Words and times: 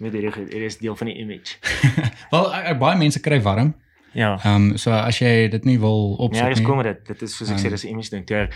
met 0.00 0.12
hierdie. 0.12 0.32
Hier 0.50 0.62
is 0.66 0.78
deel 0.78 0.96
van 0.96 1.06
die 1.06 1.16
image. 1.22 1.56
Wel 2.32 2.54
ek, 2.54 2.64
ek, 2.74 2.78
baie 2.78 2.98
mense 2.98 3.20
kry 3.20 3.40
warm. 3.42 3.74
Ja. 4.12 4.38
Ehm 4.44 4.54
um, 4.70 4.76
so 4.76 4.90
as 4.90 5.18
jy 5.18 5.48
dit 5.48 5.64
nie 5.64 5.78
wil 5.78 6.14
opsit 6.18 6.42
Ja, 6.42 6.48
nie. 6.48 6.54
dis 6.54 6.64
kom 6.66 6.76
met 6.76 6.86
dit. 6.86 7.06
Dit 7.06 7.22
is 7.22 7.36
soos 7.36 7.50
ek 7.50 7.58
sê, 7.58 7.68
Ja. 7.70 7.70
dis 7.70 7.84
'n 7.84 7.88
image 7.94 8.10
ding. 8.10 8.24
Toe 8.26 8.36
ek 8.36 8.54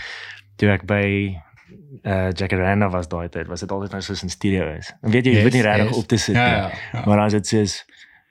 toe 0.57 0.69
ek 0.71 0.87
by 0.87 1.37
uh 2.05 2.31
Jacaranda 2.35 2.89
was 2.91 3.09
daai 3.09 3.29
tyd, 3.29 3.47
was 3.49 3.61
dit 3.61 3.71
altyd 3.71 3.93
nou 3.93 4.01
soos 4.03 4.23
'n 4.25 4.29
studio 4.29 4.67
is. 4.77 4.93
Dan 5.03 5.11
weet 5.11 5.25
jy, 5.25 5.31
jy 5.31 5.37
Yes, 5.37 5.45
weet 5.45 5.53
nie 5.53 5.63
regtig 5.63 5.89
yes. 5.89 5.97
op 5.97 6.07
te 6.09 6.17
sit 6.17 6.35
Ja, 6.35 6.45
nie. 6.45 6.55
ja, 6.57 6.71
ja. 6.93 7.03
Maar 7.07 7.19
as 7.19 7.33
dit 7.33 7.47
soos 7.47 7.85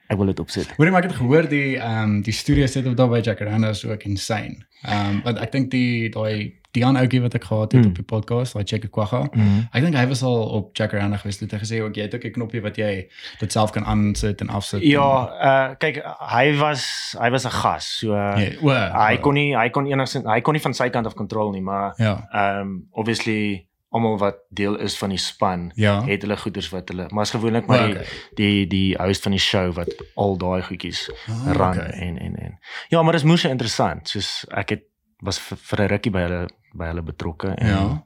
ek 0.09 0.17
wil 0.17 0.25
dit 0.25 0.39
opsit. 0.39 0.67
Hoorie 0.77 0.91
maar 0.91 1.03
ek 1.03 1.09
het 1.11 1.17
gehoor 1.19 1.47
die 1.49 1.77
ehm 1.79 2.03
um, 2.03 2.21
die 2.21 2.33
studio 2.33 2.65
setup 2.67 2.95
daar 2.97 3.09
by 3.09 3.19
Jacaranda 3.23 3.69
is 3.69 3.85
ook 3.85 4.03
insane. 4.03 4.57
Ehm 4.83 5.09
um, 5.09 5.21
want 5.23 5.37
ek 5.39 5.51
dink 5.51 5.71
die 5.71 6.09
daai 6.09 6.53
Dion 6.73 6.97
ouetjie 6.97 7.21
wat 7.21 7.35
ek 7.37 7.43
gehad 7.43 7.71
het 7.71 7.81
Mm. 7.83 7.89
op 7.89 7.95
die 7.95 8.03
podcast, 8.03 8.53
daai 8.53 8.63
Check 8.65 8.89
Kwagga. 8.91 9.27
Mhm. 9.31 9.67
Ek 9.73 9.83
dink 9.83 9.95
hy 9.95 10.07
was 10.07 10.23
al 10.23 10.43
op 10.57 10.75
Jacaranda 10.77 11.17
gewees 11.17 11.39
het. 11.39 11.51
Hy 11.51 11.59
gesê 11.61 11.81
ook 11.83 11.95
jy 11.95 12.01
het 12.07 12.15
ook 12.15 12.23
'n 12.25 12.31
knoppie 12.31 12.61
wat 12.61 12.75
jy 12.77 13.07
dit 13.39 13.51
self 13.51 13.71
kan 13.71 13.85
aansit 13.85 14.41
en 14.41 14.49
afsit. 14.49 14.81
Ja, 14.81 15.29
uh 15.69 15.75
kyk, 15.77 16.01
hy 16.19 16.57
was 16.57 17.15
hy 17.19 17.29
was 17.29 17.45
'n 17.45 17.49
gas. 17.51 17.97
So 17.99 18.13
uh, 18.13 18.33
en, 18.37 18.57
ja, 18.61 18.89
o, 18.95 19.05
hy 19.07 19.17
kon 19.17 19.33
nie 19.33 19.55
hy 19.55 19.69
kon 19.69 19.85
enigsins 19.85 20.25
hy 20.25 20.41
kon 20.41 20.53
nie 20.53 20.61
van 20.61 20.73
sy 20.73 20.89
kant 20.89 21.05
af 21.05 21.13
kontrol 21.13 21.51
nie, 21.51 21.61
maar 21.61 21.93
ja. 21.97 22.27
um 22.61 22.87
obviously 22.91 23.67
almal 23.91 24.17
wat 24.17 24.35
deel 24.49 24.75
is 24.79 24.97
van 24.97 25.09
die 25.09 25.17
span 25.19 25.71
Ja. 25.75 26.01
het 26.05 26.21
hulle 26.21 26.37
goeders 26.37 26.69
wat 26.71 26.89
hulle 26.89 27.05
maar 27.11 27.23
is 27.23 27.31
gewoonlik 27.31 27.67
maar 27.67 27.85
die 27.87 27.93
Okay. 27.95 28.05
die 28.35 28.67
die 28.67 28.95
host 28.97 29.21
van 29.21 29.31
die 29.31 29.39
show 29.39 29.73
wat 29.75 29.93
al 30.15 30.37
daai 30.37 30.61
goedjies 30.63 31.11
Ah, 31.27 31.53
run 31.53 31.77
okay. 31.77 31.89
en 32.01 32.17
en 32.17 32.35
en 32.35 32.59
ja 32.89 33.01
maar 33.03 33.13
dis 33.13 33.23
moeë 33.23 33.49
interessant 33.49 34.09
soos 34.09 34.45
ek 34.51 34.69
het 34.69 34.83
was 35.21 35.37
vir, 35.39 35.57
vir 35.57 35.79
'n 35.81 35.87
rukkie 35.87 36.11
by 36.11 36.19
hulle 36.19 36.47
by 36.73 36.85
hulle 36.91 37.01
betrokke 37.03 37.53
en 37.57 37.67
Ja. 37.67 38.03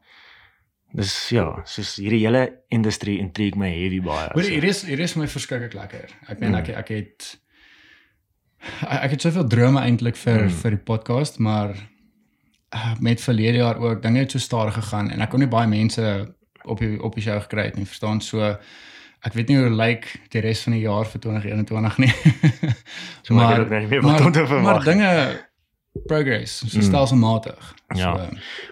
dis 0.94 1.30
ja 1.32 1.62
soos 1.66 1.96
hierdie 2.00 2.22
hele 2.26 2.46
industrie 2.72 3.20
intrigue 3.20 3.58
my 3.60 3.70
heavy 3.70 4.00
baie 4.02 4.30
Hoor 4.34 4.44
so. 4.44 4.50
hier 4.50 4.64
is 4.64 4.84
hier 4.88 5.00
is 5.00 5.16
my 5.16 5.28
verskriklik 5.28 5.74
lekker. 5.74 6.08
Ek 6.30 6.40
meen 6.40 6.52
Mm. 6.52 6.56
ek 6.62 6.70
ek 6.70 6.88
het 6.90 7.38
ek, 8.88 9.12
het 9.12 9.22
soveel 9.22 9.48
drome 9.48 9.80
eintlik 9.82 10.16
vir 10.16 10.44
Mm. 10.48 10.50
vir 10.50 10.72
die 10.72 10.84
podcast, 10.84 11.40
maar 11.40 11.76
uh, 12.76 12.94
met 13.00 13.22
verlede 13.22 13.58
jaar 13.58 13.78
ook 13.80 14.02
dinge 14.02 14.20
het 14.20 14.32
so 14.32 14.40
stadig 14.40 14.74
gegaan 14.74 15.12
en 15.12 15.22
ek 15.22 15.30
kon 15.30 15.40
nie 15.40 15.48
baie 15.48 15.68
mense 15.68 16.34
op 16.66 16.80
die 16.80 16.98
op 17.04 17.16
die 17.16 17.22
show 17.24 17.40
gekry 17.42 17.64
het 17.70 17.76
nie, 17.78 17.86
verstaan? 17.86 18.22
So 18.22 18.42
ek 19.24 19.34
weet 19.34 19.48
nie 19.50 19.58
hoe 19.58 19.70
lyk 19.70 20.08
die 20.30 20.42
res 20.42 20.64
van 20.64 20.74
die 20.74 20.82
jaar 20.82 21.06
vir 21.06 21.20
2021 21.22 21.98
nie. 21.98 22.14
So 23.28 23.34
maar 23.34 23.66
te 23.66 24.00
maar 24.02 24.48
verwag. 24.48 24.84
dinge 24.86 25.40
progress, 26.06 26.58
so 26.68 26.78
Mm. 26.78 26.84
stelselmatig. 26.84 27.74
Ja. 27.96 28.16
So, 28.18 28.30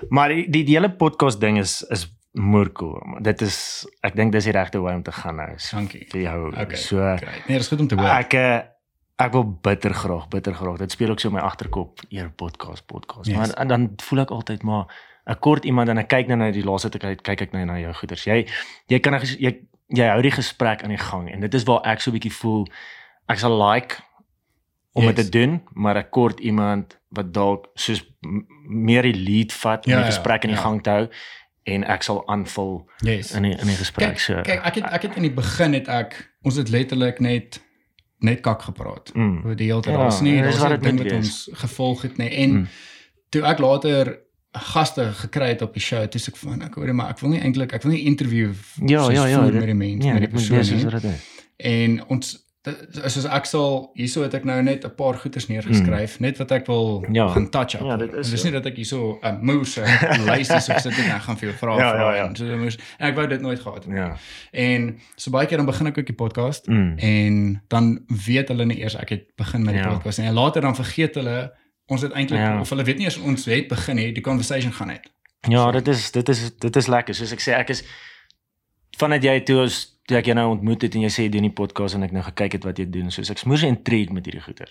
Maar 0.09 0.29
die 0.29 0.49
die, 0.49 0.63
die 0.63 0.75
hele 0.75 0.89
podcast 0.91 1.39
ding 1.39 1.57
is 1.57 1.81
is 1.89 2.07
moer 2.33 2.71
cool. 2.71 2.99
Dit 3.21 3.41
is 3.41 3.85
ek 4.03 4.15
dink 4.15 4.31
dis 4.31 4.43
die 4.43 4.51
regte 4.51 4.81
wy 4.81 4.93
om 4.93 5.03
te 5.03 5.11
gaan 5.11 5.35
nou. 5.35 5.53
So, 5.57 5.77
dankie. 5.77 6.05
vir 6.11 6.21
jou. 6.21 6.47
Okay. 6.51 6.75
So 6.75 6.97
Great. 6.97 7.47
Nee, 7.47 7.57
dis 7.57 7.67
goed 7.67 7.79
om 7.79 7.87
te 7.87 7.95
hoor. 7.95 8.05
ek 8.09 8.33
eh, 8.33 8.61
ek 9.17 9.31
wil 9.31 9.45
bitter 9.61 9.93
graag, 9.93 10.27
bitter 10.27 10.53
graag. 10.53 10.77
Dit 10.77 10.91
speel 10.91 11.09
ook 11.09 11.19
so 11.19 11.27
in 11.29 11.33
my 11.35 11.39
agterkop 11.41 12.01
eer 12.09 12.29
podcast 12.29 12.85
podcast. 12.85 13.27
Yes. 13.27 13.37
Maar 13.37 13.49
en 13.49 13.67
dan 13.67 13.93
voel 14.03 14.19
ek 14.19 14.29
altyd 14.31 14.63
maar 14.63 14.85
'n 15.29 15.39
kort 15.39 15.65
iemand 15.65 15.89
en 15.89 15.97
ek 15.97 16.07
kyk 16.07 16.27
nou 16.27 16.37
na 16.37 16.51
die 16.51 16.63
laaste 16.63 16.89
tyd 16.89 17.21
kyk 17.21 17.41
ek 17.41 17.51
nou 17.53 17.65
na 17.65 17.79
jou 17.79 17.93
goeders. 17.93 18.23
Jy 18.25 18.47
jy 18.87 18.99
kan 18.99 19.13
jy 19.39 19.55
jy 19.87 20.07
hou 20.09 20.21
die 20.21 20.31
gesprek 20.31 20.83
aan 20.83 20.89
die 20.89 20.97
gang 20.97 21.29
en 21.31 21.39
dit 21.39 21.53
is 21.53 21.63
waar 21.63 21.81
ek 21.85 22.01
so 22.01 22.11
'n 22.11 22.13
bietjie 22.19 22.33
voel 22.33 22.67
ek 23.29 23.37
sal 23.39 23.57
like 23.71 23.95
om 24.95 25.05
dit 25.05 25.17
Yes. 25.17 25.25
te 25.25 25.31
doen, 25.39 25.61
maar 25.73 25.97
'n 25.97 26.09
kort 26.09 26.39
iemand 26.39 26.97
wat 27.09 27.33
dalk 27.33 27.67
soos 27.75 28.01
meer 28.67 29.01
die 29.03 29.13
lead 29.15 29.53
vat 29.53 29.85
om 29.85 29.91
Ja, 29.91 29.97
die 29.97 30.05
ja, 30.05 30.11
gesprek 30.11 30.43
in 30.43 30.49
die 30.49 30.57
ja. 30.57 30.63
gang 30.63 30.81
te 30.83 30.89
hou 30.89 31.07
en 31.63 31.83
ek 31.83 32.03
sal 32.03 32.23
aanvul 32.29 32.89
Yes. 33.03 33.31
in 33.33 33.43
die 33.43 33.51
in 33.51 33.67
die 33.67 33.75
gesprek 33.75 34.09
Kyk, 34.15 34.19
so. 34.19 34.41
kyk 34.41 34.61
ek 34.65 34.75
het 34.75 34.83
ek 34.93 35.01
het 35.01 35.15
in 35.15 35.21
die 35.21 35.33
begin 35.33 35.73
het 35.73 35.87
ek 35.87 36.31
ons 36.43 36.55
het 36.55 36.69
letterlik 36.69 37.19
net 37.19 37.61
net 38.19 38.41
kak 38.41 38.61
gepraat. 38.61 39.11
Mm. 39.13 39.41
Oor 39.45 39.55
die 39.55 39.67
hele 39.67 39.81
tyd. 39.81 39.93
Ja, 39.93 40.21
nie 40.21 40.37
en 40.37 40.43
dis 40.43 40.55
daar's 40.55 40.57
wat 40.57 40.69
nie 40.69 40.77
dit 40.77 40.83
ding 40.83 40.95
moet 40.95 41.11
wat 41.11 41.21
wees. 41.21 41.47
ons 41.49 41.59
gevolg 41.59 42.01
het 42.01 42.17
nie. 42.17 42.29
En 42.29 42.51
Mm. 42.51 42.67
toe 43.29 43.41
ek 43.43 43.59
later 43.59 44.19
gaste 44.53 45.11
gekry 45.13 45.47
het 45.47 45.61
op 45.61 45.73
die 45.73 45.81
show, 45.81 46.05
toe 46.07 46.21
sê 46.21 46.27
ek 46.29 46.35
van 46.37 46.61
ek 46.61 46.73
hoor 46.75 46.93
maar 46.95 47.09
ek 47.09 47.19
wil 47.19 47.29
nie 47.29 47.39
eintlik 47.41 47.73
ek 47.73 47.83
wil 47.83 47.91
nie 47.91 48.03
interview 48.05 48.53
Ja, 48.85 49.11
ja, 49.11 49.25
ja, 49.25 49.43
dit- 49.43 49.53
met 49.53 49.65
die 49.65 49.73
mens 49.73 50.05
Ja, 50.05 50.11
met 50.13 50.21
die 50.21 50.29
persoon 50.31 50.57
wees 50.57 50.67
soos 50.69 50.83
nie. 50.83 50.91
wat 50.91 51.01
dit 51.01 51.11
is. 51.11 51.43
En 51.57 52.05
ons 52.07 52.44
soos 53.07 53.25
ek 53.25 53.45
sal 53.45 53.91
hierso 53.95 54.21
het 54.23 54.33
ek 54.33 54.43
nou 54.45 54.61
net 54.63 54.85
'n 54.85 54.95
paar 54.95 55.13
goeders 55.13 55.47
neergeskryf, 55.47 56.19
net 56.19 56.37
wat 56.37 56.51
ek 56.51 56.65
wil 56.67 57.01
Mm. 57.07 57.13
Ja. 57.15 57.27
gaan 57.27 57.49
touch 57.49 57.75
up. 57.75 57.81
Ja, 57.81 57.97
dit 57.97 58.13
is 58.13 58.29
dis 58.29 58.41
so. 58.41 58.47
nie 58.47 58.53
dat 58.53 58.65
ek 58.65 58.75
hierso 58.75 59.19
'n 59.23 59.37
moes 59.45 59.77
'n 59.77 60.25
lys 60.25 60.49
is 60.49 60.69
of 60.69 60.79
sit 60.81 60.97
en 60.97 61.11
ek 61.15 61.21
gaan 61.21 61.37
vir 61.37 61.49
jou 61.49 61.57
vra 61.57 61.77
Ja, 61.77 61.91
vra 61.91 62.09
ja, 62.11 62.15
ja. 62.15 62.27
en 62.27 62.35
so 62.35 62.57
moes 62.57 62.77
en 62.99 63.07
ek 63.09 63.15
wou 63.15 63.27
dit 63.27 63.41
nooit 63.41 63.59
gehad 63.59 63.83
het. 63.85 63.93
Ja. 63.95 64.17
En 64.53 64.99
so 65.15 65.31
baie 65.31 65.47
keer 65.47 65.57
dan 65.57 65.65
begin 65.65 65.87
ek 65.87 65.97
ook 65.97 66.05
die 66.05 66.15
podcast 66.15 66.67
Mm. 66.67 66.97
en 66.97 67.61
dan 67.67 67.99
weet 68.25 68.47
hulle 68.47 68.65
nie 68.65 68.79
eers 68.81 68.95
ek 68.95 69.09
het 69.09 69.23
begin 69.35 69.63
met 69.63 69.73
die 69.73 69.83
Ja. 69.83 69.89
podcast 69.93 70.17
nie. 70.19 70.27
En 70.27 70.33
later 70.33 70.61
dan 70.61 70.75
vergeet 70.75 71.15
hulle 71.15 71.53
ons 71.87 72.01
het 72.01 72.11
eintlik 72.13 72.39
Ja. 72.39 72.59
of 72.59 72.69
hulle 72.69 72.83
weet 72.83 72.97
nie 72.97 73.05
eens 73.05 73.17
ons 73.19 73.45
het 73.45 73.67
begin 73.67 73.95
nie, 73.95 74.11
die 74.13 74.23
conversation 74.23 74.73
gaan 74.73 74.87
net. 74.87 75.09
Ja, 75.47 75.65
So. 75.65 75.71
dit 75.71 75.87
is 75.87 76.11
dit 76.11 76.29
is 76.29 76.51
dit 76.57 76.75
is 76.75 76.87
lekker. 76.87 77.13
Soos 77.15 77.31
ek 77.31 77.39
sê, 77.39 77.53
ek 77.53 77.69
is 77.69 77.83
vanuit 78.97 79.23
jy 79.23 79.39
toe 79.43 79.63
as 79.63 79.94
toe 80.07 80.17
ek 80.19 80.25
jou 80.29 80.35
nou 80.37 80.49
ontmoet 80.53 80.81
het 80.85 80.95
en 80.95 81.01
jy 81.01 81.09
sê 81.09 81.25
jy 81.25 81.29
doen 81.33 81.47
die 81.49 81.55
podcast 81.55 81.95
en 81.97 82.03
ek 82.05 82.11
nou 82.13 82.23
gekyk 82.23 82.59
het 82.59 82.63
wat 82.67 82.77
jy 82.77 82.85
doen. 82.89 83.11
Soos 83.11 83.29
ek 83.33 83.37
is 83.41 83.45
moeë 83.49 83.67
intrigued 83.71 84.13
met 84.13 84.25
hierdie 84.25 84.41
goeie. 84.45 84.67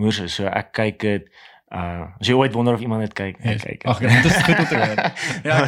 Moeë 0.00 0.28
so 0.32 0.46
ek 0.48 0.72
kyk 0.72 1.00
dit 1.04 1.30
uh 1.70 2.08
as 2.18 2.26
jy 2.26 2.34
ooit 2.34 2.52
wonder 2.56 2.74
of 2.74 2.80
iemand 2.82 3.04
dit 3.04 3.12
kyk, 3.14 3.36
Yes. 3.44 3.62
kyk. 3.62 3.84
Ag, 3.86 4.00
dit 4.02 4.24
is 4.26 4.38
goed 4.42 4.58
om 4.58 4.66
te 4.66 4.78
hoor. 4.80 5.02
Ja, 5.50 5.58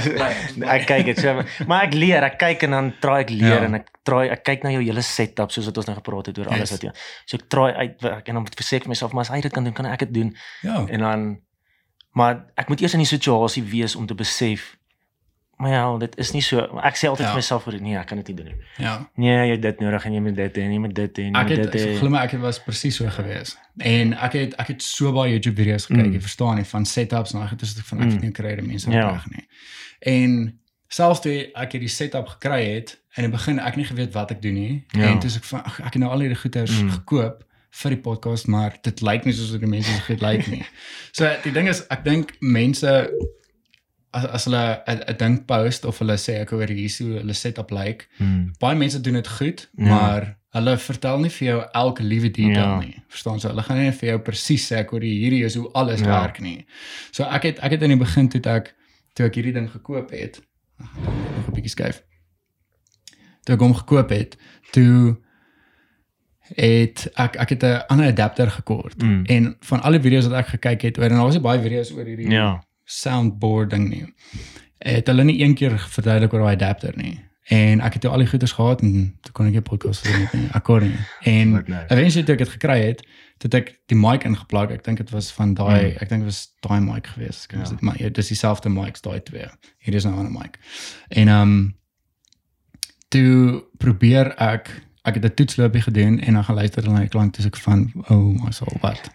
ek 0.74 0.86
kyk 0.90 1.04
dit 1.12 1.18
so, 1.22 1.44
maar 1.70 1.84
ek 1.86 1.94
leer, 1.94 2.24
ek 2.26 2.38
kyk 2.40 2.64
en 2.66 2.70
dan 2.74 2.88
try 3.04 3.20
ek 3.22 3.30
leer 3.30 3.60
Ja. 3.60 3.68
en 3.68 3.74
ek 3.78 3.86
try 4.02 4.24
ek 4.34 4.42
kyk 4.48 4.64
na 4.66 4.72
jou 4.74 4.82
hele 4.82 5.04
setup 5.06 5.52
soos 5.54 5.68
wat 5.70 5.78
ons 5.78 5.86
nou 5.86 5.94
gepraat 6.00 6.26
het 6.32 6.38
oor 6.42 6.48
alles 6.50 6.72
Yes. 6.72 6.72
wat 6.74 6.82
jy. 6.88 6.92
So 7.30 7.36
ek 7.38 7.46
try 7.54 7.68
uitwerk 7.84 8.28
en 8.28 8.34
dan 8.40 8.46
verseker 8.50 8.88
myself 8.90 9.12
maar 9.14 9.28
as 9.28 9.30
hy 9.30 9.40
dit 9.46 9.52
kan 9.54 9.62
doen, 9.64 9.72
kan 9.78 9.86
ek 9.86 9.98
dit 10.08 10.14
doen. 10.14 10.34
Ja. 10.66 10.82
En 10.88 10.98
dan 11.06 11.28
maar 12.18 12.46
ek 12.58 12.68
moet 12.68 12.80
eers 12.82 12.92
in 12.98 13.04
die 13.04 13.08
situasie 13.08 13.62
wees 13.62 13.94
om 13.96 14.06
te 14.10 14.14
besef 14.18 14.72
maar 15.62 15.70
ja, 15.70 15.82
dit 16.02 16.16
is 16.18 16.32
nie 16.34 16.42
so 16.42 16.58
ek 16.82 16.96
sê 16.98 17.06
altyd 17.08 17.26
Ja. 17.26 17.32
vir 17.32 17.38
myself 17.40 17.62
vir 17.68 17.76
nee, 17.80 17.96
ek 17.96 18.06
kan 18.10 18.18
dit 18.18 18.28
nie 18.32 18.36
doen 18.36 18.46
nie. 18.50 18.64
Ja. 18.82 18.94
Nee, 19.16 19.36
jy 19.46 19.50
het 19.54 19.62
dit 19.62 19.80
nodig 19.80 20.04
en 20.08 20.12
jy 20.16 20.20
moet 20.24 20.36
dit 20.36 20.56
en 20.58 20.72
jy 20.72 20.78
moet 20.82 20.94
dit 20.94 21.18
en 21.22 21.36
Ek 21.40 21.48
het 21.54 21.72
dit. 21.72 21.80
hê. 21.82 21.98
glo 21.98 22.10
my 22.10 22.18
ek 22.24 22.30
het 22.36 22.40
was 22.40 22.58
presies 22.60 22.96
so 22.96 23.06
gewees. 23.08 23.56
En 23.78 24.12
ek 24.14 24.32
het 24.32 24.54
ek 24.58 24.66
het 24.74 24.82
so 24.82 25.12
baie 25.12 25.30
YouTube 25.32 25.56
video's 25.62 25.86
gekyk, 25.86 26.06
Mm. 26.06 26.12
jy 26.12 26.20
verstaan 26.20 26.56
nie 26.56 26.64
van 26.64 26.84
setups 26.84 27.34
en 27.34 27.42
ek 27.42 27.50
het 27.50 27.58
dus 27.60 27.72
van 27.84 27.98
ek 28.00 28.04
Mm. 28.06 28.12
het 28.12 28.22
nie 28.22 28.32
kry 28.32 28.56
die 28.56 28.66
mense 28.66 28.90
Ja. 28.90 29.10
reg 29.12 29.30
nie. 29.30 29.46
En 30.00 30.58
selfs 30.88 31.20
toe 31.20 31.50
ek 31.54 31.72
hierdie 31.72 31.88
setup 31.88 32.26
gekry 32.28 32.74
het 32.74 32.98
in 33.16 33.24
die 33.24 33.30
begin 33.32 33.58
ek 33.60 33.76
nie 33.76 33.84
geweet 33.84 34.12
wat 34.12 34.30
ek 34.30 34.42
doen 34.42 34.54
nie. 34.54 34.84
Ja. 34.92 35.06
En 35.12 35.18
toe 35.20 35.30
ek 35.30 35.44
van 35.44 35.62
ag, 35.64 35.78
ek 35.80 35.92
het 35.94 36.02
nou 36.02 36.10
al 36.12 36.20
hierdie 36.20 36.36
goeders 36.42 36.82
Mm. 36.82 36.90
gekoop 36.90 37.44
vir 37.70 37.90
die 37.90 38.00
podcast, 38.00 38.46
maar 38.48 38.74
dit 38.82 39.00
lyk 39.00 39.24
nie 39.24 39.32
soos 39.32 39.50
wat 39.52 39.60
die 39.60 39.68
mense 39.68 40.02
dit 40.08 40.20
lyk 40.20 40.46
nie. 40.50 40.64
So 41.12 41.24
die 41.44 41.52
ding 41.52 41.68
is 41.68 41.86
ek 41.88 42.04
dink 42.04 42.32
mense 42.40 43.08
as 44.12 44.24
as 44.26 44.44
hulle 44.44 44.82
'n 44.86 45.16
ding 45.18 45.44
post 45.46 45.84
of 45.84 45.98
hulle 45.98 46.16
sê 46.16 46.40
ek 46.40 46.50
hoor 46.50 46.68
hier 46.68 46.88
so 46.90 47.04
hulle 47.04 47.32
setup 47.34 47.70
lyk, 47.70 48.08
Hmm. 48.18 48.52
baie 48.60 48.76
mense 48.76 49.00
doen 49.00 49.14
dit 49.14 49.28
goed, 49.28 49.68
Ja. 49.76 49.84
maar 49.84 50.36
hulle 50.52 50.76
vertel 50.78 51.18
nie 51.18 51.30
vir 51.30 51.48
jou 51.48 51.64
elke 51.74 52.02
liewe 52.02 52.30
detail 52.30 52.54
Ja. 52.54 52.80
nie. 52.80 53.02
Verstaan 53.08 53.38
jy? 53.38 53.48
Hulle 53.48 53.62
gaan 53.62 53.78
nie 53.78 53.90
vir 53.92 54.08
jou 54.10 54.18
presies 54.18 54.68
sê 54.72 54.76
ek 54.76 54.90
hoor 54.90 55.00
hierdie 55.00 55.44
is 55.44 55.54
hoe 55.54 55.70
alles 55.74 56.00
Ja. 56.00 56.06
werk 56.22 56.40
nie. 56.40 56.66
So 57.10 57.24
ek 57.24 57.42
het 57.42 57.58
ek 57.62 57.70
het 57.70 57.82
in 57.82 57.88
die 57.90 57.98
begin 57.98 58.28
toe 58.28 58.40
ek 58.52 58.74
toe 59.14 59.26
ek 59.26 59.34
hierdie 59.34 59.52
ding 59.52 59.68
gekoop 59.70 60.10
het, 60.10 60.40
nog 60.78 61.48
'n 61.48 61.52
bietjie 61.54 61.70
skuif. 61.70 62.02
Toe 63.44 63.54
ek 63.54 63.60
hom 63.60 63.74
gekoop 63.74 64.10
het, 64.10 64.36
toe 64.72 65.16
het 66.56 67.08
ek 67.16 67.36
ek 67.36 67.48
het 67.50 67.62
'n 67.62 67.82
ander 67.88 68.06
adapter 68.06 68.50
gekort. 68.50 69.02
Mm. 69.02 69.24
En 69.26 69.56
van 69.60 69.82
alle 69.82 70.00
video's 70.00 70.26
wat 70.26 70.38
ek 70.38 70.46
gekyk 70.46 70.82
het 70.82 70.98
oor 70.98 71.04
en 71.04 71.10
daar 71.16 71.24
was 71.24 71.40
baie 71.40 71.60
video's 71.62 71.90
oor 71.92 72.04
hierdie 72.04 72.30
Ja. 72.30 72.62
Soundboard 73.00 73.70
ding 73.70 73.88
nie. 73.88 74.04
Het 74.78 75.06
hulle 75.06 75.24
nie 75.24 75.40
een 75.42 75.54
keer 75.54 75.78
verduidelik 75.78 76.32
oor 76.32 76.40
daai 76.46 76.54
adapter 76.56 76.96
nie. 76.96 77.20
En 77.52 77.80
ek 77.80 77.92
het 77.92 78.02
toe 78.02 78.10
al 78.10 78.18
die 78.22 78.26
goeders 78.30 78.52
gehad 78.52 78.80
en 78.82 79.16
toe 79.20 79.32
kon 79.32 79.46
ek 79.46 79.54
'n 79.54 79.62
podcast 79.62 80.04
doen 80.04 80.20
met 80.20 80.32
nie. 80.32 80.48
Akkoord 80.52 80.82
nie. 80.82 80.98
En 81.20 81.54
eventually 81.88 82.22
toe 82.24 82.34
ek 82.34 82.38
dit 82.38 82.48
gekry 82.48 82.78
het, 82.86 83.02
het 83.42 83.54
ek 83.54 83.72
die 83.86 83.96
mic 83.98 84.24
ingeplug. 84.24 84.70
Ek 84.70 84.84
dink 84.84 84.98
dit 84.98 85.10
was 85.10 85.32
van 85.32 85.54
daai, 85.54 85.90
Mm. 85.90 85.96
ek 86.00 86.08
dink 86.08 86.22
dit 86.22 86.30
was 86.30 86.48
daai 86.60 86.80
mic 86.80 87.06
geweest. 87.06 87.44
Ek 87.44 87.58
Ja. 87.58 87.64
dit 87.68 87.80
maar 87.80 87.98
ja, 88.02 88.08
dis 88.08 88.28
dieselfde 88.28 88.68
mics 88.68 89.00
daai 89.00 89.20
twee. 89.22 89.46
Hier 89.78 89.94
is 89.94 90.04
nou 90.04 90.14
'n 90.14 90.18
ander 90.18 90.32
mic. 90.42 90.58
En 91.08 91.28
ehm 91.28 91.42
um, 91.42 91.76
toe 93.08 93.64
probeer 93.78 94.34
ek 94.38 94.70
ek 95.04 95.14
het 95.14 95.24
'n 95.24 95.34
toetsloopie 95.34 95.80
gedoen 95.82 96.20
en 96.20 96.32
dan 96.34 96.44
gaan 96.44 96.54
luister 96.56 96.88
na 96.88 96.98
die 97.00 97.08
klank 97.08 97.34
dis 97.36 97.46
ek 97.46 97.56
van 97.56 97.92
oh 98.08 98.44
my 98.44 98.50
soul 98.50 98.76
wat. 98.80 99.10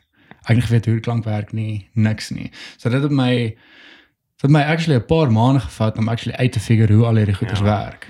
Ek 0.48 0.56
het 0.56 0.62
nie 0.62 0.66
geweet 0.68 0.86
hoe 0.86 0.94
die 0.96 1.04
klank 1.04 1.26
werk 1.28 1.52
nie, 1.52 1.90
niks 1.94 2.30
nie. 2.32 2.52
So 2.78 2.90
dit 2.90 3.02
het 3.04 3.12
my 3.12 3.32
het 4.42 4.52
my 4.54 4.62
actually 4.64 4.96
'n 5.00 5.06
paar 5.06 5.32
maande 5.32 5.60
gevat 5.60 5.98
om 5.98 6.08
actually 6.08 6.38
uit 6.38 6.52
te 6.52 6.60
figure 6.60 6.94
hoe 6.94 7.06
al 7.06 7.16
hierdie 7.16 7.36
goeders 7.36 7.60
Ja. 7.60 7.66
werk. 7.66 8.08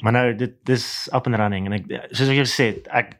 Maar 0.00 0.12
nou 0.12 0.34
dit 0.36 0.52
dis 0.64 1.08
up 1.12 1.26
and 1.26 1.36
running 1.36 1.66
en 1.66 1.72
ek 1.72 2.08
soos 2.10 2.28
ek 2.28 2.34
jou 2.34 2.46
sê, 2.46 2.80
ek 2.92 3.16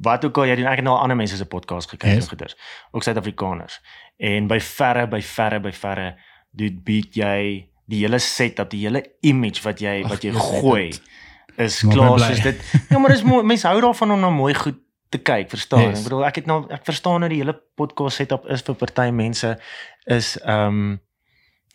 wat 0.00 0.24
ook 0.24 0.38
al 0.38 0.46
jy 0.48 0.54
doen, 0.56 0.66
ek 0.66 0.76
het 0.80 0.84
nou 0.84 0.96
ander 0.98 1.16
mense 1.16 1.36
se 1.36 1.44
podcast 1.46 1.90
gekyk 1.90 2.08
Yes. 2.14 2.22
en 2.24 2.28
goeders, 2.28 2.56
ook 2.92 3.02
Suid-Afrikaners. 3.02 3.80
En 4.18 4.46
by 4.46 4.58
verre 4.60 5.06
by 5.08 5.20
verre 5.22 5.60
by 5.60 5.72
verre 5.72 6.14
doen 6.56 6.80
bied 6.84 7.14
jy 7.14 7.66
die 7.90 8.00
hele 8.04 8.18
setup, 8.18 8.70
die 8.70 8.86
hele 8.86 9.02
image 9.20 9.62
wat 9.62 9.80
jy 9.80 10.02
Ag, 10.04 10.10
wat 10.10 10.22
jy 10.22 10.30
jy 10.32 10.38
gooi 10.38 10.88
dit. 10.90 11.02
is 11.58 11.80
klaar 11.82 12.18
soos 12.18 12.40
dit. 12.42 12.56
Ja, 12.90 12.98
maar 12.98 13.10
dis. 13.10 13.22
Mense 13.22 13.66
hou 13.68 13.80
daarvan 13.80 14.10
om 14.10 14.20
na 14.20 14.30
mooi 14.30 14.54
goed 14.54 14.78
te 15.10 15.18
kyk, 15.18 15.48
verstaan? 15.50 15.90
Yes. 15.90 15.98
Ek 15.98 16.04
bedoel 16.08 16.24
ek 16.28 16.36
het 16.40 16.46
nou 16.46 16.58
ek 16.70 16.84
verstaan 16.86 17.20
nou 17.20 17.28
die 17.32 17.40
hele 17.42 17.54
podcast 17.76 18.16
setup 18.22 18.46
is 18.50 18.62
vir 18.66 18.74
party 18.78 19.08
mense 19.10 19.56
is 20.06 20.36
ehm 20.42 20.66
um, 20.66 21.00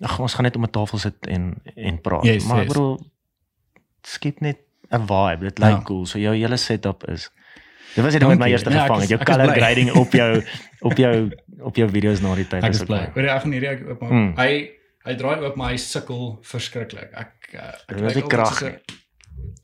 ag 0.03 0.17
ons 0.19 0.33
gaan 0.35 0.43
net 0.43 0.55
om 0.59 0.63
'n 0.67 0.71
tafel 0.71 0.99
sit 0.99 1.27
en 1.27 1.55
en 1.75 2.01
praat. 2.01 2.23
Yes, 2.27 2.45
maar 2.47 2.63
ek 2.63 2.67
yes. 2.67 2.73
bedoel 2.73 2.95
skep 4.03 4.39
net 4.41 4.59
'n 4.91 5.05
vibe. 5.07 5.43
Dit 5.49 5.59
lyk 5.59 5.69
Ja. 5.79 5.81
cool. 5.83 6.05
So 6.05 6.19
jou 6.19 6.35
hele 6.35 6.57
setup 6.57 7.03
is 7.09 7.29
Dit 7.95 8.03
was 8.03 8.13
dit 8.13 8.27
met 8.27 8.39
my 8.39 8.49
eerste 8.51 8.69
Ja, 8.69 8.75
ek 8.75 8.81
gevang 8.87 9.01
het. 9.01 9.09
Jou 9.09 9.19
ek 9.21 9.29
is 9.29 9.35
color 9.35 9.53
grading 9.55 9.91
op 9.95 10.11
jou 10.11 10.43
op 10.89 10.97
jou 10.97 11.31
op 11.61 11.75
jou 11.75 11.89
video's 11.89 12.19
na 12.21 12.35
die 12.35 12.47
tyd 12.47 12.63
Ek 12.63 12.73
is 12.73 12.81
ook. 12.81 12.88
Hoor 12.89 13.23
jy, 13.23 13.29
ek 13.31 13.41
gaan 13.41 13.51
hierdie 13.51 13.69
ek 13.69 13.81
oopmaak. 13.88 14.11
Mm. 14.11 14.33
Hy 14.38 14.51
hy 15.05 15.13
draai 15.15 15.39
oop 15.45 15.55
maar 15.55 15.69
hy 15.71 15.77
sukkel 15.77 16.39
verskriklik. 16.43 17.11
Ek 17.13 17.33
uh, 17.53 17.71
ek 17.88 17.95
nie 17.95 18.03
altyd 18.09 18.27
krag 18.27 18.57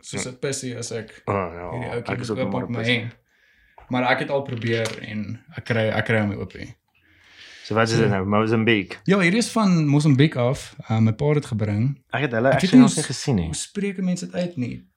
soos 0.01 0.25
'n- 0.27 0.39
pissie 0.39 0.77
as 0.77 0.91
ek 0.91 1.23
Oh, 1.27 1.33
hierdie 1.33 1.87
ja, 1.87 1.93
ouetjie 1.95 2.13
ek 2.15 2.21
is 2.21 2.29
oopmaak 2.29 2.69
maar 2.69 2.81
my 2.81 2.85
hand. 2.87 3.15
Maar 3.91 4.05
ek 4.13 4.19
het 4.25 4.29
al 4.31 4.41
probeer 4.47 4.87
en 5.03 5.25
ek 5.57 5.65
kry 5.67 5.89
ek 5.91 6.05
kry 6.07 6.21
hom 6.23 6.31
oop. 6.39 6.53
So 7.67 7.75
wat 7.77 7.89
is 7.91 7.97
dit 7.99 8.09
nou? 8.09 8.23
Mozambique. 8.25 8.97
Ja, 9.05 9.19
hier 9.19 9.33
is 9.37 9.49
van 9.51 9.85
Mosambik 9.87 10.35
af. 10.39 10.75
Uh, 10.89 10.97
my 11.03 11.11
pa 11.13 11.25
het 11.33 11.41
dit 11.41 11.45
gebring. 11.51 11.89
Ek 12.15 12.21
het 12.27 12.31
hulle 12.35 12.49
Ek 12.55 12.61
het 12.63 12.71
nog 12.73 12.89
hoe 12.93 13.01
nie 13.01 13.05
gesien 13.09 13.35
nie. 13.35 13.45
Hoe 13.51 13.55
spreek 13.59 13.99
mense 14.01 14.25
dit 14.25 14.35
uit 14.35 14.55
nie? 14.57 14.87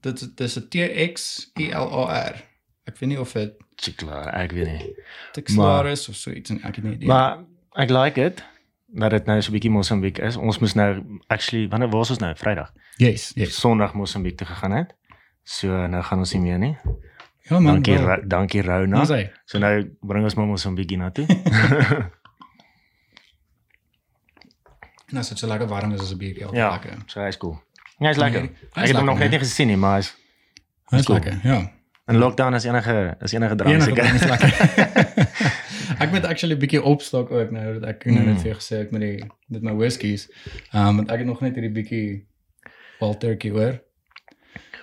Dit 0.00 0.20
is- 0.22 0.28
dit 0.34 0.40
is 0.46 0.56
'n 0.58 0.68
T 0.68 0.76
X 1.14 1.50
E 1.60 1.70
L 1.74 1.88
A 2.08 2.28
R. 2.30 2.36
Ek 2.84 2.98
weet 2.98 3.08
nie 3.08 3.20
of 3.20 3.32
dit 3.32 3.52
Chikla, 3.76 4.30
ek 4.42 4.52
weet 4.52 4.66
nie. 4.66 4.94
Texlar 5.32 5.86
is 5.86 6.08
of 6.08 6.14
so 6.16 6.30
iets 6.30 6.50
en 6.50 6.60
ek 6.62 6.74
het 6.76 6.84
nie 6.84 6.94
idee. 6.94 7.08
Maar 7.08 7.38
ek 7.74 7.90
like 7.90 8.20
dit 8.20 8.44
dat 8.94 9.10
dit 9.10 9.26
nou 9.26 9.40
so 9.42 9.48
'n 9.50 9.52
bietjie 9.52 9.70
Mozambique 9.70 10.22
is. 10.26 10.36
Ons 10.36 10.58
moes 10.58 10.74
nou 10.74 11.20
actually 11.26 11.68
wanneer 11.68 11.88
was 11.90 12.10
ons 12.10 12.18
nou? 12.18 12.34
Vrydag. 12.36 12.72
yes, 12.96 13.32
yes. 13.34 13.58
Sondag 13.60 13.94
Mozambique 13.94 14.36
toe 14.36 14.46
gegaan 14.46 14.72
het. 14.72 14.94
So 15.42 15.86
nou 15.86 16.02
gaan 16.02 16.18
ons 16.18 16.32
nie 16.32 16.42
meer 16.42 16.58
nie. 16.58 16.76
Ja 17.48 17.58
man. 17.60 17.74
Dankie. 17.82 17.96
Ra- 17.96 18.22
dankie 18.26 18.62
Rona. 18.62 19.00
Ons 19.00 19.08
hy. 19.10 19.30
So 19.44 19.58
nou 19.58 19.72
bring 20.00 20.24
ons 20.24 20.34
maar 20.34 20.46
Mozambique 20.46 20.96
na 20.96 21.10
toe. 21.10 21.26
En 25.10 25.16
as 25.22 25.28
dit 25.28 25.38
so 25.38 25.46
lekker 25.50 25.68
warm 25.68 25.92
is 25.92 26.00
as 26.00 26.12
'n 26.14 26.18
biertjie 26.18 26.46
al 26.46 26.54
ja. 26.54 26.70
lekker. 26.70 26.96
So 27.06 27.20
hy's 27.20 27.36
cool. 27.36 27.58
Ja, 27.98 28.06
hy's 28.08 28.16
lekker. 28.16 28.40
Hy 28.42 28.48
Ek 28.74 28.82
is 28.84 28.88
het 28.90 28.96
hom 28.96 29.06
nog 29.06 29.18
net 29.18 29.28
né? 29.28 29.30
nie 29.36 29.38
gesien 29.44 29.66
nie, 29.66 29.76
maar 29.76 29.96
hy's 30.00 30.14
is 30.92 31.04
cool. 31.06 31.18
lekker. 31.18 31.40
Ja. 31.42 31.60
in 32.08 32.16
lockdown 32.18 32.54
is 32.54 32.64
enige 32.64 33.16
is 33.20 33.32
enige 33.32 33.54
drank 33.54 33.74
Enige 33.74 33.88
seker. 33.90 34.02
ding 34.02 34.14
is 34.14 34.24
lekker. 34.28 34.50
ek 36.02 36.10
moet 36.10 36.24
actually 36.24 36.54
'n 36.56 36.58
bietjie 36.60 36.82
opstok 36.82 37.30
ook 37.30 37.50
nou 37.50 37.78
dat 37.78 37.84
ek 37.88 38.04
nou 38.06 38.24
net 38.24 38.34
Mm. 38.34 38.38
vir 38.40 38.46
jou 38.50 38.58
gesê 38.58 38.76
het 38.78 38.90
met 38.90 39.00
die 39.00 39.24
met 39.48 39.62
my 39.62 39.72
whiskies. 39.74 40.28
Ehm 40.72 40.88
um, 40.88 40.96
want 40.96 41.10
ek 41.10 41.18
het 41.18 41.26
nog 41.26 41.40
net 41.40 41.54
hierdie 41.54 41.72
bietjie 41.72 42.26
Wild 43.00 43.20
Turkey 43.20 43.50
hoor. 43.50 43.80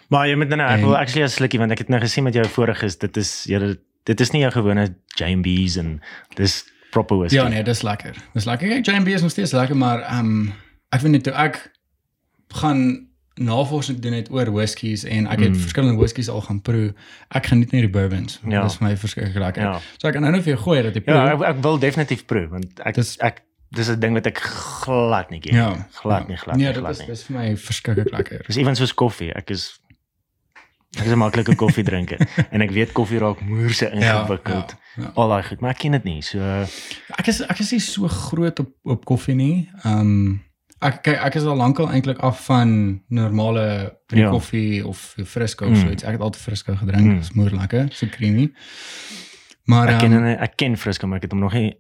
Maar 0.10 0.28
jy 0.28 0.36
moet 0.36 0.48
nou 0.50 0.58
nou, 0.58 0.70
ek 0.70 0.80
En- 0.80 0.86
wil 0.86 0.98
actually 0.98 1.24
'n 1.26 1.30
slukkie 1.30 1.60
want 1.60 1.72
ek 1.72 1.78
het 1.78 1.90
nou 1.90 2.02
gesien 2.02 2.24
met 2.24 2.34
jou 2.34 2.46
vorige 2.46 2.86
is 2.86 2.98
dit 2.98 3.18
is 3.18 3.46
jy 3.48 3.76
dit 4.06 4.20
is 4.22 4.32
nie 4.32 4.42
jou 4.42 4.52
gewone 4.52 4.96
James 5.18 5.76
en 5.78 6.02
dis 6.36 6.66
proper 6.92 7.18
whisky. 7.18 7.36
Ja 7.38 7.48
nee, 7.48 7.64
dis 7.64 7.82
lekker. 7.84 8.16
Dis 8.34 8.46
lekker. 8.46 8.68
Kyk, 8.68 8.86
J&B 8.86 9.08
is 9.08 9.22
nog 9.22 9.32
steeds 9.32 9.52
lekker, 9.52 9.76
maar 9.78 10.02
ehm 10.02 10.20
um, 10.20 10.54
ek 10.92 11.02
weet 11.02 11.12
net 11.12 11.24
toe 11.24 11.34
ek 11.34 11.72
gaan 12.48 13.08
navorsing 13.36 14.00
doen 14.00 14.14
het 14.14 14.32
oor 14.32 14.50
whiskies 14.52 15.04
en 15.04 15.28
ek 15.28 15.40
het 15.40 15.50
Mm. 15.50 15.56
verskillende 15.56 15.98
whiskies 15.98 16.30
al 16.30 16.42
gaan 16.42 16.62
proe. 16.62 16.94
Ek 17.30 17.46
geniet 17.46 17.72
net 17.72 17.82
die 17.82 17.90
bourbons. 17.90 18.40
Ja. 18.50 18.64
Dis 18.64 18.76
vir 18.78 18.88
my 18.88 18.98
verskriklik 18.98 19.36
lekker. 19.36 19.62
Ja. 19.64 19.80
So 19.98 20.08
ek 20.08 20.14
kan 20.14 20.22
nou 20.22 20.32
net 20.32 20.44
vir 20.44 20.54
jou 20.56 20.64
gooi 20.64 20.82
dat 20.84 20.94
jy 20.94 21.02
proe. 21.02 21.16
Ja, 21.16 21.34
ek, 21.34 21.42
ek 21.42 21.62
wil 21.62 21.78
definitief 21.80 22.26
proe 22.26 22.48
want 22.50 22.80
ek 22.86 22.96
Dis- 22.96 23.18
ek 23.22 23.42
dis 23.72 23.88
'n 23.90 24.00
ding 24.00 24.14
wat 24.14 24.26
ek 24.28 24.38
glad 24.84 25.30
nie 25.30 25.40
ken. 25.40 25.56
ja. 25.56 25.88
glad 26.02 26.22
ja. 26.22 26.28
nie, 26.28 26.38
glad 26.38 26.56
nee, 26.56 26.66
nie, 26.66 26.74
dit 26.74 26.82
glad 26.82 26.92
is 26.92 27.00
nie. 27.00 27.08
dis 27.08 27.24
vir 27.24 27.38
my 27.38 27.56
verskriklik 27.56 28.12
lekker. 28.12 28.44
Dis 28.48 28.58
ewen 28.58 28.76
soos 28.76 28.94
koffie. 28.94 29.32
Ek 29.36 29.50
is 29.52 29.80
ek 30.97 31.06
is 31.06 31.12
'n 31.13 31.18
maklike 31.18 31.56
koffiedrinker 31.56 32.18
en 32.53 32.62
ek 32.62 32.71
weet 32.71 32.91
koffie 32.91 33.19
raak 33.19 33.41
moerse 33.41 33.91
ingewikkeld. 33.91 34.75
Ja, 34.97 35.03
ja. 35.03 35.12
Al 35.15 35.30
daai 35.30 35.44
goed, 35.44 35.59
maar 35.62 35.71
ek 35.71 35.77
ken 35.77 35.91
dit 35.91 36.03
nie. 36.03 36.21
So 36.21 36.39
Ek 37.18 37.27
is 37.27 37.41
ek 37.41 37.59
is 37.59 37.71
nie 37.71 37.80
so 37.80 38.07
groot 38.07 38.59
op 38.59 38.69
op 38.83 39.06
koffie 39.06 39.36
nie. 39.36 39.69
Ehm 39.83 40.00
um, 40.00 40.41
ek 40.81 41.01
kyk 41.03 41.19
ek 41.25 41.36
is 41.36 41.44
al 41.44 41.56
lankal 41.57 41.89
eintlik 41.91 42.19
af 42.24 42.45
van 42.45 43.01
normale 43.09 43.97
pre 44.07 44.19
Ja. 44.19 44.30
koffie 44.31 44.86
of 44.88 45.15
frisco 45.25 45.65
of 45.65 45.71
Mm. 45.71 45.81
so 45.81 45.89
iets. 45.91 46.03
Ek 46.03 46.12
het 46.12 46.21
altyd 46.21 46.41
frisco 46.41 46.75
gedrink. 46.75 47.03
Mm. 47.06 47.18
Dis 47.19 47.31
moer 47.33 47.51
lekker, 47.51 47.88
so 47.91 48.07
creamy. 48.07 48.51
Maar 49.65 49.88
ek 49.89 50.00
ken 50.00 50.13
ehm, 50.13 50.24
um, 50.25 50.38
ek 50.41 50.56
ken 50.56 50.77
Frisco, 50.77 51.07
maar 51.07 51.18
ek 51.18 51.24
het 51.24 51.31
hom 51.31 51.41
nog 51.41 51.53
nie 51.53 51.74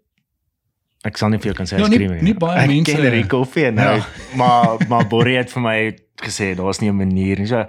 ek 1.07 1.17
sal 1.17 1.29
nie 1.29 1.37
vir 1.39 1.45
jou 1.53 1.55
kan 1.55 1.65
sê 1.65 1.77
Ja, 1.79 1.85
hy 1.85 1.89
nie- 1.89 1.97
skreeu 2.07 2.21
nie 2.21 2.33
baie 2.35 2.59
ek 2.59 2.67
mense- 2.67 2.91
ken 2.95 3.11
die 3.11 3.25
koffie 3.27 3.71
nou 3.71 3.97
Ja. 3.97 4.05
maar 4.35 4.77
maar 4.89 5.07
Borrie 5.07 5.37
het 5.37 5.49
vir 5.49 5.61
my 5.61 5.95
gesê 6.21 6.55
daar's 6.55 6.81
nie 6.81 6.89
'n 6.91 6.97
manier 6.97 7.39
nie. 7.39 7.47
So 7.47 7.65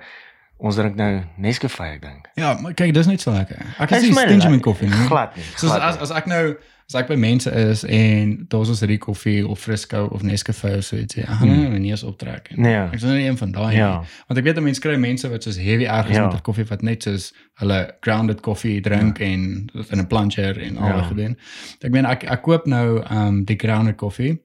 ons 0.61 0.77
drink 0.77 0.97
nou 0.97 1.23
Nescafe 1.39 1.83
ek 1.97 2.03
dink. 2.03 2.29
ja, 2.37 2.55
maar 2.61 2.75
kyk, 2.75 2.93
dis 2.95 3.07
net 3.07 3.21
so 3.21 3.33
lekker. 3.33 3.57
Ek 3.79 3.91
is 3.91 4.03
nie 4.03 4.13
stingy 4.13 4.51
met 4.51 4.63
koffie 4.63 4.89
nie. 4.89 5.07
Glad 5.09 5.37
nie. 5.37 5.45
Soos 5.57 5.71
glad 5.71 5.83
as 5.83 5.95
nie. 5.97 6.03
as 6.03 6.11
ek 6.11 6.27
nou 6.27 6.55
as 6.91 6.95
ek 6.99 7.07
by 7.09 7.15
mense 7.15 7.47
is 7.55 7.85
en 7.87 8.47
daar's 8.51 8.69
ons 8.69 8.81
hierdie 8.83 8.99
koffie 8.99 9.47
of 9.47 9.61
frisco 9.63 10.09
of 10.11 10.23
Nescafe 10.27 10.73
of 10.79 10.85
so 10.85 10.97
iets, 10.97 11.15
ja, 11.15 11.25
gaan 11.27 11.49
Hmm. 11.49 11.69
mm. 11.71 11.79
nie 11.81 11.91
eens 11.91 12.03
optrek. 12.03 12.51
Nee, 12.57 12.73
ja. 12.73 12.87
Ek 12.91 12.95
is 12.95 13.03
nou 13.07 13.15
nie 13.15 13.29
een 13.29 13.37
van 13.39 13.53
daai 13.53 13.77
Ja. 13.77 13.91
nie. 14.01 14.09
Want 14.27 14.39
ek 14.39 14.45
weet 14.45 14.55
dat 14.55 14.65
mense 14.65 14.81
kry 14.81 14.97
mense 14.97 15.29
wat 15.31 15.43
soos 15.43 15.57
heavy 15.57 15.85
erg 15.87 16.09
is 16.11 16.17
Ja. 16.17 16.23
met 16.23 16.31
hulle 16.33 16.43
koffie 16.43 16.65
wat 16.65 16.83
net 16.83 17.03
soos 17.03 17.33
hulle 17.61 17.95
grounded 18.01 18.41
koffie 18.41 18.81
drink 18.83 19.19
ja. 19.19 19.25
en 19.25 19.71
in 19.91 19.99
'n 20.01 20.07
plancher 20.07 20.59
en 20.61 20.77
al 20.79 20.87
Ja. 20.89 20.93
daai 20.97 21.09
gedoen. 21.09 21.37
Ek 21.85 21.91
meen 21.93 22.07
ek 22.07 22.25
ek 22.25 22.43
koop 22.43 22.67
nou 22.67 23.03
um 23.11 23.45
die 23.45 23.57
grounded 23.57 23.97
koffie 23.97 24.41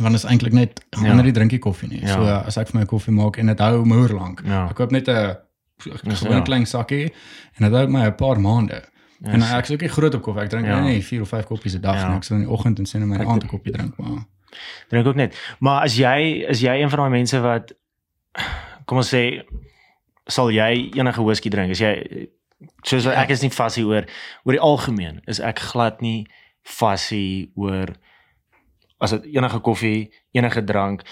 want 0.00 0.14
is 0.14 0.24
eintlik 0.24 0.52
net 0.52 0.80
Ja. 0.90 1.06
ja. 1.06 1.14
net 1.22 1.34
drinkie 1.34 1.58
koffie 1.58 1.88
nie. 1.88 2.00
Ja. 2.00 2.06
Ja. 2.06 2.14
So 2.14 2.46
as 2.46 2.56
ek 2.56 2.68
vir 2.68 2.80
my 2.80 2.86
koffie 2.86 3.12
maak 3.14 3.36
en 3.38 3.46
dit 3.46 3.58
hou 3.58 3.84
moer 3.84 4.08
lank. 4.14 4.42
Ja. 4.44 4.68
Ek 4.68 4.74
koop 4.76 4.90
net 4.90 5.08
'n 5.08 5.36
gewone 5.78 6.34
ja. 6.36 6.40
klein 6.42 6.66
sakkie 6.66 7.12
en 7.58 7.64
dit 7.70 7.72
hou 7.72 7.86
my 7.88 8.06
'n 8.06 8.14
paar 8.14 8.40
maande. 8.40 8.82
Ja, 9.22 9.30
en 9.32 9.42
ek 9.42 9.64
is 9.64 9.70
ook 9.70 9.80
nie 9.80 9.88
groot 9.88 10.14
op 10.14 10.22
koffie. 10.22 10.42
Ek 10.42 10.50
drink 10.50 10.66
Ja. 10.66 10.76
ja. 10.78 10.84
nie 10.84 11.02
4 11.04 11.20
of 11.22 11.28
5 11.28 11.46
koppies 11.46 11.74
'n 11.74 11.80
dag 11.80 11.94
Ja. 11.94 12.08
nie. 12.08 12.16
Ek 12.16 12.24
sal 12.24 12.36
in 12.36 12.42
die 12.44 12.50
oggend 12.52 12.78
en 12.78 12.86
sien 12.86 13.08
my 13.08 13.16
Ek- 13.16 13.26
aand 13.26 13.42
'n 13.44 13.48
koppie 13.48 13.72
drink, 13.72 13.96
maar 13.98 14.24
drink 14.88 15.06
ook 15.06 15.14
net. 15.16 15.36
Maar 15.60 15.82
as 15.84 15.96
jy 15.96 16.44
is 16.48 16.60
jy 16.60 16.80
een 16.82 16.90
van 16.90 16.98
daai 16.98 17.10
mense 17.10 17.40
wat 17.40 17.72
kom 18.86 18.96
ons 18.98 19.14
sê 19.14 19.42
sal 20.28 20.50
jy 20.50 20.90
enige 20.94 21.22
whisky 21.22 21.48
drink? 21.50 21.70
As 21.70 21.78
jy 21.80 22.28
soos 22.84 23.04
Ja. 23.04 23.10
ek 23.22 23.30
is 23.30 23.42
nie 23.42 23.50
fassie 23.50 23.84
oor 23.84 24.04
oor 24.44 24.52
die 24.52 24.60
algemeen 24.60 25.20
is 25.26 25.40
ek 25.40 25.58
glad 25.58 26.00
nie 26.02 26.26
fassie 26.62 27.50
oor 27.56 27.86
as 29.00 29.14
dit 29.16 29.30
enige 29.36 29.60
koffie, 29.64 30.10
enige 30.36 30.62
drank. 30.64 31.02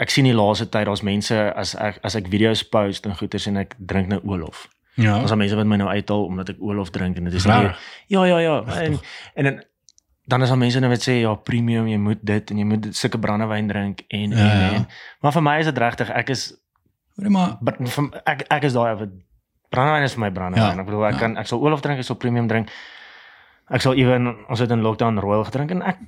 Ek 0.00 0.10
sien 0.10 0.26
die 0.26 0.34
laaste 0.34 0.66
tyd 0.72 0.88
daar's 0.88 1.04
mense 1.06 1.36
as 1.54 1.74
ek 1.78 2.00
as 2.02 2.16
ek 2.18 2.30
video's 2.32 2.64
post 2.66 3.06
en 3.06 3.14
goeters 3.14 3.46
en 3.50 3.60
ek 3.62 3.76
drink 3.78 4.08
nou 4.10 4.20
Olof. 4.24 4.64
ja. 4.96 5.18
Ons 5.20 5.30
het 5.30 5.38
mense 5.38 5.56
wat 5.58 5.66
my 5.66 5.76
nou 5.76 5.88
uithaal 5.90 6.24
omdat 6.24 6.54
ek 6.54 6.62
Olof 6.62 6.90
drink 6.94 7.16
en 7.18 7.28
dit 7.28 7.34
is 7.34 7.46
nie 7.46 7.70
Ja, 8.08 8.24
ja, 8.24 8.38
ja. 8.38 8.56
En 8.80 8.98
en 9.34 9.44
dan 9.44 9.60
dan 10.26 10.42
is 10.42 10.48
daar 10.48 10.58
mense 10.58 10.80
nou 10.80 10.90
wat 10.90 11.02
sê 11.04 11.20
ja, 11.20 11.34
premium, 11.34 11.86
jy 11.86 11.98
moet 12.00 12.18
dit 12.22 12.50
en 12.50 12.58
jy 12.58 12.64
moet 12.64 12.86
sulke 12.96 13.18
brandewyn 13.18 13.68
drink 13.68 14.00
en 14.08 14.30
Ja, 14.30 14.36
en, 14.50 14.60
ja. 14.60 14.72
en. 14.78 14.86
Maar 15.20 15.32
vir 15.32 15.42
my 15.42 15.58
is 15.60 15.66
dit 15.68 15.78
regtig, 15.78 16.10
ek 16.10 16.28
is 16.28 16.44
Hoorie 17.14 17.30
maar 17.30 17.56
but, 17.60 17.76
vir, 17.78 18.08
ek 18.26 18.46
ek 18.50 18.64
is 18.66 18.72
daai 18.74 18.94
wat 18.98 19.12
brandewyn 19.70 20.02
is 20.02 20.14
vir 20.16 20.20
my 20.24 20.30
brandewyn. 20.34 20.74
Ja, 20.74 20.80
ek 20.80 20.86
bedoel 20.88 21.04
ek 21.06 21.12
ja. 21.18 21.18
kan 21.20 21.36
ek 21.36 21.46
sal 21.46 21.60
Olof 21.60 21.80
drink, 21.84 21.98
ek 22.02 22.08
sal 22.08 22.16
premium 22.16 22.48
drink. 22.48 22.72
Ek 23.70 23.80
sal 23.84 23.94
ewen 24.00 24.32
ons 24.48 24.60
het 24.60 24.70
in 24.74 24.82
lockdown 24.82 25.20
Royal 25.22 25.44
gedrink 25.44 25.70
en 25.76 25.82
ek 25.82 26.00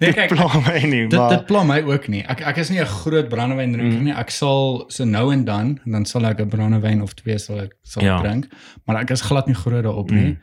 Nee, 0.00 0.10
dit 0.12 0.14
kyk, 0.14 0.28
pla 0.34 0.48
my 0.60 0.78
nie, 0.88 1.06
Dit 1.08 1.18
maar 1.18 1.30
dit 1.30 1.46
pla 1.46 1.62
my 1.64 1.80
ook 1.82 2.08
nie. 2.08 2.22
Ek 2.26 2.40
ek 2.40 2.56
is 2.58 2.70
nie 2.70 2.80
'n 2.80 2.86
groot 2.86 3.28
brandewyn 3.28 3.72
drinker 3.72 3.98
Mm. 3.98 4.04
nie. 4.04 4.12
Ek 4.12 4.30
sal 4.30 4.84
so 4.88 5.04
nou 5.04 5.32
en 5.32 5.44
dan 5.44 5.78
en 5.86 5.92
dan 5.92 6.04
sal 6.04 6.24
ek 6.26 6.40
'n 6.40 6.48
brandewyn 6.48 7.02
of 7.02 7.14
twee 7.14 7.38
sal 7.38 7.60
ek 7.60 7.72
sal 7.82 8.02
Ja. 8.02 8.16
ek 8.16 8.22
drink, 8.22 8.46
maar 8.86 8.96
ek 9.00 9.10
is 9.10 9.20
glad 9.22 9.46
nie 9.46 9.54
groot 9.54 9.82
daarop 9.84 10.10
nie. 10.10 10.30
Mm. 10.32 10.38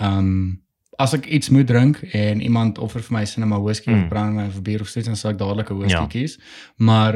Ehm 0.00 0.18
um, 0.18 0.60
as 0.98 1.12
ek 1.14 1.26
iets 1.26 1.48
moet 1.50 1.66
drink 1.66 2.02
en 2.12 2.40
iemand 2.40 2.78
offer 2.78 3.00
vir 3.02 3.12
my 3.18 3.24
sinema 3.24 3.58
whisky 3.60 3.90
Mm. 3.90 4.02
of 4.02 4.08
brandewyn 4.08 4.46
of 4.48 4.62
bier 4.62 4.80
of 4.80 4.88
steeds 4.88 5.06
dan 5.06 5.16
sal 5.16 5.30
ek 5.30 5.38
dadelik 5.38 5.70
'n 5.70 5.78
whisky 5.78 5.98
Ja. 6.00 6.06
kies. 6.06 6.38
Maar 6.78 7.12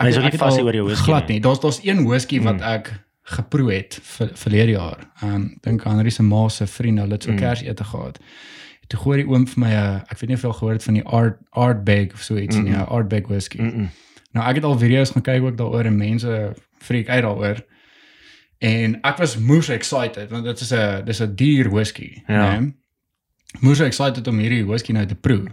jy 0.00 0.08
is 0.08 0.16
nie 0.16 0.38
al 0.40 0.60
oor 0.64 0.72
jou 0.74 0.84
whisky 0.86 1.04
Glad 1.04 1.28
nie. 1.28 1.34
nie. 1.34 1.40
Daar's 1.40 1.60
daar's 1.60 1.80
een 1.84 2.06
whisky 2.06 2.40
wat 2.40 2.56
Mm. 2.56 2.62
ek 2.62 2.92
geproe 3.24 3.72
het 3.72 3.98
vir 4.02 4.30
verlede 4.34 4.72
jaar. 4.72 4.98
Ehm 5.22 5.34
um, 5.34 5.56
dink 5.62 5.82
Rie 5.84 6.10
se 6.10 6.22
ma 6.22 6.48
se 6.48 6.66
vriende, 6.66 7.00
hulle 7.02 7.12
het 7.12 7.22
so 7.22 7.30
Mm. 7.32 7.38
kersete 7.38 7.84
gehad. 7.84 8.18
Toe 8.90 8.98
gooi 8.98 9.20
die 9.22 9.26
oom 9.30 9.44
vir 9.46 9.60
my 9.62 9.70
'n 9.70 10.02
ek 10.10 10.18
weet 10.18 10.28
nie 10.28 10.34
of 10.36 10.42
jy 10.42 10.48
al 10.50 10.58
gehoor 10.58 10.72
het 10.72 10.82
van 10.84 10.94
die 10.94 11.04
Art 11.06 11.38
Artbag 11.50 12.12
of 12.14 12.22
so 12.26 12.36
iets 12.36 12.56
nie, 12.56 12.70
Mm-mm. 12.74 12.82
'n 12.82 12.90
Artbag 12.90 13.28
whisky. 13.28 13.60
mm 13.62 13.70
-mm. 13.70 13.88
Nou 14.32 14.48
ek 14.48 14.54
het 14.54 14.64
al 14.64 14.78
video's 14.78 15.10
gaan 15.10 15.22
kyk 15.22 15.42
ook 15.42 15.56
daaroor 15.56 15.84
en 15.84 15.96
mense 15.96 16.54
freak 16.78 17.08
uit 17.08 17.22
daaroor. 17.22 17.56
En 18.58 18.98
ek 19.02 19.16
was 19.16 19.36
moes 19.38 19.68
excited 19.68 20.30
want 20.30 20.44
dit 20.44 20.60
is 20.60 20.72
'n 20.72 21.04
dis 21.04 21.20
'n 21.22 21.34
duur 21.34 21.70
whisky, 21.70 22.22
Ja. 22.26 22.60
né? 22.60 22.72
Moes 23.60 23.80
excited 23.80 24.26
om 24.28 24.38
hierdie 24.38 24.64
whisky 24.66 24.92
nou 24.92 25.06
te 25.06 25.14
proe. 25.14 25.44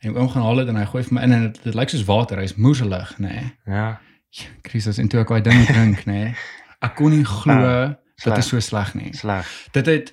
En 0.00 0.16
oom 0.16 0.28
gaan 0.28 0.42
haal 0.42 0.54
dit 0.56 0.68
en 0.68 0.76
hy 0.76 0.84
gooi 0.84 1.02
vir 1.04 1.12
my 1.14 1.22
in 1.22 1.32
en 1.32 1.42
dit, 1.42 1.60
dit 1.64 1.74
lyk 1.74 1.88
soos 1.88 2.04
water, 2.04 2.38
hy's 2.38 2.54
moeselig, 2.54 3.18
né? 3.18 3.52
Ja. 3.66 4.00
Christus 4.62 4.98
en 4.98 5.08
toe 5.08 5.20
ek 5.20 5.28
daai 5.28 5.40
ding 5.42 5.66
drink, 5.66 6.04
né? 6.06 6.34
Ek 6.80 6.94
kon 6.94 7.10
nie 7.10 7.24
glo 7.24 7.52
Ah, 7.52 7.88
dit 7.88 7.96
sleg. 8.16 8.38
is 8.38 8.46
so 8.48 8.58
sleg 8.60 8.94
nie. 8.94 9.12
Sleg. 9.14 9.68
Dit 9.72 9.86
het 9.86 10.12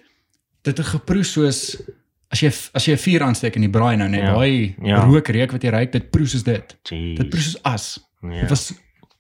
dit 0.64 0.78
het 0.78 0.86
geproe 0.88 1.24
soos 1.24 1.82
as 2.32 2.40
jy 2.42 2.48
as 2.74 2.86
jy 2.86 2.94
'n 2.94 2.98
vuur 2.98 3.22
aansteek 3.24 3.56
in 3.56 3.62
die 3.62 3.70
braai 3.70 3.96
nou 3.98 4.08
net 4.10 4.22
Ja. 4.22 4.34
daai 4.34 4.76
Ja. 4.84 5.04
rookreuk 5.06 5.52
wat 5.52 5.62
jy 5.64 5.70
ruik, 5.70 5.92
dit 5.92 6.12
proe 6.12 6.26
soos 6.28 6.44
dit. 6.44 6.78
Jeez. 6.84 7.18
Dit 7.18 7.30
proe 7.30 7.42
soos 7.42 7.64
as. 7.64 8.00
Ja. 8.22 8.40
Dit 8.42 8.50
was 8.50 8.74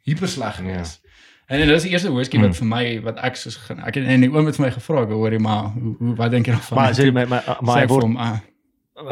hyper 0.05 0.27
sleg 0.27 0.57
Ja. 0.57 0.63
gewees. 0.63 0.99
En 1.47 1.59
dit 1.67 1.69
is 1.75 1.81
die 1.83 1.91
eerste 1.91 2.11
whisky 2.13 2.37
Mm. 2.37 2.43
wat 2.43 2.55
vir 2.55 2.65
my 2.67 3.01
wat 3.01 3.17
ek 3.23 3.35
soos 3.35 3.55
gen- 3.55 3.79
ek 3.79 3.95
het 3.95 4.05
en 4.05 4.21
die 4.21 4.29
oom 4.29 4.45
het 4.45 4.55
vir 4.55 4.65
my 4.65 4.71
gevra 4.71 5.05
hoor 5.05 5.31
jy 5.31 5.39
maar 5.39 5.63
hoe, 5.73 5.95
hoe 5.99 6.15
wat 6.15 6.31
dink 6.31 6.45
jy 6.45 6.53
daarvan? 6.53 6.75
Maar 6.77 6.95
sorry, 6.95 7.11
maar 7.11 7.27
maar, 7.27 7.57
maar 7.61 7.79
hy 7.79 7.87
word 7.87 8.03
hom, 8.03 8.17
ah, 8.17 8.37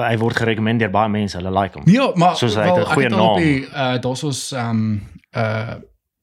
hy 0.09 0.17
word 0.17 0.35
gerekommendeer 0.35 0.87
deur 0.87 0.91
baie 0.91 1.09
mense, 1.09 1.37
hulle 1.37 1.51
like 1.61 1.73
hom. 1.79 1.83
Ja, 1.89 2.11
maar 2.15 2.35
Soos 2.35 2.55
hy 2.55 2.61
het 2.61 2.75
wel, 2.75 2.85
goeie 2.85 3.03
het 3.09 3.13
al 3.13 3.29
op 3.29 3.39
naam. 3.39 3.43
die 3.43 3.61
uh 3.65 3.97
daar's 4.01 4.23
ons 4.23 4.51
um 4.53 5.01
uh 5.35 5.75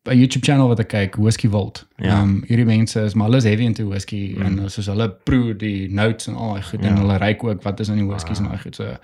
'n 0.06 0.18
YouTube 0.18 0.44
channel 0.44 0.68
wat 0.68 0.78
ek 0.80 0.88
kyk, 0.88 1.16
Whisky 1.16 1.49
Vault. 1.49 1.87
Ja. 1.96 2.20
Um 2.23 2.44
hierdie 2.46 2.64
mense 2.66 3.00
is 3.04 3.14
maar 3.14 3.26
hulle 3.26 3.37
is 3.38 3.44
heavy 3.44 3.64
into 3.64 3.87
whisky 3.88 4.34
Mm. 4.37 4.42
en 4.58 4.70
soos 4.70 4.87
hulle 4.87 5.08
proe 5.25 5.54
die 5.56 5.88
notes 5.92 6.26
en 6.28 6.34
al 6.34 6.52
daai 6.54 6.62
goed 6.62 6.82
Ja. 6.82 6.88
en 6.88 6.96
hulle 6.96 7.16
ryk 7.18 7.44
ook 7.44 7.62
wat 7.62 7.80
is 7.80 7.88
in 7.88 7.96
die 7.96 8.06
whiskies 8.06 8.38
en 8.38 8.44
Ah. 8.44 8.50
daai 8.50 8.62
goed 8.62 8.76
so. 8.76 8.96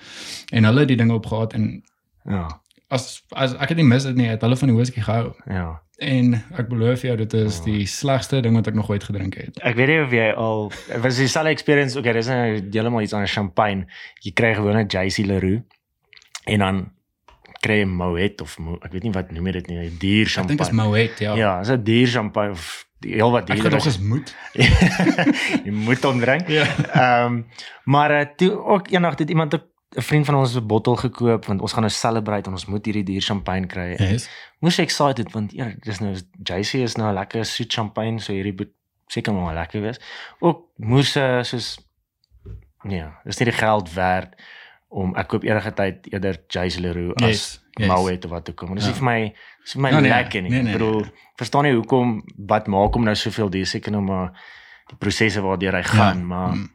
En 0.52 0.64
hulle 0.64 0.78
het 0.78 0.88
die 0.88 0.96
dinge 0.96 1.14
opgehaat 1.14 1.52
en 1.54 1.82
Ja. 2.28 2.60
as 2.90 3.22
as 3.32 3.54
ek 3.54 3.68
het 3.68 3.76
nie 3.76 3.84
mis 3.86 4.02
dit 4.04 4.16
nie, 4.16 4.26
het 4.28 4.40
hulle 4.40 4.56
van 4.56 4.68
die 4.68 4.76
whisky 4.76 5.00
gehou. 5.00 5.32
Ja. 5.48 5.80
En 5.98 6.34
ek 6.58 6.68
beloof 6.68 7.02
jou 7.02 7.16
dit 7.16 7.32
is 7.34 7.58
Ja. 7.58 7.64
die 7.64 7.86
slegste 7.86 8.40
ding 8.42 8.54
wat 8.54 8.66
ek 8.66 8.74
nog 8.74 8.88
ooit 8.90 9.04
gedrink 9.04 9.34
het. 9.34 9.58
Ek 9.62 9.76
weet 9.76 9.86
nie 9.88 10.00
of 10.02 10.10
jy 10.10 10.32
al 10.36 10.72
was 11.02 11.16
dieselfde 11.16 11.50
experience. 11.50 11.98
Okay, 11.98 12.12
dis 12.12 12.26
nou 12.26 12.60
heeltemal 12.70 13.02
iets 13.02 13.12
anders 13.12 13.32
champagne. 13.32 13.86
Jy 14.22 14.32
kry 14.32 14.54
gewoon 14.54 14.76
'n 14.76 14.86
JC 14.88 15.26
Leroux 15.26 15.62
en 16.46 16.58
dan 16.58 16.90
kry 17.60 17.80
jy 17.82 17.86
Moet 17.86 18.40
of 18.40 18.58
Mo, 18.58 18.78
ek 18.82 18.92
weet 18.92 19.02
nie 19.02 19.12
wat 19.12 19.30
noem 19.32 19.46
jy 19.46 19.52
dit 19.52 19.66
nie, 19.68 19.90
dier 20.00 20.26
Ek 20.26 20.46
dink 20.48 20.60
is 20.60 20.68
champagne. 20.68 20.76
Moet, 20.88 21.18
ja. 21.18 21.34
Ja, 21.36 21.58
dis 21.60 21.68
'n 21.70 21.82
dier 21.84 22.06
champagne 22.08 22.50
of 22.56 22.86
die- 23.00 23.14
heel 23.14 23.30
wat 23.30 23.50
Ek 23.50 23.56
duurder. 23.56 23.72
het 23.72 23.84
nog 23.84 23.86
is. 23.86 23.98
moet. 23.98 24.34
jy 25.66 25.70
moet 25.72 26.02
hom 26.04 26.20
drink. 26.20 26.48
Ja. 26.48 26.64
Ehm 26.94 27.42
maar 27.84 28.10
uh, 28.10 28.24
toe 28.36 28.52
ook 28.64 28.90
eendag 28.90 29.18
het 29.18 29.28
iemand 29.30 29.54
'n 29.54 29.62
vriend 30.00 30.26
van 30.26 30.34
ons 30.34 30.54
'n 30.56 30.66
bottel 30.66 30.96
gekoop 30.96 31.44
want 31.46 31.60
ons 31.60 31.72
gaan 31.72 31.82
nou 31.82 31.92
celebrate 31.92 32.46
en 32.46 32.52
ons 32.52 32.66
moet 32.66 32.84
hierdie 32.84 33.04
duur 33.04 33.20
champagne 33.22 33.66
kry. 33.66 33.94
Yes. 33.98 34.28
Moes 34.60 34.78
ek 34.78 34.84
excited 34.84 35.32
want 35.32 35.52
ja, 35.52 35.72
dis 35.80 35.98
nou 36.00 36.14
JC 36.42 36.74
is 36.74 36.96
nou 36.96 37.08
'n 37.10 37.14
lekker 37.14 37.44
soet 37.44 37.72
champagne, 37.72 38.20
so 38.20 38.32
hierdie 38.32 38.54
moet 38.56 38.70
seker 39.06 39.32
maar 39.34 39.54
lekker 39.54 39.80
wees. 39.82 40.00
Ook 40.38 40.64
moes 40.76 41.16
uh, 41.16 41.42
soos 41.42 41.78
ja, 42.88 43.20
dis 43.24 43.38
nie 43.38 43.50
die 43.50 43.58
geld 43.58 43.92
werd 43.94 44.34
om 44.90 45.14
ek 45.16 45.28
koop 45.30 45.44
enige 45.46 45.70
tyd 45.78 46.06
eerder 46.12 46.36
JC 46.50 46.80
Leroux 46.82 47.14
as 47.22 47.28
Yes. 47.28 47.60
yes. 47.78 47.88
Moet 47.88 48.24
of 48.24 48.30
wat 48.30 48.50
ook 48.50 48.60
al. 48.62 48.66
Maar 48.68 48.76
dis 48.76 48.84
Ja. 48.86 48.90
nie 48.90 48.98
vir 48.98 49.04
my 49.04 49.34
dis 49.64 49.72
vir 49.72 49.82
my 49.82 49.90
Ja, 49.90 50.00
nee, 50.00 50.10
lekker 50.10 50.42
nie. 50.42 50.50
nee, 50.50 50.62
nee, 50.62 50.72
ek 50.74 50.78
bedoel, 50.78 51.00
nee. 51.00 51.10
verstaan 51.36 51.62
nie 51.64 51.72
hoekom 51.74 52.22
wat 52.46 52.66
maak 52.66 52.92
hom 52.94 53.04
nou 53.04 53.14
soveel 53.14 53.48
duur 53.50 53.66
seker 53.66 53.92
nou 53.92 54.02
maar 54.02 54.32
die 54.88 54.96
prosesse 54.98 55.40
waardeur 55.40 55.72
hy 55.78 55.82
gaan, 55.82 56.26
maar 56.26 56.54
Mm. 56.56 56.68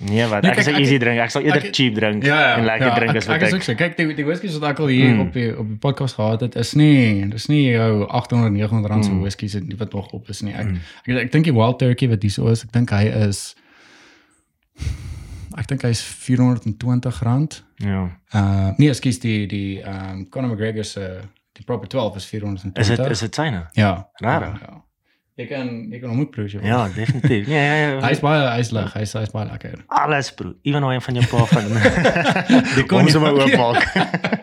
nee, 0.00 0.26
wat 0.26 0.42
Nee, 0.42 0.50
ek 0.52 0.58
is 0.58 0.64
kyk, 0.66 0.74
'n 0.74 0.76
ek- 0.76 0.80
easy 0.84 0.98
drink. 0.98 1.18
Ek 1.20 1.30
sal 1.30 1.42
eerder 1.42 1.64
ek- 1.64 1.74
cheap 1.74 1.94
drink 1.94 2.22
Ja, 2.24 2.40
ja, 2.40 2.56
en 2.58 2.64
lekker 2.64 2.86
ja, 2.86 2.94
drink 2.94 3.10
ek, 3.10 3.16
as 3.16 3.26
wat 3.26 3.36
ek 3.36 3.42
is 3.42 3.48
ek. 3.48 3.54
ook 3.54 3.62
so. 3.62 3.74
Kyk, 3.74 3.96
die 3.96 4.14
die 4.14 4.24
whiskies 4.24 4.58
wat 4.58 4.70
ek 4.70 4.78
al 4.80 4.86
hier 4.86 5.14
Mm. 5.14 5.20
op 5.20 5.32
die 5.32 5.58
op 5.58 5.66
die 5.68 5.76
podcast 5.78 6.14
gehad 6.14 6.40
het, 6.40 6.54
is 6.56 6.74
nie 6.74 7.26
dis 7.28 7.48
nie 7.48 7.70
jou 7.72 8.06
800 8.08 8.52
900 8.52 8.90
rand 8.92 9.04
se 9.04 9.10
Mm. 9.10 9.20
whiskies 9.22 9.56
wat 9.78 9.92
nog 9.92 10.12
op 10.12 10.28
is 10.28 10.42
nie. 10.42 10.52
Ek 10.54 10.66
Mm. 10.66 10.78
ek, 11.06 11.16
ek 11.24 11.32
dink 11.32 11.44
die 11.44 11.54
Wild 11.54 11.78
Turkey 11.78 12.08
wat 12.08 12.22
hierso 12.22 12.46
is, 12.48 12.62
ek 12.64 12.72
dink 12.72 12.90
hy 12.90 13.04
is 13.08 13.56
ek 15.58 15.66
dink 15.68 15.82
hy 15.82 15.90
is 15.94 16.02
420 16.02 17.22
rand. 17.22 17.64
Ja. 17.76 18.04
Uh 18.34 18.70
nee, 18.76 18.88
ekskuus 18.90 19.18
die 19.20 19.46
die 19.46 19.80
ehm 19.82 20.10
um, 20.10 20.28
Conor 20.28 20.50
McGregor 20.54 20.84
se 20.84 21.20
die 21.58 21.64
proper 21.64 21.88
12 21.88 22.16
is 22.16 22.26
420. 22.26 22.80
Is 22.82 22.88
dit 22.96 23.10
is 23.10 23.18
dit 23.26 23.34
syne? 23.34 23.66
ja. 23.74 24.08
Rarig. 24.22 24.60
Ja, 24.60 24.66
ja. 24.70 24.82
Jy 25.38 25.46
kan 25.46 25.68
jy 25.92 25.98
kan 26.02 26.10
hom 26.10 26.20
ook 26.20 26.30
proe. 26.34 26.48
Ja, 26.62 26.88
definitief. 26.94 27.46
Nee, 27.46 27.62
ja, 27.66 27.74
ja. 27.74 28.00
Hy 28.02 28.10
is 28.10 28.20
baie 28.20 28.40
hy 28.50 28.58
is 28.64 28.70
lig, 28.74 28.88
hy 28.94 29.02
is 29.06 29.12
hy 29.14 29.20
is 29.22 29.30
baie 29.30 29.46
lekker. 29.46 29.84
alles 29.86 30.32
bro. 30.34 30.54
Ewen 30.66 30.82
een 30.82 31.00
van 31.00 31.14
jou 31.14 31.26
pa 31.30 31.44
van. 31.46 31.68
Die 32.74 32.82
kon 32.82 32.88
Kom 32.88 33.04
nie 33.06 33.12
sommer 33.14 33.32
maak, 33.36 33.44
oop 33.44 33.48
ja. 33.48 33.58
maak. 33.58 34.34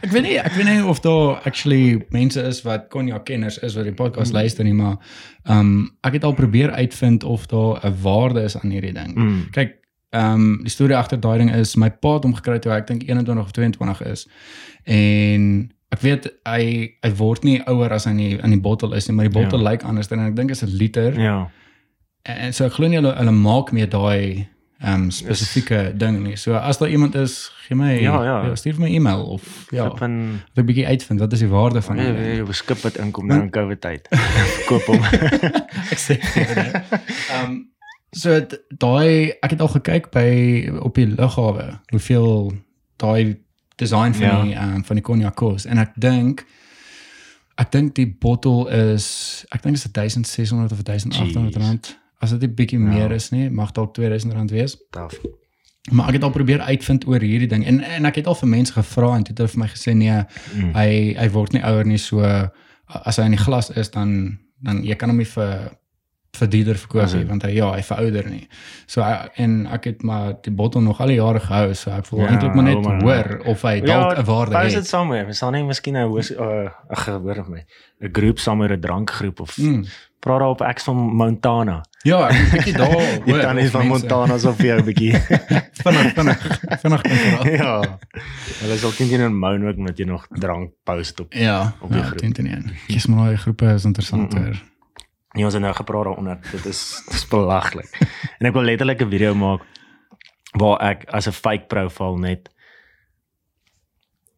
Ek 0.00 0.08
weet 0.14 0.22
nie 0.24 0.38
ek 0.40 0.54
weet 0.56 0.64
nie 0.70 0.78
of 0.88 1.00
daar 1.04 1.42
actually 1.44 2.06
mense 2.16 2.40
is 2.48 2.62
wat 2.64 2.88
konjak 2.88 3.24
kenners 3.28 3.58
is 3.60 3.76
wat 3.76 3.84
die 3.84 3.92
podcast 3.92 4.32
Mm. 4.32 4.38
luister 4.40 4.64
nie, 4.64 4.72
maar 4.74 4.96
ehm 5.44 5.58
um, 5.60 5.90
ek 6.08 6.12
het 6.16 6.24
al 6.24 6.32
probeer 6.34 6.70
uitvind 6.72 7.24
of 7.24 7.44
daar 7.46 7.84
'n 7.84 7.94
waarde 8.02 8.42
is 8.48 8.56
aan 8.56 8.70
hierdie 8.72 8.92
ding. 8.96 9.12
Mm. 9.14 9.50
Kyk, 9.52 9.76
ehm 10.10 10.32
um, 10.34 10.58
die 10.62 10.70
storie 10.70 10.96
agter 10.96 11.20
daai 11.20 11.38
ding 11.38 11.52
is 11.54 11.76
my 11.76 11.90
pa 11.90 12.14
het 12.14 12.24
hom 12.24 12.34
gekry 12.34 12.58
toe 12.58 12.72
ek 12.72 12.86
dink 12.86 13.02
21 13.06 13.44
of 13.44 13.50
22 13.52 14.02
is. 14.10 14.26
En 14.84 15.70
ek 15.90 16.00
weet 16.00 16.26
hy 16.46 16.62
hy 17.02 17.10
word 17.18 17.42
nie 17.44 17.60
ouer 17.66 17.92
as 17.92 18.04
hy 18.04 18.10
in 18.10 18.16
die 18.16 18.38
in 18.42 18.50
die 18.50 18.60
bottel 18.60 18.92
is 18.94 19.06
nie, 19.08 19.16
maar 19.16 19.28
die 19.30 19.34
bottel 19.40 19.58
Ja. 19.62 19.70
lyk 19.70 19.82
anders 19.84 20.08
dan 20.08 20.20
ek 20.26 20.36
dink 20.36 20.50
is 20.50 20.62
'n 20.62 20.66
liter. 20.76 21.20
Ja. 21.20 21.50
En, 22.22 22.36
en 22.36 22.52
so 22.52 22.64
ek 22.66 22.72
glo 22.72 22.88
nie 22.88 22.96
hulle 23.00 23.14
hulle 23.16 23.30
maak 23.32 23.72
meer 23.72 23.88
daai 23.88 24.46
ehm 24.82 24.94
um, 24.94 25.10
spesifieke 25.10 25.92
ding 25.96 26.22
nie. 26.22 26.36
So 26.36 26.54
as 26.54 26.78
daar 26.78 26.88
iemand 26.88 27.14
is, 27.14 27.50
gee 27.68 27.76
my 27.76 28.00
Ja, 28.00 28.22
ja. 28.24 28.54
stuur 28.56 28.74
vir 28.74 28.80
my 28.88 28.94
e-mail 28.94 29.22
of 29.24 29.66
ja, 29.70 29.86
Op 29.86 30.00
'n 30.02 30.40
dat 30.54 30.64
ek 30.64 30.66
bietjie 30.66 30.86
uitvind 30.86 31.20
wat 31.20 31.32
is 31.32 31.38
die 31.40 31.48
waarde 31.48 31.82
van 31.82 31.96
Ja, 31.96 32.02
dit. 32.12 32.26
ja, 32.26 32.32
ja, 32.44 32.52
skip 32.52 32.78
wat 32.82 32.96
inkom 32.96 33.26
nou 33.26 33.40
in 33.42 33.50
COVID 33.50 33.80
tyd. 33.80 34.08
Koop 34.66 34.82
hom. 34.86 35.02
ek 35.94 35.98
sê 35.98 36.16
vir 36.18 36.54
dit. 36.54 36.74
So 38.12 38.40
daai 38.78 39.32
ek 39.42 39.50
het 39.54 39.60
al 39.60 39.68
gekyk 39.68 40.10
by 40.10 40.70
op 40.82 40.94
die 40.94 41.06
lughawe 41.06 41.80
hoeveel 41.92 42.52
daai 42.98 43.36
design 43.76 44.12
van 44.12 44.26
Ja. 44.26 44.42
die 44.42 44.54
ehm 44.54 44.82
van 44.82 44.96
die 44.96 45.02
cognac 45.04 45.34
kos 45.36 45.64
en 45.66 45.78
ek 45.78 45.92
dink 45.96 46.44
ek 47.56 47.70
dink 47.72 47.94
die 47.94 48.06
bottel 48.20 48.66
is 48.68 49.44
ek 49.52 49.62
dink 49.62 49.76
dit 49.76 49.84
is 49.84 49.92
1600 49.92 50.72
of 50.72 50.82
1800 50.82 51.54
Jeez. 51.54 51.62
rand. 51.66 51.98
As 52.20 52.30
dit 52.30 52.42
'n 52.42 52.54
bietjie 52.54 52.78
Ja. 52.78 52.84
meer 52.86 53.12
is 53.12 53.30
nie, 53.30 53.50
mag 53.50 53.72
dalk 53.72 53.94
2000 53.94 54.32
rand 54.32 54.50
wees. 54.50 54.76
Taaf. 54.90 55.14
Maar 55.90 56.08
ek 56.08 56.12
het 56.14 56.22
al 56.22 56.30
probeer 56.30 56.60
uitvind 56.60 57.06
oor 57.06 57.20
hierdie 57.20 57.48
ding 57.48 57.64
en 57.66 57.80
en 57.80 58.04
ek 58.04 58.14
het 58.16 58.26
al 58.26 58.34
vir 58.34 58.48
mense 58.48 58.72
gevra 58.72 59.16
en 59.16 59.22
toe 59.24 59.32
het 59.32 59.38
hulle 59.38 59.48
vir 59.48 59.58
my 59.58 59.66
gesê 59.68 59.94
nee, 59.96 60.24
Mm. 60.54 60.72
hy 60.74 61.14
hy 61.18 61.28
word 61.30 61.52
nie 61.52 61.62
ouer 61.62 61.84
nie 61.86 61.96
so 61.98 62.20
as 63.04 63.16
hy 63.16 63.24
in 63.24 63.30
die 63.30 63.44
glas 63.44 63.70
is 63.70 63.90
dan 63.90 64.38
dan 64.62 64.82
jy 64.84 64.94
kan 64.96 65.08
hom 65.08 65.18
nie 65.18 65.24
vir 65.26 65.70
vir 66.38 66.48
duurder 66.48 66.76
verkoop 66.78 67.02
nie 67.12 67.18
Mhm. 67.20 67.28
want 67.28 67.42
hy 67.42 67.50
ja 67.50 67.72
hy 67.72 67.82
verouder 67.82 68.28
nie. 68.30 68.48
So 68.86 69.02
en 69.36 69.66
ek 69.66 69.84
het 69.84 70.02
maar 70.02 70.34
die 70.42 70.52
bottel 70.52 70.80
nog 70.80 71.00
al 71.00 71.06
die 71.06 71.16
jare 71.16 71.40
gehou 71.40 71.74
so 71.74 71.90
ek 71.90 72.06
wil 72.10 72.20
Ja, 72.20 72.26
eintlik 72.28 72.54
maar 72.54 72.64
net 72.64 72.74
hou 72.74 72.82
maar. 72.82 73.00
hoor 73.02 73.40
of 73.46 73.62
hy 73.62 73.80
dalk 73.80 74.18
'n 74.18 74.24
waarde 74.24 74.52
Pas 74.52 74.64
dit 74.64 74.74
het. 74.74 74.86
saam 74.86 75.08
mee. 75.08 75.24
Ons 75.26 75.38
sal 75.38 75.50
nie 75.50 75.62
miskien 75.64 75.96
'n 75.96 76.10
uh, 76.30 76.70
ag 76.90 77.04
gehoor 77.04 77.38
of 77.40 77.48
my 77.48 77.64
'n 78.02 78.08
groep 78.12 78.38
met 78.58 78.70
'n 78.70 78.80
drankgroep 78.80 79.40
of 79.40 79.58
Mm. 79.58 79.84
praat 80.20 80.38
daar 80.38 80.48
op 80.48 80.60
ek 80.62 80.80
van 80.80 80.96
Montana. 80.96 81.82
Ja, 82.04 82.28
ek 82.28 82.36
'n 82.36 82.50
bietjie 82.56 82.72
daar 82.76 82.92
hoor. 83.26 83.40
tannies 83.40 83.64
of 83.66 83.70
van 83.72 83.88
mense- 83.88 84.06
Montana 84.06 84.38
so 84.38 84.52
vir 84.52 84.76
'n 84.78 84.84
bietjie. 84.84 85.12
vinnig 85.82 86.12
vinnig 86.14 86.60
vinnig 86.80 87.00
kan 87.02 87.16
vra. 87.16 87.50
ja. 87.62 87.98
Hulle 88.60 88.76
sal 88.76 88.90
teen 88.92 89.08
teen 89.08 89.38
moan 89.38 89.66
ook 89.68 89.76
met 89.76 89.98
jy 89.98 90.04
nog 90.04 90.26
drank 90.30 90.70
post 90.84 91.20
op. 91.20 91.32
Ja, 91.32 91.74
Op 91.80 91.88
die 91.90 91.98
ja, 91.98 92.04
groep. 92.04 92.18
teen 92.18 92.32
teen 92.32 92.46
een. 92.52 92.70
Kies 92.86 93.06
maar 93.06 93.24
daai 93.24 93.36
groepe 93.36 93.66
is 93.74 93.84
interessant 93.84 94.32
Mm-mm. 94.32 94.44
hoor. 94.44 94.62
Nee, 95.32 95.44
ons 95.44 95.54
het 95.54 95.62
nou 95.62 95.74
gepraat 95.74 96.04
daaronder. 96.04 96.38
Dit 96.50 96.64
is 96.66 96.80
dis 97.12 97.26
belaglik. 97.28 97.90
en 98.38 98.46
ek 98.46 98.52
wil 98.52 98.62
letterlik 98.66 99.00
'n 99.02 99.10
video 99.10 99.34
maak 99.34 99.62
waar 100.58 100.80
ek 100.90 101.04
as 101.14 101.26
'n 101.28 101.32
fake 101.32 101.66
profile 101.68 102.18
net 102.18 102.48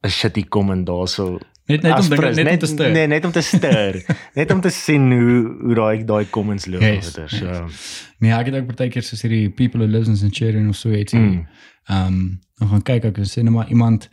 'n 0.05 0.09
shitty 0.11 0.45
comment 0.49 0.87
daarso 0.87 1.39
Net 1.67 1.83
net 1.83 1.95
om 1.99 2.09
dinge 2.09 2.21
pres- 2.21 2.37
net 2.37 2.51
om 2.53 2.59
te 2.59 2.67
stir. 2.67 2.91
Nee, 2.93 3.07
net 3.07 3.25
om 3.25 3.31
te 3.33 3.41
stir. 3.41 4.05
net 4.39 4.51
om 4.51 4.61
te 4.61 4.71
sien 4.71 5.05
hoe 5.13 5.57
hoe 5.63 5.75
daai 5.75 6.05
daai 6.05 6.25
comments 6.31 6.67
loop 6.67 6.83
Yes, 6.83 7.15
yes, 7.17 7.39
so. 7.39 7.69
Nee, 8.19 8.33
ek 8.35 8.47
het 8.51 8.55
ook 8.59 8.67
partykeer 8.67 9.03
soos 9.07 9.23
hierdie 9.23 9.49
people 9.51 9.81
who 9.81 9.89
lives 9.89 10.09
in 10.11 10.17
Centurion 10.17 10.69
of 10.69 10.77
so 10.77 10.91
iets. 10.91 11.13
Mm. 11.13 11.47
Ehm 11.87 12.07
um, 12.07 12.41
dan 12.59 12.69
gaan 12.69 12.83
kyk 12.83 13.05
ek 13.05 13.19
en 13.19 13.27
sê 13.31 13.43
net 13.43 13.55
maar 13.55 13.69
iemand 13.71 14.09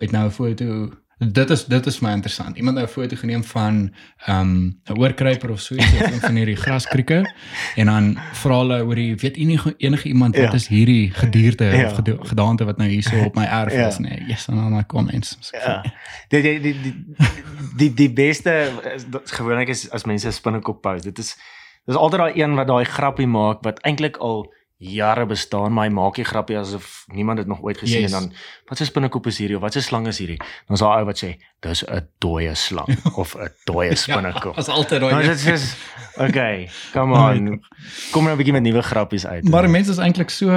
het 0.00 0.10
nou 0.12 0.26
'n 0.26 0.30
foto 0.32 0.90
dit 1.20 1.50
is 1.50 1.64
dit 1.64 1.86
is 1.86 1.98
my 2.00 2.10
interessant. 2.12 2.56
Iemand 2.56 2.78
het 2.78 2.88
'n 2.88 2.92
foto 2.92 3.16
geneem 3.16 3.44
van 3.44 3.94
ehm 4.26 4.40
um, 4.40 4.80
'n 4.84 4.98
oorkruiper 4.98 5.50
of 5.50 5.60
so 5.60 5.74
iets 5.74 5.92
of 5.92 6.00
een 6.00 6.20
van 6.20 6.34
hierdie 6.34 6.56
graskrieke 6.64 7.34
en 7.76 7.86
dan 7.86 8.18
vra 8.32 8.56
hulle 8.58 8.84
oor 8.84 8.94
die 8.94 9.14
weet 9.16 9.36
enige 9.36 9.74
enige 9.76 10.08
iemand 10.08 10.36
wat 10.36 10.44
Ja. 10.44 10.52
is 10.52 10.66
hierdie 10.68 11.10
gedierte 11.10 11.64
Ja. 11.64 11.86
of 11.86 11.92
geda- 11.94 12.16
gedaante 12.24 12.64
wat 12.64 12.76
nou 12.76 12.90
hierso 12.90 13.24
op 13.24 13.34
my 13.34 13.44
erf 13.44 13.72
Ja. 13.72 13.86
is 13.86 13.98
nee. 13.98 14.24
Yes, 14.26 14.48
en 14.48 14.54
dan 14.56 14.86
kom 14.86 15.04
mens. 15.04 15.38
Ja. 15.50 15.84
Die 16.28 16.42
die 16.42 16.60
die 16.60 16.80
die 16.80 16.94
die, 17.76 17.94
die 17.94 18.12
beste 18.12 18.68
gewoonlik 19.24 19.68
is 19.68 19.90
as 19.90 20.04
mense 20.04 20.26
'n 20.28 20.32
spinnekop 20.32 20.80
post. 20.82 21.04
Dit 21.04 21.18
is 21.18 21.36
dis 21.86 21.96
altyd 21.96 22.20
daai 22.20 22.42
een 22.42 22.54
wat 22.54 22.66
daai 22.66 22.84
grappie 22.84 23.26
maak 23.26 23.62
wat 23.62 23.78
eintlik 23.80 24.16
al 24.16 24.52
jare 24.80 25.26
bestaan, 25.28 25.72
maar 25.76 25.84
hy 25.88 25.92
maak 25.92 26.14
die 26.16 26.24
grappie 26.24 26.56
asof 26.56 27.04
niemand 27.12 27.36
dit 27.38 27.46
nog 27.46 27.60
ooit 27.62 27.78
gesien 27.78 28.00
Yes. 28.00 28.12
en 28.12 28.18
dan 28.20 28.32
wat 28.68 28.80
'n 28.80 28.84
spinnekop 28.84 29.26
is 29.26 29.38
hierdie 29.38 29.56
of 29.56 29.62
wat 29.62 29.76
'n 29.76 29.80
slang 29.82 30.06
is 30.06 30.18
hierdie. 30.18 30.36
Dan 30.66 30.74
is 30.74 30.80
daar 30.80 30.98
ou 30.98 31.04
wat 31.04 31.18
sê 31.24 31.36
dis 31.60 31.84
'n 31.84 32.08
dooie 32.18 32.54
slang 32.54 32.88
of 33.20 33.34
'n 33.36 33.48
dooie 33.64 33.94
spinnekop. 33.94 34.56
As 34.56 34.68
altyd 34.68 35.00
Maar 35.00 35.10
daai. 35.10 35.26
dit 35.28 35.46
is 35.46 35.76
okay, 36.18 36.68
come 36.92 37.12
my 37.12 37.36
on. 37.36 37.60
Kom 38.10 38.24
nou 38.24 38.32
'n 38.34 38.36
bietjie 38.38 38.52
met 38.52 38.62
nuwe 38.62 38.82
grappies 38.82 39.26
uit. 39.26 39.44
Maar 39.48 39.70
mense 39.70 39.90
is 39.90 39.98
eintlik 39.98 40.30
so 40.30 40.48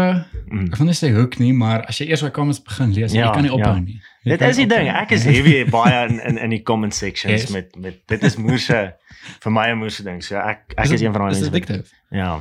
Mm. 0.47 0.65
ek 0.71 0.75
wil 0.77 0.85
nie 0.85 0.95
sê 0.95 1.11
hoek 1.15 1.37
nie, 1.39 1.53
maar 1.53 1.85
as 1.85 1.97
jy 1.97 2.07
eers 2.07 2.19
daai 2.21 2.31
comments 2.31 2.61
begin 2.61 2.93
lees, 2.93 3.11
Ja, 3.11 3.25
jy 3.25 3.31
kan 3.33 3.41
nie 3.41 3.51
ophou 3.51 3.73
ja. 3.75 3.79
nie. 3.79 4.01
Jy 4.23 4.37
Dit 4.37 4.41
is 4.49 4.55
die 4.55 4.67
ding. 4.67 4.87
Ek 4.87 5.11
is 5.11 5.23
heavy 5.23 5.65
baie 5.77 6.07
in 6.07 6.19
in 6.19 6.37
in 6.37 6.49
die 6.49 6.61
comment 6.63 6.93
sections 6.95 7.41
Yes. 7.41 7.51
met 7.51 7.75
met 7.75 7.95
dit 8.07 8.23
is 8.23 8.35
moerse 8.35 8.95
vir 9.43 9.51
my 9.51 9.67
'n 9.71 9.77
moerse 9.77 10.03
ding. 10.03 10.23
So 10.23 10.35
ek 10.37 10.59
ek 10.77 10.85
is, 10.89 11.01
een 11.01 11.11
van 11.11 11.21
daai 11.21 11.31
Is 11.31 11.39
mense. 11.39 11.51
dit 11.51 11.69
addictive? 11.69 11.95
Ja. 12.11 12.39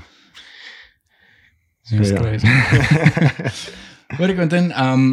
Dis 1.99 2.11
Ja. 2.11 2.17
crazy. 2.21 2.47
Hoor 4.19 4.29
ek 4.33 4.51
dan 4.51 4.71
ehm 4.73 5.05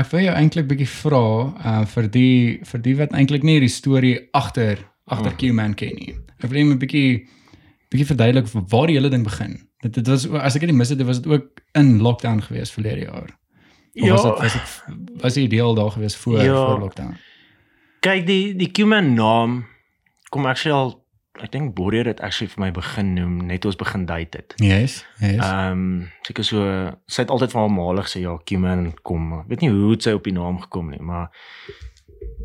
Ek 0.00 0.08
wil 0.08 0.22
jou 0.24 0.32
eintlik 0.34 0.68
bietjie 0.70 0.88
vra 0.88 1.20
uh 1.52 1.82
vir 1.92 2.06
die 2.08 2.60
vir 2.64 2.80
die 2.80 2.94
wat 2.96 3.12
eintlik 3.12 3.42
nie 3.44 3.58
die 3.60 3.68
storie 3.68 4.14
agter 4.32 4.78
agter 5.06 5.32
Mm. 5.32 5.38
Q-Man 5.38 5.74
ken 5.76 5.96
nie. 5.98 6.14
Ek 6.40 6.48
wil 6.50 6.64
net 6.64 6.76
'n 6.76 6.78
bietjie 6.80 7.28
bietjie 7.92 8.06
verduidelik 8.08 8.46
waar 8.70 8.86
die 8.86 8.96
hele 8.96 9.10
ding 9.10 9.24
begin. 9.24 9.58
Dit 9.82 9.92
dit 9.94 10.06
was 10.08 10.24
as 10.30 10.54
ek 10.56 10.60
dit 10.62 10.70
nie 10.70 10.76
mis 10.78 10.88
het, 10.88 11.02
was 11.04 11.20
dit 11.20 11.32
ook 11.32 11.60
in 11.74 12.00
lockdown 12.00 12.40
gewees 12.40 12.70
verlede 12.72 13.04
jaar. 13.10 13.28
Of 14.00 14.08
was 14.08 14.22
dit 14.22 14.38
was 14.40 14.52
dit 14.88 15.22
was 15.22 15.34
die 15.34 15.48
deel 15.48 15.74
daar 15.74 15.90
gewees 15.90 16.16
voor 16.16 16.42
Ja. 16.42 16.54
voor 16.66 16.80
lockdown. 16.80 17.16
kyk 18.00 18.26
die 18.26 18.54
die 18.56 18.70
Cuman 18.72 19.14
naam 19.14 19.64
kom 20.30 20.46
actually 20.46 20.78
al 20.78 21.01
ek 21.42 21.50
dink 21.52 21.74
Borie 21.74 21.98
het 21.98 22.06
dit 22.06 22.20
actually 22.20 22.50
vir 22.52 22.60
my 22.64 22.70
begin 22.70 23.14
noem 23.14 23.36
net 23.46 23.64
ons 23.64 23.76
begin 23.76 24.06
date 24.06 24.38
het. 24.38 24.54
Yes. 24.62 25.04
Yes. 25.20 25.40
Ehm 25.42 25.72
um, 25.72 26.10
seker 26.22 26.44
so 26.44 26.66
sy 27.06 27.22
het 27.22 27.30
altyd 27.30 27.50
van 27.54 27.60
haar 27.66 27.70
maalig 27.76 28.08
sê 28.08 28.22
ja 28.22 28.36
Cuman 28.44 28.92
kom. 29.02 29.40
Ek 29.40 29.48
weet 29.48 29.60
nie 29.60 29.70
hoe 29.70 29.90
het 29.90 30.02
sy 30.02 30.12
op 30.12 30.24
die 30.24 30.32
naam 30.36 30.60
gekom 30.60 30.90
nie, 30.90 31.00
maar 31.02 31.30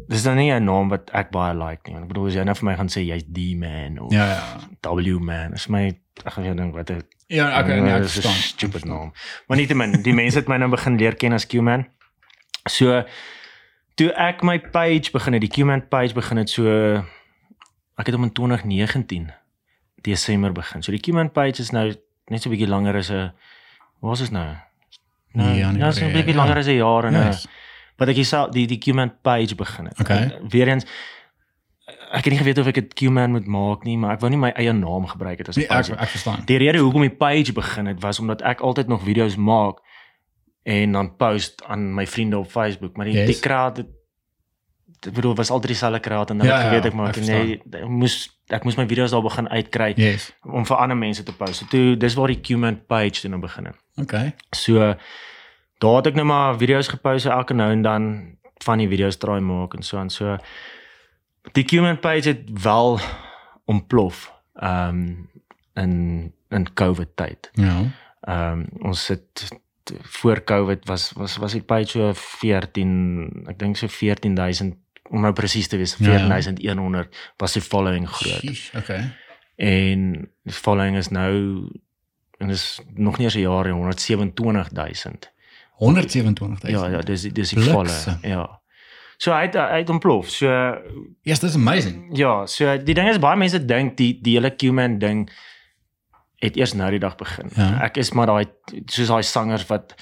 dis 0.07 0.23
dan 0.23 0.37
nie 0.37 0.51
'n 0.51 0.63
naam 0.63 0.89
wat 0.89 1.09
ek 1.13 1.31
baie 1.31 1.53
like 1.53 1.89
nie. 1.89 1.97
Ek 1.99 2.07
bedoel 2.07 2.27
as 2.27 2.33
jy 2.33 2.43
nou 2.43 2.55
vir 2.55 2.65
my 2.65 2.75
gaan 2.75 2.89
sê 2.89 3.01
jy's 3.05 3.23
D 3.27 3.55
man 3.55 3.99
of 3.99 4.11
ja 4.11 4.25
ja. 4.25 4.43
W 4.81 5.19
man, 5.19 5.53
is 5.53 5.67
my 5.67 5.87
ek 6.25 6.33
gaan 6.33 6.45
jou 6.45 6.55
dink 6.55 6.73
wat 6.73 6.89
'n 6.89 7.03
Ja, 7.29 7.61
nee, 7.61 7.91
ek 7.91 8.01
dis 8.01 8.17
'n 8.17 8.21
verstaan. 8.21 8.33
stupid 8.41 8.85
naam. 8.85 9.11
Maar 9.47 9.57
nietemin, 9.57 10.01
die 10.01 10.13
mense 10.13 10.37
het 10.39 10.47
my 10.47 10.57
nou 10.57 10.69
begin 10.69 10.97
leer 10.97 11.15
ken 11.15 11.33
as 11.33 11.45
Q-man. 11.45 11.87
So 12.69 13.03
toe 13.95 14.11
ek 14.13 14.43
my 14.43 14.59
page 14.59 15.11
begin 15.11 15.33
het, 15.33 15.41
die 15.41 15.49
Q-man 15.49 15.87
page 15.87 16.13
begin 16.13 16.37
het 16.37 16.49
so 16.49 17.03
ek 17.97 18.05
het 18.05 18.15
hom 18.15 18.23
in 18.23 18.31
2019 18.33 19.31
Desember 20.01 20.51
begin. 20.53 20.83
So 20.83 20.91
die 20.91 20.99
Q-man 21.01 21.31
page 21.31 21.59
is 21.61 21.71
nou 21.71 21.87
net 22.29 22.41
so 22.41 22.49
'n 22.49 22.53
bietjie 22.53 22.67
langer 22.69 22.95
as 22.95 23.09
'n 23.11 23.31
wat 24.01 24.19
is 24.19 24.29
nou? 24.31 24.45
Nou, 25.33 25.49
Nee, 25.49 25.57
ja, 25.59 25.65
Januarie, 25.67 25.79
ja, 25.85 25.91
so 25.91 26.05
'n 26.05 26.13
bietjie 26.13 26.33
ja. 26.33 26.37
langer 26.37 26.57
as 26.57 26.67
'n 26.67 26.75
jaar 26.77 27.05
en 27.05 27.13
'n 27.13 27.25
Yes. 27.25 27.47
wat 27.97 28.07
ek 28.09 28.15
hierself 28.15 28.51
die 28.51 28.67
die 28.67 28.77
Q-man 28.77 29.11
page 29.21 29.55
begin 29.55 29.85
het. 29.85 29.99
Okay. 29.99 30.17
En 30.23 30.49
Weer 30.49 30.67
eens 30.67 30.85
ek 32.11 32.23
het 32.23 32.29
nie 32.33 32.37
geweet 32.37 32.57
of 32.59 32.67
ek 32.67 32.73
dit 32.75 32.93
Q-man 32.93 33.31
moet 33.31 33.45
maak 33.47 33.83
nie, 33.83 33.97
maar 33.97 34.13
ek 34.13 34.19
wou 34.19 34.29
nie 34.29 34.37
my 34.39 34.49
eie 34.55 34.73
naam 34.73 35.05
gebruik 35.07 35.37
het 35.37 35.47
as 35.49 35.55
'n 35.55 35.59
Nee, 35.59 35.67
ek 35.69 35.75
page. 35.87 35.95
ek 35.99 36.09
verstaan. 36.09 36.41
Die 36.45 36.57
rede 36.57 36.77
hoekom 36.79 37.01
die 37.01 37.15
page 37.15 37.53
begin 37.53 37.85
het 37.85 37.99
was 38.01 38.19
omdat 38.19 38.41
ek 38.41 38.59
altyd 38.61 38.87
nog 38.87 39.03
video's 39.03 39.35
maak 39.35 39.79
en 40.63 40.91
dan 40.91 41.15
post 41.15 41.63
aan 41.65 41.93
my 41.93 42.05
vriende 42.07 42.37
op 42.37 42.51
Facebook, 42.51 42.95
maar 42.97 43.05
die 43.05 43.15
Yes. 43.15 43.25
die 43.27 43.39
crowd 43.39 43.77
het 43.77 43.87
ek 45.07 45.13
bedoel 45.15 45.35
was 45.35 45.49
altyd 45.51 45.71
dieselfde 45.73 45.99
crowd 45.99 46.29
en 46.33 46.37
dan 46.37 46.47
Ja, 46.47 46.57
ek 46.59 46.67
geweet 46.67 46.83
ja, 46.83 46.89
ek 46.89 46.95
maak 46.99 47.17
ek 47.17 47.25
nee, 47.27 47.59
ek 47.81 47.87
moes 47.89 48.17
ek 48.49 48.63
moes 48.63 48.77
my 48.79 48.85
video's 48.87 49.11
daar 49.11 49.23
begin 49.25 49.47
uitkry 49.49 49.93
Yes. 49.97 50.29
om 50.43 50.65
vir 50.65 50.77
ander 50.77 50.97
mense 50.97 51.23
te 51.23 51.33
post. 51.35 51.55
So 51.61 51.65
toe 51.71 51.95
dis 51.99 52.15
waar 52.15 52.27
die 52.31 52.39
Qman 52.41 52.81
page 52.87 53.21
toe 53.21 53.29
nou 53.29 53.39
begin 53.41 53.65
het. 53.71 53.75
Okay. 54.01 54.33
So 54.55 54.95
daar 55.79 55.95
het 56.01 56.07
ek 56.07 56.15
nou 56.15 56.25
maar 56.25 56.57
video's 56.57 56.87
gepost 56.87 57.25
elke 57.25 57.53
nou 57.53 57.71
en 57.71 57.81
dan 57.81 58.37
van 58.63 58.77
die 58.81 58.87
video's 58.89 59.17
draai 59.17 59.39
maak 59.41 59.73
en 59.77 59.83
so 59.83 59.97
aan. 59.97 60.09
So 60.09 60.37
die 61.53 61.63
Qman 61.63 61.99
page 61.99 62.29
het 62.29 62.49
wel 62.63 62.99
ontplof 63.65 64.31
ehm 64.55 65.27
in 65.75 66.33
in 66.49 66.73
COVID 66.73 67.15
tyd. 67.15 67.49
Ja. 67.53 67.83
Ehm 68.21 68.63
ons 68.81 69.07
het 69.07 69.47
voor 70.03 70.43
COVID 70.43 70.87
was 70.87 71.11
was 71.15 71.37
was 71.37 71.51
die 71.51 71.61
page 71.61 71.87
so 71.87 72.11
14, 72.13 73.45
ek 73.47 73.59
dink 73.59 73.77
so 73.77 73.87
14000 73.87 74.75
om 75.09 75.21
nou 75.21 75.33
presies 75.33 75.67
te 75.67 75.77
wees, 75.77 75.95
Ja, 75.99 76.11
ja. 76.11 76.17
14100 76.41 77.17
was 77.37 77.53
die 77.53 77.61
following 77.61 78.07
groot. 78.09 78.39
Sheesh, 78.41 78.73
okay. 78.75 79.13
En 79.55 80.29
die 80.43 80.53
following 80.53 80.97
is 80.97 81.07
nou 81.09 81.31
en 82.39 82.49
is 82.49 82.79
nog 82.93 83.17
nie 83.17 83.25
eens 83.25 83.35
'n 83.35 83.39
jaar 83.39 83.63
nie, 83.65 83.73
127000. 83.73 85.31
127 85.77 86.69
Ja, 86.69 86.87
ja, 86.89 87.01
dis 87.01 87.21
dis 87.21 87.49
die 87.49 87.63
volle. 87.63 87.93
Ja. 88.21 88.59
So 89.17 89.33
hy 89.33 89.41
het 89.47 89.53
hy 89.57 89.79
het 89.81 89.89
ontplof. 89.89 90.29
So 90.29 90.47
Yes, 91.21 91.39
dis 91.39 91.55
amazing. 91.55 92.17
ja, 92.17 92.45
so 92.45 92.77
die 92.77 92.93
ding 92.93 93.09
is 93.09 93.19
baie 93.19 93.37
mense 93.37 93.65
dink 93.65 93.97
die 93.97 94.19
die 94.21 94.33
hele 94.37 94.51
Q-man 94.55 94.99
ding 94.99 95.29
het 96.37 96.55
eers 96.57 96.73
nou 96.73 96.89
die 96.93 96.99
dag 97.01 97.15
begin. 97.17 97.49
Ja. 97.55 97.79
Ek 97.83 97.97
is 97.97 98.11
maar 98.13 98.25
daai 98.29 98.45
soos 98.85 99.07
daai 99.07 99.23
sangers 99.23 99.65
wat 99.65 99.95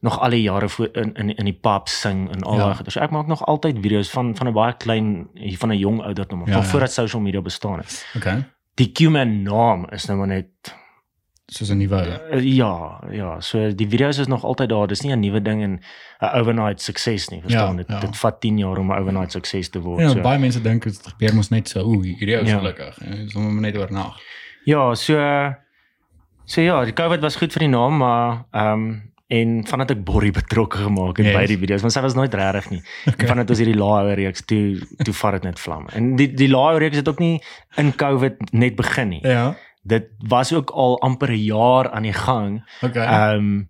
nog 0.00 0.20
al 0.20 0.30
die 0.30 0.42
jare 0.42 0.68
voor 0.68 0.88
in 0.92 1.14
in 1.14 1.34
in 1.36 1.44
die 1.44 1.58
pub 1.60 1.88
sing 1.88 2.30
en 2.32 2.42
al 2.42 2.52
Ja. 2.56 2.58
daai 2.64 2.74
goeie. 2.74 2.90
So 2.90 3.00
ek 3.00 3.10
maak 3.10 3.26
nog 3.26 3.46
altyd 3.46 3.76
video's 3.80 4.10
van 4.10 4.36
van 4.36 4.46
'n 4.48 4.52
baie 4.52 4.76
klein 4.76 5.28
van 5.58 5.68
'n 5.70 5.78
jong 5.78 6.02
ouderdom, 6.02 6.38
Ja, 6.46 6.52
van 6.52 6.62
ja. 6.62 6.68
voordat 6.68 6.92
social 6.92 7.22
media 7.22 7.40
bestaan 7.42 7.78
het. 7.78 8.06
Okay. 8.16 8.44
Die 8.74 8.92
Q-man 8.92 9.42
naam 9.42 9.86
is 9.90 10.06
nou 10.06 10.18
maar 10.18 10.26
net 10.28 10.46
Soos 11.52 11.68
'n 11.70 11.76
nuwe. 11.76 12.20
Uh, 12.32 12.42
ja, 12.42 13.00
ja, 13.10 13.40
so 13.40 13.74
die 13.74 13.88
video's 13.88 14.18
is 14.18 14.26
nog 14.26 14.44
altyd 14.44 14.68
daar. 14.68 14.86
Dis 14.86 15.00
nie 15.00 15.12
'n 15.12 15.20
nuwe 15.20 15.42
ding 15.42 15.62
en 15.62 15.80
'n 16.20 16.38
overnight 16.38 16.80
sukses 16.80 17.28
nie, 17.28 17.40
verstaan? 17.40 17.70
Ja, 17.70 17.76
dit 17.76 17.88
ja. 17.88 18.00
dit 18.00 18.16
vat 18.16 18.40
10 18.40 18.58
jaar 18.58 18.78
om 18.78 18.86
'n 18.92 18.98
overnight 18.98 19.32
sukses 19.32 19.68
te 19.68 19.80
word. 19.80 20.00
Ja, 20.00 20.08
so. 20.08 20.20
baie 20.20 20.38
mense 20.38 20.60
dink 20.60 20.82
dit 20.82 21.06
gebeur 21.06 21.34
mos 21.34 21.48
net 21.48 21.68
so, 21.68 21.80
ooh, 21.80 22.02
hierdie 22.02 22.36
ou 22.36 22.42
is 22.44 22.50
Ja. 22.50 22.58
gelukkig. 22.58 22.98
Dis 22.98 23.32
hom 23.32 23.60
net 23.60 23.76
oornag. 23.76 24.16
Ja, 24.64 24.94
so 24.94 25.14
so 26.44 26.60
ja, 26.60 26.84
die 26.84 26.92
COVID 26.92 27.20
was 27.20 27.36
goed 27.36 27.52
vir 27.52 27.60
die 27.60 27.68
naam, 27.68 27.96
maar 27.96 28.44
ehm 28.52 28.72
um, 28.72 29.09
en 29.30 29.60
vandat 29.66 29.92
ek 29.94 30.02
Borrie 30.04 30.32
betrokke 30.34 30.82
gemaak 30.82 31.20
het 31.20 31.28
Yes. 31.30 31.36
by 31.36 31.46
die 31.46 31.58
video's, 31.58 31.84
want 31.86 31.94
sy 31.94 32.02
was 32.02 32.16
nooit 32.18 32.34
regtig 32.34 32.70
nie. 32.70 32.80
Okay. 33.06 33.14
En 33.22 33.30
vandat 33.30 33.50
ons 33.54 33.60
hierdie 33.62 33.78
lae 33.78 34.14
reeks 34.18 34.42
toe 34.44 34.80
toe 35.06 35.14
vat 35.14 35.38
dit 35.38 35.46
net 35.50 35.60
vlam. 35.62 35.86
En 35.94 36.16
die 36.18 36.26
die 36.34 36.48
lae 36.50 36.78
reeks 36.82 36.98
het 36.98 37.08
ook 37.08 37.22
nie 37.22 37.36
in 37.78 37.92
COVID 37.94 38.50
net 38.52 38.76
begin 38.76 39.14
nie. 39.14 39.22
Ja. 39.22 39.54
Dit 39.86 40.10
was 40.28 40.52
ook 40.52 40.70
al 40.70 40.98
amper 41.06 41.30
'n 41.30 41.44
jaar 41.44 41.90
aan 41.90 42.02
die 42.02 42.16
gang. 42.16 42.62
Okay. 42.82 43.06
Ehm 43.06 43.38
um, 43.38 43.68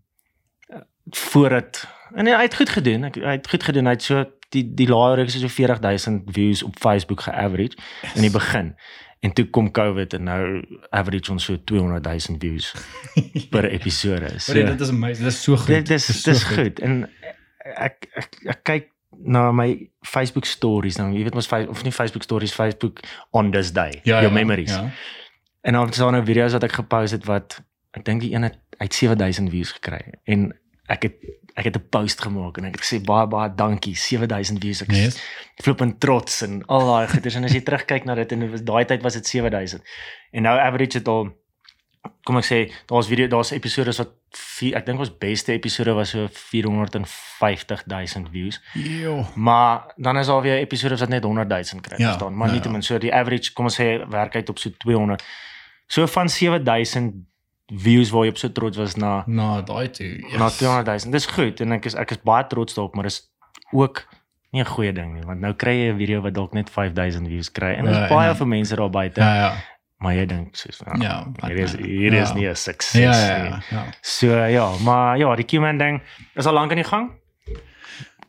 voordat 1.10 1.84
en 2.14 2.26
hy 2.26 2.42
het 2.42 2.56
goed 2.56 2.70
gedoen. 2.70 3.04
Ek 3.04 3.14
hy 3.14 3.36
het 3.36 3.48
goed 3.48 3.62
gedoen. 3.62 3.84
Hy 3.84 3.92
het 3.92 4.02
so 4.02 4.24
die 4.50 4.64
die 4.74 4.88
lae 4.88 5.14
reeks 5.14 5.34
het 5.36 5.42
so 5.42 5.48
40000 5.48 6.22
views 6.32 6.62
op 6.62 6.78
Facebook 6.78 7.20
ge-average 7.20 7.76
yes. 8.02 8.14
in 8.14 8.22
die 8.22 8.30
begin. 8.30 8.74
En 9.20 9.32
toe 9.32 9.44
kom 9.52 9.70
COVID 9.70 10.14
en 10.16 10.22
nou 10.22 10.44
average 10.96 11.32
ons 11.32 11.44
so 11.44 11.56
200000 11.64 12.40
views 12.40 12.72
per 13.52 13.68
episode. 13.68 14.32
So 14.40 14.52
nee, 14.52 14.64
dit 14.64 14.80
is 14.80 14.88
amazing. 14.88 15.26
Dit 15.26 15.34
is 15.34 15.42
so 15.42 15.56
goed. 15.56 15.66
dit 15.66 15.86
dis 15.86 16.22
so 16.22 16.30
dis 16.30 16.44
goed. 16.44 16.80
En 16.80 17.04
ek 17.76 18.08
ek, 18.16 18.40
ek 18.54 18.62
kyk 18.62 18.88
na 19.20 19.50
my 19.52 19.74
Facebook 20.06 20.46
stories 20.48 20.96
dan 20.96 21.12
jy 21.12 21.24
weet 21.26 21.36
mos 21.36 21.50
of 21.52 21.82
nie 21.84 21.92
Facebook 21.92 22.24
stories 22.24 22.54
Facebook 22.54 23.02
on 23.36 23.50
this 23.50 23.72
day 23.72 24.00
Ja, 24.02 24.20
your 24.22 24.30
ja, 24.30 24.34
memories 24.34 24.70
Ja. 24.70 24.90
En 25.60 25.72
dan 25.72 25.92
staan 25.92 26.12
nou 26.12 26.24
video's 26.24 26.52
wat 26.56 26.64
ek 26.64 26.72
gepost 26.72 27.12
het 27.12 27.24
wat 27.28 27.58
ek 27.92 28.04
dink 28.04 28.22
die 28.24 28.32
een 28.32 28.46
het 28.48 28.56
uit 28.78 28.94
7000 28.94 29.50
views 29.50 29.72
gekry 29.76 30.00
en 30.24 30.48
ek 30.88 31.02
het 31.02 31.16
ek 31.54 31.64
het 31.64 31.76
'n 31.76 31.88
post 31.90 32.20
gemaak 32.22 32.56
en 32.58 32.64
ek 32.64 32.74
het 32.74 32.80
gesê 32.84 33.00
baie 33.04 33.26
baie 33.26 33.54
dankie 33.54 33.94
7000 33.96 34.60
views. 34.60 34.82
Ek 34.82 34.88
Nee. 34.88 35.06
is 35.06 35.18
flippend 35.62 36.00
trots 36.00 36.42
en 36.42 36.62
al 36.66 36.86
daai 36.86 37.08
goeders 37.08 37.34
en 37.34 37.44
as 37.44 37.52
jy 37.52 37.60
terugkyk 37.60 38.04
na 38.04 38.14
dit 38.14 38.32
en 38.32 38.40
dit 38.40 38.66
daai 38.66 38.84
tyd 38.84 39.02
was 39.02 39.12
dit 39.14 39.26
7000 39.26 39.82
en 40.32 40.42
nou 40.42 40.58
average 40.58 40.98
het 40.98 41.08
al 41.08 41.28
kom 42.24 42.36
ek 42.36 42.44
sê 42.44 42.72
daar's 42.86 43.06
video 43.08 43.26
daar's 43.28 43.50
episode 43.52 43.92
wat 43.96 44.08
vier, 44.32 44.76
ek 44.76 44.86
dink 44.86 44.98
ons 44.98 45.18
beste 45.18 45.52
episode 45.52 45.92
was 45.92 46.10
so 46.10 46.28
450000 46.28 48.28
views. 48.30 48.60
Jo. 48.74 49.26
maar 49.34 49.92
dan 49.96 50.18
is 50.18 50.26
daar 50.26 50.42
weer 50.42 50.56
episode 50.58 50.96
wat 50.96 51.08
net 51.08 51.22
100000 51.22 51.80
kry 51.80 51.96
Ja, 51.98 52.06
verstaan 52.06 52.36
maar 52.36 52.48
ja, 52.48 52.54
nietemin 52.54 52.82
so 52.82 52.98
die 52.98 53.14
average 53.14 53.52
kom 53.52 53.64
ons 53.64 53.80
sê 53.80 54.06
werk 54.08 54.34
uit 54.34 54.48
op 54.48 54.58
so 54.58 54.70
200 54.78 55.22
so 55.86 56.06
van 56.06 56.28
7000 56.28 57.14
views 57.72 58.10
waar 58.10 58.24
jy 58.24 58.30
op 58.30 58.38
so 58.38 58.48
trots 58.52 58.76
was 58.76 58.96
na 58.96 59.22
Na 59.26 59.60
daai 59.62 59.88
toe. 59.90 60.06
Yes. 60.30 60.38
na 60.38 60.48
200000 60.48 61.12
dis 61.12 61.26
goed 61.26 61.60
en 61.60 61.72
ek 61.72 61.84
is 61.86 61.94
ek 61.94 62.10
is 62.10 62.18
baie 62.24 62.46
trots 62.46 62.74
daarop 62.74 62.94
maar 62.94 63.04
dis 63.04 63.30
ook 63.72 64.06
nie 64.52 64.62
'n 64.62 64.66
goeie 64.66 64.92
ding 64.92 65.14
nie 65.14 65.22
want 65.22 65.40
nou 65.40 65.52
kry 65.54 65.72
jy 65.78 65.92
'n 65.92 65.98
video 65.98 66.20
wat 66.20 66.34
dalk 66.34 66.52
net 66.54 66.70
5000 66.70 67.26
views 67.28 67.50
kry 67.52 67.74
en 67.78 67.84
Ja, 67.84 67.90
daar's 67.92 68.10
baie 68.10 68.28
en- 68.30 68.36
vir 68.36 68.46
mense 68.46 68.76
daar 68.76 68.90
buite 68.90 69.20
Ja, 69.20 69.34
ja. 69.34 69.52
maar 69.98 70.14
jy 70.14 70.26
dink 70.26 70.56
soos 70.56 70.80
nou, 70.86 71.02
Ja, 71.02 71.26
hier 71.46 71.56
is 71.58 71.74
hier 71.76 72.12
is 72.12 72.28
ja. 72.28 72.34
nie 72.34 72.48
'n 72.48 72.56
sukses 72.56 72.92
Ja, 73.00 73.12
ja, 73.12 73.42
nie 73.42 73.50
ja. 73.50 73.60
ja. 73.70 73.84
so 74.02 74.26
ja 74.46 74.70
maar 74.84 75.18
ja 75.18 75.34
die 75.36 75.44
Q-man 75.44 75.78
ding 75.78 76.02
is 76.34 76.46
al 76.46 76.54
lank 76.54 76.70
aan 76.70 76.76
die 76.76 76.84
gang 76.84 77.10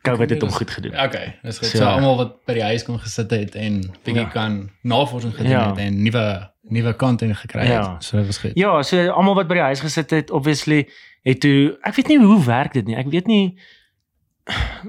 COVID 0.02 0.30
het 0.30 0.42
hom 0.42 0.52
goed 0.52 0.70
gedoen 0.72 0.92
Okay, 1.00 1.38
dis 1.42 1.58
goed. 1.58 1.68
So- 1.68 1.78
So, 1.78 1.86
almal 1.86 2.18
wat 2.18 2.46
by 2.46 2.54
die 2.54 2.64
huis 2.64 2.84
kon 2.84 3.00
gesit 3.00 3.30
het 3.32 3.56
en 3.56 3.82
bietjie 4.04 4.24
Ja. 4.24 4.30
kan 4.30 4.70
navorsing 4.82 5.34
gedoen 5.36 5.52
Ja. 5.52 5.70
het 5.70 5.78
en 5.78 6.02
nuwe 6.04 6.50
nuwe 6.70 6.96
content 6.96 7.38
gekry 7.38 7.66
Ja. 7.68 7.94
het. 7.94 8.04
So 8.04 8.18
dit 8.18 8.26
was 8.26 8.38
goed. 8.38 8.52
Ja, 8.54 8.82
so 8.84 9.08
almal 9.10 9.36
wat 9.36 9.48
by 9.48 9.54
die 9.54 9.64
huis 9.64 9.80
gesit 9.80 10.10
het, 10.10 10.32
obviously 10.32 10.90
het 11.24 11.40
toe 11.40 11.78
ek 11.82 11.96
weet 11.96 12.08
nie 12.08 12.20
hoe 12.20 12.44
werk 12.46 12.74
dit 12.74 12.86
nie. 12.86 12.96
Ek 12.96 13.08
weet 13.10 13.28
nie 13.28 13.58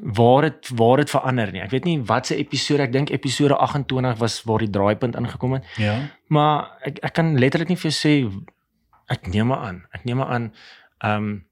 waar 0.02 0.40
dit 0.42 0.68
waar 0.74 0.96
dit 0.96 1.10
verander 1.10 1.52
nie. 1.52 1.60
Ek 1.60 1.70
weet 1.70 1.84
nie 1.84 1.98
wat 2.08 2.26
se 2.26 2.36
episode, 2.36 2.82
ek 2.82 2.92
dink 2.92 3.10
episode 3.10 3.56
28 3.56 4.18
was 4.18 4.42
waar 4.48 4.58
die 4.58 4.70
draaipunt 4.70 5.16
ingekom 5.16 5.52
het, 5.52 5.64
Ja. 5.76 5.98
maar 6.26 6.70
ek 6.82 6.98
ek 7.04 7.12
kan 7.12 7.38
letterlik 7.38 7.68
nie 7.68 7.76
vir 7.76 7.90
jou 7.90 7.98
sê 8.00 8.42
ek 9.08 9.26
neem 9.28 9.46
maar 9.46 9.58
aan. 9.68 9.84
Ek 9.92 10.04
neem 10.04 10.16
maar 10.16 10.26
aan 10.28 10.52
ehm 11.00 11.16
um, 11.16 11.44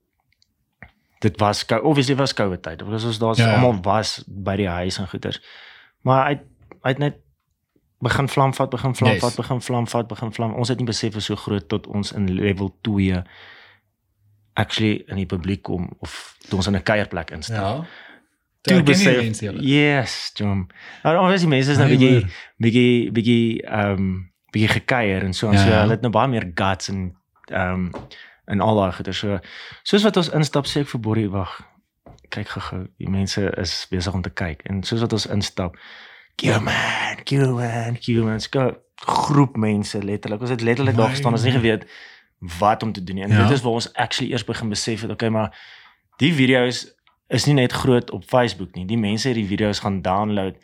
dit 1.21 1.39
was 1.41 1.65
co- 1.67 1.83
obviously 1.85 2.15
was 2.17 2.33
COVID 2.35 2.63
tyd. 2.65 2.83
Ons 2.83 3.05
was 3.05 3.19
daar's 3.19 3.39
Ja, 3.39 3.47
ja. 3.47 3.55
almal 3.61 3.81
was 3.83 4.25
by 4.27 4.57
die 4.57 4.69
huis 4.69 4.99
en 4.99 5.09
goeters. 5.09 5.41
Maar 6.03 6.27
hy 6.31 6.35
hy 6.83 6.89
het 6.95 6.99
net 6.99 7.17
begin 8.01 8.29
vlam 8.29 8.55
vat, 8.57 8.71
begin 8.73 8.95
vlam 8.97 9.13
Yes. 9.13 9.21
vat, 9.21 9.37
begin 9.37 9.61
vlam 9.61 9.87
vat, 9.89 10.07
begin 10.09 10.33
vlam. 10.33 10.55
Ons 10.57 10.69
het 10.73 10.79
nie 10.79 10.87
besef 10.89 11.17
is 11.17 11.25
so 11.29 11.37
groot 11.37 11.69
tot 11.69 11.87
ons 11.87 12.13
in 12.17 12.31
level 12.35 12.71
2 12.81 13.23
actually 14.55 15.05
in 15.09 15.17
die 15.21 15.27
publiek 15.27 15.63
kom 15.63 15.89
of 16.01 16.37
toe 16.49 16.59
ons 16.59 16.67
in 16.67 16.75
'n 16.77 16.83
kuierplek 16.83 17.31
instap. 17.31 17.57
Ja. 17.57 17.85
Toe 18.63 18.83
besef 18.83 19.41
julle. 19.41 19.63
yes 19.63 20.33
Jom 20.35 20.67
nou 21.05 21.37
die 21.39 21.47
mense 21.49 21.71
is 21.71 21.79
nou 21.79 21.89
Nee, 21.89 21.97
bietjie 21.97 22.27
bietjie 22.59 23.13
bietjie 23.13 23.63
ehm 23.63 24.19
bietjie 24.53 24.69
gekuier 24.81 25.23
en 25.25 25.33
so 25.33 25.47
en 25.49 25.53
Ja, 25.55 25.63
so 25.65 25.69
ja. 25.71 25.81
hulle 25.81 25.91
het 25.97 26.01
nou 26.03 26.11
baie 26.13 26.29
meer 26.29 26.51
guts 26.55 26.89
en 26.89 27.17
ehm 27.49 27.91
en 28.51 28.61
al 28.65 28.77
daai 28.81 28.93
goeie 28.99 29.13
so 29.17 29.39
soos 29.87 30.05
wat 30.07 30.17
ons 30.21 30.31
instap 30.41 30.67
sê 30.71 30.83
ek 30.85 30.91
vir 30.93 31.01
Borrie 31.07 31.31
wag 31.31 31.57
kyk 32.35 32.49
gou-gou 32.55 32.85
die 32.99 33.11
mense 33.11 33.43
is 33.63 33.73
besig 33.91 34.15
om 34.15 34.23
te 34.23 34.31
kyk 34.43 34.63
en 34.71 34.83
soos 34.87 35.03
wat 35.07 35.13
ons 35.17 35.27
instap 35.35 35.77
Q 36.41 36.61
man 36.67 37.19
Q 37.29 37.51
man 37.59 37.99
Q 38.01 38.23
man 38.27 38.41
ska 38.41 38.71
groep 39.07 39.57
mense 39.57 39.99
letterlik 40.03 40.41
ons 40.45 40.51
het 40.55 40.63
letterlik 40.63 40.97
daar 40.97 41.11
gestaan 41.15 41.33
ons 41.37 41.43
het 41.45 41.53
nie 41.53 41.59
man. 41.59 41.63
geweet 41.63 41.87
wat 42.61 42.83
om 42.83 42.93
te 42.97 43.03
doen 43.05 43.15
nie 43.21 43.25
en 43.25 43.31
Ja. 43.35 43.43
dit 43.47 43.51
is 43.59 43.63
waar 43.63 43.73
ons 43.81 43.93
actually 43.95 44.33
eers 44.33 44.45
begin 44.45 44.69
besef 44.69 45.03
het 45.03 45.11
okay 45.11 45.29
maar 45.29 45.51
die 46.19 46.33
video's 46.35 46.87
is 47.29 47.45
nie 47.47 47.55
net 47.55 47.73
groot 47.73 48.11
op 48.11 48.25
Facebook 48.25 48.75
nie 48.75 48.87
die 48.87 48.99
mense 48.99 49.29
het 49.29 49.37
die 49.37 49.47
video's 49.47 49.79
gaan 49.85 50.01
download 50.03 50.57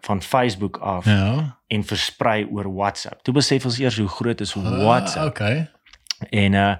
van 0.00 0.22
Facebook 0.22 0.76
af 0.78 1.04
Ja. 1.06 1.58
en 1.68 1.84
versprei 1.84 2.46
oor 2.50 2.66
WhatsApp. 2.74 3.22
Toe 3.22 3.34
besef 3.34 3.64
ons 3.64 3.78
eers 3.78 3.98
hoe 3.98 4.08
groot 4.08 4.40
is 4.40 4.54
WhatsApp 4.54 5.22
Ah, 5.22 5.26
okay. 5.26 5.70
en 6.30 6.52
uh 6.54 6.74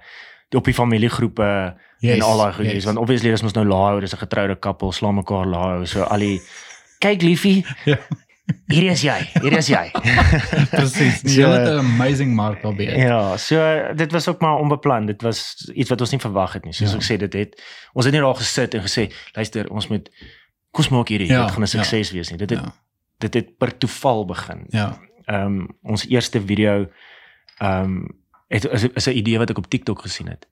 op 0.54 0.64
die 0.64 0.74
familiegroepe 0.74 1.74
Yes, 2.00 2.14
en 2.16 2.22
al 2.22 2.38
daai 2.38 2.52
goedjies 2.52 2.72
yes. 2.74 2.84
want 2.84 2.98
obviously 2.98 3.30
dis 3.30 3.42
mos 3.42 3.52
nou 3.52 3.66
laai, 3.66 4.00
dis 4.00 4.12
'n 4.14 4.18
getroude 4.18 4.56
koppel, 4.56 4.92
slaan 4.92 5.14
mekaar 5.14 5.46
laai, 5.46 5.86
so 5.86 6.02
al 6.02 6.18
die 6.18 6.40
kyk 6.98 7.22
liefie, 7.22 7.64
Ja. 7.84 7.96
hier 8.66 8.90
is 8.90 9.02
jy, 9.02 9.18
hier 9.42 9.52
is 9.52 9.66
jy. 9.68 9.90
Presies. 10.74 11.20
So- 11.20 11.40
Jy 11.40 11.48
het 11.50 11.68
'n 11.68 11.78
amazing 11.78 12.34
mark 12.34 12.62
daar 12.62 12.74
by. 12.74 12.82
ja, 12.82 13.36
so 13.36 13.56
dit 13.94 14.12
was 14.12 14.28
ook 14.28 14.40
maar 14.40 14.56
onbeplan. 14.58 15.06
Dit 15.06 15.22
was 15.22 15.70
iets 15.74 15.88
wat 15.88 16.00
ons 16.00 16.10
nie 16.10 16.20
verwag 16.20 16.52
het 16.52 16.64
nie. 16.64 16.72
Soos 16.72 16.90
Ja. 16.90 16.96
ek 16.96 17.02
sê 17.02 17.16
dit 17.18 17.32
het 17.32 17.62
ons 17.92 18.04
het 18.04 18.14
nie 18.14 18.22
daar 18.22 18.34
gesit 18.34 18.74
en 18.74 18.82
gesê, 18.82 19.12
luister, 19.34 19.70
ons 19.70 19.88
moet 19.88 20.10
kom 20.70 20.84
ons 20.84 20.88
maak 20.88 21.08
hierdie, 21.08 21.28
Ja, 21.28 21.42
dit 21.42 21.50
gaan 21.50 21.62
'n 21.62 21.66
ja. 21.66 21.82
sukses 21.84 22.10
wees 22.12 22.28
nie. 22.30 22.38
Dit 22.38 22.50
het 22.50 22.58
Ja. 22.60 22.72
dit 23.18 23.34
het 23.34 23.58
per 23.58 23.78
toeval 23.78 24.24
begin. 24.24 24.64
Ja. 24.68 24.98
ehm 25.26 25.46
um, 25.46 25.68
ons 25.82 26.06
eerste 26.08 26.40
video 26.40 26.88
ehm 27.58 27.82
um, 27.84 28.19
het 28.50 28.64
is, 28.66 28.82
is 28.88 29.06
'n 29.06 29.16
idee 29.16 29.38
wat 29.38 29.50
ek 29.50 29.58
op 29.58 29.68
TikTok 29.70 30.02
gesien 30.02 30.26
het. 30.28 30.46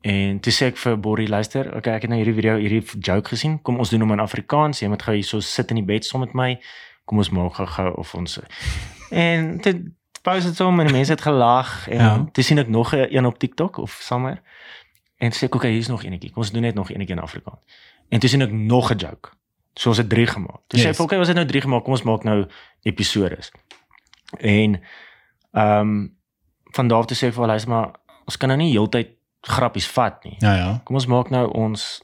En 0.00 0.40
toe 0.40 0.52
sê 0.52 0.66
ek 0.66 0.76
vir 0.76 0.96
Borrie 1.00 1.28
luister, 1.28 1.76
okay, 1.76 1.94
ek 1.94 2.02
het 2.02 2.10
nou 2.10 2.20
hierdie 2.20 2.34
video, 2.34 2.56
hierdie 2.56 2.84
joke 3.00 3.28
gesien. 3.28 3.62
Kom 3.62 3.78
ons 3.78 3.90
doen 3.90 4.00
hom 4.00 4.12
in 4.12 4.20
Afrikaans. 4.20 4.80
Jy 4.80 4.88
moet 4.88 5.02
gou 5.02 5.14
hier 5.14 5.24
so 5.24 5.40
sit 5.40 5.70
in 5.70 5.76
die 5.76 5.84
bed 5.84 6.04
saam 6.04 6.20
met 6.20 6.32
my. 6.34 6.58
Kom 7.04 7.18
ons 7.18 7.30
maak 7.30 7.54
gou-gou 7.54 7.94
of 7.96 8.14
ons 8.14 8.40
En 9.10 9.60
toe 9.60 9.92
pause 10.22 10.48
dit 10.50 10.60
om 10.60 10.80
en 10.80 10.92
mense 10.92 11.12
het 11.12 11.20
gelag 11.20 11.88
en 11.88 11.98
Ja. 11.98 12.26
toe 12.32 12.44
sien 12.44 12.58
ek 12.58 12.68
nog 12.68 12.92
'n 12.94 13.06
een 13.10 13.26
op 13.26 13.38
TikTok 13.38 13.76
of 13.76 13.98
somewhere. 14.00 14.40
En 15.18 15.30
sê 15.32 15.44
ek 15.44 15.54
okay, 15.54 15.70
hier's 15.70 15.88
nog 15.88 16.02
eenetjie. 16.04 16.30
Kom 16.32 16.42
ons 16.42 16.52
doen 16.52 16.62
net 16.62 16.74
nog 16.74 16.90
eenetjie 16.90 17.16
in 17.16 17.22
Afrikaans. 17.22 17.60
En 18.08 18.20
toe 18.20 18.28
sien 18.28 18.42
ek 18.42 18.50
nog 18.52 18.90
'n 18.92 18.96
joke. 18.98 19.30
So 19.74 19.88
ons 19.88 19.98
het 19.98 20.08
3 20.08 20.26
gemaak. 20.26 20.60
Toe 20.66 20.78
sê 20.80 20.82
Yes. 20.86 20.98
ek 20.98 21.04
okay, 21.04 21.18
ons 21.18 21.26
het 21.28 21.36
nou 21.36 21.46
3 21.46 21.60
gemaak. 21.60 21.82
Kom 21.84 21.92
ons 21.92 22.02
maak 22.02 22.24
nou 22.24 22.46
episodes. 22.82 23.50
En 24.38 24.80
ehm 25.52 25.80
um, 25.80 26.16
van 26.74 26.88
daar 26.88 26.98
af 27.04 27.06
toe 27.06 27.16
sê 27.16 27.30
vir 27.32 27.40
hulle, 27.44 27.52
luister 27.54 27.70
maar, 27.70 27.92
ons 28.26 28.36
kan 28.36 28.48
nou 28.48 28.58
nie 28.58 28.72
heeltyd 28.72 29.08
grappies 29.46 29.86
vat 29.96 30.24
nie. 30.24 30.36
Ja, 30.40 30.54
ja. 30.56 30.80
Kom 30.84 30.96
ons 30.96 31.06
maak 31.06 31.30
nou 31.30 31.46
ons 31.54 32.00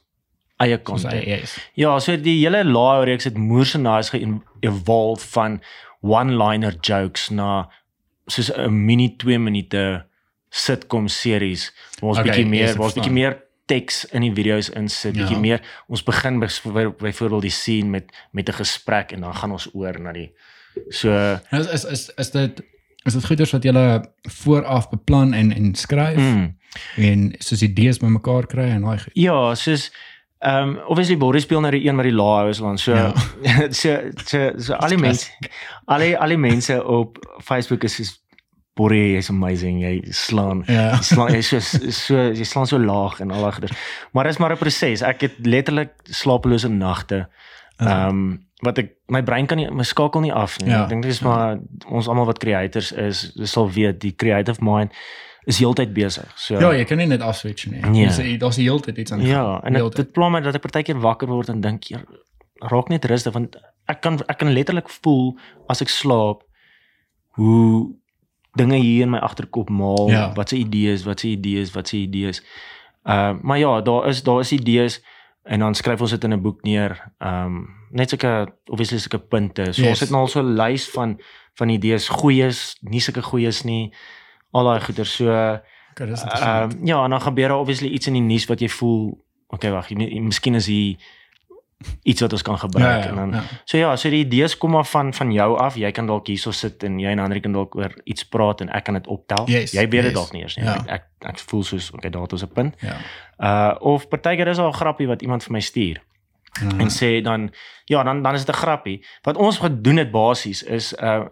eie 0.60 0.76
content. 0.82 1.12
hy 1.14 1.40
is. 1.42 1.54
Ja, 1.74 1.98
so 1.98 2.16
die 2.20 2.38
hele 2.44 2.64
laai 2.64 3.04
reeks 3.08 3.24
het 3.24 3.38
moerse 3.38 3.78
nice 3.80 4.10
ge-evolve 4.12 5.24
van 5.32 5.60
one-liner 6.02 6.76
jokes 6.80 7.30
na 7.30 7.68
soos 8.26 8.50
'n 8.52 8.68
mini 8.86 9.08
2 9.16 9.38
minute 9.38 10.04
sitcom 10.50 11.08
series 11.08 11.72
waar 12.00 12.10
ons 12.10 12.18
Okay, 12.18 12.30
bietjie 12.30 12.46
meer 12.48 12.66
yes, 12.66 12.76
waar 12.76 12.84
ons 12.90 12.94
bietjie 12.94 13.12
meer 13.12 13.38
teks 13.66 14.04
in 14.12 14.20
die 14.22 14.32
video's 14.34 14.68
insit, 14.70 15.14
Ja. 15.14 15.22
bietjie 15.22 15.38
meer 15.40 15.60
ons 15.88 16.02
begin 16.02 16.40
byv- 16.40 16.96
byvoorbeeld 16.98 17.42
die 17.42 17.50
scene 17.50 17.88
met 17.88 18.10
met 18.32 18.48
'n 18.48 18.52
gesprek 18.52 19.12
en 19.12 19.20
dan 19.20 19.34
gaan 19.34 19.52
ons 19.52 19.68
oor 19.74 19.98
na 20.00 20.12
die 20.12 20.32
so 20.90 21.10
Is 21.52 21.66
is 21.66 21.84
is 21.84 22.10
is 22.18 22.30
dit 22.30 22.62
is 23.04 23.12
dit 23.16 23.24
goeders 23.24 23.52
wat 23.56 23.64
jy 23.64 24.00
vooraf 24.28 24.88
beplan 24.90 25.32
en 25.34 25.52
en 25.56 25.74
skryf 25.74 26.16
mm, 26.20 26.54
en 26.96 27.34
soos 27.38 27.62
idees 27.62 27.98
bymekaar 27.98 28.46
kry 28.46 28.68
en 28.76 28.82
daai 28.82 28.98
goed. 28.98 29.12
Ja, 29.14 29.54
soos 29.54 29.90
ehm 30.40 30.68
um, 30.68 30.78
obviously 30.88 31.16
Boris 31.20 31.42
speel 31.42 31.60
nou 31.60 31.70
die 31.72 31.82
een 31.86 31.96
wat 31.96 32.04
die 32.08 32.14
laai 32.16 32.48
is 32.48 32.58
want 32.64 32.80
so 32.80 32.94
Ja. 32.94 33.12
so 33.80 33.96
so 34.24 34.50
so 34.56 34.72
al 34.74 34.88
die 34.88 34.96
mense 34.98 35.28
al 35.84 35.98
die 35.98 36.16
al 36.18 36.28
die 36.28 36.38
mense 36.40 36.78
op 36.84 37.18
Facebook 37.44 37.84
is 37.84 37.94
soos 37.94 38.14
Boris 38.74 39.18
is 39.18 39.28
amazing 39.28 39.80
jy 39.82 40.00
slaan 40.10 40.62
Ja. 40.66 40.94
jy 40.96 41.02
slaan 41.02 41.32
jy 41.34 41.40
so 41.42 41.58
so 41.90 42.14
jy 42.32 42.44
slaan 42.44 42.66
so 42.66 42.78
laag 42.78 43.20
en 43.20 43.30
al 43.30 43.42
daai 43.42 43.52
goeders. 43.52 43.76
Maar 44.12 44.24
dis 44.24 44.38
maar 44.38 44.52
'n 44.52 44.56
proses. 44.58 45.02
Ek 45.02 45.20
het 45.20 45.34
letterlik 45.44 45.92
slapelose 46.04 46.68
nagte. 46.68 47.28
Ehm 47.78 48.08
um, 48.08 48.46
wat 48.62 48.78
ek 48.78 48.90
my 49.08 49.22
brein 49.22 49.46
kan 49.46 49.56
nie 49.58 49.70
my 49.70 49.82
skakel 49.82 50.20
nie 50.20 50.32
af 50.32 50.58
nie. 50.60 50.70
Ja. 50.70 50.82
Ek 50.84 50.88
dink 50.92 51.02
dis 51.08 51.20
maar 51.24 51.58
ons 51.88 52.08
almal 52.08 52.26
wat 52.28 52.38
creators 52.38 52.92
is, 52.92 53.32
sal 53.48 53.70
weet 53.72 54.00
die 54.00 54.12
creative 54.16 54.60
mind 54.64 54.92
is 55.48 55.58
heeltyd 55.58 55.94
besig. 55.96 56.28
So 56.36 56.58
Ja, 56.60 56.72
jy 56.76 56.84
kan 56.84 56.98
nie 57.00 57.06
net 57.06 57.20
afswitch 57.24 57.66
nie. 57.70 57.80
Nee. 57.80 58.06
Dis 58.06 58.18
daar's 58.38 58.56
die 58.60 58.66
hele 58.68 58.80
tyd 58.84 58.98
iets 58.98 59.12
aan. 59.12 59.22
Ja, 59.24 59.60
en 59.64 59.72
dit, 59.72 59.80
Heeltyd. 59.80 59.96
dit 60.04 60.12
pla 60.12 60.28
my 60.28 60.40
dat 60.44 60.54
ek 60.54 60.62
partykeer 60.62 61.00
wakker 61.00 61.28
word 61.28 61.48
en 61.48 61.60
dink 61.60 61.84
hier 61.88 62.04
raak 62.60 62.88
net 62.92 63.04
rustig 63.08 63.32
want 63.32 63.56
ek 63.88 64.00
kan 64.04 64.20
ek 64.28 64.38
kan 64.38 64.52
letterlik 64.52 64.88
voel 65.00 65.32
as 65.68 65.80
ek 65.80 65.88
slaap 65.88 66.42
hoe 67.40 67.94
dinge 68.58 68.76
hier 68.76 69.02
in 69.06 69.10
my 69.14 69.18
agterkop 69.18 69.70
maal, 69.70 70.10
Ja. 70.10 70.32
wat 70.34 70.48
se 70.48 70.56
idees, 70.56 71.04
wat 71.06 71.20
se 71.20 71.28
idees, 71.28 71.70
wat 71.72 71.88
se 71.88 71.96
idees. 71.96 72.42
Ehm 73.06 73.36
uh, 73.36 73.42
maar 73.42 73.58
ja, 73.58 73.80
daar 73.80 74.08
is 74.08 74.22
daar 74.22 74.40
is 74.40 74.52
idees 74.52 75.00
en 75.44 75.58
dan 75.60 75.74
skryf 75.74 76.00
ons 76.00 76.10
dit 76.10 76.24
in 76.24 76.32
'n 76.32 76.42
boek 76.42 76.62
neer. 76.62 77.12
Ehm 77.18 77.44
um, 77.46 77.68
net 77.90 78.08
sulke 78.10 78.46
obviously 78.66 78.98
sulke 78.98 79.18
punte. 79.18 79.72
So 79.72 79.82
Yes. 79.82 79.90
ons 79.90 80.00
het 80.00 80.10
nou 80.10 80.20
al 80.20 80.28
so 80.28 80.40
'n 80.42 80.54
lys 80.56 80.90
van 80.90 81.20
van 81.54 81.68
idees, 81.68 82.08
goeies, 82.08 82.76
nie 82.80 83.00
sulke 83.00 83.22
goeies 83.22 83.62
nie. 83.64 83.92
Al 84.52 84.64
daai 84.64 84.80
goeie 84.80 85.04
so 85.04 85.24
Okay, 85.90 86.06
dis 86.06 86.22
Ehm 86.22 86.28
interessant. 86.30 86.72
um, 86.74 86.86
ja, 86.86 87.04
en 87.04 87.10
dan 87.10 87.20
gebeur 87.20 87.48
daar 87.48 87.58
obviously 87.58 87.88
iets 87.88 88.06
in 88.06 88.12
die 88.12 88.22
nuus 88.22 88.46
wat 88.46 88.60
jy 88.60 88.68
voel, 88.68 89.24
okay, 89.48 89.70
wag, 89.70 89.90
miskien 89.90 90.54
is 90.54 90.66
hier 90.66 90.96
iets 92.02 92.20
wat 92.20 92.32
ons 92.32 92.42
kan 92.42 92.58
gebruik 92.58 93.04
ja, 93.04 93.08
en 93.08 93.14
dan 93.14 93.30
ja. 93.32 93.42
so 93.64 93.76
ja, 93.78 93.96
so 93.96 94.10
die 94.12 94.24
idees 94.24 94.56
kom 94.58 94.70
maar 94.70 94.84
van 94.84 95.14
van 95.14 95.32
jou 95.32 95.58
af. 95.58 95.76
Jy 95.80 95.90
kan 95.96 96.06
dalk 96.06 96.26
hierso 96.26 96.50
sit 96.50 96.82
en 96.84 96.98
jy 97.00 97.08
en 97.14 97.18
Henry 97.18 97.40
kan 97.40 97.52
dalk 97.52 97.74
oor 97.76 97.94
iets 98.04 98.24
praat 98.28 98.60
en 98.60 98.68
ek 98.68 98.84
kan 98.84 98.94
dit 98.94 99.06
optel. 99.06 99.48
Yes, 99.48 99.72
jy 99.72 99.86
weet 99.88 100.10
dit 100.10 100.12
yes. 100.12 100.18
dalk 100.18 100.32
nie 100.32 100.42
eers 100.42 100.56
nie. 100.56 100.64
Ja. 100.64 100.74
Ek, 100.74 100.88
ek 100.88 101.30
ek 101.32 101.38
voel 101.38 101.62
soos 101.62 101.90
okay, 101.96 102.10
daar 102.10 102.22
het 102.22 102.32
ons 102.32 102.44
'n 102.44 102.52
punt. 102.52 102.76
Ja. 102.80 102.96
Uh 103.38 103.74
of 103.80 104.08
partykeer 104.08 104.48
is 104.48 104.56
daar 104.56 104.68
'n 104.68 104.80
grappie 104.82 105.06
wat 105.06 105.22
iemand 105.22 105.42
vir 105.42 105.52
my 105.52 105.60
stuur 105.60 106.02
Ja. 106.60 106.68
en 106.78 106.90
sê 106.90 107.22
dan 107.22 107.52
ja, 107.84 108.02
dan 108.02 108.22
dan 108.22 108.34
is 108.34 108.44
dit 108.44 108.54
'n 108.54 108.58
grappie. 108.58 109.06
Wat 109.22 109.36
ons 109.36 109.58
gedoen 109.58 109.96
het 109.96 110.10
basies 110.10 110.62
is 110.62 110.92
uh 110.92 111.24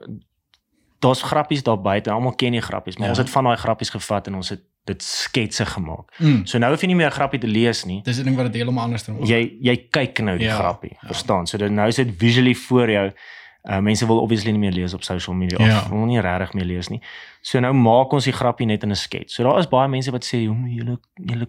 daar's 0.99 1.23
grappies 1.23 1.63
daar 1.63 1.81
buite. 1.81 2.11
Almal 2.11 2.35
ken 2.35 2.53
die 2.53 2.61
grappies, 2.61 2.97
maar 2.97 3.07
Ja. 3.07 3.11
ons 3.11 3.19
het 3.19 3.31
van 3.31 3.45
daai 3.45 3.57
grappies 3.57 3.91
gevat 3.91 4.27
en 4.27 4.35
ons 4.35 4.49
het 4.49 4.61
dit 4.89 5.03
sketse 5.05 5.65
gemaak. 5.67 6.11
Mm. 6.19 6.43
So 6.49 6.59
nou 6.59 6.71
hoef 6.73 6.81
jy 6.83 6.87
nie 6.91 6.97
meer 6.99 7.09
'n 7.13 7.17
grappie 7.19 7.41
te 7.41 7.47
lees 7.47 7.85
nie. 7.85 8.01
Dis 8.03 8.19
'n 8.19 8.25
ding 8.25 8.37
wat 8.37 8.47
dit 8.47 8.55
heeltemal 8.61 8.85
anders 8.85 9.05
doen. 9.05 9.21
Jy 9.27 9.59
jy 9.61 9.77
kyk 9.91 10.19
nou 10.25 10.37
die 10.39 10.47
Ja, 10.49 10.57
grappie, 10.59 10.97
ja. 11.01 11.07
verstaan? 11.09 11.47
So 11.47 11.59
dit 11.59 11.71
nou 11.71 11.89
is 11.89 11.97
dit 11.97 12.09
visually 12.19 12.55
voor 12.55 12.91
jou. 12.91 13.11
Uh 13.69 13.81
mense 13.81 14.07
wil 14.07 14.21
obviously 14.23 14.51
nie 14.53 14.59
meer 14.61 14.73
lees 14.73 14.95
op 14.95 15.03
social 15.03 15.37
media 15.37 15.59
Ja. 15.67 15.77
of 15.79 15.89
wil 15.89 16.07
nie 16.07 16.21
regtig 16.21 16.53
meer 16.55 16.65
lees 16.65 16.89
nie. 16.89 17.01
So 17.43 17.61
nou 17.61 17.73
maak 17.75 18.13
ons 18.13 18.25
die 18.25 18.33
grappie 18.33 18.67
net 18.67 18.83
in 18.83 18.91
'n 18.91 18.97
skets. 18.97 19.35
So 19.35 19.43
daar 19.43 19.59
is 19.59 19.67
baie 19.69 19.89
mense 19.89 20.11
wat 20.11 20.25
sê, 20.25 20.47
"Hoe 20.47 20.55
moet 20.55 20.73
julle 20.77 20.99
julle 21.15 21.49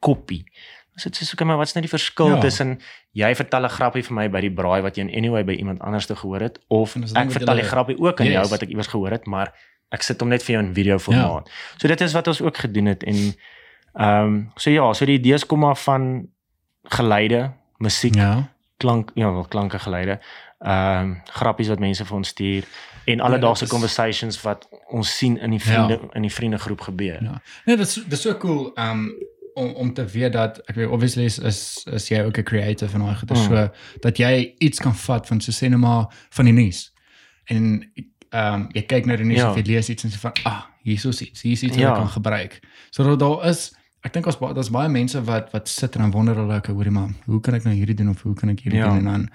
kopie?" 0.00 0.44
Dis 0.94 1.04
dit 1.04 1.16
sê, 1.16 1.32
"Okay, 1.34 1.46
maar 1.46 1.56
wat's 1.56 1.74
nou 1.74 1.80
die 1.86 1.88
verskil 1.98 2.28
Ja. 2.34 2.40
tussen 2.40 2.78
jy 3.14 3.34
vertel 3.34 3.64
'n 3.64 3.68
grappie 3.70 4.02
vir 4.04 4.14
my 4.14 4.28
by 4.28 4.40
die 4.40 4.50
braai 4.50 4.82
wat 4.82 4.96
jy 4.96 5.00
in 5.02 5.14
anyway 5.14 5.42
by 5.44 5.52
iemand 5.52 5.80
anders 5.80 6.06
te 6.06 6.14
gehoor 6.16 6.40
het 6.40 6.58
of 6.68 6.96
ek 6.96 7.30
vertel 7.30 7.54
die 7.54 7.64
grappie 7.64 7.98
ook 7.98 8.20
aan 8.20 8.26
jou 8.26 8.40
Yes. 8.42 8.50
wat 8.50 8.62
ek 8.62 8.68
iewers 8.68 8.86
gehoor 8.88 9.10
het, 9.10 9.26
maar 9.26 9.52
ek 9.92 10.02
sit 10.02 10.20
hom 10.20 10.28
net 10.32 10.42
vir 10.42 10.54
jou 10.56 10.62
in 10.66 10.74
video 10.74 10.98
formaat." 10.98 11.50
So 11.76 11.88
dit 11.88 12.00
is 12.00 12.12
wat 12.12 12.26
ons 12.26 12.40
ook 12.40 12.56
gedoen 12.56 12.86
het 12.86 13.02
en 13.04 13.34
ehm 13.94 14.24
um, 14.26 14.50
so 14.56 14.70
ja, 14.70 14.92
so 14.92 15.04
die 15.04 15.18
idees 15.18 15.46
kom 15.46 15.58
maar 15.60 15.76
van 15.76 16.28
geleide, 16.82 17.52
musiek, 17.78 18.14
ja. 18.14 18.22
Ja. 18.30 18.48
klank, 18.76 19.10
ja, 19.14 19.32
wel 19.32 19.44
klanke 19.48 19.78
geleide. 19.78 20.20
Ehm 20.58 21.00
um, 21.02 21.20
grappies 21.24 21.68
wat 21.68 21.78
mense 21.78 22.04
vir 22.04 22.16
ons 22.16 22.28
stuur 22.28 22.64
en 23.04 23.20
alledaagse 23.20 23.64
dit 23.64 23.72
is- 23.72 23.78
conversations 23.78 24.40
wat 24.42 24.68
ons 24.88 25.16
sien 25.16 25.38
in 25.38 25.50
die 25.50 25.60
vriende 25.60 25.98
ja. 26.02 26.08
in 26.14 26.22
die 26.22 26.32
vriendegroep 26.32 26.80
gebeur. 26.80 27.22
Ja. 27.22 27.40
Nee, 27.64 27.76
dit 27.76 27.86
is 27.86 27.94
dit 27.94 28.12
is 28.12 28.20
so 28.22 28.36
cool 28.36 28.72
um 28.78 29.12
om 29.54 29.72
om 29.74 29.94
te 29.94 30.04
weet 30.04 30.32
dat 30.32 30.58
ek 30.68 30.74
weet 30.74 30.88
obviously 30.88 31.24
is 31.24 31.38
is, 31.38 31.86
is 31.92 32.08
jy 32.08 32.22
ook 32.24 32.38
'n 32.38 32.42
creative 32.42 32.94
en 32.94 33.00
daai 33.04 33.14
goeie 33.14 33.38
Mm. 33.48 33.48
so 33.48 33.68
dat 34.00 34.16
jy 34.18 34.54
iets 34.58 34.80
kan 34.80 34.94
vat 34.94 35.26
van 35.26 35.40
so 35.40 35.50
sê 35.52 35.68
net 35.68 35.78
maar 35.78 36.06
van 36.30 36.44
die 36.44 36.54
nuus. 36.54 36.92
En 37.44 37.92
um 38.32 38.68
jy 38.72 38.82
kyk 38.86 39.06
na 39.06 39.16
die 39.16 39.24
nuus 39.26 39.38
Ja. 39.38 39.50
of 39.50 39.56
jy 39.56 39.62
lees 39.66 39.88
iets 39.88 40.04
en 40.04 40.10
sê 40.10 40.18
van 40.18 40.32
ah, 40.44 40.62
hier's 40.82 41.04
iets, 41.04 41.42
hier's 41.42 41.62
iets 41.62 41.76
wat 41.76 41.80
Ja. 41.80 41.90
ek 41.92 41.96
kan 41.98 42.08
gebruik. 42.08 42.60
So 42.90 43.04
dat 43.04 43.18
daar 43.18 43.48
is 43.48 43.72
ek 44.04 44.12
dink 44.12 44.26
ons 44.26 44.38
ba- 44.38 44.52
daar's 44.52 44.70
baie 44.70 44.88
mense 44.88 45.22
wat 45.24 45.50
wat 45.52 45.68
sit 45.68 45.94
en 45.94 46.00
dan 46.00 46.10
wonder 46.10 46.34
hulle 46.36 46.56
okay, 46.56 46.74
hoorie 46.74 46.90
maar, 46.90 47.08
hoe 47.26 47.40
kan 47.40 47.54
ek 47.54 47.64
nou 47.64 47.74
hierdie 47.74 47.94
doen 47.94 48.08
of 48.08 48.22
hoe 48.22 48.34
kan 48.34 48.48
ek 48.48 48.60
hierdie 48.60 48.80
Ja. 48.80 48.88
doen 48.88 48.98
en 48.98 49.04
dan 49.04 49.28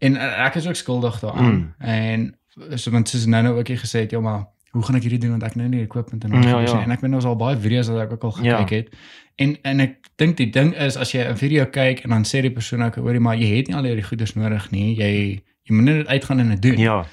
en 0.00 0.16
ek 0.16 0.54
is 0.54 0.66
ook 0.66 0.74
skuldig 0.76 1.20
daaraan. 1.20 1.52
Mm. 1.54 1.74
En 1.78 2.36
so 2.78 2.90
want 2.90 3.08
soos 3.08 3.26
nou 3.26 3.42
nou 3.42 3.58
ook 3.58 3.68
jy 3.68 3.76
gesê 3.76 4.00
het, 4.00 4.10
ja 4.10 4.20
maar 4.20 4.46
hoe 4.70 4.82
gaan 4.82 4.96
ek 4.96 5.02
hierdie 5.02 5.18
doen 5.20 5.30
want 5.30 5.42
ek 5.42 5.54
nou 5.56 5.68
nie 5.68 5.82
equipment 5.82 6.24
en 6.24 6.32
Ja, 6.32 6.40
ja. 6.40 6.60
ja, 6.60 6.82
en 6.82 6.90
ek 6.90 7.00
weet 7.00 7.10
nou 7.10 7.22
al 7.24 7.36
baie 7.36 7.56
video's 7.56 7.88
wat 7.88 8.00
ek 8.00 8.12
ook 8.12 8.24
al 8.24 8.44
Ja. 8.44 8.56
gekyk 8.62 8.70
het. 8.70 8.96
En 9.36 9.56
en 9.62 9.80
ek 9.80 9.96
dink 10.16 10.36
die 10.36 10.50
ding 10.50 10.74
is 10.76 10.96
as 10.96 11.12
jy 11.12 11.20
'n 11.28 11.36
video 11.36 11.66
kyk 11.66 12.00
en 12.04 12.10
dan 12.10 12.22
sê 12.24 12.40
die 12.40 12.50
persoon 12.50 12.82
ook 12.82 12.94
hoorie 12.94 13.20
maar 13.20 13.36
jy 13.36 13.56
het 13.56 13.66
nie 13.68 13.76
al 13.76 13.84
hierdie 13.84 14.04
goeders 14.04 14.34
nodig 14.34 14.70
nie. 14.70 14.94
Jy 14.96 15.42
jy 15.64 15.74
moet 15.74 15.84
net 15.84 16.06
uitgaan 16.06 16.40
en 16.40 16.48
dit 16.48 16.62
doen. 16.62 16.76
Ja, 16.78 17.04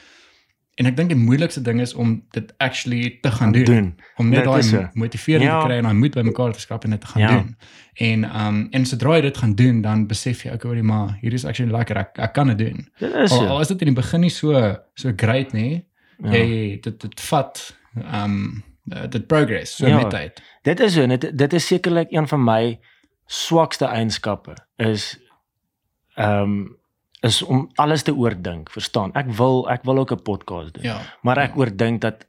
En 0.77 0.85
ek 0.85 0.95
dink 0.97 1.09
die 1.09 1.17
moeilikste 1.17 1.61
ding 1.65 1.79
is 1.81 1.93
om 1.97 2.11
dit 2.35 2.51
actually 2.61 3.17
te 3.21 3.31
gaan 3.31 3.51
doen. 3.51 3.65
doen. 3.65 3.87
Om 4.21 4.29
net 4.29 4.43
daai 4.45 4.89
motivering 4.93 5.49
Ja. 5.49 5.59
te 5.59 5.65
kry 5.67 5.77
en 5.77 5.83
daai 5.89 5.93
moed 5.97 6.13
bymekaar 6.13 6.53
te 6.53 6.59
skrap 6.59 6.83
en 6.85 6.89
dit 6.93 7.01
te 7.01 7.07
gaan 7.07 7.21
Ja. 7.21 7.31
doen. 7.37 7.55
En 7.93 8.23
um 8.45 8.67
en 8.71 8.85
sodra 8.85 9.15
jy 9.15 9.21
dit 9.21 9.37
gaan 9.37 9.55
doen, 9.55 9.81
dan 9.81 10.07
besef 10.07 10.43
jy 10.43 10.51
ook 10.53 10.63
hoorie 10.63 10.83
maar 10.83 11.17
hier 11.21 11.33
is 11.33 11.45
actually 11.45 11.71
lekker 11.71 11.97
ek, 11.97 12.17
ek 12.19 12.33
kan 12.33 12.47
dit 12.47 12.57
doen. 12.57 12.87
Dit 12.99 13.13
is 13.13 13.31
Al, 13.31 13.47
al 13.47 13.59
is 13.61 13.67
dit 13.67 13.81
in 13.81 13.87
die 13.93 13.95
begin 14.01 14.19
nie 14.21 14.29
so 14.29 14.75
so 14.93 15.11
great 15.15 15.53
nie. 15.53 15.85
Ja. 16.23 16.31
Jy 16.31 16.79
dit 16.81 17.01
dit 17.01 17.21
vat 17.21 17.77
um 18.13 18.63
uh, 18.93 19.07
dit 19.09 19.27
progress 19.27 19.75
so 19.77 19.87
Ja. 19.87 19.95
met 19.97 20.09
tyd. 20.09 20.41
Dit 20.61 20.79
is 20.79 20.93
so 20.93 21.01
en 21.01 21.09
dit 21.09 21.37
dit 21.37 21.53
is 21.53 21.67
sekerlik 21.67 22.07
een 22.11 22.27
van 22.27 22.43
my 22.43 22.79
swakste 23.25 23.85
eienskappe 23.85 24.53
is 24.77 25.17
ehm 26.15 26.65
is 27.27 27.41
om 27.43 27.67
alles 27.75 28.03
te 28.07 28.13
oordink, 28.15 28.69
verstaan? 28.71 29.13
Ek 29.13 29.27
wil 29.37 29.65
ek 29.69 29.83
wil 29.83 29.97
ook 30.03 30.11
'n 30.15 30.21
podcast 30.23 30.73
doen. 30.73 30.83
Ja. 30.83 30.97
Maar 31.21 31.37
ek 31.37 31.57
oordink 31.57 32.01
dat 32.01 32.25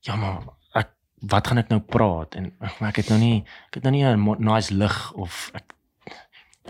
ja 0.00 0.16
maar 0.16 0.42
ek 0.74 0.88
wat 1.32 1.46
gaan 1.46 1.58
ek 1.58 1.68
nou 1.68 1.80
praat 1.80 2.34
en 2.34 2.52
ek 2.80 2.96
het 2.96 3.08
nou 3.08 3.18
nie 3.20 3.44
ek 3.68 3.74
het 3.74 3.82
nou 3.82 3.92
nie 3.94 4.04
'n 4.04 4.36
nice 4.38 4.74
lig 4.74 5.12
of 5.14 5.50
ek 5.54 5.74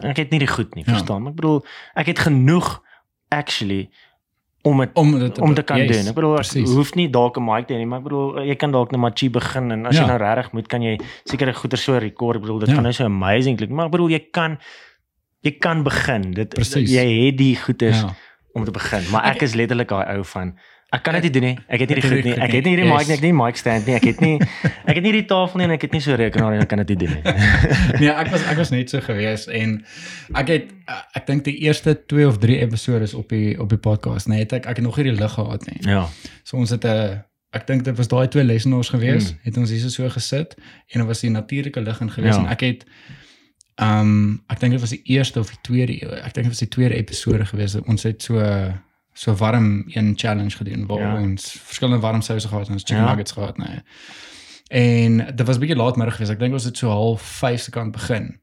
ek 0.03 0.17
het 0.17 0.31
nie 0.31 0.39
die 0.39 0.49
goed 0.49 0.75
nie, 0.75 0.85
Ja. 0.87 0.93
verstaan? 0.93 1.23
Maar 1.23 1.31
ek 1.33 1.37
bedoel 1.41 1.65
ek 1.95 2.07
het 2.07 2.19
genoeg 2.19 2.83
actually 3.29 3.91
om 4.65 4.81
het 4.81 4.91
Om 4.95 5.19
dit 5.19 5.39
om 5.39 5.55
te 5.55 5.63
kan 5.63 5.79
yes, 5.79 5.97
doen. 5.97 6.07
Ek 6.09 6.15
bedoel 6.15 6.33
ek 6.39 6.47
precies. 6.47 6.71
hoef 6.71 6.95
nie 6.95 7.11
dalk 7.11 7.37
'n 7.37 7.45
mic 7.45 7.67
te 7.67 7.75
hê 7.75 7.77
nie, 7.79 7.87
maar 7.87 7.99
ek 7.99 8.05
bedoel 8.05 8.45
jy 8.47 8.55
kan 8.57 8.71
dalk 8.71 8.91
net 8.93 9.01
maar 9.01 9.11
chi 9.15 9.29
begin 9.31 9.71
en 9.73 9.87
as 9.87 9.95
Ja. 9.97 10.01
jy 10.03 10.07
nou 10.07 10.19
regtig 10.19 10.53
moet 10.53 10.69
kan 10.69 10.83
jy 10.83 11.01
sekere 11.25 11.53
goeder 11.53 11.79
so 11.79 11.99
rekord. 11.99 12.37
Ek 12.37 12.43
bedoel 12.43 12.59
dit 12.59 12.69
Ja. 12.69 12.75
gaan 12.75 12.83
nou 12.83 12.93
so 12.93 13.05
amazing 13.05 13.57
klink, 13.57 13.73
maar 13.73 13.87
ek 13.87 13.91
bedoel 13.93 14.09
jy 14.11 14.29
kan 14.31 14.59
jy 15.43 15.57
kan 15.59 15.83
begin. 15.83 16.31
Dit 16.35 16.55
Precies. 16.55 16.91
jy 16.91 17.07
het 17.27 17.37
die 17.39 17.57
goeders 17.57 18.01
Ja. 18.01 18.15
om 18.55 18.65
te 18.65 18.71
begin. 18.71 19.03
Maar 19.11 19.25
ek 19.35 19.43
is 19.43 19.55
letterlik 19.55 19.89
daai 19.89 20.07
ou 20.17 20.25
van 20.25 20.55
ek 20.93 21.03
kan 21.03 21.15
dit 21.15 21.23
nie 21.23 21.31
doen 21.33 21.43
nie. 21.43 21.59
Ek 21.69 21.81
het 21.81 21.89
nie 21.89 22.01
die 22.01 22.09
goed 22.09 22.25
nie. 22.25 22.35
Ek 22.37 22.53
het 22.53 22.65
nie 22.65 22.75
hierdie 22.77 22.89
mic 22.93 22.99
Yes. 22.99 23.09
nie, 23.09 23.15
ek 23.17 23.21
het 23.21 23.23
nie 23.23 23.33
mic 23.33 23.57
stand 23.57 23.87
nie. 23.87 23.95
Ek 23.97 24.05
het 24.05 24.21
nie 24.21 24.37
ek 24.91 24.95
het 24.95 25.03
nie 25.03 25.13
die 25.13 25.25
tafel 25.25 25.57
nie 25.59 25.65
en 25.65 25.71
ek 25.73 25.83
het 25.83 25.93
nie 25.93 26.01
so 26.05 26.15
rekenaar 26.15 26.53
en 26.53 26.61
ek 26.61 26.69
kan 26.69 26.79
dit 26.85 26.89
nie 26.89 26.97
doen 27.07 27.15
nie. 27.17 27.23
nee, 28.01 28.11
ek 28.13 28.29
was 28.31 28.45
ek 28.45 28.57
was 28.61 28.71
net 28.71 28.91
so 28.91 29.01
gewees 29.01 29.47
en 29.49 29.85
ek 30.35 30.49
het 30.49 30.71
ek 31.17 31.27
dink 31.27 31.45
die 31.45 31.57
eerste 31.65 31.95
2 32.07 32.27
of 32.29 32.39
3 32.39 32.61
episode 32.61 33.09
op 33.17 33.29
die 33.33 33.57
op 33.61 33.69
die 33.73 33.79
podcast, 33.79 34.29
nee, 34.29 34.39
het 34.45 34.53
ek 34.53 34.67
ek 34.67 34.77
het 34.77 34.85
nog 34.85 34.97
nie 35.01 35.05
die 35.11 35.17
lig 35.21 35.33
gehad 35.33 35.65
nie. 35.67 35.79
Ja. 35.89 36.07
So 36.45 36.57
ons 36.61 36.71
het 36.71 36.85
'n 36.85 37.25
ek 37.53 37.67
dink 37.67 37.85
dit 37.85 37.97
was 37.97 38.09
daai 38.09 38.29
twee 38.29 38.45
lesenaars 38.45 38.89
gewees, 38.89 39.33
Mm. 39.33 39.39
het 39.43 39.57
ons 39.57 39.71
hier 39.71 39.91
so 39.91 40.09
gesit 40.09 40.55
en 40.93 41.01
dit 41.01 41.07
was 41.07 41.21
die 41.21 41.31
natuurlike 41.31 41.81
lig 41.81 42.01
in 42.01 42.11
gewees 42.11 42.35
Ja. 42.37 42.41
en 42.45 42.49
ek 42.49 42.61
het 42.61 42.85
ehm 43.83 44.39
ek 44.53 44.61
dink 44.61 44.73
dit 44.73 44.81
was 44.81 44.91
die 44.91 45.03
eerste 45.05 45.41
of 45.41 45.49
die 45.51 45.59
tweede 45.63 45.93
ek 46.23 46.35
dink 46.35 46.47
dit 46.47 46.53
was 46.55 46.59
die 46.65 46.69
tweede 46.69 46.95
episode 46.95 47.45
gewees. 47.47 47.75
Ons 47.87 48.03
het 48.03 48.23
so 48.23 48.41
so 49.15 49.35
warm 49.37 49.85
een 49.93 50.13
challenge 50.17 50.57
gedoen 50.57 50.87
waar 50.87 51.01
Ja. 51.01 51.21
ons 51.21 51.51
verskillende 51.65 52.01
warm 52.01 52.23
souse 52.23 52.49
gehad 52.49 52.63
het, 52.67 52.73
ons 52.75 52.83
chicken 52.87 53.05
Ja. 53.05 53.11
nuggets 53.11 53.33
gehad, 53.33 53.59
nee. 53.59 53.81
En 54.69 55.17
dit 55.37 55.47
was 55.47 55.57
'n 55.57 55.61
bietjie 55.61 55.77
laatmiddag 55.77 56.15
geweest. 56.15 56.33
Ek 56.33 56.39
dink 56.39 56.53
ons 56.53 56.65
het 56.65 56.77
so 56.77 56.89
half 56.89 57.23
5 57.23 57.61
se 57.61 57.71
kant 57.71 57.93
begin. 57.93 58.41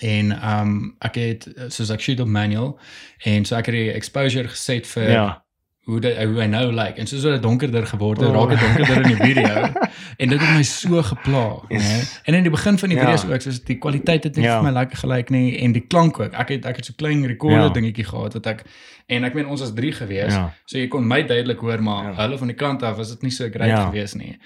En 0.00 0.32
ehm 0.32 0.60
um, 0.68 0.96
ek 0.98 1.14
het 1.14 1.48
soos 1.68 1.90
ek 1.90 2.00
shoot 2.00 2.20
op 2.20 2.26
manual 2.28 2.78
en 3.24 3.44
so 3.44 3.56
ek 3.56 3.66
het 3.66 3.74
die 3.74 3.92
exposure 3.92 4.48
geset 4.48 4.86
vir 4.86 5.10
Ja. 5.10 5.41
Hoe 5.84 6.00
dit 6.00 6.16
hoe 6.16 6.38
hy 6.40 6.46
nou 6.46 6.72
lyk 6.72 6.96
en 7.02 7.06
soos 7.10 7.22
dit 7.22 7.42
donkerder 7.42 7.86
geword 7.86 8.20
het, 8.20 8.28
Oh. 8.28 8.34
raak 8.34 8.48
dit 8.50 8.60
donkerder 8.60 9.02
in 9.02 9.16
die 9.16 9.16
video. 9.16 9.54
en 10.22 10.28
dit 10.28 10.40
het 10.40 10.52
my 10.56 10.62
so 10.62 11.02
gepla, 11.02 11.62
Yes. 11.68 11.82
né? 11.82 12.20
En 12.24 12.34
in 12.34 12.42
die 12.42 12.50
begin 12.50 12.78
van 12.78 12.88
die 12.88 12.98
Ja. 12.98 13.04
video's 13.04 13.24
ook, 13.34 13.40
soos 13.40 13.58
die 13.64 13.78
kwaliteit 13.78 14.24
het 14.24 14.36
nie 14.36 14.44
Ja. 14.44 14.60
vir 14.60 14.70
my 14.72 14.78
lekker 14.78 14.98
gelyk 14.98 15.30
nie 15.30 15.58
en 15.58 15.72
die 15.72 15.82
klank 15.86 16.20
ook. 16.20 16.32
Ek 16.32 16.48
het 16.48 16.64
ek 16.66 16.76
het 16.76 16.84
so 16.84 16.92
klein 16.96 17.26
recorder 17.26 17.58
Ja. 17.66 17.68
dingetjie 17.68 18.04
gehad 18.04 18.32
wat 18.34 18.46
ek 18.46 18.62
en 19.08 19.24
ek 19.24 19.34
meen 19.34 19.46
ons 19.46 19.60
was 19.60 19.72
3 19.74 19.92
gewees. 19.92 20.32
Ja. 20.32 20.52
So 20.66 20.78
jy 20.78 20.88
kon 20.88 21.06
my 21.06 21.22
duidelik 21.26 21.58
hoor, 21.58 21.82
maar 21.82 22.12
Ja. 22.12 22.14
hulle 22.22 22.38
van 22.38 22.46
die 22.46 22.56
kant 22.56 22.82
af 22.82 22.96
was 22.96 23.08
dit 23.08 23.22
nie 23.22 23.30
so 23.30 23.48
great 23.50 23.68
Ja. 23.68 23.86
gewees 23.90 24.14
nie. 24.14 24.38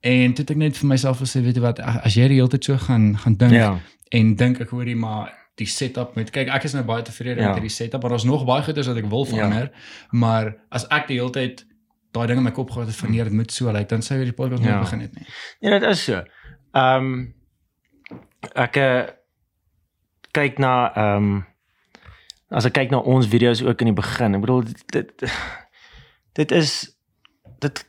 En 0.00 0.32
toe 0.34 0.44
het 0.44 0.50
ek 0.50 0.56
net 0.56 0.76
vir 0.76 0.88
myself 0.88 1.18
gesê, 1.18 1.42
weet 1.42 1.54
jy 1.56 1.60
wat, 1.62 1.80
as 1.80 2.14
jy 2.14 2.28
die 2.28 2.36
hele 2.36 2.48
tyd 2.48 2.64
so 2.64 2.76
gaan 2.76 3.16
gaan 3.18 3.34
dink 3.36 3.52
Ja. 3.52 3.78
en 4.12 4.34
dink 4.36 4.60
ek 4.60 4.68
hoorie 4.70 4.96
maar 4.96 5.32
die 5.60 5.66
setup 5.70 6.16
met 6.16 6.30
kyk 6.34 6.48
ek 6.50 6.64
is 6.64 6.72
nou 6.74 6.82
baie 6.84 7.02
tevrede 7.06 7.40
Ja. 7.40 7.46
met 7.52 7.60
hierdie 7.60 7.70
setup 7.76 8.02
maar 8.02 8.10
daar's 8.10 8.24
nog 8.24 8.44
baie 8.44 8.62
goeders 8.66 8.86
wat 8.90 8.96
ek 8.96 9.06
wil 9.10 9.24
verander 9.24 9.70
maar 10.10 10.54
as 10.70 10.86
ek 10.90 11.06
die 11.08 11.18
hele 11.20 11.30
tyd 11.30 11.64
daai 12.12 12.26
ding 12.26 12.38
in 12.38 12.44
my 12.44 12.50
kop 12.54 12.70
gehad 12.70 12.86
het 12.90 12.96
van 12.96 13.10
nee 13.10 13.24
dit 13.24 13.32
moet 13.32 13.52
so 13.52 13.70
lyk 13.72 13.88
dan 13.88 14.02
sou 14.02 14.18
jy 14.18 14.24
die 14.24 14.32
podcast 14.38 14.62
Ja. 14.64 14.70
nooit 14.70 14.84
begin 14.84 15.00
het 15.00 15.14
nie. 15.14 15.26
Ja, 15.60 15.78
dit 15.78 15.88
is 15.90 16.04
so. 16.04 16.22
Ehm 16.74 17.32
ek 18.54 18.76
uh, 18.76 19.02
kyk 20.36 20.58
na 20.58 20.74
ehm 20.94 21.42
as 22.50 22.66
ek 22.68 22.74
kyk 22.76 22.90
na 22.92 22.98
ons 22.98 23.26
video's 23.26 23.62
ook 23.62 23.80
in 23.82 23.86
die 23.90 23.96
begin. 23.98 24.34
Ek 24.34 24.40
bedoel 24.44 24.62
dit 24.68 24.82
dit, 24.92 25.24
dit 26.38 26.52
is 26.52 26.74
dit 27.64 27.84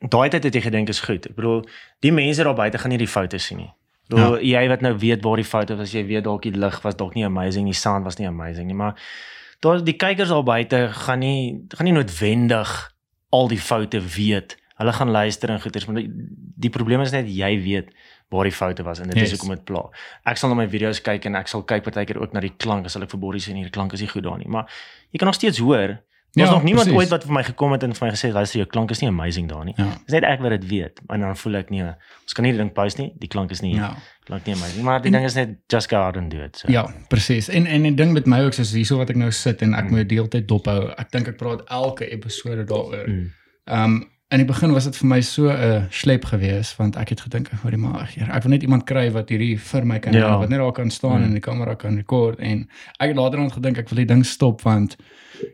daai 0.00 0.28
tyd 0.34 0.44
het 0.44 0.54
jy 0.54 0.60
gedink 0.66 0.88
is 0.92 1.00
goed. 1.00 1.26
Ek 1.30 1.36
bedoel 1.38 1.62
die 2.04 2.12
mense 2.12 2.42
daar 2.44 2.54
buite 2.58 2.78
gaan 2.78 2.90
nie 2.92 2.98
die 3.00 3.08
foute 3.08 3.38
sien 3.38 3.58
nie. 3.62 3.70
Bedoel 4.10 4.38
ja. 4.40 4.60
jy 4.60 4.68
wat 4.72 4.80
nou 4.84 4.94
weet 4.98 5.22
waar 5.24 5.40
die 5.40 5.46
foute 5.46 5.76
was, 5.78 5.92
jy 5.94 6.04
weet 6.08 6.24
dalk 6.24 6.42
die 6.42 6.54
lig 6.56 6.80
was 6.82 6.96
dalk 6.98 7.14
nie 7.14 7.24
amazing, 7.26 7.68
die 7.70 7.76
sound 7.76 8.04
was 8.04 8.18
nie 8.18 8.26
amazing 8.28 8.66
nie, 8.70 8.78
maar 8.78 8.98
daar 9.62 9.84
die 9.84 9.96
kykers 9.96 10.32
daar 10.32 10.44
buite 10.46 10.88
gaan 11.04 11.22
nie 11.22 11.62
gaan 11.76 11.88
nie 11.88 11.94
noodwendig 11.96 12.72
al 13.32 13.48
die 13.48 13.60
foute 13.60 14.00
weet. 14.16 14.58
Hulle 14.76 14.92
gaan 14.92 15.12
luister 15.14 15.50
en 15.50 15.60
goeters, 15.60 15.86
maar 15.86 16.00
die, 16.00 16.10
die 16.66 16.70
probleem 16.72 17.00
is 17.04 17.14
net 17.14 17.28
jy 17.30 17.52
weet 17.62 17.92
waar 18.32 18.48
die 18.48 18.54
foute 18.54 18.82
was 18.82 19.00
en 19.00 19.12
dit 19.12 19.20
yes. 19.20 19.30
Is 19.30 19.36
hoekom 19.36 19.54
dit 19.54 19.64
pla. 19.68 19.84
Ek 20.28 20.40
sal 20.40 20.52
na 20.52 20.58
my 20.58 20.66
video's 20.72 21.00
kyk 21.04 21.28
en 21.28 21.36
ek 21.38 21.50
sal 21.52 21.64
kyk 21.68 21.84
partykeer 21.86 22.20
ook 22.20 22.34
na 22.36 22.42
die 22.44 22.54
klank 22.56 22.88
as 22.88 22.96
ek 22.96 23.10
vir 23.12 23.20
Boris 23.20 23.48
nee, 23.52 23.68
die 23.68 23.74
klank 23.74 23.92
is 23.96 24.04
nie 24.04 24.10
goed 24.10 24.24
daar 24.26 24.40
nie, 24.40 24.48
maar 24.50 24.70
jy 25.12 25.20
kan 25.20 25.30
nog 25.30 25.38
steeds 25.38 25.60
hoor. 25.62 26.00
Daar's 26.34 26.48
Ja, 26.48 26.54
nog 26.54 26.62
niemand 26.64 26.84
precies. 26.88 27.00
ooit 27.02 27.10
wat 27.10 27.24
vir 27.24 27.32
my 27.32 27.42
gekom 27.44 27.72
het 27.72 27.82
en 27.82 27.94
vir 27.94 28.06
my 28.06 28.12
gesê 28.14 28.32
luister 28.32 28.58
jou 28.60 28.68
klank 28.68 28.90
is 28.90 29.00
nie 29.00 29.08
amazing 29.10 29.48
daar 29.48 29.64
nie. 29.64 29.74
Ja. 29.76 29.84
Dis 30.06 30.14
net 30.20 30.24
ek 30.24 30.40
wat 30.40 30.50
dit 30.50 30.66
weet. 30.68 31.00
En 31.08 31.20
dan 31.20 31.36
voel 31.36 31.54
ek 31.56 31.70
nee, 31.70 31.82
ons 32.22 32.32
kan 32.32 32.44
nie 32.44 32.52
die 32.52 32.60
ding 32.60 32.72
post 32.72 32.98
nie. 32.98 33.12
Die 33.18 33.28
klank 33.28 33.50
is 33.50 33.60
nie 33.60 33.74
Ja. 33.74 33.94
klank 34.24 34.46
nie 34.46 34.54
amazing, 34.54 34.82
maar 34.84 35.00
die 35.02 35.06
En- 35.06 35.12
ding 35.12 35.24
is 35.24 35.34
net 35.34 35.48
just 35.68 35.88
go 35.90 35.96
out 35.96 36.16
and 36.16 36.30
do 36.30 36.38
it. 36.40 36.56
So. 36.56 36.70
Ja, 36.72 36.86
presies. 37.08 37.48
En 37.48 37.66
en 37.66 37.82
die 37.82 37.94
ding 37.94 38.12
met 38.12 38.26
my 38.26 38.40
ook 38.44 38.54
is 38.54 38.72
hierso 38.72 38.96
wat 38.96 39.10
ek 39.10 39.16
nou 39.16 39.30
sit 39.30 39.62
en 39.62 39.74
ek 39.74 39.84
Mm. 39.84 39.90
moet 39.96 40.08
deeltyd 40.08 40.48
dophou. 40.48 40.88
Ek 40.96 41.10
dink 41.10 41.28
ek 41.28 41.36
praat 41.36 41.62
elke 41.68 42.10
episode 42.10 42.64
daaroor. 42.64 43.08
Mm. 43.08 43.30
Ehm 43.64 43.84
um, 43.84 44.10
in 44.32 44.38
die 44.40 44.46
begin 44.48 44.72
was 44.72 44.84
dit 44.88 44.96
vir 44.96 45.06
my 45.08 45.20
so 45.20 45.48
'n 45.50 45.56
uh, 45.62 45.82
slep 45.90 46.24
geweest 46.24 46.76
want 46.78 46.96
ek 46.96 47.08
het 47.12 47.20
gedink 47.20 47.52
ek 47.52 47.60
hoor 47.62 47.76
maar 47.78 48.06
Here, 48.14 48.32
ek 48.32 48.42
wil 48.42 48.50
net 48.50 48.62
iemand 48.62 48.84
kry 48.86 49.10
wat 49.12 49.28
hierdie 49.28 49.58
vir 49.58 49.84
my 49.84 49.98
kan 49.98 50.12
Ja. 50.14 50.18
ja. 50.26 50.38
wat 50.38 50.48
net 50.48 50.58
daar 50.58 50.72
kan 50.72 50.90
staan 50.90 51.18
Mm. 51.20 51.24
en 51.24 51.32
die 51.32 51.40
kamera 51.40 51.74
kan 51.74 51.96
rekord 51.96 52.38
en 52.40 52.68
ek 53.00 53.08
het 53.08 53.16
later 53.16 53.38
aan 53.38 53.50
gedink 53.52 53.78
ek 53.78 53.88
wil 53.90 53.96
die 53.96 54.06
ding 54.14 54.24
stop 54.26 54.62
want 54.62 54.96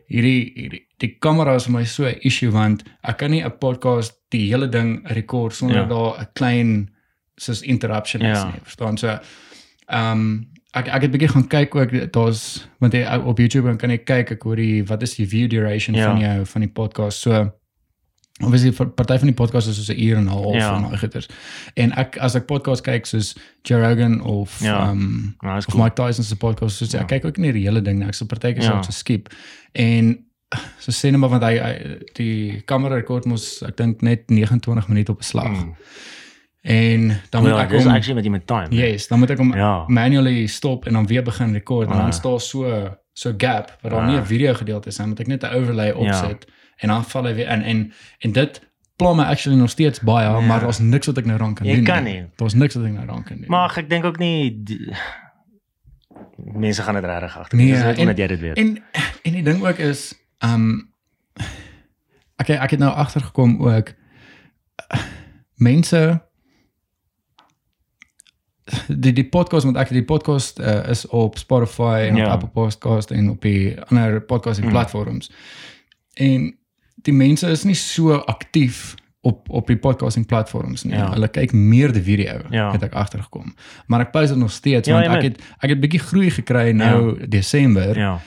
hierdie 0.07 0.51
hierdie 0.55 0.85
die 0.99 1.17
kamera 1.19 1.55
is 1.55 1.65
vir 1.65 1.73
my 1.73 1.83
so 1.85 2.05
'n 2.05 2.15
issue 2.21 2.51
want 2.51 2.83
ek 3.03 3.17
kan 3.17 3.31
nie 3.31 3.43
'n 3.43 3.51
podcast 3.59 4.13
die 4.31 4.47
hele 4.53 4.69
ding 4.69 5.01
rekord 5.09 5.53
sonder 5.53 5.77
Ja. 5.81 5.85
daar 5.87 6.19
'n 6.21 6.27
klein 6.33 6.89
soos 7.37 7.61
interruption 7.61 8.21
is 8.21 8.37
Ja. 8.37 8.45
nie 8.45 8.59
verstaan 8.63 8.97
so 8.97 9.07
ehm 9.89 10.11
um, 10.11 10.47
ek 10.73 10.87
ek 10.87 11.01
het 11.01 11.11
bietjie 11.11 11.27
gaan 11.29 11.47
kyk 11.47 11.75
ook 11.75 12.11
daar's 12.13 12.67
want 12.79 12.93
jy, 12.93 13.03
op 13.25 13.37
YouTube 13.39 13.75
kan 13.77 13.89
jy 13.89 13.97
kyk 13.97 14.31
ek 14.31 14.43
hoor 14.43 14.55
die 14.55 14.83
wat 14.85 15.01
is 15.03 15.15
die 15.15 15.25
view 15.27 15.47
duration 15.49 15.95
ja. 15.95 16.05
van 16.11 16.19
jou 16.21 16.45
van 16.45 16.61
die 16.61 16.71
podcast 16.71 17.19
so 17.21 17.51
obviously 18.43 18.71
vir 18.73 18.87
party 18.89 19.17
van 19.17 19.27
die 19.27 19.33
podcast 19.35 19.67
is 19.67 19.85
so 19.85 19.93
'n 19.93 19.99
uur 19.99 20.17
en 20.17 20.23
'n 20.23 20.27
half 20.27 20.53
Ja. 20.55 20.75
en 20.75 20.81
daai 20.81 20.97
goeters. 20.97 21.27
En 21.75 21.91
ek 21.97 22.17
as 22.17 22.35
ek 22.35 22.45
podcast 22.45 22.81
kyk 22.83 23.05
soos 23.05 23.35
Joe 23.63 23.81
Rogan 23.81 24.21
of 24.21 24.59
Ja. 24.61 24.79
ehm 24.89 24.89
um, 24.91 25.35
Nou, 25.41 25.55
dis 25.55 25.65
of 25.65 25.73
cool. 25.73 25.83
Mike 25.83 25.95
Tyson 25.95 26.23
se 26.23 26.35
podcast 26.35 26.77
soos 26.77 26.91
Ja. 26.91 26.99
ek 26.99 27.07
kyk 27.07 27.25
ook 27.25 27.37
nie 27.37 27.51
die 27.51 27.63
hele 27.65 27.81
ding 27.81 27.99
nie. 27.99 28.07
Ek 28.07 28.13
sal 28.13 28.27
partykeer 28.27 28.63
Ja. 28.63 28.71
ja. 28.73 28.81
so 28.81 28.91
skip. 28.91 29.29
En 29.73 30.25
so 30.79 30.91
sê 30.91 31.11
net 31.11 31.19
maar 31.19 31.29
want 31.29 31.43
hy, 31.43 31.57
hy 31.57 31.97
die 32.13 32.61
kamera 32.65 32.95
rekord 32.95 33.25
mos 33.25 33.61
ek 33.61 33.75
dink 33.77 34.01
net 34.01 34.29
29 34.29 34.87
minute 34.87 35.11
op 35.11 35.19
'n 35.19 35.23
slag. 35.23 35.47
Mm. 35.49 35.75
En 36.61 37.07
dan 37.29 37.41
moet 37.41 37.51
Ja, 37.51 37.61
ek 37.63 37.69
dis 37.69 37.83
hom 37.83 37.93
actually 37.93 38.13
met 38.15 38.23
die 38.23 38.31
met 38.31 38.47
time. 38.47 38.67
Yes, 38.69 39.07
dan 39.07 39.19
moet 39.19 39.29
ek 39.29 39.37
hom 39.37 39.53
Ja. 39.55 39.83
manually 39.87 40.47
stop 40.47 40.85
en 40.85 40.93
dan 40.93 41.07
weer 41.07 41.23
begin 41.23 41.53
rekord 41.53 41.87
en 41.87 41.93
Ah. 41.93 42.01
dan 42.01 42.13
staan 42.13 42.39
so 42.39 42.89
so 43.13 43.33
gap 43.37 43.77
waar 43.81 43.91
daar 43.91 44.01
Ah. 44.01 44.07
nie 44.07 44.17
'n 44.17 44.25
video 44.25 44.53
gedeelte 44.53 44.87
is 44.87 44.97
nie, 44.97 45.07
moet 45.07 45.19
ek 45.19 45.27
net 45.27 45.43
'n 45.43 45.53
overlay 45.53 45.91
opsit 45.91 46.45
en 46.79 46.87
dan 46.87 47.03
val 47.05 47.23
hy 47.29 47.33
weer 47.33 47.49
in 47.51 47.61
en 47.61 47.93
en 48.19 48.31
dit 48.31 48.61
pla 48.99 49.13
my 49.15 49.23
actually 49.23 49.59
nog 49.59 49.69
steeds 49.69 49.99
baie, 50.03 50.27
Ja. 50.27 50.39
maar 50.39 50.59
daar's 50.59 50.79
niks 50.79 51.07
wat 51.07 51.17
ek 51.17 51.25
nou 51.25 51.37
raan 51.39 51.53
kan 51.53 51.67
Jy 51.67 51.75
doen. 51.75 51.83
kan 51.83 52.03
nie. 52.03 52.25
Daar's 52.35 52.53
niks 52.53 52.75
wat 52.75 52.85
ek 52.85 52.91
nou 52.91 53.05
raan 53.07 53.23
kan 53.23 53.37
doen. 53.37 53.47
Maar 53.49 53.77
ek 53.77 53.89
dink 53.89 54.05
ook 54.05 54.17
nie 54.19 54.63
die, 54.63 54.95
mense 56.35 56.81
gaan 56.81 56.93
dit 56.95 57.03
regtig 57.05 57.37
agter. 57.37 57.57
Nee, 57.57 57.71
Dis 57.71 57.83
net 57.83 57.97
omdat 57.97 58.17
jy 58.17 58.27
dit 58.27 58.39
weet. 58.39 58.57
En 58.57 58.83
en 59.23 59.31
die 59.33 59.43
ding 59.43 59.63
ook 59.65 59.77
is 59.77 60.13
um 60.43 60.91
ek 62.39 62.49
ek 62.49 62.69
het 62.71 62.79
nou 62.79 62.91
agtergekom 62.93 63.61
ook 63.67 63.93
mense 65.55 66.21
die 68.87 69.13
die 69.13 69.25
podcast 69.29 69.65
want 69.65 69.77
ek 69.81 69.89
die 69.89 70.03
podcast 70.05 70.59
uh, 70.59 70.89
is 70.89 71.07
op 71.07 71.37
Spotify 71.37 72.05
en 72.09 72.15
Ja. 72.15 72.25
op 72.25 72.31
Apple 72.31 72.49
Podcast 72.49 73.11
en 73.11 73.29
op 73.29 73.41
die 73.41 73.81
ander 73.81 74.21
podcasting 74.21 74.65
Mm. 74.67 74.71
platforms. 74.73 75.31
En 76.13 76.58
die 77.03 77.13
mense 77.13 77.47
is 77.49 77.63
nie 77.63 77.75
so 77.75 78.13
aktief 78.27 78.95
op 79.21 79.49
op 79.49 79.67
die 79.67 79.77
podcasting 79.77 80.25
platforms 80.25 80.83
nie. 80.83 80.95
Ja. 80.95 81.09
Hulle 81.11 81.27
kyk 81.27 81.51
meer 81.53 81.91
die 81.91 82.01
video 82.01 82.39
Ja. 82.49 82.71
het 82.71 82.83
ek 82.83 82.93
agtergekom. 82.93 83.53
Maar 83.87 83.99
ek 84.01 84.11
post 84.11 84.29
dit 84.29 84.37
nog 84.37 84.51
steeds 84.51 84.87
Ja, 84.87 84.93
want 84.93 85.05
jy 85.05 85.13
ek 85.17 85.23
het 85.23 85.41
ek 85.63 85.69
het 85.69 85.79
bietjie 85.79 85.99
groei 85.99 86.29
gekry 86.29 86.71
nou 86.71 87.27
Desember 87.27 87.97
Ja. 87.97 88.19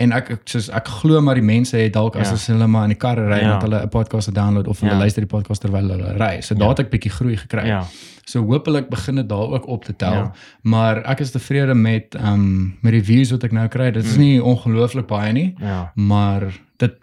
en 0.00 0.12
ek 0.12 0.30
ek 0.30 0.40
soos 0.48 0.70
ek 0.70 0.88
glo 0.88 1.20
maar 1.20 1.34
die 1.34 1.44
mense 1.44 1.76
het 1.76 1.92
dalk 1.92 2.14
Ja. 2.14 2.20
as 2.20 2.46
hulle 2.46 2.66
maar 2.66 2.82
in 2.84 2.88
die 2.94 2.98
karre 2.98 3.26
ry 3.28 3.40
Ja. 3.40 3.58
dat 3.58 3.62
hulle 3.62 3.82
'n 3.82 3.88
podcast 3.88 4.34
download 4.34 4.66
of 4.66 4.80
hulle 4.80 4.92
Ja. 4.92 4.98
luister 4.98 5.20
die 5.26 5.28
podcast 5.38 5.60
terwyl 5.60 5.88
hulle 5.88 6.16
ry. 6.16 6.40
So 6.40 6.54
daar 6.54 6.68
het 6.68 6.78
ek 6.80 6.90
bietjie 6.90 7.10
groei 7.10 7.36
gekry. 7.36 7.66
Ja. 7.66 7.84
So 8.24 8.40
hopelik 8.46 8.88
begin 8.88 9.14
dit 9.16 9.28
daar 9.28 9.48
ook 9.52 9.66
op 9.66 9.84
te 9.84 9.96
tel. 9.96 10.12
Ja. 10.12 10.32
Maar 10.62 11.02
ek 11.04 11.20
is 11.20 11.30
tevrede 11.30 11.74
met 11.74 12.14
ehm 12.14 12.32
um, 12.32 12.78
met 12.80 12.92
die 12.92 13.02
views 13.04 13.30
wat 13.30 13.44
ek 13.44 13.52
nou 13.52 13.68
kry. 13.68 13.90
Dit 13.90 14.04
is 14.04 14.14
Mm. 14.16 14.20
nie 14.20 14.42
ongelooflik 14.42 15.06
baie 15.06 15.32
nie, 15.32 15.54
Ja. 15.60 15.92
maar 15.94 16.52
dit 16.80 16.96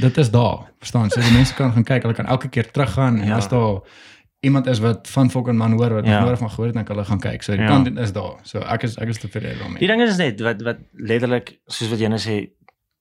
dit 0.00 0.16
is 0.22 0.30
daar. 0.32 0.68
Verstaan? 0.78 1.10
So 1.12 1.20
die 1.20 1.32
mense 1.36 1.54
kan 1.54 1.72
gaan 1.72 1.84
kyk, 1.84 2.02
hulle 2.06 2.14
kan 2.16 2.26
elke 2.26 2.48
keer 2.48 2.70
teruggaan 2.70 3.20
en 3.20 3.26
Ja. 3.28 3.36
as 3.36 3.48
daar 3.48 3.80
iemand 4.40 4.66
is 4.66 4.78
wat 4.78 5.08
van 5.08 5.30
fucking 5.30 5.58
man 5.58 5.72
hoor 5.72 5.92
wat 5.94 6.06
Ja. 6.06 6.20
nooit 6.24 6.38
van 6.38 6.50
gehoor 6.50 6.66
het, 6.66 6.74
dan 6.74 6.84
kan 6.84 6.96
hulle 6.96 7.08
gaan 7.08 7.20
kyk. 7.20 7.42
So 7.42 7.52
die 7.52 7.62
Ja. 7.62 7.68
content 7.68 7.98
is 7.98 8.12
daar. 8.12 8.38
So 8.42 8.58
ek 8.60 8.82
is 8.82 8.96
ek 8.98 9.08
is 9.08 9.18
tevrede 9.18 9.58
daarmee. 9.58 9.78
Die 9.78 9.88
ding 9.88 10.02
is 10.02 10.16
net 10.16 10.40
wat 10.40 10.62
wat 10.62 10.78
letterlik 10.94 11.58
soos 11.66 11.90
wat 11.90 11.98
jy 11.98 12.08
nou 12.08 12.18
sê 12.20 12.48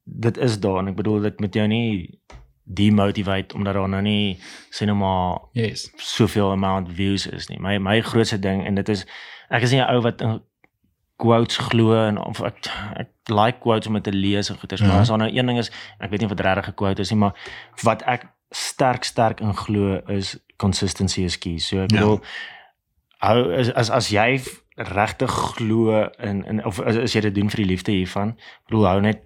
dit 0.06 0.38
is 0.38 0.60
daar 0.60 0.80
en 0.80 0.88
ek 0.88 0.96
bedoel 0.96 1.22
dit 1.22 1.40
moet 1.40 1.54
jou 1.54 1.68
nie 1.68 2.20
demotivate 2.70 3.56
omdat 3.56 3.74
daar 3.74 3.90
nou 3.90 4.02
nie 4.02 4.38
sê 4.72 4.86
nou 4.86 4.96
maar 4.98 5.40
Yes. 5.54 5.92
soveel 5.96 6.52
amount 6.52 6.90
views 6.92 7.28
is 7.28 7.48
nie. 7.50 7.60
My 7.60 7.78
my 7.78 8.02
grootste 8.02 8.40
ding 8.40 8.66
en 8.66 8.76
dit 8.76 8.90
is 8.90 9.06
ek 9.50 9.62
is 9.64 9.72
nie 9.72 9.82
'n 9.82 9.90
ou 9.96 10.02
wat 10.02 10.22
in 10.22 10.42
quotes 11.18 11.58
glo 11.58 11.94
en 12.08 12.18
of 12.18 12.42
ek 12.44 12.68
ek 12.98 13.08
like 13.30 13.60
quotes 13.60 13.88
om 13.88 13.94
dit 13.94 14.04
te 14.04 14.12
lees 14.14 14.50
en 14.50 14.58
goeders, 14.60 14.82
Ja. 14.82 14.88
maar 14.88 15.00
as 15.00 15.08
daar 15.08 15.18
nou 15.18 15.32
een 15.38 15.46
ding 15.46 15.58
is, 15.58 15.72
ek 16.00 16.10
weet 16.10 16.20
nie 16.20 16.30
of 16.30 16.36
dit 16.36 16.46
regtig 16.46 16.68
'n 16.68 16.74
quote 16.74 17.02
is 17.02 17.10
nie, 17.12 17.20
maar 17.20 17.34
wat 17.84 18.02
ek 18.06 18.26
sterk 18.50 19.04
sterk 19.04 19.40
in 19.40 19.54
glo 19.56 20.02
is 20.08 20.38
consistency 20.58 21.22
is 21.24 21.38
key. 21.38 21.58
So 21.58 21.84
ek 21.84 21.92
Ja. 21.92 21.98
bedoel 22.00 22.22
hou 23.20 23.54
as 23.58 23.74
as 23.74 23.90
as 23.90 24.10
jy 24.10 24.42
regtig 24.78 25.30
glo 25.58 26.08
in 26.20 26.46
in 26.46 26.66
of 26.66 26.80
as, 26.82 26.96
as 26.98 27.14
jy 27.14 27.22
dit 27.22 27.36
doen 27.36 27.50
vir 27.50 27.58
die 27.66 27.66
liefde 27.76 27.92
hiervan, 27.92 28.38
bedoel 28.68 28.86
hou 28.88 29.02
net 29.02 29.20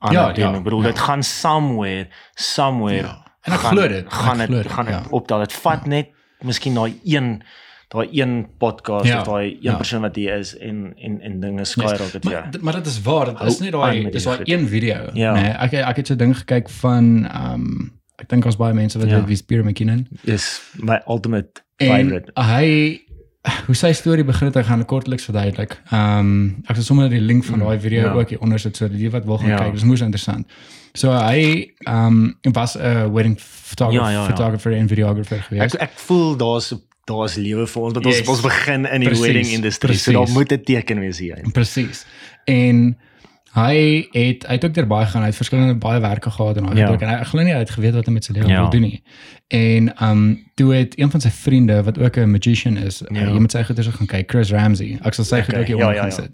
aan 0.00 0.12
Ja, 0.12 0.32
doen. 0.32 0.44
ja, 0.44 0.56
ek 0.56 0.62
bedoel 0.62 0.82
ja. 0.82 0.86
dit 0.86 0.98
gaan 0.98 1.22
somewhere 1.22 2.08
somewhere 2.34 3.06
Ja. 3.06 3.26
En 3.42 3.52
ek 3.52 3.58
glo 3.60 3.88
dit. 3.88 4.12
gaan 4.12 4.38
dit 4.38 4.66
gaan 4.72 4.84
dit 4.84 4.94
ja. 4.94 5.02
optel. 5.10 5.38
Dit 5.38 5.52
vat 5.52 5.86
net 5.86 6.08
miskien 6.42 6.74
daai 6.74 7.00
een 7.04 7.42
daai 7.90 8.06
een 8.12 8.46
podcast 8.58 9.06
Ja, 9.06 9.18
of 9.20 9.26
daai 9.26 9.50
een 9.50 9.58
ja. 9.72 9.76
persoon 9.76 10.00
wat 10.06 10.16
hier 10.16 10.36
is 10.38 10.52
en 10.58 10.92
en 10.96 11.20
en 11.20 11.40
dinge 11.40 11.64
skaai 11.66 11.96
raak 11.96 12.12
dit 12.12 12.24
Maar, 12.24 12.32
ja. 12.32 12.42
dit- 12.50 12.62
maar 12.62 12.72
dit 12.78 12.86
is 12.86 13.00
waar, 13.02 13.24
dit 13.24 13.40
is 13.40 13.60
aan 13.60 13.70
daai 13.70 14.10
dis 14.10 14.24
daai 14.24 14.40
een 14.44 14.68
video, 14.68 15.10
Ja. 15.12 15.32
nee. 15.34 15.50
Ek 15.50 15.72
ek 15.72 15.96
het 15.96 16.06
so 16.06 16.16
ding 16.16 16.36
gekyk 16.38 16.68
van 16.70 17.26
ehm 17.26 17.52
um, 17.54 17.92
ek 18.20 18.28
dink 18.28 18.44
ons 18.44 18.56
baie 18.56 18.74
mense 18.74 18.98
wat 18.98 19.08
Ja. 19.08 19.16
weet 19.16 19.26
wie 19.26 19.36
Spear 19.36 19.64
McKinnon 19.64 20.06
Dis 20.24 20.60
my 20.78 21.00
ultimate 21.08 21.62
en 21.76 21.88
favorite. 21.88 22.30
hy 22.40 23.00
hoe 23.66 23.74
sy 23.74 23.92
storie 23.92 24.24
begin 24.24 24.46
het, 24.46 24.56
ek 24.56 24.66
gaan 24.66 24.78
dit 24.78 24.86
kortliks 24.86 25.24
verduidelik. 25.24 25.80
Ehm 25.90 26.18
um, 26.18 26.56
ek 26.68 26.74
sal 26.76 26.84
sommer 26.84 27.08
die 27.08 27.20
link 27.20 27.44
van 27.44 27.58
daai 27.58 27.78
video 27.80 28.02
ja. 28.04 28.12
ook 28.12 28.28
hier 28.28 28.40
onder 28.40 28.58
sit 28.58 28.76
sodat 28.76 28.96
die 28.98 29.10
wat 29.10 29.24
wil 29.24 29.38
gaan 29.38 29.48
Ja. 29.48 29.56
kyk. 29.64 29.72
Dis 29.72 29.84
moes 29.84 30.00
interessant. 30.00 30.46
So 30.94 31.10
hy 31.12 31.72
ehm 31.86 32.34
um, 32.42 32.52
was 32.52 32.76
'n 32.76 33.10
wedding 33.12 33.40
photographer, 33.40 34.10
Ja, 34.10 34.16
ja, 34.18 34.20
ja. 34.22 34.26
photographer 34.28 34.72
en 34.72 34.88
videographer 34.88 35.42
geweest. 35.42 35.74
Ek 35.74 35.80
ek 35.82 35.90
voel 35.94 36.36
daar's 36.36 36.74
daar's 37.10 37.34
lewe 37.36 37.66
vir 37.66 37.82
ons 37.82 37.92
dat 37.98 38.06
ons 38.06 38.18
Yes. 38.18 38.28
ons 38.28 38.40
begin 38.46 38.86
in 38.86 39.00
die 39.00 39.08
Precies, 39.10 39.26
wedding 39.26 39.46
industrie. 39.58 39.96
So 39.96 40.12
daar 40.12 40.20
precies. 40.22 40.36
moet 40.36 40.52
'n 40.52 40.62
teken 40.64 41.00
wees 41.00 41.18
hier. 41.18 41.38
Presies. 41.52 42.06
En 42.46 42.96
hy 43.52 44.06
het 44.14 44.44
hy 44.46 44.52
het 44.54 44.64
ook 44.64 44.74
daar 44.74 44.86
baie 44.86 45.06
gaan, 45.06 45.22
hy 45.22 45.26
het 45.28 45.36
verskillende 45.36 45.74
baie 45.74 46.00
werke 46.00 46.30
gehad 46.30 46.56
en 46.56 46.64
hy 46.68 46.76
Ja. 46.78 46.84
het 46.86 46.94
ook 46.94 47.02
en 47.02 47.08
hy 47.18 47.24
glo 47.24 47.42
nie 47.42 47.52
hy 47.52 47.58
het 47.58 47.70
geweet 47.70 47.94
wat 47.94 48.06
hy 48.06 48.12
met 48.12 48.24
sy 48.24 48.32
lewe 48.32 48.48
Ja. 48.48 48.60
wil 48.60 48.70
doen 48.70 48.80
nie. 48.82 49.02
En 49.48 49.92
um 50.08 50.46
toe 50.54 50.74
het 50.74 50.98
een 50.98 51.10
van 51.10 51.20
sy 51.20 51.30
vriende 51.30 51.82
wat 51.82 51.98
ook 51.98 52.16
'n 52.16 52.30
magician 52.30 52.76
is, 52.76 53.02
Ja. 53.10 53.20
ja. 53.20 53.32
jy 53.32 53.38
moet 53.40 53.50
sy 53.52 53.62
goeders 53.64 53.86
gaan 53.88 54.06
kyk, 54.06 54.30
Chris 54.30 54.50
Ramsey. 54.52 54.98
Ek 55.04 55.14
sal 55.14 55.24
sy 55.24 55.34
Okay, 55.34 55.44
goed 55.44 55.54
ook 55.54 55.66
hier 55.66 55.76
ja, 55.76 55.82
onder 55.86 55.96
ja, 55.96 56.04
ja. 56.04 56.10
sit. 56.10 56.30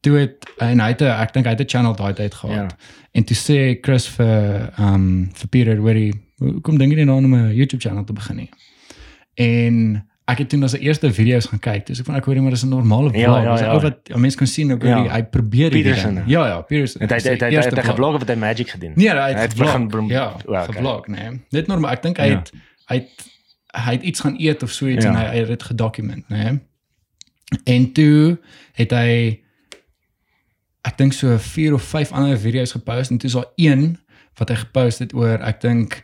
Toe 0.00 0.16
het 0.18 0.36
en 0.58 0.80
hy 0.80 0.88
het 0.88 1.02
ek 1.02 1.32
dink 1.32 1.44
hy 1.46 1.50
het 1.52 1.60
'n 1.60 1.68
channel 1.68 1.94
daai 1.96 2.12
tyd 2.14 2.34
gehad. 2.34 2.56
Ja. 2.56 2.76
En 3.12 3.24
toe 3.24 3.36
sê 3.36 3.78
Chris 3.82 4.08
vir 4.08 4.72
um 4.78 5.28
vir 5.34 5.48
Peter 5.48 5.82
waar 5.82 5.94
hy 5.94 6.12
hoekom 6.38 6.78
dink 6.78 6.92
jy 6.92 7.04
nou 7.04 7.16
om 7.24 7.34
'n 7.34 7.54
YouTube 7.54 7.82
channel 7.82 8.04
te 8.04 8.12
begin 8.12 8.36
nie? 8.36 8.48
En 9.34 10.06
ek 10.26 10.38
het 10.38 10.48
toe 10.48 10.58
na 10.58 10.66
sy 10.72 10.78
eerste 10.80 11.12
video's 11.12 11.46
gaan 11.46 11.58
kyk. 11.60 11.86
Dis 11.86 12.00
ek 12.00 12.06
van 12.06 12.14
ek 12.16 12.24
hoor 12.24 12.40
maar 12.42 12.50
dis 12.50 12.62
'n 12.64 12.68
normale 12.68 13.10
vlog. 13.10 13.20
Ja, 13.20 13.42
ja, 13.42 13.58
ja. 13.58 13.72
ou 13.72 13.80
wat 13.80 13.98
ja, 14.08 14.16
mense 14.16 14.36
kan 14.36 14.46
sien 14.46 14.72
ook 14.72 14.82
Ja. 14.82 15.02
hy, 15.02 15.08
hy 15.08 15.22
probeer 15.22 15.70
Peterson. 15.70 16.14
ding. 16.14 16.28
Ja 16.28 16.46
ja, 16.46 16.60
Peterson. 16.60 17.00
Hy 17.02 17.06
het 17.08 17.22
hy 17.24 17.30
het- 17.30 17.40
hy 17.40 17.54
het 17.54 17.72
vlog. 17.72 17.84
geblog 17.84 18.14
of 18.14 18.20
het 18.20 18.28
hy 18.28 18.34
magic 18.36 18.68
gedoen. 18.70 18.92
Nee, 18.94 19.08
hy 19.08 19.14
Hy 19.16 19.28
het 19.32 19.40
het 19.40 19.50
gevlog. 19.52 19.86
begin 19.88 20.08
Ja, 20.08 20.34
O, 20.46 20.50
okay. 20.50 20.64
gevlog, 20.64 21.06
nee. 21.06 21.40
Net 21.50 21.66
normaal. 21.66 21.90
Ek 21.92 22.02
dink 22.02 22.16
hy 22.16 22.24
Ja. 22.26 22.36
het 22.38 22.52
hy 22.88 22.94
het 22.96 23.32
hy 23.84 23.92
het 23.92 24.02
iets 24.02 24.20
gaan 24.20 24.36
eet 24.38 24.62
of 24.62 24.70
so 24.70 24.86
iets 24.86 25.04
Ja. 25.04 25.10
en 25.10 25.16
hy, 25.16 25.24
hy 25.30 25.36
het 25.38 25.48
dit 25.48 25.62
gedokument, 25.62 26.28
nee. 26.28 26.60
En 27.64 27.92
toe 27.92 28.38
het 28.72 28.90
hy 28.90 29.40
ek 30.84 30.96
dink 30.98 31.12
so 31.12 31.38
4 31.38 31.74
of 31.74 31.82
5 31.82 32.12
ander 32.12 32.38
video's 32.38 32.72
gepost 32.72 33.10
en 33.10 33.18
toe 33.18 33.28
is 33.28 33.34
daar 33.34 33.50
een 33.56 33.98
wat 34.38 34.48
hy 34.48 34.54
gepost 34.56 34.98
het 34.98 35.14
oor 35.14 35.38
ek 35.42 35.60
dink 35.60 36.02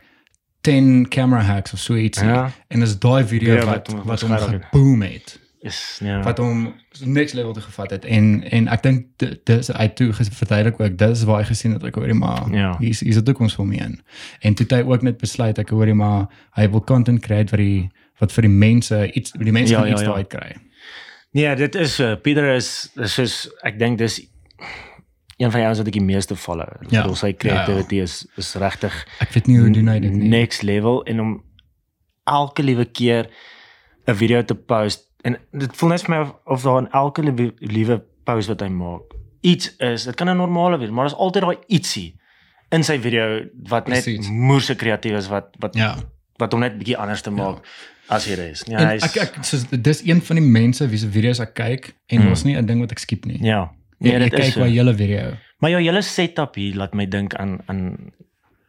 10 0.61 1.07
camera 1.09 1.41
hacks 1.41 1.73
of 1.73 1.79
so 1.79 1.95
iets. 1.95 2.19
Ja. 2.19 2.51
En 2.67 2.79
dis 2.79 2.99
daai 2.99 3.23
video 3.25 3.53
Ja, 3.55 3.65
wat 3.65 3.87
wat 4.03 4.05
wat 4.05 4.21
hom 4.21 4.59
geboom 4.61 5.01
het 5.01 5.39
Is 5.61 5.99
ja. 6.03 6.21
wat 6.23 6.37
hom 6.37 6.73
next 7.03 7.33
level 7.33 7.53
toe 7.53 7.61
gevat 7.61 7.89
het 7.89 8.05
en 8.05 8.43
en 8.49 8.67
ek 8.67 8.81
dink 8.83 9.05
di- 9.17 9.39
dis 9.43 9.67
hy 9.67 9.87
toe 9.87 10.13
verduidelik 10.13 10.79
ook 10.79 10.97
dis 10.97 11.23
waar 11.23 11.37
hy 11.39 11.45
gesien 11.45 11.73
het 11.73 11.83
ek 11.83 11.95
hoorie 11.95 12.13
maar 12.17 12.49
Ja. 12.53 12.75
hier's 12.79 12.99
hier's 12.99 13.17
'n 13.17 13.23
toekoms 13.23 13.55
vir 13.55 13.65
my 13.65 13.75
in. 13.75 14.01
En 14.39 14.53
toe 14.53 14.65
hy 14.69 14.81
ook 14.83 15.01
net 15.01 15.17
besluit 15.17 15.57
ek 15.57 15.69
hoorie 15.69 15.93
maar 15.93 16.25
hy 16.55 16.69
wil 16.69 16.81
content 16.83 17.21
create 17.21 17.51
wat 17.51 17.59
die 17.59 17.89
wat 18.19 18.31
vir 18.31 18.41
die 18.41 18.51
mense 18.57 19.11
iets 19.13 19.31
die 19.31 19.51
mense 19.51 19.73
Ja, 19.73 19.85
ja, 19.85 19.91
iets 19.91 20.01
ja. 20.01 20.07
daaruit 20.07 20.27
kry. 20.27 20.55
Nee, 21.31 21.55
dit 21.55 21.75
is 21.75 21.99
uh, 21.99 22.15
Pieter 22.21 22.55
is 22.55 22.89
is 22.95 23.13
soos 23.13 23.49
ek 23.63 23.79
dink 23.79 23.97
dis 23.97 24.21
een 25.41 25.51
van 25.51 25.59
die 25.59 25.65
ouens 25.67 25.77
wat 25.81 25.87
ek 25.87 25.93
die 25.93 26.01
meeste 26.05 26.35
follow. 26.35 26.69
Ja. 26.89 27.01
bedoel, 27.01 27.15
sy 27.15 27.27
Ja, 27.27 27.33
ja. 27.33 27.37
creativity 27.37 27.99
is 28.01 28.25
is 28.37 28.53
regtig 28.55 28.93
Ek 29.19 29.33
weet 29.33 29.47
nie 29.47 29.57
hoe 29.59 29.69
doen 29.71 29.87
hy 29.87 29.99
dit 29.99 30.11
nie. 30.13 30.29
next 30.29 30.61
level 30.61 31.03
en 31.05 31.19
om 31.21 31.43
elke 32.25 32.63
liewe 32.63 32.85
keer 32.85 33.29
'n 34.07 34.15
video 34.15 34.41
te 34.43 34.55
post 34.55 35.07
en 35.23 35.37
dit 35.51 35.75
voel 35.77 35.89
net 35.89 36.01
vir 36.01 36.09
my 36.15 36.21
of, 36.21 36.33
of 36.45 36.61
daar 36.63 36.77
in 36.81 36.89
elke 36.91 37.21
liewe, 37.23 37.53
liewe 37.59 38.01
post 38.25 38.47
wat 38.47 38.59
hy 38.61 38.67
maak 38.69 39.01
iets 39.41 39.75
is. 39.77 40.03
Dit 40.03 40.15
kan 40.15 40.29
'n 40.29 40.37
normale 40.37 40.77
wees, 40.77 40.89
maar 40.89 41.05
daar's 41.07 41.17
altyd 41.19 41.43
daai 41.43 41.57
ietsie 41.67 42.15
in 42.71 42.83
sy 42.83 42.99
video 42.99 43.41
wat 43.69 43.87
net 43.87 44.29
moerse 44.29 44.75
kreatief 44.75 45.11
is 45.17 45.27
wat 45.27 45.45
wat 45.59 45.75
Ja. 45.75 45.95
wat 46.37 46.51
hom 46.51 46.61
net 46.61 46.77
bietjie 46.77 46.97
anders 46.97 47.21
te 47.21 47.29
maak 47.31 47.65
as 48.09 48.25
hy 48.25 48.33
is. 48.33 48.63
Ja, 48.67 48.77
En 48.77 48.87
hy's 48.87 49.03
ek 49.03 49.15
ek 49.17 49.43
soos 49.43 49.65
dis 49.69 50.01
een 50.05 50.21
van 50.21 50.35
die 50.35 50.45
mense 50.45 50.87
wie 50.87 50.97
se 50.97 51.07
video's 51.07 51.39
ek 51.39 51.53
kyk 51.53 51.93
en 52.07 52.19
Mm. 52.19 52.25
daar's 52.27 52.43
nie 52.43 52.55
'n 52.57 52.65
ding 52.65 52.79
wat 52.79 52.91
ek 52.91 52.99
skiep 52.99 53.25
nie. 53.25 53.37
ja. 53.43 53.71
Nee, 54.01 54.17
Nee, 54.17 54.29
dit 54.29 54.33
is 54.39 54.45
kyk 54.45 54.53
so. 54.53 54.63
my 54.65 54.69
hele 54.73 54.93
video. 54.97 55.33
Maar 55.61 55.69
jou 55.75 55.81
hele 55.85 56.01
setup 56.01 56.55
hier 56.57 56.75
laat 56.75 56.93
my 56.97 57.05
dink 57.05 57.35
aan 57.37 57.59
aan 57.69 57.83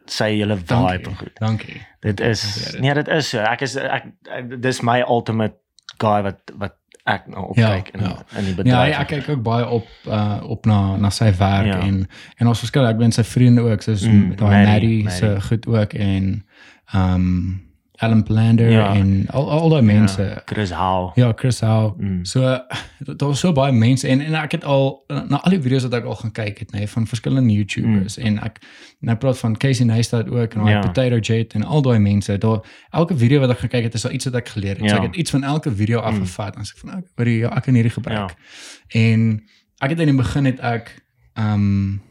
sy 0.05 0.27
hele 0.35 0.55
vibe 0.59 0.67
Dankie. 0.67 1.07
en 1.07 1.15
goed. 1.17 1.31
Dankie. 1.39 1.81
Dit 2.05 2.19
is 2.19 2.43
dit. 2.71 2.79
nee, 2.81 2.93
dit 2.93 3.07
is 3.07 3.29
so. 3.33 3.39
Ek 3.39 3.61
is 3.65 3.75
ek, 3.79 4.05
ek 4.29 4.61
dis 4.61 4.81
my 4.85 4.99
ultimate 5.07 5.55
guy 5.97 6.21
wat 6.25 6.51
wat 6.59 6.75
ek 7.09 7.25
nou 7.27 7.49
opkyk 7.51 7.89
in 7.97 7.99
ja. 8.05 8.11
in 8.37 8.45
die 8.45 8.53
Ja, 8.53 8.55
bedryf. 8.55 8.77
hy, 8.79 8.91
ek 9.01 9.07
kyk 9.07 9.29
ook 9.33 9.41
baie 9.43 9.65
op 9.67 9.87
uh 10.07 10.39
op 10.43 10.65
na 10.69 10.95
na 10.97 11.09
sy 11.09 11.31
werk 11.39 11.65
Ja. 11.67 11.79
en 11.81 12.07
en 12.39 12.47
ons 12.47 12.59
verskil 12.59 12.85
ek 12.87 12.97
ben 13.01 13.11
sy 13.11 13.23
vriende 13.23 13.61
ook 13.65 13.81
soos 13.81 14.05
Mm, 14.07 14.35
daai 14.39 14.65
Maddie, 14.65 15.09
se 15.09 15.25
Maddie. 15.25 15.41
goed 15.49 15.67
ook 15.67 15.93
en 15.93 16.45
um 16.93 17.72
Alan 18.03 18.23
Plander 18.23 18.69
Ja. 18.71 18.93
en 18.95 19.25
al 19.31 19.49
al 19.51 19.69
daai 19.69 19.81
mense. 19.81 20.21
Ja, 20.23 20.41
Chris 20.45 20.71
Howe. 20.71 21.11
Ja, 21.15 21.31
Chris 21.35 21.59
Howe. 21.61 21.93
Mm. 21.97 22.25
So 22.25 22.41
daar 22.41 23.27
was 23.27 23.39
so 23.39 23.51
baie 23.51 23.71
mense 23.73 24.07
en 24.07 24.21
en 24.21 24.33
ek 24.39 24.51
het 24.51 24.63
al 24.65 25.03
na 25.07 25.39
al 25.41 25.51
die 25.55 25.61
video's 25.61 25.83
wat 25.87 25.93
ek 25.93 26.05
al 26.05 26.15
gaan 26.15 26.31
kyk 26.31 26.59
het 26.59 26.71
nê 26.73 26.77
nee, 26.83 26.87
van 26.87 27.07
verskillende 27.07 27.53
YouTubers 27.53 28.17
en 28.17 28.39
ek 28.43 28.59
nou 28.99 29.15
praat 29.17 29.37
van 29.39 29.57
Casey 29.57 29.85
Neistat 29.85 30.29
ook 30.29 30.53
en 30.53 30.59
daai 30.59 30.61
Mm. 30.63 30.69
Ja. 30.69 30.79
Potato 30.79 31.17
Jet 31.19 31.53
en 31.53 31.63
al 31.63 31.81
daai 31.81 31.99
mense. 31.99 32.37
Daar 32.37 32.59
elke 32.91 33.17
video 33.17 33.39
wat 33.39 33.49
ek 33.49 33.59
gekyk 33.67 33.83
het 33.83 33.93
is 33.93 34.01
daar 34.01 34.11
iets 34.11 34.25
wat 34.25 34.35
ek 34.35 34.47
geleer 34.49 34.75
het. 34.77 34.89
So 34.89 34.95
Ja. 34.95 35.01
ek 35.01 35.07
het 35.11 35.15
iets 35.15 35.31
van 35.31 35.43
elke 35.43 35.71
video 35.75 35.99
afgevat 35.99 36.55
en 36.55 36.61
ek 36.61 36.67
sê 36.67 36.79
van 36.79 36.89
ek 36.97 37.05
hoor 37.15 37.27
jy, 37.27 37.37
ja, 37.39 37.49
ek 37.55 37.63
kan 37.63 37.73
hierdie 37.73 37.91
gebruik. 37.91 38.29
Ja. 38.29 38.99
En 39.01 39.43
ek 39.79 39.89
het 39.89 39.99
in 39.99 40.05
die 40.07 40.15
begin 40.15 40.45
het 40.45 40.59
ek 40.59 41.03
ehm 41.33 41.53
um, 41.53 42.01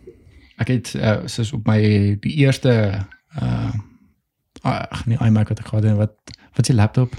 ek 0.59 0.69
het 0.69 0.95
uh, 0.97 1.17
soos 1.27 1.53
op 1.53 1.67
my 1.67 1.81
die 2.21 2.35
eerste 2.45 3.07
uh 3.43 3.73
ag 4.63 5.07
nee 5.07 5.19
iMac 5.21 5.49
wat 5.49 5.59
ek 5.59 5.67
gehad 5.67 5.85
het 5.85 5.97
wat 5.97 6.13
wat 6.55 6.61
is 6.61 6.67
die 6.67 6.77
laptop 6.77 7.15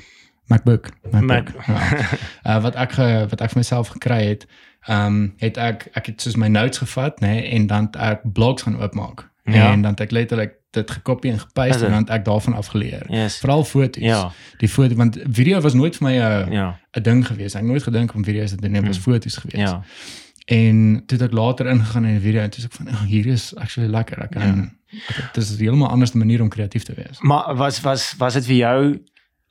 MacBook 0.48 0.90
MacBook 1.12 1.52
Mac- 1.68 1.68
ja. 1.68 2.56
uh, 2.58 2.62
wat 2.64 2.76
ek 2.76 2.96
wat 3.30 3.42
ek 3.42 3.50
vir 3.50 3.58
myself 3.62 3.88
gekry 3.88 4.26
het 4.28 4.48
ehm 4.88 5.06
um, 5.06 5.34
het 5.38 5.58
ek 5.58 5.88
ek 5.94 6.06
het 6.06 6.22
soos 6.22 6.36
my 6.36 6.48
notes 6.48 6.78
gevat 6.78 7.20
nê 7.22 7.28
nee, 7.28 7.50
en 7.56 7.68
dan 7.68 7.88
ek 7.98 8.20
blogs 8.34 8.62
gaan 8.64 8.82
oopmaak 8.82 9.30
Ja. 9.46 9.72
en 9.72 9.82
dan 9.82 9.92
het 9.92 10.00
ek 10.00 10.12
letterlik 10.12 10.54
dit 10.72 10.92
gekopie 10.92 11.32
en 11.32 11.40
gepaste 11.40 11.86
en 11.86 11.92
dan 11.92 12.08
ek 12.16 12.26
daarvan 12.26 12.54
afgeleer 12.56 13.04
Yes. 13.12 13.38
veral 13.40 13.64
foto's 13.64 14.04
Ja. 14.04 14.32
die 14.60 14.70
foto 14.70 14.96
want 14.96 15.18
video 15.28 15.60
was 15.62 15.74
nooit 15.74 15.96
vir 15.98 16.08
my 16.08 16.14
'n 16.20 16.52
Ja. 16.52 16.80
'n 16.96 17.02
ding 17.04 17.28
gewees. 17.28 17.56
Ek 17.56 17.64
nooit 17.64 17.84
gedink 17.84 18.14
om 18.14 18.24
video's 18.24 18.50
te 18.50 18.56
doen, 18.58 18.72
dit 18.74 18.88
was 18.88 18.98
Mm. 18.98 19.04
foto's 19.04 19.38
gewees. 19.38 19.70
Ja. 19.70 19.84
En 20.46 21.04
toe 21.06 21.18
het 21.18 21.28
ek 21.30 21.34
later 21.38 21.68
ingegaan 21.68 22.06
in 22.06 22.18
die 22.18 22.24
video 22.24 22.42
en 22.42 22.50
toe 22.50 22.60
is 22.60 22.66
ek 22.66 22.74
van 22.74 22.88
oh, 22.88 23.04
hier 23.08 23.28
is 23.28 23.56
actually 23.56 23.90
lekker. 23.90 24.20
Ek 24.24 24.32
kan 24.32 24.72
dit 25.34 25.44
is 25.44 25.52
'n 25.58 25.62
heeltemal 25.64 25.90
anders 25.90 26.12
manier 26.14 26.42
om 26.42 26.50
kreatief 26.50 26.84
te 26.84 26.94
wees. 26.94 27.22
Maar 27.22 27.56
was 27.56 27.82
was 27.82 28.14
was 28.18 28.34
dit 28.34 28.46
vir 28.46 28.56
jou 28.56 29.00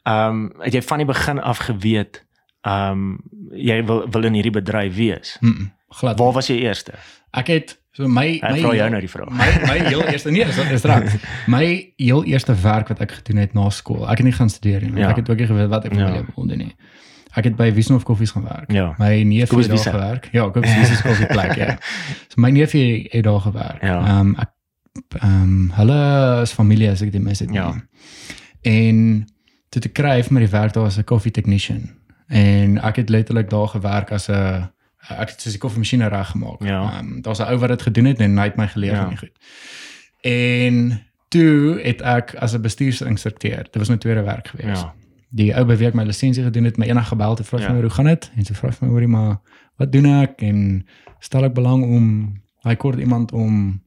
ehm 0.03 0.29
um, 0.29 0.53
het 0.61 0.73
jy 0.73 0.83
van 0.83 0.99
die 0.99 1.07
begin 1.07 1.41
af 1.41 1.59
geweet 1.59 2.25
ehm 2.63 2.91
um, 2.93 3.19
jy 3.53 3.85
wil 3.85 4.07
wil 4.11 4.25
in 4.25 4.35
hierdie 4.35 4.53
bedryf 4.53 4.95
wees? 4.95 5.37
Mm 5.41 5.55
-mm, 5.57 5.73
glad. 5.89 6.19
Waar 6.19 6.33
was 6.33 6.47
jy 6.47 6.57
eerste? 6.57 6.93
Ek 7.31 7.47
het 7.47 7.79
so 7.93 8.09
my 8.09 8.39
Ek 8.43 8.59
vra 8.61 8.75
jou 8.75 8.91
nou 8.91 9.01
die 9.01 9.11
vraag. 9.11 9.31
my 9.31 9.67
my 9.67 9.79
heel 9.89 10.03
eerste 10.05 10.31
nee, 10.31 10.45
dis 10.45 10.57
is 10.71 10.83
reg. 10.83 11.17
My 11.55 11.93
heel 11.97 12.25
eerste 12.25 12.55
werk 12.55 12.89
wat 12.89 13.01
ek 13.01 13.13
gedoen 13.13 13.37
het 13.37 13.53
na 13.53 13.71
skool. 13.71 14.03
Ek 14.11 14.17
het 14.17 14.25
nie 14.25 14.33
gaan 14.33 14.51
studeer 14.51 14.83
nie. 14.83 15.01
Ja. 15.01 15.09
Ek 15.11 15.17
het 15.17 15.31
ook 15.31 15.39
nie 15.39 15.47
geweet 15.47 15.69
wat 15.69 15.85
ek 15.85 15.95
Ja. 15.95 16.13
wil 16.13 16.25
wil 16.35 16.47
doen 16.47 16.59
nie. 16.59 16.75
Ek 17.35 17.45
het 17.45 17.57
by 17.57 17.73
Wiesenhof 17.73 18.03
Koffies 18.05 18.31
gaan 18.31 18.45
werk. 18.45 18.73
Ja. 18.73 18.95
My 18.99 19.23
neef 19.23 19.49
Kobus 19.49 19.67
het 19.67 19.75
daar 19.83 19.93
gewerk. 19.95 20.29
Ja, 20.33 20.51
Kobus 20.51 20.75
Wiese 20.75 20.95
se 20.97 21.03
koffieplek, 21.03 21.55
ja. 21.57 21.79
So 22.31 22.41
my 22.41 22.51
neef 22.51 22.73
het 22.73 23.25
daar 23.25 23.41
gewerk. 23.41 23.83
Ja. 23.83 23.99
Ehm 24.07 24.19
um, 24.19 24.35
ek 24.39 24.51
ehm 25.23 25.43
um, 25.43 25.71
hulle 25.75 26.41
is 26.43 26.53
familie 26.53 26.91
as 26.91 27.01
ek 27.01 27.13
dit 27.13 27.23
mis 27.23 27.39
het. 27.39 27.49
nie. 27.51 27.59
Ja. 27.59 27.73
En 28.61 29.25
toe 29.69 29.81
te 29.83 29.89
kry 29.89 30.23
vir 30.23 30.33
my 30.33 30.41
die 30.41 30.51
werk 30.53 30.73
daar 30.73 30.85
as 30.85 30.99
'n 30.99 31.05
coffee 31.05 31.31
technician. 31.33 31.91
En 32.29 32.79
ek 32.83 32.97
het 32.97 33.09
letterlik 33.09 33.51
daar 33.51 33.69
gewerk 33.69 34.13
as 34.13 34.29
'n 34.29 34.69
ek 35.09 35.29
het 35.31 35.41
soos 35.41 35.53
die 35.53 35.61
koffiemasjiene 35.61 36.09
reggemaak. 36.09 36.63
Ja. 36.65 36.93
Ehm 36.93 37.21
daar's 37.23 37.39
'n 37.41 37.49
ou 37.49 37.59
wat 37.59 37.69
dit 37.69 37.83
gedoen 37.83 38.05
het 38.05 38.19
en 38.21 38.37
hy 38.39 38.45
het 38.45 38.57
my 38.57 38.69
geleer 38.69 38.93
Ja. 38.93 39.09
die 39.09 39.17
goed. 39.19 39.37
En 40.21 41.03
toe 41.29 41.81
het 41.83 42.01
ek 42.01 42.35
as 42.35 42.53
'n 42.55 42.61
bestuursinstrukteur, 42.61 43.63
dit 43.63 43.77
was 43.77 43.89
my 43.89 43.97
tweede 43.97 44.23
werk 44.23 44.49
gewees. 44.49 44.81
Ja. 44.81 44.95
Die 45.35 45.55
ou 45.57 45.65
by 45.65 45.77
wie 45.81 45.87
ek 45.89 45.95
my 45.95 46.05
lisensie 46.05 46.45
gedoen 46.45 46.65
het, 46.69 46.77
my 46.79 46.87
eendag 46.87 47.09
gebel 47.09 47.35
te 47.35 47.45
vra 47.45 47.59
Ja. 47.59 47.67
vir 47.67 47.75
my 47.75 47.81
hoe 47.81 47.91
gaan 47.91 48.05
dit? 48.11 48.31
En 48.37 48.45
sy 48.45 48.55
vra 48.55 48.71
vir 48.73 48.89
my 48.89 48.93
hoorie 48.93 49.09
maar 49.09 49.39
wat 49.79 49.93
doen 49.93 50.07
ek 50.07 50.43
en 50.43 50.85
stel 51.21 51.45
ek 51.45 51.55
belang 51.55 51.83
om 51.85 52.35
hy 52.65 52.75
kort 52.77 52.99
iemand 52.99 53.33
om 53.33 53.81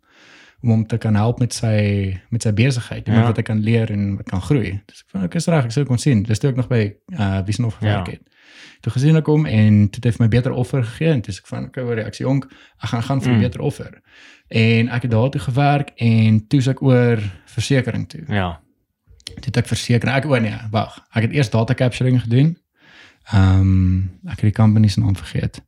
om 0.63 0.69
hom 0.71 0.85
te 0.87 0.97
kan 0.97 1.13
help 1.15 1.39
met 1.39 1.53
sy 1.53 2.19
met 2.31 2.41
sy 2.41 2.51
besigheid, 2.51 3.05
iemand 3.07 3.23
Ja. 3.23 3.27
wat 3.27 3.37
ek 3.37 3.45
kan 3.45 3.59
leer 3.61 3.91
en 3.91 4.15
wat 4.17 4.25
kan 4.25 4.41
groei. 4.41 4.81
Dus 4.87 5.03
ek 5.05 5.09
van 5.11 5.23
ek 5.23 5.35
is 5.35 5.45
reg, 5.47 5.65
ek 5.65 5.71
sou 5.71 5.85
kon 5.85 5.97
sien. 5.97 6.23
Dis 6.23 6.39
toe 6.39 6.49
ek 6.49 6.55
nog 6.55 6.67
by 6.67 6.95
uh 7.19 7.41
Wiesenhof 7.45 7.75
gewerk 7.77 8.07
Ja. 8.07 8.11
het. 8.13 8.21
Toe 8.81 8.91
gesien 8.91 9.15
ek 9.15 9.25
hom 9.27 9.45
en 9.45 9.89
toe 9.89 9.99
het 10.01 10.03
hy 10.05 10.11
vir 10.11 10.23
my 10.25 10.27
beter 10.29 10.51
offer 10.51 10.83
gegee 10.83 11.11
en 11.13 11.21
toe 11.21 11.33
ek 11.33 11.47
van 11.47 11.65
okay, 11.65 11.83
hoor, 11.83 11.99
ek 11.99 12.13
sê 12.15 12.25
jonk, 12.25 12.45
ek 12.83 12.89
gaan 12.89 13.03
gaan 13.03 13.21
vir 13.21 13.31
'n 13.31 13.35
Mm. 13.35 13.41
beter 13.41 13.61
offer. 13.61 14.01
En 14.49 14.89
ek 14.89 15.01
het 15.01 15.11
daar 15.11 15.29
toe 15.29 15.41
gewerk 15.41 15.91
en 15.97 16.47
toe 16.47 16.59
is 16.59 16.67
ek 16.67 16.81
oor 16.81 17.17
versekerings 17.45 18.07
toe. 18.07 18.23
Ja. 18.27 18.59
Het 19.33 19.57
ek 19.57 19.67
versekerings, 19.67 20.17
ek 20.17 20.25
o 20.29 20.37
nee, 20.39 20.57
wag. 20.71 20.99
Ek 21.13 21.21
het 21.27 21.31
eers 21.33 21.49
data 21.49 21.73
capturing 21.73 22.21
gedoen. 22.21 22.57
Ehm 23.33 23.59
um, 23.59 24.19
ek 24.29 24.39
het 24.41 24.49
die 24.51 24.51
company 24.61 24.87
se 24.87 24.99
naam 24.99 25.15
vergeet. 25.17 25.61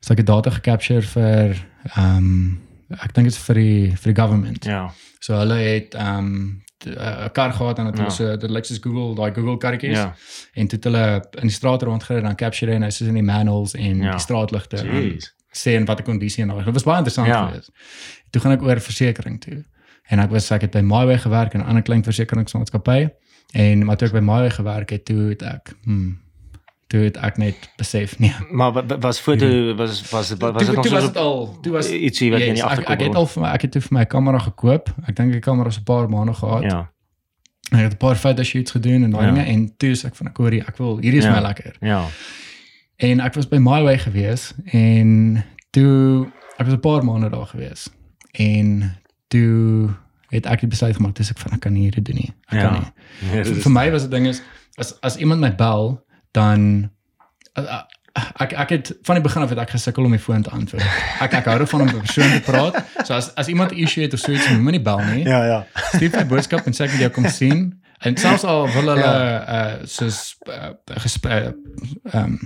So 0.00 0.12
ek 0.14 0.18
het 0.24 0.26
data 0.26 0.50
gecapture 0.50 1.02
vir 1.02 1.56
ehm 1.94 2.16
um, 2.16 2.60
ek 2.92 3.14
dink 3.16 3.28
dit 3.28 3.34
is 3.36 3.40
vir 3.46 3.54
die 3.60 3.96
vir 3.96 4.12
die 4.12 4.18
government. 4.22 4.64
Ja. 4.64 4.90
So 5.20 5.36
hulle 5.38 5.54
het 5.60 5.94
ehm 5.94 6.18
um, 6.18 6.62
'n 6.82 7.30
kar 7.32 7.52
gehad 7.52 7.78
en 7.78 7.84
dit 7.86 7.98
Ja. 7.98 8.04
was 8.04 8.16
so 8.16 8.36
dit 8.36 8.50
lyk 8.50 8.64
soos 8.64 8.78
Google, 8.82 9.14
daai 9.14 9.32
Google 9.34 9.56
karretjies. 9.58 9.96
Ja. 9.98 10.14
En 10.54 10.66
toe 10.66 10.76
het 10.76 10.84
hulle 10.84 11.24
in 11.40 11.46
die 11.46 11.50
straat 11.56 11.82
rondgery 11.82 12.18
en 12.18 12.24
dan 12.24 12.34
capture 12.36 12.72
en 12.72 12.82
hy 12.82 12.90
soos 12.90 13.08
in 13.08 13.14
die 13.14 13.22
manuals 13.22 13.74
en 13.74 14.02
Ja. 14.02 14.10
die 14.10 14.20
straatligte 14.20 14.76
en 14.76 14.86
Jeez. 14.86 15.30
sê 15.52 15.76
in 15.76 15.84
watter 15.84 16.04
kondisie 16.04 16.42
en 16.42 16.50
al. 16.50 16.64
Dit 16.64 16.72
was 16.74 16.82
baie 16.82 16.96
interessant 16.98 17.28
Ja. 17.28 17.46
geweest. 17.46 17.70
Toe 18.30 18.40
gaan 18.42 18.52
ek 18.52 18.62
oor 18.62 18.80
versekerings 18.80 19.38
toe. 19.46 19.64
En 20.08 20.18
ek 20.18 20.30
was 20.30 20.50
ek 20.50 20.60
het 20.60 20.70
by 20.70 20.80
MyWay 20.80 21.18
gewerk 21.18 21.54
en 21.54 21.60
'n 21.60 21.64
ander 21.66 21.82
klein 21.82 22.02
versekeringsmaatskappy 22.04 23.08
en 23.52 23.84
maar 23.84 23.96
toe 23.96 24.08
ek 24.08 24.14
by 24.14 24.20
MyWay 24.20 24.50
gewerk 24.50 24.90
het, 24.90 25.04
toe 25.04 25.28
het 25.28 25.42
ek 25.42 25.74
hmm, 25.84 26.18
toe 26.88 27.00
het 27.00 27.16
ek 27.16 27.36
net 27.38 27.54
besef 27.76 28.18
nee. 28.18 28.32
Maar 28.50 28.72
wa- 28.72 28.86
wa- 28.86 28.98
was 28.98 29.18
foto 29.20 29.74
was 29.74 30.00
was 30.10 30.30
was, 30.36 30.52
was 30.52 30.66
dit 30.66 30.76
nog 30.76 30.86
so 30.86 30.94
was 30.94 31.14
al, 31.14 31.58
toe 31.62 31.72
was 31.72 31.90
ietsie 31.90 32.30
wat 32.30 32.40
jy 32.40 32.46
in 32.46 32.54
die 32.54 32.62
Yes, 32.62 32.78
ek, 32.78 32.88
ek 32.88 33.00
het 33.00 33.14
al 33.14 33.26
vir 33.26 33.42
my 33.42 33.48
ek 33.48 33.62
het 33.62 33.72
toe 33.72 33.80
vir 33.80 33.98
my 33.98 34.04
kamera 34.04 34.38
gekoop. 34.38 34.88
Ek 35.08 35.16
dink 35.16 35.32
die 35.32 35.40
kamera 35.40 35.68
is 35.68 35.78
'n 35.78 35.82
paar 35.84 36.08
maande 36.08 36.34
gehad. 36.34 36.62
Ja. 36.62 36.90
Ek 37.72 37.78
het 37.80 37.92
'n 37.92 37.96
paar 37.96 38.16
fotoshoots 38.16 38.70
gedoen 38.70 39.04
en 39.04 39.10
daai 39.10 39.26
Ja. 39.26 39.32
dinge 39.32 39.44
en 39.46 39.76
toe 39.76 39.90
is 39.90 40.04
ek 40.04 40.14
van 40.14 40.26
ek 40.26 40.36
hoor 40.36 40.52
ek 40.52 40.76
wil 40.78 40.98
hierdie 41.00 41.18
is 41.18 41.24
Ja. 41.24 41.32
my 41.34 41.40
lekker. 41.40 41.76
Ja. 41.80 42.06
En 42.96 43.20
ek 43.20 43.34
was 43.34 43.48
by 43.48 43.56
MyWay 43.56 43.98
gewees 43.98 44.52
en 44.72 45.44
toe 45.70 46.26
ek 46.58 46.66
was 46.66 46.74
'n 46.74 46.80
paar 46.80 47.04
maande 47.04 47.30
daar 47.30 47.46
gewees. 47.46 47.88
En 48.32 48.96
toe 49.32 49.90
het 50.32 50.46
ek 50.48 50.60
die 50.64 50.68
besluit 50.72 50.96
gemaak 50.96 51.16
dis 51.18 51.30
ek 51.32 51.40
van 51.42 51.52
ek 51.56 51.60
kan 51.66 51.72
nie 51.76 51.86
hierdie 51.88 52.04
doen 52.04 52.16
nie. 52.22 52.30
Ek 52.52 52.58
Ja. 52.60 52.62
kan 52.68 52.72
nie. 52.80 52.90
Dit 53.42 53.46
Vir, 53.52 53.62
vir 53.66 53.72
my 53.72 53.86
was 53.92 54.02
dit 54.06 54.10
ding 54.14 54.26
is 54.30 54.42
as 54.80 54.94
as 55.02 55.16
iemand 55.20 55.40
my 55.44 55.50
bel 55.56 55.98
dan 56.32 56.90
uh, 57.60 57.82
ek 58.40 58.52
ek 58.52 58.70
het 58.76 58.92
van 59.08 59.16
die 59.20 59.24
begin 59.24 59.42
af 59.44 59.50
het 59.52 59.58
ek 59.60 59.70
gesukkel 59.76 60.04
om 60.08 60.12
die 60.16 60.20
foon 60.20 60.42
te 60.42 60.50
antwoord. 60.52 60.84
Ek 61.20 61.32
ek 61.40 61.44
hou 61.48 61.58
daarvan 61.60 61.80
om 61.84 61.86
met 61.86 61.96
'n 61.96 62.04
persoon 62.06 62.32
te 62.32 62.40
praat. 62.48 62.74
So 63.06 63.14
as 63.14 63.28
as 63.36 63.48
iemand 63.48 63.72
'n 63.72 63.80
issue 63.84 64.02
het 64.04 64.12
of 64.14 64.20
so 64.20 64.32
iets, 64.32 64.48
moet 64.50 64.72
nie 64.72 64.80
bel 64.82 65.00
nie. 65.12 65.24
Ja, 65.24 65.44
ja. 65.44 65.66
Stuur 65.92 66.10
my 66.16 66.26
boodskap 66.26 66.66
en 66.66 66.72
sê 66.72 66.84
ek 66.84 66.90
wil 66.96 67.00
jou 67.00 67.10
kom 67.10 67.28
sien. 67.28 67.80
En 68.02 68.16
selfs 68.16 68.44
al 68.44 68.66
wil 68.72 68.82
hulle 68.88 68.98
Ja. 68.98 69.76
uh 69.78 69.86
soos 69.86 70.36
uh, 70.48 70.72
gesprek 71.04 71.54
ehm 72.12 72.36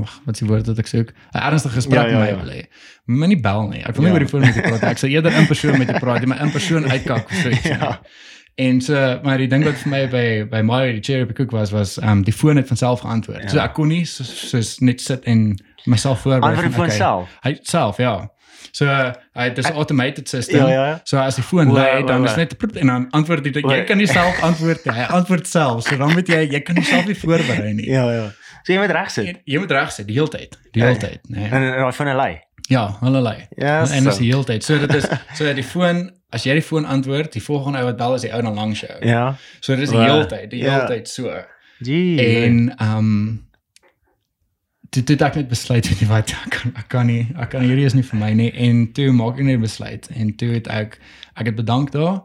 wag, 0.00 0.20
wat 0.26 0.34
is 0.34 0.40
die 0.40 0.48
woord 0.48 0.66
wat 0.66 0.78
ek 0.78 0.86
soek? 0.86 1.10
'n 1.34 1.38
Ernstige 1.38 1.74
gesprek 1.74 2.02
Ja, 2.02 2.08
ja, 2.08 2.18
met 2.18 2.28
ja. 2.28 2.36
my 2.36 2.42
wil 2.44 2.52
hê. 2.54 2.62
Moet 3.06 3.28
nie 3.28 3.40
bel 3.40 3.68
nie. 3.68 3.82
Ek 3.84 3.94
wil 3.96 4.04
nie 4.04 4.08
Ja. 4.10 4.12
oor 4.14 4.18
die 4.24 4.28
foon 4.28 4.40
met 4.40 4.54
jou 4.54 4.62
praat. 4.68 4.82
Ek 4.82 4.98
sal 4.98 5.08
eerder 5.10 5.32
in 5.32 5.46
persoon 5.46 5.78
met 5.78 5.88
jou 5.88 5.98
praat, 5.98 6.20
jy 6.20 6.26
maar 6.26 6.40
in 6.42 6.50
persoon 6.50 6.84
uitkak 6.94 7.24
of 7.30 7.36
so 7.42 7.48
iets. 7.48 7.62
Ja. 7.62 7.78
Ja. 7.78 8.00
En 8.58 8.80
so 8.80 9.20
maar 9.22 9.36
die 9.38 9.48
ding 9.48 9.64
wat 9.64 9.74
vir 9.74 9.90
my 9.90 10.08
by 10.08 10.44
by 10.50 10.62
my 10.62 10.92
die 10.92 11.00
cherry 11.02 11.26
cook 11.32 11.50
was 11.52 11.70
was 11.70 11.98
um, 12.02 12.22
die 12.24 12.32
foon 12.32 12.56
het 12.56 12.66
van 12.68 12.76
self 12.76 13.00
geantwoord. 13.00 13.42
Ja. 13.42 13.48
So 13.48 13.58
ek 13.58 13.74
kon 13.74 13.88
nie 13.88 14.04
soos 14.04 14.48
so, 14.50 14.60
so 14.60 14.84
net 14.84 15.00
sit 15.00 15.24
en 15.24 15.56
myself 15.84 16.20
voorberei. 16.24 16.54
Antwoord 16.54 16.72
die 16.72 16.78
foon 16.78 16.90
self? 16.90 17.28
Hy 17.44 17.58
self, 17.62 17.96
ja. 17.98 18.28
So 18.72 18.84
uh, 18.84 19.12
hy 19.34 19.50
dis 19.54 19.68
'n 19.68 19.72
automated 19.76 20.28
system. 20.28 20.56
Ja, 20.66 20.68
ja, 20.68 20.86
ja. 20.86 21.00
So 21.04 21.18
as 21.18 21.34
die 21.36 21.42
foon 21.44 21.72
lei, 21.72 22.02
dan 22.04 22.24
is 22.24 22.34
net 22.36 22.56
prut 22.58 22.76
en 22.76 22.86
dan 22.86 23.06
antwoord 23.10 23.44
hy. 23.44 23.52
Jy 23.52 23.60
Wa- 23.62 23.84
kan 23.84 23.96
nie 23.98 24.06
self 24.06 24.40
antwoord 24.42 24.84
nie. 24.84 24.94
Hy 24.94 25.02
antwoord 25.16 25.46
self. 25.46 25.82
So 25.88 25.96
dan 25.96 26.12
moet 26.12 26.28
jy 26.28 26.48
jy 26.50 26.60
kan 26.60 26.74
jouself 26.74 27.06
nie 27.06 27.14
voorberei 27.14 27.72
nie. 27.74 27.86
Ja, 27.90 28.10
ja. 28.12 28.30
So 28.66 28.74
jy 28.74 28.82
moet 28.82 28.90
reg 28.90 29.10
sit. 29.14 29.26
En 29.30 29.40
Jy 29.46 29.58
moet 29.62 29.70
reg 29.70 29.92
sit 29.94 30.08
die 30.08 30.16
hele 30.16 30.32
tyd. 30.32 30.58
Die 30.74 30.82
hele 30.82 30.96
ja. 30.96 31.02
tyd, 31.04 31.28
nee. 31.30 31.46
En 31.46 31.62
daai 31.62 31.92
van 31.94 32.08
'n 32.10 32.16
lei. 32.18 32.32
Ja, 32.66 32.96
allerlei. 33.00 33.46
Ja, 33.56 33.86
en 33.90 34.04
dis 34.04 34.16
die 34.18 34.32
hele 34.32 34.44
tyd. 34.44 34.64
So 34.64 34.78
dit 34.78 34.94
is 34.94 35.06
so 35.38 35.52
die 35.54 35.64
foon 35.64 36.10
as 36.34 36.42
jy 36.42 36.56
die 36.58 36.66
foon 36.66 36.84
antwoord, 36.84 37.32
die 37.32 37.42
volgende 37.42 37.78
ou 37.78 37.84
wat 37.86 37.96
bel 37.96 38.16
is 38.18 38.26
die 38.26 38.32
ou 38.34 38.42
dan 38.42 38.58
langs 38.58 38.80
jou. 38.82 38.96
Ja. 39.06 39.36
So 39.60 39.76
dit 39.78 39.86
is 39.86 39.94
die 39.94 40.02
hele 40.02 40.26
tyd, 40.26 40.50
die 40.50 40.64
hele 40.64 40.82
ja. 40.82 40.86
tyd 40.90 41.08
so. 41.08 41.30
Gee. 41.78 42.18
En 42.18 42.74
ehm 42.76 42.98
um, 42.98 43.44
toe 44.90 45.14
het 45.14 45.22
ek 45.22 45.34
net 45.34 45.48
besluit 45.50 45.86
jy 45.86 46.06
wat 46.08 46.32
ek 46.32 46.54
kan 46.56 46.72
ek 46.80 46.88
kan 46.88 47.06
nie 47.10 47.22
ek 47.36 47.50
kan 47.52 47.64
hierdie 47.66 47.86
is 47.86 47.94
nie 47.94 48.04
vir 48.06 48.20
my 48.20 48.32
nie 48.38 48.48
en 48.66 48.86
toe 48.96 49.10
maak 49.12 49.36
ek 49.36 49.48
net 49.48 49.60
besluit 49.60 50.08
en 50.14 50.30
toe 50.40 50.54
het 50.54 50.70
ek 50.72 50.98
ek 51.36 51.50
het 51.50 51.58
bedank 51.58 51.92
daar 51.92 52.22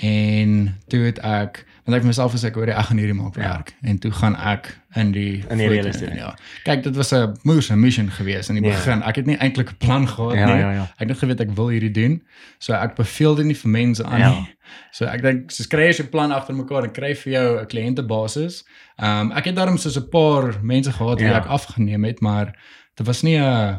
en 0.00 0.72
toe 0.88 1.02
het 1.04 1.20
ek 1.20 1.64
want 1.84 1.96
ek 1.96 2.02
vir 2.02 2.06
myself 2.06 2.32
gesê 2.32 2.44
ek 2.48 2.54
hoor 2.54 2.68
ek 2.68 2.86
gaan 2.86 2.98
hierdie 2.98 3.14
maak 3.14 3.34
werk 3.36 3.74
en 3.82 3.98
toe 3.98 4.10
gaan 4.10 4.36
ek 4.36 4.78
in 4.96 5.12
die 5.12 5.44
In 5.50 5.58
die 5.58 5.78
estate. 5.78 6.10
in, 6.10 6.16
ja 6.16 6.34
kyk 6.64 6.82
dit 6.82 6.96
was 6.96 7.12
'n 7.12 7.34
moes 7.44 7.70
'n 7.70 7.80
mission 7.80 8.10
geweest 8.10 8.48
in 8.50 8.56
die 8.62 8.64
Ja. 8.64 8.70
begin 8.76 9.02
ek 9.02 9.16
het 9.16 9.26
nie 9.26 9.36
eintlik 9.36 9.70
'n 9.70 9.76
plan 9.78 10.08
gehad 10.08 10.34
Ja, 10.36 10.46
nie 10.46 10.60
ja, 10.60 10.70
ja. 10.72 10.82
ek 10.82 10.98
het 10.98 11.08
net 11.08 11.18
geweet 11.18 11.40
ek 11.40 11.50
wil 11.56 11.68
hierdie 11.68 11.90
doen 11.92 12.22
so 12.58 12.72
ek 12.72 12.94
beveel 12.96 13.34
dit 13.36 13.46
nie 13.46 13.54
vir 13.56 13.70
mense 13.70 14.04
aan 14.04 14.20
Ja. 14.20 14.30
nie 14.30 14.48
So 14.92 15.04
ek 15.04 15.22
dink 15.22 15.50
so 15.50 15.64
kry 15.68 15.90
jy 15.92 16.02
'n 16.04 16.08
plan 16.10 16.32
agter 16.32 16.54
mekaar 16.54 16.84
en 16.84 16.90
kry 16.92 17.14
vir 17.14 17.32
jou 17.32 17.60
'n 17.60 17.66
kliëntebasis. 17.66 18.64
Ehm 18.98 19.20
um, 19.20 19.32
ek 19.32 19.44
het 19.44 19.56
daarom 19.56 19.76
soos 19.78 19.96
'n 19.98 20.08
paar 20.10 20.54
mense 20.62 20.90
gehad 20.92 21.18
wie 21.20 21.28
Ja. 21.28 21.36
ek 21.38 21.46
afgeneem 21.46 22.04
het, 22.04 22.20
maar 22.20 22.46
dit 22.96 23.06
was 23.06 23.22
nie 23.22 23.36
'n 23.38 23.78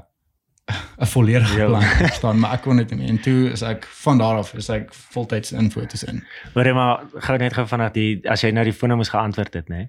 'n 1.01 1.05
volledige 1.05 1.57
Ja. 1.57 1.66
plan 1.68 1.82
verstaan, 1.82 2.39
maar 2.39 2.53
ek 2.53 2.61
kon 2.61 2.78
dit 2.78 2.95
nie. 2.95 3.07
En 3.07 3.20
toe 3.22 3.49
is 3.51 3.61
ek 3.61 3.86
van 3.86 4.18
daar 4.18 4.38
af 4.38 4.53
is 4.53 4.70
ek 4.70 4.93
voltyds 4.93 5.51
in 5.51 5.72
fotos 5.72 6.03
in. 6.03 6.24
Hoor 6.53 6.66
jy 6.66 6.74
maar 6.74 7.03
gou 7.13 7.38
net 7.38 7.53
gou 7.53 7.68
vanaf 7.68 7.91
die 7.91 8.22
as 8.30 8.41
jy 8.41 8.49
nou 8.51 8.63
die 8.63 8.74
foon 8.74 8.95
moes 8.95 9.09
geantwoord 9.09 9.53
het, 9.53 9.68
nê? 9.70 9.88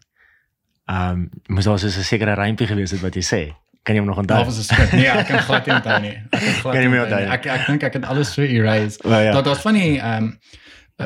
Ehm 0.87 1.11
um, 1.11 1.31
moes 1.47 1.65
daar 1.65 1.79
so 1.79 1.87
'n 1.87 1.91
sekere 2.05 2.35
rympie 2.35 2.67
gewees 2.67 2.91
het 2.91 3.01
wat 3.01 3.15
jy 3.15 3.23
sê. 3.23 3.55
Kan 3.83 3.95
jy 3.95 4.01
hom 4.01 4.09
nog 4.09 4.19
onthou? 4.19 4.37
Daar 4.37 4.45
was 4.45 4.59
'n 4.59 4.63
skrip. 4.63 4.93
Nee, 4.93 5.07
ek 5.09 5.27
kan 5.27 5.39
glad 5.43 5.67
nie 5.67 5.75
onthou 5.75 6.01
nie. 6.01 6.17
Ek 6.31 6.41
kan 6.41 6.55
glad 6.55 6.75
nie 6.75 7.01
onthou 7.01 7.21
nie. 7.21 7.31
Ek 7.33 7.47
ek 7.47 7.67
dink 7.67 7.83
ek 7.83 7.93
het 7.93 8.05
alles 8.05 8.33
so 8.33 8.43
erase. 8.43 8.99
Wel, 9.03 9.21
ja. 9.21 9.33
Daar 9.33 9.43
daar's 9.43 9.61
van 9.61 9.75
die 9.75 9.99
ehm 10.01 10.23
um, 10.23 10.39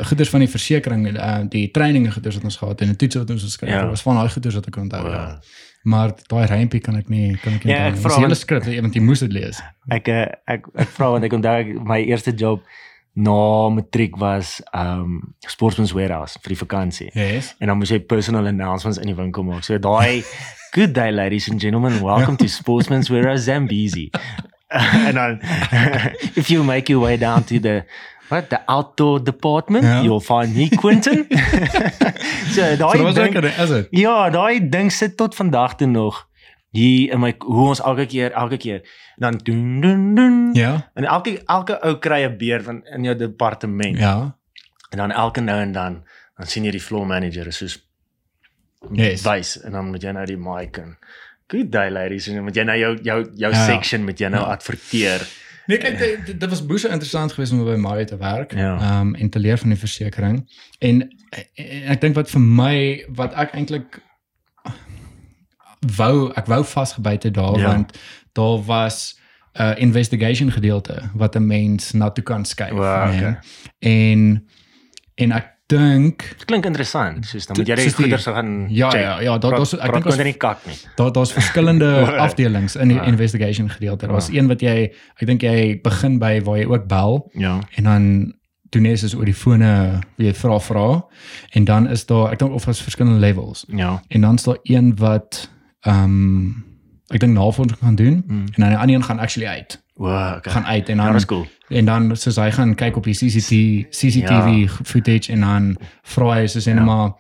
goeders 0.04 0.28
van 0.30 0.38
die 0.40 0.48
versekerings, 0.48 1.10
uh, 1.18 1.38
die 1.48 1.70
traininge 1.70 2.10
goeders 2.10 2.34
wat 2.34 2.44
ons 2.44 2.56
gehad 2.56 2.78
het 2.78 2.80
en 2.80 2.86
die 2.94 2.96
toetse 2.96 3.18
wat 3.18 3.30
ons 3.30 3.42
geskryf 3.42 3.70
het. 3.70 3.78
Ja. 3.78 3.84
Ja. 3.84 3.90
was 3.90 4.02
van 4.02 4.14
daai 4.16 4.28
goeders 4.30 4.54
wat 4.54 4.66
ek 4.66 4.76
onthou. 4.76 5.10
Ja. 5.10 5.40
Maar 5.83 6.12
daai 6.28 6.47
rympie 6.47 6.81
kan 6.81 6.97
ek 6.97 7.09
nie 7.09 7.37
kan 7.43 7.55
ek 7.55 7.64
nie. 7.64 7.72
Ja, 7.72 7.87
ek 7.89 7.95
vra 7.97 8.09
Dis 8.09 8.16
'n 8.16 8.20
hele 8.20 8.28
want- 8.28 8.37
skrip, 8.37 8.64
iemand 8.66 8.95
jy 8.95 9.01
moes 9.01 9.20
dit 9.20 9.33
lees. 9.33 9.61
Ek 9.91 10.09
eh, 10.09 10.26
ek 10.47 10.66
ek 10.76 10.89
vra 10.89 11.11
want 11.12 11.24
ek 11.24 11.33
onthou 11.33 11.55
ek- 11.61 11.83
my 11.85 12.01
eerste 12.05 12.33
job 12.37 12.61
na 13.16 13.68
matriek 13.70 14.16
was 14.18 14.61
um 14.74 15.35
Sportsman's 15.49 15.93
Warehouse 15.93 16.39
vir 16.43 16.55
die 16.55 16.64
vakansie. 16.66 17.11
Yes. 17.14 17.55
En 17.61 17.66
dan 17.68 17.78
moes 17.78 17.89
jy 17.91 17.99
personal 18.01 18.47
announcements 18.47 18.99
in 18.99 19.07
die 19.07 19.14
winkel 19.16 19.43
maak. 19.43 19.64
So 19.64 19.78
daai 19.78 20.22
good 20.74 20.93
day 20.93 21.11
ladies 21.11 21.49
and 21.49 21.61
gentlemen, 21.61 22.01
welcome 22.03 22.37
to 22.37 22.47
Sportsman's 22.49 23.09
Warehouse 23.11 23.45
Zambezi. 23.45 24.11
and 24.70 25.16
then 25.16 25.41
if 26.37 26.49
you 26.51 26.62
make 26.62 26.89
your 26.89 27.01
way 27.01 27.16
down 27.16 27.43
to 27.45 27.59
the 27.59 27.85
what 28.31 28.49
the 28.51 28.59
outdoor 28.66 29.18
department, 29.22 29.85
Ja. 29.85 30.01
you'll 30.03 30.20
find 30.24 30.55
me 30.55 30.68
Quentin. 30.68 31.26
so 31.28 31.37
So 32.57 32.76
daai 32.76 33.03
was 33.03 33.14
ding- 33.14 33.37
ek 33.37 33.45
is 33.59 33.68
dit. 33.68 33.87
Ja, 33.91 34.31
daai 34.31 34.68
ding 34.70 34.91
sit 34.93 35.16
tot 35.16 35.35
vandag 35.35 35.74
toe 35.76 35.87
nog 35.87 36.26
hier 36.72 37.12
in 37.12 37.20
my 37.20 37.33
hoe 37.43 37.68
ons 37.68 37.81
elke 37.83 38.07
keer 38.07 38.31
elke 38.33 38.57
keer 38.57 38.81
dan 39.18 39.41
doen 39.43 39.81
doen 39.81 40.14
doen 40.14 40.37
Ja. 40.55 40.91
en 40.95 41.05
elke 41.05 41.43
elke 41.47 41.78
ou 41.83 41.97
kry 41.99 42.22
'n 42.24 42.37
beer 42.39 42.62
van 42.62 42.83
in 42.95 43.05
jou 43.05 43.16
departement 43.16 43.99
Ja. 43.99 44.37
en 44.91 44.99
dan 44.99 45.11
elke 45.11 45.41
nou 45.41 45.61
en 45.61 45.72
dan 45.72 46.05
dan 46.39 46.47
sien 46.47 46.64
jy 46.64 46.70
die 46.70 46.81
floor 46.81 47.07
manager 47.07 47.47
is 47.47 47.57
soos 47.57 47.78
Yes. 48.93 49.22
wys 49.26 49.61
en 49.64 49.72
dan 49.72 49.91
moet 49.91 50.03
jy 50.03 50.12
nou 50.12 50.24
die 50.26 50.37
mic 50.41 50.78
en 50.78 50.97
good 51.51 51.70
day 51.72 51.91
ladies 51.91 52.28
en 52.28 52.35
dan 52.35 52.45
moet 52.45 52.55
jy 52.57 52.62
nou 52.64 52.78
jou 52.78 52.95
jou 53.03 53.18
jou 53.35 53.53
Ja, 53.53 53.66
section 53.66 54.05
met 54.05 54.18
jy 54.18 54.28
nou 54.28 54.41
Ja. 54.45 54.53
adverteer 54.55 55.20
Nee, 55.70 55.78
kyk 55.78 55.98
dit, 55.98 56.26
dit- 56.26 56.40
dit 56.40 56.50
was 56.50 56.64
boese 56.66 56.88
interessant 56.90 57.32
geweest 57.32 57.52
om 57.54 57.64
by 57.64 57.76
Maai 57.78 58.04
te 58.04 58.16
werk. 58.18 58.52
Ja. 58.58 59.00
Um, 59.00 59.14
en 59.14 59.30
te 59.30 59.38
leer 59.38 59.58
van 59.58 59.68
die 59.70 59.78
versekering. 59.78 60.40
En, 60.78 61.00
en 61.54 61.82
ek 61.94 62.00
dink 62.02 62.14
wat 62.18 62.30
vir 62.30 62.40
my 62.40 63.04
wat 63.14 63.34
ek 63.38 63.54
eintlik 63.54 64.00
wou 65.96 66.30
ek 66.36 66.46
wou 66.50 66.60
vasgebyt 66.64 67.22
het 67.28 67.34
daar 67.34 67.58
Ja. 67.58 67.66
want 67.66 67.98
daar 68.32 68.62
was 68.64 69.16
'n 69.54 69.62
uh, 69.62 69.72
investigation 69.76 70.50
gedeelte 70.52 71.10
wat 71.14 71.34
'n 71.36 71.46
mens 71.46 71.92
na 71.92 72.10
toe 72.10 72.24
kan 72.24 72.44
skuif. 72.44 72.70
Wow, 72.70 73.14
okay. 73.14 73.38
En 73.78 74.46
en 75.14 75.32
ek 75.32 75.46
dink 75.70 76.22
Dit 76.38 76.44
klink 76.50 76.66
interessant 76.68 77.26
soos 77.30 77.46
dan 77.46 77.56
moet 77.60 77.68
jy 77.70 77.74
die 77.78 77.84
die- 77.84 77.94
goeders 77.94 78.24
gaan 78.26 78.50
ja 78.70 78.90
check. 78.90 79.00
ja 79.02 79.14
ja 79.26 79.38
daar 79.38 79.56
daar's 79.58 79.72
ek 79.78 79.92
dink 79.94 80.06
ons 80.10 80.16
nie 80.18 80.32
kak 80.36 80.66
nie 80.66 80.76
daar 80.98 81.12
daar's 81.12 81.32
verskillende 81.38 81.90
afdelings 82.26 82.76
in 82.76 82.88
die 82.88 82.98
Wow. 82.98 83.08
investigation 83.08 83.70
gedeelte. 83.70 84.06
Daar 84.06 84.14
was 84.14 84.28
Wow. 84.28 84.36
een 84.38 84.48
wat 84.48 84.60
jy 84.60 84.76
ek 85.20 85.26
dink 85.26 85.42
jy 85.42 85.80
begin 85.82 86.18
by 86.18 86.40
waar 86.44 86.58
jy 86.58 86.66
ook 86.66 86.86
bel 86.88 87.30
ja 87.34 87.58
en 87.76 87.84
dan 87.84 88.34
doen 88.70 88.84
jy 88.86 88.92
is 88.92 89.14
oor 89.14 89.24
die 89.26 89.34
fone 89.34 90.00
jy 90.16 90.32
vra 90.34 90.58
vra 90.62 91.04
en 91.52 91.64
dan 91.64 91.88
is 91.90 92.04
daar 92.06 92.32
ek 92.32 92.38
dink 92.38 92.52
of 92.54 92.64
daar's 92.64 92.82
verskillende 92.82 93.18
levels 93.20 93.64
ja 93.68 94.02
en 94.08 94.20
dan 94.20 94.34
is 94.34 94.42
daar 94.44 94.58
een 94.62 94.92
wat 94.96 95.48
ehm 95.86 96.04
um, 96.04 96.64
ek 97.10 97.20
dink 97.20 97.32
navorsing 97.34 97.72
gaan 97.82 97.94
doen 97.98 98.22
Mm. 98.26 98.44
en 98.54 98.60
dan 98.62 98.68
die 98.68 98.78
ander 98.78 98.94
een 98.96 99.02
gaan 99.04 99.18
actually 99.18 99.48
uit 99.48 99.82
wow 99.94 100.36
okay 100.36 100.52
gaan 100.52 100.64
uit 100.66 100.88
en 100.88 100.96
ja 100.96 101.12
dan 101.12 101.24
cool 101.26 101.46
en 101.70 101.84
dan 101.86 102.16
soos 102.16 102.36
hy 102.36 102.50
gaan 102.50 102.74
kyk 102.74 102.96
op 102.96 103.04
die 103.04 103.14
CCTV 103.14 103.88
CCTV 103.90 104.48
Ja. 104.66 104.84
footage 104.84 105.32
en 105.32 105.40
dan 105.46 105.76
vra 106.02 106.34
hy 106.40 106.46
soos 106.46 106.66
net 106.66 106.76
Ja. 106.76 106.84
maar 106.84 107.10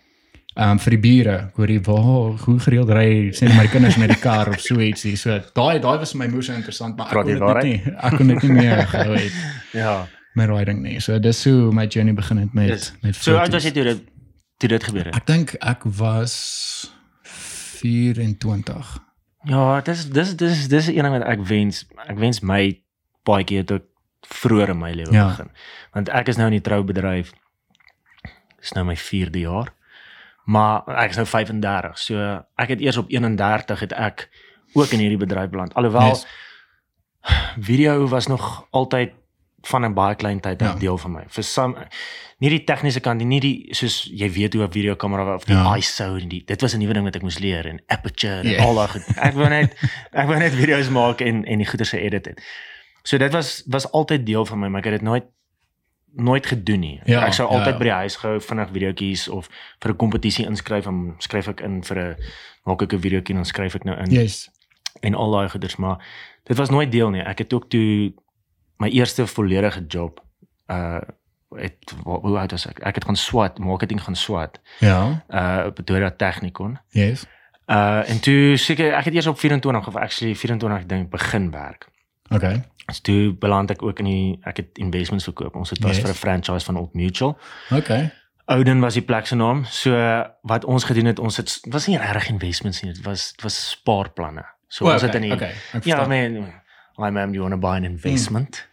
ehm 0.56 0.70
um, 0.70 0.78
vir 0.82 0.90
die 0.96 0.98
bure 1.00 1.36
hoor 1.56 1.70
jy 1.70 1.80
waar 1.86 2.38
hoe 2.44 2.58
gereeld 2.58 2.90
ry 2.90 3.30
sien 3.32 3.54
my 3.56 3.66
kinders 3.70 3.96
met 3.96 4.08
die 4.10 4.18
kar 4.18 4.48
of 4.50 4.60
so 4.60 4.80
ietsie 4.82 5.16
so 5.16 5.38
daai 5.54 5.78
daai 5.80 5.98
was 6.02 6.12
vir 6.12 6.18
my 6.18 6.28
moes 6.34 6.48
interessant 6.50 6.96
maar 6.98 7.06
ek 7.06 7.12
kon 7.12 7.26
dit 7.26 7.38
net 7.40 7.62
nie 7.64 7.94
ek 7.96 8.16
kon 8.18 8.26
dit 8.34 8.42
nie 8.42 8.52
meer 8.58 8.86
gehou 8.94 9.14
het 9.14 9.32
ja 9.72 10.06
met 10.34 10.48
riding 10.48 10.82
nie. 10.82 11.00
So 11.00 11.18
dis 11.18 11.44
hoe 11.44 11.72
my 11.74 11.86
journey 11.90 12.12
begin 12.14 12.38
het 12.38 12.52
met 12.54 12.68
Yes. 12.68 12.92
met 13.02 13.14
so 13.14 13.36
oud 13.36 13.52
was 13.52 13.64
jy 13.64 13.70
toe 13.74 13.84
dit 13.84 14.02
toe 14.58 14.68
dit 14.68 14.84
gebeur 14.84 15.04
het 15.04 15.14
Ek 15.16 15.26
dink 15.26 15.54
ek 15.60 15.82
was 15.98 16.34
24. 17.80 18.98
ja 19.48 19.80
dis 19.80 20.04
dis 20.10 20.34
dis 20.36 20.66
dis 20.68 20.86
een 20.90 21.02
ding 21.06 21.14
wat 21.14 21.24
ek 21.26 21.42
wens 21.48 21.84
ek 22.06 22.18
wens 22.20 22.40
my 22.42 22.62
paadjie 23.24 23.60
het 23.62 23.72
ook 23.72 23.86
vroeër 24.26 24.68
in 24.68 24.78
my 24.78 24.92
lewe 24.92 25.12
Ja. 25.12 25.26
begin 25.28 25.50
want 25.92 26.08
ek 26.08 26.28
is 26.28 26.36
nou 26.36 26.46
in 26.46 26.52
die 26.58 26.60
troubedryf 26.70 27.32
dis 28.60 28.72
nou 28.72 28.84
my 28.84 28.96
4de 28.96 29.38
jaar 29.40 29.72
maar 30.44 30.82
ek 30.98 31.10
is 31.10 31.16
nou 31.16 31.26
35 31.26 31.98
so 31.98 32.16
ek 32.56 32.68
het 32.68 32.80
eers 32.80 32.96
op 32.96 33.08
31 33.10 33.80
het 33.80 33.92
ek 33.92 34.28
ook 34.74 34.90
in 34.92 34.98
hierdie 34.98 35.18
bedryf 35.18 35.50
beland 35.50 35.74
alhoewel 35.74 36.08
Yes. 36.08 36.26
video 37.60 38.06
was 38.08 38.26
nog 38.26 38.66
altyd 38.70 39.12
van 39.62 39.84
'n 39.84 39.94
baie 39.94 40.14
klein 40.14 40.40
tyd 40.40 40.60
'n 40.62 40.64
Ja. 40.64 40.74
deel 40.74 40.98
van 40.98 41.12
my. 41.12 41.24
Vir 41.28 41.42
some 41.44 41.76
nie 42.38 42.48
die 42.50 42.64
tegniese 42.64 43.00
kant 43.00 43.18
nie, 43.18 43.26
nie 43.26 43.40
die 43.40 43.74
soos 43.74 44.08
jy 44.12 44.30
weet 44.32 44.54
hoe 44.54 44.62
'n 44.64 44.70
videokamera 44.72 45.34
of 45.34 45.44
die 45.44 45.54
Ja. 45.56 45.76
ISO 45.76 46.16
en 46.16 46.28
die 46.28 46.42
dit 46.46 46.60
was 46.60 46.74
'n 46.74 46.78
nuwe 46.78 46.92
ding 46.94 47.04
wat 47.04 47.16
ek 47.16 47.22
moes 47.22 47.38
leer 47.38 47.66
en 47.66 47.80
aperture 47.88 48.48
Ja. 48.48 48.56
en 48.58 48.64
al 48.64 48.74
daai 48.74 48.88
goed. 48.88 49.02
Ek 49.16 49.34
wou 49.34 49.48
net 49.48 49.74
ek 50.12 50.26
wou 50.26 50.38
net 50.38 50.52
video's 50.62 50.88
maak 50.88 51.20
en 51.20 51.44
en 51.44 51.58
die 51.58 51.66
goeie 51.66 51.84
se 51.84 52.00
edit 52.00 52.24
het. 52.24 52.40
So 53.02 53.18
dit 53.18 53.32
was 53.32 53.62
was 53.66 53.90
altyd 53.92 54.26
deel 54.26 54.46
van 54.46 54.58
my, 54.58 54.68
maar 54.68 54.80
ek 54.80 54.84
het 54.90 55.00
dit 55.00 55.02
nooit 55.08 55.24
nooit 56.12 56.46
gedoen 56.46 56.80
nie. 56.80 57.00
Ja, 57.04 57.24
ek 57.26 57.32
sou 57.32 57.48
ja, 57.48 57.54
altyd 57.56 57.72
ja. 57.72 57.78
by 57.78 57.84
die 57.84 57.92
huis 58.02 58.16
gehou 58.16 58.40
vinnig 58.40 58.68
videoetjies 58.72 59.28
of 59.28 59.48
vir 59.80 59.90
'n 59.92 59.96
kompetisie 59.96 60.46
inskryf 60.46 60.86
en 60.86 61.14
skryf 61.18 61.48
ek 61.48 61.60
in 61.60 61.82
vir 61.84 61.98
'n 61.98 62.16
maak 62.66 62.82
ek 62.82 62.92
'n 62.94 62.98
videoetjie 63.00 63.34
en 63.34 63.40
dan 63.42 63.44
skryf 63.46 63.74
ek 63.74 63.84
nou 63.84 63.96
in 63.98 64.10
Yes. 64.10 64.50
en 65.02 65.14
al 65.14 65.30
daai 65.30 65.48
goeders 65.48 65.76
maar 65.76 65.98
dit 66.44 66.56
was 66.56 66.70
nooit 66.70 66.90
deel 66.92 67.10
nie. 67.10 67.22
Ek 67.22 67.38
het 67.38 67.52
ook 67.52 67.68
toe 67.70 68.12
my 68.78 68.88
eerste 68.88 69.26
volledige 69.26 69.84
job 69.86 70.20
uh 70.70 71.00
het 71.56 71.94
wa- 72.04 72.20
hoe 72.20 72.38
oud 72.38 72.50
was 72.50 72.66
ek? 72.66 72.78
Ek 72.78 72.94
het 72.94 73.04
gaan 73.04 73.16
swat, 73.16 73.58
marketing 73.58 74.02
gaan 74.02 74.14
swat 74.16 74.60
Ja. 74.80 75.22
uh 75.30 75.66
op 75.66 75.74
Pretoria 75.74 76.10
Technikon. 76.10 76.78
Yes. 76.90 77.26
Uh 77.68 78.02
en 78.10 78.20
toe 78.20 78.56
seker 78.56 78.92
ek 78.94 79.04
het 79.04 79.14
eers 79.14 79.26
op 79.26 79.38
24 79.38 79.86
of 79.86 79.96
actually 79.96 80.34
24 80.34 80.86
dink 80.86 81.10
begin 81.10 81.50
werk. 81.50 81.88
Okay. 82.30 82.62
So 82.92 83.00
toe 83.02 83.32
beland 83.38 83.70
ek 83.70 83.82
ook 83.82 83.98
in 83.98 84.04
die 84.04 84.38
ek 84.44 84.56
het 84.56 84.78
investments 84.78 85.24
verkoop. 85.24 85.54
Ons 85.56 85.70
het 85.70 85.78
was 85.82 85.96
Yes. 85.96 86.00
vir 86.04 86.10
'n 86.10 86.14
franchise 86.14 86.64
van 86.64 86.76
Old 86.76 86.94
Mutual. 86.94 87.38
Okay. 87.70 88.10
Ouden 88.44 88.80
was 88.80 88.94
die 88.94 89.02
plek 89.02 89.26
se 89.26 89.36
naam. 89.36 89.64
So 89.64 89.90
wat 90.42 90.64
ons 90.64 90.84
gedoen 90.84 91.04
het, 91.04 91.18
ons 91.18 91.36
het 91.36 91.58
was 91.70 91.86
nie 91.86 91.98
regtig 91.98 92.28
investments 92.28 92.82
nie. 92.82 92.92
Dit 92.92 93.04
was 93.04 93.30
dit 93.32 93.42
was 93.42 93.70
spaarplanne. 93.70 94.44
So 94.68 94.84
O, 94.86 94.92
ons 94.92 95.02
het 95.02 95.10
okay, 95.14 95.20
in 95.22 95.28
die 95.28 95.36
okay. 95.36 95.52
Ja, 95.72 95.80
verstaan. 95.80 96.08
man. 96.08 96.52
Hi 96.96 97.10
ma'am, 97.10 97.32
do 97.32 97.38
you 97.38 97.48
want 97.48 97.54
to 97.62 97.68
buy 97.68 97.76
an 97.76 97.84
investment? 97.84 98.68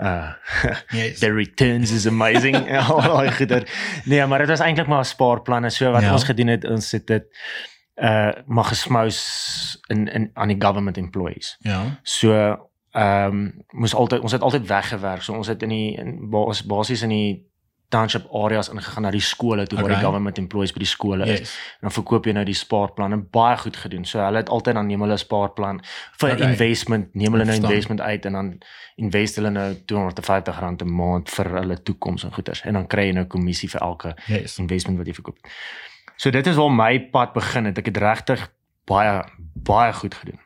Uh 0.00 0.32
Yes. 0.90 1.18
the 1.18 1.32
returns 1.32 1.90
is 1.90 2.06
amazing. 2.06 2.56
Al 2.88 3.00
daai 3.00 3.32
goeder. 3.32 3.68
Nee, 4.04 4.26
maar 4.26 4.38
dit 4.38 4.48
was 4.48 4.60
eintlik 4.60 4.86
maar 4.86 5.04
spaarplanne. 5.04 5.70
So 5.70 5.90
wat 5.90 6.02
Ja. 6.02 6.12
ons 6.12 6.24
gedoen 6.24 6.46
het, 6.46 6.64
ons 6.64 6.90
het 6.92 7.06
dit 7.06 7.24
uh 8.02 8.32
maar 8.46 8.64
gesmous 8.64 9.78
in 9.88 10.08
in 10.08 10.30
aan 10.34 10.48
die 10.48 10.60
government 10.60 10.96
employees. 10.96 11.56
Ja. 11.60 11.98
So 12.02 12.56
ehm 12.96 13.32
um, 13.34 13.52
moes 13.76 13.94
altyd 13.94 14.22
ons 14.24 14.32
het 14.32 14.42
altyd 14.42 14.66
weggewerk. 14.68 15.22
So 15.22 15.32
ons 15.36 15.46
het 15.52 15.62
in 15.62 15.68
die 15.68 15.96
in 16.00 16.30
bas, 16.30 16.62
basies 16.64 17.02
in 17.02 17.08
die 17.12 17.44
township 17.88 18.24
areas 18.34 18.68
ingegaan 18.68 19.02
na 19.06 19.10
die 19.14 19.20
skole 19.22 19.66
toe 19.66 19.78
waar 19.78 19.88
die 19.88 19.96
Okay. 19.96 20.06
government 20.06 20.38
employees 20.38 20.72
by 20.72 20.78
die 20.78 20.86
skole 20.90 21.24
is 21.26 21.38
Yes. 21.38 21.52
dan 21.80 21.90
verkoop 21.90 22.24
jy 22.26 22.32
nou 22.32 22.44
die 22.44 22.54
spaarplanne 22.54 23.16
baie 23.30 23.56
goed 23.56 23.76
gedoen. 23.76 24.04
So 24.04 24.18
hulle 24.18 24.36
het 24.42 24.48
altyd 24.48 24.74
dan 24.74 24.86
neem 24.86 25.00
hulle 25.00 25.12
'n 25.12 25.18
spaarplan 25.18 25.80
vir 26.18 26.30
Okay. 26.30 26.40
okay. 26.40 26.50
investment, 26.52 27.14
neem 27.14 27.32
hulle 27.32 27.44
nou 27.44 27.56
investment 27.56 28.00
uit 28.00 28.24
en 28.26 28.32
dan 28.32 28.58
invest 28.96 29.36
hulle 29.36 29.50
nou 29.50 29.74
R250 29.74 30.82
'n 30.82 30.94
maand 30.96 31.30
vir 31.30 31.46
hulle 31.58 31.82
toekoms 31.82 32.24
en 32.24 32.32
goeders 32.32 32.62
en 32.64 32.72
dan 32.72 32.86
kry 32.86 33.06
jy 33.06 33.12
nou 33.12 33.24
kommissie 33.24 33.68
vir 33.70 33.80
elke 33.80 34.14
Yes. 34.26 34.58
investment 34.58 34.98
wat 34.98 35.06
jy 35.06 35.12
verkoop. 35.14 35.38
So 36.16 36.30
dit 36.30 36.46
is 36.46 36.56
waar 36.56 36.70
my 36.72 36.98
pad 37.10 37.32
begin 37.32 37.64
het. 37.64 37.78
Ek 37.78 37.86
het 37.86 37.96
regtig 37.96 38.50
baie 38.86 39.22
baie 39.54 39.92
goed 39.92 40.14
gedoen. 40.14 40.38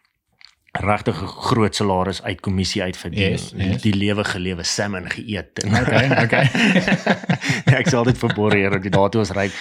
Regtig 0.72 1.22
'n 1.22 1.26
groot 1.26 1.74
salaris 1.74 2.22
uit 2.22 2.40
kommissie 2.40 2.82
uit 2.82 2.96
verdien. 2.96 3.30
Yes, 3.30 3.50
die, 3.50 3.68
yes. 3.68 3.82
die 3.82 3.94
lewe 3.94 4.24
gelewe, 4.24 4.62
salmon 4.62 5.10
geëet. 5.10 5.64
Okay, 5.64 6.24
okay. 6.24 6.46
ja, 7.70 7.76
ek 7.82 7.88
sal 7.88 8.04
dit 8.04 8.18
verborreer 8.18 8.70
dat 8.70 8.82
die 8.82 8.90
daartoe 8.90 9.20
was 9.24 9.34
ryk 9.34 9.54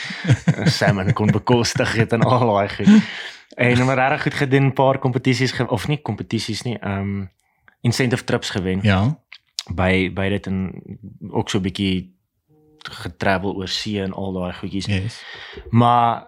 salmon 0.70 1.14
kon 1.14 1.32
bekostig 1.32 1.95
het 1.97 2.14
en 2.14 2.22
al 2.22 2.45
daai 2.53 2.70
goed. 2.70 3.01
En 3.57 3.86
maar 3.86 3.97
regtig 3.97 4.22
goed 4.22 4.34
gedoen, 4.34 4.66
'n 4.66 4.74
paar 4.74 4.99
kompetisies 4.99 5.53
of 5.68 5.88
nie 5.88 6.01
kompetisies 6.01 6.62
nie, 6.62 6.78
ehm 6.78 6.99
um, 6.99 7.30
incentive 7.82 8.24
trips 8.24 8.49
gewen 8.49 8.80
Ja. 8.84 9.18
by 9.74 10.14
by 10.14 10.30
dit 10.30 10.47
en 10.47 10.72
ook 11.30 11.49
so 11.49 11.57
'n 11.57 11.62
bietjie 11.62 12.14
getravel 12.84 13.55
oor 13.55 13.68
see 13.68 14.01
en 14.01 14.14
al 14.14 14.34
daai 14.34 14.53
goedjies. 14.53 14.86
Yes. 14.86 15.24
Maar 15.70 16.28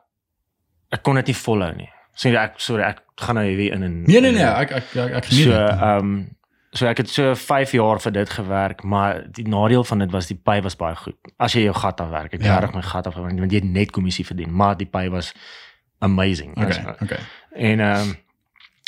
ek 0.90 1.04
kon 1.04 1.16
dit 1.16 1.26
nie 1.26 1.36
volhou 1.36 1.76
nie. 1.76 1.90
So 2.14 2.30
ek 2.30 2.60
sorry, 2.60 2.84
ek 2.84 3.02
gaan 3.22 3.36
nou 3.36 3.56
weer 3.56 3.74
in 3.74 3.84
en 3.84 4.02
Nee 4.04 4.22
nee 4.22 4.32
nee, 4.32 4.44
ek 4.44 4.72
ek 4.72 4.84
ek, 4.96 5.12
ek 5.22 5.26
geniet 5.26 5.44
So 5.46 5.52
ehm 5.52 6.26
so 6.74 6.88
ek 6.88 6.98
het 6.98 7.10
so 7.10 7.34
5 7.36 7.72
jaar 7.72 8.00
vir 8.00 8.12
dit 8.12 8.30
gewerk, 8.30 8.84
maar 8.84 9.24
die 9.32 9.44
nadeel 9.48 9.84
van 9.84 10.00
dit 10.00 10.12
was 10.12 10.28
die 10.28 10.38
pay 10.44 10.62
was 10.62 10.76
baie 10.76 10.96
goed. 10.96 11.16
As 11.38 11.54
jy 11.54 11.64
jou 11.66 11.74
gat 11.76 12.00
af 12.02 12.10
werk, 12.10 12.34
ek 12.34 12.44
Ja. 12.44 12.60
reg 12.60 12.74
my 12.74 12.82
gat 12.82 13.08
af 13.08 13.16
want 13.16 13.52
jy 13.52 13.60
het 13.60 13.64
net 13.68 13.92
kommissie 13.92 14.26
verdien, 14.26 14.54
maar 14.56 14.78
die 14.78 14.88
pay 14.88 15.10
was 15.10 15.34
amazing. 16.00 16.56
Okay, 16.58 16.96
okay. 17.02 17.20
En 17.56 17.80
ehm 17.80 18.14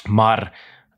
maar 0.07 0.51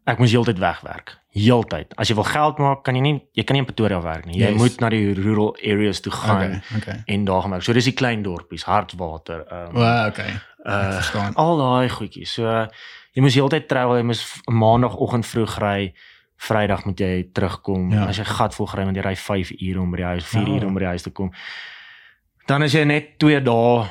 ek 0.05 0.17
moes 0.21 0.31
heeltyd 0.31 0.57
wegwerk. 0.61 1.17
Heeltyd. 1.35 1.93
As 1.99 2.07
jy 2.07 2.15
wil 2.15 2.23
geld 2.23 2.57
maak, 2.57 2.83
kan 2.83 2.95
jy 2.95 3.01
nie 3.01 3.15
jy 3.33 3.43
kan 3.43 3.55
nie 3.57 3.63
in 3.65 3.67
Pretoria 3.67 4.01
werk 4.01 4.25
nie. 4.25 4.37
Jy 4.39 4.51
Yes. 4.51 4.57
moet 4.61 4.79
na 4.79 4.89
die 4.89 5.13
rural 5.13 5.55
areas 5.65 5.99
toe 6.01 6.11
gaan 6.11 6.37
Okay, 6.45 6.61
okay. 6.77 7.01
en 7.05 7.25
daar 7.25 7.41
gaan 7.41 7.49
werk. 7.51 7.63
So 7.63 7.73
dis 7.73 7.83
die 7.89 7.93
klein 7.93 8.23
dorpies, 8.23 8.63
Hartswater, 8.63 9.45
ehm 9.49 9.73
Well, 9.73 10.07
okay. 10.07 10.31
uh 10.65 10.93
verstaan. 11.01 11.33
al 11.35 11.57
daai 11.57 11.89
goedjies. 11.89 12.33
So 12.33 12.67
jy 13.15 13.21
moes 13.23 13.35
heeltyd 13.37 13.67
travel, 13.71 13.97
jy 13.97 14.03
moes 14.03 14.21
v- 14.23 14.41
maandagooggend 14.51 15.25
vroeg 15.25 15.57
ry, 15.63 15.93
Vrydag 16.37 16.81
moet 16.85 16.99
jy 16.99 17.29
terugkom. 17.33 17.91
Ja. 17.93 18.01
Ja. 18.01 18.05
As 18.11 18.17
jy 18.19 18.25
gatvol 18.27 18.67
ry 18.75 18.83
want 18.83 18.97
jy 18.97 19.03
ry 19.05 19.15
5 19.15 19.51
ure 19.55 19.79
om 19.81 19.91
by 19.91 19.97
die 20.01 20.05
huis, 20.05 20.25
4 20.27 20.41
Ja. 20.49 20.55
ure 20.57 20.65
om 20.67 20.73
by 20.75 20.79
die 20.83 20.87
huis 20.91 21.01
te 21.03 21.09
kom. 21.15 21.31
Dan 22.45 22.63
is 22.63 22.73
jy 22.75 22.83
net 22.83 23.17
2 23.19 23.39
dae 23.41 23.85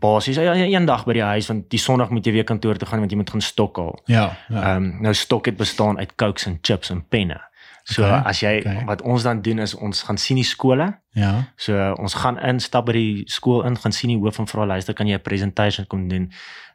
basies 0.00 0.36
ja, 0.36 0.52
ja, 0.54 0.66
een 0.66 0.84
dag 0.86 1.04
by 1.06 1.12
die 1.12 1.22
huis 1.22 1.46
want 1.50 1.68
die 1.70 1.78
Sondag 1.78 2.10
moet 2.10 2.26
jy 2.26 2.32
weer 2.32 2.44
kantoor 2.46 2.76
toe 2.78 2.86
gaan 2.88 2.98
want 3.02 3.10
jy 3.10 3.16
moet 3.18 3.30
gaan 3.30 3.40
stok 3.40 3.76
haal. 3.76 3.96
Ja, 4.06 4.36
ja. 4.48 4.62
Ehm 4.74 4.76
um, 4.76 5.02
nou 5.02 5.14
stok 5.14 5.46
het 5.46 5.56
bestaan 5.56 5.98
uit 5.98 6.12
cokes 6.16 6.46
en 6.46 6.58
chips 6.62 6.90
en 6.90 7.04
penne. 7.08 7.40
So 7.84 8.02
Okay, 8.04 8.20
as 8.28 8.40
jy 8.40 8.58
okay. 8.60 8.84
wat 8.86 9.02
ons 9.02 9.22
dan 9.22 9.40
doen 9.42 9.58
is 9.58 9.74
ons 9.74 10.02
gaan 10.02 10.18
sien 10.18 10.36
die 10.36 10.44
skole 10.44 10.98
ja. 11.14 11.44
So 11.56 11.94
ons 11.98 12.14
gaan 12.14 12.38
in 12.38 12.60
stap 12.60 12.86
by 12.86 12.92
die 12.92 13.22
skool 13.26 13.62
in 13.66 13.76
gaan 13.76 13.92
sien 13.92 14.10
die 14.10 14.18
hoof 14.20 14.38
en 14.38 14.46
vra 14.46 14.66
luister 14.66 14.94
kan 14.94 15.06
jy 15.06 15.14
'n 15.14 15.22
presentation 15.22 15.86
kom 15.86 16.08
doen 16.08 16.30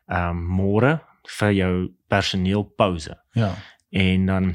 ehm 0.09 0.29
um, 0.29 0.43
môre 0.57 0.99
vir 1.29 1.51
jou 1.51 1.73
personeel 2.07 2.63
pouse. 2.63 3.17
Ja. 3.31 3.53
En 3.89 4.25
dan 4.25 4.53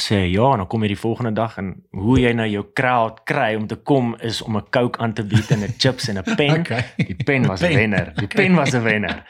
sê 0.00 0.18
hy, 0.20 0.30
ja, 0.34 0.52
en 0.52 0.62
dan 0.62 0.68
kom 0.70 0.84
jy 0.84 0.92
die 0.92 1.00
volgende 1.00 1.32
dag 1.36 1.56
en 1.60 1.72
hoe 1.96 2.18
jy 2.20 2.32
nou 2.36 2.46
jou 2.50 2.64
crowd 2.76 3.22
kry 3.28 3.54
om 3.56 3.66
te 3.66 3.76
kom 3.76 4.14
is 4.20 4.42
om 4.42 4.56
'n 4.56 4.68
Coke 4.70 5.00
aan 5.00 5.12
te 5.12 5.24
bied 5.24 5.50
en 5.50 5.64
'n 5.64 5.74
chips 5.78 6.08
en 6.08 6.18
'n 6.18 6.36
pen. 6.36 6.60
Okay. 6.66 6.84
Die 6.96 7.24
pen 7.24 7.46
was 7.46 7.62
'n 7.62 7.74
wenner. 7.74 8.12
Die 8.16 8.28
pen 8.28 8.54
was 8.54 8.74
'n 8.74 8.82
wenner. 8.82 9.24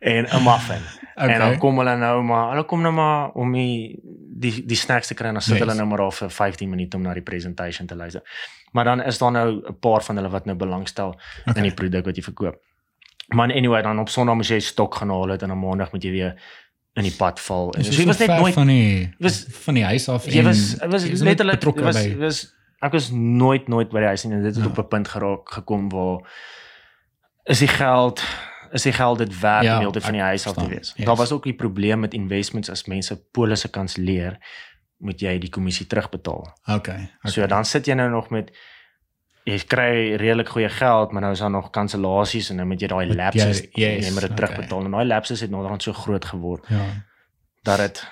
En 0.00 0.26
'n 0.26 0.42
muffin. 0.42 0.82
Okay. 1.14 1.28
En 1.28 1.38
dan 1.38 1.58
kom 1.58 1.78
hulle 1.78 1.96
nou 1.96 2.22
maar, 2.22 2.50
hulle 2.50 2.64
kom 2.64 2.80
nou 2.80 2.92
maar 2.92 3.30
om 3.32 3.52
die 3.52 4.00
die 4.42 4.64
die 4.66 4.76
snacks 4.76 5.06
te 5.06 5.14
kry 5.14 5.26
en 5.26 5.32
dan 5.34 5.42
sit 5.42 5.58
Yes. 5.58 5.62
hulle 5.64 5.74
nou 5.74 5.86
maar 5.86 5.98
daar 5.98 6.12
vir 6.12 6.30
15 6.30 6.70
minute 6.70 6.96
om 6.96 7.02
na 7.02 7.12
die 7.14 7.22
presentation 7.22 7.86
te 7.86 7.96
luister. 7.96 8.22
Maar 8.72 8.84
dan 8.84 9.02
is 9.02 9.18
daar 9.18 9.32
nou 9.32 9.62
'n 9.68 9.78
paar 9.80 10.02
van 10.02 10.16
hulle 10.16 10.28
wat 10.28 10.44
nou 10.44 10.56
belangstel 10.56 11.08
okay. 11.08 11.54
in 11.54 11.62
die 11.62 11.74
produk 11.74 12.04
wat 12.04 12.16
jy 12.16 12.22
verkoop. 12.22 12.60
Maar 13.34 13.52
anyway, 13.52 13.82
dan 13.82 13.98
op 13.98 14.08
Sondag 14.08 14.34
moet 14.34 14.46
jy 14.46 14.58
stok 14.60 14.94
gaan 14.94 15.08
haal 15.08 15.28
het 15.28 15.42
en 15.42 15.48
dan 15.48 15.58
Maandag 15.58 15.92
moet 15.92 16.02
jy 16.02 16.10
weer 16.10 16.34
in 16.94 17.02
die 17.02 17.14
pad 17.16 17.40
val. 17.40 17.70
En 17.74 17.84
so 17.84 17.92
jy 18.00 18.06
was 18.06 18.18
net 18.18 18.28
nooit 18.28 18.54
van 18.54 18.66
die 18.66 19.14
was- 19.18 19.44
van 19.48 19.74
die 19.74 19.84
huis 19.84 20.08
af 20.08 20.26
jy 20.26 20.42
was 20.42 20.72
jy 20.80 20.88
was 20.90 21.04
letterlik 21.24 21.62
was 21.80 21.96
by 21.96 22.16
was 22.20 22.40
ek 22.82 22.92
was 22.92 23.10
nooit 23.10 23.68
nooit 23.68 23.88
by 23.90 23.98
die 24.02 24.06
huis 24.12 24.24
nie 24.24 24.34
en 24.34 24.42
dit 24.42 24.54
het 24.56 24.64
Ja. 24.64 24.70
op 24.70 24.78
'n 24.78 24.88
punt 24.88 25.08
geraak 25.08 25.52
gekom 25.52 25.88
waar 25.88 26.20
is 27.44 27.58
die 27.58 27.68
geld 27.68 28.22
is 28.72 28.82
die 28.82 28.92
geld 28.92 29.18
dit 29.18 29.40
werd 29.40 29.64
Ja, 29.64 29.74
om 29.76 29.80
heeltyd 29.80 30.02
van 30.02 30.12
die 30.12 30.22
huis 30.22 30.46
af 30.46 30.54
te 30.54 30.68
wees. 30.68 30.92
Yes. 30.96 31.06
Daar 31.06 31.16
was 31.16 31.32
ook 31.32 31.42
die 31.44 31.54
probleem 31.54 32.00
met 32.00 32.14
investments 32.14 32.70
as 32.70 32.84
mense 32.86 33.16
polisse 33.30 33.68
kanselleer, 33.70 34.38
moet 34.98 35.20
jy 35.20 35.38
die 35.38 35.50
kommissie 35.50 35.86
terugbetaal. 35.86 36.56
Okay. 36.64 36.76
okay. 36.94 37.30
So 37.30 37.46
dan 37.46 37.64
sit 37.64 37.86
jy 37.86 37.94
nou 37.94 38.10
nog 38.10 38.30
met 38.30 38.50
jy 39.44 39.58
kry 39.66 40.16
redelik 40.16 40.48
goeie 40.48 40.68
geld, 40.68 41.12
maar 41.12 41.22
nou 41.22 41.32
is 41.32 41.38
daar 41.42 41.50
nog 41.50 41.70
kansellasies 41.74 42.50
en 42.50 42.56
nou 42.56 42.66
moet 42.66 42.80
jy 42.80 42.88
daai 42.88 43.14
lapses 43.14 43.60
jy- 43.60 43.70
yes, 43.74 44.06
jy 44.06 44.12
moet 44.12 44.20
dit 44.20 44.30
okay. 44.30 44.36
terugbetaal 44.46 44.84
en 44.84 44.90
daai 44.90 45.04
lapses 45.06 45.40
het 45.40 45.50
dan 45.50 45.80
so 45.80 45.92
groot 45.92 46.24
geword 46.24 46.64
Ja. 46.68 46.84
dat 47.64 47.78
dit 47.78 48.04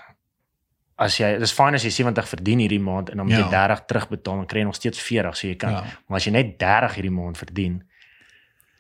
as 0.99 1.17
jy 1.17 1.39
dis 1.39 1.53
fyn 1.53 1.75
as 1.75 1.83
jy 1.85 1.91
70 1.91 2.29
verdien 2.29 2.59
hierdie 2.59 2.81
maand 2.81 3.11
en 3.11 3.17
dan 3.17 3.27
moet 3.27 3.37
Ja. 3.37 3.45
jy 3.45 3.51
30 3.51 3.85
terugbetaal 3.87 4.37
dan 4.37 4.47
kry 4.47 4.59
jy 4.59 4.65
nog 4.65 4.75
steeds 4.75 4.99
40 5.01 5.37
so 5.37 5.47
jy 5.47 5.55
kan. 5.57 5.71
Ja. 5.73 5.85
Maar 6.09 6.17
as 6.17 6.25
jy 6.25 6.33
net 6.33 6.59
30 6.59 6.95
hierdie 6.95 7.11
maand 7.15 7.39
verdien 7.39 7.83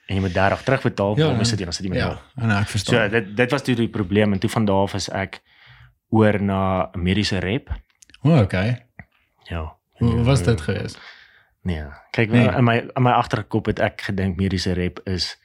en 0.09 0.16
jy 0.16 0.20
moet 0.20 0.34
30 0.34 0.62
terugbetaal, 0.64 1.16
Ja, 1.18 1.26
dan 1.26 1.40
is 1.40 1.51
dit 1.51 1.59
jy 1.59 1.64
dan 1.64 1.72
sit 1.72 1.84
jy 1.84 1.90
met 1.90 1.98
Ja, 1.98 2.07
nul. 2.09 2.44
en 2.44 2.51
ek 2.51 2.66
So 2.66 2.70
verstaan. 2.72 3.11
dit 3.11 3.36
dit 3.36 3.51
was 3.51 3.62
toe 3.62 3.74
die 3.74 3.88
probleem 3.88 4.32
en 4.32 4.38
toe 4.38 4.51
van 4.51 4.64
daar 4.64 4.82
af 4.82 4.94
is 4.94 5.09
ek 5.09 5.40
oor 6.11 6.42
na 6.42 6.90
mediese 6.94 7.38
rep. 7.38 7.70
O, 8.22 8.30
oh, 8.30 8.38
okay. 8.40 8.86
Ja. 9.48 9.76
Hoe 9.98 10.22
was 10.24 10.42
dit 10.42 10.61
geweest? 10.61 10.98
Nee. 11.62 11.84
Kyk, 12.11 12.30
Nee. 12.30 12.48
in 12.56 12.64
my 12.64 12.76
in 12.96 13.02
my 13.02 13.11
agterkop 13.12 13.66
het 13.66 13.78
ek 13.78 14.00
gedink 14.00 14.36
mediese 14.36 14.72
rep 14.72 15.00
is 15.04 15.36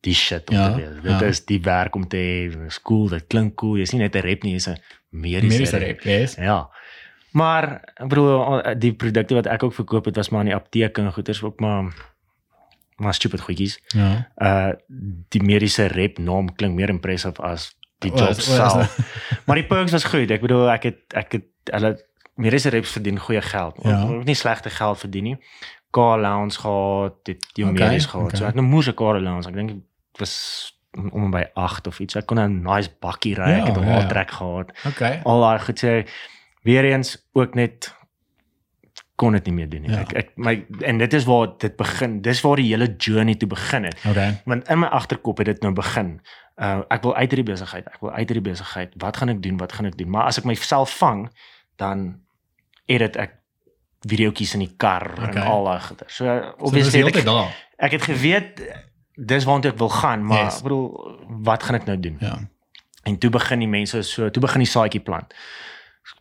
die 0.00 0.14
shit 0.14 0.48
om 0.50 0.56
Ja, 0.56 0.70
te 0.72 0.76
wees. 0.80 1.02
Dit 1.02 1.20
ja. 1.20 1.26
is 1.28 1.44
die 1.44 1.60
werk 1.62 1.94
om 1.94 2.08
te 2.08 2.16
hê, 2.16 2.64
dis 2.64 2.80
cool, 2.82 3.08
dit 3.08 3.26
klink 3.26 3.54
cool. 3.60 3.76
Jy's 3.78 3.92
nie 3.92 4.00
net 4.02 4.16
'n 4.16 4.20
rep 4.24 4.42
nie, 4.42 4.52
jy's 4.56 4.68
'n 4.68 4.78
mediese, 5.10 5.46
Mediese 5.46 5.76
rep. 5.78 6.00
rep, 6.00 6.02
yes. 6.04 6.34
Ja. 6.34 6.68
Maar 7.32 7.80
ek 7.96 8.08
bedoel 8.08 8.62
die 8.78 8.92
produkte 8.94 9.34
wat 9.34 9.46
ek 9.46 9.62
ook 9.62 9.74
verkoop 9.74 10.04
het 10.04 10.16
was 10.16 10.28
maar 10.30 10.40
in 10.40 10.46
die 10.46 10.54
apteek 10.56 10.98
en 10.98 11.12
goeders 11.12 11.42
ook 11.42 11.60
maar 11.60 11.92
maar 12.96 13.14
stupid 13.14 13.40
goedjies. 13.40 13.78
Ja. 13.94 14.28
Uh 14.36 14.72
die 15.28 15.42
mediese 15.42 15.86
rep 15.86 16.18
naam 16.18 16.54
klink 16.54 16.74
meer 16.74 16.88
impressive 16.88 17.42
as 17.42 17.76
die 17.98 18.10
job 18.10 18.34
self. 18.40 18.98
Maar 19.46 19.56
die 19.56 19.66
perks 19.66 19.92
was 19.92 20.04
goed. 20.04 20.30
Ek 20.30 20.40
bedoel 20.40 20.70
ek 20.70 20.82
het 20.82 20.98
ek 21.14 21.32
het 21.32 21.44
hulle 21.72 21.96
mediese 22.42 22.70
reps 22.74 22.92
verdien 22.96 23.18
goeie 23.22 23.42
geld. 23.42 23.78
Ja. 23.82 23.90
Ja. 23.90 24.02
Ook 24.16 24.24
nie 24.28 24.34
slegte 24.38 24.70
geld 24.70 24.98
verdien 24.98 25.24
nie. 25.30 25.36
Car 25.92 26.18
allowance 26.18 26.58
gehad, 26.60 27.14
dit 27.28 27.46
die 27.56 27.64
Okay, 27.66 27.88
medies 27.88 28.06
gehad. 28.10 28.26
okay. 28.26 28.38
So 28.38 28.44
ek 28.48 28.54
het 28.54 28.62
'n 28.62 28.68
moeë 28.74 28.94
car 28.94 29.14
allowance. 29.20 29.48
Ek 29.48 29.54
dink 29.54 29.68
dit 29.70 29.82
was 30.20 30.34
om 30.92 31.24
en 31.24 31.30
by 31.30 31.44
8 31.54 31.86
of 31.86 32.00
iets. 32.00 32.16
Ek 32.16 32.26
kon 32.26 32.38
'n 32.40 32.62
nice 32.62 32.90
bakkie 33.00 33.34
ry. 33.34 33.48
Ja, 33.50 33.58
ek 33.60 33.66
het 33.66 33.76
'n 33.76 33.80
ja, 33.80 33.86
ja. 33.88 33.92
hardtrek 34.00 34.30
gehad. 34.30 34.72
Okay. 34.86 35.20
Al 35.24 35.40
daai 35.40 35.58
goed 35.58 35.78
sê 35.84 36.08
weer 36.62 36.84
eens 36.84 37.28
ook 37.32 37.54
net 37.54 37.94
kon 39.16 39.32
dit 39.32 39.44
nie 39.46 39.54
meer 39.54 39.68
doen 39.68 39.82
nie. 39.82 39.90
Ja. 39.90 40.00
Ek 40.00 40.12
ek 40.12 40.30
my 40.36 40.54
en 40.88 40.98
dit 40.98 41.12
is 41.12 41.24
waar 41.28 41.52
dit 41.58 41.76
begin. 41.76 42.20
Dis 42.22 42.40
waar 42.40 42.56
die 42.56 42.68
hele 42.72 42.88
journey 42.98 43.34
toe 43.34 43.48
begin 43.48 43.84
het. 43.84 43.98
Okay. 44.08 44.40
Want 44.44 44.68
in 44.68 44.78
my 44.78 44.86
agterkop 44.86 45.38
het 45.38 45.46
dit 45.46 45.62
nou 45.62 45.72
begin. 45.74 46.20
Uh 46.56 46.80
ek 46.90 47.02
wil 47.02 47.14
uit 47.14 47.30
hierdie 47.30 47.52
besigheid. 47.52 47.86
Ek 47.86 48.00
wil 48.00 48.10
uit 48.10 48.28
hierdie 48.28 48.50
besigheid. 48.50 48.94
Wat 48.96 49.16
gaan 49.16 49.28
ek 49.28 49.42
doen? 49.42 49.56
Wat 49.56 49.72
gaan 49.72 49.86
ek 49.86 49.96
doen? 49.98 50.10
Maar 50.10 50.24
as 50.24 50.38
ek 50.38 50.44
myself 50.44 50.96
vang, 50.98 51.28
dan 51.76 52.20
edit 52.86 53.16
ek 53.16 53.32
videoetjies 54.08 54.54
in 54.54 54.60
die 54.60 54.74
kar 54.76 55.12
okay. 55.18 55.42
En 55.42 55.42
al 55.42 55.64
daai 55.64 55.80
goeie. 55.80 56.04
So 56.08 56.24
So 56.24 56.54
obviously 56.58 57.02
heeltyd 57.02 57.16
ek, 57.16 57.24
daar. 57.24 57.52
ek 57.78 57.90
het 57.92 58.02
geweet 58.02 58.62
dis 59.16 59.44
waartoe 59.44 59.70
ek 59.72 59.78
wil 59.78 59.88
gaan, 59.88 60.24
maar 60.24 60.44
Yes. 60.44 60.56
ek 60.56 60.62
bedoel 60.62 61.18
wat 61.44 61.62
gaan 61.62 61.74
ek 61.76 61.86
nou 61.86 62.00
doen? 62.00 62.16
Ja. 62.20 62.38
En 63.04 63.18
toe 63.18 63.30
begin 63.30 63.58
die 63.58 63.68
mense 63.68 64.02
so, 64.02 64.30
toe 64.30 64.40
begin 64.42 64.58
die 64.60 64.66
saadjie 64.70 65.00
plant. 65.00 65.34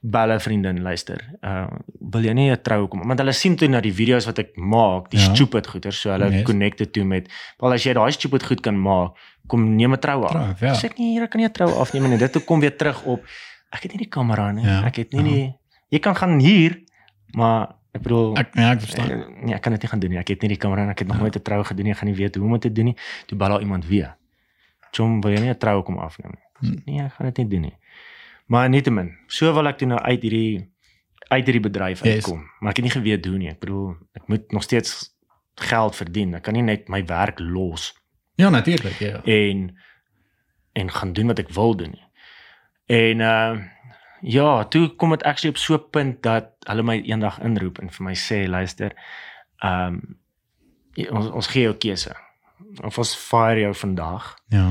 Belle 0.02 0.40
vriendin 0.40 0.82
luister. 0.82 1.18
Uh 1.42 1.68
wil 2.12 2.22
jy 2.24 2.34
nie 2.34 2.50
'n 2.52 2.62
troue 2.62 2.88
kom 2.88 3.08
want 3.08 3.20
hulle 3.20 3.32
sien 3.34 3.56
toe 3.56 3.68
na 3.68 3.80
die 3.82 3.94
video's 3.94 4.26
wat 4.26 4.40
ek 4.40 4.56
maak, 4.58 5.10
die 5.10 5.20
Ja. 5.20 5.34
stupid 5.34 5.68
goeters, 5.68 6.00
so 6.02 6.10
hulle 6.12 6.30
Yes. 6.32 6.44
connected 6.44 6.94
toe 6.94 7.04
met 7.04 7.28
wel 7.60 7.74
as 7.74 7.84
jy 7.84 7.94
daai 7.94 8.12
stupid 8.12 8.44
goed 8.44 8.62
kan 8.62 8.76
maak, 8.82 9.14
kom 9.48 9.76
neem 9.76 9.94
'n 9.94 10.00
troue 10.00 10.26
af. 10.26 10.32
Trou, 10.32 10.56
ja. 10.70 10.74
Sê 10.74 10.86
ek 10.86 10.98
nie 11.00 11.18
hier 11.18 11.28
kan 11.28 11.42
jy 11.42 11.48
'n 11.48 11.52
troue 11.54 11.74
afneem 11.74 12.10
nie. 12.10 12.18
Dit 12.18 12.32
toe 12.34 12.42
kom 12.44 12.60
weer 12.60 12.76
terug 12.78 13.04
op. 13.06 13.24
Ek 13.72 13.84
het 13.84 13.92
nie 13.94 13.98
die 14.06 14.10
kamera 14.10 14.52
nie. 14.52 14.66
Ja, 14.66 14.84
Ek 14.86 14.96
het 14.98 15.12
nie 15.14 15.24
ja. 15.24 15.30
die 15.32 15.56
jy 15.92 16.00
kan 16.00 16.16
gaan 16.16 16.40
hier, 16.40 16.80
maar 17.36 17.76
ek 17.92 18.02
bedoel 18.06 18.38
Ek 18.40 18.54
nee, 18.56 18.66
ek 18.72 18.80
verstaan. 18.86 19.10
Eh, 19.12 19.28
Nee, 19.44 19.56
ek 19.58 19.62
kan 19.66 19.74
dit 19.76 19.82
nie 19.82 19.90
gaan 19.92 20.00
doen 20.00 20.10
nie. 20.16 20.20
Ek 20.22 20.28
het 20.32 20.42
nie 20.46 20.50
die 20.54 20.58
kamera 20.62 20.84
en 20.86 20.90
ek 20.94 21.00
het 21.04 21.08
nog 21.08 21.18
Ja. 21.18 21.22
nooit 21.24 21.36
'n 21.36 21.42
troue 21.44 21.64
gedoen 21.64 21.84
nie. 21.86 21.92
Ek 21.94 21.98
gaan 22.00 22.08
nie 22.10 22.16
weet 22.18 22.36
hoe 22.36 22.46
om 22.46 22.52
dit 22.52 22.62
te 22.62 22.72
doen 22.72 22.86
nie. 22.86 22.98
Toe 23.28 23.38
bel 23.38 23.50
daar 23.50 23.60
iemand 23.62 23.86
weer. 23.86 24.16
Chom, 24.92 25.22
wil 25.22 25.32
jy 25.32 25.40
nie 25.40 25.50
'n 25.50 25.58
troue 25.58 25.84
kom 25.84 25.98
afneem 26.00 26.32
nie? 26.32 26.70
Hm. 26.72 26.82
Nee, 26.86 27.02
ek 27.06 27.14
gaan 27.14 27.26
dit 27.28 27.38
nie 27.38 27.48
doen 27.48 27.62
nie. 27.62 27.78
Maar 28.48 28.70
nietemin, 28.70 29.18
so 29.28 29.54
wil 29.54 29.68
ek 29.68 29.78
toe 29.78 29.88
nou 29.88 30.00
uit 30.00 30.22
hierdie 30.22 30.70
uit 31.30 31.46
hierdie 31.46 31.62
bedryf 31.72 32.04
Yes. 32.04 32.14
uitkom. 32.16 32.44
Maar 32.60 32.70
ek 32.72 32.76
het 32.78 32.86
nie 32.86 32.92
geweet 33.02 33.26
hoe 33.26 33.38
nie. 33.38 33.50
Ek 33.50 33.60
bedoel, 33.60 33.96
ek 34.14 34.28
moet 34.28 34.52
nog 34.52 34.64
steeds 34.64 35.16
geld 35.56 35.96
verdien. 35.96 36.34
Ek 36.36 36.44
kan 36.44 36.54
nie 36.54 36.62
net 36.64 36.88
my 36.90 37.06
werk 37.06 37.40
los 37.40 37.94
Ja, 38.36 38.50
natuurlik, 38.50 39.00
ja. 39.00 39.22
en 39.24 39.78
en 40.74 40.90
gaan 40.92 41.14
doen 41.14 41.28
wat 41.28 41.40
ek 41.40 41.50
wil 41.50 41.76
doen 41.76 41.92
nie. 41.92 42.04
En 42.86 43.20
uh 43.20 43.60
ja, 44.22 44.64
toe 44.66 44.90
kom 44.96 45.10
dit 45.10 45.24
actually 45.24 45.50
op 45.56 45.58
so 45.58 45.74
'n 45.76 45.90
punt 45.92 46.22
dat 46.24 46.50
hulle 46.68 46.84
my 46.84 47.02
eendag 47.02 47.40
inroep 47.40 47.80
en 47.80 47.90
vir 47.90 48.04
my 48.06 48.14
sê, 48.16 48.48
luister, 48.50 48.92
ehm 49.64 49.88
um, 49.88 50.18
ons 51.12 51.30
ons 51.32 51.48
gee 51.48 51.62
jou 51.64 51.74
keuse. 51.76 52.12
Of 52.84 52.98
ons 52.98 53.16
fire 53.16 53.60
jou 53.60 53.74
vandag 53.74 54.36
Ja. 54.50 54.68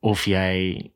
of 0.00 0.24
jy 0.24 0.90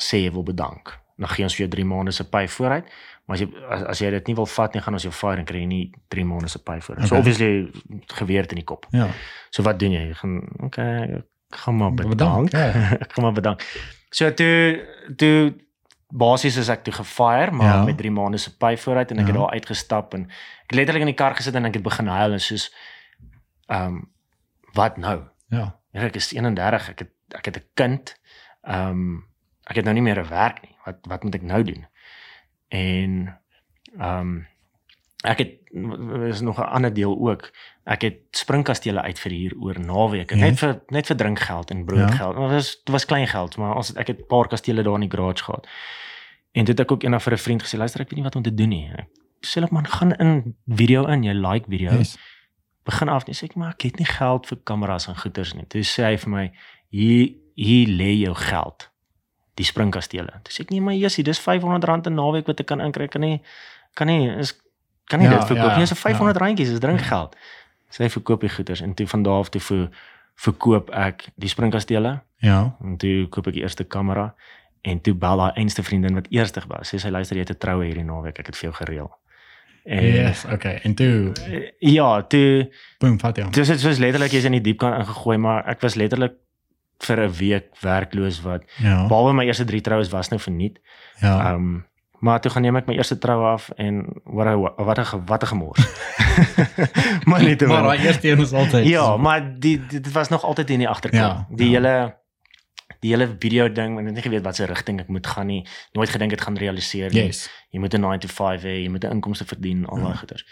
sê 0.00 0.16
jy 0.24 0.30
wil 0.32 0.42
bedank. 0.42 0.98
Dan 1.16 1.28
gee 1.28 1.44
ons 1.44 1.54
vir 1.56 1.66
jou 1.66 1.70
3 1.70 1.84
maande 1.84 2.10
se 2.12 2.24
pay 2.24 2.48
vooruit. 2.48 2.84
Maar 3.26 3.36
as 3.36 3.40
jy 3.40 3.48
as, 3.70 3.82
as 3.82 3.98
jy 3.98 4.10
dit 4.10 4.26
nie 4.26 4.34
wil 4.34 4.46
vat 4.46 4.72
nie, 4.74 4.82
gaan 4.82 4.92
ons 4.94 5.02
jou 5.02 5.12
fire 5.12 5.38
en 5.38 5.44
kry 5.44 5.64
nie 5.64 5.90
3 6.08 6.24
maande 6.24 6.48
se 6.48 6.58
pay 6.58 6.80
vooruit. 6.80 7.06
So 7.08 7.14
Okay. 7.16 7.18
obviously 7.18 7.70
geweerd 8.06 8.50
in 8.52 8.56
die 8.56 8.64
kop. 8.64 8.86
Ja. 8.90 9.08
So 9.50 9.62
wat 9.62 9.78
doen 9.78 9.90
jy? 9.92 10.06
Jy 10.08 10.14
gaan 10.14 10.42
okay, 10.62 11.02
ek 11.50 11.56
gaan 11.58 11.76
maar 11.76 11.90
Bedank, 11.94 12.50
bedank. 12.50 12.52
ja. 12.52 12.90
ek 13.04 13.12
gaan 13.12 13.24
maar 13.24 13.32
bedank. 13.32 13.62
So 14.10 14.34
toe 14.34 14.84
toe 15.16 15.54
basies 16.10 16.56
is 16.56 16.68
ek 16.68 16.84
toe 16.84 16.92
gefire, 16.92 17.50
maar 17.52 17.66
Ja. 17.66 17.84
met 17.84 17.96
3 17.98 18.10
maande 18.10 18.38
se 18.38 18.56
pay 18.56 18.76
vooruit 18.76 19.10
en 19.10 19.18
ek 19.18 19.26
Ja. 19.26 19.32
het 19.32 19.40
daar 19.40 19.50
uitgestap 19.52 20.14
en 20.14 20.30
ek 20.64 20.74
letterlik 20.74 21.00
in 21.00 21.06
die 21.12 21.14
kar 21.14 21.34
gesit 21.34 21.54
en 21.54 21.64
ek 21.64 21.74
het 21.74 21.82
begin 21.82 22.06
huil 22.06 22.32
en 22.32 22.40
soos 22.40 22.74
ehm 23.68 23.86
um, 23.86 24.10
wat 24.74 24.96
nou? 24.96 25.22
Ja. 25.48 25.76
Ja, 25.92 26.00
ek 26.02 26.14
is 26.16 26.32
31, 26.32 26.88
ek 26.88 26.98
het 26.98 27.10
ek 27.34 27.44
het 27.44 27.56
'n 27.56 27.64
kind. 27.74 28.16
Ehm 28.64 28.88
um, 28.90 29.24
ek 29.66 29.76
het 29.76 29.84
nou 29.84 29.94
nie 29.94 30.02
meer 30.02 30.18
'n 30.20 30.28
werk 30.28 30.62
nie. 30.62 30.76
Wat 30.84 30.96
wat 31.06 31.22
moet 31.24 31.34
ek 31.34 31.42
nou 31.42 31.62
doen? 31.62 31.86
En 32.68 33.38
ehm 33.98 34.18
um, 34.20 34.46
ek 35.24 35.38
het 35.38 35.52
is 36.30 36.40
nog 36.40 36.58
'n 36.58 36.62
ander 36.70 36.92
deel 36.94 37.18
ook. 37.18 37.50
Ek 37.84 38.02
het 38.02 38.18
springkastele 38.30 39.00
uit 39.02 39.18
vir 39.18 39.32
hier 39.32 39.52
oor 39.60 39.80
naweke, 39.80 40.34
Ja. 40.36 40.40
net 40.44 40.58
vir 40.58 40.80
net 40.88 41.06
vir 41.06 41.16
drinkgeld 41.16 41.70
en 41.70 41.84
broodgeld. 41.84 42.34
Ja. 42.36 42.40
Dit 42.42 42.50
was 42.50 42.70
dit 42.84 42.88
was 42.92 43.04
klein 43.04 43.26
geld, 43.28 43.56
maar 43.56 43.76
ons 43.76 43.88
het 43.88 43.96
ek 43.96 44.06
het 44.06 44.18
'n 44.20 44.26
paar 44.26 44.48
kastele 44.48 44.82
daar 44.82 44.94
in 44.94 45.08
die 45.08 45.10
garage 45.10 45.44
gehad. 45.44 45.66
En 46.52 46.64
dit 46.64 46.78
het 46.78 46.80
ek 46.80 46.92
ook 46.92 47.02
eendag 47.02 47.22
vir 47.22 47.32
'n 47.32 47.38
vriend 47.38 47.62
gesê, 47.62 47.76
luister 47.78 48.00
ek 48.00 48.08
weet 48.08 48.16
nie 48.16 48.22
wat 48.24 48.36
om 48.36 48.42
te 48.42 48.54
doen 48.54 48.68
nie. 48.68 48.90
Ek 48.96 49.46
sê 49.46 49.62
ek 49.62 49.70
man 49.70 49.86
gaan 49.86 50.12
in 50.12 50.56
video 50.66 51.06
in, 51.06 51.22
jy 51.22 51.32
like 51.32 51.66
video 51.68 51.92
Yes. 51.92 52.18
begin 52.84 53.08
af 53.08 53.26
nie 53.26 53.34
sê 53.34 53.44
ek 53.44 53.54
maar 53.56 53.70
ek 53.72 53.82
het 53.82 53.98
nie 53.98 54.06
geld 54.06 54.46
vir 54.46 54.58
kameras 54.64 55.08
en 55.08 55.16
goeders 55.16 55.54
nie. 55.54 55.66
Toe 55.66 55.82
sê 55.82 56.04
hy 56.04 56.16
vir 56.18 56.30
my 56.30 56.50
hier 56.90 57.34
hier 57.54 57.86
lê 57.88 58.14
jou 58.24 58.34
geld. 58.34 58.88
Die 59.56 59.64
springkastele. 59.64 60.40
Toe 60.42 60.52
sê 60.52 60.60
ek 60.60 60.70
nee 60.70 60.80
maar 60.80 60.94
Jessie, 60.94 61.24
dis 61.24 61.38
R500 61.40 62.06
'n 62.06 62.14
naweek 62.14 62.46
wat 62.46 62.60
ek 62.60 62.66
kan 62.66 62.80
inkry. 62.80 63.08
Kan 63.08 63.20
nie 63.20 63.42
kan 63.94 64.06
nie 64.06 64.28
is 64.38 64.60
kan 65.08 65.18
nie 65.18 65.28
Ja, 65.28 65.38
dit 65.38 65.46
verkoop 65.48 65.70
ja, 65.70 65.76
nie. 65.76 65.86
Dis 65.86 65.92
'n 66.04 66.08
ja. 66.08 66.14
R500 66.14 66.36
randjies, 66.42 66.68
dis 66.70 66.78
drinkgeld. 66.80 67.36
Sê 67.90 68.04
hy 68.04 68.08
verkoop 68.10 68.40
die 68.40 68.50
goeders 68.50 68.80
en 68.80 68.94
toe 68.94 69.06
van 69.06 69.22
daar 69.22 69.38
af 69.40 69.48
toe 69.50 69.60
ver, 69.60 69.88
verkoop 70.36 70.90
ek 70.90 71.28
die 71.36 71.48
springkastele 71.48 72.20
Ja. 72.40 72.76
en 72.84 72.96
toe 72.96 73.26
koop 73.28 73.46
ek 73.46 73.54
die 73.54 73.62
eerste 73.62 73.84
kamera 73.84 74.34
en 74.82 75.00
toe 75.00 75.14
bel 75.14 75.40
haar 75.40 75.52
einste 75.56 75.82
vriendin 75.82 76.14
wat 76.14 76.26
eerste 76.30 76.60
gebel. 76.60 76.78
Sê 76.84 76.98
sy 76.98 77.08
luister 77.10 77.36
jy 77.36 77.40
het 77.42 77.50
'n 77.50 77.58
troue 77.58 77.84
hierdie 77.84 78.04
naweek, 78.04 78.38
ek 78.38 78.46
het 78.46 78.56
vir 78.56 78.70
jou 78.70 78.84
gereël. 78.84 79.10
En 79.86 80.04
Yes, 80.04 80.44
okay. 80.44 80.80
En 80.84 80.94
toe 80.94 81.32
ja, 81.80 82.22
toe 82.22 82.70
boom, 82.98 83.18
vat 83.20 83.36
hom. 83.36 83.50
Dis 83.50 83.68
dit 83.68 83.80
soos 83.80 83.98
letterlik 83.98 84.30
jy's 84.32 84.44
in 84.44 84.52
die 84.52 84.60
diep 84.60 84.78
kan 84.78 85.00
ingegooi, 85.00 85.36
maar 85.38 85.66
ek 85.68 85.80
was 85.80 85.94
letterlik 85.94 86.32
vir 87.00 87.16
'n 87.24 87.32
week 87.32 87.64
werkloos 87.80 88.42
wat 88.42 88.62
Ja. 88.82 89.06
behalwe 89.06 89.32
my 89.34 89.44
eerste 89.44 89.64
3 89.64 89.80
troues 89.80 90.08
was 90.10 90.28
nou 90.28 90.40
verniet. 90.40 90.78
Ja. 91.20 91.38
Ehm 91.52 91.54
um, 91.54 91.84
maar 92.20 92.40
toe 92.40 92.50
gaan 92.50 92.62
neem 92.62 92.76
ek 92.76 92.86
my 92.86 92.94
eerste 92.94 93.18
trou 93.18 93.44
af 93.46 93.70
en 93.76 94.06
wat 94.24 94.46
'n 94.46 94.84
wat 94.84 94.98
'n 94.98 95.24
wat 95.26 95.42
'n 95.42 95.46
gemors. 95.46 95.82
maar 97.28 97.42
nie 97.42 97.56
te 97.56 97.66
Maar 97.66 97.82
daai 97.82 97.98
eerste 98.06 98.28
een 98.30 98.40
is 98.40 98.52
altyd 98.52 98.86
Ja, 98.86 99.16
maar 99.16 99.58
die 99.60 99.86
dit 99.86 100.12
was 100.12 100.28
nog 100.28 100.44
altyd 100.44 100.70
in 100.70 100.78
die 100.78 100.88
agterkop. 100.88 101.20
Ja, 101.20 101.46
die 101.50 101.70
ja. 101.70 101.72
hele 101.80 102.16
die 103.00 103.10
hele 103.14 103.36
video 103.38 103.72
ding, 103.72 103.98
ek 103.98 104.04
het 104.04 104.14
nie 104.14 104.22
geweet 104.22 104.42
wat 104.42 104.56
se 104.56 104.64
rigting 104.66 105.00
ek 105.00 105.08
moet 105.08 105.26
gaan 105.26 105.46
nie. 105.46 105.66
Nooit 105.92 106.08
gedink 106.10 106.30
dit 106.30 106.40
gaan 106.40 106.56
realiseer 106.56 107.12
nie. 107.12 107.24
Yes. 107.26 107.48
Jy 107.70 107.78
moet 107.80 107.94
'n 107.94 108.00
9 108.00 108.18
to 108.18 108.28
5 108.28 108.62
hê, 108.62 108.82
jy 108.82 108.88
moet 108.88 109.04
'n 109.04 109.10
inkomste 109.12 109.44
verdien, 109.44 109.86
al 109.86 109.96
daai 109.98 110.08
Ja. 110.12 110.16
goeders. 110.16 110.44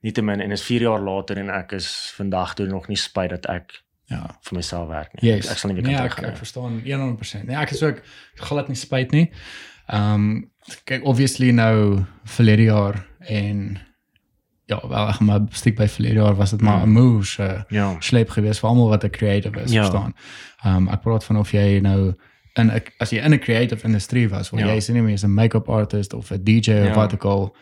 Nietemin 0.00 0.40
en 0.40 0.50
is 0.50 0.62
4 0.62 0.80
jaar 0.80 1.00
later 1.00 1.38
en 1.38 1.50
ek 1.50 1.72
is 1.72 2.12
vandag 2.16 2.54
toe 2.54 2.66
nog 2.66 2.88
nie 2.88 2.96
spyt 2.96 3.30
dat 3.30 3.46
ek 3.46 3.82
Ja. 4.06 4.36
vir 4.42 4.56
myself 4.56 4.88
werk 4.88 5.22
nie. 5.22 5.32
Yes. 5.34 5.50
Ek 5.50 5.58
sal 5.58 5.70
nie 5.70 5.76
weer 5.80 5.86
nee, 5.86 5.94
kan 5.96 6.04
ek, 6.04 6.10
teruggaan. 6.10 6.32
ek 6.32 6.36
verstaan 6.36 6.82
100%. 6.84 7.46
Nee, 7.46 7.56
ek 7.56 7.70
is 7.70 7.82
ook 7.82 8.02
glad 8.34 8.68
nie 8.68 8.76
spyt 8.76 9.10
nie. 9.10 9.30
Ehm 9.86 10.14
um, 10.14 10.50
kyk 10.84 11.04
obviously 11.04 11.50
nou 11.50 11.98
verlede 12.24 12.62
jaar 12.62 13.06
en 13.18 13.78
ja, 14.66 14.88
wel 14.88 15.08
ek 15.08 15.20
maar 15.20 15.40
stiek 15.50 15.76
by 15.76 15.86
verlede 15.88 16.14
jaar 16.22 16.34
was 16.34 16.50
dit 16.50 16.60
maar 16.62 16.82
'n 16.82 16.88
Mm. 16.88 16.92
moves 16.92 17.38
uh, 17.38 17.60
Ja. 17.68 17.96
sleep 18.00 18.30
geweest 18.30 18.60
vir 18.60 18.68
almal 18.68 18.88
wat 18.88 19.04
'n 19.04 19.10
creative 19.10 19.60
is, 19.60 19.72
Ja. 19.72 19.78
verstaan. 19.82 20.14
Ehm 20.64 20.76
um, 20.76 20.88
ek 20.88 21.00
praat 21.00 21.24
van 21.24 21.36
of 21.38 21.50
jy 21.52 21.78
nou 21.80 22.14
in 22.54 22.66
'n 22.70 22.82
as 22.98 23.10
jy 23.10 23.18
in 23.18 23.32
'n 23.32 23.38
creative 23.38 23.84
industrie 23.86 24.28
was, 24.28 24.50
waar 24.50 24.60
Ja. 24.60 24.66
jy 24.74 24.80
sien 24.80 24.94
nie 24.94 25.02
meer 25.02 25.18
'n 25.24 25.34
make-up 25.34 25.68
artist 25.68 26.12
of 26.14 26.30
'n 26.30 26.42
DJ 26.44 26.70
of 26.70 26.86
Ja. 26.86 26.94
wat 26.94 27.14
ook 27.14 27.24
al 27.24 27.56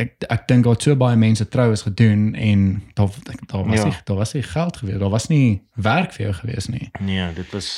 ek 0.00 0.24
ek 0.32 0.46
dink 0.48 0.64
daar 0.64 0.78
so 0.80 0.94
baie 0.96 1.16
mense 1.20 1.44
troues 1.52 1.82
gedoen 1.86 2.34
en 2.34 2.82
daar 2.96 3.08
daar 3.52 3.64
was 3.68 3.78
Ja. 3.78 3.84
nie 3.84 3.96
daar 4.04 4.16
was 4.16 4.32
nie 4.34 4.42
geld 4.42 4.76
gewees, 4.80 4.98
daar 4.98 5.10
was 5.12 5.26
nie 5.28 5.60
werk 5.76 6.12
vir 6.16 6.26
jou 6.26 6.34
gewees 6.40 6.68
nie. 6.68 6.90
Nee, 7.00 7.32
dit 7.34 7.52
was 7.52 7.68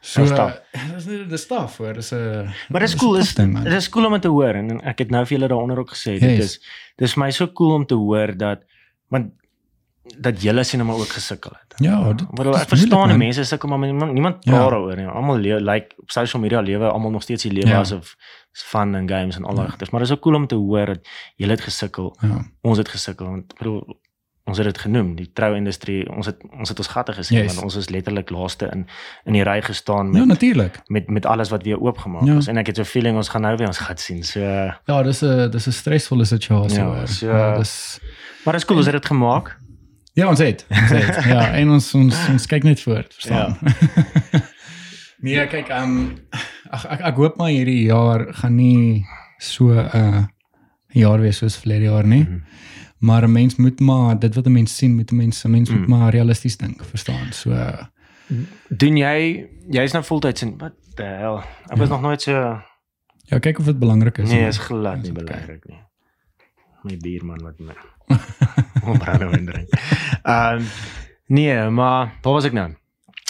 So 0.00 0.22
Dis 0.22 0.30
uh, 0.30 0.36
tough. 0.36 0.56
dis 0.94 1.06
nie 1.06 1.26
dis 1.28 1.42
staf 1.42 1.76
hoor, 1.78 1.94
dis 1.94 2.12
'n 2.12 2.48
Maar 2.70 2.80
dit 2.80 2.88
is 2.88 2.96
cool, 2.96 3.16
is 3.16 3.34
dit 3.34 3.66
is 3.72 3.88
cool 3.88 4.06
om 4.06 4.12
dit 4.12 4.22
te 4.22 4.28
hoor 4.28 4.54
en, 4.54 4.70
en 4.70 4.80
ek 4.84 4.98
het 4.98 5.10
nou 5.10 5.24
vir 5.26 5.38
julle 5.38 5.48
daaronder 5.48 5.78
ook 5.78 5.90
gesê 5.90 6.18
dit 6.18 6.38
Yes. 6.38 6.38
is 6.38 6.60
dis 6.96 7.14
my 7.16 7.30
so 7.30 7.46
cool 7.52 7.74
om 7.74 7.86
te 7.86 7.94
hoor 7.94 8.36
dat 8.36 8.64
want 9.08 9.32
dat 10.18 10.40
julle 10.42 10.64
sien 10.64 10.80
hom 10.80 10.90
ook 10.90 11.08
gesukkel 11.12 11.52
het. 11.54 11.74
Ja, 11.78 12.12
dit- 12.12 12.26
Ek 12.26 12.34
bedoel 12.34 12.52
dis 12.52 12.62
ek 12.62 12.68
verstaan 12.68 13.08
die 13.08 13.16
mense 13.18 13.44
sukkel 13.44 13.68
maar 13.68 13.78
niemand 13.78 14.12
niemand 14.12 14.36
Ja. 14.44 14.50
praat 14.52 14.70
daaroor 14.70 14.96
nie. 14.96 15.06
Almal 15.06 15.38
lewe 15.38 15.60
like 15.60 15.94
op 15.98 16.10
social 16.10 16.42
media 16.42 16.60
lewe 16.60 16.88
almal 16.90 17.10
nog 17.10 17.22
steeds 17.22 17.42
die 17.42 17.52
lewe 17.52 17.68
Ja. 17.68 17.80
asof 17.80 18.02
is 18.02 18.16
fun 18.52 18.94
en 18.94 19.08
games 19.08 19.36
en 19.36 19.44
al 19.44 19.54
daai 19.54 19.64
Ja. 19.66 19.70
goeders. 19.70 19.90
Maar 19.90 20.00
dit 20.00 20.08
is 20.10 20.14
ook 20.16 20.22
cool 20.22 20.34
om 20.34 20.46
te 20.46 20.54
hoor 20.54 20.86
dat 20.86 20.98
julle 21.36 21.50
het 21.52 21.60
gesukkel. 21.60 22.16
Ja. 22.20 22.44
Ons 22.60 22.78
het 22.78 22.88
gesukkel 22.88 23.26
want 23.26 23.54
bedoel 23.58 24.00
ons 24.44 24.56
het 24.58 24.66
dit 24.66 24.78
genoem, 24.78 25.14
die 25.14 25.30
trouindustrie, 25.32 26.08
ons 26.10 26.26
het 26.26 26.36
ons 26.58 26.68
het 26.68 26.78
ons 26.78 26.88
gatte 26.88 27.12
gesien 27.12 27.38
Yes. 27.38 27.52
want 27.54 27.64
ons 27.64 27.76
is 27.76 27.88
letterlik 27.88 28.30
laaste 28.30 28.66
in 28.72 28.86
in 29.24 29.32
die 29.32 29.42
ry 29.42 29.62
gestaan 29.62 30.10
met 30.10 30.20
Ja, 30.20 30.24
natuurlik. 30.24 30.80
met 30.86 31.08
met 31.08 31.26
alles 31.26 31.48
wat 31.50 31.62
weer 31.62 31.80
oopgemaak 31.80 32.24
Ja. 32.26 32.36
is 32.36 32.46
en 32.46 32.56
ek 32.56 32.66
het 32.66 32.76
so 32.76 32.82
'n 32.82 32.84
feeling 32.84 33.16
ons 33.16 33.28
gaan 33.28 33.42
nou 33.42 33.56
weer 33.56 33.66
ons 33.66 33.78
gat 33.78 34.00
sien. 34.00 34.24
So 34.24 34.40
Ja, 34.86 35.02
dis 35.02 35.22
'n 35.22 35.50
dis 35.50 35.66
'n 35.66 35.72
stresvolle 35.72 36.24
situasie 36.24 36.78
Ja, 36.78 36.84
hoor. 36.86 37.08
so- 37.08 37.26
Ja, 37.26 37.56
dis 37.58 38.00
maar 38.44 38.52
dit 38.54 38.62
is 38.62 38.66
cool 38.66 38.78
ons 38.78 38.86
het 38.86 38.94
dit 38.94 39.06
gemaak. 39.06 39.58
Ja, 40.14 40.28
ons 40.28 40.38
het. 40.38 40.66
Ons 40.70 40.90
het. 40.90 41.24
ja, 41.34 41.52
en 41.52 41.70
ons 41.70 41.94
ons 41.94 42.28
ons 42.28 42.46
kyk 42.46 42.62
net 42.62 42.80
voort, 42.80 43.14
verstaan. 43.14 43.58
nee, 45.20 45.46
kyk, 45.46 45.68
ehm 45.68 45.82
um, 45.82 46.18
ag 46.70 46.84
ek 46.86 47.00
ek 47.00 47.14
hoop 47.16 47.36
maar 47.36 47.50
hierdie 47.50 47.84
jaar 47.88 48.26
gaan 48.34 48.56
nie 48.56 49.04
so 49.38 49.70
'n 49.72 49.90
uh, 49.94 50.24
jaar 50.92 51.20
wees 51.20 51.36
soos 51.38 51.56
verlede 51.56 51.84
jaar 51.90 52.06
nie. 52.06 52.22
Mhm. 52.24 52.40
Maar 53.00 53.22
'n 53.24 53.32
mens 53.32 53.56
moet 53.56 53.80
maar 53.80 54.18
dit 54.18 54.34
wat 54.34 54.46
'n 54.46 54.52
mens 54.52 54.76
sien, 54.76 54.94
moet 54.96 55.10
'n 55.12 55.16
mens 55.16 55.44
'n 55.44 55.50
mens 55.50 55.70
moet 55.70 55.86
Mm. 55.86 55.88
maar 55.98 56.10
realisties 56.12 56.56
dink, 56.56 56.84
verstaan? 56.84 57.32
So 57.32 57.50
Doen 58.68 58.96
jy 58.96 59.46
jy's 59.70 59.92
nou 59.92 60.04
voltyds 60.04 60.42
in 60.42 60.58
wat 60.58 60.72
the 60.94 61.02
hell? 61.02 61.38
Ek 61.70 61.76
was 61.78 61.88
Ja. 61.88 61.94
nog 61.94 62.00
nooit 62.02 62.22
so 62.22 62.32
ja, 63.30 63.38
kyk 63.38 63.58
of 63.58 63.64
dit 63.64 63.78
belangrik 63.78 64.18
is. 64.18 64.30
Nee, 64.30 64.46
is 64.46 64.58
glad 64.58 65.02
nie 65.02 65.10
oké. 65.10 65.24
belangrik 65.24 65.64
nie. 65.68 65.78
My 66.82 66.96
bierman 66.96 67.42
wat 67.42 67.58
my 67.58 67.74
opbranding 68.90 69.50
drink. 69.50 69.68
Ehm 70.22 70.62
nee, 71.26 71.68
maar 71.70 72.12
waar 72.22 72.32
was 72.32 72.44
ek 72.44 72.52
nou? 72.52 72.70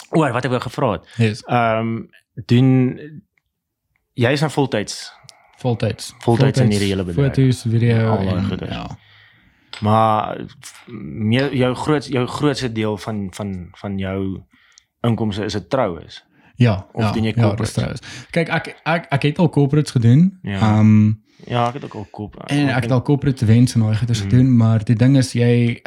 O, 0.09 0.19
wat 0.31 0.43
ek 0.45 0.51
wou 0.51 0.61
gevra 0.61 0.91
het. 0.91 1.07
Yes, 1.17 1.43
Ehm 1.47 2.01
doen 2.45 2.99
jy 4.13 4.31
is 4.31 4.39
nou 4.39 4.51
voltyds, 4.51 5.11
voltyds. 5.61 6.13
Voltyds 6.19 6.59
in 6.59 6.69
hierdie 6.71 6.87
hele 6.91 7.03
bedryf. 7.03 7.33
Foto's, 7.35 7.61
video 7.69 8.09
Al 8.15 8.25
daai 8.25 8.43
goeders. 8.49 8.71
ja. 8.71 8.97
maar 9.81 10.45
meer 11.27 11.53
jou 11.55 11.75
groot 11.75 12.05
jou 12.05 12.27
grootste 12.27 12.71
deel 12.71 12.97
van 12.97 13.27
van 13.33 13.67
van 13.71 13.97
jou 13.97 14.41
inkomste 15.01 15.43
is 15.45 15.53
dit 15.53 15.69
troues. 15.69 16.25
Ja, 16.55 16.85
Of 16.93 17.01
ja, 17.03 17.11
doen 17.11 17.23
jy 17.23 17.29
ja, 17.29 17.33
dis 17.35 17.43
corporates? 17.43 17.73
trouwens. 17.73 18.01
Kyk, 18.31 18.49
ek 18.49 18.75
ek 18.85 19.05
ek 19.09 19.21
het 19.23 19.39
al 19.39 19.49
corporates 19.49 19.91
gedoen. 19.91 20.39
Ja. 20.41 20.77
Um, 20.79 21.23
Ja, 21.47 21.67
ek 21.67 21.73
het 21.73 21.83
ook 21.83 21.93
al 21.95 22.07
koop. 22.11 22.35
en 22.47 22.69
ek 22.69 22.83
het 22.83 22.91
al 22.91 23.01
corporate 23.01 23.43
events 23.45 23.73
en 23.73 23.81
daai 23.81 23.95
goeders 23.97 24.19
Mhm. 24.21 24.29
gedoen, 24.29 24.57
maar 24.57 24.83
die 24.83 24.95
ding 24.95 25.17
is 25.17 25.31
jy 25.33 25.81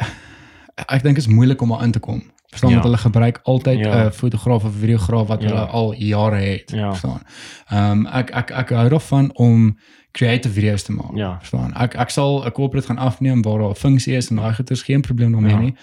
ek 0.75 1.03
dink 1.03 1.17
is 1.17 1.27
moeilik 1.27 1.61
om 1.61 1.69
daar 1.69 1.83
in 1.83 1.91
te 1.91 1.99
kom. 1.99 2.23
Verstaan 2.47 2.69
Ja. 2.69 2.75
want 2.75 2.85
hulle 2.87 2.97
gebruik 2.97 3.39
altyd 3.43 3.77
'n 3.77 3.87
Ja. 3.87 4.11
fotograaf 4.11 4.63
of 4.63 4.73
videograaf 4.75 5.27
wat 5.27 5.41
Ja. 5.41 5.47
hulle 5.47 5.65
al 5.65 5.93
jare 5.93 6.35
het, 6.35 6.71
Ja. 6.71 6.89
verstaan. 6.89 7.21
Ehm 7.69 7.91
um, 7.91 8.05
ek 8.07 8.29
ek 8.29 8.49
ek 8.51 8.69
hou 8.69 8.89
daarvan 8.89 9.31
om 9.35 9.77
creative 10.11 10.53
video's 10.53 10.83
te 10.83 10.91
maak. 10.91 11.15
Ja. 11.15 11.37
Verstaan? 11.39 11.73
Ek 11.73 11.93
ek 11.95 12.09
sal 12.09 12.45
'n 12.45 12.51
corporate 12.51 12.87
gaan 12.87 12.97
afneem 12.97 13.41
waar 13.41 13.59
daar 13.59 13.69
'n 13.69 13.75
funksie 13.75 14.15
is 14.15 14.29
en 14.29 14.35
daai 14.35 14.53
goeders 14.53 14.81
geen 14.83 15.01
probleem 15.01 15.31
daarmee 15.31 15.51
Ja. 15.51 15.59
nie. 15.59 15.75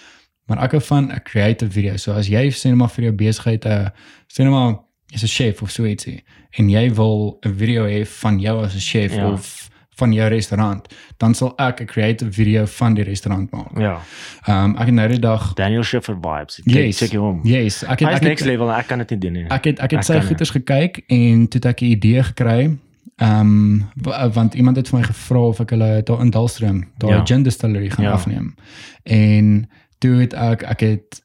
Maar 0.45 0.63
ek 0.63 0.71
hou 0.71 0.81
van 0.83 1.11
'n 1.11 1.21
creative 1.23 1.71
video. 1.71 1.95
So 1.97 2.11
as 2.13 2.27
jy 2.27 2.49
sê 2.51 2.63
net 2.69 2.75
maar 2.77 2.89
vir 2.89 3.03
jou 3.03 3.15
besigheid 3.15 3.65
'n 3.65 3.91
sê 4.27 4.43
net 4.43 4.49
maar 4.51 4.75
is 5.13 5.23
'n 5.23 5.27
chef 5.27 5.61
of 5.61 5.69
so 5.71 5.83
ietsie 5.85 6.23
en 6.57 6.69
jy 6.69 6.89
wil 6.93 7.37
'n 7.45 7.53
video 7.55 7.85
hê 7.85 8.05
van 8.07 8.39
jou 8.39 8.63
as 8.63 8.73
'n 8.75 8.79
chef 8.79 9.15
Ja. 9.15 9.31
of 9.31 9.69
van 9.95 10.13
jou 10.13 10.29
restaurant, 10.29 10.87
dan 11.17 11.33
sal 11.33 11.53
ek 11.57 11.81
'n 11.81 11.85
creative 11.85 12.31
video 12.31 12.65
van 12.65 12.93
die 12.93 13.03
restaurant 13.03 13.51
maak. 13.51 13.77
Ja, 13.79 13.99
Ehm 14.47 14.63
um, 14.63 14.75
ek 14.77 14.85
het 14.85 14.93
nou 14.95 15.07
die 15.07 15.19
dag 15.19 15.53
Daniel 15.53 15.83
Schiffer 15.83 16.15
vibes. 16.21 16.59
Ek 16.59 16.65
Yes. 16.73 16.97
check 16.97 17.11
jou 17.11 17.29
om. 17.29 17.39
Yes, 17.43 17.83
ek 17.83 17.99
het 17.99 18.09
ek 18.09 18.21
next 18.21 18.39
het, 18.43 18.49
level, 18.51 18.71
ek 18.73 18.87
kan 18.87 18.97
dit 18.97 19.09
nie 19.09 19.19
doen 19.19 19.33
nie. 19.33 19.45
ek 19.49 19.63
het 19.63 19.79
ek 19.79 19.91
het 19.91 19.99
Ek 19.99 20.03
sy 20.05 20.19
goeders 20.21 20.49
gekyk 20.51 21.03
en 21.07 21.47
toe 21.47 21.59
het 21.61 21.65
ek 21.65 21.81
'n 21.81 21.85
idee 21.85 22.23
gekry. 22.23 22.77
Ehm 23.17 23.39
um, 23.39 23.89
want 24.33 24.53
iemand 24.53 24.77
het 24.77 24.89
vir 24.89 24.99
my 24.99 25.05
gevra 25.05 25.39
of 25.39 25.59
ek 25.59 25.69
hulle 25.69 26.01
daar 26.03 26.19
in 26.21 26.29
Dalstroom, 26.29 26.83
daar 26.97 27.09
Ja. 27.09 27.15
ja. 27.17 27.25
gin 27.25 27.43
distillery 27.43 27.89
gaan 27.89 28.03
Ja. 28.05 28.09
ja. 28.09 28.15
afneem. 28.15 28.55
En 29.03 29.69
toe 29.99 30.15
het 30.19 30.33
ek 30.33 30.63
ek 30.63 30.79
het 30.79 31.21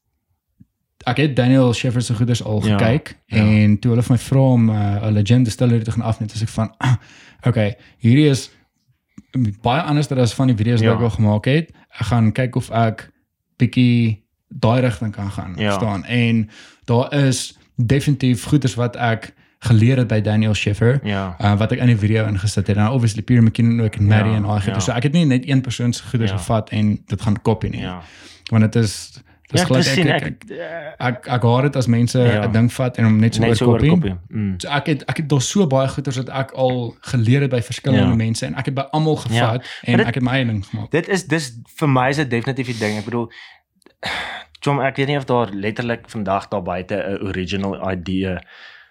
ek 1.06 1.16
het 1.16 1.36
Daniel 1.36 1.72
Schiffer 1.72 2.02
se 2.02 2.14
goeders 2.14 2.44
al 2.44 2.66
Ja, 2.66 2.76
gekyk 2.78 3.16
ja. 3.26 3.36
en 3.38 3.78
toe 3.78 3.90
hulle 3.90 4.02
vir 4.02 4.12
my 4.14 4.18
vra 4.18 4.40
om 4.40 4.68
uh, 4.70 5.02
hulle 5.02 5.20
gin 5.24 5.42
distillery 5.42 5.82
te 5.82 5.90
gaan 5.90 6.02
afneem, 6.02 6.28
dis 6.28 6.42
ek 6.42 6.48
van 6.48 6.70
ah, 6.80 6.94
okay, 7.46 7.76
hierdie 7.98 8.28
is 8.28 8.50
baie 9.62 9.80
anders 9.82 10.08
as 10.10 10.34
van 10.34 10.46
die 10.46 10.56
video's 10.56 10.80
Ja. 10.80 10.86
wat 10.88 10.96
ek 10.96 11.02
al 11.02 11.10
gemaak 11.10 11.44
het. 11.44 11.70
Ek 11.98 12.06
gaan 12.06 12.32
kyk 12.32 12.56
of 12.56 12.70
ek 12.70 13.10
bietjie 13.56 14.24
daai 14.48 14.80
rigting 14.80 15.12
kan 15.12 15.30
gaan 15.30 15.54
Ja. 15.56 15.72
staan. 15.72 16.04
En 16.04 16.48
daar 16.84 17.12
is 17.14 17.58
definitief 17.76 18.44
goeders 18.44 18.74
wat 18.74 18.96
ek 18.96 19.34
geleer 19.60 19.96
het 19.96 20.06
by 20.08 20.20
Daniel 20.20 20.54
Schiffer. 20.54 21.00
Ja. 21.02 21.36
Uh, 21.40 21.56
wat 21.58 21.72
ek 21.72 21.78
in 21.78 21.86
die 21.86 21.96
video 21.98 22.26
ingesit 22.26 22.66
het 22.66 22.76
en 22.76 22.88
obviously 22.88 23.22
Pierre 23.22 23.42
McKinnon 23.44 23.80
ook 23.84 23.94
en 23.96 24.06
Mary 24.06 24.28
Ja, 24.30 24.36
en 24.36 24.42
daai 24.42 24.60
goeders. 24.62 24.84
ja. 24.86 24.92
So 24.92 24.96
ek 24.96 25.02
het 25.02 25.12
nie 25.12 25.24
net 25.26 25.48
een 25.48 25.60
persoon 25.60 25.92
se 25.92 26.02
goeders 26.04 26.30
Ja. 26.30 26.36
gevat 26.36 26.70
en 26.70 27.02
dit 27.06 27.20
gaan 27.22 27.42
kopie 27.42 27.70
nie. 27.70 27.80
Ja. 27.80 28.00
Want 28.50 28.72
dit 28.72 28.82
is 28.84 29.20
dis 29.48 29.60
Ja, 29.60 29.66
glad 29.66 29.86
ek 29.86 29.98
ek, 29.98 30.22
ek 30.22 30.44
ek, 31.00 31.26
ek 31.26 31.42
haat 31.42 31.62
dit 31.62 31.76
as 31.76 31.86
mense 31.86 32.18
'n 32.18 32.26
Ja. 32.26 32.46
ding 32.46 32.72
vat 32.72 32.98
en 32.98 33.04
hom 33.04 33.18
net 33.20 33.34
so 33.34 33.40
net 33.42 33.56
so 33.56 33.64
oor 33.66 33.72
oorkopie. 33.80 33.90
kopie. 33.90 34.16
Mm. 34.28 34.54
So 34.60 34.68
ek 34.68 34.86
het 34.86 35.02
ek 35.08 35.16
het 35.16 35.28
daar 35.28 35.40
so 35.40 35.66
baie 35.66 35.88
goeders 35.88 36.16
wat 36.16 36.28
ek 36.28 36.52
al 36.52 36.94
geleer 37.00 37.40
het 37.40 37.50
by 37.50 37.60
verskillende 37.62 38.08
Ja. 38.10 38.14
mense 38.14 38.46
en 38.46 38.54
ek 38.54 38.64
het 38.66 38.74
by 38.74 38.84
almal 38.92 39.16
gevat 39.16 39.32
Ja. 39.32 39.52
en 39.52 39.60
Maar 39.86 39.96
dit- 39.96 40.06
ek 40.06 40.14
het 40.14 40.22
my 40.22 40.32
eie 40.32 40.44
ding 40.46 40.64
gemaak. 40.66 40.90
Dit 40.90 41.08
is 41.08 41.24
dis 41.26 41.52
vir 41.76 41.88
my 41.88 42.08
is 42.08 42.16
dit 42.16 42.30
definitief 42.30 42.66
die 42.66 42.78
ding. 42.78 42.98
Ek 42.98 43.04
bedoel 43.04 43.30
Jom, 44.60 44.80
ek 44.80 44.96
weet 44.96 45.06
nie 45.06 45.16
of 45.16 45.24
daar 45.24 45.48
letterlik 45.54 46.08
vandag 46.10 46.48
daar 46.48 46.62
buite 46.62 46.94
'n 46.94 47.26
original 47.26 47.90
idee 47.92 48.38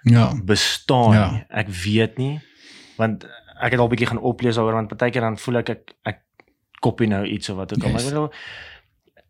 Ja. 0.03 0.33
bestaan 0.45 1.11
Ja. 1.13 1.31
nie. 1.31 1.43
Ek 1.49 1.67
weet 1.69 2.17
nie 2.17 2.39
want 2.97 3.23
ek 3.61 3.71
het 3.71 3.79
al 3.79 3.85
'n 3.85 3.89
bietjie 3.89 4.07
gaan 4.07 4.19
oplees 4.21 4.55
daaroor 4.55 4.73
want 4.73 4.87
partykeer 4.87 5.21
dan 5.21 5.37
voel 5.37 5.57
ek 5.57 5.69
ek 5.69 5.91
ek 6.05 6.17
kopie 6.79 7.07
nou 7.07 7.25
iets 7.25 7.49
of 7.49 7.55
wat 7.57 7.73
ook 7.73 7.83
al. 7.83 7.89
Maar 7.89 7.99
Yes. 8.01 8.07
ek 8.09 8.13
bedoel 8.13 8.31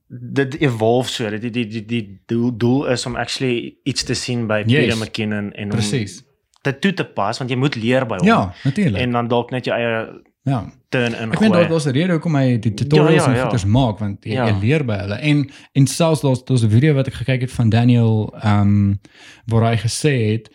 dit 0.10 0.60
evolve 0.62 1.10
so. 1.10 1.30
Dit 1.30 1.42
die 1.42 1.52
die 1.52 1.68
die, 1.68 1.86
die 1.86 2.22
doel, 2.26 2.58
doel 2.58 2.86
is 2.88 3.06
om 3.06 3.16
actually 3.16 3.76
iets 3.84 4.04
te 4.04 4.14
sien 4.14 4.48
by 4.48 4.64
Yes. 4.66 4.86
Peter 4.86 4.98
McKinnon 4.98 5.52
en 5.54 5.64
om 5.64 5.70
Presies. 5.70 6.24
dit 6.62 6.82
toe 6.82 6.94
te 6.94 7.04
pas 7.06 7.38
want 7.38 7.50
jy 7.50 7.58
moet 7.58 7.76
leer 7.76 8.06
by 8.06 8.16
hom. 8.18 8.26
Ja, 8.28 8.54
natuurlik. 8.64 9.02
En 9.02 9.12
dan 9.12 9.28
dalk 9.28 9.52
net 9.52 9.66
jou 9.66 9.76
eie 9.78 10.22
ja. 10.44 10.66
turn 10.90 11.14
in 11.16 11.32
Ek 11.32 11.40
weet 11.40 11.52
daar 11.54 11.68
daar's 11.70 11.86
'n 11.88 11.92
rede 11.92 12.12
hoekom 12.12 12.36
hy 12.36 12.60
die 12.60 12.74
tutorials 12.74 13.16
Ja, 13.16 13.22
ja, 13.24 13.28
en 13.30 13.36
ja. 13.36 13.42
goeders 13.42 13.66
maak 13.66 14.00
want 14.00 14.24
jy, 14.24 14.32
Ja. 14.34 14.46
jy 14.48 14.60
leer 14.62 14.86
by 14.86 14.96
hulle. 14.98 15.16
En 15.16 15.50
en 15.74 15.88
selfs 15.88 16.22
daar's 16.22 16.44
daar's 16.46 16.64
'n 16.64 16.70
video 16.70 16.94
wat 16.94 17.08
ek 17.08 17.14
gekyk 17.14 17.42
het 17.42 17.52
van 17.52 17.70
Daniel 17.70 18.34
ehm 18.42 18.62
um, 18.62 19.00
waar 19.46 19.72
hy 19.72 19.78
gesê 19.78 20.32
het 20.32 20.50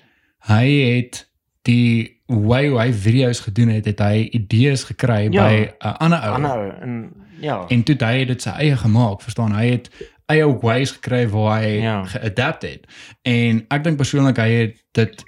hy 0.48 0.66
het 0.96 1.30
die 1.62 2.20
way 2.26 2.68
hoe 2.68 2.78
hy 2.80 2.92
video's 2.92 3.40
gedoen 3.40 3.68
het, 3.68 3.84
het 3.84 3.98
hy 3.98 4.28
idees 4.32 4.84
gekry 4.84 5.28
Ja. 5.30 5.46
by 5.48 5.70
'n 5.80 5.96
ander 5.98 6.18
ou. 6.18 6.34
aanhou 6.34 6.70
en 6.80 7.12
ja. 7.42 7.64
En 7.68 7.82
toe 7.82 7.94
het 7.98 8.02
hy 8.06 8.24
dit 8.30 8.42
sy 8.42 8.50
eie 8.62 8.76
gemaak, 8.76 9.20
verstaan? 9.22 9.52
Hy 9.58 9.66
het 9.74 9.90
eie 10.30 10.46
ways 10.62 10.90
gekry 10.94 11.26
waar 11.28 11.60
hy 11.60 11.72
Ja. 11.82 12.04
geadapt 12.04 12.62
het. 12.62 12.86
En 13.22 13.64
ek 13.68 13.84
dink 13.84 13.96
persoonlik 14.00 14.36
hy 14.40 14.48
het 14.62 14.76
dit 14.96 15.24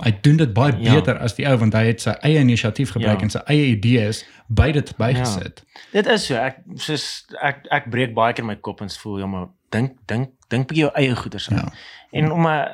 hy 0.00 0.10
doen 0.24 0.36
dit 0.40 0.52
baie 0.56 0.72
Ja. 0.80 0.94
beter 0.94 1.18
as 1.18 1.34
die 1.36 1.44
ou 1.48 1.56
want 1.60 1.74
hy 1.76 1.82
het 1.90 2.00
sy 2.00 2.10
eie 2.24 2.38
inisiatief 2.40 2.90
gebruik 2.94 3.18
Ja. 3.18 3.22
en 3.26 3.30
sy 3.30 3.40
eie 3.52 3.66
idees 3.76 4.22
by 4.48 4.70
dit 4.72 4.94
bygesit. 4.96 5.62
Dit 5.92 6.06
is 6.06 6.26
so. 6.26 6.34
Ek 6.40 6.56
soos 6.76 7.26
ek 7.42 7.66
ek 7.70 7.90
breek 7.90 8.14
baie 8.14 8.32
keer 8.32 8.44
my 8.44 8.56
kop 8.56 8.80
en 8.80 8.88
voel 8.90 9.18
ja 9.18 9.26
maar 9.26 9.48
dink 9.70 9.98
dink 10.06 10.30
dink 10.48 10.68
bietjie 10.68 10.84
jou 10.86 10.92
eie 10.94 11.16
goeders 11.16 11.50
aan. 11.50 11.56
Ja. 11.56 11.72
En 12.18 12.32
om 12.32 12.46
'n 12.46 12.66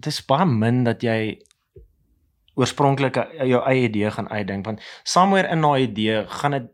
dis 0.00 0.20
baie 0.26 0.44
min 0.46 0.84
dat 0.84 1.00
jy 1.02 1.38
oorspronklik 2.54 3.14
jou 3.48 3.62
eie 3.66 3.88
idee 3.88 4.10
gaan 4.10 4.28
uitdink 4.30 4.64
want 4.66 4.80
somewhere 5.02 5.48
in 5.50 5.60
daai 5.64 5.82
idee 5.88 6.24
gaan 6.28 6.50
dit 6.50 6.68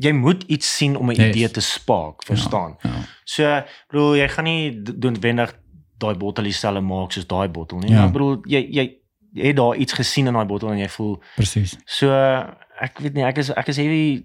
jy 0.00 0.12
moet 0.12 0.42
iets 0.46 0.76
sien 0.76 0.96
om 0.96 1.06
'n 1.10 1.14
Yes. 1.14 1.28
idee 1.34 1.50
te 1.50 1.60
spaak, 1.60 2.24
verstaan? 2.24 2.76
Ja. 2.82 2.90
So, 3.24 3.42
ek 3.44 3.86
bedoel 3.90 4.16
jy 4.16 4.28
gaan 4.28 4.44
nie 4.44 4.82
d- 4.82 4.94
noodwendig 5.02 5.54
daai 5.98 6.14
bottel 6.14 6.44
dieselfde 6.44 6.80
maak 6.80 7.12
soos 7.12 7.26
daai 7.26 7.48
bottel 7.48 7.78
nie. 7.78 7.90
Ja. 7.90 7.96
Maar 7.96 8.06
ek 8.06 8.12
bedoel 8.12 8.38
jy 8.44 8.66
jy 8.70 8.94
het 9.48 9.56
daar 9.56 9.76
iets 9.76 9.92
gesien 9.92 10.26
in 10.26 10.32
daai 10.32 10.46
bottel 10.46 10.70
en 10.70 10.78
jy 10.78 10.88
voel 10.88 11.22
Presies. 11.36 11.76
so 11.84 12.10
ek 12.80 12.98
weet 13.00 13.14
nie 13.14 13.24
ek 13.24 13.38
is 13.38 13.50
ek 13.50 13.68
is 13.68 13.76
heavy 13.76 14.24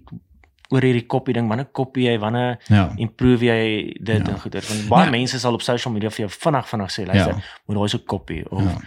oor 0.70 0.80
hierdie 0.80 1.06
koppie 1.06 1.34
ding, 1.34 1.48
wanneer 1.48 1.66
koppie 1.72 2.04
jy, 2.08 2.18
wanneer 2.18 2.58
Ja. 2.68 2.92
improve 2.96 3.44
jy 3.44 3.92
dit 4.02 4.26
Ja. 4.26 4.32
en 4.32 4.40
goeie. 4.40 4.60
Want 4.68 4.88
baie 4.88 5.04
Ja. 5.04 5.10
mense 5.10 5.38
sal 5.38 5.52
op 5.54 5.62
social 5.62 5.92
media 5.94 6.08
vir 6.10 6.26
jou 6.26 6.30
vinnig 6.30 6.66
vinnig 6.68 6.90
sê, 6.90 7.06
luister, 7.06 7.34
Ja. 7.34 7.42
moet 7.66 7.76
daai 7.76 7.88
so 7.88 7.98
koppie 7.98 8.50
of 8.50 8.62
Ja. 8.62 8.80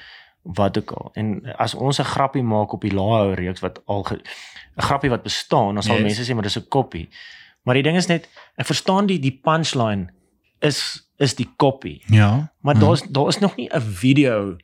wat 0.44 0.78
ook 0.78 0.92
al. 0.92 1.10
En 1.14 1.42
as 1.58 1.76
ons 1.76 2.00
'n 2.00 2.04
grappie 2.04 2.44
maak 2.44 2.74
op 2.74 2.82
die 2.82 2.94
lae 2.94 3.34
reeks 3.36 3.60
wat 3.62 3.82
al 3.86 4.04
'n 4.78 4.82
grappie 4.82 5.10
wat 5.10 5.24
bestaan, 5.24 5.74
dan 5.74 5.84
sal 5.84 5.96
Yes. 5.96 6.04
mense 6.04 6.24
sê 6.32 6.34
maar 6.34 6.44
dis 6.44 6.58
'n 6.58 6.68
koppie. 6.70 7.10
Maar 7.64 7.74
die 7.76 7.84
ding 7.84 7.98
is 7.98 8.08
net 8.08 8.28
ek 8.58 8.66
verstaan 8.66 9.06
die 9.08 9.20
die 9.20 9.40
punchline 9.44 10.10
is 10.62 11.02
is 11.18 11.36
die 11.36 11.50
koppie. 11.58 12.02
Ja. 12.08 12.52
Maar 12.62 12.76
Ja. 12.76 12.80
daar's 12.82 13.02
daar 13.10 13.28
is 13.28 13.40
nog 13.40 13.56
nie 13.56 13.70
'n 13.74 13.82
video 13.82 14.56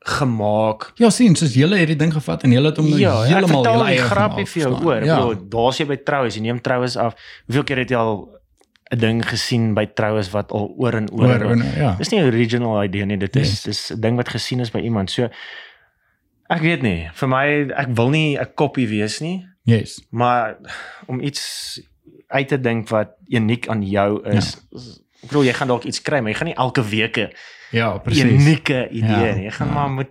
gemaak. 0.00 0.92
Ja, 0.94 1.10
sien, 1.10 1.36
soos 1.36 1.54
julle 1.54 1.76
het 1.76 1.86
die 1.90 1.96
ding 1.96 2.12
gevat 2.12 2.42
en 2.42 2.52
julle 2.52 2.66
het 2.70 2.76
hom 2.76 2.88
nou 2.88 3.00
Ja, 3.00 3.22
heeltemal 3.26 3.64
julle 3.64 3.84
die 3.84 3.94
eie 3.96 4.02
grappie 4.02 4.46
vir 4.46 4.62
jou 4.62 4.84
oor. 4.84 5.04
Ja. 5.04 5.16
bedoel, 5.16 5.48
daar's 5.48 5.78
jy 5.78 5.86
by 5.86 5.96
troues, 5.96 6.34
jy 6.34 6.40
neem 6.42 6.60
troues 6.60 6.96
af. 6.96 7.14
Hoeveel 7.46 7.64
keer 7.64 7.76
het 7.78 7.90
jy 7.90 7.96
al 7.96 8.28
'n 8.92 8.98
ding 8.98 9.24
gesien 9.28 9.74
by 9.74 9.86
troues 9.86 10.30
wat 10.30 10.52
al 10.52 10.74
oor 10.78 10.94
en 10.94 11.10
oor, 11.12 11.26
Oor, 11.28 11.44
oor, 11.44 11.56
ja. 11.76 11.94
Dis 11.98 12.08
nie 12.10 12.20
'n 12.20 12.26
original 12.26 12.82
idee 12.84 13.04
nie, 13.06 13.16
dit 13.18 13.36
is 13.36 13.48
Yes. 13.50 13.62
dis 13.62 13.90
'n 13.92 14.00
ding 14.00 14.16
wat 14.16 14.28
gesien 14.28 14.60
is 14.60 14.70
by 14.70 14.78
iemand. 14.80 15.10
So 15.10 15.28
ek 16.48 16.60
weet 16.62 16.82
nie, 16.82 17.10
vir 17.12 17.28
my 17.28 17.68
ek 17.76 17.88
wil 17.94 18.08
nie 18.08 18.38
'n 18.38 18.46
koppie 18.54 18.88
wees 18.88 19.20
nie, 19.20 19.46
Yes. 19.68 19.98
maar 20.10 20.56
om 21.06 21.20
iets 21.20 21.80
uit 22.26 22.48
te 22.48 22.60
dink 22.60 22.88
wat 22.88 23.10
uniek 23.28 23.68
aan 23.68 23.82
jou 23.84 24.22
is. 24.28 24.54
Ek 25.20 25.28
bedoel 25.28 25.44
jy 25.48 25.52
gaan 25.58 25.68
dalk 25.68 25.84
iets 25.84 26.00
kry, 26.02 26.20
maar 26.20 26.30
jy 26.32 26.36
gaan 26.38 26.46
nie 26.46 26.56
elke 26.56 26.82
week 26.88 27.16
'n 27.18 27.32
Ja, 27.70 27.98
presies. 27.98 28.24
unieke 28.32 28.88
idee 28.90 29.26
Ja, 29.26 29.34
nie. 29.34 29.44
Jy 29.44 29.50
gaan 29.50 29.66
ja. 29.68 29.74
maar 29.74 29.90
moet 29.90 30.08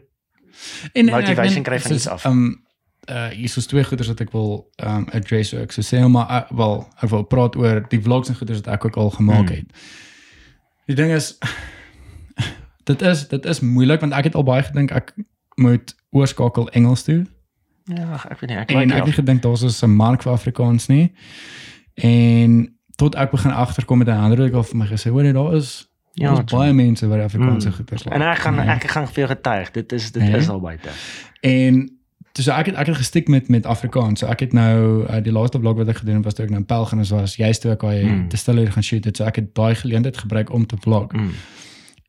En, 0.94 1.06
motivation 1.06 1.64
kry 1.64 1.80
van 1.80 1.92
iets 1.94 2.08
af. 2.08 2.26
Um 2.26 2.66
uh 3.10 3.28
hier 3.30 3.44
is 3.58 3.66
twee 3.66 3.84
goeders 3.84 4.08
wat 4.08 4.20
ek 4.20 4.32
wil 4.32 4.70
um 4.84 5.08
address 5.14 5.54
ook. 5.54 5.72
So 5.72 5.82
sê 5.82 6.00
nou 6.00 6.10
maar 6.10 6.28
uh, 6.30 6.52
wel 6.58 6.88
ek 7.02 7.10
wil 7.10 7.24
praat 7.24 7.56
oor 7.56 7.86
die 7.90 8.02
vlogs 8.02 8.30
en 8.30 8.36
goeders 8.36 8.60
wat 8.62 8.74
ek 8.74 8.86
ook 8.86 8.96
al 8.98 9.10
gemaak 9.10 9.48
Hmm. 9.48 9.56
het. 9.56 9.66
Die 10.86 10.96
ding 10.96 11.12
is 11.12 11.38
dit 12.90 13.02
is 13.02 13.28
dit 13.28 13.46
is 13.46 13.60
moeilik 13.60 14.00
want 14.00 14.14
ek 14.14 14.24
het 14.24 14.36
al 14.36 14.44
baie 14.44 14.64
gedink 14.64 14.92
ek 14.92 15.14
moet 15.56 15.96
oorskakel 16.12 16.70
Engels 16.70 17.04
toe. 17.04 17.26
Ja, 17.88 18.20
ek 18.30 18.40
weet 18.40 18.50
nie, 18.50 18.58
ek 18.58 18.72
En 18.72 18.78
like 18.78 18.94
ek 18.94 19.04
die 19.04 19.12
het 19.12 19.20
gedink 19.20 19.42
daar's 19.42 19.82
'n 19.84 19.90
mark 19.96 20.22
vir 20.22 20.32
Afrikaans 20.34 20.88
nie. 20.88 21.12
En 21.96 22.78
tot 22.96 23.16
ek 23.16 23.32
begin 23.32 23.52
agterkom 23.52 23.98
met 23.98 24.08
'n 24.08 24.12
ander 24.12 24.42
ook 24.42 24.54
al 24.54 24.64
vir 24.64 24.78
my 24.78 24.86
gesê, 24.86 25.10
hoor 25.10 25.24
jy 25.24 25.32
daar 25.34 25.56
is 25.56 25.88
Ja, 26.14 26.34
true. 26.44 26.60
baie 26.60 26.74
mense 26.74 27.08
wat 27.08 27.20
Afrikaanse 27.20 27.68
Mm. 27.68 27.74
goeders 27.74 28.04
En 28.04 28.22
ek 28.22 28.38
gaan 28.38 28.56
Nee. 28.56 28.66
ek 28.68 28.84
gaan 28.90 29.08
vir 29.08 29.16
jou 29.28 29.28
getuig. 29.38 29.72
Dit 29.72 29.92
is 29.92 30.12
dit 30.12 30.24
Nee. 30.24 30.36
is 30.36 30.50
al 30.50 30.60
buite. 30.60 30.90
En 31.42 31.90
dus 32.34 32.48
ek 32.48 32.66
het 32.66 32.76
ek 32.76 32.86
het 32.88 32.96
gestik 32.96 33.28
met 33.28 33.50
met 33.50 33.66
Afrikaans. 33.66 34.20
So 34.20 34.28
ek 34.28 34.40
het 34.40 34.54
nou 34.54 35.04
uh, 35.10 35.22
die 35.24 35.32
laaste 35.32 35.60
vlog 35.60 35.76
wat 35.78 35.88
ek 35.88 35.98
gedoen 35.98 36.16
het 36.16 36.24
was 36.24 36.34
toe 36.34 36.44
ek 36.46 36.50
nou 36.52 36.60
in 36.62 36.66
Pelgrims 36.66 37.10
was, 37.10 37.36
juist 37.36 37.62
toe 37.62 37.72
ek 37.72 37.80
daai 37.80 38.04
Mm. 38.04 38.10
mm. 38.10 38.28
distillery 38.30 38.72
gaan 38.72 38.84
shoot 38.84 39.04
het. 39.06 39.18
So 39.18 39.26
ek 39.26 39.36
het 39.36 39.54
daai 39.56 39.76
geleentheid 39.76 40.18
gebruik 40.18 40.52
om 40.52 40.66
te 40.66 40.76
vlog. 40.80 41.12
Mm. 41.14 41.32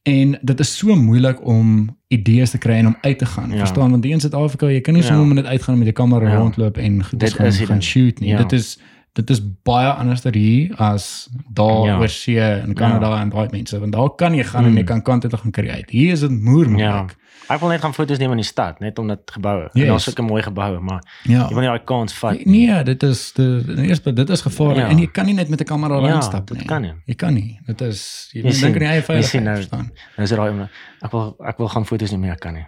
En 0.03 0.39
dit 0.43 0.61
is 0.61 0.77
so 0.77 0.95
moeilik 0.97 1.47
om 1.47 1.97
idees 2.09 2.51
te 2.51 2.59
kry 2.59 2.73
en 2.75 2.87
om 2.87 2.97
uit 3.01 3.19
te 3.19 3.27
gaan. 3.27 3.51
Ja. 3.51 3.57
Verstaan? 3.59 3.91
Want 3.91 4.05
hier 4.05 4.13
in 4.13 4.21
Suid-Afrika, 4.21 4.67
jy 4.67 4.81
kan 4.81 4.95
nie 4.95 5.03
Ja. 5.03 5.09
sommer 5.09 5.35
net 5.35 5.45
uitgaan 5.45 5.79
met 5.79 5.89
'n 5.89 5.93
kamera 5.93 6.29
Ja. 6.29 6.37
rondloop 6.37 6.77
en 6.77 7.03
Dit 7.17 7.33
gaan, 7.33 7.47
is 7.47 7.61
gaan 7.61 7.83
shoot 7.83 8.21
nie. 8.21 8.29
Ja. 8.29 8.37
Dit 8.37 8.53
is 8.53 8.79
dit 9.13 9.31
is 9.31 9.41
baie 9.63 9.89
anderster 9.91 10.35
hier 10.35 10.75
as 10.77 11.29
daar 11.53 11.85
Ja. 11.87 11.99
oor 11.99 12.09
see 12.09 12.61
in 12.67 12.75
Kanada 12.75 13.21
en 13.21 13.29
daai 13.29 13.49
mense 13.51 13.79
want 13.79 13.93
daar 13.93 14.11
kan 14.15 14.35
jy 14.35 14.45
gaan 14.45 14.63
Mm. 14.65 14.69
en 14.71 14.77
jy 14.77 14.85
kan 14.85 15.03
kante 15.03 15.29
toe 15.29 15.39
gaan 15.39 15.51
create. 15.51 15.85
Hier 15.97 16.13
is 16.13 16.21
dit 16.21 16.31
moer 16.43 16.79
Ja. 16.79 17.07
Ek 17.49 17.61
wil 17.61 17.69
net 17.69 17.81
gaan 17.81 17.95
foto's 17.95 18.19
neem 18.19 18.31
in 18.31 18.37
die 18.37 18.45
stad, 18.47 18.81
net 18.81 18.99
omdat 18.99 19.21
geboue. 19.33 19.63
Yes. 19.63 19.71
Yes. 19.75 19.87
Daar's 19.89 20.05
sulke 20.05 20.23
mooi 20.23 20.43
geboue, 20.43 20.81
maar 20.81 21.03
Ja. 21.25 21.47
jy 21.49 21.55
wil 21.55 21.61
nie 21.61 21.69
daai 21.69 21.85
kans 21.85 22.13
vat 22.15 22.45
nie. 22.45 22.67
Nee, 22.67 22.83
dit 22.85 23.03
is 23.03 23.33
de 23.33 23.65
eerste 23.87 24.13
dit 24.13 24.29
is 24.31 24.41
gevaarlik 24.41 24.77
Ja. 24.85 24.89
en 24.89 24.99
jy 24.99 25.07
kan 25.07 25.25
nie 25.27 25.35
net 25.35 25.49
met 25.49 25.61
'n 25.61 25.65
kamera 25.65 26.01
Ja, 26.07 26.15
instap 26.15 26.47
dit 26.47 26.57
nie. 26.59 26.67
kan 26.67 26.83
nie. 26.83 26.93
Jy 27.07 27.15
kan 27.15 27.35
nie. 27.35 27.59
Dit 27.67 27.81
is 27.81 28.29
jy 28.33 28.43
Jy 28.43 28.51
dink 28.51 28.65
aan 28.65 28.73
die 28.73 28.87
eie 28.89 28.95
jy 28.97 29.03
veiligheid. 29.03 29.43
nou- 29.45 29.55
verstaan? 29.57 29.91
Dan 30.17 30.25
is 30.25 30.29
dit 30.29 30.39
daai 30.39 30.69
ek 31.03 31.11
wil 31.13 31.37
ek 31.47 31.59
wil 31.59 31.69
gaan 31.69 31.85
foto's 31.87 32.11
neem, 32.11 32.21
maar 32.21 32.31
ek 32.31 32.41
kan 32.41 32.53
nie. 32.55 32.67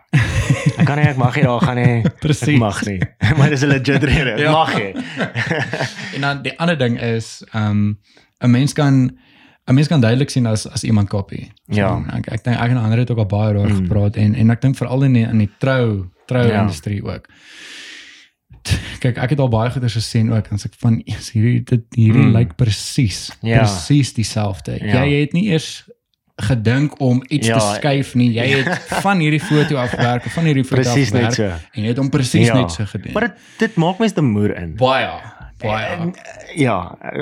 Ek 0.79 0.85
kan 0.87 0.97
nie, 0.99 1.05
ek 1.07 1.17
mag 1.17 1.35
nie 1.37 1.45
daar 1.45 1.61
gaan 1.61 1.77
nie. 1.77 2.03
Presies. 2.21 2.59
Mag 2.59 2.85
nie. 2.87 2.99
maar 3.37 3.49
dis 3.51 3.63
'n 3.63 3.67
legit 3.69 4.03
rede. 4.03 4.39
Ja. 4.41 4.51
mag 4.53 4.75
nie. 4.77 4.95
En 6.15 6.21
dan 6.21 6.43
die 6.43 6.59
ander 6.59 6.79
ding 6.79 7.01
is 7.01 7.45
ehm 7.53 7.95
'n 8.41 8.51
mens 8.51 8.73
kan 8.73 9.19
'n 9.71 9.75
mens 9.75 9.89
kan 9.89 10.01
duidelik 10.01 10.31
sien 10.31 10.47
as 10.47 10.67
as 10.67 10.83
iemand 10.85 11.09
kopie. 11.09 11.51
Ja. 11.67 12.03
ek 12.17 12.27
ek 12.33 12.45
dink 12.45 12.57
ek 12.59 12.71
en 12.71 12.77
ander 12.77 12.99
het 12.99 13.11
ook 13.11 13.19
al 13.19 13.27
baie 13.27 13.53
daaroor 13.55 13.69
Mm. 13.71 13.77
gepraat 13.87 14.17
en 14.17 14.35
en 14.35 14.51
ek 14.51 14.61
dink 14.61 14.77
veral 14.77 15.03
in 15.05 15.13
die 15.13 15.23
in 15.25 15.39
die 15.39 15.51
trou 15.59 16.07
trou 16.27 16.47
Ja. 16.47 16.61
industrie 16.61 17.03
ook. 17.05 17.29
Kyk, 19.01 19.17
ek 19.17 19.31
het 19.31 19.41
al 19.41 19.49
baie 19.49 19.71
goeders 19.73 19.95
gesien 19.97 20.29
ook 20.33 20.47
en 20.51 20.59
as 20.59 20.67
ek 20.69 20.75
van 20.83 20.99
is 21.09 21.31
hierdie 21.33 21.63
dit 21.65 21.85
hierdie 21.97 22.27
Mm. 22.27 22.37
lyk 22.37 22.57
presies 22.57 23.31
Ja. 23.43 23.59
presies 23.63 24.13
dieselfde. 24.13 24.77
Ja. 24.85 25.05
Jy 25.05 25.21
het 25.21 25.33
nie 25.33 25.47
eers 25.51 25.85
gedink 26.41 27.01
om 27.01 27.23
iets 27.29 27.47
Ja. 27.47 27.59
te 27.59 27.65
skuif 27.81 28.15
nie. 28.15 28.33
Jy 28.33 28.47
het 28.63 28.79
van 29.07 29.19
hierdie 29.19 29.41
foto 29.41 29.77
afgewerk 29.77 30.27
of 30.27 30.33
van 30.33 30.45
hierdie 30.45 30.65
foto 30.65 30.83
Presies 30.83 31.11
net 31.13 31.25
afgewerk 31.25 31.61
so. 31.61 31.67
en 31.75 31.83
jy 31.83 31.89
het 31.89 31.97
hom 31.97 32.11
presies 32.11 32.47
Ja. 32.47 32.55
net 32.61 32.71
so 32.71 32.85
gedoen. 32.85 33.13
Maar 33.13 33.29
dit 33.29 33.37
dit 33.59 33.77
maak 33.77 33.99
mens 33.99 34.13
te 34.13 34.23
moer 34.23 34.57
in. 34.57 34.75
baie 34.77 35.09
baie 35.63 35.87
En, 35.97 36.13
ja, 36.57 36.77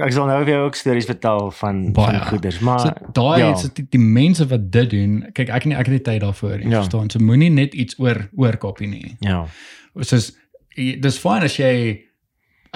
ek 0.07 0.13
sal 0.13 0.27
nou 0.27 0.39
vir 0.45 0.53
jou 0.55 0.65
ook 0.67 0.75
stories 0.79 1.07
vertel 1.07 1.51
van 1.61 1.93
Baie. 1.93 2.19
van 2.19 2.27
goeders, 2.29 2.59
maar 2.65 2.81
so 2.81 2.93
daai 3.13 3.39
ja. 3.41 3.55
so 3.57 3.69
die, 3.75 3.87
die 3.91 4.01
mense 4.01 4.47
wat 4.51 4.71
dit 4.73 4.91
doen, 4.91 5.21
kyk 5.33 5.49
ek 5.49 5.65
nie 5.65 5.75
ek 5.77 5.87
het 5.87 5.95
nie 5.97 6.03
tyd 6.11 6.21
daarvoor 6.23 6.59
nie, 6.59 6.71
Ja. 6.71 6.83
verstaan. 6.83 7.11
So 7.11 7.19
moenie 7.19 7.51
net 7.51 7.75
iets 7.75 7.99
oor 7.99 8.29
oor 8.37 8.57
kopie 8.57 8.89
nie. 8.89 9.17
ja. 9.21 9.45
Soos 10.01 10.33
jy- 10.77 11.01
dis 11.01 11.19
fyn 11.19 11.43
as 11.43 11.57
jy 11.59 12.05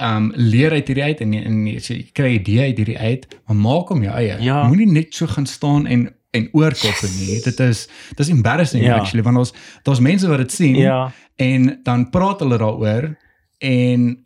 um 0.01 0.31
leer 0.35 0.71
uit 0.73 0.87
hierdie 0.87 1.03
uit 1.03 1.19
en 1.21 1.33
en 1.33 1.65
jy, 1.67 2.09
kry 2.13 2.33
idee 2.39 2.59
uit 2.71 2.77
hierdie 2.77 2.97
uit, 2.99 3.27
maar 3.47 3.55
maak 3.57 3.89
hom 3.93 4.01
jou 4.03 4.13
eie. 4.17 4.37
Ja. 4.41 4.63
Moenie 4.67 4.87
net 4.91 5.13
so 5.13 5.27
gaan 5.27 5.45
staan 5.45 5.85
en 5.87 6.09
en 6.33 6.47
oorkoppe 6.51 7.07
nie. 7.19 7.39
Dit 7.45 7.59
is 7.59 7.87
dis 8.17 8.29
embarrassing 8.29 8.83
Ja. 8.83 8.95
actually 8.97 9.21
want 9.23 9.37
ons 9.37 9.53
daar's 9.83 9.99
mense 9.99 10.27
wat 10.27 10.37
dit 10.37 10.51
sien 10.51 10.75
Ja. 10.75 11.11
en 11.37 11.79
dan 11.83 12.09
praat 12.09 12.39
hulle 12.39 12.57
daaroor 12.57 13.15
en 13.61 14.22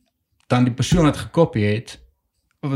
dan 0.47 0.63
die 0.63 0.73
persoon 0.73 1.03
wat 1.09 1.17
gekopie 1.17 1.65
het 1.65 1.97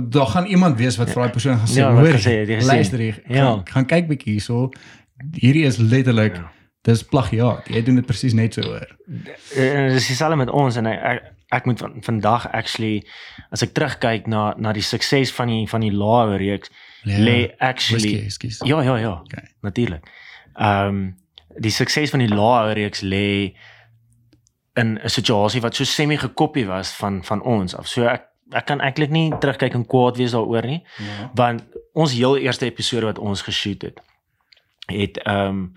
daar 0.09 0.26
gaan 0.28 0.45
iemand 0.45 0.78
wees 0.78 0.97
wat 0.97 1.09
vir 1.09 1.22
daai 1.24 1.32
persoon 1.34 1.57
gaan 1.57 1.67
sê 1.67 1.80
Ja, 1.82 1.91
hoor 1.91 2.07
gesê 2.13 2.45
gesien. 2.45 2.65
luister 2.65 2.99
hier 2.99 3.22
Ja. 3.28 3.43
gaan, 3.45 3.61
gaan 3.65 3.86
kyk 3.86 4.07
bietjie 4.07 4.34
hierso 4.38 4.69
hierdie 5.39 5.65
is 5.65 5.78
letterlik 5.78 6.36
Ja. 6.36 6.51
dis 6.84 7.03
plagiaat 7.03 7.67
jy 7.69 7.82
doen 7.84 7.95
dit 7.95 8.05
presies 8.05 8.34
net 8.34 8.53
so 8.53 8.61
hoor 8.61 8.88
En 9.55 9.89
dis 9.93 10.07
dieselfde 10.07 10.36
met 10.36 10.49
ons 10.49 10.76
en 10.76 10.86
ek 10.86 11.22
ek, 11.51 11.65
moet 11.65 11.80
van, 11.80 11.97
vandag 12.01 12.45
actually 12.51 13.03
as 13.51 13.61
ek 13.61 13.74
terugkyk 13.74 14.28
na 14.28 14.53
na 14.57 14.72
die 14.74 14.82
sukses 14.84 15.32
van 15.36 15.47
die 15.47 15.67
van 15.67 15.82
die 15.82 15.91
lae 15.91 16.38
reeks 16.38 16.69
Ja. 17.03 17.17
lê 17.17 17.49
actually 17.59 18.24
ekskuus. 18.26 18.59
Ja, 18.63 18.82
ja, 18.82 18.95
ja. 18.97 19.22
Okay. 19.26 19.47
Natuurlik. 19.61 20.03
Ehm 20.55 20.88
um, 20.88 21.15
die 21.59 21.72
sukses 21.72 22.09
van 22.09 22.19
die 22.19 22.30
lae 22.36 22.74
reeks 22.74 23.01
lê 23.01 23.53
in 24.74 24.99
'n 25.03 25.09
situasie 25.09 25.61
wat 25.61 25.76
so 25.76 25.84
semi 25.84 26.17
gekopie 26.17 26.65
was 26.67 26.91
van 26.91 27.24
van 27.24 27.41
ons 27.41 27.76
af. 27.76 27.88
So 27.88 28.05
ek 28.05 28.24
ek 28.51 28.65
kan 28.65 28.80
eintlik 28.82 29.09
nie 29.09 29.32
terugkyk 29.39 29.74
en 29.74 29.86
kwaad 29.86 30.17
wees 30.17 30.32
daaroor 30.32 30.65
nie, 30.65 30.84
ja 30.97 31.30
want 31.36 31.63
ons 31.93 32.13
heel 32.13 32.38
eerste 32.38 32.65
episode 32.65 33.05
wat 33.05 33.19
ons 33.19 33.41
geshoot 33.41 33.82
het 33.82 34.01
het 34.91 35.17
ehm 35.17 35.47
um, 35.47 35.74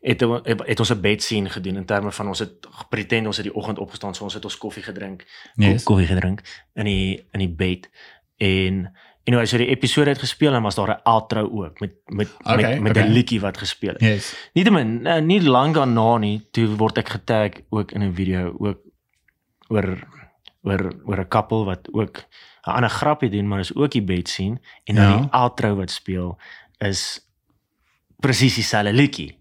het 0.00 0.20
het 0.66 0.80
ons 0.80 0.90
'n 0.92 1.00
bed 1.00 1.22
scene 1.22 1.48
gedoen 1.48 1.76
in 1.76 1.84
terme 1.84 2.12
van 2.12 2.28
ons 2.28 2.38
het 2.38 2.52
pretend 2.88 3.26
ons 3.26 3.36
het 3.36 3.46
die 3.46 3.54
oggend 3.54 3.78
opgestaan 3.78 4.14
so 4.14 4.24
ons 4.24 4.34
het 4.34 4.44
ons 4.44 4.58
koffie 4.58 4.82
gedrink 4.82 5.24
Yes. 5.54 5.82
koffie 5.84 6.06
gedrink 6.06 6.42
in 6.74 6.84
die 6.84 7.26
in 7.32 7.38
die 7.38 7.48
bed 7.54 7.90
en 8.36 8.96
anyway 9.28 9.46
so 9.46 9.58
die 9.60 9.68
episode 9.68 10.08
het 10.10 10.18
gespeel 10.22 10.54
en 10.56 10.62
was 10.64 10.74
daar 10.78 10.88
'n 10.96 11.00
outro 11.04 11.44
ook 11.62 11.80
met 11.80 11.92
met 12.06 12.28
Okay, 12.42 12.56
met 12.56 12.80
met 12.82 12.96
'n 12.96 12.98
okay. 13.00 13.10
liedjie 13.12 13.40
wat 13.40 13.58
gespeel 13.58 13.92
het. 13.92 14.00
yes 14.02 14.34
Nietemin 14.54 15.06
uh, 15.06 15.18
nie 15.20 15.42
lank 15.42 15.74
daarna 15.74 16.16
nie 16.18 16.48
toe 16.50 16.66
word 16.76 16.98
ek 16.98 17.08
getag 17.08 17.50
ook 17.70 17.92
in 17.92 18.02
'n 18.02 18.14
video 18.14 18.56
ook 18.58 18.78
oor 19.68 19.98
oor 20.62 20.82
oor 21.04 21.18
'n 21.20 21.28
koppel 21.28 21.64
wat 21.64 21.88
ook 21.92 22.24
'n 22.66 22.70
ander 22.70 22.90
grappie 22.90 23.30
doen 23.30 23.48
maar 23.48 23.60
is 23.60 23.74
ook 23.74 23.90
die 23.90 24.02
bed 24.02 24.28
sien 24.28 24.58
en 24.84 24.94
dan 24.94 25.04
Ja. 25.10 25.16
die 25.20 25.30
outro 25.30 25.76
wat 25.76 25.90
speel 25.90 26.38
is 26.78 27.20
presies 28.20 28.54
dieselfde 28.54 28.92
liedjie. 28.92 29.36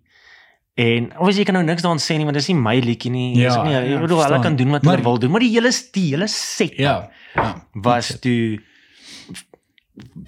En 0.77 1.03
obviously 1.17 1.37
jy 1.41 1.43
kan 1.45 1.53
nou 1.53 1.65
niks 1.65 1.81
daaraan 1.81 1.99
sê 1.99 2.13
nie, 2.17 2.23
want 2.23 2.33
dis 2.37 2.47
nie 2.47 2.55
my 2.61 2.77
liedjie 2.79 3.09
nie. 3.11 3.33
Dis 3.33 3.43
Ja, 3.53 3.57
ook 3.59 3.65
nie, 3.65 3.73
ja, 3.73 3.79
ek 3.81 4.01
bedoel 4.01 4.07
hulle 4.07 4.17
verstaan. 4.21 4.41
kan 4.41 4.55
doen 4.55 4.69
wat 4.71 4.83
hulle 4.85 5.01
wil 5.01 5.17
doen, 5.19 5.31
maar 5.31 5.39
die 5.39 5.49
hele 5.49 5.71
die 5.91 6.09
hele 6.13 6.27
set 6.27 6.73
Ja. 6.77 7.09
Ja. 7.35 7.65
was 7.73 8.19
toe 8.19 8.61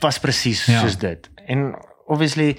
was 0.01 0.19
presies 0.19 0.65
Ja. 0.65 0.81
soos 0.81 0.97
dit. 0.97 1.29
En 1.47 1.75
obviously 2.07 2.57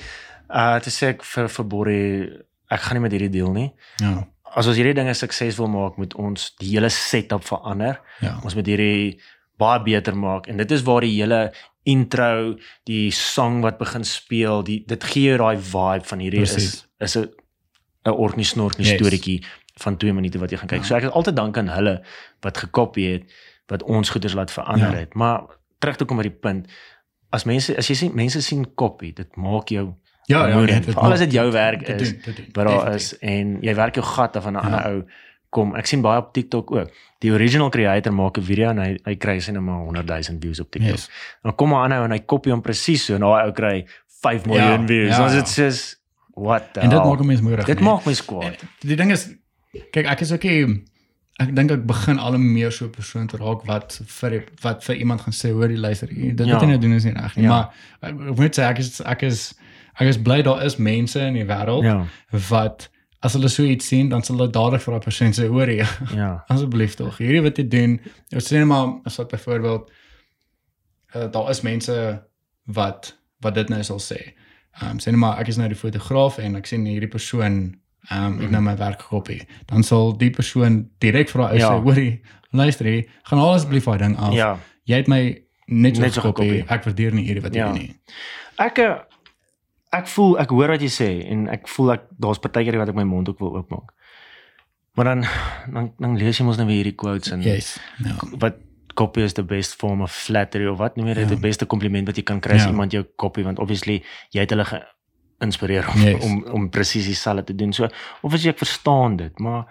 uh 0.51 0.79
te 0.81 0.91
sê 0.91 1.09
ek 1.15 1.23
vir 1.25 1.49
vir 1.49 1.65
Borrie 1.65 2.31
ek 2.71 2.81
gaan 2.81 2.95
nie 2.97 3.03
met 3.03 3.13
hierdie 3.13 3.31
deel 3.31 3.53
nie. 3.53 3.73
Ja. 4.03 4.27
As 4.55 4.67
ons 4.67 4.77
hierdie 4.77 4.95
dinge 4.95 5.15
suksesvol 5.15 5.69
maak, 5.71 5.97
moet 5.99 6.15
ons 6.15 6.55
die 6.59 6.71
hele 6.75 6.89
setup 6.91 7.45
verander. 7.45 8.01
Ja. 8.21 8.39
Ons 8.45 8.55
moet 8.55 8.67
hierdie 8.67 9.21
baie 9.59 9.81
beter 9.83 10.17
maak 10.17 10.49
en 10.49 10.57
dit 10.57 10.71
is 10.71 10.83
waar 10.83 11.01
die 11.01 11.15
hele 11.21 11.53
intro, 11.85 12.57
die 12.85 13.11
song 13.11 13.61
wat 13.63 13.79
begin 13.79 14.05
speel, 14.05 14.63
die 14.63 14.85
dit 14.87 15.05
gee 15.05 15.31
jou 15.31 15.39
daai 15.39 15.57
vibe 15.57 16.05
van 16.05 16.19
hierdie 16.19 16.41
Presies. 16.45 16.87
is 17.01 17.17
is 17.17 17.17
'n 17.17 17.29
'n 18.07 18.11
orknie 18.13 18.45
snorknie 18.45 18.87
Yes. 18.87 18.97
storieetjie 18.99 19.45
van 19.79 19.97
2 19.97 20.13
minute 20.13 20.39
wat 20.39 20.51
jy 20.51 20.57
gaan 20.59 20.69
kyk. 20.69 20.79
Ja. 20.83 20.85
So 20.87 20.95
ek 20.97 21.03
is 21.05 21.11
altyd 21.11 21.37
dank 21.37 21.57
aan 21.59 21.69
hulle 21.69 22.03
wat 22.43 22.57
gekopie 22.59 23.13
het 23.13 23.25
wat 23.69 23.83
ons 23.83 24.11
goeders 24.11 24.35
laat 24.35 24.51
verander 24.51 24.91
Ja. 24.93 24.99
het. 24.99 25.15
Maar 25.15 25.43
terug 25.79 25.97
toe 25.97 26.07
kom 26.07 26.17
by 26.17 26.23
die 26.23 26.31
punt. 26.41 26.67
As 27.33 27.45
mense 27.45 27.77
as 27.79 27.87
jy 27.89 27.95
sien 27.95 28.15
mense 28.15 28.43
sien 28.43 28.67
kopie, 28.75 29.13
dit 29.15 29.37
maak 29.37 29.69
jou 29.69 29.95
Ja, 30.31 30.47
ja, 30.49 30.61
nee, 30.61 30.67
dit 30.81 30.89
as 30.89 30.95
maak- 30.95 31.19
dit 31.19 31.33
jou 31.33 31.51
werk 31.53 31.87
Dit 31.87 32.01
is 32.01 32.13
dit 32.23 32.37
wat 32.57 32.67
daar 32.67 32.95
is 32.95 33.19
en 33.19 33.59
jy 33.63 33.75
werk 33.75 33.95
jou 33.95 34.05
gat 34.07 34.37
af 34.37 34.47
aan 34.47 34.53
'n 34.57 34.57
Ja. 34.57 34.63
ander 34.63 34.87
ou 34.93 35.05
kom. 35.51 35.75
Ek 35.77 35.87
sien 35.87 36.01
baie 36.03 36.19
op 36.19 36.33
TikTok 36.33 36.71
ook. 36.71 36.91
Die 37.19 37.33
original 37.33 37.69
creator 37.71 38.13
maak 38.13 38.39
'n 38.39 38.43
video 38.43 38.71
en 38.71 38.79
hy 38.79 38.99
hy 39.05 39.15
kry 39.17 39.35
net 39.37 39.61
maar 39.61 39.85
100 39.85 40.07
000 40.07 40.39
views 40.41 40.61
op 40.61 40.71
TikTok. 40.71 40.91
Yes. 40.91 41.11
Dan 41.43 41.55
kom 41.55 41.71
'n 41.73 41.83
ander 41.83 42.03
en 42.05 42.11
hy 42.11 42.19
kopie 42.27 42.53
hom 42.53 42.61
presies 42.63 43.05
so 43.05 43.15
en 43.15 43.21
daai 43.21 43.47
ou 43.47 43.53
kry 43.53 43.87
5 44.23 44.45
miljoen 44.47 44.81
Ja, 44.81 44.87
views. 44.87 45.09
ja, 45.11 45.17
Dan 45.17 45.27
is 45.27 45.33
ja. 45.33 45.39
dit 45.39 45.49
soos 45.49 45.97
what 46.35 46.73
the 46.75 46.81
En 46.81 46.89
dit 46.89 46.99
hell? 46.99 47.09
maak 47.09 47.21
'n 47.21 47.27
mens 47.27 47.41
moedig. 47.41 47.65
dit 47.67 47.81
nee. 47.81 47.89
maak 47.89 48.05
my 48.05 48.15
kwaad. 48.27 48.65
Die 48.81 48.97
ding 48.97 49.11
is 49.11 49.35
kyk 49.93 50.07
ek 50.07 50.21
is 50.21 50.33
ook 50.33 50.43
nie 50.43 50.85
ek 51.41 51.55
dink 51.57 51.71
ek 51.73 51.87
begin 51.89 52.19
al 52.21 52.37
meer 52.39 52.71
so 52.73 52.85
'n 52.87 52.91
persoon 52.93 53.27
te 53.27 53.37
raak 53.41 53.65
wat 53.67 54.01
vir 54.21 54.45
wat 54.63 54.85
vir 54.85 54.97
iemand 54.97 55.21
gaan 55.25 55.33
sê 55.35 55.53
hoor 55.53 55.69
die 55.69 55.77
luister 55.81 56.07
dit 56.09 56.39
Ja. 56.47 56.53
wat 56.55 56.63
jy 56.63 56.69
nou 56.69 56.79
doen 56.79 56.93
is 56.93 57.05
nie 57.05 57.13
reg 57.17 57.37
nie 57.37 57.45
Ja. 57.45 57.49
maar 57.51 57.67
ek, 58.03 58.15
ek 58.31 58.37
moet 58.39 58.57
sê 58.59 58.63
ek 58.71 58.79
is 58.79 59.01
ek 59.01 59.23
is 59.23 59.55
ek 60.01 60.09
is 60.09 60.19
bly 60.19 60.43
daar 60.43 60.63
is 60.65 60.77
mense 60.79 61.21
in 61.21 61.35
die 61.35 61.45
wêreld 61.47 61.85
Ja, 61.85 62.07
wat 62.51 62.89
as 63.23 63.33
hulle 63.35 63.49
so 63.49 63.63
iets 63.63 63.87
sien 63.89 64.09
dan 64.09 64.23
sal 64.23 64.37
hulle 64.37 64.51
dadelik 64.53 64.81
vir 64.81 64.93
daai 64.95 65.05
persoon 65.05 65.33
sê 65.33 65.49
hoor 65.49 65.67
jy 65.69 65.85
ja. 66.15 66.45
asseblief 66.53 66.95
tog 66.97 67.19
hierdie 67.19 67.43
wat 67.43 67.57
jy 67.59 67.69
doen 67.69 68.01
ons 68.35 68.47
sê 68.53 68.57
net 68.59 68.67
maar 68.67 69.01
as 69.07 69.17
wat 69.17 69.29
byvoorbeeld 69.31 69.91
uh, 71.17 71.27
daar 71.33 71.51
is 71.51 71.61
mense 71.63 72.23
wat 72.67 73.17
wat 73.41 73.55
dit 73.55 73.69
nou 73.69 73.83
sal 73.83 73.99
sê. 73.99 74.21
Ehm 74.81 74.91
um, 74.91 74.99
sê 74.99 75.11
net 75.11 75.17
maar 75.19 75.39
ek 75.41 75.49
is 75.49 75.57
nou 75.57 75.69
die 75.69 75.75
fotograaf 75.77 76.39
en 76.39 76.57
ek 76.57 76.67
sien 76.67 76.85
hierdie 76.87 77.09
persoon 77.11 77.80
ehm 78.09 78.27
um, 78.27 78.41
ek 78.41 78.51
nou 78.51 78.63
my 78.63 78.77
werk 78.77 79.03
gekopie. 79.03 79.43
Dan 79.67 79.83
sal 79.83 80.17
die 80.17 80.31
persoon 80.31 80.91
direk 80.99 81.29
vra 81.29 81.53
Ja. 81.55 81.71
sê 81.71 81.83
hoorie 81.83 82.21
luister 82.53 82.87
hier 82.87 83.05
gaan 83.23 83.39
haal 83.39 83.55
asseblief 83.55 83.85
daai 83.85 83.99
ding 83.99 84.17
af. 84.19 84.33
Ja. 84.35 84.59
Jy 84.85 84.97
het 84.97 85.09
my 85.09 85.43
net 85.67 85.97
so 85.97 86.03
Net 86.03 86.13
gekopie. 86.13 86.49
gekopie. 86.63 86.65
Ek 86.75 86.85
waardeer 86.85 87.13
nie 87.15 87.25
hierdie 87.25 87.43
wat 87.43 87.55
jy 87.55 87.59
Ja. 87.61 87.67
doen 87.73 87.79
nie. 87.79 87.95
Ek 88.59 88.79
eh, 88.79 88.97
ek 89.93 90.07
voel 90.09 90.39
ek 90.39 90.51
hoor 90.51 90.69
wat 90.69 90.81
jy 90.81 90.89
sê 90.89 91.31
en 91.31 91.49
ek 91.49 91.69
voel 91.69 91.93
ek 91.93 92.03
daar's 92.19 92.39
partykeer 92.39 92.79
wat 92.79 92.89
ek 92.89 92.95
my 92.95 93.05
mond 93.05 93.29
ook 93.29 93.39
wil 93.39 93.57
oopmaak. 93.57 93.93
Maar 94.97 95.05
dan 95.05 95.25
dan 95.73 95.93
dan 95.99 96.17
lees 96.19 96.39
jy 96.39 96.45
mos 96.45 96.57
nou 96.57 96.67
weer 96.67 96.77
hierdie 96.85 96.97
quotes 96.97 97.31
en 97.33 97.43
Yes. 97.43 97.79
Ja. 98.05 98.17
wat 98.39 98.57
copy 98.95 99.21
is 99.23 99.33
the 99.35 99.43
best 99.45 99.77
form 99.77 100.03
of 100.03 100.11
flattery 100.13 100.67
of 100.67 100.79
wat 100.79 100.97
noem 100.97 101.07
jy 101.09 101.15
dit 101.15 101.23
Ja. 101.29 101.35
die 101.35 101.41
beste 101.41 101.67
kompliment 101.67 102.07
wat 102.07 102.17
jy 102.17 102.23
kan 102.23 102.41
kry 102.41 102.55
as 102.55 102.63
Ja. 102.65 102.69
iemand 102.71 102.93
jou 102.93 103.05
copy 103.17 103.43
want 103.43 103.59
obviously 103.59 104.03
jy 104.33 104.41
het 104.41 104.51
hulle 104.51 104.65
geïnspireer 105.41 105.89
om 105.95 106.01
Yes. 106.05 106.25
om 106.25 106.45
om 106.53 106.69
presies 106.71 107.07
dieselfde 107.09 107.45
te 107.45 107.55
doen. 107.55 107.73
So 107.73 107.89
obviously 108.23 108.51
ek 108.51 108.59
verstaan 108.59 109.17
dit, 109.17 109.39
maar 109.39 109.65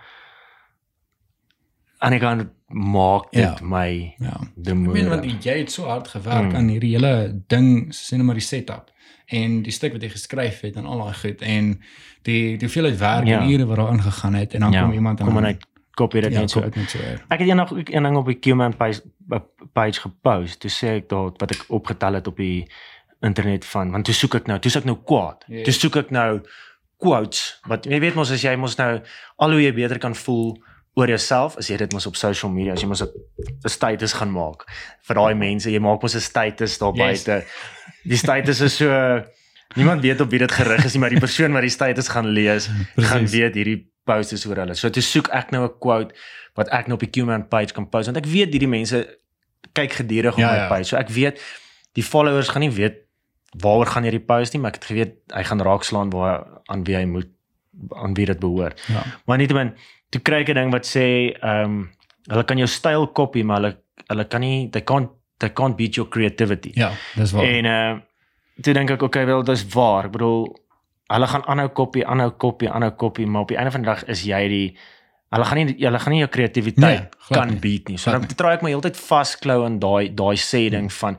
aan 2.00 2.12
die 2.16 2.20
kant 2.20 2.48
maak 2.68 3.32
dit 3.32 3.42
Ja. 3.44 3.58
my 3.62 4.14
Ja. 4.20 4.38
de 4.56 4.72
Ek 4.72 4.78
meen 4.78 5.10
want 5.10 5.44
jy 5.44 5.58
het 5.58 5.72
so 5.72 5.86
hard 5.86 6.08
gewerk 6.08 6.50
Mm. 6.52 6.56
aan 6.56 6.68
hierdie 6.68 6.92
hele 6.96 7.42
ding, 7.48 7.94
sê 7.94 8.16
net 8.18 8.26
maar 8.26 8.36
die 8.36 8.44
setup 8.44 8.92
en 9.28 9.62
die 9.62 9.72
stuk 9.72 9.92
wat 9.94 10.02
jy 10.02 10.10
geskryf 10.10 10.62
het 10.62 10.76
en 10.76 10.86
al 10.86 10.98
daai 10.98 11.14
goed 11.14 11.42
en 11.42 11.82
die 12.24 12.58
die 12.58 12.68
hoeveelheid 12.68 12.98
werk 13.00 13.28
Ja. 13.28 13.42
en 13.42 13.50
ure 13.52 13.66
wat 13.66 13.78
daarin 13.78 14.02
gegaan 14.02 14.34
het 14.34 14.54
en 14.54 14.60
dan 14.60 14.72
Ja, 14.72 14.82
kom 14.84 14.94
iemand 14.94 15.20
en 15.20 15.26
kom 15.26 15.38
en 15.38 15.44
dan- 15.44 15.52
hy 15.54 15.58
copy 15.96 16.22
dit 16.22 16.32
ja, 16.34 16.40
net 16.40 16.50
so. 16.50 16.60
net 16.62 16.90
so. 16.90 16.98
Ek 17.30 17.40
het 17.40 17.48
eendag 17.48 17.74
ook 17.74 17.90
een 17.90 18.04
ding 18.04 18.16
op 18.18 18.26
die 18.26 18.36
Qman 18.40 18.76
page 18.78 19.02
page 19.74 20.00
gepost. 20.02 20.60
Toe 20.60 20.70
sê 20.72 20.88
ek 20.96 21.10
daar 21.10 21.32
wat 21.38 21.52
ek 21.52 21.66
opgetel 21.68 22.14
het 22.14 22.28
op 22.28 22.38
die 22.38 22.68
internet 23.22 23.66
van 23.66 23.92
want 23.92 24.06
toe 24.06 24.14
soek 24.16 24.36
ek 24.36 24.48
nou, 24.48 24.60
toe 24.60 24.72
soek 24.72 24.82
ek 24.84 24.86
nou 24.86 24.98
kwaad. 25.04 25.44
Ja. 25.48 25.64
Toe 25.64 25.74
soek 25.74 25.96
ek 25.96 26.12
nou 26.12 26.42
quotes 27.00 27.60
wat 27.68 27.86
jy 27.88 28.00
weet 28.04 28.16
mos 28.16 28.32
as 28.32 28.42
jy 28.44 28.56
mos 28.60 28.76
nou 28.80 29.00
al 29.40 29.52
hoe 29.56 29.62
jy 29.64 29.72
beter 29.74 30.00
kan 30.00 30.16
voel 30.16 30.58
oor 31.00 31.08
jouself 31.08 31.56
as 31.58 31.70
jy 31.72 31.78
dit 31.78 31.94
mos 31.96 32.06
op 32.10 32.16
social 32.20 32.52
media 32.52 32.74
as 32.74 32.82
jy 32.84 32.88
mos 32.92 33.02
'n 33.04 33.70
status 33.70 34.14
gaan 34.14 34.32
maak 34.32 34.66
vir 35.08 35.16
daai 35.16 35.36
mense 35.36 35.72
jy 35.72 35.80
maak 35.80 36.02
mos 36.04 36.16
'n 36.16 36.20
status 36.20 36.78
daar 36.78 36.94
Yes. 36.96 37.24
buite 37.24 37.46
die 38.06 38.18
status 38.18 38.60
is 38.62 38.76
so 38.78 38.90
niemand 39.76 40.02
weet 40.02 40.20
op 40.22 40.30
wie 40.32 40.40
dit 40.40 40.52
gerig 40.52 40.84
is 40.86 40.94
nie 40.94 41.00
maar 41.00 41.10
die 41.10 41.20
persoon 41.20 41.54
wat 41.54 41.62
die 41.62 41.70
status 41.70 42.08
gaan 42.10 42.28
lees 42.34 42.68
gaan 42.98 43.24
Presies. 43.24 43.32
weet 43.32 43.56
hierdie 43.56 43.88
post 44.06 44.34
is 44.34 44.46
oor 44.46 44.56
hulle 44.58 44.76
so 44.76 44.90
toe 44.90 45.02
soek 45.04 45.30
ek 45.32 45.52
nou 45.52 45.64
'n 45.64 45.80
quote 45.80 46.14
wat 46.56 46.68
ek 46.72 46.88
nou 46.88 46.96
op 46.96 47.00
die 47.08 47.12
Qman 47.22 47.48
page 47.48 47.72
kan 47.74 47.88
post 47.90 48.08
want 48.12 48.18
ek 48.18 48.26
weet 48.26 48.52
hierdie 48.52 48.68
mense 48.68 49.08
kyk 49.74 49.92
gedurig 50.04 50.34
op 50.34 50.40
Ja, 50.40 50.52
my 50.52 50.58
ja. 50.58 50.68
page 50.68 50.84
so 50.84 50.98
ek 50.98 51.08
weet 51.10 51.40
die 51.96 52.04
followers 52.04 52.50
gaan 52.50 52.62
nie 52.62 52.72
weet 52.76 53.08
waaroor 53.58 53.86
gaan 53.88 54.04
hierdie 54.04 54.26
post 54.26 54.54
nie 54.54 54.62
maar 54.62 54.72
ek 54.74 54.82
het 54.82 54.86
geweet 54.91 55.16
hy 55.34 55.43
gaan 55.43 55.62
raakslaan 55.62 56.10
waar 56.14 56.45
aan 56.70 56.84
wie 56.84 56.95
hy 56.95 57.06
moet 57.06 57.30
aan 57.95 58.14
wie 58.14 58.26
dit 58.26 58.39
behoort 58.39 58.82
Ja. 58.88 59.04
Maar 59.26 59.38
nietemin, 59.38 59.74
toe 60.10 60.22
kry 60.22 60.41
ek 60.41 60.50
'n 60.50 60.54
ding 60.56 60.72
wat 60.72 60.86
sê, 60.86 61.34
ehm 61.41 61.64
um, 61.66 61.89
hulle 62.30 62.43
kan 62.43 62.58
jou 62.58 62.68
styl 62.68 63.08
kopie, 63.08 63.43
maar 63.43 63.62
hulle 63.62 63.78
hulle 64.10 64.26
kan 64.28 64.41
nie 64.41 64.70
they 64.70 64.82
can't 64.82 65.10
they 65.39 65.50
can't 65.50 65.76
beat 65.78 65.95
your 65.95 66.10
creativity. 66.10 66.72
Ja, 66.76 66.91
dis 67.16 67.32
waar. 67.32 67.43
En 67.45 67.66
uh 67.66 68.00
toe 68.62 68.74
dink 68.74 68.89
ek 68.91 69.02
okay, 69.02 69.26
wel 69.26 69.43
dis 69.43 69.64
waar. 69.74 70.06
Ek 70.06 70.12
bedoel 70.12 70.60
hulle 71.08 71.28
gaan 71.28 71.45
aanhou 71.47 71.70
kopie, 71.70 72.06
aanhou 72.06 72.32
kopie, 72.32 72.70
aanhou 72.70 72.91
kopie, 72.91 73.26
maar 73.28 73.41
op 73.41 73.47
die 73.47 73.58
einde 73.58 73.72
van 73.72 73.82
die 73.82 73.89
dag 73.89 74.04
is 74.06 74.24
jy 74.24 74.47
die 74.47 74.78
hulle 75.32 75.45
gaan 75.45 75.58
nie 75.58 75.76
hulle 75.86 76.00
gaan 76.00 76.12
nie 76.14 76.20
jou 76.20 76.30
kreatiwiteit 76.30 76.78
Nee, 76.78 77.08
kan 77.32 77.47
nie. 77.47 77.60
beat 77.60 77.88
nie. 77.88 77.97
So 77.97 78.12
dan 78.12 78.26
draai 78.28 78.54
ek 78.58 78.62
my 78.62 78.70
heeltyd 78.70 78.97
vasklou 78.97 79.64
aan 79.66 79.80
daai 79.80 80.10
daai 80.14 80.36
sê 80.38 80.70
ding 80.70 80.91
van 80.93 81.18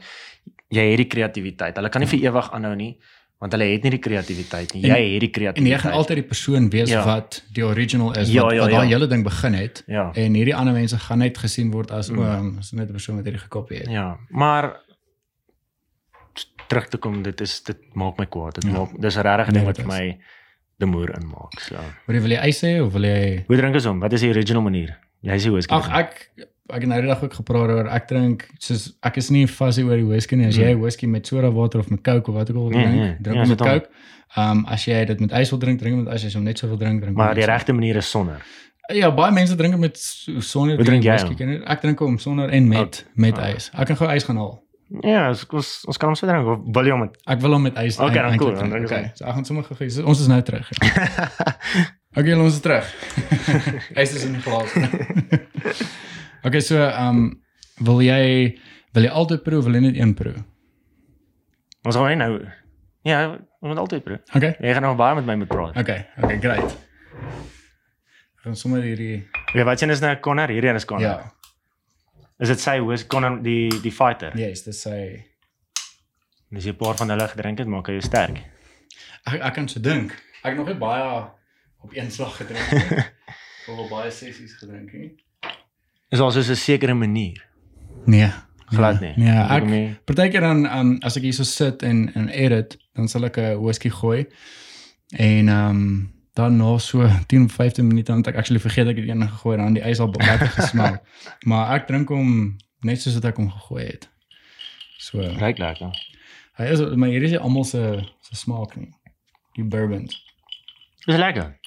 jy 0.70 0.84
het 0.90 0.96
die 0.96 1.06
kreatiwiteit. 1.06 1.76
Hulle 1.76 1.88
kan 1.88 2.00
nie 2.00 2.08
vir 2.08 2.20
ewig 2.30 2.50
aanhou 2.52 2.74
nie 2.76 2.96
want 3.40 3.52
hulle 3.52 3.64
het 3.72 3.82
nie 3.82 3.90
die 3.90 3.98
kreatiwiteit 3.98 4.74
nie. 4.74 4.82
En- 4.84 4.90
Jy 4.90 5.12
het 5.14 5.20
die 5.20 5.28
En 5.28 5.32
kreatiwiteit. 5.32 5.72
jy 5.72 5.78
gaan 5.78 5.92
altyd 5.96 6.16
die 6.16 6.26
persoon 6.28 6.68
wees 6.70 6.90
Ja. 6.90 7.04
wat 7.04 7.42
die 7.54 7.64
original 7.64 8.12
is 8.12 8.28
Ja, 8.30 8.42
wat, 8.42 8.52
ja, 8.52 8.60
wat 8.60 8.70
daai 8.70 8.88
ja. 8.88 8.96
hele 8.98 9.06
ding 9.06 9.24
begin 9.24 9.54
het 9.54 9.82
ja. 9.86 10.10
en 10.14 10.34
hierdie 10.34 10.54
ander 10.54 10.74
mense 10.74 10.98
gaan 10.98 11.18
net 11.18 11.38
gesien 11.38 11.70
word 11.72 11.90
as 11.90 12.10
Mm. 12.10 12.18
o, 12.18 12.22
um, 12.22 12.58
is 12.58 12.72
net 12.72 12.88
'n 12.88 12.92
persoon 12.92 13.16
wat 13.16 13.24
hierdie 13.24 13.40
gekopie 13.40 13.78
het. 13.78 13.88
Ja, 13.88 14.18
maar 14.28 14.80
terug 16.68 16.88
te 16.88 16.98
kom, 16.98 17.22
dit 17.22 17.40
is 17.40 17.62
dit 17.66 17.78
maak 17.98 18.18
my 18.18 18.26
kwaad. 18.26 18.54
Dit 18.60 18.64
Ja. 18.64 18.70
maak 18.78 19.00
dis 19.00 19.16
'n 19.16 19.20
regte 19.22 19.52
Nee, 19.52 19.52
ding 19.52 19.66
wat 19.66 19.76
dit 19.76 19.84
vir 19.86 19.94
is. 19.94 20.00
my 20.00 20.18
de 20.78 20.86
moer 20.86 21.10
inmaak. 21.20 21.60
So. 21.60 21.76
Wil 22.06 22.14
jy 22.16 22.20
wil 22.22 22.30
jy 22.30 22.46
ys 22.48 22.60
hê 22.62 22.80
of 22.84 22.92
wil 22.92 23.02
jy 23.02 23.44
Hoe 23.46 23.56
drink 23.56 23.74
is 23.74 23.84
hom? 23.84 24.00
Wat 24.00 24.12
is 24.12 24.20
die 24.20 24.30
original 24.30 24.62
manier? 24.62 24.98
Jy 25.22 25.36
sê 25.38 25.50
whisky. 25.50 25.74
Ag 25.74 25.88
ek 25.92 26.30
ek 26.74 26.80
het 26.84 26.88
nou 26.90 27.00
die 27.00 27.08
dag 27.10 27.22
ook 27.22 27.34
gepraat 27.34 27.70
oor 27.74 27.86
ek 27.88 28.06
drink 28.08 28.46
soos 28.58 28.92
ek 29.02 29.16
is 29.16 29.30
nie 29.30 29.46
fuzzy 29.48 29.82
oor 29.82 29.96
die 29.96 30.06
whisky 30.06 30.36
nie. 30.36 30.46
As 30.46 30.56
jy 30.56 30.74
whisky 30.78 31.06
met 31.06 31.26
soda 31.26 31.50
water 31.50 31.80
of 31.80 31.90
met 31.90 32.02
coke 32.06 32.30
of 32.30 32.34
wat 32.36 32.50
ook 32.50 32.56
al 32.56 32.68
wil 32.68 32.78
Nee, 32.78 32.86
drink, 32.86 33.00
nee. 33.00 33.16
drink 33.20 33.36
Ja, 33.42 33.46
met 33.46 33.58
coke. 33.58 33.88
Ehm 34.36 34.58
um, 34.58 34.64
as 34.70 34.84
jy 34.86 35.04
dit 35.04 35.20
met 35.20 35.32
ys 35.32 35.50
wil 35.50 35.58
drink, 35.58 35.78
drink 35.80 35.96
met 36.04 36.06
ys. 36.14 36.24
As 36.24 36.32
jy 36.32 36.38
hom 36.38 36.44
net 36.46 36.58
so 36.58 36.68
wil 36.68 36.78
drink, 36.78 37.00
drink 37.02 37.16
maar 37.16 37.34
die 37.34 37.44
regte 37.44 37.72
manier 37.72 37.96
is 37.96 38.10
sonder. 38.10 38.40
Ja, 38.94 39.10
baie 39.14 39.32
mense 39.32 39.54
drink 39.54 39.72
dit 39.76 39.80
met 39.80 39.98
so- 39.98 40.40
sonder 40.40 40.76
Hoe 40.76 40.84
drink 40.84 41.02
jy 41.04 41.14
whisky. 41.18 41.62
Ek 41.66 41.80
drink 41.80 41.98
hom 41.98 42.18
sonder 42.18 42.48
en 42.50 42.68
met 42.68 43.04
met 43.14 43.38
Ah. 43.38 43.48
ys. 43.54 43.70
Ek 43.74 43.86
kan 43.86 43.96
gou 43.96 44.08
ys 44.10 44.24
gaan 44.24 44.36
haal. 44.36 44.58
Ja, 45.06 45.28
ons 45.28 45.44
ons, 45.54 45.68
ons 45.86 45.96
kan 45.96 46.08
hom 46.08 46.16
so 46.18 46.26
drink 46.26 46.46
of 46.46 46.58
wil 46.74 46.84
jy 46.84 46.90
hom 46.90 47.00
met 47.00 47.16
Ek 47.26 47.40
wil 47.40 47.52
hom 47.52 47.62
met 47.62 47.76
ys. 47.78 47.98
Okay, 47.98 48.14
dan 48.22 48.36
cool, 48.38 48.54
dan 48.54 48.70
drink. 48.70 48.70
drink 48.70 48.90
ons 48.90 48.92
Okay, 48.92 49.10
so 49.14 49.24
ek 49.24 49.34
gaan 49.34 49.44
sommer 49.44 49.64
gou 49.64 49.76
gee. 49.78 50.02
Ons 50.04 50.20
is 50.20 50.26
nou 50.26 50.42
terug. 50.42 50.68
Okay, 52.18 52.32
ons 52.34 52.54
is 52.54 52.60
terug. 52.60 52.86
ys 54.02 54.14
is 54.18 54.24
in 54.24 54.32
die 54.32 54.42
glas. 54.42 54.72
okay, 56.44 56.60
so 56.60 56.76
ehm 56.76 57.08
um, 57.08 57.42
wil 57.80 58.00
jy 58.02 58.58
wil 58.94 59.02
jy 59.06 59.10
altyd 59.10 59.42
proe 59.42 59.58
of 59.58 59.64
wil 59.64 59.74
jy 59.74 59.80
net 59.80 59.96
een 59.96 60.14
proe? 60.14 60.34
Ons 61.84 61.96
gaan 61.96 62.18
nou 62.18 62.40
Ja, 63.02 63.30
ons 63.32 63.70
moet 63.72 63.78
altyd 63.80 64.02
proe. 64.04 64.18
Okay. 64.36 64.56
Jy 64.60 64.72
gaan 64.76 64.82
nog 64.84 64.96
baie 64.96 65.14
met 65.16 65.24
my 65.24 65.34
moet 65.40 65.48
praat. 65.48 65.76
Okay, 65.80 66.06
okay, 66.20 66.36
great. 66.40 66.74
Gaan 68.44 68.56
sommer 68.56 68.82
hierdie 68.84 69.22
Okay, 69.50 69.64
wat 69.64 69.78
sien 69.80 69.90
is 69.90 70.00
nou 70.04 70.12
Connor? 70.20 70.48
Hierdie 70.52 70.74
is 70.74 70.84
Connor. 70.84 71.06
ja, 71.08 71.32
Is 72.40 72.48
dit 72.48 72.60
sy 72.60 72.78
hoe 72.80 72.92
is 72.92 73.06
Connor 73.06 73.40
die 73.44 73.68
die 73.82 73.92
fighter? 73.92 74.36
yes, 74.38 74.62
dis 74.64 74.80
sy 74.82 75.24
Dis 76.50 76.66
'n 76.66 76.74
paar 76.76 76.96
van 76.98 77.08
hulle 77.10 77.28
gedrink 77.28 77.58
het, 77.58 77.68
maak 77.68 77.86
hy 77.86 77.92
jou 77.92 78.02
sterk. 78.02 78.40
ek 79.26 79.40
ek 79.40 79.54
kan 79.54 79.68
so 79.68 79.80
dink. 79.80 80.12
Ek 80.42 80.50
het 80.52 80.56
nog 80.56 80.66
nie 80.66 80.74
baie 80.74 81.24
op 81.82 81.92
een 81.94 82.10
slag 82.10 82.36
gedrink 82.36 82.70
nie. 82.72 83.04
of 83.68 83.78
op 83.78 83.88
baie 83.90 84.10
sessies 84.10 84.56
gedrink 84.58 84.92
nie. 84.92 85.14
Is 86.10 86.20
al 86.20 86.32
soos 86.32 86.50
'n 86.50 86.56
sekere 86.56 86.94
manier. 86.94 87.46
Nee. 88.04 88.30
Glad 88.70 89.00
nie. 89.00 89.12
Nee, 89.16 89.34
Ek 89.34 89.64
partykeer 90.06 90.40
dan 90.40 90.66
um, 90.66 90.96
as 91.02 91.16
ek 91.16 91.22
hier 91.22 91.34
so 91.34 91.42
sit 91.42 91.82
en 91.82 92.10
en 92.14 92.28
edit, 92.28 92.78
dan 92.94 93.08
sal 93.08 93.24
ek 93.24 93.38
'n 93.38 93.58
whisky 93.62 93.90
gooi 93.90 94.26
En 95.10 95.48
ehm 95.48 95.68
um, 95.68 96.12
dan 96.32 96.56
na 96.56 96.78
so 96.78 97.08
10 97.26 97.44
of 97.44 97.52
15 97.52 97.86
minute 97.86 98.12
het 98.12 98.26
ek 98.26 98.36
actually 98.36 98.60
vergeet 98.60 98.86
ek 98.86 98.96
het 98.96 99.08
een 99.08 99.28
gegooi 99.28 99.56
en 99.58 99.64
dan 99.64 99.72
die 99.72 99.82
ys 99.82 99.98
al 99.98 100.10
lekker 100.16 100.46
gesmel. 100.48 100.98
maar 101.50 101.74
ek 101.74 101.86
drink 101.86 102.08
hom 102.08 102.56
net 102.80 103.02
soos 103.02 103.14
wat 103.18 103.24
ek 103.32 103.36
hom 103.36 103.50
gegooi 103.50 103.84
het. 103.84 104.08
So 104.98 105.20
Ryk 105.20 105.58
lekker. 105.58 105.90
hy 106.60 106.64
is 106.64 106.80
maar 106.94 107.08
hier 107.08 107.22
is 107.22 107.36
almal 107.36 107.64
se 107.64 107.82
se 108.20 108.36
smaak 108.36 108.76
nie. 108.76 108.92
Die 109.58 109.64
bourbons. 109.64 110.14
Dis 111.06 111.16
lekker. 111.16 111.58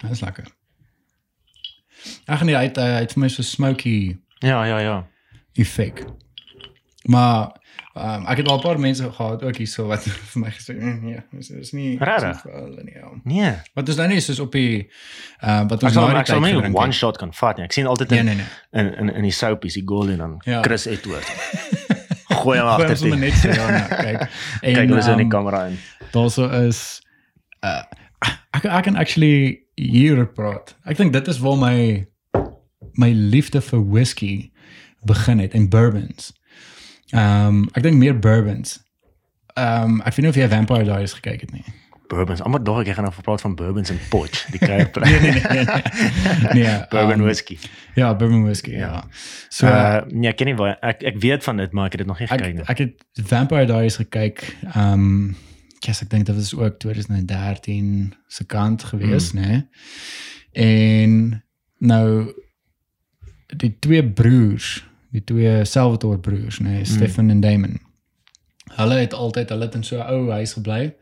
Dit 0.00 0.10
is 0.10 0.20
lekker. 0.20 0.48
Ag 2.26 2.42
nee, 2.44 2.54
hy 2.56 2.62
het, 2.68 2.76
hy 2.76 3.00
het 3.04 3.12
vir 3.12 3.20
my 3.20 3.28
so 3.28 3.42
smoky 3.42 4.16
Ja, 4.44 4.64
ja, 4.64 4.78
ja. 4.78 5.06
effek. 5.56 6.04
Maar 7.06 7.52
um, 7.94 8.26
ek 8.26 8.36
het 8.42 8.48
al 8.48 8.58
'n 8.58 8.62
paar 8.62 8.80
mense 8.80 9.12
gehad 9.12 9.42
ook 9.42 9.56
hier 9.56 9.66
so 9.66 9.86
wat 9.86 10.02
vir 10.32 10.40
my 10.42 10.50
gesê 10.50 10.74
"Mm, 10.74 11.00
nee, 11.04 11.20
dis 11.32 11.50
is 11.50 11.72
nie 11.72 11.96
Regtig? 11.98 12.42
hulle 12.42 12.82
nie. 12.82 12.94
Ja. 12.94 13.08
Nee. 13.24 13.52
Wat 13.74 13.88
is 13.88 13.96
nou 13.96 14.08
nie 14.08 14.20
soos 14.20 14.40
op 14.40 14.52
die 14.52 14.90
uh 15.42 15.62
wat 15.68 15.82
ons 15.82 15.96
ek 15.96 16.26
sal 16.26 16.40
tyd 16.40 16.40
nie 16.42 16.54
gedrink 16.54 16.76
one 16.78 16.92
shot 16.92 17.16
kan 17.18 17.32
vat 17.32 17.56
nie. 17.56 17.64
Ek 17.64 17.72
sien 17.72 17.86
altyd 17.86 18.10
Nee, 18.10 18.18
in 18.18 18.24
nee, 18.24 18.34
nee. 18.34 18.46
in 18.72 18.94
in 18.94 19.14
in 19.14 19.22
die 19.22 19.30
soapies, 19.32 19.74
die 19.74 19.82
golden 19.86 20.18
dan 20.18 20.40
Ja. 20.44 20.62
Chris 20.62 20.86
Edwards. 20.86 21.30
Gooi 22.42 22.58
hom 22.58 22.68
agter 22.68 22.90
ons 22.90 22.98
sommer 23.00 23.16
die. 23.18 23.24
net 23.30 23.34
so 23.38 23.48
ja, 23.48 23.70
nou, 23.70 23.88
kyk. 24.02 24.20
En 24.66 24.74
Kyk 24.74 24.88
hulle 24.88 25.02
so 25.02 25.10
in 25.10 25.16
die 25.16 25.24
um, 25.24 25.30
kamera 25.30 25.66
in. 25.66 25.78
daarso 26.12 26.50
is 26.66 27.00
uh 27.64 27.82
ek 28.50 28.64
ek 28.64 28.84
kan 28.84 28.96
actually 28.96 29.62
hier 29.76 30.26
praat. 30.26 30.74
Ek 30.88 30.96
dink 30.96 31.12
dit 31.12 31.28
is 31.28 31.40
waar 31.44 31.58
my 31.60 31.78
my 32.96 33.12
liefde 33.12 33.60
vir 33.60 33.82
whisky 33.92 34.50
begin 35.04 35.38
het 35.38 35.52
en 35.52 35.68
bourbons. 35.68 36.32
Ehm 37.12 37.46
um, 37.46 37.64
ek 37.72 37.84
dink 37.86 38.00
meer 38.00 38.18
bourbons. 38.18 38.78
Ehm 39.54 39.98
um, 39.98 39.98
ek 40.00 40.16
weet 40.16 40.24
nie 40.24 40.32
of 40.32 40.38
jy 40.40 40.48
Vampire 40.48 40.84
Diaries 40.88 41.14
gekyk 41.18 41.44
het 41.46 41.52
nie. 41.52 41.64
Bourbons. 42.08 42.42
Almal 42.42 42.62
dog 42.62 42.80
ek 42.82 42.94
gaan 42.96 43.06
nou 43.08 43.14
praat 43.22 43.42
van 43.42 43.54
bourbons 43.58 43.90
en 43.92 44.00
potch, 44.10 44.46
die 44.54 44.62
kuierplek. 44.68 45.06
Nee 45.06 45.20
nee 45.20 45.32
nee. 45.32 45.64
nee. 45.64 46.62
nee 46.62 46.76
Bourbon 46.94 47.20
um, 47.20 47.26
whisky. 47.28 47.58
Ja, 47.94 48.14
bourbon 48.14 48.44
whisky. 48.48 48.76
Ja. 48.78 48.92
Ja. 48.92 49.02
So 49.48 49.66
Uh 49.66 50.00
nee, 50.08 50.30
ek 50.32 50.40
ken 50.40 50.50
nie 50.52 50.58
waar 50.58 50.78
ek 50.80 51.04
ek 51.12 51.20
weet 51.22 51.44
van 51.44 51.60
dit, 51.62 51.72
maar 51.72 51.90
ek 51.90 51.98
het 51.98 52.06
dit 52.06 52.10
nog 52.10 52.22
nie 52.22 52.30
gekyk 52.30 52.46
ek 52.48 52.56
nie. 52.60 52.68
ek 52.72 52.84
het 52.86 53.28
Vampire 53.28 53.68
Diaries 53.68 54.00
gekyk. 54.02 54.46
Ehm 54.72 54.92
um, 54.92 55.36
yes, 55.86 56.02
ek 56.02 56.10
dink 56.10 56.26
dit 56.26 56.34
was 56.34 56.54
ook 56.54 56.78
2013 56.78 58.14
se 58.28 58.44
kant 58.44 58.84
gewees, 58.84 59.32
mm. 59.32 59.40
né? 59.40 59.68
En 60.52 61.44
nou 61.78 62.32
die 63.56 63.76
twee 63.78 64.02
broers, 64.04 64.86
die 65.10 65.24
twee 65.24 65.64
Salvatore 65.64 66.18
broers, 66.18 66.58
né, 66.58 66.84
Stefan 66.84 67.30
en 67.30 67.40
Damon. 67.40 67.80
Hulle 68.76 68.94
het 68.94 69.14
altyd 69.14 69.48
hulle 69.48 69.64
het 69.64 69.74
in 69.74 69.84
so 69.84 69.96
'n 69.96 70.08
ou 70.10 70.30
huis 70.30 70.52
gebly. 70.52 70.94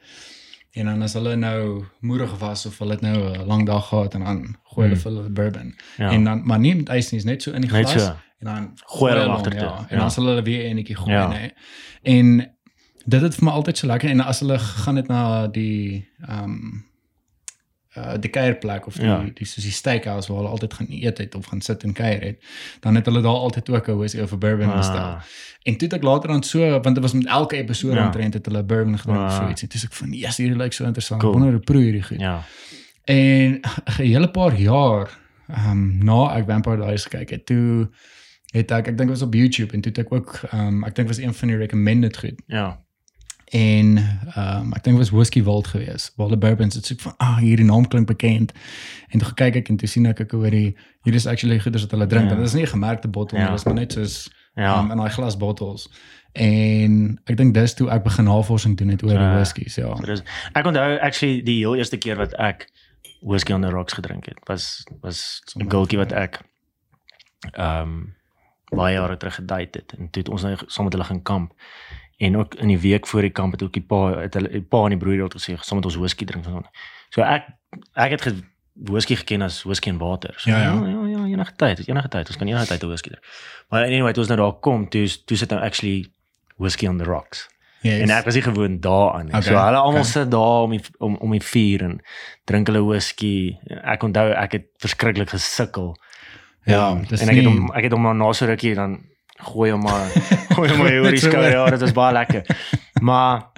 En 0.75 0.85
dan 0.85 1.03
as 1.03 1.13
hulle 1.13 1.37
nou 1.37 1.85
moedig 2.01 2.39
was 2.39 2.67
of 2.67 2.79
hulle 2.79 2.93
het 2.93 3.01
nou 3.01 3.39
'n 3.39 3.47
lang 3.47 3.67
dag 3.67 3.89
gehad 3.89 4.15
en 4.15 4.21
dan 4.21 4.57
gooi 4.63 4.89
hulle 4.89 5.01
vir 5.01 5.13
hulle 5.13 5.29
bourbon. 5.31 5.75
Ja. 5.97 6.11
En 6.11 6.25
dan 6.25 6.43
maar 6.45 6.59
nie 6.59 6.75
met 6.77 6.89
ys 6.89 7.11
nie, 7.11 7.21
is 7.21 7.25
net 7.25 7.43
so 7.43 7.51
in 7.51 7.61
die 7.61 7.71
Net 7.71 7.89
glas 7.89 8.05
so. 8.05 8.17
en 8.39 8.47
dan 8.47 8.73
Gooi 8.85 9.13
hulle 9.13 9.27
agtertoe, 9.27 9.61
Ja, 9.61 9.79
en 9.79 9.97
ja. 9.97 9.97
dan 9.97 10.11
sal 10.11 10.27
hulle 10.27 10.43
weer 10.43 10.65
enetjie 10.65 10.97
gooi, 10.97 11.13
Ja. 11.13 11.33
nê. 11.33 11.51
En 12.03 12.54
dit 13.07 13.21
het 13.21 13.35
vir 13.35 13.45
my 13.45 13.51
altyd 13.51 13.79
so 13.79 13.87
lekker 13.87 14.11
en 14.11 14.21
as 14.21 14.41
hulle 14.41 14.59
gegaan 14.59 14.97
het 14.97 15.09
na 15.09 15.47
die 15.47 16.09
ehm 16.29 16.45
um, 16.45 16.85
uh 17.97 18.15
die 18.19 18.31
kuierplek 18.31 18.87
of 18.87 18.95
die 18.99 19.07
Ja. 19.07 19.23
die 19.35 19.47
soos 19.47 19.63
die 19.65 19.73
steakhouse 19.73 20.29
waar 20.29 20.37
hulle 20.41 20.51
altyd 20.51 20.75
gaan 20.75 20.87
eet 20.91 21.19
het 21.19 21.35
of 21.35 21.47
gaan 21.47 21.61
sit 21.61 21.83
en 21.85 21.93
kuier 21.93 22.21
het, 22.23 22.45
dan 22.81 22.95
het 22.95 23.07
hulle 23.07 23.21
daar 23.23 23.39
altyd 23.47 23.71
ook 23.71 23.89
'n 23.89 23.97
whisky 23.97 24.21
of 24.21 24.33
'n 24.33 24.39
bourbon 24.39 24.69
Ah. 24.71 24.77
bestel. 24.77 25.17
En 25.63 25.77
toe 25.77 25.89
het 25.89 25.93
ek 25.93 26.03
later 26.03 26.29
dan 26.29 26.43
so 26.43 26.59
want 26.71 26.95
dit 26.95 26.99
was 27.01 27.13
met 27.13 27.27
elke 27.27 27.57
episode 27.57 27.95
Ja. 27.97 28.05
omtrent 28.07 28.35
het 28.35 28.47
hulle 28.47 28.63
bourbon 28.65 28.99
gedrink 28.99 29.19
of 29.25 29.31
Ah. 29.33 29.37
so 29.45 29.49
iets. 29.49 29.61
Toe 29.61 29.81
sê 29.81 29.85
ek 29.85 29.93
van, 29.93 30.13
"Yes, 30.13 30.37
hierdie 30.37 30.57
lyk 30.57 30.73
so 30.73 30.85
interessant. 30.85 31.21
Cool. 31.21 31.33
Wonder 31.33 31.51
hoe 31.53 31.61
proe 31.61 31.83
hierdie 31.83 32.03
goed." 32.03 32.21
Ja. 32.21 32.43
En 33.05 33.61
'n 33.61 34.03
hele 34.03 34.31
paar 34.31 34.57
jaar 34.61 35.19
ehm 35.49 35.71
um, 35.71 35.99
na 36.05 36.37
ek 36.37 36.47
Vampire 36.47 36.77
Diaries 36.77 37.05
gekyk 37.05 37.31
het, 37.31 37.47
toe 37.47 37.89
het 38.53 38.71
ek 38.71 38.79
ek 38.89 38.97
dink 38.97 38.99
dit 38.99 39.09
was 39.09 39.23
op 39.23 39.35
YouTube 39.35 39.73
en 39.75 39.81
toe 39.81 39.93
het 39.95 40.07
ek 40.07 40.13
ook 40.13 40.41
ehm 40.51 40.67
um, 40.67 40.85
ek 40.85 40.95
dink 40.95 41.09
was 41.09 41.19
een 41.19 41.35
van 41.35 41.49
die 41.49 41.57
recommended 41.57 42.17
goed. 42.17 42.43
Ja. 42.47 42.83
En 43.53 43.97
ehm 44.35 44.61
um, 44.61 44.73
ek 44.73 44.83
dink 44.85 44.97
was 44.99 45.11
Whiskey 45.11 45.43
Vault 45.43 45.67
geweest. 45.67 46.13
Waar 46.17 46.29
die 46.29 46.37
bourbons 46.39 46.75
het 46.75 46.87
soek 46.87 47.01
van 47.01 47.15
ah 47.17 47.37
hierdie 47.39 47.65
naam 47.65 47.89
klink 47.89 48.07
bekend. 48.07 48.53
En 49.09 49.19
toe 49.19 49.35
kyk 49.35 49.55
ek 49.57 49.69
en 49.69 49.77
toe 49.77 49.89
sien 49.89 50.07
ek 50.07 50.21
ek 50.21 50.31
hoor 50.31 50.51
die 50.51 50.77
hier 51.03 51.15
is 51.15 51.27
actually 51.27 51.59
goeders 51.61 51.83
wat 51.83 51.91
hulle 51.91 52.07
drink. 52.07 52.31
Ja. 52.31 52.37
Dit 52.37 52.45
is 52.47 52.55
nie 52.55 52.63
'n 52.63 52.67
gemerkte 52.77 53.09
bottel 53.09 53.39
nie, 53.39 53.45
Ja. 53.47 53.51
dit 53.51 53.59
is 53.59 53.65
maar 53.65 53.75
net 53.75 53.93
soos 53.93 54.31
Ja. 54.57 54.79
um, 54.79 54.91
in 54.91 54.97
daai 54.97 55.11
glasbottels. 55.11 55.89
En 56.33 57.21
ek 57.25 57.37
dink 57.37 57.55
dis 57.55 57.75
toe 57.75 57.89
ek 57.91 58.03
begin 58.03 58.25
navorsing 58.25 58.77
doen 58.77 58.89
het 58.89 59.03
oor 59.03 59.11
die 59.11 59.19
Ja. 59.19 59.35
whiskies, 59.35 59.75
ja. 59.75 59.95
Dit 59.95 60.09
is 60.09 60.23
ek 60.55 60.67
onthou 60.67 60.99
actually 61.01 61.43
die 61.43 61.59
heel 61.59 61.77
eerste 61.77 61.97
keer 61.97 62.17
wat 62.17 62.33
ek 62.39 62.71
whisky 63.23 63.53
on 63.53 63.61
the 63.61 63.71
rocks 63.71 63.93
gedrink 63.93 64.27
het 64.27 64.39
was 64.49 64.85
was 65.01 65.43
'n 65.57 65.69
gultjie 65.71 65.99
wat 65.99 66.13
ek 66.13 66.41
ehm 67.53 67.83
um, 67.83 68.15
baie 68.75 68.95
jare 68.97 69.17
terug 69.17 69.35
gedate 69.35 69.79
het 69.79 69.93
en 69.99 70.11
toe 70.11 70.23
het 70.23 70.29
ons 70.29 70.43
nou 70.43 70.57
saam 70.67 70.85
met 70.85 70.93
hulle 70.93 71.05
gaan 71.05 71.23
kamp 71.23 71.53
en 72.19 72.37
ook 72.37 72.55
in 72.55 72.69
die 72.69 72.79
week 72.79 73.07
voor 73.07 73.21
die 73.21 73.31
kamp 73.31 73.53
het 73.53 73.63
ook 73.63 73.73
die 73.73 73.83
pa 73.83 74.19
het 74.21 74.35
hulle 74.35 74.49
die 74.49 74.63
pa 74.63 74.85
en 74.85 74.95
die 74.95 74.99
broer 74.99 75.23
het 75.23 75.35
gesê 75.35 75.57
saam 75.61 75.81
met 75.81 75.89
ons 75.91 75.97
whisky 75.97 76.25
drink 76.25 76.47
en 76.47 76.67
so. 77.11 77.23
Ek 77.23 77.49
ek 77.95 78.11
het 78.11 78.23
ge, 78.23 78.35
whisky 78.75 79.17
geken 79.17 79.43
as 79.43 79.63
whisky 79.63 79.89
en 79.89 79.99
water. 79.99 80.35
So, 80.37 80.51
Ja, 80.51 80.59
ja. 80.59 80.75
ja, 80.75 81.07
ja, 81.07 81.07
ja, 81.09 81.25
enige 81.25 81.57
tyd, 81.57 81.89
enige 81.89 82.09
tyd, 82.09 82.29
ons 82.29 82.37
kan 82.37 82.49
enige 82.49 82.67
tyd 82.67 82.83
whisky 82.83 83.09
drink. 83.09 83.25
Maar 83.71 83.85
anyway, 83.85 84.13
toe 84.13 84.23
ons 84.23 84.33
nou 84.33 84.41
daar 84.41 84.61
kom, 84.61 84.89
toe 84.89 85.07
toe 85.25 85.37
sit 85.37 85.51
nou 85.51 85.61
actually 85.63 86.13
whisky 86.57 86.87
on 86.87 86.99
the 86.99 87.05
rocks. 87.05 87.49
Yes. 87.85 88.01
En 88.01 88.11
ek 88.11 88.25
was 88.25 88.35
nie 88.35 88.43
gewoond 88.43 88.83
daaraan 88.83 89.27
nie. 89.29 89.35
Okay, 89.35 89.51
So 89.51 89.59
hulle 89.61 89.77
almal 89.77 90.01
okay. 90.01 90.11
sit 90.11 90.31
daar 90.33 90.63
om 90.65 90.71
die, 90.73 90.81
om 90.99 91.17
om 91.21 91.35
die 91.37 91.43
vuur 91.45 91.83
en 91.85 91.99
drink 92.49 92.71
hulle 92.71 92.81
whisky. 92.87 93.59
Ek 93.83 94.07
onthou 94.07 94.31
ek 94.33 94.57
het 94.57 94.71
verskriklik 94.81 95.35
gesukkel. 95.35 95.93
Ja, 96.65 96.95
dis 97.11 97.21
en 97.21 97.29
ek 97.29 97.43
het 97.43 97.49
hom 97.51 97.67
ek 97.77 97.85
het 97.85 97.93
hom 97.93 98.09
na 98.17 98.31
so 98.33 98.49
rukkie 98.49 98.73
dan 98.79 99.03
gooi 99.45 99.71
hom 99.71 99.83
maar 99.83 100.07
gooi 100.57 100.69
hom 100.71 100.79
maar 100.79 100.93
oor 101.01 101.11
die 101.11 101.21
skouer. 101.23 101.51
Ja, 101.51 101.65
dit 101.71 101.81
was 101.81 101.93
baie 101.93 102.13
lekker. 102.13 102.43
Maar 103.01 103.51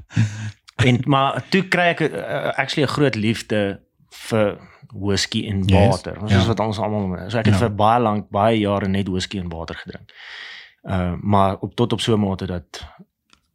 en 0.84 1.00
maar 1.06 1.42
toe 1.48 1.62
kry 1.72 1.86
ek 1.94 2.00
uh, 2.00 2.52
actually 2.58 2.84
'n 2.88 2.92
groot 2.94 3.14
liefde 3.14 3.80
vir 4.28 4.56
whisky 4.94 5.46
en 5.48 5.62
Yes, 5.66 5.88
water. 5.88 6.20
Ons 6.22 6.32
ja. 6.32 6.38
is 6.38 6.46
wat 6.46 6.60
ons 6.60 6.78
almal 6.78 7.30
so 7.30 7.38
ek 7.38 7.44
het 7.50 7.54
Ja. 7.54 7.60
vir 7.66 7.74
baie 7.74 8.00
lank 8.00 8.28
baie 8.30 8.58
jare 8.58 8.88
net 8.88 9.08
whisky 9.08 9.38
en 9.38 9.48
water 9.48 9.74
gedrink. 9.76 10.10
Uh 10.88 11.14
maar 11.20 11.56
op 11.60 11.74
tot 11.74 11.92
op 11.92 12.00
so 12.00 12.14
'n 12.14 12.20
mate 12.20 12.46
dat 12.46 12.84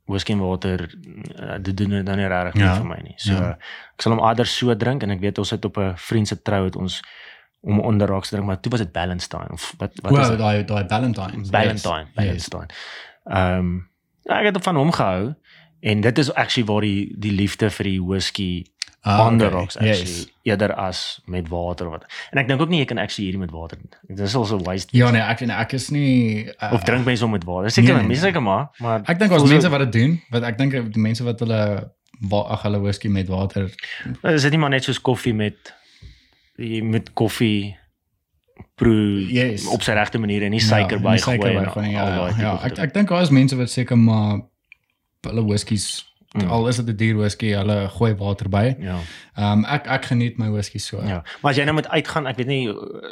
whisky 0.05 0.31
en 0.31 0.39
water 0.39 0.89
uh, 1.39 1.55
dit 1.61 1.77
doen 1.77 2.03
nou 2.03 2.15
nie 2.17 2.27
regtig 2.27 2.61
Ja. 2.61 2.65
ja. 2.67 2.75
vir 2.75 2.85
my 2.85 2.99
nie. 3.03 3.13
So 3.17 3.31
Ja. 3.33 3.39
ja. 3.41 3.57
ek 3.95 4.01
sal 4.01 4.11
hom 4.13 4.27
eerder 4.27 4.45
so 4.45 4.75
drink 4.75 5.03
en 5.03 5.09
ek 5.11 5.19
weet 5.19 5.37
ons 5.37 5.49
het 5.49 5.65
op 5.65 5.77
'n 5.77 5.93
vriend 5.95 6.27
se 6.27 6.41
trou 6.41 6.63
het 6.65 6.75
ons 6.75 7.01
om 7.61 7.79
onder 7.79 8.07
rocks 8.07 8.29
drink 8.29 8.45
maar 8.45 8.59
toe 8.59 8.71
was 8.71 8.79
dit 8.81 8.89
Valentine 8.93 9.49
of 9.51 9.73
wat 9.77 9.91
wat 10.01 10.11
Well, 10.11 10.21
is 10.31 10.37
daai 10.37 10.65
daai. 10.65 10.85
Valentine, 10.87 11.37
Yes. 11.41 11.49
Valentine. 11.49 12.67
Ehm 13.25 13.57
um, 13.57 13.89
ja, 14.23 14.39
ek 14.39 14.45
het 14.53 14.63
van 14.63 14.75
hom 14.75 14.91
gehou 14.91 15.33
en 15.79 16.01
dit 16.01 16.17
is 16.17 16.33
actually 16.33 16.67
waar 16.67 16.81
die 16.81 17.13
die 17.17 17.31
liefde 17.31 17.69
vir 17.69 17.83
die 17.83 18.01
whisky 18.03 18.65
Ah, 19.03 19.25
on 19.25 19.37
the 19.39 19.45
okay. 19.47 19.57
rocks 19.57 19.77
actually 19.77 20.13
Yes. 20.13 20.27
eerder 20.43 20.73
as 20.77 21.21
met 21.25 21.47
water 21.49 21.85
of 21.87 21.91
wat. 21.91 22.03
En 22.31 22.37
ek 22.37 22.47
dink 22.47 22.61
ook 22.61 22.69
nie 22.69 22.79
jy 22.79 22.85
kan 22.85 22.97
actually 23.01 23.25
hierdie 23.31 23.41
met 23.41 23.49
water. 23.51 23.77
Dit 24.07 24.19
is 24.19 24.35
also 24.35 24.59
waste. 24.61 24.93
Ja 24.97 25.09
nee, 25.11 25.21
ek 25.21 25.41
en 25.41 25.49
ek 25.49 25.73
is 25.73 25.89
nie 25.89 26.45
uh, 26.61 26.69
of 26.73 26.83
drink 26.83 27.05
mense 27.05 27.23
hom 27.23 27.31
met 27.33 27.43
water. 27.43 27.71
Seker 27.71 27.83
nee, 27.87 27.93
nee, 27.97 28.01
nee, 28.01 28.07
mense 28.13 28.25
seker 28.27 28.41
maar, 28.45 28.67
maar 28.77 29.01
Ek 29.09 29.17
dink 29.19 29.33
so- 29.33 29.45
mense 29.47 29.69
wat 29.73 29.79
dit 29.79 29.91
doen, 29.91 30.21
wat 30.29 30.43
ek 30.43 30.57
dink 30.57 30.71
die 30.93 31.01
mense 31.01 31.23
wat 31.25 31.39
hulle 31.41 31.91
ag 32.29 32.61
hulle 32.61 32.79
whisky 32.79 33.07
met 33.09 33.27
water. 33.27 33.71
is 34.21 34.41
dit 34.45 34.51
nie 34.51 34.59
maar 34.59 34.69
net 34.69 34.83
soos 34.83 35.01
koffie 35.01 35.33
met 35.33 35.73
jy 36.61 36.81
met 36.83 37.13
koffie 37.13 37.75
proe 38.75 39.25
Yes. 39.31 39.65
op 39.67 39.81
sy 39.85 39.93
regte 39.97 40.19
manier 40.21 40.43
en 40.47 40.51
nie 40.53 40.61
suiker 40.63 40.97
ja, 40.99 41.03
by 41.03 41.15
nie 41.17 41.23
suiker 41.23 41.47
gooi 41.49 41.57
en 41.57 41.63
bygooi 41.65 41.87
nie, 41.87 41.97
al 41.97 42.07
Ja, 42.07 42.15
daai 42.15 42.31
ja, 42.31 42.41
ja. 42.41 42.55
goed. 42.57 42.71
Ek 42.71 42.85
ek 42.87 42.93
dink 42.93 43.09
daar 43.09 43.21
is 43.25 43.29
mense 43.33 43.57
wat 43.59 43.69
seker 43.69 43.97
maar 43.97 44.41
hulle 45.27 45.45
whiskies 45.49 46.07
Mm. 46.33 46.47
al 46.47 46.67
is 46.71 46.77
dit 46.79 46.87
'n 46.87 46.95
duur 46.95 47.17
whisky, 47.17 47.49
hulle 47.51 47.89
gooi 47.91 48.13
water 48.15 48.47
by. 48.49 48.75
ja. 48.79 48.99
Ehm 49.35 49.51
um, 49.51 49.65
ek 49.65 49.85
ek 49.87 50.05
geniet 50.05 50.37
my 50.37 50.47
whisky 50.49 50.77
so. 50.79 51.01
Ja. 51.03 51.23
Maar 51.41 51.51
as 51.51 51.57
jy 51.57 51.63
nou 51.65 51.73
moet 51.75 51.87
uitgaan, 51.89 52.25
ek 52.27 52.37
weet 52.37 52.47
nie 52.47 52.69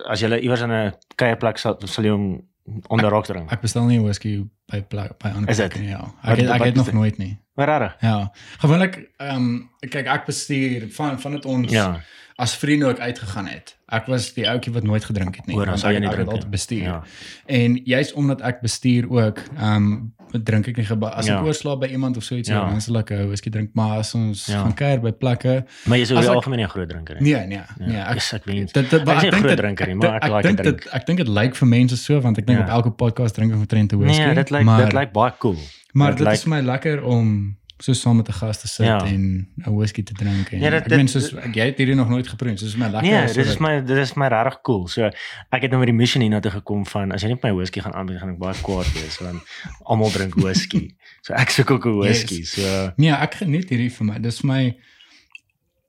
as 0.08 0.22
jy 0.22 0.40
iewers 0.40 0.62
in 0.62 0.72
'n 0.72 0.94
kuierplek 1.18 1.58
sal 1.58 1.76
sal 1.86 2.04
jy 2.06 2.12
hom 2.12 2.42
onder 2.88 3.10
rocks 3.10 3.28
drink. 3.28 3.52
Ek 3.52 3.62
bestel 3.62 3.84
nie 3.88 4.00
whisky 4.00 4.46
by 4.72 4.82
plek 4.82 5.18
by 5.20 5.30
ander 5.36 5.54
plekke 5.56 5.80
nie, 5.80 5.90
ja. 5.90 6.14
Ek 6.24 6.38
het, 6.38 6.50
ek 6.50 6.62
het 6.64 6.76
nog 6.76 6.92
nooit 6.94 7.18
nie. 7.18 7.38
Maar 7.56 7.68
rare. 7.68 7.96
Ja. 8.02 8.32
Gewoonlik 8.60 9.12
ehm 9.18 9.36
um, 9.36 9.70
kyk 9.80 10.08
ek 10.08 10.26
bestuur 10.26 10.88
van 10.92 11.20
van 11.20 11.32
dit 11.32 11.46
ons 11.46 11.72
Ja. 11.72 12.00
As 12.40 12.56
vriende 12.56 12.86
ook 12.88 13.00
uitgegaan 13.00 13.48
het. 13.52 13.76
Ek 13.92 14.06
was 14.08 14.30
die 14.34 14.46
ouetjie 14.48 14.72
wat 14.74 14.84
nooit 14.88 15.04
gedrink 15.06 15.36
het 15.36 15.46
nie. 15.50 15.56
Want 15.60 15.80
sou 15.82 15.90
jy 15.92 15.98
ek- 15.98 16.02
nie 16.04 16.10
ek 16.10 16.16
drink 16.16 16.32
nie. 16.32 16.50
bestuur. 16.54 16.84
Ja. 16.84 17.04
En 17.46 17.76
juist 17.84 18.14
omdat 18.14 18.42
ek 18.42 18.62
bestuur 18.62 19.10
ook, 19.10 19.42
ehm 19.58 19.76
um, 19.76 20.14
drink 20.46 20.68
ek 20.70 20.78
nie 20.78 20.86
as 21.10 21.26
Ja. 21.26 21.40
ek 21.40 21.46
oorslaap 21.46 21.80
by 21.80 21.88
iemand 21.88 22.18
of 22.18 22.24
so 22.24 22.36
iets, 22.36 22.50
Ja. 22.50 22.70
dan 22.70 22.82
sal 22.82 22.98
ek 23.00 23.10
'n 23.12 23.28
whisky 23.28 23.50
drink, 23.50 23.70
maar 23.74 23.98
as 23.98 24.14
ons 24.16 24.46
Ja. 24.46 24.62
gaan 24.62 24.74
kuier 24.74 25.02
by 25.02 25.12
plekke, 25.12 25.66
Maar 25.86 25.98
jy 25.98 26.02
is 26.04 26.12
oor 26.12 26.18
As 26.18 26.24
die 26.26 26.30
ek- 26.32 26.36
algemeen 26.36 26.58
nie 26.60 26.66
'n 26.66 26.70
groot 26.70 26.90
drinker 26.90 27.16
nie. 27.22 27.34
nee, 27.34 27.48
nee, 27.48 27.62
nee, 27.80 27.96
Ja. 27.98 28.08
ek 28.10 28.14
Yes, 28.14 28.34
ek 28.34 28.44
weet. 28.46 28.74
dit 28.74 28.90
dit 28.90 28.94
Ek 28.94 29.18
is 29.18 29.24
'n 29.24 29.26
ek 29.28 29.34
groot 29.34 29.44
dit- 29.50 29.58
drinker 29.58 29.86
nie, 29.88 29.96
ek 29.96 30.02
maar 30.02 30.16
ek 30.22 30.32
like 30.32 30.44
dink 30.44 30.58
dit 30.64 30.78
dit 30.78 30.94
ek 30.94 31.06
dink 31.06 31.18
dit 31.18 31.28
lyk 31.28 31.56
vir 31.56 31.68
mense 31.68 31.98
so 31.98 32.20
want 32.22 32.38
ek 32.38 32.46
dink 32.46 32.60
Ja. 32.60 32.66
op 32.66 32.70
elke 32.86 32.92
podcast 32.92 33.36
drink 33.36 33.52
ek 33.52 33.58
omtrent 33.58 33.92
'n 33.94 33.98
whisky. 34.00 34.24
Nee, 34.26 34.36
dit 34.36 34.50
lyk 34.52 34.66
dit 34.78 34.94
lyk 34.94 35.12
baie 35.14 35.34
cool. 35.40 35.58
maar 35.94 36.10
dit 36.10 36.18
dit 36.20 36.28
lyk- 36.28 36.34
is 36.34 36.46
my 36.46 36.62
lekker 36.62 37.04
om 37.04 37.58
so 37.80 37.94
saam 37.94 38.18
met 38.18 38.28
'n 38.28 38.34
gas 38.34 38.60
te 38.62 38.68
sit 38.68 38.86
Ja. 38.86 39.00
en 39.06 39.48
'n 39.66 39.76
whisky 39.76 40.04
te 40.04 40.14
drink 40.14 40.52
en 40.52 40.60
Ja, 40.60 40.70
dit- 40.70 40.82
ek 40.84 40.90
meen 40.90 41.00
dit- 41.06 41.10
soos 41.10 41.34
ek 41.34 41.54
jy 41.56 41.66
het 41.66 41.78
hierdie 41.78 41.96
nog 41.96 42.10
nooit 42.10 42.28
geproe, 42.28 42.58
so 42.58 42.66
dis 42.66 42.76
my 42.76 42.86
lekker. 42.90 43.02
Nee, 43.10 43.22
as 43.24 43.34
dit 43.34 43.46
is 43.46 43.58
my 43.60 43.80
dit 43.82 43.98
is 43.98 44.14
my 44.16 44.28
regtig 44.28 44.62
cool. 44.62 44.88
So 44.88 45.04
ek 45.52 45.62
het 45.62 45.70
nou 45.72 45.78
met 45.80 45.88
die 45.88 45.96
mission 45.96 46.22
hiernatoe 46.22 46.52
gekom 46.52 46.86
van 46.86 47.12
as 47.12 47.22
jy 47.24 47.30
net 47.30 47.44
my 47.44 47.52
whisky 47.54 47.80
gaan 47.82 47.94
aanbied, 47.94 48.20
gaan 48.20 48.30
ek 48.30 48.38
baie 48.38 48.62
kwaad 48.62 48.94
wees 48.94 49.18
want 49.20 49.42
almal 49.86 50.10
drink 50.12 50.36
whisky. 50.36 50.96
So 51.22 51.34
ek 51.34 51.50
soek 51.50 51.72
ook 51.72 51.86
'n 51.86 51.98
whisky. 52.00 52.36
Yes. 52.36 52.52
So 52.54 52.92
Nee, 52.98 53.12
ek 53.12 53.34
geniet 53.36 53.70
hierdie 53.70 53.90
vir 53.92 54.06
my. 54.06 54.20
Dis 54.20 54.42
my 54.44 54.76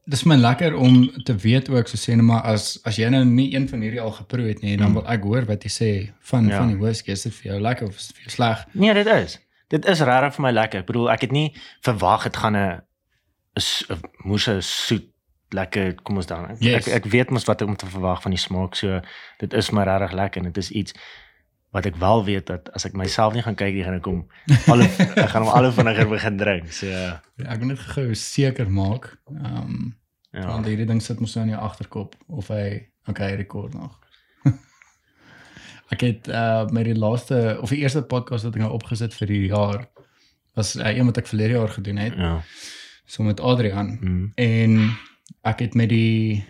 dis 0.09 0.25
my 0.25 0.35
lekker 0.37 0.75
om 0.77 1.11
te 1.25 1.37
weet 1.37 1.69
ook 1.69 1.87
so 1.89 1.97
sê 1.97 2.15
net 2.17 2.25
maar 2.25 2.43
as 2.43 2.79
as 2.85 2.97
jy 2.97 3.09
nou 3.09 3.25
nie 3.25 3.55
een 3.55 3.69
van 3.69 3.81
hierdie 3.81 4.01
al 4.01 4.11
geproe 4.11 4.49
het 4.49 4.63
nie, 4.63 4.77
dan 4.77 4.89
Mm. 4.89 4.95
wil 4.95 5.07
ek 5.09 5.23
hoor 5.23 5.45
wat 5.47 5.63
jy 5.63 5.71
sê 5.71 6.11
van 6.21 6.47
Ja. 6.49 6.57
van 6.59 6.69
die 6.69 6.77
whisky. 6.79 7.11
Is 7.13 7.23
dit 7.23 7.35
vir 7.35 7.53
jou 7.53 7.61
lekker 7.61 7.87
of 7.87 7.97
is 7.97 8.07
dit 8.09 8.17
vir 8.17 8.25
jou 8.25 8.31
sleg? 8.35 8.65
nee, 8.75 8.95
dit 8.95 9.07
is. 9.07 9.39
Dit 9.71 9.87
is 9.87 10.01
regtig 10.03 10.35
vir 10.37 10.43
my 10.43 10.51
lekker. 10.57 10.83
Ek 10.83 10.87
bedoel, 10.91 11.11
ek 11.15 11.21
het 11.29 11.33
nie 11.35 11.49
verwag 11.87 12.27
dit 12.27 12.37
gaan 12.43 12.57
'n 12.57 12.83
'n 13.57 14.63
soet 14.63 15.07
lekker 15.55 15.95
kom 16.03 16.17
ons 16.17 16.27
dan. 16.27 16.49
Ek, 16.51 16.61
Yes. 16.63 16.87
ek 16.89 16.95
ek 17.05 17.11
weet 17.11 17.31
mos 17.31 17.45
wat 17.45 17.63
om 17.63 17.77
te 17.77 17.87
verwag 17.87 18.23
van 18.23 18.31
die 18.31 18.39
smaak. 18.41 18.75
So 18.75 19.01
dit 19.39 19.53
is 19.53 19.71
my 19.71 19.83
regtig 19.85 20.13
lekker 20.13 20.41
en 20.43 20.53
dit 20.53 20.57
is 20.57 20.71
iets 20.71 20.95
wat 21.71 21.87
ek 21.87 21.97
wel 21.97 22.25
weet 22.25 22.47
dat 22.47 22.71
as 22.75 22.85
ek 22.87 22.93
myself 22.99 23.35
nie 23.35 23.43
gaan 23.43 23.55
kyk 23.55 23.75
nie 23.75 23.85
gaan 23.85 23.95
ek 23.95 24.05
hom 24.05 24.27
al 24.67 24.81
ek 25.25 25.29
gaan 25.31 25.43
hom 25.47 25.53
al 25.55 25.73
vinniger 25.73 26.09
begin 26.09 26.37
drink. 26.37 26.73
So 26.73 26.87
ja. 26.87 27.21
Ek 27.47 27.59
wil 27.59 27.69
net 27.69 27.79
gou 27.79 28.15
seker 28.15 28.71
maak. 28.71 29.17
Ehm 29.31 29.57
um, 29.57 29.97
Ja. 30.33 30.47
want 30.47 30.67
hierdie 30.67 30.87
ding 30.87 31.01
sit 31.03 31.19
mos 31.21 31.35
nou 31.35 31.43
in 31.45 31.51
jou 31.51 31.61
agterkop 31.61 32.15
of 32.29 32.49
hy 32.49 32.87
okay, 33.09 33.35
rekord 33.35 33.75
nog. 33.75 33.99
Ek 35.91 36.01
het 36.01 36.29
uh 36.29 36.67
met 36.71 36.85
die 36.85 36.95
laaste 36.99 37.59
of 37.63 37.71
die 37.71 37.79
eerste 37.83 38.03
podcast 38.03 38.45
wat 38.45 38.55
ek 38.55 38.63
nou 38.63 38.73
opgesit 38.73 39.15
vir 39.15 39.29
hierdie 39.29 39.49
jaar 39.51 39.87
was 40.57 40.77
uh, 40.77 40.87
een 40.97 41.07
wat 41.07 41.19
ek 41.19 41.27
verlede 41.27 41.55
jaar 41.55 41.69
gedoen 41.69 41.97
het, 41.97 42.15
Ja. 42.17 42.43
so 43.07 43.23
met 43.23 43.41
Adrian. 43.41 43.99
Mm. 44.01 44.33
En 44.35 44.97
ek 45.43 45.59
het 45.61 45.75
met 45.75 45.89
die 45.89 46.45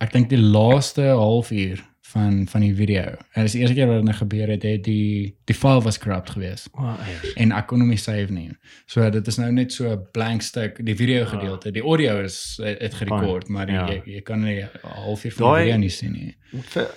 ek 0.00 0.12
dink 0.12 0.28
die 0.28 0.38
laaste 0.42 1.02
halfuur 1.02 1.82
van 2.14 2.46
van 2.46 2.60
die 2.60 2.74
video. 2.74 3.14
En 3.32 3.42
dis 3.42 3.52
die 3.52 3.60
eerste 3.60 3.74
keer 3.74 3.86
wat 3.86 3.96
dit 3.96 4.04
nou 4.04 4.16
gebeur 4.16 4.48
het, 4.48 4.62
het 4.62 4.84
die 4.84 5.34
die 5.44 5.54
file 5.56 5.80
was 5.82 5.98
corrupt 5.98 6.30
geweest 6.30 6.68
Wow, 6.72 6.98
eiers. 7.00 7.32
en 7.34 7.52
ek 7.52 7.66
kon 7.66 7.80
hom 7.80 7.88
nie 7.88 7.96
save 7.98 8.32
nie. 8.32 8.50
So 8.86 9.10
dit 9.10 9.26
is 9.26 9.36
nou 9.38 9.50
net 9.52 9.72
so 9.72 9.88
'n 9.90 10.06
blank 10.12 10.42
stuk 10.42 10.78
die 10.84 10.94
video 10.96 11.24
gedeelte. 11.24 11.70
Die 11.72 11.82
audio 11.82 12.20
is 12.22 12.60
het, 12.62 12.94
gerekord, 12.94 13.48
maar 13.48 13.66
die, 13.66 13.74
Ja. 13.74 13.86
jy, 13.88 14.02
jy 14.04 14.20
kan 14.20 14.40
nie 14.44 14.64
halfuur 14.82 15.32
van 15.32 15.54
die 15.54 15.62
video 15.62 15.76
nie 15.78 15.88
sien 15.90 16.12
nie. 16.12 16.36
Vir- 16.62 16.90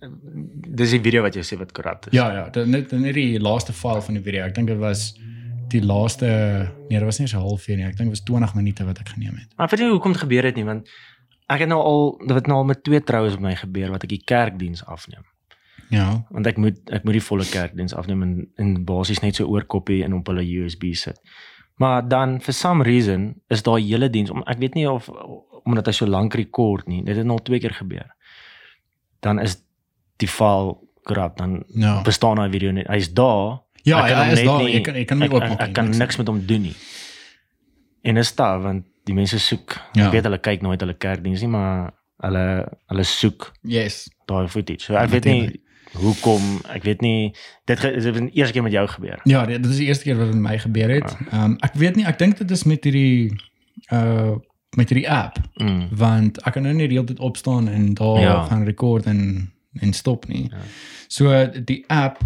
Dis 0.00 0.94
die 0.94 1.00
video 1.04 1.22
wat 1.22 1.36
jy 1.36 1.42
sê 1.44 1.58
wat 1.60 1.72
korrupt 1.76 2.08
is. 2.08 2.16
Ja 2.16 2.30
ja, 2.32 2.64
net 2.64 2.92
net 2.92 3.14
die 3.14 3.40
laaste 3.40 3.74
file 3.76 4.02
van 4.02 4.16
die 4.16 4.24
video. 4.24 4.46
Ek 4.46 4.54
dink 4.56 4.70
dit 4.72 4.80
was 4.80 5.10
die 5.70 5.82
laaste 5.84 6.26
nee, 6.88 6.98
dit 6.98 7.06
was 7.06 7.18
nie 7.18 7.26
eens 7.26 7.34
'n 7.36 7.44
halfuur 7.44 7.76
nie. 7.76 7.84
Ek 7.84 7.96
dink 7.96 8.10
dit 8.10 8.18
was 8.18 8.24
20 8.24 8.54
minute 8.54 8.84
wat 8.84 8.98
ek 8.98 9.08
geneem 9.08 9.36
het. 9.36 9.48
Maar 9.56 9.66
ek 9.66 9.76
weet 9.76 9.80
nie 9.80 9.90
hoekom 9.90 10.12
dit 10.12 10.22
gebeur 10.22 10.44
het 10.44 10.56
nie 10.56 10.64
want 10.64 10.88
ek 11.46 11.60
het 11.60 11.68
nou 11.68 11.80
al 11.82 12.18
dit 12.18 12.34
het 12.34 12.46
nou 12.46 12.58
al 12.58 12.64
met 12.64 12.82
twee 12.82 13.00
troues 13.00 13.36
met 13.38 13.42
my 13.42 13.54
gebeur 13.54 13.90
wat 13.90 14.02
ek 14.02 14.08
die 14.08 14.24
kerkdiens 14.24 14.84
afneem. 14.86 15.24
Ja. 15.90 16.24
Want 16.30 16.46
ek 16.46 16.56
moet 16.56 16.78
ek 16.90 17.04
moet 17.04 17.18
die 17.18 17.28
volle 17.28 17.44
kerkdiens 17.44 17.94
afneem 17.94 18.22
en 18.22 18.34
en 18.56 18.84
basies 18.84 19.20
net 19.20 19.36
so 19.36 19.46
oorkopie 19.46 20.04
en 20.04 20.14
op 20.14 20.26
hulle 20.26 20.46
USB 20.46 20.94
sit. 20.94 21.20
Maar 21.76 22.08
dan 22.08 22.40
for 22.40 22.52
some 22.52 22.84
reason 22.84 23.34
is 23.48 23.62
daai 23.62 23.82
hele 23.82 24.10
diens 24.10 24.30
om 24.30 24.42
ek 24.46 24.58
weet 24.58 24.74
nie 24.74 24.88
of 24.90 25.08
omdat 25.64 25.86
hy 25.86 25.92
so 25.92 26.06
lank 26.06 26.34
rekord 26.34 26.86
nie. 26.86 27.02
Dit 27.04 27.16
het 27.16 27.26
nou 27.26 27.38
al 27.38 27.44
twee 27.44 27.60
keer 27.60 27.74
gebeur. 27.74 28.14
Dan 29.20 29.38
is 29.38 29.58
die 30.20 30.28
file 30.28 30.76
korrupt 31.08 31.38
dan 31.38 31.62
Ja. 31.74 32.02
bestaan 32.06 32.36
daai 32.36 32.50
video 32.52 32.70
nie. 32.76 32.84
Hy's 32.88 33.08
daar. 33.12 33.60
Ja, 33.82 34.02
Ek 34.04 34.10
ja, 34.10 34.16
hom 34.18 34.26
hy 34.26 34.32
is 34.32 34.38
net 34.38 34.46
daar. 34.46 34.62
nie- 34.62 34.72
Jy 34.74 34.80
kan 34.84 34.94
jy 34.94 35.04
kan 35.04 35.22
Ek, 35.22 35.28
nie 35.30 35.36
ek, 35.36 35.42
oopmaak 35.42 35.60
ek 35.60 35.66
nie, 35.66 35.74
kan 35.74 35.90
niks. 35.98 36.16
met 36.18 36.26
hom 36.28 36.42
doen 36.46 36.62
nie. 36.62 36.74
En 38.02 38.16
is 38.16 38.34
daar 38.34 38.60
want 38.62 38.84
die 39.04 39.14
mense 39.14 39.38
soek. 39.40 39.76
Ja. 39.92 40.06
Ek 40.06 40.12
weet 40.12 40.22
hulle 40.28 40.38
kyk 40.38 40.62
nooit 40.62 40.80
hulle 40.80 40.94
kerkdiens 40.94 41.40
nie, 41.40 41.48
maar 41.48 41.90
hulle 42.20 42.44
hulle 42.92 43.02
soek 43.04 43.52
Yes. 43.62 44.08
daai 44.26 44.48
footage. 44.48 44.82
So 44.84 44.94
ek 44.94 45.10
weet 45.10 45.24
nie 45.24 45.60
hoekom, 45.96 46.60
ek 46.70 46.82
weet 46.84 47.00
nie 47.00 47.34
dit 47.66 47.80
dit 47.80 48.04
het 48.04 48.14
die 48.14 48.30
eerste 48.38 48.52
keer 48.52 48.62
met 48.62 48.72
jou 48.72 48.86
gebeur. 48.88 49.18
Ja, 49.24 49.44
dit 49.46 49.66
is 49.66 49.76
die 49.76 49.86
eerste 49.86 50.04
keer 50.04 50.16
wat 50.20 50.26
met 50.34 50.36
my 50.50 50.58
gebeur 50.58 50.88
het. 50.90 51.16
Ehm 51.32 51.44
um, 51.44 51.56
ek 51.60 51.74
weet 51.74 51.96
nie, 51.96 52.04
ek 52.06 52.18
dink 52.18 52.38
dit 52.38 52.50
is 52.50 52.64
met 52.64 52.84
hierdie 52.84 53.32
uh 53.92 54.36
met 54.76 54.88
hierdie 54.88 55.10
app 55.10 55.38
Mm. 55.58 55.88
want 55.90 56.38
ek 56.46 56.52
kan 56.52 56.62
nou 56.62 56.74
nie 56.74 56.86
die 56.88 56.96
hele 56.96 57.08
tyd 57.08 57.18
opstaan 57.18 57.68
en 57.68 57.94
daar 57.94 58.20
Ja. 58.20 58.42
gaan 58.46 58.64
rekord 58.64 59.06
en 59.06 59.50
en 59.80 59.92
stop 59.92 60.26
nie. 60.28 60.48
Ja. 60.50 60.56
So 61.08 61.46
die 61.64 61.84
app 61.88 62.18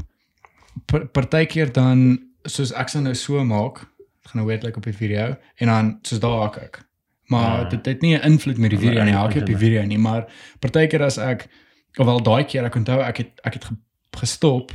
par- 0.87 1.07
partykeer 1.07 1.73
dan 1.73 2.19
soos 2.45 2.73
ek 2.73 2.89
sal 2.89 3.03
nou 3.03 3.15
so 3.15 3.45
maak, 3.45 3.79
ek 3.81 4.31
gaan 4.31 4.41
nou 4.43 4.47
weet 4.47 4.63
like 4.63 4.77
op 4.77 4.85
die 4.85 4.93
video 4.97 5.37
en 5.57 5.67
dan 5.67 5.99
soos 6.03 6.21
daar 6.21 6.41
hak 6.41 6.57
ek. 6.57 6.83
Maar 7.27 7.61
Ja. 7.61 7.69
dit 7.69 7.87
het 7.87 8.01
nie 8.03 8.17
'n 8.19 8.23
invloed 8.23 8.59
met 8.59 8.71
die 8.71 8.79
video 8.79 9.05
nie, 9.05 9.13
hak 9.13 9.35
op 9.35 9.47
die 9.47 9.57
video 9.57 9.83
nie, 9.85 9.99
maar 9.99 10.27
partykeer 10.61 11.03
as 11.03 11.19
ek 11.19 11.49
ofwel 11.97 12.23
daai 12.23 12.45
keer 12.45 12.65
ek 12.65 12.75
onthou 12.75 13.01
ek 13.01 13.17
het 13.17 13.41
ek 13.45 13.53
het 13.55 13.65
ge- 13.65 13.77
gestop 14.17 14.73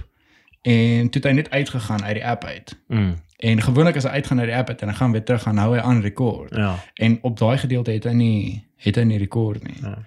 en 0.62 1.10
toe 1.10 1.22
het 1.22 1.24
hy 1.24 1.32
net 1.32 1.50
uitgegaan 1.50 2.04
uit 2.04 2.14
die 2.14 2.26
app 2.26 2.44
uit. 2.44 2.76
Mm. 2.88 3.16
En 3.40 3.62
gewoonlik 3.62 3.96
as 3.96 4.04
hy 4.04 4.10
uitgaan 4.10 4.40
uit 4.40 4.48
die 4.48 4.56
app 4.56 4.70
uit 4.70 4.82
en 4.82 4.88
dan 4.88 4.96
gaan 4.96 5.12
weer 5.12 5.24
terug 5.24 5.42
gaan 5.42 5.58
hou 5.58 5.76
hy 5.76 5.82
aan 5.82 6.02
rekord. 6.02 6.56
Ja. 6.56 6.80
En 6.94 7.20
op 7.22 7.38
daai 7.40 7.58
gedeelte 7.58 7.92
het 7.92 8.04
hy 8.04 8.12
nie 8.14 8.64
het 8.76 8.96
hy 8.96 9.04
nie 9.04 9.18
rekord 9.18 9.64
nie. 9.64 9.78
Ja. 9.82 9.98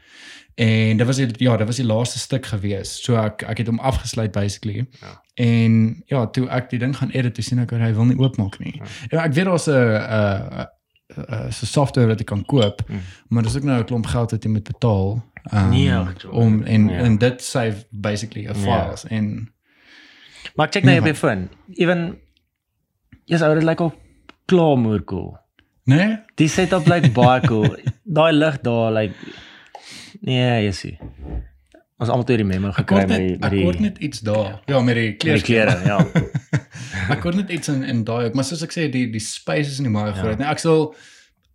En 0.54 0.96
dit 0.96 1.06
was 1.06 1.16
die, 1.16 1.28
ja, 1.36 1.56
dit 1.56 1.66
was 1.66 1.76
die 1.76 1.86
laaste 1.86 2.18
stuk 2.18 2.46
gewees. 2.46 3.02
So 3.04 3.16
ek 3.16 3.42
ek 3.42 3.58
het 3.58 3.66
hom 3.66 3.78
afgesluit 3.80 4.32
basically. 4.32 4.86
Ja. 5.00 5.22
En 5.34 6.02
ja, 6.06 6.26
toe 6.26 6.48
ek 6.48 6.70
die 6.70 6.78
ding 6.78 6.96
gaan 6.96 7.10
edit, 7.10 7.34
toe 7.34 7.44
sien 7.44 7.58
ek 7.58 7.70
hy 7.70 7.92
wil 7.94 8.04
nie 8.04 8.18
oopmaak 8.18 8.58
nie. 8.58 8.74
Ja. 8.76 8.84
Ja, 9.10 9.24
ek 9.24 9.32
weet 9.32 9.44
daar's 9.44 9.66
'n 9.66 9.72
'n 9.72 10.66
'n 11.16 11.52
so 11.52 11.66
software 11.66 12.06
wat 12.08 12.18
jy 12.18 12.24
kan 12.24 12.44
koop, 12.44 12.82
Mm. 12.88 13.00
maar 13.28 13.42
dis 13.42 13.56
ook 13.56 13.62
nou 13.64 13.78
'n 13.80 13.84
klomp 13.84 14.06
geld 14.06 14.30
wat 14.30 14.42
jy 14.44 14.50
moet 14.50 14.64
betaal. 14.64 15.24
Um, 15.54 15.68
Nee, 15.70 15.84
ja, 15.84 16.12
om 16.30 16.62
en 16.62 16.88
ja. 16.88 16.98
en 16.98 17.18
dit 17.18 17.42
save 17.42 17.84
basically 17.90 18.46
'n 18.46 18.54
Ja. 18.54 18.84
files 18.84 19.04
en 19.08 19.52
Maar 20.56 20.66
ek 20.66 20.72
check 20.72 20.84
nou 20.84 20.98
op 20.98 21.04
die 21.04 21.14
foon. 21.14 21.48
Even 21.74 22.18
Yes, 23.24 23.42
ou, 23.42 23.54
dit 23.54 23.62
lyk 23.62 23.80
al 23.80 23.94
klaar 24.46 24.76
moer 24.78 25.04
cool. 25.04 25.36
nee, 25.84 26.18
Die 26.36 26.48
setup 26.48 26.86
lyk 26.86 27.12
baie 27.12 27.40
cool. 27.46 27.76
Daai 28.04 28.32
lig 28.32 28.60
daar 28.60 28.92
lyk 28.92 29.12
Nee, 30.22 30.64
jy 30.66 30.72
sien. 30.76 30.98
Ons 32.02 32.10
almal 32.10 32.24
toe 32.26 32.36
die 32.40 32.46
memo 32.46 32.70
ek 32.72 32.80
gekry 32.82 33.02
met 33.02 33.08
net 33.12 33.22
die 33.22 33.36
met 33.38 33.44
ek 33.52 33.58
hoor 33.62 33.76
die 33.78 33.84
net 33.86 33.98
iets 34.02 34.20
daar. 34.26 34.52
Ja, 34.70 34.80
met 34.82 34.98
die 34.98 35.08
met 35.10 35.18
die 35.20 35.44
klere. 35.46 35.74
klere, 35.74 35.74
ja. 35.86 35.98
ek 37.14 37.22
hoor 37.26 37.36
net 37.38 37.50
iets 37.54 37.68
in 37.72 37.82
in 37.86 38.04
daai 38.08 38.26
ook, 38.28 38.34
maar 38.38 38.46
soos 38.48 38.62
ek 38.66 38.74
sê 38.74 38.88
die 38.90 39.06
die 39.14 39.22
space 39.22 39.70
is 39.74 39.80
nie 39.82 39.90
baie 39.94 40.10
Ja. 40.12 40.18
groot 40.20 40.38
nie. 40.42 40.46
Ek 40.50 40.58
sal 40.62 40.94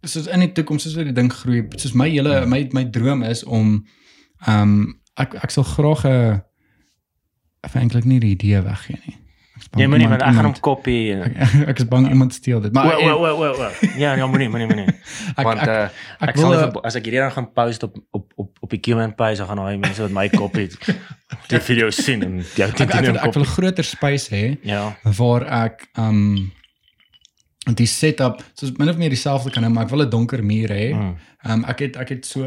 soos 0.08 0.28
in 0.32 0.40
die 0.46 0.52
toekoms 0.56 0.84
soos 0.88 0.96
wat 0.96 1.10
die 1.10 1.16
ding 1.18 1.32
groei, 1.34 1.66
soos 1.76 1.94
my 2.00 2.08
hele 2.10 2.46
my 2.48 2.62
my 2.78 2.86
droom 2.86 3.24
is 3.28 3.44
om 3.44 3.82
ehm 4.48 4.62
um, 4.62 5.00
ek 5.18 5.34
ek 5.44 5.52
sal 5.52 5.64
graag 5.68 6.06
'n 6.06 7.80
eintlik 7.82 8.06
nie 8.06 8.20
die 8.24 8.36
idee 8.38 8.62
weggee 8.64 9.00
nie. 9.06 9.16
Ek 9.58 9.64
is 9.64 9.82
Jy 9.82 9.88
moenie 9.90 10.06
iemand- 10.06 10.22
want 10.22 10.30
ek 10.32 10.36
gaan 10.38 10.46
hom 10.46 10.60
kopie 10.62 11.14
ek, 11.18 11.34
ek 11.74 11.80
is 11.82 11.88
bang 11.90 12.08
iemand 12.10 12.34
steel 12.34 12.62
dit. 12.62 12.72
Maar 12.74 12.86
Wow, 12.86 13.02
wow, 13.02 13.20
wow, 13.20 13.38
wow, 13.40 13.58
wow. 13.58 13.98
Ja, 13.98 14.14
ja, 14.16 14.28
moenie, 14.30 14.50
moenie, 14.50 14.68
moenie. 14.70 14.86
ek, 15.40 15.44
Want 15.44 15.60
ek, 15.60 15.68
uh, 15.68 15.90
ek 16.22 16.30
ek 16.30 16.36
wil, 16.38 16.54
sal 16.54 16.70
eh, 16.70 16.86
as 16.88 16.96
ek 16.96 17.04
hierdie 17.10 17.20
dan 17.26 17.32
gaan 17.34 17.50
post 17.54 17.84
op 17.84 17.98
op 18.14 18.32
op 18.38 18.57
op 18.68 18.74
die 18.76 18.80
Q&A 18.84 19.08
page, 19.16 19.38
dan 19.40 19.48
gaan 19.48 19.62
daai 19.64 19.78
mense 19.80 20.02
wat 20.04 20.12
my 20.16 20.28
kopie 20.34 20.68
die 21.52 21.60
video 21.64 21.90
sien 21.96 22.24
en 22.28 22.38
jou 22.60 22.68
dit 22.72 22.84
wil, 22.94 23.04
in 23.14 23.16
ek 23.16 23.24
wil 23.24 23.32
kop. 23.32 23.42
'n 23.42 23.52
groter 23.56 23.84
space 23.88 24.28
hê 24.36 24.58
Ja. 24.68 24.98
waar 25.04 25.44
ek 25.66 25.88
um 25.98 26.52
die 27.76 27.88
setup 27.88 28.42
soos 28.56 28.72
min 28.80 28.90
of 28.90 28.98
meer 29.00 29.10
dieselfde 29.12 29.52
kan 29.52 29.64
hê, 29.64 29.70
maar 29.72 29.86
ek 29.88 29.92
wil 29.92 30.04
'n 30.06 30.10
donker 30.10 30.44
muur 30.44 30.70
hê. 30.72 30.94
Mm. 30.96 31.16
Um 31.52 31.66
ek 31.66 31.80
het 31.80 31.96
ek 31.98 32.10
het 32.10 32.26
so 32.26 32.44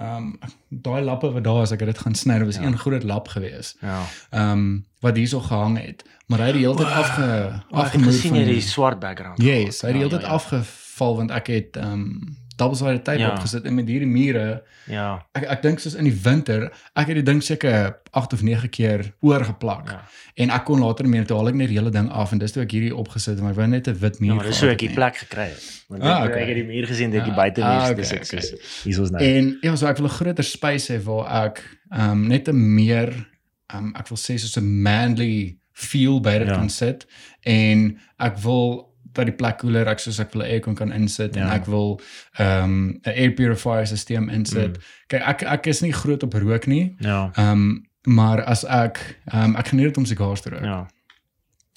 um 0.00 0.38
daai 0.70 1.02
lappe 1.02 1.30
wat 1.34 1.42
daar 1.44 1.62
is, 1.62 1.72
ek 1.72 1.80
het 1.80 1.88
dit 1.94 1.98
gaan 1.98 2.14
sny. 2.14 2.38
Dit 2.38 2.46
was 2.46 2.56
Ja. 2.56 2.62
een 2.62 2.78
groot 2.78 3.02
lap 3.02 3.28
gewees. 3.28 3.74
Ja. 3.82 4.02
Um 4.32 4.84
wat 5.00 5.16
hierso 5.16 5.40
gehang 5.40 5.78
het, 5.78 6.04
maar 6.26 6.38
hy 6.38 6.44
het 6.46 6.54
die 6.54 6.62
hele 6.66 6.76
tyd 6.76 6.86
afge 6.86 7.62
Oh, 7.70 7.84
ek 7.86 7.92
het 7.92 8.02
van 8.02 8.34
jy 8.38 8.44
die 8.44 8.60
swart 8.60 9.00
background. 9.00 9.42
Yes, 9.42 9.82
hy 9.82 9.88
het 9.88 9.96
die 9.98 10.02
hele 10.04 10.10
Ja, 10.10 10.16
tyd 10.18 10.22
ja, 10.22 10.28
ja. 10.28 10.34
afgeval 10.34 11.16
want 11.16 11.30
ek 11.30 11.46
het 11.46 11.76
um 11.76 12.36
double-sided 12.58 13.04
tape 13.04 13.18
Ja. 13.18 13.30
opgesit 13.32 13.64
en 13.64 13.74
met 13.74 13.86
hierdie 13.88 14.06
mure 14.08 14.62
Ja. 14.88 15.24
ek 15.34 15.44
ek 15.44 15.62
dink 15.62 15.78
soos 15.80 15.94
in 15.94 16.04
die 16.04 16.18
winter, 16.22 16.70
ek 16.96 17.06
het 17.06 17.14
die 17.16 17.22
ding 17.22 17.42
seker 17.42 17.96
8 18.12 18.32
of 18.32 18.42
9 18.42 18.68
keer 18.70 19.12
oorgeplak. 19.20 19.88
Ja. 19.90 20.02
En 20.36 20.50
ek 20.50 20.64
kon 20.64 20.80
later 20.80 21.08
meer 21.08 21.24
toe 21.26 21.36
haal 21.36 21.48
ek 21.48 21.54
net 21.54 21.68
die 21.68 21.78
hele 21.78 21.90
ding 21.90 22.10
af 22.10 22.32
en 22.32 22.38
dis 22.38 22.52
toe 22.52 22.62
ek 22.62 22.70
hierdie 22.72 22.94
opgesit 22.96 23.40
maar 23.40 23.50
ek 23.50 23.56
wou 23.56 23.66
net 23.66 23.88
'n 23.88 23.94
wit 23.98 24.20
muur. 24.20 24.28
Ja, 24.30 24.34
maar 24.34 24.44
dis 24.44 24.58
so 24.58 24.68
ek 24.68 24.78
die 24.78 24.90
plek 24.94 25.16
gekry 25.16 25.48
het. 25.48 25.84
Want 25.88 26.02
Ah, 26.02 26.24
ek, 26.24 26.30
okay. 26.30 26.42
ek 26.42 26.48
het 26.48 26.56
die 26.56 26.64
muur 26.64 26.86
gesien, 26.86 27.10
dit 27.10 27.24
die 27.24 27.32
Ah, 27.32 27.36
buitemuur, 27.36 27.70
ah, 27.90 27.94
dis 27.96 28.06
okay, 28.12 28.18
ek 28.18 28.24
okay. 28.26 28.58
hier 28.84 29.02
is 29.02 29.10
nou. 29.10 29.22
En 29.24 29.58
ja, 29.62 29.76
so 29.76 29.86
ek 29.86 29.96
wil 29.98 30.06
'n 30.06 30.10
groter 30.10 30.44
space 30.44 30.88
hê 30.92 31.02
waar 31.02 31.46
ek 31.46 31.62
um 31.96 32.26
net 32.28 32.48
'n 32.48 32.74
meer 32.74 33.26
um 33.74 33.92
ek 33.96 34.08
wil 34.08 34.16
sê 34.18 34.38
soos 34.38 34.56
'n 34.56 34.82
manly 34.82 35.58
feel 35.72 36.20
by 36.20 36.38
dit 36.38 36.48
Ja. 36.48 36.54
kan 36.54 36.68
sit 36.68 37.06
en 37.44 37.98
ek 38.18 38.38
wil 38.38 38.87
dat 39.18 39.26
die 39.26 39.34
plek 39.36 39.58
koeler 39.58 39.86
ek 39.90 39.98
soos 40.00 40.18
ek 40.22 40.32
wil 40.34 40.42
'n 40.42 40.50
aircon 40.50 40.74
kan 40.74 40.92
insit 40.92 41.36
en 41.36 41.46
Ja. 41.46 41.54
ek 41.54 41.66
wil 41.66 42.00
um 42.40 42.98
'n 43.04 43.12
air 43.16 43.30
purifier 43.34 43.86
stelsel 43.86 44.28
insit. 44.30 44.76
Mm. 44.76 44.82
Kyk, 45.08 45.22
ek 45.22 45.42
ek 45.42 45.66
is 45.66 45.80
nie 45.82 45.92
groot 45.92 46.22
op 46.22 46.34
rook 46.34 46.66
nie. 46.66 46.94
Ja. 47.00 47.30
Um 47.36 47.84
maar 48.06 48.42
as 48.44 48.64
ek 48.64 49.18
um 49.34 49.56
ek 49.56 49.68
geniet 49.68 49.86
dit 49.92 49.96
om 49.98 50.06
sigars 50.06 50.40
te 50.40 50.50
rook. 50.50 50.62
Ja. 50.64 50.86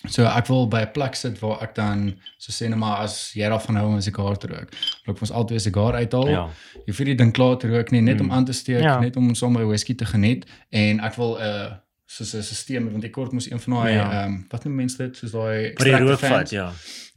So 0.09 0.26
ek 0.26 0.47
wil 0.47 0.68
by 0.68 0.81
'n 0.81 0.91
plek 0.93 1.15
sit 1.15 1.39
waar 1.39 1.61
ek 1.61 1.76
dan 1.76 2.15
so 2.38 2.51
sê 2.51 2.68
net 2.69 2.77
maar 2.80 2.97
as 3.03 3.34
jy 3.35 3.47
daarvan 3.49 3.76
hou 3.77 3.88
om 3.88 3.95
'n 3.95 4.01
sigaar 4.01 4.38
te 4.38 4.47
rook, 4.47 4.69
wil 5.05 5.15
ek 5.15 5.22
ons 5.22 5.31
altyd 5.31 5.57
'n 5.57 5.59
sigaar 5.69 5.93
uithaal. 5.93 6.30
Ja. 6.30 6.49
Jy 6.88 6.93
vir 6.93 7.05
die 7.05 7.15
ding 7.15 7.31
klaar 7.34 7.57
te 7.57 7.68
rook 7.68 7.91
nie, 7.91 8.01
net 8.01 8.19
om 8.22 8.31
aan 8.31 8.45
te 8.45 8.53
steek, 8.53 8.81
Ja. 8.81 8.99
net 8.99 9.15
om 9.15 9.35
sommer 9.35 9.65
whisky 9.68 9.93
te 9.95 10.05
geniet 10.05 10.45
en 10.72 10.99
ek 10.99 11.15
wil 11.15 11.38
'n 11.38 11.41
uh, 11.41 11.72
soos 12.07 12.34
'n 12.34 12.41
stelsel 12.43 12.91
want 12.91 13.03
ek 13.03 13.11
kort 13.11 13.31
moes 13.31 13.51
een 13.51 13.59
van 13.59 13.73
daai 13.73 13.93
ehm 13.97 14.09
Ja. 14.11 14.26
um, 14.26 14.45
wat 14.49 14.63
noem 14.65 14.76
mense 14.76 14.97
dit 14.97 15.15
soos 15.18 15.31
daai 15.31 15.73
rookvat, 15.77 16.19
fans 16.19 16.49
ja. 16.51 16.72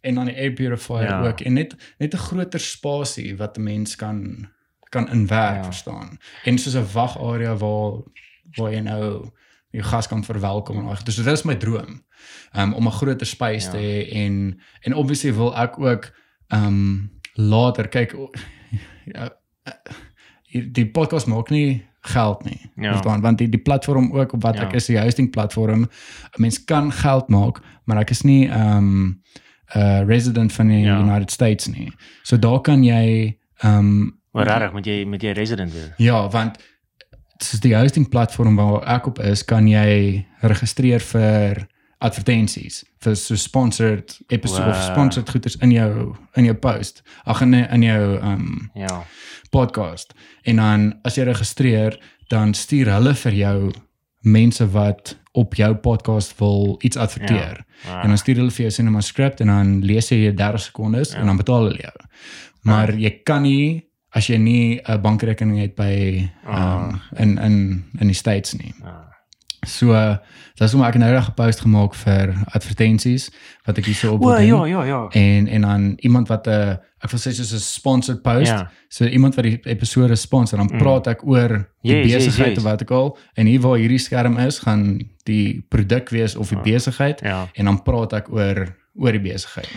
En 0.05 0.15
dan 0.15 0.25
die 0.31 0.37
air 0.37 0.53
purifier 0.53 1.03
Ja. 1.09 1.21
ook 1.27 1.41
en 1.41 1.53
net 1.53 1.75
net 1.99 2.15
'n 2.15 2.19
groter 2.19 2.61
spasie 2.61 3.37
wat 3.37 3.57
'n 3.59 3.63
mens 3.63 3.97
kan 3.97 4.49
kan 4.91 5.09
inwerk, 5.11 5.57
Ja. 5.57 5.65
verstaan. 5.65 6.19
En 6.45 6.59
soos 6.59 6.75
'n 6.77 6.93
wagarea 6.93 7.57
waar 7.57 8.03
waar 8.57 8.73
jy 8.73 8.81
nou 8.81 9.31
jou 9.71 9.83
gas 9.85 10.07
kan 10.09 10.25
verwelkom 10.25 10.79
en 10.79 10.85
al. 10.87 10.97
Dus 11.05 11.17
dit 11.17 11.27
is 11.27 11.43
my 11.43 11.55
droom. 11.55 12.05
Um 12.57 12.73
om 12.75 12.87
'n 12.87 12.91
groter 12.93 13.27
space 13.27 13.67
Ja. 13.67 13.71
te 13.73 13.79
hê 13.79 14.13
en 14.13 14.61
en 14.81 14.95
obviously 14.95 15.35
wil 15.35 15.57
ek 15.57 15.79
ook 15.79 16.13
um 16.49 17.11
later 17.35 17.89
kyk 17.89 18.15
ja, 19.15 19.37
eh, 19.63 20.63
die 20.73 20.91
podcast 20.91 21.27
maak 21.27 21.51
nie 21.51 21.83
geld 22.01 22.45
nie. 22.45 22.71
Ja. 22.77 22.91
Verstaan? 22.93 23.21
Want 23.21 23.39
die 23.39 23.49
die 23.49 23.61
platform 23.63 24.13
ook 24.13 24.33
op 24.33 24.43
wat 24.43 24.55
Ja. 24.57 24.63
ek 24.67 24.73
is 24.73 24.87
die 24.87 24.99
hosting 25.01 25.31
platform. 25.31 25.81
'n 25.83 25.89
Mens 26.41 26.65
kan 26.65 26.93
geld 26.93 27.29
maak, 27.29 27.61
maar 27.85 27.97
ek 27.99 28.11
is 28.11 28.23
nie 28.23 28.49
um 28.49 29.05
'n 29.07 29.23
uh, 29.77 30.03
resident 30.07 30.53
van 30.53 30.69
die 30.69 30.83
Ja. 30.85 30.99
United 31.01 31.31
States 31.31 31.67
nie. 31.67 31.93
So 32.23 32.37
daar 32.37 32.61
kan 32.61 32.85
jy 32.85 33.37
um 33.65 34.19
Maar 34.33 34.47
regtig, 34.47 34.73
moet 34.73 34.87
jy 34.87 35.05
met 35.07 35.23
jy 35.23 35.31
resident 35.33 35.73
wees. 35.73 35.91
Ja, 35.97 36.29
want 36.29 36.57
soos 37.39 37.61
die 37.61 37.75
hosting 37.77 38.09
platform 38.09 38.57
waar 38.57 38.83
ek 38.97 39.07
op 39.07 39.19
is, 39.19 39.45
kan 39.45 39.69
jy 39.69 40.25
registreer 40.43 41.01
vir 41.01 41.69
advertensies, 42.01 42.85
vir 43.01 43.15
so 43.17 43.35
sponsored 43.37 44.19
episode 44.29 44.69
of 44.69 44.75
Wow. 44.77 44.93
sponsored 44.93 45.31
goeders 45.31 45.57
in 45.63 45.71
jou 45.71 46.17
in 46.37 46.45
jou 46.45 46.55
post. 46.55 47.03
Ag 47.25 47.41
in 47.43 47.55
in 47.55 47.83
jou 47.83 48.19
um 48.23 48.71
Ja. 48.75 49.05
podcast. 49.51 50.13
En 50.45 50.57
dan 50.57 50.99
as 51.05 51.15
jy 51.17 51.23
registreer, 51.25 51.99
dan 52.29 52.55
stuur 52.55 52.87
hulle 52.93 53.15
vir 53.15 53.33
jou 53.33 53.73
mense 54.25 54.67
wat 54.71 55.17
op 55.33 55.55
jou 55.55 55.75
podcast 55.75 56.39
wil 56.39 56.77
iets 56.81 56.97
adverteer. 56.97 57.65
Ja. 57.85 58.03
En 58.03 58.09
dan 58.09 58.19
stuur 58.19 58.37
hulle 58.37 58.51
vir 58.51 58.61
jou 58.67 58.71
cinema 58.71 59.01
script 59.01 59.41
en 59.41 59.47
dan 59.47 59.81
lees 59.85 60.09
jy 60.09 60.17
dit 60.31 60.37
30 60.37 60.61
sekondes 60.61 61.13
Ja. 61.13 61.19
en 61.19 61.27
dan 61.27 61.37
betaal 61.37 61.65
hulle 61.65 61.81
jou. 61.81 61.93
Maar 62.63 62.95
jy 62.95 63.11
kan 63.25 63.43
nie 63.43 63.89
as 64.11 64.27
jy 64.27 64.37
nie 64.37 64.81
'n 64.89 65.01
bankrekening 65.01 65.59
het 65.61 65.75
by 65.75 66.29
Ah. 66.47 66.89
um, 66.89 67.01
in 67.19 67.39
in 67.39 67.85
in 68.01 68.07
die 68.07 68.15
States 68.17 68.53
nie. 68.55 68.75
Ja. 68.83 69.03
So 69.67 69.93
uh, 69.93 70.17
dis 70.55 70.73
hoekom 70.73 70.89
ek 70.89 70.95
nou 70.99 71.11
reg 71.13 71.29
'n 71.29 71.35
post 71.35 71.61
gemaak 71.61 71.95
vir 71.95 72.35
advertensies 72.53 73.31
wat 73.67 73.79
ek 73.79 73.85
hierso 73.85 74.13
op 74.13 74.23
O, 74.25 74.31
doen. 74.37 74.45
ja, 74.47 74.65
ja, 74.67 74.85
ja. 74.85 75.07
En 75.11 75.49
en 75.49 75.61
dan 75.61 75.93
iemand 75.97 76.29
wat 76.29 76.47
'n 76.47 76.51
uh, 76.51 76.75
ek 77.05 77.11
wil 77.13 77.21
sê 77.21 77.33
soos 77.37 77.53
'n 77.53 77.59
sponsored 77.61 78.23
post. 78.23 78.47
Ja. 78.51 78.71
So 78.89 79.05
iemand 79.05 79.35
wat 79.35 79.45
die 79.45 79.61
episode 79.65 80.17
sponsor, 80.17 80.59
dan 80.59 80.71
Mm. 80.73 80.79
praat 80.79 81.07
ek 81.07 81.27
oor 81.27 81.69
die 81.83 81.93
Yes, 81.93 82.07
yes, 82.11 82.25
besigheid 82.25 82.49
yes. 82.57 82.59
of 82.59 82.65
wat 82.65 82.83
ook 82.83 82.91
al. 82.91 83.19
En 83.35 83.47
hier 83.47 83.61
waar 83.61 83.79
hierdie 83.79 83.99
skerm 83.99 84.39
is, 84.39 84.59
gaan 84.59 85.01
die 85.25 85.65
produk 85.69 86.09
wees 86.11 86.37
of 86.37 86.49
die 86.49 86.57
Ah. 86.59 86.63
besigheid 86.65 87.21
Ja. 87.21 87.49
en 87.55 87.65
dan 87.65 87.83
praat 87.83 88.13
ek 88.13 88.33
oor 88.33 88.75
oor 88.97 89.13
die 89.13 89.21
besigheid. 89.33 89.69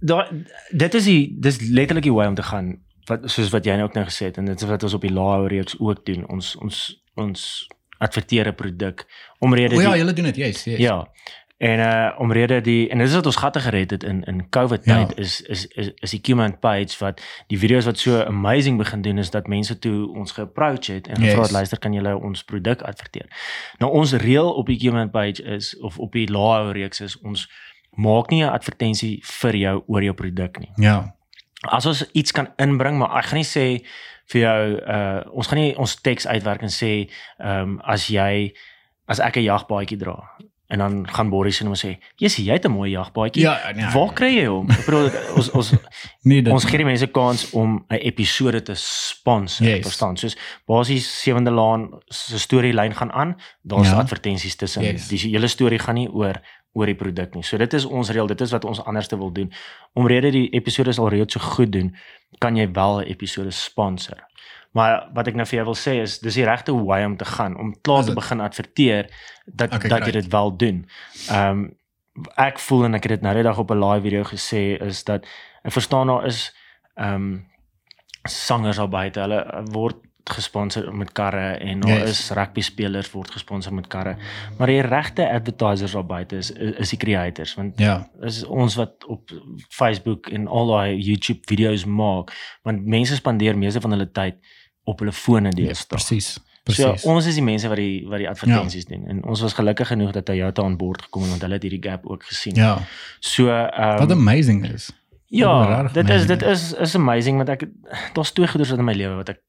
Daar 0.00 0.28
dit 0.76 0.94
is 0.94 1.04
die 1.04 1.36
dis 1.40 1.60
letterlik 1.60 2.02
die 2.04 2.12
way 2.12 2.26
om 2.26 2.34
te 2.34 2.42
gaan 2.42 2.78
wat 3.08 3.30
soos 3.30 3.50
wat 3.50 3.64
jy 3.64 3.72
nou 3.76 3.84
ook 3.84 3.94
nou 3.94 4.04
gesê 4.04 4.26
het 4.26 4.38
en 4.38 4.44
dit 4.46 4.62
is 4.62 4.68
wat 4.68 4.82
ons 4.82 4.94
op 4.94 5.00
die 5.00 5.12
lae 5.12 5.48
reeks 5.48 5.76
ook 5.80 6.04
doen. 6.06 6.26
Ons 6.28 6.56
ons 6.56 7.02
ons 7.16 7.66
adverteer 7.98 8.46
'n 8.48 8.54
produk 8.54 9.06
omrede 9.40 9.74
O 9.76 9.80
ja, 9.80 9.90
die 9.92 9.98
julle 10.00 10.12
doen 10.12 10.24
dit, 10.24 10.36
yes, 10.36 10.64
yes. 10.64 10.78
ja. 10.78 11.06
En 11.58 11.78
uh 11.78 12.20
omrede 12.20 12.60
die 12.60 12.88
en 12.92 12.98
dis 12.98 13.14
wat 13.14 13.26
ons 13.26 13.36
gatte 13.36 13.60
gered 13.60 13.90
het 13.90 14.02
in 14.04 14.24
in 14.24 14.48
COVID 14.48 14.82
tyd 14.82 15.08
Ja. 15.08 15.16
is 15.16 15.40
is 15.40 15.66
is 15.66 15.90
is 15.94 16.10
die 16.10 16.20
Qman 16.20 16.58
page 16.58 16.96
wat 16.98 17.20
die 17.48 17.58
video's 17.58 17.84
wat 17.84 17.98
so 17.98 18.20
amazing 18.22 18.76
begin 18.78 19.02
doen 19.02 19.18
is 19.18 19.30
dat 19.30 19.46
mense 19.48 19.78
toe 19.78 20.12
ons 20.14 20.32
ge-approach 20.32 20.86
het 20.86 21.08
en 21.08 21.16
gevra 21.16 21.36
Yes. 21.36 21.46
het 21.46 21.50
luister 21.50 21.78
kan 21.78 21.92
julle 21.92 22.16
ons 22.16 22.44
produk 22.44 22.82
adverteer. 22.82 23.26
Nou 23.78 23.92
ons 23.92 24.12
reël 24.12 24.52
op 24.52 24.66
die 24.66 24.76
Qman 24.78 25.10
page 25.10 25.42
is 25.42 25.78
of 25.80 25.98
op 25.98 26.12
die 26.12 26.28
lae 26.30 26.72
reeks 26.72 27.00
is 27.00 27.18
ons 27.20 27.48
maak 27.96 28.30
nie 28.30 28.42
'n 28.44 28.48
advertensie 28.52 29.20
vir 29.24 29.56
jou 29.56 29.82
oor 29.86 30.02
jou 30.02 30.14
produk 30.14 30.58
nie 30.60 30.72
Ja. 30.76 31.14
as 31.62 31.86
ons 31.86 32.10
iets 32.12 32.32
kan 32.32 32.48
inbring, 32.58 32.98
maar 32.98 33.16
ek 33.18 33.24
gaan 33.24 33.38
nie 33.38 33.44
sê 33.56 33.84
vir 34.26 34.40
jou 34.42 34.80
uh 34.88 35.20
ons 35.32 35.46
gaan 35.46 35.58
nie 35.58 35.76
ons 35.78 36.00
teks 36.02 36.26
uitwerk 36.26 36.62
en 36.62 36.68
sê 36.68 37.08
ehm 37.40 37.62
um, 37.62 37.80
as 37.84 38.06
jy 38.08 38.52
as 39.08 39.20
ek 39.20 39.36
'n 39.36 39.42
jagbaadjie 39.44 39.96
dra 39.98 40.18
en 40.68 40.78
dan 40.78 41.08
gaan 41.08 41.28
Boris 41.30 41.60
en 41.60 41.66
hom 41.66 41.74
sê, 41.76 41.96
"Jessie, 42.16 42.44
jy 42.44 42.52
het 42.52 42.64
'n 42.66 42.70
mooi 42.70 42.90
jagbaadjie." 42.90 43.42
Ja, 43.42 43.72
nee, 43.74 43.86
Waar 43.92 44.12
kry 44.12 44.34
jy 44.34 44.46
hom? 44.46 44.70
Ek 44.70 44.84
bedoel 44.84 45.10
ons 45.36 45.50
ons 45.50 45.70
Nee, 46.28 46.42
dit 46.42 46.52
ons 46.52 46.64
gee 46.64 46.76
die 46.78 46.84
mense 46.86 47.06
kans 47.06 47.50
om 47.52 47.84
'n 47.88 47.94
episode 47.94 48.62
te 48.62 48.74
sponsor, 48.74 49.66
Yes. 49.66 49.86
verstaan? 49.86 50.16
Soos 50.16 50.36
basies 50.66 51.20
Sewende 51.22 51.50
Laan 51.50 51.90
se 52.08 52.38
storielyn 52.38 52.94
gaan 52.94 53.12
aan, 53.12 53.36
daar's 53.62 53.88
Ja. 53.88 53.98
advertensies 53.98 54.56
tussen. 54.56 54.82
Yes. 54.82 55.08
Die 55.08 55.18
hele 55.18 55.46
storie 55.48 55.78
gaan 55.78 55.94
nie 55.94 56.08
oor 56.08 56.40
oor 56.72 56.86
die 56.86 56.94
produk 56.94 57.34
nie. 57.34 57.42
So 57.42 57.56
dit 57.56 57.72
is 57.72 57.84
ons 57.84 58.10
reël, 58.10 58.26
dit 58.26 58.40
is 58.40 58.50
wat 58.50 58.64
ons 58.64 58.84
anderste 58.84 59.16
wil 59.18 59.32
doen. 59.32 59.52
Omrede 59.94 60.30
die 60.30 60.50
episode 60.50 60.92
al 61.00 61.08
reeds 61.08 61.32
so 61.32 61.40
goed 61.40 61.72
doen, 61.72 61.96
kan 62.38 62.56
jy 62.56 62.68
wel 62.72 63.00
'n 63.00 63.06
episode 63.08 63.50
sponsor. 63.50 64.16
Maar 64.72 65.08
wat 65.14 65.26
ek 65.26 65.34
nou 65.34 65.46
vir 65.46 65.56
jou 65.56 65.64
wil 65.70 65.78
sê 65.78 65.96
is 66.02 66.18
dis 66.18 66.34
die 66.34 66.44
regte 66.44 66.74
way 66.74 67.04
om 67.04 67.16
te 67.16 67.24
gaan 67.24 67.56
om 67.56 67.74
klaar 67.80 68.04
te 68.04 68.14
begin 68.14 68.40
adverteer 68.40 69.10
dat 69.46 69.74
Okay, 69.74 69.88
dat 69.88 70.06
jy 70.06 70.12
dit 70.20 70.30
wel 70.32 70.56
doen. 70.56 70.86
Ehm 71.30 71.50
um, 71.50 71.66
ek 72.40 72.58
voel 72.64 72.86
en 72.86 72.96
ek 72.96 73.04
het 73.04 73.12
dit 73.18 73.24
nou 73.26 73.34
net 73.36 73.44
dag 73.44 73.58
op 73.60 73.70
'n 73.70 73.82
live 73.84 74.02
video 74.02 74.22
gesê 74.24 74.80
is 74.80 75.04
dat 75.04 75.26
ek 75.62 75.72
verstaan 75.72 76.06
daar 76.06 76.26
is 76.26 76.54
ehm 76.94 77.14
um, 77.14 77.46
sangers 78.24 78.76
daar 78.76 78.88
buite. 78.88 79.20
Hulle 79.20 79.64
word 79.70 80.05
gesponsor 80.30 80.94
met 80.96 81.12
karre 81.12 81.56
en 81.58 81.80
daar 81.80 81.98
Yes. 81.98 82.10
is 82.10 82.30
rugby 82.30 82.60
spelers 82.60 83.10
word 83.12 83.30
gesponsor 83.30 83.74
met 83.74 83.86
karre. 83.86 84.16
Maar 84.58 84.66
die 84.66 84.80
regte 84.80 85.28
advertisers 85.30 85.92
daar 85.92 86.06
buite 86.06 86.36
is 86.36 86.50
is 86.50 86.74
is 86.78 86.88
die 86.90 86.98
creators 86.98 87.54
want 87.54 87.78
Ja. 87.78 88.08
is 88.22 88.44
ons 88.44 88.74
wat 88.74 89.04
op 89.06 89.30
Facebook 89.68 90.26
en 90.28 90.46
al 90.48 90.66
daai 90.66 90.96
YouTube 91.02 91.40
video's 91.46 91.84
maak 91.84 92.32
want 92.62 92.86
mense 92.86 93.14
spandeer 93.14 93.58
meeste 93.58 93.80
van 93.80 93.90
hulle 93.90 94.10
tyd 94.12 94.34
op 94.84 94.98
hulle 94.98 95.12
fone 95.12 95.48
Ja, 95.50 95.56
deesdae. 95.64 95.86
presies. 95.98 96.32
So 96.68 96.82
Presies. 96.82 97.04
ons 97.04 97.26
is 97.26 97.34
die 97.34 97.42
mense 97.44 97.68
wat 97.68 97.76
die 97.78 98.04
wat 98.08 98.18
die 98.18 98.28
advertensies 98.28 98.84
ja. 98.88 98.96
doen 98.96 99.06
en 99.08 99.24
ons 99.24 99.40
was 99.40 99.52
gelukkig 99.54 99.86
genoeg 99.86 100.10
dat 100.12 100.24
Toyota 100.24 100.62
aan 100.62 100.76
boord 100.76 101.02
gekom 101.02 101.22
het 101.22 101.30
want 101.30 101.42
hulle 101.42 101.54
het 101.54 101.62
hierdie 101.62 101.82
gap 101.90 102.06
ook 102.06 102.24
gesien. 102.24 102.54
ja. 102.54 102.78
So 103.20 103.48
ehm 103.48 103.98
Wat 103.98 104.10
amazing 104.10 104.66
is. 104.74 104.90
Ja, 105.28 105.82
dit 105.92 106.08
is 106.10 106.26
dit 106.26 106.42
is 106.42 106.72
is 106.72 106.94
amazing 106.94 107.36
want 107.36 107.48
ek 107.48 107.68
daar's 108.14 108.30
twee 108.32 108.46
goeders 108.48 108.70
in 108.70 108.84
my 108.84 108.92
lewe 108.94 109.14
wat 109.14 109.28
ek 109.28 109.40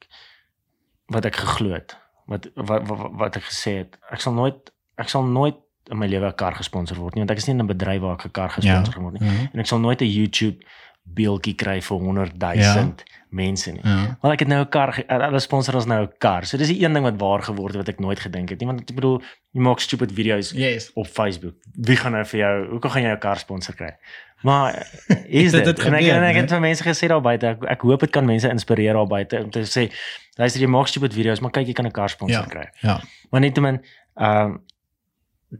wat 1.13 1.25
ek 1.25 1.35
geglo 1.35 1.73
het. 1.73 1.97
Wat 2.25 2.49
wat 2.55 2.87
wat, 2.87 3.07
wat 3.21 3.39
ek 3.39 3.47
gesê 3.47 3.77
het. 3.83 3.97
Ek 4.11 4.23
sal 4.23 4.33
nooit 4.33 4.73
ek 4.95 5.09
sal 5.09 5.23
nooit 5.23 5.55
in 5.91 5.97
my 5.97 6.07
lewe 6.07 6.27
'n 6.27 6.35
kar 6.35 6.55
gesponsor 6.55 6.97
word 6.97 7.15
nie 7.15 7.23
want 7.23 7.31
ek 7.31 7.37
is 7.37 7.47
nie 7.47 7.55
in 7.55 7.63
'n 7.63 7.71
bedryf 7.71 8.01
waar 8.01 8.17
ek 8.19 8.25
'n 8.25 8.31
kar 8.31 8.49
gesponsor 8.49 8.95
ja. 8.95 9.01
word 9.01 9.19
nie. 9.19 9.27
Ja. 9.27 9.49
En 9.53 9.59
ek 9.59 9.67
sal 9.67 9.79
nooit 9.79 10.01
'n 10.01 10.11
YouTube 10.11 10.57
beeldjie 11.03 11.55
kry 11.55 11.81
vir 11.81 11.97
100 11.97 12.37
000 12.37 12.53
ja. 12.55 12.95
Mense 13.29 13.71
nie. 13.71 13.81
Ja. 13.83 14.17
Want 14.21 14.33
ek 14.33 14.39
het 14.39 14.47
nou 14.47 14.61
'n 14.61 14.69
kar, 14.69 15.03
hulle 15.07 15.39
sponsor 15.39 15.75
ons 15.75 15.85
nou 15.85 16.01
'n 16.03 16.11
kar. 16.17 16.45
So 16.45 16.57
dis 16.57 16.67
die 16.67 16.83
een 16.83 16.93
ding 16.93 17.03
wat 17.05 17.19
waar 17.19 17.41
geword 17.43 17.73
het 17.75 17.85
wat 17.85 17.89
ek 17.89 17.99
nooit 17.99 18.19
gedink 18.19 18.49
het 18.49 18.59
nie. 18.59 18.67
Want 18.67 18.79
ek 18.89 18.95
bedoel, 18.95 19.21
jy 19.51 19.61
maak 19.61 19.79
stupid 19.79 20.11
video's 20.11 20.51
Yes. 20.51 20.91
op 20.93 21.07
Facebook. 21.07 21.55
Wie 21.75 21.95
gaan 21.95 22.11
nou 22.11 22.25
vir 22.25 22.39
jou, 22.39 22.69
hoe 22.69 22.79
kan 22.79 22.91
gaan 22.91 23.01
jy 23.03 23.11
'n 23.11 23.19
kar 23.19 23.37
sponsor 23.37 23.75
kry? 23.75 23.95
Maar 24.43 24.87
is 25.27 25.51
Dit 25.51 25.65
dit? 25.65 25.65
het 25.65 25.79
En 25.85 25.93
ek, 25.93 25.99
gebeur, 26.01 26.15
en 26.15 26.23
ek 26.23 26.35
het 26.35 26.49
vir 26.49 26.59
mense 26.59 26.83
gesê 26.83 27.07
daar 27.07 27.21
buite, 27.21 27.45
ek, 27.47 27.63
ek 27.63 27.81
hoop 27.81 27.99
dit 27.99 28.09
kan 28.11 28.25
mense 28.25 28.49
inspireer 28.49 28.93
daar 28.93 29.07
buite 29.07 29.43
om 29.43 29.49
te 29.51 29.59
sê, 29.65 29.91
luister 30.37 30.61
jy 30.61 30.67
maak 30.67 30.87
stupid 30.87 31.13
video's, 31.13 31.39
maar 31.39 31.51
kyk 31.51 31.67
jy 31.67 31.73
kan 31.73 31.85
'n 31.85 31.91
kar 31.91 32.09
sponsor 32.09 32.41
Ja. 32.41 32.47
kry. 32.47 32.69
Ja. 32.81 33.01
Maar 33.31 33.41
nietemin 33.41 33.81
ehm 34.15 34.45
um, 34.45 34.61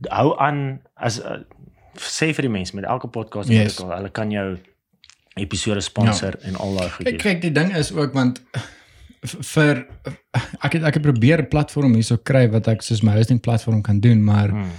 hou 0.10 0.38
aan 0.40 0.82
as 0.96 1.20
uh, 1.20 1.38
sê 1.96 2.34
vir 2.34 2.42
die 2.42 2.50
mense 2.52 2.76
met 2.76 2.84
elke 2.86 3.08
podcast 3.08 3.50
Yes. 3.50 3.58
yes. 3.64 3.78
wat 3.78 3.86
ek 3.86 3.92
al, 3.92 3.98
hulle 3.98 4.12
kan 4.12 4.32
jou 4.32 4.58
episode 5.40 5.82
sponsor 5.82 6.36
ja. 6.42 6.48
en 6.50 6.56
al 6.56 6.76
daai 6.78 6.88
Kyk, 6.90 6.96
goedjies. 6.98 7.22
kyk 7.24 7.42
die 7.42 7.52
ding 7.52 7.76
is 7.76 7.92
ook 7.92 8.14
want 8.14 8.42
vir 9.28 9.86
ek 10.64 10.74
het 10.78 10.84
ek 10.84 10.94
het 10.94 11.02
probeer 11.04 11.42
'n 11.42 11.48
platform 11.50 11.94
hierso 11.94 12.18
kry 12.18 12.48
wat 12.52 12.68
ek 12.68 12.82
soos 12.82 13.02
my 13.04 13.12
hosting 13.16 13.40
platform 13.42 13.82
kan 13.82 14.00
doen, 14.00 14.24
maar 14.24 14.50
Hmm. 14.50 14.72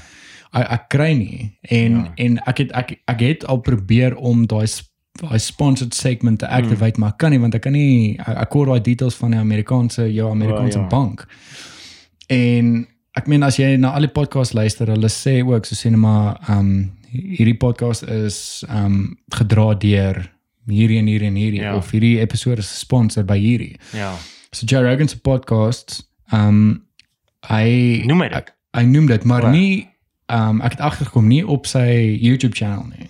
ek, 0.55 0.67
ek 0.71 0.89
kry 0.89 1.13
nie 1.15 1.59
en 1.71 1.93
Ja. 1.93 2.13
en 2.17 2.39
ek 2.47 2.59
het 2.59 2.71
ek 2.73 3.01
ek 3.09 3.21
het 3.21 3.45
al 3.47 3.59
probeer 3.61 4.15
om 4.17 4.47
daai 4.47 4.67
daai 5.21 5.39
sponsored 5.39 5.95
segment 5.95 6.39
te 6.39 6.47
activate 6.49 6.95
Hmm. 6.97 7.01
maar 7.01 7.13
kan 7.19 7.31
nie 7.31 7.39
want 7.41 7.55
ek 7.55 7.63
kan 7.63 7.73
nie 7.73 8.17
ek, 8.19 8.37
ek 8.37 8.53
hoor 8.53 8.67
daai 8.67 8.81
details 8.81 9.15
van 9.17 9.31
die 9.31 9.41
Amerikaanse 9.41 10.13
jou 10.15 10.31
Amerikaanse 10.31 10.79
O, 10.79 10.83
ja. 10.83 10.89
bank. 10.89 11.27
En 12.29 12.87
ek 13.17 13.27
meen 13.27 13.43
as 13.43 13.57
jy 13.59 13.77
na 13.77 13.91
al 13.91 14.01
die 14.01 14.09
podcasts 14.15 14.55
luister, 14.55 14.87
hulle 14.87 15.09
sê 15.09 15.43
ook 15.45 15.67
so 15.67 15.75
sê 15.75 15.91
net 15.91 15.99
maar 15.99 16.39
ehm 16.49 16.59
um, 16.59 16.93
hierdie 17.13 17.57
podcast 17.57 18.03
is 18.05 18.65
ehm 18.69 18.85
um, 18.85 19.19
gedra 19.35 19.75
deur 19.75 20.31
hierdie 20.71 20.99
en 20.99 21.07
hierdie 21.07 21.29
en 21.29 21.35
hierdie 21.35 21.61
Ja. 21.61 21.77
of 21.77 21.91
hierdie 21.91 22.19
episode 22.21 22.59
is 22.59 22.69
gesponsor 22.71 23.25
by 23.25 23.39
hierdie. 23.39 23.77
Ja. 23.93 24.15
So 24.53 24.67
Joe 24.67 24.83
Rogan 24.83 25.09
se 25.09 25.21
podcast 25.21 26.09
ehm 26.33 26.49
um, 26.49 26.85
hy 27.49 28.03
Noem 28.07 28.19
dit. 28.29 28.55
hy 28.77 28.83
noem 28.85 29.07
dit 29.07 29.25
maar 29.25 29.45
O. 29.45 29.51
nie 29.51 29.89
um 30.29 30.61
ek 30.61 30.71
het 30.73 30.81
agtergekom 30.81 31.27
nie 31.29 31.47
op 31.47 31.67
sy 31.67 32.19
YouTube 32.21 32.55
channel 32.57 32.85
nie. 32.99 33.09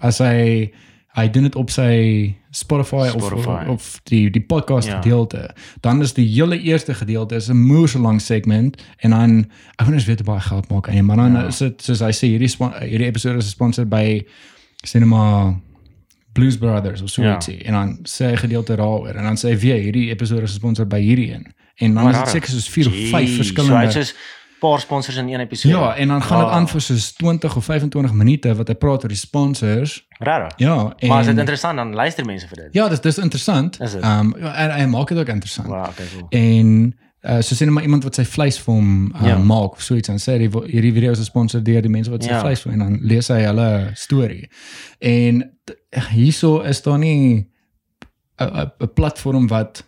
As 0.00 0.18
hy 0.18 0.72
hy 1.14 1.28
doen 1.28 1.42
dit 1.42 1.54
op 1.56 1.70
sy 1.70 2.34
Spotify, 2.50 3.08
Spotify. 3.08 3.66
of 3.68 3.68
of 3.68 4.00
die 4.04 4.30
die 4.30 4.40
podcast 4.40 4.88
Ja. 4.88 5.00
gedeelte. 5.02 5.54
Dan 5.80 6.00
is 6.02 6.12
die 6.14 6.26
hele 6.26 6.58
eerste 6.60 6.94
gedeelte 6.94 7.34
is 7.36 7.48
'n 7.50 7.56
moeë 7.68 8.00
lang 8.00 8.20
segment 8.20 8.82
en 9.02 9.10
dan 9.10 9.46
ek 9.78 9.86
weet 9.86 9.96
nie 9.96 10.04
weet 10.06 10.24
baie 10.24 10.40
geld 10.40 10.68
maak 10.70 10.86
hy, 10.88 11.00
maar 11.00 11.16
dan 11.16 11.32
Ja. 11.32 11.46
is 11.46 11.58
dit 11.58 11.82
soos 11.82 12.00
hy 12.00 12.10
sê 12.12 12.26
hierdie 12.28 12.48
hierdie 12.88 13.06
episode 13.06 13.38
is 13.38 13.44
gesponsor 13.44 13.84
by 13.88 14.24
Cinema 14.84 15.54
Blues 16.32 16.56
Brothers 16.58 17.02
of 17.02 17.08
so 17.10 17.22
Ja. 17.22 17.34
ietsie 17.34 17.62
en 17.64 17.72
dan 17.72 17.98
sê 18.02 18.26
hy 18.30 18.36
gedeelte 18.36 18.76
daaroor 18.76 19.14
en 19.16 19.22
dan 19.24 19.36
sê 19.36 19.48
hy 19.52 19.56
weer 19.58 19.76
hierdie 19.82 20.10
episode 20.10 20.42
is 20.42 20.50
gesponsor 20.50 20.86
by 20.86 21.00
hierdie 21.00 21.32
een. 21.32 21.46
En 21.76 21.94
dan 21.94 22.04
Maar 22.04 22.12
is 22.12 22.18
dit 22.18 22.26
rarig. 22.26 22.30
seker 22.30 22.48
soos 22.50 22.68
4 22.68 22.86
of 22.86 22.92
5 22.92 23.02
Jeez, 23.02 23.10
So 23.12 23.16
hy 23.16 23.26
verskillende 23.42 23.76
het 23.84 23.92
soos 23.92 24.14
paar 24.60 24.80
sponsors 24.80 25.16
in 25.16 25.28
een 25.28 25.40
episode. 25.40 25.74
Ja, 25.74 25.94
en 25.96 26.08
dan 26.08 26.22
gaan 26.22 26.38
dit 26.38 26.48
Ah, 26.48 26.54
aan 26.54 26.68
vir 26.68 26.80
soos 26.80 27.12
20 27.12 27.56
of 27.56 27.64
25 27.64 28.12
minute 28.12 28.54
wat 28.54 28.68
hy 28.68 28.74
praat 28.74 29.02
oor 29.02 29.08
die 29.08 29.16
sponsors. 29.16 30.06
Regtig. 30.18 30.52
Ja, 30.58 30.94
en 30.98 31.08
Maar 31.08 31.18
as 31.18 31.26
dit 31.26 31.38
interessant 31.38 31.76
dan 31.76 31.94
luister 31.94 32.24
mense 32.24 32.46
vir 32.48 32.56
dit. 32.56 32.68
Ja, 32.72 32.88
dis 32.88 33.00
dis 33.00 33.18
interessant. 33.18 33.80
Is? 33.80 33.94
Ehm 33.94 34.18
um, 34.20 34.34
en 34.44 34.70
hy 34.70 34.84
maak 34.86 35.08
dit 35.08 35.18
ook 35.18 35.28
interessant. 35.28 35.66
Wow, 35.68 35.86
okay, 35.88 36.06
cool. 36.14 36.26
En 36.30 36.96
uh, 37.24 37.40
so 37.40 37.54
sien 37.54 37.72
maar 37.72 37.82
iemand 37.82 38.04
wat 38.04 38.14
sy 38.14 38.24
vleis 38.24 38.58
vir 38.58 38.74
hom 38.74 39.12
uh, 39.14 39.26
Ja. 39.26 39.38
maak 39.38 39.72
of 39.72 39.82
so 39.82 39.94
iets 39.94 40.08
en 40.08 40.18
sê 40.18 40.38
die 40.38 40.48
hierdie 40.48 40.92
video 40.92 41.12
is 41.12 41.18
gesponsor 41.18 41.62
deur 41.62 41.82
die 41.82 41.90
mense 41.90 42.10
wat 42.10 42.22
sy 42.24 42.30
Ja. 42.30 42.40
vleis 42.40 42.60
vir 42.62 42.72
en 42.72 42.78
dan 42.78 42.98
lees 43.02 43.28
hy 43.28 43.40
hulle 43.42 43.90
storie. 43.94 44.48
En 45.00 45.58
hierso 46.10 46.60
is 46.60 46.82
daar 46.82 46.98
nie 46.98 47.46
'n 48.40 48.70
platform 48.94 49.46
wat 49.48 49.84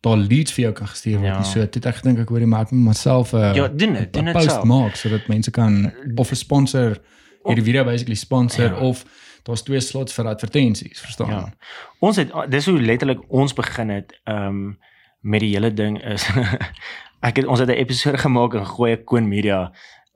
daar 0.00 0.16
leads 0.16 0.52
vir 0.52 0.62
jou 0.64 0.72
kan 0.74 0.86
gestuur 0.88 1.18
word. 1.18 1.26
Ja. 1.26 1.42
So 1.42 1.60
dit 1.66 1.86
ek 1.86 2.02
dink 2.02 2.18
ek 2.18 2.28
hoor 2.28 2.38
die 2.38 2.46
maak 2.46 2.70
myself 2.72 3.32
'n 3.34 3.54
Ja, 3.54 3.68
doen 3.68 3.92
dit, 3.92 4.12
doen 4.12 4.24
dit 4.24 4.42
self. 4.42 4.64
maak 4.64 4.94
sodat 4.96 5.28
mense 5.28 5.50
kan 5.50 5.92
of 6.16 6.30
'n 6.30 6.34
sponsor 6.36 6.98
hierdie 7.44 7.64
video 7.64 7.84
basically 7.84 8.14
sponsor 8.16 8.64
Ja. 8.72 8.78
of 8.80 9.04
daar's 9.44 9.62
twee 9.62 9.80
slots 9.80 10.12
vir 10.12 10.26
advertensies, 10.26 11.00
verstaan? 11.00 11.28
Ja. 11.28 11.52
Ons 12.00 12.16
het 12.16 12.30
dis 12.48 12.66
hoe 12.66 12.80
letterlik 12.80 13.18
ons 13.28 13.52
begin 13.52 13.88
het 13.88 14.20
um 14.24 14.78
met 15.22 15.40
die 15.40 15.54
hele 15.54 15.70
ding 15.74 15.98
is 16.04 16.26
ek 17.28 17.36
het 17.38 17.46
ons 17.46 17.60
het 17.62 17.68
'n 17.68 17.78
episode 17.78 18.18
gemaak 18.18 18.54
en 18.54 18.66
gooi 18.66 18.92
'n 18.96 19.04
Koen 19.04 19.28
Media 19.28 19.72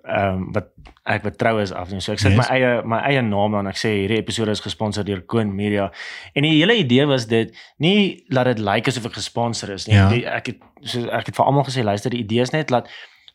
um 0.06 0.52
wat 0.52 0.66
ek 1.04 1.22
wat 1.22 1.38
trou 1.38 1.60
is 1.62 1.72
af. 1.72 1.88
So 1.98 2.12
ek 2.12 2.18
sit 2.18 2.30
Yes. 2.32 2.38
my 2.38 2.46
eie 2.56 2.82
my 2.84 2.98
eie 3.10 3.22
naam 3.22 3.54
aan. 3.54 3.66
Ek 3.66 3.76
sê 3.78 3.88
hierdie 3.90 4.18
episode 4.18 4.50
is 4.50 4.60
gesponsor 4.60 5.04
deur 5.04 5.22
Koen 5.26 5.54
Media. 5.54 5.90
En 6.34 6.42
die 6.42 6.58
hele 6.62 6.76
idee 6.76 7.06
was 7.06 7.26
dit 7.26 7.50
nie 7.78 8.24
laat 8.28 8.44
dit 8.46 8.58
lyk 8.58 8.74
like 8.74 8.88
asof 8.90 9.06
ek 9.06 9.12
gesponsor 9.18 9.70
is 9.74 9.86
nie. 9.86 9.94
Ja. 9.96 10.08
Die, 10.08 10.24
ek 10.26 10.46
het 10.46 10.58
so 10.82 11.08
ek 11.10 11.26
het 11.26 11.36
vir 11.36 11.44
almal 11.44 11.64
gesê 11.64 11.82
luister 11.82 12.10
die 12.10 12.22
idee 12.22 12.40
is 12.42 12.50
net 12.52 12.70
laat 12.70 12.88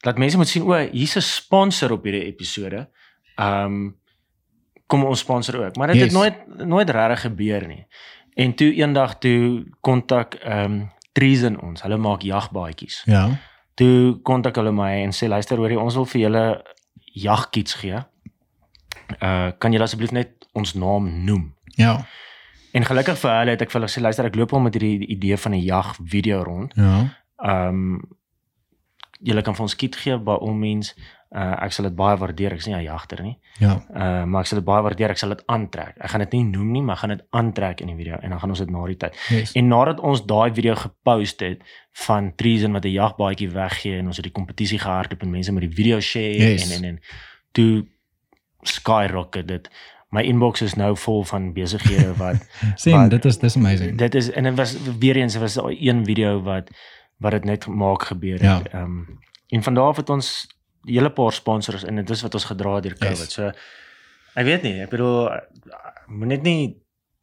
laat 0.06 0.18
mense 0.18 0.38
moet 0.38 0.48
sien 0.48 0.64
o, 0.64 0.74
hier's 0.92 1.16
'n 1.18 1.22
sponsor 1.22 1.92
op 1.92 2.04
hierdie 2.04 2.26
episode. 2.26 2.88
Um 3.38 3.96
kom 4.88 5.04
ons 5.06 5.20
sponsor 5.20 5.66
ook. 5.66 5.76
Maar 5.76 5.88
dit 5.88 5.96
Yes. 5.96 6.04
het 6.04 6.14
nooit 6.14 6.68
nooit 6.68 6.90
regtig 6.90 7.22
gebeur 7.22 7.68
nie. 7.68 7.86
En 8.36 8.54
toe 8.56 8.74
eendag 8.74 9.18
toe 9.20 9.66
kontak 9.82 10.36
ehm 10.36 10.72
um, 10.72 10.92
Treason 11.12 11.60
ons. 11.62 11.82
Hulle 11.82 11.98
maak 11.98 12.24
jagbaadjies. 12.24 13.02
Ja. 13.06 13.26
Toe 13.80 14.20
kontak 14.28 14.56
hulle 14.60 14.72
my 14.76 14.92
en 15.04 15.16
sê 15.16 15.28
luister 15.32 15.60
hoorie 15.60 15.80
ons 15.80 15.96
wil 16.00 16.08
vir 16.14 16.22
julle 16.22 16.46
jagkits 17.14 17.80
gee. 17.82 18.04
Uh 19.20 19.52
kan 19.60 19.74
julle 19.74 19.88
asseblief 19.88 20.12
net 20.16 20.48
ons 20.54 20.74
naam 20.74 21.10
noem? 21.26 21.50
Ja. 21.76 22.06
En 22.72 22.86
gelukkig 22.88 23.20
vir 23.20 23.32
hulle 23.40 23.56
het 23.56 23.62
ek 23.62 23.72
vir 23.72 23.82
hulle 23.82 23.92
gesê 23.92 24.04
luister 24.04 24.28
ek 24.28 24.38
loop 24.40 24.54
al 24.56 24.64
met 24.68 24.76
hierdie 24.78 25.08
idee 25.16 25.38
van 25.38 25.56
'n 25.56 25.64
jag 25.64 25.96
video 26.00 26.44
rond. 26.44 26.74
Ja. 26.76 27.08
Ehm 27.44 27.68
um, 27.68 28.02
julle 29.22 29.42
kan 29.42 29.56
vir 29.56 29.62
ons 29.62 29.76
kit 29.76 29.96
gee 29.96 30.18
by 30.18 30.38
all 30.40 30.54
means. 30.54 30.96
Uh 31.36 31.64
ek 31.64 31.72
sal 31.72 31.86
dit 31.86 31.96
baie 31.96 32.18
waardeer. 32.18 32.52
Ek 32.52 32.58
is 32.60 32.66
nie 32.68 32.76
'n 32.76 32.84
jagter 32.84 33.22
nie. 33.24 33.38
Ja. 33.60 33.82
Uh 33.96 34.24
maar 34.26 34.42
ek 34.42 34.48
sal 34.48 34.58
dit 34.60 34.66
baie 34.66 34.82
waardeer. 34.84 35.10
Ek 35.10 35.18
sal 35.18 35.30
dit 35.30 35.44
aantrek. 35.48 35.94
Ek 35.98 36.10
gaan 36.10 36.20
dit 36.20 36.32
nie 36.32 36.44
noem 36.44 36.72
nie, 36.72 36.82
maar 36.82 36.96
ek 36.96 37.02
gaan 37.02 37.10
dit 37.18 37.26
aantrek 37.30 37.82
in 37.82 37.88
die 37.88 37.96
video 37.96 38.16
en 38.22 38.30
dan 38.30 38.40
gaan 38.40 38.50
ons 38.50 38.60
dit 38.60 38.70
na 38.70 38.86
die 38.86 38.98
tyd. 38.98 39.16
Yes. 39.30 39.52
En 39.56 39.68
nadat 39.68 40.00
ons 40.00 40.26
daai 40.26 40.52
video 40.54 40.76
gepost 40.76 41.40
het 41.40 41.62
van 41.94 42.34
Treason 42.36 42.72
wat 42.74 42.84
'n 42.86 42.90
jagbaadjie 42.92 43.50
weggee 43.50 43.98
en 44.00 44.08
ons 44.08 44.16
het 44.18 44.24
die 44.26 44.32
kompetisie 44.34 44.80
gehardloop 44.80 45.22
en 45.22 45.30
mense 45.32 45.52
met 45.54 45.62
die 45.64 45.76
video 45.76 46.00
share 46.00 46.52
Yes. 46.52 46.68
en 46.78 46.84
en 46.84 46.90
en 46.90 47.00
toe 47.52 47.86
skyrocket 48.64 49.48
dit. 49.48 49.70
My 50.12 50.22
inbox 50.28 50.62
is 50.62 50.74
nou 50.76 50.96
vol 50.98 51.24
van 51.24 51.54
besighede 51.54 52.14
wat 52.24 52.36
sien, 52.76 52.94
wat- 52.98 53.10
dit 53.10 53.26
is 53.26 53.38
dis 53.40 53.56
amazing. 53.56 53.98
dit 53.98 54.16
is 54.16 54.32
en 54.32 54.44
dit 54.44 54.56
was 54.56 54.76
weer 55.00 55.16
eens 55.16 55.36
was 55.40 55.56
een 55.80 56.06
video 56.06 56.42
wat 56.42 56.70
wat 57.18 57.32
dit 57.32 57.44
net 57.46 57.68
maak 57.68 58.04
gebeur 58.04 58.44
Ja. 58.44 58.58
het. 58.58 58.68
Ehm 58.74 58.84
um, 58.84 59.20
en 59.52 59.64
van 59.64 59.74
daar 59.74 59.84
af 59.86 59.98
het 59.98 60.10
ons 60.10 60.48
hele 60.86 61.10
paar 61.10 61.32
sponsors 61.34 61.84
en 61.84 61.96
dit 61.96 62.10
is 62.10 62.22
wat 62.22 62.34
ons 62.34 62.46
gedra 62.46 62.76
het 62.76 62.84
deur 62.84 62.96
COVID. 62.98 63.18
Yes. 63.28 63.34
So 63.34 63.52
ek 64.36 64.46
weet 64.46 64.64
nie, 64.64 64.82
ek 64.82 64.90
bedoel 64.90 65.30
moet 66.08 66.28
net 66.28 66.44
nie 66.44 66.78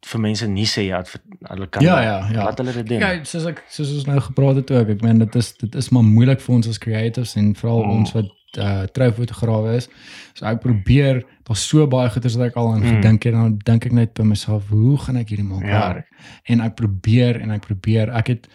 vir 0.07 0.19
mense 0.23 0.47
nie 0.47 0.65
sê 0.69 0.85
ja, 0.87 1.01
hulle 1.49 1.67
kan 1.67 1.83
Ja, 1.83 1.97
ja, 2.01 2.17
ja. 2.31 2.43
laat 2.45 2.57
hulle 2.61 2.71
dit 2.73 2.87
doen. 2.87 2.99
Ja, 3.03 3.23
soos 3.27 3.45
ek 3.45 3.63
soos 3.67 3.89
ons 3.97 4.05
nou 4.07 4.19
gepraat 4.23 4.55
het 4.61 4.71
ook. 4.71 4.89
Ek 4.95 5.01
meen 5.03 5.19
dit 5.19 5.35
is 5.35 5.51
dit 5.59 5.75
is 5.75 5.89
maar 5.91 6.03
moeilik 6.07 6.39
vir 6.39 6.55
ons 6.55 6.67
as 6.71 6.77
creatives 6.79 7.35
en 7.35 7.53
veral 7.55 7.83
Mm. 7.83 7.89
ons 7.99 8.11
wat 8.15 8.29
uh 8.57 8.85
troufotograwe 8.95 9.75
is. 9.77 9.89
So 10.33 10.45
ek 10.45 10.61
probeer 10.63 11.19
daar's 11.45 11.67
so 11.67 11.85
baie 11.87 12.09
goeders 12.09 12.35
wat 12.39 12.47
ek 12.47 12.55
al 12.57 12.71
aan 12.73 12.79
Mm. 12.81 12.95
gedink 12.95 13.23
het 13.27 13.33
en 13.33 13.39
dan 13.41 13.57
dink 13.65 13.85
ek 13.85 13.91
net 13.91 14.13
by 14.13 14.23
myself, 14.23 14.69
hoe 14.69 14.97
gaan 14.97 15.17
ek 15.17 15.29
hierdie 15.29 15.45
maak 15.45 15.65
Ja. 15.67 15.93
werk? 15.93 16.07
En 16.47 16.61
ek 16.61 16.75
probeer 16.75 17.41
en 17.41 17.51
ek 17.51 17.61
probeer. 17.67 18.09
Ek 18.15 18.27
het 18.27 18.47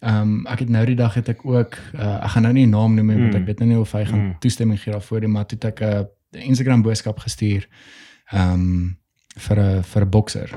ehm 0.00 0.20
um, 0.22 0.46
ek 0.46 0.58
het 0.58 0.68
nou 0.68 0.84
die 0.86 0.94
dag 0.96 1.14
het 1.14 1.28
ek 1.28 1.44
ook 1.46 1.76
uh 1.94 2.24
ek 2.24 2.30
gaan 2.30 2.42
nou 2.42 2.52
nie 2.52 2.66
'n 2.66 2.70
naam 2.70 2.94
noem 2.94 3.06
nie 3.06 3.16
want 3.18 3.32
Mm. 3.34 3.40
ek 3.40 3.46
weet 3.46 3.58
nou 3.58 3.68
nie 3.70 3.78
of 3.78 3.92
hy 3.92 4.04
gaan 4.04 4.18
Mm. 4.26 4.36
toestemming 4.40 4.80
gee 4.80 4.92
daarvoor 4.92 5.20
nie, 5.20 5.28
maar 5.28 5.46
toe 5.46 5.58
het 5.60 5.64
ek 5.64 5.80
'n 5.80 6.06
Instagram 6.48 6.82
boodskap 6.82 7.18
gestuur 7.18 7.68
ehm 8.32 8.52
um, 8.52 8.96
vir 9.36 9.56
'n 9.58 9.82
vir 9.82 10.02
'n 10.02 10.08
bokser. 10.10 10.50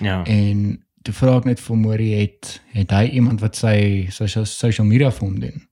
Ja. 0.00 0.24
En 0.24 0.84
toe 1.02 1.14
vra 1.14 1.36
ek 1.36 1.44
net 1.44 1.60
vir 1.60 1.76
Mori 1.76 2.12
het 2.20 2.60
het 2.72 2.90
hy 2.90 3.04
iemand 3.12 3.40
wat 3.40 3.56
sy 3.56 4.06
social 4.10 4.44
social 4.44 4.86
media 4.86 5.10
vir 5.10 5.20
hom 5.28 5.40
doen. 5.40 5.68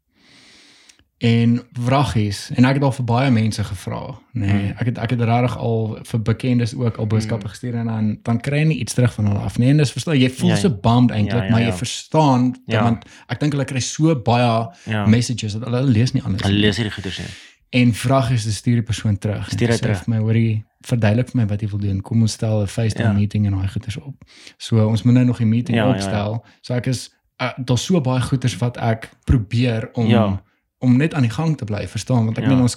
En 1.23 1.61
vragies 1.79 2.51
en 2.55 2.65
ek 2.67 2.75
het 2.75 2.83
al 2.83 2.93
vir 2.93 3.05
baie 3.07 3.31
mense 3.31 3.63
gevra, 3.65 4.01
nê. 4.35 4.41
Nee, 4.47 4.51
Hmm. 4.51 4.75
ek 4.81 4.87
het 4.91 4.99
ek 4.99 5.11
het 5.11 5.21
regtig 5.21 5.57
al 5.57 5.99
vir 6.03 6.21
bekendes 6.23 6.75
ook 6.75 6.97
al 6.99 7.07
boodskappe 7.07 7.49
gestuur 7.49 7.75
en 7.79 7.87
dan 7.87 8.19
dan 8.23 8.41
kry 8.41 8.59
jy 8.59 8.65
nie 8.65 8.79
iets 8.83 8.95
terug 8.95 9.13
van 9.15 9.27
hulle 9.27 9.39
af 9.39 9.59
nie. 9.59 9.69
En 9.71 9.77
dis 9.77 9.93
verstaan 9.93 10.19
jy 10.19 10.31
voel 10.31 10.49
Ja, 10.51 10.57
so 10.57 10.71
bummed 10.71 11.11
eintlik, 11.11 11.39
ja, 11.39 11.45
ja, 11.45 11.51
maar 11.51 11.61
jy 11.61 11.67
ja. 11.67 11.77
verstaan 11.77 12.57
Ja. 12.67 12.83
want 12.83 13.05
ek 13.29 13.41
dink 13.41 13.53
hulle 13.53 13.65
kry 13.65 13.81
so 13.81 14.15
baie 14.17 14.69
Ja. 14.87 15.07
messages 15.07 15.53
dat 15.53 15.65
hulle 15.65 15.83
lees 15.83 16.13
nie 16.13 16.23
alles 16.23 16.43
Hulle 16.43 16.59
lees 16.59 16.77
hierdie 16.77 16.93
goeders 16.95 17.19
nie. 17.19 17.29
En 17.71 17.93
vragies 17.95 18.43
te 18.45 18.53
stuur 18.53 18.75
die 18.75 18.83
persoon 18.83 19.19
terug. 19.19 19.49
Stuur 19.51 19.69
hy 19.69 19.75
sê 19.75 19.81
terug. 19.81 20.05
vir 20.05 20.15
my 20.15 20.21
hoorie 20.21 20.65
verduidelik 20.85 21.31
vir 21.31 21.41
my 21.41 21.47
wat 21.47 21.61
jy 21.63 21.69
wil 21.69 21.79
doen. 21.79 22.01
Kom 22.01 22.21
ons 22.23 22.33
stel 22.33 22.63
'n 22.63 22.67
FaceTime 22.67 23.09
Ja. 23.09 23.13
meeting 23.13 23.47
en 23.47 23.53
daai 23.53 23.69
goeders 23.69 23.97
op. 23.97 24.15
So 24.59 24.87
ons 24.89 25.03
moet 25.05 25.15
nou 25.15 25.25
nog 25.27 25.39
die 25.39 25.47
meeting 25.47 25.77
Ja, 25.77 25.85
ja, 25.85 25.89
ja. 25.89 25.95
opstel. 25.95 26.45
So 26.63 26.75
ek 26.75 26.87
is 26.87 27.11
uh, 27.41 27.51
daar's 27.65 27.85
so 27.85 28.01
baie 28.01 28.21
goeders 28.21 28.57
wat 28.59 28.77
ek 28.77 29.11
probeer 29.25 29.89
om 29.95 30.07
Ja. 30.07 30.43
Om 30.83 30.97
net 30.99 31.15
aan 31.15 31.23
die 31.27 31.31
gang 31.31 31.57
te 31.59 31.65
bly, 31.65 31.87
verstaan? 31.89 32.25
Want 32.25 32.39
ek 32.39 32.45
Ja. 32.45 32.51
meen 32.51 32.61
ons 32.67 32.77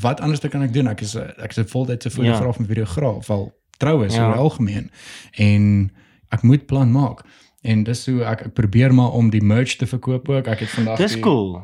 wat 0.00 0.20
anders 0.20 0.40
kan 0.40 0.62
ek 0.62 0.72
doen? 0.72 0.88
Ek 0.88 1.00
is 1.00 1.14
ek 1.16 1.50
is 1.50 1.58
'n 1.58 1.64
voltydse 1.68 2.10
fotograaf 2.10 2.58
en 2.58 2.66
videograaf, 2.66 3.30
al 3.30 3.52
trou 3.78 4.04
is 4.04 4.14
Ja. 4.14 4.32
die 4.32 4.38
algemeen. 4.40 4.90
En 5.32 5.90
ek 6.30 6.42
moet 6.42 6.66
plan 6.66 6.90
maak. 6.92 7.22
En 7.62 7.82
dis 7.82 8.06
hoe 8.06 8.22
ek, 8.24 8.40
ek 8.46 8.52
probeer 8.54 8.94
maar 8.94 9.10
om 9.12 9.30
die 9.30 9.42
merch 9.42 9.76
te 9.76 9.86
verkoop 9.86 10.28
ook. 10.28 10.46
Ek 10.46 10.58
het 10.58 10.68
vandag 10.68 10.96
Dis 10.96 11.12
die, 11.12 11.20
cool. 11.22 11.62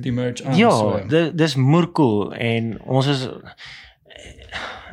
die 0.00 0.12
merch 0.12 0.42
aan. 0.42 0.56
Ja, 0.56 0.70
so. 0.70 1.06
di- 1.08 1.30
dis 1.34 1.54
moer 1.56 1.92
cool 1.92 2.32
en 2.34 2.80
ons 2.82 3.06
is 3.06 3.28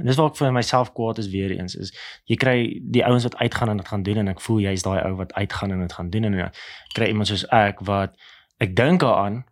dis 0.03 0.15
wat 0.17 0.31
ek 0.33 0.37
vir 0.41 0.51
myself 0.51 0.91
kwaad 0.93 1.17
is 1.21 1.29
weer 1.31 1.51
eens 1.53 1.75
is 1.75 1.91
jy 2.29 2.35
kry 2.35 2.55
die 2.91 3.03
ouens 3.05 3.23
wat 3.23 3.35
uitgaan 3.37 3.69
en 3.69 3.77
dit 3.77 3.87
gaan 3.87 4.03
doen 4.03 4.17
en 4.17 4.27
ek 4.27 4.41
voel 4.41 4.59
jy's 4.65 4.83
daai 4.83 5.01
ou 5.05 5.15
wat 5.15 5.33
uitgaan 5.33 5.71
en 5.71 5.79
dit 5.79 5.93
gaan 5.93 6.09
doen 6.09 6.23
en 6.29 6.51
kry 6.93 7.07
iemand 7.07 7.27
soos 7.27 7.45
ek 7.51 7.79
wat 7.87 8.15
ek 8.59 8.75
dink 8.75 8.99
daaraan 9.01 9.43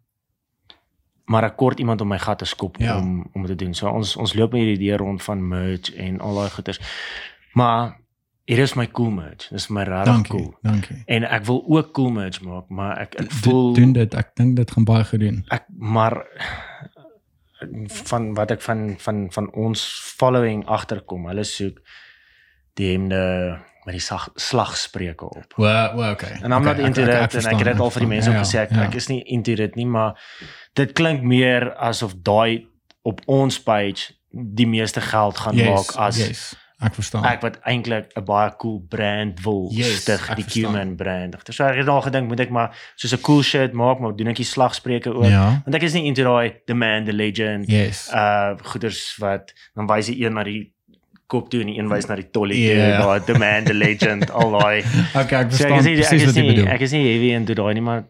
maar 1.26 1.44
ek 1.44 1.56
kort 1.58 1.80
iemand 1.80 2.02
om 2.02 2.08
my 2.08 2.18
gat 2.20 2.40
te 2.40 2.46
skop 2.46 2.78
Ja. 2.80 2.98
om 2.98 3.30
om 3.34 3.46
te 3.46 3.56
doen. 3.56 3.74
So 3.74 3.90
ons 3.90 4.16
ons 4.18 4.34
loop 4.34 4.52
met 4.52 4.62
hierdie 4.62 4.78
idee 4.84 4.98
rond 4.98 5.24
van 5.24 5.48
merch 5.48 5.94
en 5.96 6.20
al 6.20 6.36
daai 6.36 6.50
goeders. 6.50 6.80
Maar 7.54 7.98
hier 8.46 8.60
is 8.60 8.74
my 8.76 8.88
cool 8.92 9.10
merch. 9.12 9.48
Dis 9.50 9.68
my 9.70 9.84
regtig 9.84 10.06
Dankie. 10.14 10.32
cool. 10.32 10.54
Dankie. 10.62 11.04
En 11.06 11.24
ek 11.24 11.46
wil 11.46 11.64
ook 11.68 11.94
cool 11.94 12.10
merch 12.12 12.42
maak, 12.42 12.70
maar 12.70 12.98
ek 13.00 13.16
ek 13.16 13.30
Do- 13.30 13.36
voel 13.36 13.74
doen 13.74 13.94
dit. 13.94 14.14
Ek 14.14 14.36
dink 14.36 14.56
dit 14.56 14.72
gaan 14.72 14.84
baie 14.84 15.04
goed 15.04 15.20
doen. 15.20 15.44
ek 15.50 15.66
maar 15.78 16.26
van 17.88 18.34
wat 18.34 18.52
ek 18.52 18.62
van 18.62 18.96
van 18.98 19.28
van 19.32 19.52
ons 19.54 19.84
following 20.18 20.66
agterkom. 20.66 21.28
Hulle 21.30 21.44
soek 21.44 21.78
die 22.80 22.92
hemde 22.96 23.20
met 23.86 23.96
die 23.98 24.02
sag, 24.04 24.28
slagspreuke 24.38 25.26
op. 25.26 25.54
Well, 25.58 25.96
well 25.98 26.12
okay. 26.14 26.36
En 26.42 26.52
I'm 26.54 26.62
not 26.64 26.76
okay, 26.78 26.86
into 26.86 27.02
ek- 27.02 27.08
ek- 27.10 27.20
that 27.32 27.34
ek 27.36 27.44
en 27.46 27.52
ek 27.52 27.58
het 27.66 27.68
dit 27.74 27.80
al 27.80 27.90
vir 27.92 28.00
die 28.06 28.08
mense 28.10 28.30
ook 28.30 28.36
Ja, 28.36 28.42
gesê 28.44 28.60
ek, 28.62 28.72
ja. 28.72 28.84
ek 28.84 28.94
is 28.96 29.08
nie 29.10 29.24
into 29.26 29.56
dit 29.56 29.76
nie, 29.76 29.86
maar 29.86 30.18
dit 30.74 30.92
klink 30.94 31.22
meer 31.24 31.74
asof 31.76 32.14
daai 32.24 32.68
op 33.04 33.22
ons 33.26 33.60
page 33.64 34.14
die 34.32 34.68
meeste 34.68 35.02
geld 35.02 35.38
gaan 35.38 35.56
Yes, 35.56 35.68
maak 35.68 35.96
as 36.08 36.18
yes. 36.18 36.56
Ek 36.82 36.96
verstaan. 36.98 37.24
ek 37.30 37.42
wat 37.46 37.60
eintlik 37.70 38.10
'n 38.18 38.24
baie 38.26 38.50
cool 38.58 38.80
brand 38.90 39.40
wil 39.44 39.70
Yes, 39.72 40.02
stig, 40.02 40.30
ek 40.30 40.36
die 40.36 40.44
verstaan. 40.44 40.64
Cuman 40.74 40.96
brand. 40.96 41.36
Agter 41.36 41.54
so 41.54 41.64
ek 41.66 41.76
het 41.78 41.88
al 41.88 42.02
gedink 42.02 42.28
moet 42.28 42.40
ek 42.40 42.50
maar 42.50 42.72
soos 42.96 43.14
'n 43.14 43.22
cool 43.22 43.42
shit 43.44 43.74
maak, 43.74 44.00
maar 44.00 44.16
doen 44.16 44.28
ek 44.28 44.36
die 44.36 44.46
slagspreuke 44.46 45.14
ook. 45.14 45.26
Ja. 45.26 45.62
Want 45.66 45.76
ek 45.76 45.84
is 45.84 45.94
nie 45.94 46.06
into 46.06 46.24
daai 46.24 46.54
the 46.66 46.74
man 46.74 47.06
the 47.06 47.14
legend 47.14 47.70
Yes. 47.70 48.10
uh 48.14 48.56
goeders 48.64 49.16
wat 49.20 49.54
dan 49.76 49.86
wys 49.88 50.06
die 50.08 50.26
een 50.26 50.34
na 50.34 50.44
die 50.44 50.72
kop 51.28 51.50
toe 51.50 51.62
en 51.62 51.68
die 51.68 51.78
een 51.80 51.88
wys 51.90 52.08
na 52.08 52.16
die 52.16 52.30
tollie 52.32 52.56
toe, 52.68 52.76
Ja. 52.88 52.98
daai 52.98 53.20
the 53.26 53.38
man 53.38 53.64
the 53.64 53.74
legend 53.74 54.32
al 54.32 54.52
daai. 54.52 54.82
Okay, 55.16 55.40
ek 55.46 55.52
So 55.54 55.64
ek 55.68 55.70
verstaan 55.74 55.78
is 55.80 55.86
nie 55.86 55.94
ek 55.94 56.00
presies 56.08 56.26
wat 56.26 56.36
jy 56.36 56.48
bedoel. 56.48 56.68
ek 56.68 56.82
is 56.82 56.92
nie 56.92 57.04
heavy 57.14 57.32
into 57.34 57.54
daai 57.54 57.74
nie, 57.74 57.82
maar 57.82 58.04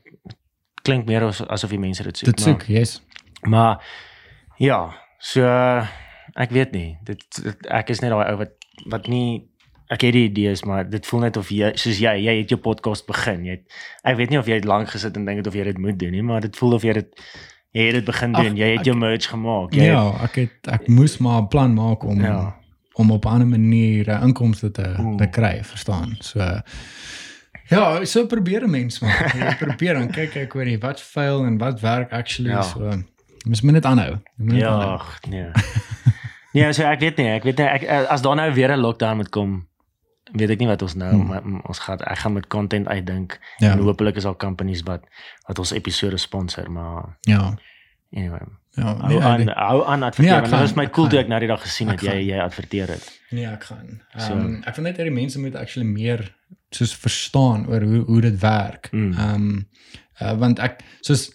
klink 0.83 1.05
meer 1.05 1.23
as, 1.23 1.41
asof 1.47 1.69
die 1.69 1.79
mense 1.79 2.03
dit 2.03 2.17
soek. 2.17 2.25
Dit 2.31 2.39
soek, 2.39 2.63
yes. 2.67 3.01
Maar, 3.41 3.49
maar 3.49 3.81
ja, 4.57 4.93
so 5.19 5.43
ek 6.35 6.49
weet 6.51 6.71
nie. 6.71 6.97
Dit, 7.03 7.23
dit 7.43 7.65
ek 7.67 7.89
is 7.89 7.99
net 8.01 8.11
daai 8.11 8.29
ou 8.31 8.37
wat 8.37 8.51
wat 8.89 9.07
nie 9.07 9.47
ek 9.91 10.01
het 10.01 10.13
die 10.13 10.29
idees 10.29 10.63
maar 10.63 10.85
dit 10.89 11.05
voel 11.05 11.19
net 11.19 11.37
of 11.37 11.49
jy 11.51 11.73
soos 11.75 11.97
jy 11.99 12.13
jy 12.23 12.37
het 12.41 12.49
jou 12.49 12.59
podcast 12.59 13.05
begin. 13.07 13.43
Jy 13.45 13.51
het 13.51 13.65
ek 14.03 14.17
weet 14.17 14.29
nie 14.29 14.39
of 14.39 14.47
jy 14.47 14.53
het 14.61 14.65
lank 14.65 14.89
gesit 14.89 15.17
en 15.17 15.25
dink 15.25 15.37
het 15.37 15.47
of 15.47 15.53
jy 15.55 15.63
dit 15.63 15.77
moet 15.77 15.99
doen 15.99 16.11
nie, 16.11 16.21
maar 16.23 16.41
dit 16.41 16.55
voel 16.57 16.73
of 16.73 16.83
jy 16.83 16.93
dit 16.93 17.11
jy 17.73 17.85
het 17.89 17.93
dit 17.99 18.05
begin 18.05 18.31
doen. 18.33 18.55
Jy 18.57 18.69
het 18.71 18.79
ek- 18.79 18.85
jou 18.85 18.95
merch 18.97 19.27
gemaak. 19.29 19.73
Jy 19.73 19.83
Ja, 19.91 20.05
ek 20.23 20.35
het 20.35 20.67
ek 20.71 20.87
moes 20.87 21.17
maar 21.19 21.41
'n 21.41 21.47
plan 21.47 21.73
maak 21.73 22.03
om 22.03 22.21
Ja. 22.21 22.55
om 22.95 23.11
op 23.11 23.25
'n 23.25 23.27
ander 23.27 23.47
manier 23.47 24.07
inkomste 24.23 24.71
te 24.71 24.95
Mm. 24.97 25.17
te 25.17 25.27
kry, 25.27 25.63
verstaan? 25.63 26.15
So 26.19 26.39
ja, 27.72 28.06
so 28.06 28.26
probeer 28.27 28.64
'n 28.68 28.69
mens 28.69 28.99
maar. 29.02 29.31
Jy 29.39 29.56
probeer 29.60 29.93
dan 29.98 30.11
kyk 30.11 30.35
ek 30.45 30.53
hoor 30.53 30.68
jy 30.68 30.77
wat 30.84 30.99
fail 31.02 31.45
en 31.48 31.57
wat 31.57 31.80
werk 31.81 32.11
actually 32.14 32.52
Ja. 32.52 32.61
so. 32.61 32.89
Jy 33.48 33.57
moet 33.65 33.73
net 33.80 33.85
aanhou. 33.85 34.19
Moet 34.38 34.56
Ja, 34.61 34.76
ag, 34.99 35.19
nee. 35.30 35.49
nee, 36.53 36.73
so 36.73 36.84
ek 36.85 36.99
weet 36.99 37.18
nie, 37.18 37.27
ek 37.31 37.43
weet 37.43 37.57
nie 37.57 37.65
ek 37.68 37.84
as 38.11 38.22
daar 38.22 38.35
nou 38.35 38.53
weer 38.53 38.72
'n 38.76 38.80
lockdown 38.80 39.15
moet 39.18 39.30
kom, 39.30 39.68
weet 40.34 40.49
ek 40.49 40.60
nie 40.60 40.68
wat 40.68 40.81
ons 40.81 40.95
nou 40.95 41.11
Hmm. 41.11 41.27
maar, 41.27 41.41
ons 41.68 41.80
gaan 41.80 41.99
ek 41.99 42.18
gaan 42.18 42.34
met 42.34 42.48
content 42.48 42.88
uitdink 42.88 43.39
Ja. 43.57 43.72
en 43.72 43.80
hopelik 43.80 44.15
is 44.15 44.23
daar 44.23 44.35
companies 44.38 44.81
wat 44.84 45.02
wat 45.48 45.60
ons 45.60 45.72
episode 45.72 46.18
sponsor, 46.18 46.72
maar 46.72 47.18
Ja. 47.22 47.57
anyway. 48.14 48.39
Ja, 48.73 48.84
Hou 48.95 49.07
nee, 49.07 49.19
aan, 49.22 49.48
hou 49.48 49.85
aan 49.85 50.03
adverteer. 50.03 50.31
Nee, 50.31 50.31
want 50.39 50.43
dit 50.45 50.53
gaan, 50.53 50.61
was 50.61 50.73
my 50.76 50.89
cool 50.89 51.07
toe 51.07 51.18
gaan. 51.18 51.23
ek 51.23 51.27
nou 51.30 51.39
die 51.39 51.48
dag 51.49 51.61
gesien 51.61 51.89
het 51.89 52.02
jy 52.02 52.07
gaan. 52.10 52.26
jy 52.26 52.39
adverteer 52.39 52.88
het. 52.88 53.19
nee, 53.31 53.45
ek 53.45 53.64
gaan. 53.64 54.02
So- 54.18 54.34
Ehm 54.34 54.56
ek 54.64 54.73
vind 54.76 54.85
net 54.88 54.95
dat 54.95 55.06
die 55.06 55.11
mense 55.14 55.39
moet 55.39 55.56
actually 55.56 55.88
meer 55.89 56.35
soos 56.72 56.93
verstaan 56.95 57.68
oor 57.68 57.81
hoe 57.84 58.03
hoe 58.07 58.22
dit 58.22 58.39
werk. 58.41 58.89
Mm. 58.91 59.14
Ehm 59.14 59.57
uh, 60.22 60.34
want 60.39 60.60
ek 60.60 60.81
soos 61.02 61.31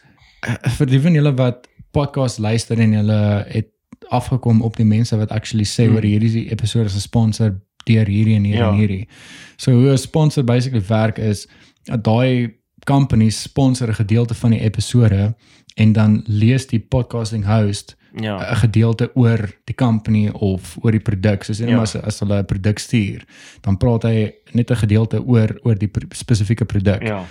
uh, 0.47 0.55
vir 0.79 0.87
die 0.87 1.01
van 1.01 1.13
julle 1.13 1.33
wat 1.35 1.67
podcast 1.93 2.39
luister 2.39 2.79
en 2.79 2.93
julle 2.93 3.45
het 3.49 3.71
afgekom 4.11 4.61
op 4.63 4.77
die 4.77 4.85
mense 4.87 5.17
wat 5.17 5.31
actually 5.33 5.65
sê 5.65 5.89
Mm. 5.89 5.95
oor 5.97 6.03
hierdie 6.03 6.51
episode 6.51 6.85
is 6.87 6.93
gesponsor 6.95 7.55
deur 7.87 8.07
hierdie 8.07 8.35
en 8.37 8.45
hierdie 8.45 8.61
Ja. 8.63 8.71
en 8.71 8.79
hierdie. 8.79 9.09
So 9.57 9.73
hoe 9.73 9.91
'n 9.93 9.99
sponsor 9.99 10.45
basically 10.45 10.83
werk 10.89 11.19
is 11.19 11.47
dat 11.85 12.05
daai 12.05 12.55
companies 12.87 13.43
sponsor 13.43 13.89
'n 13.89 13.95
gedeelte 13.95 14.35
van 14.35 14.51
die 14.51 14.61
episode 14.61 15.35
en 15.77 15.93
dan 15.93 16.23
lees 16.27 16.67
die 16.67 16.81
podcasting 16.81 17.45
host 17.45 17.97
Ja. 18.21 18.51
'n 18.53 18.57
gedeelte 18.57 19.11
oor 19.15 19.51
die 19.65 19.75
company 19.75 20.29
of 20.29 20.77
oor 20.83 20.91
die 20.91 21.01
produk. 21.01 21.43
Soos 21.45 21.59
net 21.59 21.69
Ja. 21.69 21.75
ja. 21.77 21.81
as 21.83 21.97
as 21.97 22.19
hulle 22.21 22.39
'n 22.39 22.45
produk 22.45 22.79
stuur, 22.79 23.25
dan 23.61 23.77
praat 23.77 24.03
hy 24.03 24.33
net 24.53 24.71
'n 24.71 24.77
gedeelte 24.77 25.25
oor 25.27 25.59
oor 25.63 25.75
die 25.79 25.89
pr 25.89 26.03
spesifieke 26.11 26.65
produk. 26.65 27.03
Ja. 27.03 27.25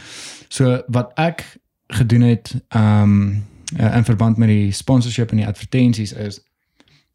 So 0.48 0.82
wat 0.88 1.12
ek 1.18 1.58
gedoen 1.88 2.22
het 2.22 2.54
ehm 2.70 3.02
um, 3.04 3.44
uh, 3.80 3.96
in 3.96 4.04
verband 4.04 4.38
met 4.38 4.48
die 4.48 4.72
sponsorship 4.72 5.32
en 5.32 5.38
die 5.38 5.48
advertensies 5.48 6.14
is 6.14 6.40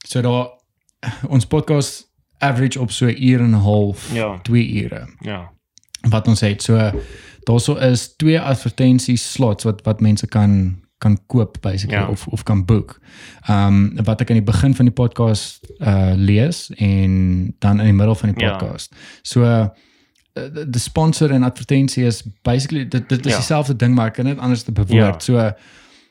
so 0.06 0.20
daar 0.22 0.48
ons 1.28 1.46
podcast 1.46 2.08
average 2.38 2.80
op 2.80 2.90
so 2.90 3.06
'n 3.06 3.16
uur 3.22 3.40
en 3.40 3.50
'n 3.50 3.62
half, 3.62 4.12
Ja. 4.14 4.38
2 4.42 4.82
ure 4.82 5.06
Ja. 5.20 5.50
wat 6.08 6.28
ons 6.28 6.40
het. 6.40 6.62
So 6.62 6.92
daarso 7.44 7.74
is 7.76 8.14
twee 8.16 8.40
advertensies 8.40 9.32
slots 9.32 9.64
wat 9.64 9.82
wat 9.84 10.00
mense 10.00 10.26
kan 10.26 10.80
kan 11.00 11.18
koop 11.26 11.56
basically 11.64 11.96
Ja. 11.98 12.06
of 12.08 12.26
of 12.28 12.42
kan 12.42 12.64
boek. 12.64 12.98
Ehm 13.48 13.66
um, 13.66 14.04
wat 14.04 14.20
ek 14.20 14.30
aan 14.30 14.36
die 14.36 14.44
begin 14.52 14.74
van 14.76 14.84
die 14.84 14.94
podcast 14.94 15.60
uh 15.80 16.12
lees 16.16 16.70
en 16.76 17.54
dan 17.58 17.78
in 17.80 17.84
die 17.88 17.96
middel 17.96 18.14
van 18.14 18.32
die 18.34 18.44
Ja. 18.44 18.56
podcast. 18.56 18.92
So 19.22 19.42
uh, 19.42 19.66
die 20.68 20.80
sponsor 20.80 21.30
en 21.30 21.42
advertensie 21.42 22.04
is 22.04 22.22
basically 22.42 22.88
dit 22.88 23.08
dit 23.08 23.26
is 23.26 23.32
Ja. 23.32 23.38
dieselfde 23.38 23.76
ding 23.76 23.94
maar 23.94 24.06
ek 24.06 24.14
kan 24.14 24.24
dit 24.24 24.38
anders 24.38 24.62
te 24.62 24.72
bewoord. 24.72 25.22
So 25.22 25.50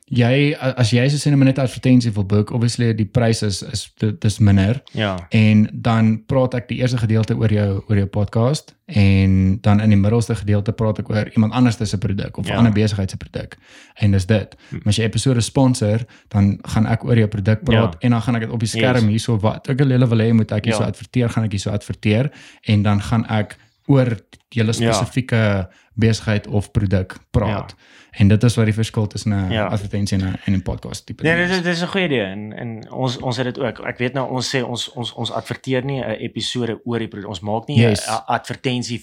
jy 0.10 0.56
as 0.58 0.90
jy 0.92 1.04
so 1.10 1.18
sê 1.18 1.32
net 1.36 1.58
'n 1.58 1.62
advertensie 1.62 2.12
wil 2.12 2.24
boek, 2.26 2.52
obviously 2.52 2.94
die 2.96 3.06
pryse 3.06 3.46
is 3.46 3.62
is 3.62 3.92
dit 4.00 4.26
is 4.26 4.40
minder 4.40 4.82
Ja. 4.94 5.28
en 5.32 5.70
dan 5.74 6.24
praat 6.26 6.54
ek 6.54 6.68
die 6.68 6.78
eerste 6.80 6.98
gedeelte 6.98 7.36
oor 7.38 7.50
jou 7.52 7.84
oor 7.90 7.96
jou 7.98 8.06
podcast 8.08 8.76
en 8.88 9.60
dan 9.62 9.80
in 9.82 9.90
die 9.90 9.98
middelste 9.98 10.36
gedeelte 10.36 10.72
praat 10.72 11.00
ek 11.00 11.10
oor 11.10 11.30
iemand 11.36 11.54
anders 11.54 11.78
se 11.90 11.98
produk 11.98 12.38
of 12.38 12.48
Ja. 12.48 12.54
'n 12.54 12.58
ander 12.58 12.74
besigheid 12.74 13.10
se 13.10 13.18
produk. 13.18 13.58
En 14.02 14.12
dis 14.12 14.26
dit. 14.26 14.56
Maar 14.72 14.82
as 14.88 14.96
jy 14.98 15.04
episode 15.04 15.42
sponsor, 15.42 16.00
dan 16.30 16.60
gaan 16.62 16.86
ek 16.88 17.04
oor 17.04 17.16
jou 17.18 17.28
produk 17.28 17.64
praat 17.64 17.94
Ja. 17.94 18.00
en 18.00 18.10
dan 18.12 18.22
gaan 18.22 18.36
ek 18.36 18.42
dit 18.42 18.50
op 18.52 18.60
die 18.60 18.68
skerm 18.70 18.96
Yes. 18.96 19.10
hierso 19.26 19.38
wat 19.40 19.70
ek 19.70 19.80
hulle 19.80 20.08
wil 20.08 20.18
hê 20.20 20.34
moet 20.34 20.52
ek 20.52 20.66
hierso 20.66 20.82
Ja. 20.82 20.88
adverteer, 20.90 21.30
gaan 21.30 21.44
ek 21.44 21.52
hierso 21.52 21.70
adverteer 21.70 22.32
en 22.68 22.82
dan 22.84 23.02
gaan 23.02 23.26
ek 23.30 23.58
oor 23.88 24.18
julle 24.50 24.74
Ja. 24.80 24.92
spesifieke 24.94 25.68
besigheid 25.96 26.48
of 26.48 26.72
produk 26.72 27.18
praat. 27.32 27.76
En 28.20 28.28
dit 28.28 28.44
is 28.44 28.56
wat 28.60 28.66
die 28.68 28.74
verskil 28.76 29.08
tussen 29.08 29.32
'n 29.32 29.52
Ja. 29.52 29.66
advertensie 29.68 30.18
en 30.20 30.26
'n 30.28 30.40
en 30.46 30.54
'n 30.54 30.62
podcast 30.62 31.06
tipe. 31.06 31.24
Nee, 31.24 31.36
dit 31.36 31.50
is. 31.50 31.58
is 31.58 31.64
dit 31.64 31.74
is 31.74 31.82
'n 31.84 31.88
goeie 31.88 32.06
idee 32.06 32.24
en 32.24 32.54
en 32.54 32.92
ons 32.92 33.18
ons 33.18 33.38
het 33.38 33.46
dit 33.46 33.60
ook. 33.60 33.80
Ek 33.86 33.98
weet 33.98 34.14
nou 34.14 34.30
ons 34.30 34.56
sê 34.56 34.62
ons 34.64 34.90
ons 34.94 35.14
ons 35.14 35.32
adverteer 35.32 35.84
nie 35.86 36.02
'n 36.04 36.20
episode 36.20 36.80
oor 36.86 37.00
die 37.00 37.08
produk. 37.08 37.30
Ons 37.30 37.40
maak 37.40 37.68
nie 37.68 37.78
'n 37.78 37.90
Yes. 37.90 38.06
yes. 38.06 38.22
advertensie 38.28 39.02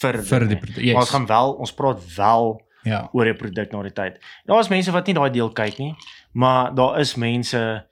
vir 0.00 0.22
vir 0.24 0.48
die 0.48 0.56
produk. 0.56 0.84
Maar 0.84 0.94
ons 0.94 1.04
Yes. 1.04 1.14
gaan 1.14 1.26
wel 1.26 1.52
ons 1.52 1.72
praat 1.74 2.14
wel 2.16 2.60
Ja. 2.82 3.08
oor 3.12 3.26
'n 3.26 3.36
produk 3.36 3.72
na 3.72 3.82
die 3.82 3.92
tyd. 3.92 4.18
Daar 4.46 4.58
is 4.60 4.68
mense 4.68 4.90
wat 4.90 5.06
nie 5.06 5.14
daai 5.14 5.30
deel 5.30 5.50
kyk 5.52 5.78
nie, 5.78 5.94
maar 6.32 6.74
daar 6.74 6.98
is 7.00 7.14
mense 7.14 7.84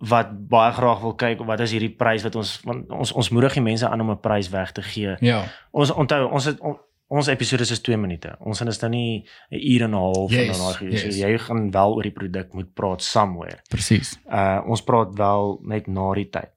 wat 0.00 0.48
baie 0.48 0.72
graag 0.72 1.00
wil 1.00 1.14
kyk 1.14 1.38
wat 1.44 1.60
is 1.60 1.72
hierdie 1.72 1.96
prys 1.96 2.22
wat 2.22 2.34
ons 2.36 2.60
want 2.64 2.90
ons 2.90 3.12
ons 3.12 3.28
moedig 3.30 3.52
die 3.54 3.62
mense 3.62 3.88
aan 3.88 4.00
om 4.00 4.10
'n 4.10 4.20
prys 4.20 4.48
weg 4.50 4.72
te 4.72 4.82
gee. 4.82 5.16
Ja. 5.20 5.44
Ons 5.72 5.90
onthou 5.90 6.30
ons 6.30 6.44
het 6.44 6.60
on, 6.60 6.78
ons 7.08 7.26
episode 7.28 7.60
is 7.64 7.80
2 7.80 7.96
minute. 7.96 8.36
Ons 8.40 8.60
is 8.60 8.80
nou 8.80 8.90
nie 8.90 9.24
'n 9.50 9.56
uur 9.72 9.82
en 9.82 9.90
'n 9.90 9.94
half 9.94 10.30
Yes, 10.30 10.58
en 10.58 10.64
daai 10.64 10.90
yes. 10.92 11.00
so 11.02 11.08
jy 11.26 11.38
gaan 11.38 11.70
wel 11.70 11.94
oor 11.94 12.02
die 12.02 12.10
produk 12.12 12.52
moet 12.54 12.74
praat 12.74 13.02
somewhere. 13.02 13.60
Presies. 13.68 14.18
Uh 14.30 14.60
ons 14.66 14.82
praat 14.82 15.14
wel 15.16 15.58
net 15.62 15.86
na 15.86 16.14
die 16.14 16.28
tyd. 16.30 16.50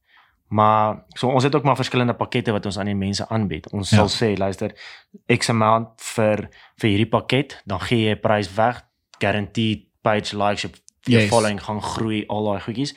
Maar 0.50 1.04
so 1.16 1.28
ons 1.30 1.44
het 1.44 1.56
ook 1.56 1.64
maar 1.64 1.76
verskillende 1.76 2.14
pakkette 2.14 2.52
wat 2.52 2.66
ons 2.66 2.78
aan 2.78 2.86
die 2.86 2.96
mense 2.96 3.28
aanbied. 3.30 3.70
Ons 3.72 3.90
Ja. 3.92 3.98
sal 4.06 4.08
sê 4.10 4.38
luister 4.38 4.72
X 5.38 5.50
amount 5.50 5.88
vir 6.02 6.50
vir 6.78 6.90
hierdie 6.90 7.10
pakket, 7.10 7.62
dan 7.66 7.80
gee 7.80 8.10
jy 8.10 8.16
prys 8.16 8.50
weg, 8.56 8.82
guaranteed 9.20 9.86
page 10.02 10.36
likes, 10.38 10.62
jou 10.62 10.72
yes. 11.22 11.30
Following 11.30 11.60
gaan 11.64 11.82
groei, 11.82 12.26
al 12.28 12.44
daai 12.46 12.60
goedjies. 12.62 12.94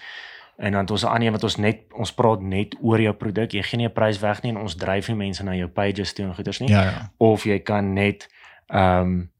En 0.57 0.73
dan 0.73 0.81
het 0.81 0.91
ons 0.91 1.03
'n 1.03 1.07
ander 1.07 1.27
een 1.27 1.33
wat 1.33 1.43
ons 1.43 1.57
net 1.57 1.79
ons 1.93 2.13
praat 2.15 2.41
net 2.41 2.77
oor 2.81 3.01
jou 3.01 3.15
produk. 3.15 3.53
Jy 3.53 3.63
gee 3.63 3.77
nie 3.79 3.87
'n 3.87 3.93
prys 3.93 4.19
weg 4.19 4.43
nie 4.43 4.53
en 4.53 4.59
ons 4.59 4.75
dryf 4.75 5.09
nie 5.09 5.17
mense 5.17 5.45
na 5.45 5.55
jou 5.55 5.69
pages 5.69 6.13
toe 6.13 6.25
en 6.25 6.35
goeders 6.35 6.59
nie. 6.61 6.69
Ja 6.69 6.83
ja. 6.83 7.11
Of 7.17 7.45
jy 7.45 7.59
kan 7.59 7.93
net 7.93 8.29
ehm 8.67 9.01
um, 9.01 9.31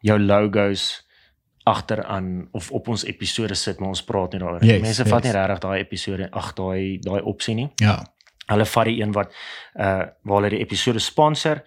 jou 0.00 0.18
logos 0.18 1.08
agteraan 1.64 2.48
of 2.52 2.70
op 2.70 2.88
ons 2.88 3.04
episode 3.04 3.54
sit 3.54 3.78
maar 3.78 3.88
ons 3.88 4.04
praat 4.04 4.32
nie 4.32 4.40
daaroor. 4.40 4.64
Yes, 4.64 4.80
mense 4.80 5.04
vat 5.04 5.24
yes. 5.24 5.32
nie 5.32 5.40
regtig 5.40 5.58
daai 5.58 5.78
episode 5.78 6.30
ag 6.30 6.52
daai 6.54 6.98
daai 7.04 7.20
opsie 7.20 7.54
nie. 7.54 7.68
Ja. 7.82 7.98
Hulle 8.46 8.64
vat 8.64 8.88
die 8.88 9.00
een 9.02 9.12
wat 9.12 9.34
uh 9.74 10.06
waar 10.22 10.40
hulle 10.40 10.54
die 10.56 10.62
episode 10.64 10.98
sponsor. 10.98 11.62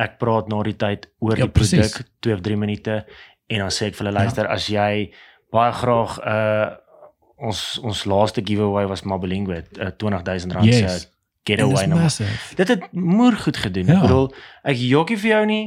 Ek 0.00 0.16
praat 0.18 0.48
na 0.48 0.62
die 0.62 0.76
tyd 0.76 1.10
oor 1.18 1.36
Ja, 1.36 1.44
die 1.44 1.52
produk 1.52 1.92
precies. 1.92 2.14
2 2.20 2.34
of 2.34 2.40
3 2.40 2.56
minute 2.56 3.04
en 3.46 3.58
dan 3.58 3.70
sê 3.70 3.90
ek 3.90 3.98
vir 3.98 4.06
hulle 4.06 4.18
luister 4.18 4.48
as 4.48 4.66
jy 4.72 5.12
baie 5.52 5.72
graag 5.72 6.18
uh 6.18 6.70
ons 7.42 7.62
ons 7.82 8.04
laaste 8.04 8.40
giveaway 8.44 8.86
was 8.86 9.02
Mabelingwe 9.02 9.64
uh, 9.80 9.90
20000 9.96 10.52
rand 10.52 10.64
Yes. 10.64 11.00
se 11.00 11.10
En 11.42 11.58
getaway 11.58 11.86
massive. 11.86 12.54
Dit 12.54 12.68
het 12.68 12.92
moer 12.92 13.32
goed 13.32 13.56
gedoen. 13.56 13.86
Ja. 13.86 13.94
Ek 13.98 14.00
bedoel, 14.06 14.28
ek 14.62 14.76
jokkie 14.78 15.18
vir 15.18 15.30
jou 15.30 15.44
nie. 15.50 15.64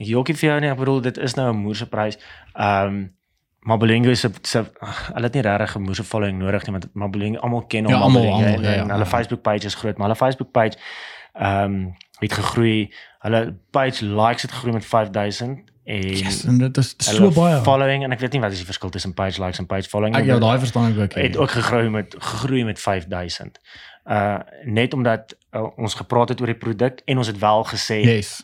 Ek 0.00 0.08
jokkie 0.08 0.36
vir 0.40 0.48
jou 0.48 0.60
nie. 0.64 0.70
Ek 0.72 0.80
bedoel 0.80 1.00
dit 1.10 1.18
is 1.18 1.34
nou 1.36 1.50
'n 1.52 1.56
moerse 1.56 1.88
prys. 1.88 2.18
Ehm 2.54 2.86
um, 2.86 3.16
Mabelingo 3.68 4.14
se 4.14 4.30
se 4.42 4.62
hulle 5.12 5.26
het 5.26 5.34
nie 5.34 5.42
regtig 5.42 5.76
'n 5.76 5.82
moerse 5.82 6.04
following 6.04 6.38
nodig 6.38 6.64
nie 6.66 6.72
want 6.72 6.88
Mabelingo 6.94 7.40
almal 7.40 7.66
ken 7.66 7.84
hom 7.84 7.92
Ja, 7.92 7.98
Mabelingo 7.98 8.34
almal, 8.34 8.50
ja, 8.50 8.56
en, 8.56 8.62
ja, 8.62 8.82
en 8.82 8.90
hulle 8.90 9.04
ja. 9.04 9.10
Facebook 9.10 9.42
page 9.42 9.66
is 9.66 9.74
groot, 9.74 9.96
maar 9.98 10.06
hulle 10.08 10.16
Facebook 10.18 10.50
page 10.50 10.78
ehm 11.34 11.64
um, 11.64 11.96
het 12.18 12.32
gegroei. 12.32 12.94
Hulle 13.18 13.58
page 13.70 14.04
likes 14.04 14.42
het 14.42 14.52
gegroei 14.52 14.72
met 14.72 14.86
5000 14.86 15.58
en 15.88 16.02
Yes, 16.20 16.42
en 16.44 16.58
dit 16.60 16.76
is 16.82 16.90
so 16.98 17.30
baie. 17.32 17.62
following 17.64 18.02
en 18.04 18.12
ek 18.12 18.20
weet 18.20 18.32
nie 18.36 18.40
wat 18.44 18.52
is 18.52 18.58
die 18.60 18.68
verskil 18.68 18.90
tussen 18.92 19.14
page 19.16 19.40
likes 19.40 19.58
en 19.62 19.66
page 19.70 19.88
following 19.88 20.14
Ek 20.18 20.26
nie, 20.26 20.32
ja, 20.34 20.38
daai 20.42 20.58
verstaan 20.60 20.90
ek 20.92 20.98
ook. 21.04 21.14
het 21.16 21.36
ook 21.40 21.50
gegroei 21.56 21.88
met 21.94 22.14
gegroei 22.18 22.64
met 22.68 22.80
5000. 22.80 23.56
Uh 24.08 24.38
net 24.64 24.94
omdat 24.94 25.32
uh, 25.56 25.64
ons 25.76 25.94
gepraat 25.94 26.28
het 26.34 26.40
oor 26.40 26.52
die 26.52 26.60
produk 26.60 27.00
en 27.06 27.18
ons 27.18 27.26
het 27.32 27.38
wel 27.40 27.64
gesê 27.72 27.98
Yes. 28.04 28.34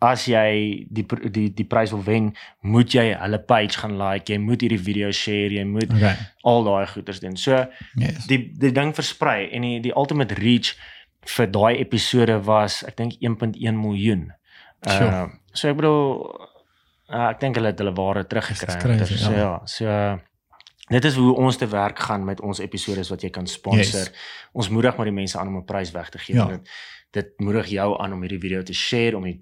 as 0.00 0.24
jy 0.28 0.86
die 0.88 1.04
die 1.30 1.48
die 1.54 1.64
prys 1.68 1.90
wil 1.92 2.02
wen, 2.04 2.30
moet 2.60 2.92
jy 2.92 3.06
hulle 3.20 3.38
page 3.38 3.78
gaan 3.80 3.96
like, 4.00 4.32
jy 4.32 4.38
moet 4.40 4.60
hierdie 4.64 4.80
video 4.80 5.10
share, 5.12 5.52
jy 5.52 5.64
moet 5.64 5.92
Okay. 5.92 6.14
al 6.44 6.64
daai 6.64 6.86
goeders 6.86 7.20
doen. 7.20 7.36
So 7.36 7.66
Yes. 7.96 8.26
die 8.26 8.52
die 8.58 8.72
ding 8.72 8.94
versprei 8.96 9.48
en 9.52 9.62
die 9.62 9.80
die 9.80 9.92
ultimate 9.96 10.34
reach 10.40 10.72
vir 11.36 11.46
daai 11.52 11.80
episode 11.80 12.38
was 12.44 12.82
ek 12.84 12.96
dink 12.96 13.12
1.1 13.20 13.76
miljoen. 13.76 14.32
Uh 14.86 14.96
Sure. 14.96 15.30
so 15.52 15.68
ek 15.68 15.76
bedoel 15.76 16.48
uh, 17.12 17.28
ek 17.30 17.40
dink 17.40 17.54
hulle 17.58 17.66
het 17.72 17.78
hulle 17.78 17.92
ware 17.94 18.26
teruggekry. 18.26 19.06
So 19.06 19.32
ja. 19.32 19.38
ja, 19.38 19.60
so 19.64 20.20
dit 20.90 21.04
is 21.04 21.14
hoe 21.16 21.34
ons 21.36 21.56
te 21.56 21.66
werk 21.70 21.98
gaan 21.98 22.24
met 22.24 22.40
ons 22.40 22.58
episode 22.58 23.02
wat 23.08 23.22
jy 23.22 23.30
kan 23.30 23.46
sponsor. 23.46 24.06
Yes. 24.08 24.10
Ons 24.52 24.68
moedig 24.68 24.96
maar 24.96 25.06
die 25.06 25.14
mense 25.14 25.38
aan 25.38 25.48
om 25.48 25.56
'n 25.56 25.64
prys 25.64 25.90
weg 25.90 26.08
te 26.10 26.18
gee. 26.18 26.36
Ja. 26.36 26.46
Dit 26.46 26.68
dit 27.10 27.38
moedig 27.38 27.66
jou 27.66 28.00
aan 28.02 28.12
om 28.12 28.20
hierdie 28.20 28.38
video 28.40 28.62
te 28.62 28.72
share 28.72 29.16
om 29.16 29.24
die 29.24 29.40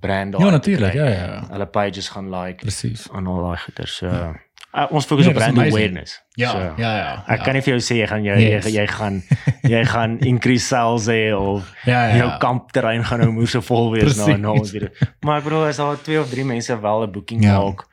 brand 0.00 0.32
daar 0.32 0.40
Ja, 0.40 0.50
natuurlik. 0.50 0.92
Ja, 0.92 1.06
ja, 1.08 1.24
ja. 1.24 1.46
Hulle 1.50 1.66
pages 1.66 2.08
gaan 2.08 2.30
like 2.30 2.64
Presies. 2.64 3.08
aan 3.12 3.26
al 3.26 3.42
daai 3.42 3.58
goeder. 3.58 3.88
So 3.88 4.06
Ja. 4.06 4.34
Uh, 4.74 4.86
ons 4.90 5.06
fokus 5.06 5.24
Nee, 5.26 5.34
op 5.34 5.38
brand 5.40 5.56
amazing. 5.58 5.74
awareness. 5.74 6.22
Ja, 6.34 6.50
so, 6.50 6.58
ja, 6.58 6.96
ja. 6.96 7.24
Ek 7.26 7.38
ja. 7.38 7.44
kan 7.44 7.54
nie 7.54 7.62
vir 7.62 7.72
jou 7.78 7.80
sê 7.82 7.96
jy 8.00 8.06
gaan 8.10 8.24
jy 8.24 8.36
Yes. 8.40 8.64
jy, 8.66 8.70
jy 8.80 8.86
gaan 8.86 9.22
jy 9.74 9.84
gaan 9.84 10.18
increase 10.20 10.66
sales 10.66 11.06
hê 11.06 11.32
of 11.36 11.70
ja, 11.86 12.06
ja, 12.08 12.16
jou 12.16 12.28
ja. 12.28 12.38
kampterrein 12.38 13.04
gaan 13.04 13.20
nou 13.20 13.30
moer 13.32 13.46
so 13.48 13.60
vol 13.60 13.90
wees 13.92 14.16
na 14.16 14.36
na 14.36 14.50
ons 14.52 14.70
video. 14.70 14.88
Maar 15.22 15.38
ek 15.38 15.44
bedoel 15.44 15.64
as 15.68 15.76
daar 15.76 16.00
twee 16.02 16.20
of 16.20 16.30
drie 16.30 16.44
mense 16.44 16.80
wel 16.80 17.02
'n 17.06 17.12
boeking 17.12 17.42
Ja. 17.44 17.58
maak. 17.58 17.86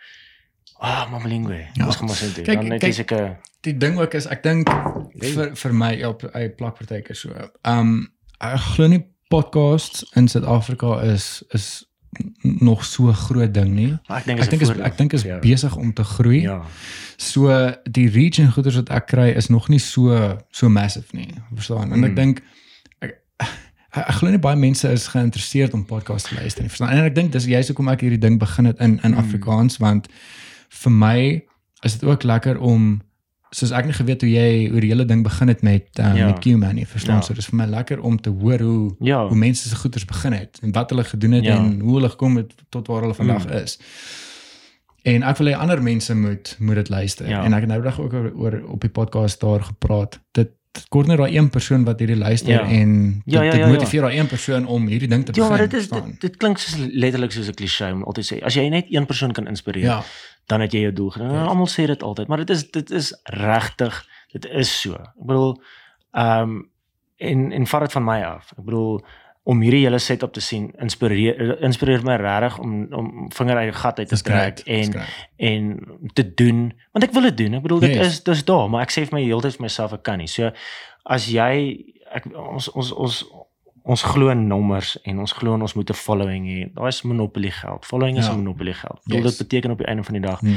Ah, 0.84 1.06
Mamelingwe. 1.12 1.68
Ja. 1.74 1.86
Ons 1.86 1.96
gaan 1.96 2.08
maar 2.08 2.16
sien. 2.16 2.34
Kyk, 2.34 2.46
Dan 2.56 2.68
net 2.68 2.80
kyk, 2.82 2.90
is 2.90 3.00
ek 3.00 3.12
'n 3.12 3.38
Die 3.62 3.78
ding 3.78 4.00
ook 4.00 4.14
is 4.14 4.26
ek 4.26 4.42
dink 4.44 4.68
vir 5.22 5.52
vir 5.56 5.74
my 5.74 5.92
ja, 5.94 6.10
op 6.10 6.22
hy 6.34 6.50
plak 6.50 6.78
partykeer 6.80 7.16
so. 7.16 7.30
Um 7.64 8.10
ek 8.42 8.58
glo 8.60 8.88
nie 8.88 9.06
podcasts 9.30 10.04
in 10.16 10.28
Suid-Afrika 10.28 11.00
is 11.04 11.44
is 11.54 11.86
n- 11.86 11.90
nog 12.42 12.86
so 12.86 13.12
groot 13.14 13.54
ding 13.54 13.74
nie. 13.76 13.92
ek 14.08 14.26
dink 14.26 14.40
Ek 14.40 14.50
dink 14.50 14.62
is 14.62 14.70
ek 14.70 14.98
dink 14.98 15.14
is 15.14 15.22
ja. 15.24 15.40
besig 15.40 15.76
om 15.76 15.94
te 15.94 16.04
groei. 16.04 16.42
ja. 16.42 16.62
So 17.18 17.72
die 17.92 18.10
reach 18.10 18.40
en 18.40 18.52
goeders 18.52 18.76
wat 18.76 18.90
ek 18.90 19.06
kry 19.08 19.30
is 19.38 19.48
nog 19.50 19.70
nie 19.70 19.80
so 19.80 20.38
so 20.52 20.70
massive 20.70 21.16
nie. 21.16 21.28
Verstaan? 21.54 21.92
En 21.94 22.04
ek 22.04 22.10
Mm. 22.12 22.16
dink 22.16 22.42
ek 23.00 23.14
ek, 23.40 23.50
ek 23.92 24.16
glo 24.20 24.30
nie 24.30 24.40
baie 24.40 24.56
mense 24.58 24.88
is 24.92 25.08
geïnteresseerd 25.08 25.74
om 25.74 25.86
podcasts 25.86 26.30
te 26.30 26.36
luister 26.36 26.62
nie. 26.64 26.70
Verstaan? 26.70 26.90
En 26.90 27.04
ek 27.06 27.16
dink 27.16 27.32
dis 27.32 27.46
juist 27.46 27.68
hoekom 27.70 27.90
ek 27.90 28.02
hierdie 28.02 28.20
ding 28.20 28.40
begin 28.40 28.66
het 28.66 28.80
in 28.80 29.00
in 29.04 29.12
Mm. 29.12 29.18
Afrikaans 29.18 29.78
want 29.78 30.08
vir 30.70 30.92
my 30.92 31.44
is 31.84 31.94
dit 32.00 32.04
ook 32.10 32.24
lekker 32.24 32.60
om 32.60 33.02
soos 33.53 33.72
ek 33.72 33.86
nie 33.86 33.94
geweet 33.94 34.22
hoe 34.22 34.30
jy 34.32 34.69
hoe 34.72 34.80
die 34.80 34.90
hele 34.90 35.06
ding 35.06 35.23
begin 35.23 35.48
het 35.48 35.61
met 35.61 35.99
um, 35.99 36.15
Ja. 36.15 36.26
met 36.26 36.40
Q-man 36.40 36.76
nie. 36.76 36.86
Verstaan? 36.88 37.15
Ja. 37.15 37.22
So 37.22 37.34
dis 37.34 37.45
vir 37.45 37.56
my 37.56 37.65
lekker 37.65 37.99
om 38.02 38.15
te 38.22 38.30
hoor 38.30 38.60
hoe 38.60 38.95
Ja. 38.99 39.28
hoe 39.28 39.36
mense 39.38 39.69
se 39.69 39.76
goeders 39.76 40.06
begin 40.06 40.34
het 40.34 40.60
en 40.61 40.72
wat 40.72 40.90
hulle 40.90 41.03
gedoen 41.03 41.32
het 41.32 41.44
Ja. 41.44 41.57
en 41.57 41.80
hoe 41.80 41.95
hulle 41.95 42.10
gekom 42.10 42.36
het 42.38 42.53
tot 42.69 42.88
waar 42.88 43.02
hulle 43.02 43.14
vandag 43.14 43.45
Mm. 43.48 43.52
is. 43.64 43.80
En 45.03 45.23
ek 45.23 45.38
wil 45.38 45.48
hê 45.48 45.56
ander 45.57 45.82
mense 45.84 46.15
moet 46.15 46.56
moet 46.60 46.76
dit 46.76 46.90
luister. 46.90 47.28
Ja. 47.30 47.44
En 47.44 47.53
ek 47.53 47.60
het 47.65 47.69
nou 47.69 47.82
dag 47.82 47.99
ook 47.99 48.14
oor, 48.14 48.32
oor 48.36 48.61
op 48.69 48.82
die 48.82 48.90
podcast 48.90 49.40
daar 49.40 49.61
gepraat. 49.64 50.19
Dit 50.32 50.49
dit 50.72 50.86
kort 50.88 51.07
net 51.07 51.18
daai 51.19 51.36
een 51.36 51.49
persoon 51.49 51.84
wat 51.84 51.99
hierdie 51.99 52.15
luister 52.15 52.49
Ja. 52.53 52.61
en 52.64 53.22
dit, 53.26 53.34
Ja, 53.34 53.41
ja, 53.41 53.52
dit 53.52 53.60
ja, 53.60 53.65
ja. 53.65 53.72
motiveer 53.73 54.02
daai 54.02 54.18
een 54.19 54.28
persoon 54.28 54.65
om 54.68 54.88
hierdie 54.88 55.07
ding 55.10 55.26
te 55.26 55.32
Ja, 55.36 55.41
begin. 55.41 55.49
maar 55.57 55.68
dit 55.69 55.73
is 55.82 55.90
dit, 55.90 56.22
dit 56.22 56.38
klink 56.38 56.57
soos 56.57 56.88
letterlik 56.94 57.32
soos 57.32 57.48
'n 57.48 57.53
klise 57.53 57.90
om 57.94 58.03
altyd 58.03 58.26
sê 58.34 58.40
as 58.44 58.53
jy 58.53 58.69
net 58.69 58.86
een 58.90 59.06
persoon 59.06 59.32
kan 59.34 59.48
inspireer, 59.48 59.84
ja, 59.84 60.03
dan 60.47 60.61
het 60.61 60.72
jy 60.73 60.80
jou 60.88 60.93
doel 60.93 61.09
gedoen. 61.09 61.31
Yes. 61.31 61.47
Almal 61.47 61.68
sê 61.72 61.85
dit 61.88 62.03
altyd, 62.03 62.27
maar 62.27 62.38
dit 62.38 62.49
is 62.49 62.65
dit 62.72 62.91
is 62.91 63.13
regtig, 63.23 64.05
dit 64.31 64.45
is 64.45 64.72
so. 64.81 64.93
Ek 64.93 65.26
bedoel 65.26 65.57
ehm 66.11 66.61
en 67.22 67.51
en 67.51 67.68
vat 67.68 67.81
dit 67.85 67.91
van 67.91 68.03
my 68.03 68.22
af. 68.26 68.51
Ek 68.57 68.63
bedoel 68.65 69.03
om 69.43 69.61
hierdie 69.61 69.84
hele 69.85 69.99
setup 69.99 70.34
te 70.34 70.41
sien 70.41 70.68
inspireer 70.81 71.61
inspireer 71.65 72.03
my 72.05 72.15
regtig 72.22 72.59
om 72.61 72.93
om 72.93 73.30
vinger 73.34 73.57
uit 73.57 73.72
die 73.72 73.77
gat 73.80 73.99
uit 73.99 74.07
te 74.09 74.19
trek 74.22 74.59
en 74.65 74.93
en 75.38 75.63
te 76.13 76.26
doen 76.34 76.59
want 76.93 77.03
ek 77.07 77.13
wil 77.13 77.22
dit 77.30 77.38
doen. 77.38 77.53
Ek 77.57 77.61
bedoel 77.65 77.80
dit 77.80 77.95
Yes. 77.95 78.07
is 78.07 78.23
dis 78.23 78.43
daar, 78.45 78.69
maar 78.69 78.81
ek 78.85 78.91
sê 78.93 79.05
vir 79.05 79.18
my 79.19 79.23
heeltyd 79.26 79.55
vir 79.57 79.61
myself 79.65 79.93
ek 79.93 80.03
kan 80.03 80.18
nie. 80.22 80.27
So 80.27 80.51
as 81.05 81.26
jy 81.31 81.85
ek 82.13 82.26
ons 82.35 82.69
ons 82.69 82.91
ons 82.91 83.23
ons 83.84 84.03
glo 84.03 84.30
in 84.30 84.48
nommers 84.48 85.02
en 85.03 85.20
ons 85.20 85.32
glo 85.32 85.53
ons 85.53 85.74
moet 85.74 85.90
'n 85.90 85.94
following 85.94 86.45
hê. 86.48 86.74
Daai 86.74 86.88
is 86.88 87.02
monopolie 87.02 87.52
geld. 87.52 87.86
Following 87.86 88.18
is 88.18 88.26
Ja. 88.26 88.32
'n 88.34 88.38
monopolie 88.44 88.74
geld. 88.74 88.98
Ek 88.98 89.03
bedoel 89.06 89.24
Yes. 89.24 89.38
dit 89.38 89.48
beteken 89.48 89.72
op 89.72 89.78
die 89.78 89.88
einde 89.88 90.03
van 90.03 90.14
die 90.14 90.22
dag 90.22 90.40
Hmm. 90.40 90.56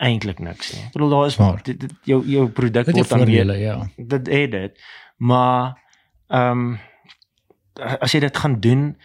eintlik 0.00 0.38
niks 0.38 0.72
nie. 0.72 0.82
Ek 0.84 0.92
bedoel 0.92 1.08
daar 1.10 1.26
is 1.26 1.36
Waar. 1.36 1.60
dit, 1.62 1.80
dit, 1.80 1.92
jou 2.04 2.26
jou 2.26 2.48
produk 2.48 2.86
word 2.90 3.08
dan 3.08 3.24
weer 3.24 3.58
ja. 3.58 3.88
dit 3.96 4.26
het 4.26 4.50
dit. 4.50 4.80
Maar 5.16 5.78
ehm 6.28 6.76
as 8.00 8.12
jy 8.12 8.20
dit 8.20 8.36
gaan 8.36 8.60
doen 8.60 8.96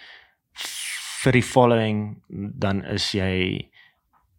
vir 1.23 1.31
die 1.31 1.43
following 1.43 2.21
dan 2.59 2.83
is 2.85 3.11
jy 3.11 3.69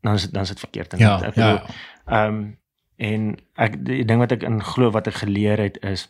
dan 0.02 0.14
is 0.14 0.22
dit 0.22 0.32
dan 0.32 0.42
is 0.42 0.48
dit 0.48 0.60
verkeerd 0.60 0.92
en 0.92 0.98
Ja, 0.98 1.22
ek 1.22 1.34
ja. 1.34 1.52
bedoel 1.52 1.68
ehm 2.06 2.50
en 2.98 3.36
ek 3.56 3.84
die 3.84 4.04
ding 4.04 4.18
wat 4.18 4.32
ek 4.32 4.42
in 4.42 4.62
glo 4.62 4.90
wat 4.90 5.06
ek 5.06 5.14
geleer 5.14 5.58
het 5.58 5.78
is 5.84 6.08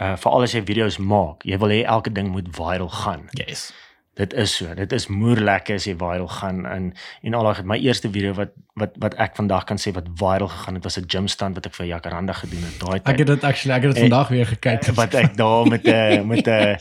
uh 0.00 0.16
veral 0.16 0.42
as 0.42 0.52
jy 0.52 0.62
video's 0.64 0.98
maak, 0.98 1.42
jy 1.44 1.58
wil 1.58 1.68
hê 1.68 1.82
elke 1.84 2.12
ding 2.12 2.28
moet 2.32 2.48
viral 2.56 2.88
gaan. 2.88 3.28
Yes. 3.32 3.72
Dit 4.16 4.32
is 4.32 4.52
so. 4.56 4.74
Dit 4.74 4.92
is 4.92 5.08
moer 5.10 5.36
lekker 5.42 5.74
as 5.74 5.84
jy 5.84 5.94
viral 5.98 6.28
gaan 6.28 6.64
in 6.66 6.94
en 7.22 7.34
al 7.34 7.44
daai 7.52 7.62
my 7.64 7.76
eerste 7.82 8.08
video 8.10 8.32
wat 8.34 8.52
wat 8.78 8.90
wat 9.02 9.14
ek 9.18 9.34
vandag 9.36 9.64
kan 9.64 9.76
sê 9.76 9.90
wat 9.92 10.06
viral 10.20 10.48
gegaan 10.48 10.74
het 10.74 10.84
was 10.84 10.96
'n 10.98 11.04
gym 11.08 11.26
stand 11.28 11.54
wat 11.54 11.66
ek 11.66 11.74
vir 11.74 11.86
Jacaranda 11.86 12.32
gedoen 12.32 12.62
het 12.62 12.78
daai 12.80 12.96
Ek 12.96 13.04
tyd. 13.04 13.18
het 13.18 13.26
dit 13.26 13.44
actually 13.44 13.74
ek 13.76 13.82
het 13.82 13.94
dit 13.94 14.02
En- 14.04 14.10
vandag 14.10 14.28
weer 14.28 14.46
gekyk. 14.46 14.86
wat 15.02 15.14
ek 15.14 15.36
daar 15.36 15.66
met 15.66 15.82
'n 15.86 16.26
met 16.26 16.46
'n 16.46 16.78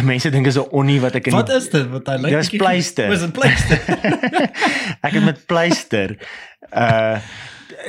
mense 0.12 0.30
dink 0.30 0.46
is 0.46 0.56
'n 0.58 0.68
onnie 0.70 1.00
wat 1.00 1.14
ek 1.14 1.26
in 1.26 1.32
Wat 1.32 1.46
die- 1.46 1.56
is 1.56 1.68
dit? 1.70 1.88
Wat 1.90 2.06
hy 2.06 2.16
lyk 2.16 2.30
Dis 2.30 2.48
pleister. 2.50 3.08
Was 3.08 3.20
dit 3.20 3.32
pleister? 3.32 3.78
ek 5.00 5.12
het 5.12 5.24
met 5.24 5.46
pleister 5.46 6.16
uh 6.76 7.18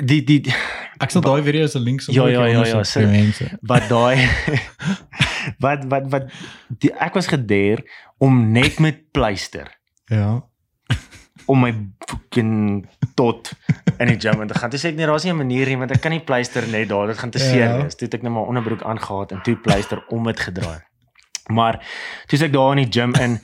die 0.04 0.24
die 0.24 0.54
Ek 1.02 1.10
sal 1.10 1.22
daai 1.26 1.42
video 1.42 1.66
se 1.68 1.80
links 1.80 2.06
Ja, 2.14 2.28
ja, 2.28 2.46
ja, 2.46 2.62
ja, 2.66 2.76
vir 2.78 2.86
sit- 2.86 3.10
mense. 3.10 3.48
wat 3.72 3.88
daai 3.90 4.22
wat 5.66 5.86
wat 5.90 6.06
wat 6.14 6.28
die, 6.80 6.92
ek 6.94 7.14
was 7.18 7.28
gedeer 7.32 7.82
om 8.22 8.52
net 8.52 8.80
met 8.80 9.12
pleister 9.12 9.68
Ja. 10.12 10.42
om 11.48 11.60
my 11.64 11.72
fucking 12.08 12.86
tot 13.16 13.52
in 14.00 14.08
die 14.12 14.20
gym 14.20 14.42
in 14.42 14.48
te 14.48 14.54
gaan. 14.54 14.70
Toe 14.70 14.80
sê 14.80 14.92
ek 14.92 14.96
nee, 14.96 15.06
daar's 15.10 15.24
nie 15.26 15.32
'n 15.34 15.38
manier 15.42 15.68
nie 15.68 15.78
want 15.78 15.92
ek 15.92 16.02
kan 16.02 16.12
nie 16.12 16.20
pleister 16.24 16.68
net 16.68 16.90
daar, 16.90 17.08
dit 17.08 17.18
gaan 17.18 17.32
te 17.32 17.40
seer 17.40 17.66
Ja. 17.68 17.82
wees. 17.82 17.96
Toe 17.96 18.06
het 18.08 18.14
ek 18.14 18.22
net 18.24 18.32
maar 18.32 18.46
onderbroek 18.48 18.84
aangehad 18.84 19.32
en 19.32 19.42
toe 19.42 19.56
pleister 19.56 20.04
om 20.10 20.24
dit 20.24 20.40
gedraai. 20.40 20.80
Maar 21.50 21.80
toe 22.28 22.38
is 22.38 22.42
ek 22.42 22.54
daar 22.54 22.78
in 22.78 22.84
die 22.86 22.92
gym 23.02 23.14
in 23.16 23.40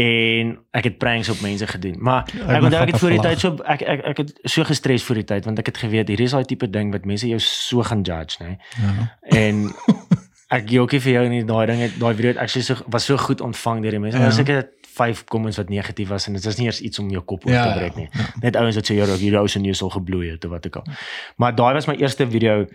en 0.00 0.50
ek 0.78 0.84
het 0.88 0.96
pranks 1.02 1.28
op 1.32 1.40
mense 1.44 1.66
gedoen. 1.66 1.96
Maar 2.00 2.28
Ja, 2.34 2.44
ek 2.46 2.56
ek 2.56 2.62
onthou 2.68 2.82
ek 2.82 2.90
het 2.94 3.00
voor 3.02 3.14
die 3.16 3.20
tyd 3.26 3.42
so 3.42 3.56
ek 3.74 3.82
ek 3.94 4.04
ek 4.12 4.22
het 4.24 4.32
so 4.54 4.64
gestres 4.64 5.04
voor 5.06 5.20
die 5.20 5.26
tyd 5.32 5.44
want 5.48 5.58
ek 5.60 5.66
het 5.72 5.80
geweet 5.82 6.08
hier 6.08 6.20
is 6.24 6.34
daai 6.36 6.44
tipe 6.48 6.68
ding 6.70 6.92
wat 6.94 7.04
mense 7.08 7.28
jou 7.28 7.38
so 7.44 7.82
gaan 7.82 8.02
judge, 8.06 8.38
nê. 8.44 8.56
Ja. 8.80 9.06
En 9.36 9.66
ek 10.56 10.70
jokie 10.72 11.00
vir 11.04 11.12
jou 11.18 11.24
nie 11.30 11.44
daai 11.46 11.66
ding 11.70 11.80
het 11.84 11.98
daai 12.00 12.14
video 12.14 12.32
het 12.34 12.40
actually 12.42 12.64
so 12.66 12.74
was 12.90 13.04
so 13.10 13.16
goed 13.16 13.40
ontvang 13.44 13.82
deur 13.84 13.98
die 13.98 14.02
mense. 14.06 14.18
Ja. 14.18 14.30
Ja. 14.30 14.30
Seker 14.30 14.68
5 14.90 15.24
comments 15.30 15.56
wat 15.60 15.68
negatief 15.70 16.08
was 16.10 16.26
en 16.26 16.34
dit 16.34 16.44
is 16.44 16.56
nie 16.58 16.66
eers 16.66 16.80
iets 16.82 16.98
om 16.98 17.10
jou 17.10 17.22
kop 17.22 17.44
oor 17.46 17.52
Ja, 17.52 17.66
te 17.72 17.78
breek 17.78 17.96
nie. 17.96 18.08
ja. 18.12 18.24
Net 18.42 18.56
ouens 18.58 18.74
wat 18.80 18.88
sê 18.90 18.96
jy 18.98 19.06
hierdie 19.06 19.38
ou 19.38 19.46
se 19.48 19.60
neus 19.62 19.82
al 19.82 19.90
gebloei 19.94 20.30
het 20.32 20.44
of 20.44 20.50
wat 20.50 20.66
ook 20.66 20.76
al. 20.82 20.88
Maar 21.36 21.54
daai 21.54 21.72
was 21.78 21.86
my 21.86 21.94
eerste 22.00 22.26
video 22.26 22.66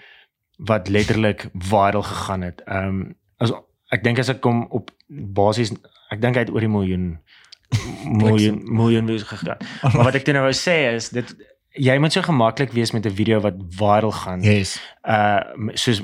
wat 0.57 0.87
letterlik 0.87 1.49
viral 1.53 2.01
gegaan 2.07 2.41
het. 2.47 2.61
Ehm 2.65 2.87
um, 2.87 3.15
as 3.43 3.51
ek 3.91 4.03
dink 4.03 4.19
as 4.19 4.29
ek 4.31 4.39
kom 4.41 4.63
op 4.71 4.89
basies 5.35 5.73
ek 6.15 6.21
dink 6.23 6.37
hy 6.39 6.45
het 6.45 6.53
oor 6.53 6.63
die 6.63 6.71
miljoen 6.71 7.09
miljoen 8.05 8.61
miljoen 8.63 9.07
views 9.09 9.25
gegaan. 9.27 9.59
Maar 9.93 10.09
wat 10.11 10.15
ek 10.19 10.25
toe 10.27 10.33
nou 10.37 10.45
wou 10.47 10.55
sê 10.55 10.77
is 10.95 11.09
dit 11.15 11.35
jy 11.75 11.97
moet 11.99 12.13
so 12.15 12.23
gemaklik 12.23 12.71
wees 12.71 12.93
met 12.95 13.05
'n 13.05 13.11
video 13.15 13.39
wat 13.43 13.55
viral 13.69 14.11
gaan 14.11 14.41
Yes. 14.41 14.79
uh 15.03 15.41
soos 15.73 15.99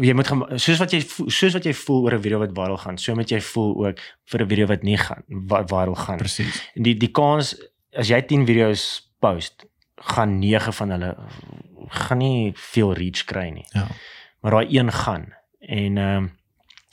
jy 0.00 0.14
moet 0.14 0.28
soos 0.54 0.78
wat 0.78 0.92
jy 0.94 1.00
soos 1.26 1.52
wat 1.56 1.64
jy 1.64 1.74
voel 1.74 2.04
oor 2.04 2.14
'n 2.14 2.22
video 2.22 2.38
wat 2.38 2.54
viral 2.54 2.78
gaan, 2.78 2.98
so 2.98 3.14
moet 3.14 3.30
jy 3.30 3.40
voel 3.40 3.86
ook 3.86 3.98
vir 4.30 4.42
'n 4.42 4.48
video 4.48 4.66
wat 4.66 4.82
nie 4.82 4.96
gaan 4.96 5.22
wat 5.26 5.68
viral 5.68 5.94
gaan. 5.94 6.18
Presies. 6.18 6.70
En 6.76 6.82
die 6.82 6.94
die 6.94 7.10
kans 7.10 7.56
as 7.96 8.08
jy 8.08 8.20
10 8.22 8.46
video's 8.46 9.10
post, 9.18 9.66
gaan 9.96 10.38
9 10.38 10.72
van 10.72 10.90
hulle 10.90 11.16
gaan 11.88 12.18
nie 12.18 12.52
veel 12.54 12.92
reach 12.92 13.24
kry 13.24 13.48
nie. 13.50 13.66
Ja. 13.72 13.86
Maar 14.40 14.50
daai 14.52 14.78
een 14.78 14.92
gaan 14.92 15.34
en 15.60 15.98
ehm 15.98 16.16
um, 16.16 16.37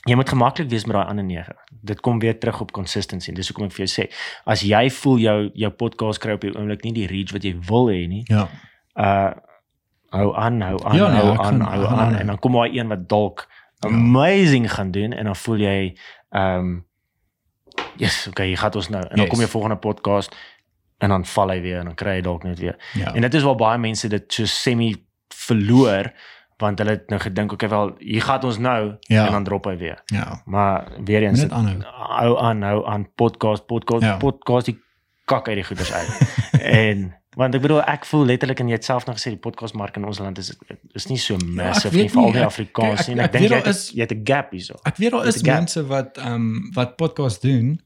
jy 0.05 0.15
moet 0.15 0.29
gemaklik 0.29 0.69
wees 0.69 0.85
met 0.85 0.95
daai 0.95 1.07
ander 1.09 1.23
9. 1.25 1.55
Dit 1.81 1.99
kom 2.01 2.19
weer 2.19 2.37
terug 2.39 2.61
op 2.61 2.71
consistency. 2.71 3.33
Dis 3.33 3.47
hoekom 3.49 3.65
ek 3.65 3.71
vir 3.73 3.85
jou 3.85 3.91
sê, 3.95 4.05
as 4.45 4.61
jy 4.65 4.89
voel 4.89 5.17
jou 5.23 5.37
jou 5.53 5.71
podcast 5.71 6.19
kry 6.21 6.35
op 6.37 6.41
die 6.45 6.53
oomblik 6.55 6.83
nie 6.85 6.93
die 6.93 7.07
reach 7.09 7.33
wat 7.33 7.43
jy 7.43 7.55
wil 7.69 7.87
hê 7.89 8.07
nie, 8.07 8.23
Ja. 8.29 8.47
uh 8.95 9.33
hou 10.15 10.29
aan, 10.35 10.61
hou 10.61 10.77
aan, 10.85 10.95
Ja, 10.95 11.07
nee, 11.11 11.19
hou 11.21 11.31
aan, 11.37 11.59
gaan- 11.59 11.61
hou 11.61 11.85
aan 11.87 12.15
en 12.15 12.27
dan 12.27 12.39
kom 12.39 12.53
daar 12.53 12.69
een 12.71 12.87
wat 12.87 13.09
dalk 13.09 13.47
Ja. 13.83 13.89
amazing 13.89 14.71
gaan 14.71 14.91
doen 14.91 15.11
en 15.13 15.25
dan 15.25 15.35
voel 15.35 15.57
jy 15.57 15.97
ehm 16.31 16.59
um, 16.59 16.85
yes, 17.97 18.27
okay, 18.27 18.47
hier 18.47 18.57
gaan 18.57 18.73
ons 18.73 18.89
nou. 18.89 19.01
En 19.03 19.09
dan 19.09 19.25
Yes. 19.25 19.29
kom 19.29 19.39
jy 19.39 19.47
volgende 19.47 19.75
podcast 19.77 20.35
en 20.99 21.09
dan 21.09 21.25
val 21.25 21.49
hy 21.49 21.61
weer 21.61 21.79
en 21.79 21.85
dan 21.85 21.95
kry 21.95 22.15
jy 22.15 22.21
dalk 22.21 22.43
net 22.43 22.59
weer. 22.59 22.75
Ja. 22.93 23.13
En 23.13 23.21
dit 23.21 23.33
is 23.33 23.43
waar 23.43 23.55
baie 23.55 23.77
mense 23.77 24.07
dit 24.07 24.33
so 24.33 24.45
semi 24.45 24.95
verloor 25.33 26.11
want 26.57 26.79
hulle 26.79 26.91
het 26.91 27.09
nou 27.09 27.19
gedink 27.21 27.51
okay 27.51 27.69
wel 27.69 27.95
hier 27.97 28.21
gaan 28.21 28.43
ons 28.43 28.57
nou 28.57 28.95
Ja. 28.99 29.25
en 29.25 29.31
dan 29.31 29.43
drop 29.43 29.65
hy 29.65 29.77
weer. 29.77 30.01
Ja. 30.05 30.41
Maar 30.45 30.91
weer 31.03 31.23
eens 31.23 31.41
Net 31.41 31.51
aanhou. 31.51 31.77
hou 31.83 32.39
aan 32.39 32.61
hou 32.61 32.85
aan 32.87 33.07
podcast 33.15 33.65
podcast 33.65 34.03
Ja. 34.03 34.17
podcast 34.17 34.65
die 34.65 34.79
kak 35.25 35.47
uit 35.47 35.55
die 35.55 35.63
goeders 35.65 35.91
uit. 35.93 36.09
en 36.61 37.13
Want 37.35 37.51
ek 37.55 37.61
bedoel 37.61 37.81
ek 37.83 38.05
voel 38.07 38.25
letterlik 38.25 38.59
en 38.63 38.67
jy 38.67 38.73
het 38.77 38.85
self 38.87 39.05
nog 39.05 39.17
gesê 39.17 39.29
die 39.33 39.37
podcast 39.43 39.73
mark 39.75 39.97
in 39.99 40.05
ons 40.07 40.19
land 40.23 40.37
is 40.37 40.53
is 40.95 41.07
nie 41.11 41.17
so 41.19 41.35
massive 41.43 41.91
weet 41.91 42.03
nie 42.03 42.09
vir 42.13 42.21
al 42.23 42.31
die 42.31 42.39
ek- 42.39 42.45
Afrikaans 42.47 43.05
kyk, 43.05 43.07
nie. 43.07 43.15
ek- 43.15 43.19
En 43.19 43.23
ek 43.23 43.33
ek 43.35 43.39
dink 43.41 43.51
jy 43.51 43.57
het 43.57 43.67
is- 43.67 43.89
jy 43.91 43.99
het 44.01 44.11
'n 44.15 44.21
gap 44.23 44.51
hierso. 44.51 44.73
Ek 44.85 44.95
weet 44.97 45.11
daar 45.11 45.27
is 45.27 45.41
mense 45.43 45.85
wat 45.87 46.17
ehm 46.17 46.33
um, 46.33 46.69
wat 46.73 46.95
podcast 46.95 47.41
doen. 47.41 47.81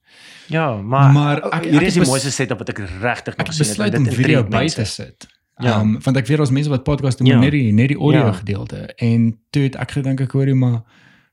Ja, 0.47 0.75
maar 0.75 1.11
Maar 1.11 1.13
maar 1.13 1.37
ek- 1.53 1.63
hier 1.63 1.81
ek 1.81 1.87
is 1.87 1.93
die 1.93 2.05
mooiste 2.05 2.31
setup 2.31 2.57
wat 2.59 2.69
ek 2.69 2.77
regtig 2.77 3.33
Ek 3.33 3.37
nog 3.37 3.47
gesien 3.47 3.65
het. 3.65 3.77
besluit 3.77 3.93
en 3.93 3.99
om 3.99 4.13
video 4.13 4.43
by 4.43 4.67
te 4.67 4.85
sit. 4.85 5.27
Ja. 5.61 5.79
Ehm 5.79 5.97
want 6.03 6.17
ek 6.17 6.27
weet 6.27 6.37
daar's 6.37 6.51
mense 6.51 6.69
wat 6.69 6.83
podcast 6.83 7.17
doen 7.17 7.27
Ja. 7.27 7.39
net 7.39 7.51
die 7.51 7.71
net 7.73 7.87
die 7.87 7.97
audio 7.97 8.25
Ja. 8.25 8.31
gedeelte 8.31 8.93
en 8.95 9.39
toe 9.49 9.63
het 9.63 9.75
ek 9.75 9.91
gedink 9.91 10.21
ek 10.21 10.31
hoorie 10.31 10.55
maar 10.55 10.81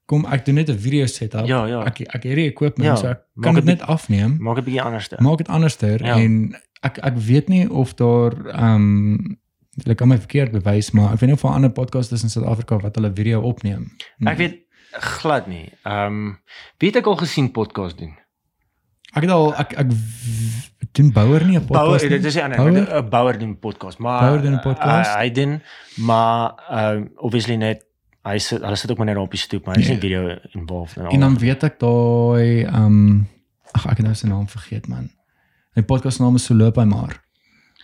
kom 0.07 0.25
ek 0.27 0.45
doen 0.45 0.55
net 0.55 0.69
'n 0.71 0.79
video 0.79 1.07
setup. 1.07 1.47
Ja, 1.47 1.67
ja. 1.67 1.85
Ek 1.85 2.01
ek 2.01 2.23
het 2.23 2.35
die 2.35 2.47
equipment 2.51 2.89
Ja, 2.89 2.97
so 2.97 3.07
ek 3.07 3.21
maak 3.35 3.45
kan 3.45 3.55
dit 3.55 3.65
net 3.65 3.81
afneem. 3.81 4.37
Maak 4.41 4.59
'n 4.59 4.65
bietjie 4.65 4.83
anders 4.83 5.09
te. 5.09 5.17
Maak 5.19 5.37
dit 5.39 5.49
anderster 5.49 6.05
Ja. 6.05 6.17
en 6.17 6.57
ek 6.83 6.99
ek 6.99 7.17
weet 7.17 7.49
nie 7.49 7.71
of 7.71 7.95
daar 7.95 8.33
ehm 8.47 9.17
hulle 9.85 9.95
kan 9.95 10.09
my 10.09 10.19
verkeerd 10.19 10.53
bewys 10.53 10.91
maar 10.91 11.13
ek 11.13 11.21
weet 11.21 11.29
nie 11.29 11.33
of 11.35 11.43
daar 11.43 11.53
ander 11.53 11.71
podcasters 11.71 12.23
in 12.23 12.29
Suid-Afrika 12.31 12.79
wat 12.79 12.95
hulle 12.97 13.11
video 13.15 13.41
opneem. 13.41 13.91
Ek 14.25 14.37
weet 14.39 14.57
glad 15.01 15.47
nie. 15.47 15.71
Ehm 15.85 16.07
um, 16.07 16.39
wie 16.79 16.89
het 16.89 16.97
ek 16.97 17.07
al 17.07 17.17
gesien 17.17 17.51
podcast 17.53 17.99
doen? 17.99 18.17
Ek 19.15 19.23
het 19.23 19.31
al 19.31 19.55
ek 19.57 19.73
ek 19.79 19.87
doen 20.97 21.13
Bouwer 21.13 21.45
nie 21.45 21.57
'n 21.59 21.67
Bouwer, 21.67 21.91
podcast. 21.99 22.09
dit 22.09 22.19
nie. 22.21 22.27
is 22.29 22.35
die 22.35 22.43
ander, 22.43 22.57
Bouwer? 22.59 23.03
'n 23.03 23.09
Bouwer 23.11 23.39
doen 23.39 23.59
podcast, 23.59 23.99
maar 23.99 24.21
Bouwer 24.21 24.43
doen 24.43 24.55
'n 24.55 24.61
podcast? 24.61 25.11
Uh, 25.11 25.17
hy 25.21 25.31
doen 25.31 25.63
maar 25.97 26.55
um, 26.71 27.11
obviously 27.17 27.57
net 27.57 27.85
hy 28.27 28.39
sit 28.39 28.61
hulle 28.63 28.77
sit 28.77 28.91
ook 28.91 28.97
maar 28.99 29.07
net 29.07 29.17
op 29.17 29.31
die 29.31 29.39
stoep, 29.41 29.67
maar 29.67 29.75
hy 29.77 29.81
is 29.81 29.87
Ja. 29.87 29.93
nie 29.93 30.01
video 30.01 30.37
involved 30.53 30.97
en 30.97 31.05
al. 31.07 31.11
En 31.13 31.21
dan 31.21 31.39
weet 31.39 31.63
ek 31.63 31.79
daai 31.79 32.65
ehm 32.65 33.21
ag 33.73 33.85
ek 33.87 33.97
het 33.97 34.07
nou 34.07 34.15
sy 34.15 34.27
naam 34.27 34.49
vergeet 34.49 34.89
man. 34.89 35.11
Die 35.75 35.83
podcast 35.85 36.19
naam 36.21 36.35
is 36.35 36.45
So 36.45 36.55
loop 36.55 36.77
hy 36.77 36.85
maar. 36.85 37.23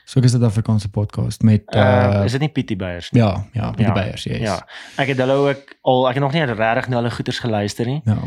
So 0.05 0.19
ek 0.21 0.25
is 0.27 0.33
dit 0.33 0.43
Afrikaanse 0.43 0.89
podcast 0.91 1.43
met 1.43 1.63
uh, 1.77 1.81
uh, 1.81 2.25
is 2.25 2.33
dit 2.33 2.41
nie 2.41 2.49
Pietie 2.49 2.77
Beyers 2.77 3.11
nie? 3.13 3.23
ja, 3.23 3.45
ja, 3.53 3.67
met 3.71 3.77
die 3.79 3.93
Beyers, 3.93 4.25
yes. 4.25 4.41
Ja. 4.41 4.67
Ek 4.97 5.09
het 5.09 5.17
hulle 5.19 5.33
ook 5.33 5.77
al 5.83 6.09
ek 6.09 6.15
het 6.15 6.23
nog 6.23 6.33
nie 6.33 6.43
regtig 6.45 6.89
na 6.89 6.97
hulle 6.97 7.11
goeters 7.11 7.39
geluister 7.39 7.87
nie. 7.87 8.01
Ja. 8.05 8.19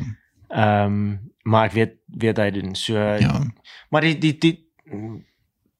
Ehm 0.49 1.17
maar 1.45 1.65
ek 1.69 1.75
weet 1.77 1.93
weet 2.19 2.37
hy 2.41 2.49
doen. 2.51 2.75
So 2.75 2.97
Ja. 2.97 3.39
maar 3.89 4.01
die 4.01 4.17
die 4.17 4.33
die 4.37 4.55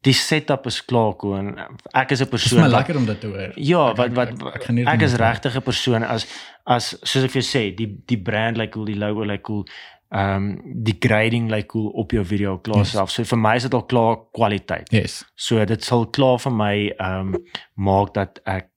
die 0.05 0.13
setup 0.13 0.65
is 0.69 0.77
klaar 0.85 1.15
en 1.39 1.47
ek 1.93 2.11
is 2.11 2.21
'n 2.21 2.25
Dit 2.25 2.33
is 2.33 2.41
persoon 2.41 2.59
my 2.61 2.69
wat 2.69 2.77
lekker 2.77 2.97
om 2.97 3.05
dit 3.05 3.19
te 3.21 3.27
hoor. 3.27 3.51
Ja, 3.55 3.89
Ek- 3.89 3.95
wat 3.97 4.05
ek- 4.07 4.13
wat 4.15 4.27
ek- 4.29 4.69
ek 4.69 4.87
ek 4.87 4.99
dit 4.99 5.09
is 5.09 5.15
regtig 5.17 5.55
'n 5.55 5.61
persoon 5.61 6.03
as 6.03 6.27
as 6.67 6.97
soos 7.03 7.23
ek 7.23 7.31
vir 7.31 7.41
jou 7.41 7.49
sê, 7.61 7.75
die 7.75 8.01
die 8.05 8.17
brand 8.21 8.57
lyk 8.57 8.61
like 8.65 8.73
cool, 8.73 8.85
die 8.85 8.95
logo 8.97 9.21
lyk 9.21 9.27
like 9.29 9.43
cool. 9.43 9.65
Ehm 10.11 10.35
um, 10.35 10.61
die 10.83 10.95
grading 10.99 11.47
lyk 11.49 11.55
like 11.55 11.67
cool 11.67 11.87
op 11.89 12.11
jou 12.11 12.23
video 12.25 12.57
klaar 12.59 12.77
Yes. 12.77 12.91
self. 12.91 13.09
So 13.09 13.23
vir 13.23 13.37
my 13.37 13.55
is 13.55 13.63
dit 13.63 13.73
al 13.73 13.85
klaar 13.85 14.17
kwaliteit. 14.31 14.91
Yes. 14.91 15.25
So 15.35 15.65
dit 15.65 15.83
sal 15.83 16.05
klaar 16.09 16.39
vir 16.39 16.51
my 16.51 16.93
ehm 16.99 17.33
um, 17.33 17.43
maak 17.75 18.13
dat 18.13 18.39
ek 18.45 18.67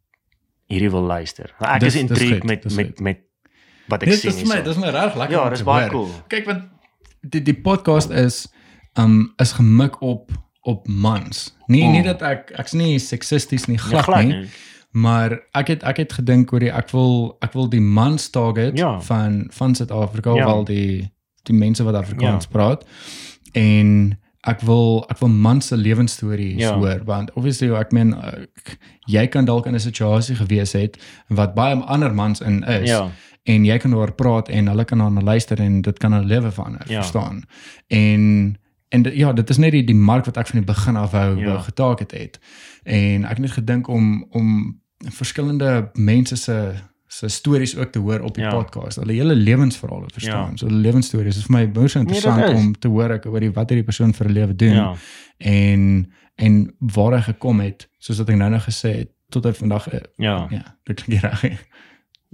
hierdie 0.71 0.91
wil 0.91 1.03
luister. 1.05 1.51
Ek 1.61 1.81
Dis- 1.81 1.95
is 1.95 2.01
dis 2.01 2.11
intrigued 2.11 2.45
met 2.45 2.63
dis 2.63 2.75
met 2.77 2.87
goed. 2.87 3.01
met 3.01 3.19
wat 3.89 4.03
ek 4.03 4.09
Dit 4.09 4.19
sien 4.21 4.31
is 4.31 4.37
vir 4.37 4.47
my, 4.47 4.55
hierso. 4.55 4.65
dit 4.65 4.77
is 4.77 4.83
my 4.83 4.91
reg 4.91 5.15
lekker. 5.15 5.37
Ja, 5.37 5.49
dis 5.51 5.63
baie 5.63 5.89
cool. 5.89 6.11
Kyk 6.29 6.45
want 6.47 6.63
die 7.21 7.43
die 7.43 7.55
podcast 7.55 8.11
is 8.11 8.47
um 8.99 9.33
is 9.37 9.53
gemik 9.53 10.01
op 10.03 10.31
op 10.63 10.87
mans. 10.89 11.57
Nee, 11.67 11.85
Mm. 11.85 11.93
nie 11.93 12.03
dat 12.03 12.23
ek 12.23 12.51
ek's 12.59 12.73
nie 12.73 12.99
seksisties 12.99 13.67
nie, 13.67 13.77
Ja, 13.77 13.83
glad, 13.89 14.05
glad 14.05 14.25
nie. 14.25 14.37
nie. 14.37 14.49
Maar 14.91 15.39
ek 15.55 15.69
het 15.69 15.83
ek 15.83 15.97
het 15.97 16.13
gedink 16.13 16.53
oor 16.53 16.61
die 16.61 16.73
ek 16.73 16.91
wil 16.91 17.37
ek 17.43 17.53
wil 17.53 17.69
die 17.69 17.81
mans 17.81 18.31
target 18.31 18.79
Ja. 18.79 19.01
van 19.01 19.47
van 19.51 19.75
Suid-Afrika 19.75 20.35
Ja. 20.35 20.45
wel 20.47 20.65
die 20.65 21.11
die 21.45 21.55
mense 21.57 21.83
wat 21.85 21.95
Afrikaans 21.95 22.45
Ja. 22.45 22.51
praat. 22.51 22.85
En 23.53 24.19
ek 24.47 24.61
wil 24.61 25.05
ek 25.11 25.19
wil 25.19 25.29
mans 25.29 25.67
se 25.67 25.77
lewensstories 25.77 26.59
Ja. 26.61 26.75
hoor 26.79 27.01
want 27.05 27.31
obviously 27.35 27.71
ek 27.75 27.93
meen 27.93 28.15
ek, 28.15 28.79
jy 29.07 29.27
kan 29.27 29.45
dalk 29.45 29.67
in 29.67 29.75
'n 29.75 29.81
situasie 29.81 30.37
gewees 30.37 30.73
het 30.73 30.99
wat 31.29 31.55
baie 31.55 31.75
ander 31.75 32.15
mans 32.15 32.41
in 32.41 32.63
is 32.65 32.89
Ja. 32.89 33.11
En 33.49 33.65
jy 33.65 33.79
kan 33.81 33.91
daaroor 33.95 34.13
praat 34.19 34.49
en 34.53 34.67
hulle 34.69 34.85
kan 34.85 34.99
daarna 34.99 35.21
luister 35.25 35.61
en 35.65 35.81
dit 35.83 35.99
kan 35.99 36.13
hulle 36.13 36.27
lewe 36.27 36.51
verander, 36.53 36.85
Ja. 36.89 37.01
verstaan? 37.03 37.43
En 37.89 38.57
en 38.91 39.03
dit- 39.03 39.15
ja, 39.17 39.33
dit 39.33 39.51
is 39.51 39.57
net 39.57 39.73
die 39.73 39.85
die 39.85 39.95
mark 39.97 40.25
wat 40.25 40.37
ek 40.37 40.47
van 40.47 40.61
die 40.61 40.67
begin 40.75 40.97
af 40.97 41.11
wou 41.11 41.39
Ja. 41.41 41.59
getaak 41.61 41.99
het. 41.99 42.39
En 42.85 43.25
ek 43.25 43.31
het 43.31 43.39
net 43.39 43.51
gedink 43.51 43.89
om 43.89 44.27
om 44.31 44.81
verskillende 44.99 45.91
mense 45.95 46.37
se 46.37 46.73
se 47.11 47.29
stories 47.29 47.77
ook 47.77 47.93
te 47.93 47.99
hoor 47.99 48.21
op 48.21 48.35
die 48.35 48.45
Ja. 48.45 48.51
podcast. 48.51 48.97
Hulle 48.97 49.13
hele 49.13 49.35
lewensverhale 49.35 50.07
verstaan. 50.13 50.51
Ja. 50.51 50.57
So 50.57 50.67
hulle 50.67 50.79
lewensstories 50.81 51.37
is 51.37 51.45
vir 51.47 51.57
my 51.57 51.73
baie 51.73 51.89
so 51.89 51.99
interessant 52.01 52.37
Nee, 52.37 52.47
dit 52.47 52.57
is. 52.57 52.63
om 52.65 52.73
te 52.79 52.89
hoor 52.89 53.11
ek 53.11 53.27
oor 53.27 53.41
die 53.41 53.51
wat 53.53 53.69
hierdie 53.71 53.85
persoon 53.85 54.13
vir 54.15 54.27
'n 54.29 54.33
lewe 54.33 54.55
doen 54.57 54.75
Ja. 54.75 54.95
en 55.39 56.13
en 56.37 56.75
waar 56.79 57.13
hy 57.17 57.21
gekom 57.23 57.61
het, 57.61 57.89
soos 57.99 58.19
wat 58.19 58.29
ek 58.29 58.37
nou 58.37 58.51
nou 58.51 58.61
gesê 58.63 58.97
het, 58.99 59.09
tot 59.31 59.45
hy 59.45 59.53
vandag 59.53 59.89
eh, 59.89 60.01
Ja. 60.17 60.47
ja, 60.51 60.77
dit 60.85 61.05
klink 61.05 61.23
reg. 61.23 61.67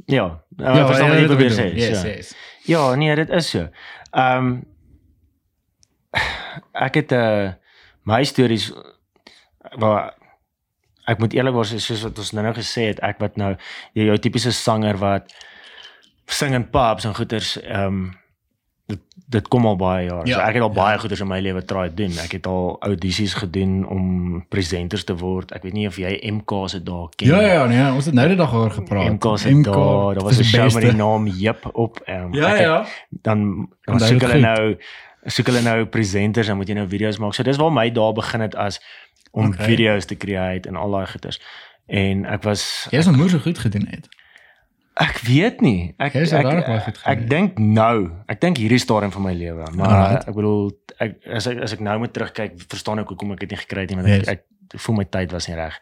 Ja, 0.07 0.45
Ja. 0.57 0.75
Ja, 0.75 0.81
ek 0.81 0.87
verstaan 0.87 1.11
wat 1.11 1.19
jy 1.19 1.27
probeer 1.27 1.55
sê. 1.55 1.67
Yes, 1.75 2.01
so. 2.01 2.09
yes. 2.09 2.35
Ja, 2.69 2.95
nee, 2.95 3.15
dit 3.15 3.31
is 3.31 3.51
so. 3.51 3.69
Ehm 4.11 4.47
um, 4.47 4.53
ek 6.87 6.95
het 6.95 7.11
'n 7.11 7.15
uh, 7.15 7.53
my 8.03 8.25
stories 8.25 8.73
waar 9.79 10.15
ek 11.05 11.19
moet 11.19 11.35
eerlikwaar 11.35 11.67
sê 11.67 11.79
soos 11.79 12.03
wat 12.03 12.19
ons 12.19 12.33
nou 12.33 12.45
nou 12.45 12.55
gesê 12.55 12.89
het, 12.93 13.01
ek 13.03 13.19
wat 13.19 13.37
nou 13.37 13.55
jou, 13.93 14.07
jou 14.07 14.19
tipiese 14.19 14.53
sanger 14.53 14.97
wat 14.97 15.35
sing 16.27 16.55
in 16.55 16.71
pubs 16.71 17.05
en 17.05 17.15
goeters 17.15 17.57
ehm 17.63 17.87
um, 17.87 18.13
dit 18.87 19.01
dit 19.29 19.49
kom 19.49 19.67
al 19.67 19.77
baie 19.77 20.05
jare. 20.07 20.27
Ja, 20.29 20.35
so 20.35 20.41
ek 20.45 20.55
het 20.55 20.63
al 20.63 20.69
ja. 20.69 20.75
baie 20.75 20.99
goeders 20.99 21.21
in 21.21 21.27
my 21.27 21.39
lewe 21.41 21.65
try 21.65 21.89
doen. 21.95 22.13
Ek 22.23 22.33
het 22.33 22.47
al 22.47 22.77
audisies 22.81 23.35
gedoen 23.35 23.87
om 23.89 24.45
presenters 24.49 25.05
te 25.05 25.17
word. 25.17 25.53
Ek 25.57 25.63
weet 25.63 25.73
nie 25.73 25.87
of 25.89 25.97
jy 25.97 26.19
MK 26.33 26.69
se 26.69 26.83
daar 26.83 27.09
ken. 27.17 27.29
Ja 27.29 27.41
ja 27.41 27.67
nee, 27.67 27.93
ons 27.95 28.05
het 28.05 28.15
nou 28.15 28.29
die 28.29 28.37
dag 28.37 28.53
oor 28.55 28.71
gepraat. 28.71 29.11
MK 29.17 29.39
se 29.39 29.55
daar, 29.63 30.15
daar 30.15 30.25
was 30.25 30.39
'n 30.39 30.45
show 30.45 30.73
met 30.75 30.83
die 30.83 30.93
naam 30.93 31.27
Jip 31.27 31.69
op. 31.73 32.01
Um, 32.07 32.35
Ja 32.35 32.49
het- 32.49 32.61
ja. 32.61 32.87
dan 33.11 33.69
dan 33.85 34.01
soek 34.01 34.21
hulle 34.21 34.41
nou 34.41 34.77
soek 35.27 35.47
hulle 35.47 35.63
nou 35.63 35.85
presenters 35.87 36.49
en 36.49 36.57
moet 36.57 36.69
jy 36.69 36.75
nou 36.75 36.89
video's 36.89 37.19
maak. 37.19 37.35
So 37.35 37.43
dis 37.43 37.57
waar 37.57 37.73
my 37.73 37.91
daar 37.91 38.13
begin 38.13 38.41
het 38.41 38.55
as 38.55 38.81
om 39.31 39.47
Okay. 39.47 39.67
video's 39.67 40.05
te 40.05 40.17
create 40.17 40.69
en 40.69 40.77
al 40.77 40.91
daai 40.91 41.07
goeters. 41.07 41.41
En 41.87 42.25
ek 42.25 42.43
was 42.43 42.87
Jy 42.91 42.99
is 42.99 43.07
nog 43.07 43.17
moeë 43.17 43.29
so 43.31 43.39
goed 43.39 43.59
gedoen 43.59 43.87
het. 43.91 44.09
Ek 45.01 45.19
weet 45.27 45.61
nie. 45.61 45.95
Ek 45.99 46.15
is 46.15 46.33
ek, 46.33 46.47
ek, 46.47 46.65
gedoen. 46.85 47.03
ek 47.05 47.29
dink 47.29 47.59
nou, 47.59 48.11
ek 48.31 48.41
dink 48.41 48.59
hierdie 48.63 48.79
stadium 48.79 49.11
van 49.11 49.23
my 49.23 49.33
lewe, 49.35 49.67
maar 49.75 49.89
Alright. 49.91 50.29
ek 50.29 50.35
bedoel 50.35 50.71
ek 51.03 51.17
as 51.35 51.47
ek 51.51 51.59
as 51.67 51.73
ek 51.75 51.81
nou 51.81 51.99
moet 51.99 52.13
terugkyk, 52.15 52.55
verstaan 52.71 53.03
ek 53.03 53.09
hoekom 53.11 53.33
ek 53.35 53.41
dit 53.41 53.51
nie 53.51 53.59
gekry 53.59 53.81
het 53.87 53.91
nie 53.91 53.99
want 53.99 54.09
Yes. 54.09 54.29
ek, 54.29 54.45
ek 54.75 54.81
voel 54.81 54.97
my 55.01 55.05
tyd 55.05 55.33
was 55.35 55.49
nie 55.49 55.57
reg 55.59 55.75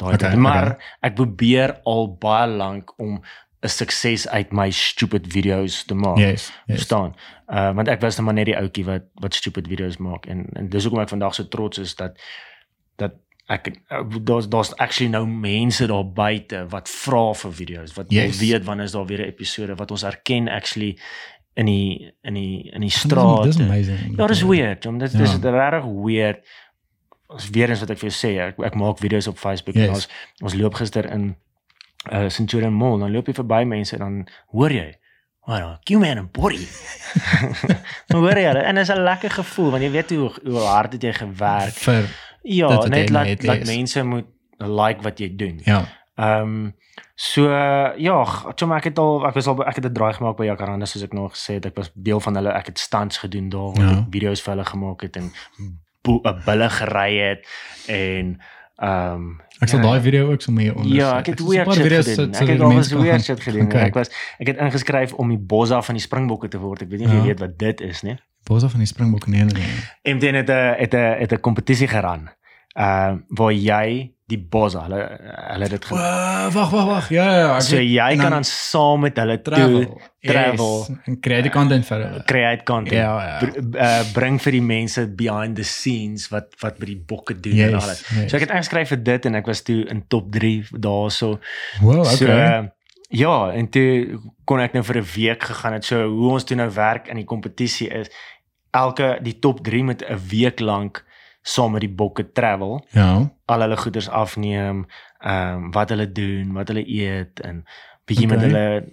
daai 0.00 0.14
Okay, 0.14 0.30
tyd. 0.30 0.38
Maar 0.40 0.70
okay. 0.74 0.92
ek 1.10 1.14
probeer 1.20 1.76
al 1.84 2.08
baie 2.20 2.48
lank 2.48 2.92
om 2.98 3.20
'n 3.64 3.68
sukses 3.68 4.28
uit 4.28 4.52
my 4.52 4.70
stupid 4.70 5.24
video's 5.32 5.84
te 5.88 5.94
maak. 5.94 6.18
Yes. 6.18 6.52
yes. 6.66 6.76
verstaan. 6.80 7.14
Uh 7.48 7.72
want 7.76 7.88
ek 7.88 8.00
was 8.00 8.16
net 8.16 8.24
maar 8.24 8.34
net 8.34 8.46
die 8.46 8.56
ouetjie 8.56 8.84
wat 8.84 9.04
wat 9.20 9.34
stupid 9.34 9.68
video's 9.68 9.96
maak 9.98 10.26
en 10.26 10.46
en 10.56 10.68
dis 10.68 10.84
hoekom 10.84 11.00
ek 11.00 11.08
vandag 11.12 11.34
so 11.34 11.44
trots 11.48 11.78
is 11.78 11.94
dat 11.96 12.16
dat 12.96 13.12
ek 13.46 13.68
uh, 13.92 14.00
daar's 14.24 14.48
daar's 14.48 14.72
actually 14.76 15.10
nou 15.12 15.26
mense 15.26 15.86
daar 15.86 16.04
buite 16.12 16.66
wat 16.68 16.88
vra 16.88 17.32
vir 17.34 17.52
video's 17.52 17.92
wat 17.94 18.06
Yes. 18.08 18.38
weet 18.38 18.64
wanneer 18.64 18.84
is 18.86 18.92
daar 18.92 19.06
weer 19.06 19.20
'n 19.20 19.28
episode 19.28 19.74
wat 19.74 19.90
ons 19.90 20.02
erken 20.02 20.48
actually 20.48 20.98
in 21.54 21.66
die 21.66 22.14
in 22.22 22.34
die 22.34 22.70
in 22.72 22.80
die 22.80 22.88
Dis- 22.90 23.00
straat. 23.00 23.42
Dis 23.44 23.60
amazing. 23.60 24.16
Ja, 24.16 24.26
dis 24.26 24.42
weird. 24.42 24.86
Om 24.86 24.98
dit 24.98 25.12
dis 25.12 25.36
Ja. 25.42 25.50
regtig 25.50 25.84
weird. 26.04 26.46
Ons 27.26 27.50
weer 27.50 27.68
eens 27.70 27.80
wat 27.80 27.90
ek 27.90 27.98
vir 27.98 28.08
jou 28.10 28.16
sê, 28.32 28.38
ek 28.40 28.58
ek 28.64 28.74
maak 28.74 28.98
video's 28.98 29.26
op 29.26 29.38
Facebook 29.38 29.74
Yes. 29.76 29.86
en 29.88 29.94
ons 29.94 30.08
ons 30.42 30.54
loop 30.54 30.74
gister 30.74 31.04
in 31.12 31.36
uh 32.12 32.28
Centurion 32.28 32.72
Mall, 32.74 32.98
dan 32.98 33.12
loop 33.12 33.26
jy 33.26 33.32
verby 33.34 33.64
mense 33.64 33.92
en 33.96 33.98
dan 34.00 34.26
hoor 34.52 34.70
jy, 34.72 34.94
"Wow, 35.46 35.76
Q-man 35.84 36.18
and 36.18 36.32
body." 36.32 36.66
dan 38.08 38.20
hoor 38.20 38.36
jy 38.38 38.44
en 38.54 38.74
dit 38.74 38.82
is 38.88 38.90
'n 38.90 39.02
lekker 39.04 39.30
gevoel 39.30 39.70
want 39.70 39.82
jy 39.82 39.90
weet 39.90 40.10
hoe 40.10 40.32
hoe 40.44 40.58
hard 40.58 40.92
het 40.92 41.02
jy 41.02 41.12
gewerk. 41.12 41.72
vir 41.74 42.08
Ja, 42.44 42.68
net 42.88 43.10
laat 43.10 43.42
laat 43.42 43.64
lees. 43.64 43.76
mense 43.76 44.02
moet 44.04 44.26
like 44.58 45.02
wat 45.02 45.18
jy 45.18 45.30
doen. 45.36 45.60
ja. 45.64 45.84
Ehm 46.16 46.40
um, 46.42 46.74
so 47.18 47.48
ja, 47.98 48.24
chom 48.54 48.72
ek 48.72 48.84
het 48.84 48.98
al 49.02 49.24
ek 49.26 49.34
was 49.34 49.46
al 49.50 49.64
ek 49.66 49.76
het 49.80 49.84
'n 49.86 49.92
draai 49.92 50.12
gemaak 50.14 50.36
by 50.36 50.44
Jacaranda 50.46 50.86
soos 50.86 51.02
ek 51.02 51.12
nog 51.12 51.32
gesê 51.34 51.54
het. 51.58 51.66
Ek 51.66 51.74
was 51.76 51.90
deel 51.94 52.20
van 52.20 52.34
hulle 52.36 52.52
ek 52.54 52.66
het 52.66 52.78
stunts 52.78 53.18
gedoen 53.18 53.48
daar 53.48 53.72
waar 53.74 53.90
Ja. 53.90 53.98
ek 53.98 54.12
video's 54.14 54.40
vir 54.42 54.52
hulle 54.54 54.64
gemaak 54.64 55.00
het 55.02 55.16
en 55.16 55.32
'n 56.06 56.42
bulle 56.44 56.68
gery 56.70 57.18
het 57.18 57.46
en 57.88 58.38
ehm 58.76 59.14
um, 59.14 59.40
Ek 59.60 59.68
sal 59.68 59.80
daai 59.80 60.00
video 60.00 60.32
ook 60.32 60.40
sommer 60.42 60.74
onder. 60.76 60.92
Ja, 60.94 61.18
ek 61.18 61.26
het 61.26 61.36
paar 61.64 61.74
shit 61.74 61.82
video's 61.82 62.06
gedoen. 62.08 62.34
Ek 62.34 62.48
het 62.48 62.60
al 62.60 62.68
weird 62.68 62.90
gaan- 63.10 63.20
shit 63.20 63.40
gedoen. 63.40 63.72
Ek 63.72 63.94
was 63.94 64.10
ek 64.38 64.46
het 64.46 64.56
ingeskryf 64.56 65.12
om 65.12 65.28
die 65.28 65.38
bossa 65.38 65.82
van 65.82 65.94
die 65.94 66.02
Springbokke 66.02 66.48
te 66.48 66.58
word. 66.58 66.82
Ek 66.82 66.88
weet 66.90 66.98
nie 67.00 67.06
of 67.08 67.12
jy 67.12 67.18
Ja. 67.18 67.24
weet 67.24 67.40
wat 67.40 67.58
dit 67.58 67.80
is 67.80 68.02
nie. 68.02 68.16
Bosa 68.44 68.68
van 68.68 68.78
die 68.84 68.88
Springbokke 68.88 69.30
nee 69.30 69.44
nee. 69.44 70.14
MTN 70.14 70.34
het 70.42 70.50
'n 70.50 70.74
het 70.80 70.94
'n 70.94 71.20
het 71.20 71.32
'n 71.32 71.40
kompetisie 71.40 71.88
geran. 71.88 72.28
Uh 72.78 73.14
waar 73.28 73.52
jy 73.52 74.10
die 74.26 74.38
Bossa. 74.40 74.82
Hulle 74.82 74.98
hulle 75.52 75.62
het 75.62 75.70
dit 75.70 75.88
Wow, 75.88 76.52
wag, 76.52 76.70
wag, 76.70 76.86
wag. 76.86 77.08
Ja, 77.10 77.24
ja, 77.24 77.38
ja. 77.38 77.56
ek 77.56 77.62
So 77.62 77.76
jy 77.76 78.16
kan 78.16 78.30
dan 78.30 78.44
saam 78.44 79.00
met 79.00 79.16
hulle 79.16 79.42
travel. 79.42 79.84
toe 79.84 79.96
travel, 80.22 80.78
Yes, 80.88 80.98
en 81.04 81.20
create 81.20 81.50
content 81.50 81.86
vir 81.86 81.98
hulle. 81.98 82.22
create 82.24 82.62
content. 82.64 82.96
Ja, 82.96 83.24
ja. 83.24 83.38
Br 83.38 83.78
uh, 83.78 84.12
bring 84.12 84.40
vir 84.42 84.52
die 84.52 84.62
mense 84.62 85.06
behind 85.14 85.56
the 85.56 85.62
scenes 85.62 86.28
wat 86.28 86.46
wat 86.60 86.78
by 86.78 86.86
die 86.86 87.02
bokke 87.06 87.40
doen 87.40 87.54
Yes, 87.54 87.68
en 87.68 87.74
alles. 87.74 88.00
yes. 88.08 88.30
So 88.30 88.36
ek 88.36 88.42
het 88.42 88.50
ingeskryf 88.50 88.88
vir 88.88 89.02
dit 89.02 89.24
en 89.26 89.34
ek 89.34 89.46
was 89.46 89.62
toe 89.62 89.84
in 89.88 90.04
top 90.08 90.32
3 90.32 90.66
daarso. 90.78 91.38
Wow, 91.80 91.98
okay. 92.00 92.16
So 92.16 92.26
uh, 92.26 92.62
ja, 93.08 93.50
en 93.52 93.68
toe 93.70 94.20
kon 94.44 94.60
ek 94.60 94.72
nou 94.72 94.82
vir 94.84 94.96
'n 94.96 95.08
week 95.14 95.42
gegaan 95.42 95.72
het. 95.72 95.84
So 95.84 96.08
hoe 96.08 96.30
ons 96.30 96.44
toe 96.44 96.56
nou 96.56 96.70
werk 96.70 97.08
in 97.08 97.16
die 97.16 97.24
kompetisie 97.24 97.88
is 97.88 98.10
elke 98.70 99.18
die 99.22 99.38
top 99.38 99.60
3 99.64 99.84
met 99.84 100.02
'n 100.08 100.18
week 100.28 100.60
lank 100.60 101.04
saam 101.42 101.72
met 101.72 101.80
die 101.80 101.92
bokke 101.94 102.32
travel, 102.32 102.86
ja. 102.90 103.30
al 103.46 103.60
hulle 103.60 103.76
goeders 103.76 104.08
afneem, 104.08 104.86
ehm 105.20 105.54
um, 105.54 105.70
wat 105.72 105.88
hulle 105.88 106.12
doen, 106.12 106.52
wat 106.52 106.68
hulle 106.68 106.84
eet 106.88 107.40
en 107.40 107.64
bietjie 108.06 108.26
Okay. 108.26 108.36
met 108.38 108.46
hulle 108.46 108.84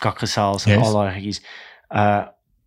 kak 0.00 0.18
gesels 0.18 0.66
en 0.66 0.78
Yes. 0.78 0.86
al 0.86 0.92
daai 0.92 1.14
goedjies. 1.14 1.42
Uh 1.90 2.22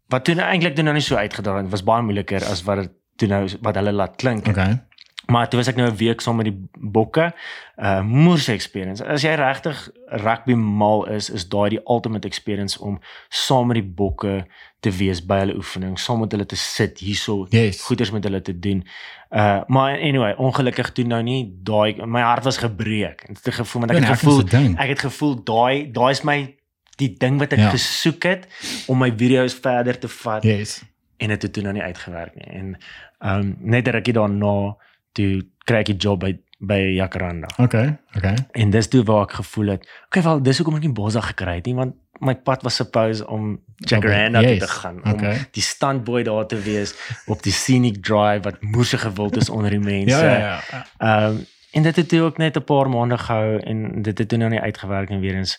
wat 0.10 0.24
toe 0.24 0.36
nou 0.36 0.48
eintlik 0.48 0.76
toe 0.76 0.84
nou 0.84 0.94
nie 0.94 1.02
so 1.04 1.16
uitgedraai 1.16 1.62
het, 1.62 1.72
was 1.72 1.84
baie 1.84 2.02
moeiliker 2.02 2.44
as 2.46 2.64
wat 2.64 2.78
dit 2.78 2.92
toe 3.18 3.28
nou 3.28 3.48
wat 3.62 3.76
hulle 3.76 3.92
laat 3.92 4.16
klink. 4.16 4.48
Okay. 4.48 4.80
Maar 5.28 5.48
toe 5.50 5.60
was 5.60 5.68
ek 5.68 5.76
nou 5.76 5.90
'n 5.92 5.96
week 5.96 6.22
saam 6.22 6.36
met 6.36 6.46
die 6.46 6.60
bokke. 6.80 7.34
Uh 7.78 8.02
moerse 8.02 8.52
experience. 8.52 9.06
As 9.06 9.22
jy 9.22 9.34
regtig 9.36 9.90
rugby 10.06 10.54
mal 10.54 11.06
is, 11.08 11.30
is 11.30 11.48
daai 11.50 11.70
die 11.70 11.82
ultimate 11.86 12.28
experience 12.28 12.80
om 12.80 13.00
saam 13.30 13.68
met 13.68 13.76
die 13.76 13.92
bokke 13.96 14.46
te 14.80 14.92
wees 14.92 15.26
by 15.26 15.38
hulle 15.40 15.56
oefening, 15.56 16.00
saam 16.00 16.20
met 16.20 16.32
hulle 16.32 16.46
te 16.46 16.56
sit 16.56 17.00
hierso, 17.00 17.46
Yes. 17.50 17.82
goeders 17.84 18.12
met 18.12 18.24
hulle 18.24 18.42
te 18.42 18.60
doen. 18.60 18.84
Uh 19.32 19.62
maar 19.68 20.00
anyway, 20.00 20.34
ongelukkig 20.38 20.92
toe 20.92 21.06
nou 21.06 21.22
nie 21.24 21.52
daai 21.64 22.06
my 22.06 22.22
hart 22.22 22.44
was 22.44 22.58
gebreek. 22.58 23.22
En 23.28 23.34
het 23.44 23.54
gevoel 23.54 23.82
want 23.86 23.92
ek 23.92 23.98
het 24.04 24.20
gevoel 24.20 24.40
ek 24.78 24.88
het 24.90 25.00
gevoel 25.00 25.44
daai 25.44 25.92
daai 25.92 26.12
is 26.12 26.24
my 26.24 26.56
die 26.98 27.16
ding 27.18 27.38
wat 27.40 27.52
ek 27.54 27.60
Ja. 27.60 27.70
gesoek 27.70 28.24
het 28.24 28.48
om 28.88 28.98
my 28.98 29.12
video's 29.18 29.54
verder 29.54 30.00
te 30.00 30.08
vat 30.08 30.44
Yes. 30.44 30.84
en 31.18 31.28
dit 31.28 31.42
het 31.42 31.54
toe 31.54 31.64
nou 31.64 31.74
nie 31.74 31.84
uitgewerk 31.84 32.36
nie. 32.36 32.46
En 32.60 32.78
ehm 33.20 33.40
um, 33.40 33.58
net 33.60 33.88
'n 33.88 33.92
rukkie 33.92 34.14
daarna 34.14 34.76
toe 35.18 35.32
kry 35.68 35.82
ek 35.84 35.94
'n 35.96 36.04
job 36.04 36.22
by 36.24 36.36
by 36.58 36.80
Jacaranda. 36.98 37.50
Okay. 37.62 37.98
Okay. 38.18 38.36
En 38.52 38.70
dis 38.74 38.88
toe 38.90 39.04
waar 39.06 39.28
ek 39.28 39.38
gevoel 39.38 39.76
het, 39.76 39.84
okay, 40.08 40.24
wel 40.26 40.42
dis 40.42 40.58
hoekom 40.58 40.80
ek 40.80 40.88
nie 40.88 40.94
Bossa 40.94 41.22
gekry 41.22 41.60
het 41.60 41.68
nie 41.70 41.76
want 41.78 41.94
my 42.20 42.34
pad 42.34 42.64
was 42.66 42.76
suppose 42.76 43.28
om 43.28 43.60
Jacaranda 43.86 44.42
toe 44.42 44.58
te 44.58 44.66
yes, 44.66 44.80
gaan 44.82 45.04
om 45.04 45.12
okay. 45.12 45.36
die 45.54 45.62
standboy 45.62 46.24
daar 46.26 46.48
te 46.50 46.58
wees 46.58 46.96
op 47.30 47.44
die 47.46 47.54
scenic 47.54 48.02
drive 48.02 48.42
wat 48.48 48.62
moerse 48.62 48.98
gewild 48.98 49.38
is 49.38 49.50
onder 49.50 49.70
die 49.70 49.84
mense. 49.84 50.18
Ja, 50.18 50.24
ja, 50.24 50.40
ja. 50.40 50.58
ja. 50.72 50.82
Ehm 50.98 51.36
um, 51.36 51.46
en 51.78 51.84
dit 51.84 51.96
het 51.96 52.10
toe 52.10 52.22
ook 52.22 52.38
net 52.38 52.58
'n 52.58 52.64
paar 52.64 52.90
maande 52.90 53.18
gehou 53.18 53.60
en 53.60 54.02
dit 54.02 54.18
het 54.18 54.28
toe 54.30 54.38
nou 54.38 54.50
nie 54.50 54.62
uitgewerk 54.62 55.10
en 55.10 55.20
weer 55.20 55.36
eens 55.36 55.58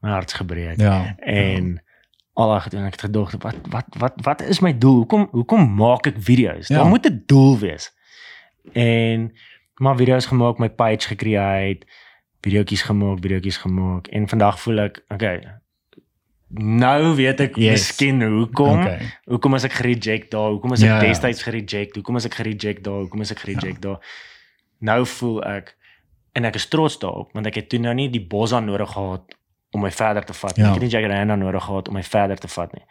my 0.00 0.10
hart 0.10 0.32
gebreek. 0.32 0.80
Ja. 0.80 1.16
En 1.18 1.82
al 2.32 2.48
daai 2.48 2.60
gedoen 2.60 2.84
ek 2.84 2.96
het 2.96 3.00
gedog 3.00 3.34
wat 3.42 3.56
wat 3.68 3.86
wat 3.98 4.14
wat 4.16 4.42
is 4.42 4.60
my 4.60 4.78
doel? 4.78 4.94
Hoekom 4.94 5.28
hoekom 5.30 5.74
maak 5.74 6.06
ek 6.06 6.16
video's? 6.18 6.68
Ja. 6.68 6.76
Daar 6.76 6.86
moet 6.86 7.06
'n 7.06 7.22
doel 7.26 7.58
wees. 7.58 7.92
En 8.72 9.32
maar 9.78 9.96
video's 9.96 10.26
gemaak, 10.26 10.58
my 10.58 10.68
page 10.70 11.06
gecreate, 11.08 11.86
videoetjies 12.42 12.82
gemaak, 12.82 13.20
videoetjies 13.22 13.56
gemaak 13.56 14.06
en 14.06 14.28
vandag 14.28 14.60
voel 14.60 14.78
ek, 14.88 15.04
okay. 15.08 15.40
Nou 16.50 17.14
weet 17.16 17.40
ek 17.40 17.56
Yes. 17.56 17.70
miskien 17.72 18.22
hoekom. 18.22 18.80
Okay. 18.80 18.98
Hoekom 19.24 19.54
is 19.54 19.64
ek 19.64 19.72
gereject 19.72 20.30
daar? 20.30 20.48
Hoekom 20.50 20.72
is 20.72 20.82
ek 20.82 20.88
Ja, 20.88 21.00
ja. 21.02 21.08
destyds 21.08 21.42
gereject? 21.42 21.94
Hoekom 21.94 22.16
is 22.16 22.24
ek 22.24 22.34
gereject 22.34 22.84
daar? 22.84 22.94
Hoekom 23.04 23.20
is 23.20 23.30
ek 23.30 23.38
gereject 23.38 23.82
daar? 23.82 24.00
Nou 24.80 25.06
voel 25.06 25.42
ek 25.44 25.76
en 26.32 26.44
ek 26.44 26.54
is 26.54 26.66
trots 26.68 26.98
daarop 26.98 27.32
want 27.32 27.46
ek 27.46 27.54
het 27.54 27.68
toe 27.68 27.78
nou 27.78 27.94
nie 27.94 28.08
die 28.10 28.22
Bossa 28.26 28.60
nodig 28.60 28.90
gehad 28.90 29.22
om 29.70 29.80
my 29.84 29.90
verder 29.90 30.24
te 30.24 30.32
vat 30.32 30.56
nie. 30.56 30.64
Ja. 30.64 30.70
Ek 30.72 30.80
het 30.80 30.82
nie 30.82 30.90
Jacaranda 30.90 31.36
nodig 31.36 31.64
gehad 31.64 31.88
om 31.88 31.94
my 31.94 32.02
verder 32.02 32.38
te 32.38 32.48
vat 32.48 32.72
nie. 32.72 32.84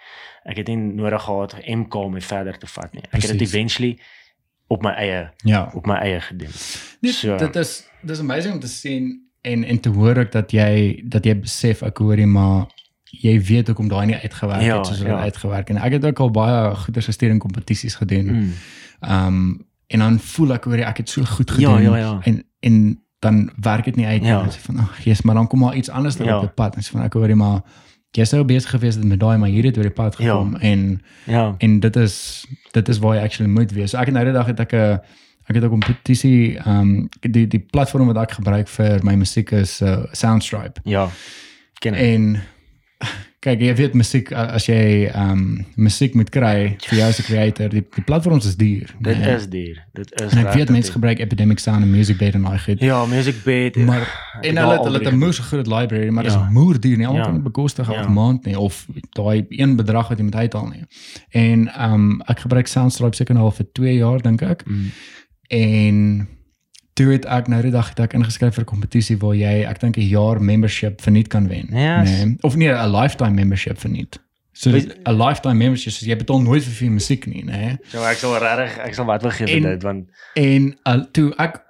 Ek 0.46 0.58
het 0.58 0.68
nie 0.68 0.78
nodig 0.78 1.24
gehad 1.24 1.56
MK 1.66 1.96
om 1.96 2.12
my 2.14 2.22
verder 2.22 2.58
te 2.58 2.68
vat 2.68 2.94
nie. 2.94 3.04
Ek 3.12 3.22
het 3.22 3.32
dit 3.38 3.42
eventually 3.42 3.98
op 4.68 4.82
my 4.82 4.90
eie 4.92 5.30
Ja. 5.44 5.72
op 5.74 5.86
my 5.86 5.94
eie 5.96 6.20
gedoen. 6.22 6.50
Dit, 7.02 7.14
So- 7.14 7.38
dit 7.38 7.56
is 7.56 7.88
dis 8.02 8.20
amazing 8.20 8.54
om 8.54 8.60
te 8.60 8.68
sien 8.68 9.26
en 9.42 9.64
en 9.64 9.80
te 9.80 9.90
hoor 9.90 10.18
ook 10.18 10.32
dat 10.32 10.52
jy 10.52 11.02
dat 11.06 11.26
jy 11.26 11.40
besef 11.40 11.82
ek 11.82 11.98
hoor 11.98 12.18
jy 12.18 12.26
maar 12.26 12.66
jy 13.04 13.42
weet 13.42 13.68
hoekom 13.68 13.88
daai 13.88 14.06
nie 14.06 14.16
uitgewerk 14.16 14.62
Ja, 14.62 14.78
het 14.78 14.86
soos 14.86 14.98
hulle 14.98 15.10
ja. 15.10 15.20
uitgewerk 15.22 15.70
en 15.70 15.78
ek 15.78 15.92
het 15.92 16.06
ook 16.06 16.20
al 16.20 16.32
baie 16.32 16.76
goeie 16.76 17.02
gestuur 17.02 17.30
in 17.30 17.40
kompetisies 17.40 17.96
gedoen. 17.96 18.26
Mm. 18.26 18.52
Ehm 19.00 19.28
um, 19.28 19.66
en 19.88 20.00
dan 20.00 20.20
voel 20.20 20.54
ek 20.54 20.64
hoor 20.64 20.78
jy 20.78 20.84
ek 20.84 20.98
het 20.98 21.10
so 21.10 21.24
goed 21.24 21.50
Ja, 21.50 21.56
gedoen 21.56 21.82
ja, 21.82 21.98
ja. 21.98 22.20
en 22.24 22.44
en 22.60 23.02
dan 23.20 23.52
werk 23.62 23.86
dit 23.86 23.96
nie 23.96 24.06
uit. 24.06 24.24
Ja. 24.26 24.42
En 24.44 24.50
sê 24.50 24.60
van 24.62 24.78
ag, 24.80 25.04
Jesus, 25.04 25.22
maar 25.22 25.36
dan 25.36 25.48
kom 25.48 25.60
maar 25.60 25.76
iets 25.76 25.90
anders 25.90 26.18
Ja. 26.18 26.36
op 26.36 26.42
die 26.42 26.50
pad 26.50 26.76
en 26.76 26.82
sê 26.84 26.92
van 26.92 27.02
ek 27.02 27.14
hoor 27.14 27.28
jy 27.28 27.36
maar 27.36 27.62
jy 28.18 28.26
sou 28.26 28.44
besig 28.44 28.70
gewees 28.74 28.96
het 28.98 29.04
met 29.06 29.20
daai 29.22 29.38
maar 29.38 29.50
hier 29.54 29.64
het 29.70 29.78
oor 29.78 29.84
die 29.88 29.94
pad 29.94 30.16
Ja. 30.18 30.26
gekom 30.26 30.56
en 30.56 31.02
Ja. 31.28 31.56
en 31.58 31.80
dit 31.80 31.96
is 31.96 32.46
dit 32.74 32.90
is 32.90 33.00
waar 33.00 33.16
jy 33.16 33.22
actually 33.24 33.52
moet 33.52 33.72
wees. 33.72 33.92
So 33.92 33.98
ek 33.98 34.06
het 34.10 34.14
nou 34.16 34.26
die 34.26 34.34
dag 34.34 34.46
het 34.48 34.60
ek 34.60 34.74
'n 34.74 35.00
ek 35.50 35.56
het 35.56 35.64
'n 35.64 35.70
kompetisie 35.70 36.58
ehm 36.58 36.70
um, 36.80 37.10
die 37.22 37.48
die 37.48 37.60
platform 37.72 38.08
wat 38.08 38.18
ek 38.18 38.32
gebruik 38.32 38.68
vir 38.68 39.00
my 39.04 39.16
musiek 39.16 39.52
is 39.52 39.82
uh, 39.82 40.04
Soundstripe. 40.12 40.80
Ja. 40.84 41.10
Ken 41.80 41.94
ek. 41.94 42.02
En 42.02 42.42
kyk, 43.48 43.62
jy 43.64 43.74
weet 43.78 43.94
musiek 43.98 44.32
a- 44.32 44.50
as 44.58 44.66
jy 44.70 45.08
ehm 45.08 45.32
um, 45.32 45.66
musiek 45.76 46.14
moet 46.20 46.30
kry 46.34 46.76
vir 46.88 46.98
jou 47.00 47.08
as 47.08 47.20
'n 47.20 47.24
creator, 47.30 47.70
die, 47.70 47.84
die 47.96 48.04
platforms 48.04 48.46
is 48.46 48.56
duur. 48.60 48.94
Dit 49.00 49.18
nee. 49.18 49.36
is 49.36 49.48
duur. 49.50 49.78
Dit 49.94 50.12
is 50.22 50.32
en 50.34 50.46
ek 50.46 50.54
weet 50.54 50.70
mense 50.70 50.92
gebruik 50.92 51.20
Epidemic 51.20 51.60
Sound 51.60 51.84
en 51.84 51.90
Musicbed 51.92 52.34
en 52.34 52.42
daai 52.44 52.60
goed. 52.60 52.80
Ja, 52.80 53.06
Music 53.06 53.44
Bed. 53.44 53.76
Maar 53.76 54.04
en 54.42 54.58
hulle 54.58 54.72
het 54.78 54.84
hulle 54.84 55.00
het 55.00 55.12
'n 55.14 55.18
moer 55.18 55.34
so 55.34 55.44
groot 55.44 55.68
library, 55.68 56.10
maar 56.10 56.24
dit 56.24 56.34
Ja. 56.34 56.46
is 56.46 56.52
moer 56.54 56.80
duur 56.80 56.98
nie. 56.98 57.08
Almal 57.08 57.22
Ja. 57.24 57.30
kan 57.32 57.44
bekostig 57.44 57.88
Ja. 57.90 57.94
elke 57.98 58.12
maand 58.12 58.46
nie 58.46 58.60
of 58.60 58.86
daai 59.12 59.46
een 59.50 59.76
bedrag 59.76 60.08
wat 60.08 60.18
jy 60.18 60.24
moet 60.24 60.36
uithaal 60.36 60.68
nie. 60.68 60.84
En 61.32 61.68
ehm 61.68 61.94
um, 61.94 62.22
ek 62.28 62.40
gebruik 62.40 62.68
Soundstripe 62.68 63.16
seker 63.16 63.34
nou 63.36 63.46
al 63.46 63.52
vir 63.52 63.66
2 63.74 63.96
jaar 63.98 64.22
dink 64.22 64.42
ek. 64.42 64.64
Mm. 64.68 64.92
En 65.50 66.28
toe 66.98 67.12
het 67.14 67.26
ek 67.30 67.50
nou 67.52 67.60
die 67.62 67.74
dag 67.74 67.90
het 67.94 68.00
ek 68.08 68.16
ingeskryf 68.18 68.56
vir 68.58 68.64
'n 68.66 68.72
kompetisie 68.72 69.18
waar 69.22 69.36
jy 69.38 69.66
ek 69.70 69.80
dink 69.80 69.98
'n 69.98 70.10
jaar 70.10 70.42
membership 70.42 71.02
verniet 71.02 71.28
kan 71.28 71.48
wen. 71.48 71.68
Yes. 71.72 72.10
Nee, 72.10 72.38
of 72.42 72.56
nee, 72.56 72.72
'n 72.72 72.92
lifetime 72.92 73.34
membership 73.34 73.80
verniet. 73.80 74.20
So 74.52 74.72
'n 74.72 75.18
lifetime 75.18 75.58
membership, 75.58 75.94
so 75.94 76.06
jy 76.06 76.16
betaal 76.18 76.42
nooit 76.42 76.64
vir 76.64 76.74
vir 76.74 76.92
musiek 76.92 77.28
nie, 77.28 77.44
nê? 77.44 77.78
So 77.92 78.02
ek 78.04 78.18
sal 78.18 78.38
regtig 78.42 78.78
ek 78.78 78.94
sal 78.94 79.06
wat 79.06 79.22
wil 79.22 79.32
gee 79.32 79.46
vir 79.46 79.70
dit 79.70 79.84
want 79.84 80.10
En 80.34 80.78
uh, 80.84 81.04
toe 81.12 81.34
ek 81.38 81.62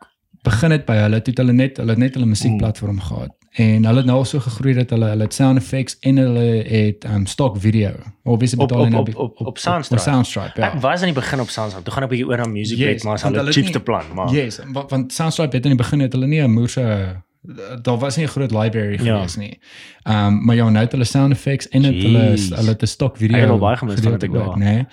begin 0.43 0.71
het 0.71 0.85
by 0.85 0.95
hulle, 0.95 1.21
toe 1.21 1.33
het 1.33 1.41
hulle 1.43 1.53
net 1.53 1.77
hulle 1.77 1.95
net 1.95 2.13
hulle 2.13 2.25
musiekplatform 2.25 2.99
gehad. 2.99 3.36
En 3.57 3.85
hulle 3.89 3.97
het 3.97 4.05
nou 4.05 4.19
so 4.29 4.39
gegroei 4.39 4.73
dat 4.77 4.89
hulle 4.93 5.05
hulle 5.09 5.23
het 5.25 5.33
sound 5.33 5.57
effects 5.57 5.95
en 6.05 6.17
hulle 6.21 6.43
het 6.67 7.05
um 7.09 7.23
stock 7.25 7.55
video. 7.57 7.91
Obviously 8.23 8.59
Op- 8.61 8.67
betaal 8.67 8.85
jy 8.85 8.87
op- 8.97 9.07
nou 9.07 9.17
op- 9.25 9.39
op- 9.39 9.47
op 9.47 9.57
Soundstripe. 9.57 10.01
Op 10.03 10.07
Soundstripe, 10.09 10.61
ja. 10.61 10.73
Ek 10.73 10.81
was 10.81 10.99
aan 10.99 11.05
die 11.11 11.13
begin 11.13 11.39
op 11.41 11.49
Soundstripe. 11.49 11.83
Toe 11.85 11.93
gaan 11.93 12.03
ek 12.03 12.09
'n 12.09 12.11
bietjie 12.13 12.27
oor 12.29 12.37
na 12.37 12.47
Music 12.51 12.77
Yes, 12.77 12.93
Bed, 12.93 13.03
maar 13.03 13.13
as 13.13 13.21
want 13.21 13.35
hulle 13.35 13.47
hulle 13.47 13.57
cheapste 13.57 13.77
nie- 13.77 13.83
plan, 13.85 14.03
maar 14.15 14.29
Yes, 14.33 14.59
want, 14.73 14.89
want 14.91 15.13
Soundstripe 15.13 15.55
het 15.55 15.65
in 15.65 15.71
die 15.75 15.77
begin 15.83 15.99
het 15.99 16.13
hulle 16.13 16.27
nie 16.27 16.41
'n 16.41 16.51
moerse 16.51 17.15
daar 17.81 17.97
was 17.97 18.15
nie 18.17 18.25
'n 18.25 18.29
groot 18.29 18.51
library 18.51 18.91
Ja. 19.03 19.15
gewees 19.15 19.35
nie. 19.35 19.59
Um, 20.03 20.45
maar 20.45 20.55
ja, 20.55 20.69
nou 20.69 20.83
het 20.83 20.91
hulle 20.91 21.03
sound 21.05 21.31
effects 21.33 21.67
en 21.69 21.83
het 21.83 21.95
hulle 21.95 22.35
hulle 22.55 22.69
het 22.69 22.81
'n 22.81 22.85
stock 22.87 23.17
video. 23.17 23.35
Ek 23.37 23.41
het 23.41 23.51
al 23.51 23.57
baie 23.59 23.77
gemis 23.77 23.99
van 23.99 24.11
dit 24.11 24.23
ek 24.23 24.35
ook, 24.35 24.55
nee. 24.55 24.85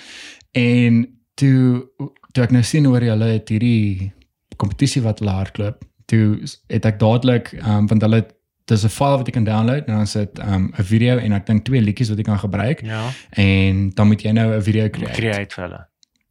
En 0.52 1.18
toe 1.34 1.88
toe 2.32 2.42
ek 2.44 2.50
nou 2.50 2.62
sien 2.62 2.84
hoe 2.84 2.98
hulle 2.98 3.24
het 3.24 3.48
hierdie 3.48 4.12
kompetisie 4.56 5.02
wat 5.02 5.18
hulle 5.18 5.30
hardloop, 5.30 5.82
toe 6.06 6.38
het 6.68 6.84
ek 6.84 6.98
dadelik 6.98 7.52
um, 7.66 7.86
want 7.86 8.02
hulle 8.02 8.14
het- 8.16 8.33
dis 8.64 8.82
'n 8.84 8.88
file 8.88 9.16
wat 9.16 9.26
jy 9.26 9.32
kan 9.32 9.44
download 9.44 9.84
en 9.86 9.94
dan 9.94 10.06
sit 10.06 10.38
ehm 10.38 10.52
um, 10.54 10.72
'n 10.78 10.82
video 10.84 11.16
en 11.18 11.32
ek 11.32 11.46
dink 11.46 11.64
twee 11.64 11.80
liedjies 11.80 12.08
wat 12.08 12.16
jy 12.18 12.24
kan 12.24 12.38
gebruik 12.38 12.80
ja, 12.82 13.08
en 13.30 13.90
dan 13.94 14.06
moet 14.06 14.22
jy 14.22 14.30
nou 14.30 14.54
'n 14.56 14.62
video 14.62 14.88
create. 14.90 15.12
create 15.20 15.54
vir 15.54 15.64
hulle. 15.64 15.86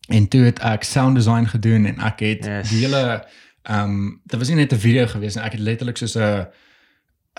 En 0.08 0.28
toe 0.28 0.42
het 0.44 0.60
ek 0.60 0.84
sound 0.84 1.16
design 1.16 1.46
gedoen 1.46 1.86
en 1.86 2.00
ek 2.00 2.20
het 2.20 2.46
Yes. 2.46 2.70
die 2.70 2.86
hele 2.86 3.24
ehm 3.64 3.80
um, 3.90 4.22
dit 4.26 4.40
was 4.40 4.48
nie 4.48 4.58
net 4.58 4.72
'n 4.74 4.78
video 4.80 5.06
gewees 5.08 5.36
nie. 5.36 5.44
Ek 5.44 5.52
het 5.52 5.62
letterlik 5.62 5.98
soos 5.98 6.16
'n 6.16 6.20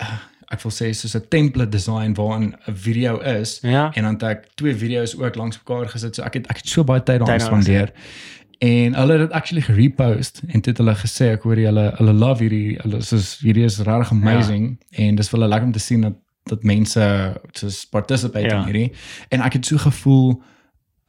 uh, 0.01 0.17
ek 0.51 0.61
wil 0.61 0.71
sê 0.71 0.93
soos 0.93 1.15
'n 1.15 1.25
template 1.29 1.69
design 1.69 2.13
waarin 2.13 2.55
'n 2.67 2.75
video 2.75 3.19
is 3.19 3.59
Ja. 3.61 3.91
en 3.93 4.03
dan 4.03 4.13
het 4.13 4.23
ek 4.23 4.47
twee 4.55 4.75
video's 4.75 5.15
ook 5.17 5.35
langs 5.35 5.57
mekaar 5.57 5.89
gesit. 5.89 6.15
So 6.15 6.23
ek 6.23 6.33
het 6.33 6.47
ek 6.47 6.57
het 6.57 6.67
so 6.67 6.83
baie 6.83 7.03
tyd 7.03 7.19
daaraan 7.19 7.37
Tyd 7.37 7.47
spandeer. 7.47 7.91
En 8.59 8.93
hulle 8.95 9.11
het 9.11 9.21
dit 9.21 9.31
actually 9.31 9.61
gerepost 9.61 10.41
en 10.47 10.61
dit 10.61 10.77
hulle 10.77 10.95
gesê 10.95 11.25
ek 11.35 11.41
hoor 11.43 11.55
hulle 11.55 11.93
hulle 11.97 12.13
love 12.13 12.41
hierdie 12.43 12.77
hulle 12.81 13.01
soos 13.01 13.37
hierdie 13.43 13.63
is 13.67 13.79
regtig 13.79 14.11
amazing 14.11 14.77
en 14.91 15.15
dis 15.15 15.29
vir 15.29 15.39
hulle 15.39 15.49
lekker 15.49 15.65
om 15.67 15.71
te 15.75 15.79
sien 15.79 16.01
dat 16.01 16.13
dat 16.45 16.63
mense 16.63 17.01
soos 17.51 17.85
participate 17.85 18.45
Ja. 18.47 18.59
in 18.59 18.63
hierdie 18.65 18.91
en 19.29 19.41
ek 19.41 19.53
het 19.53 19.65
so 19.65 19.77
gevoel 19.77 20.41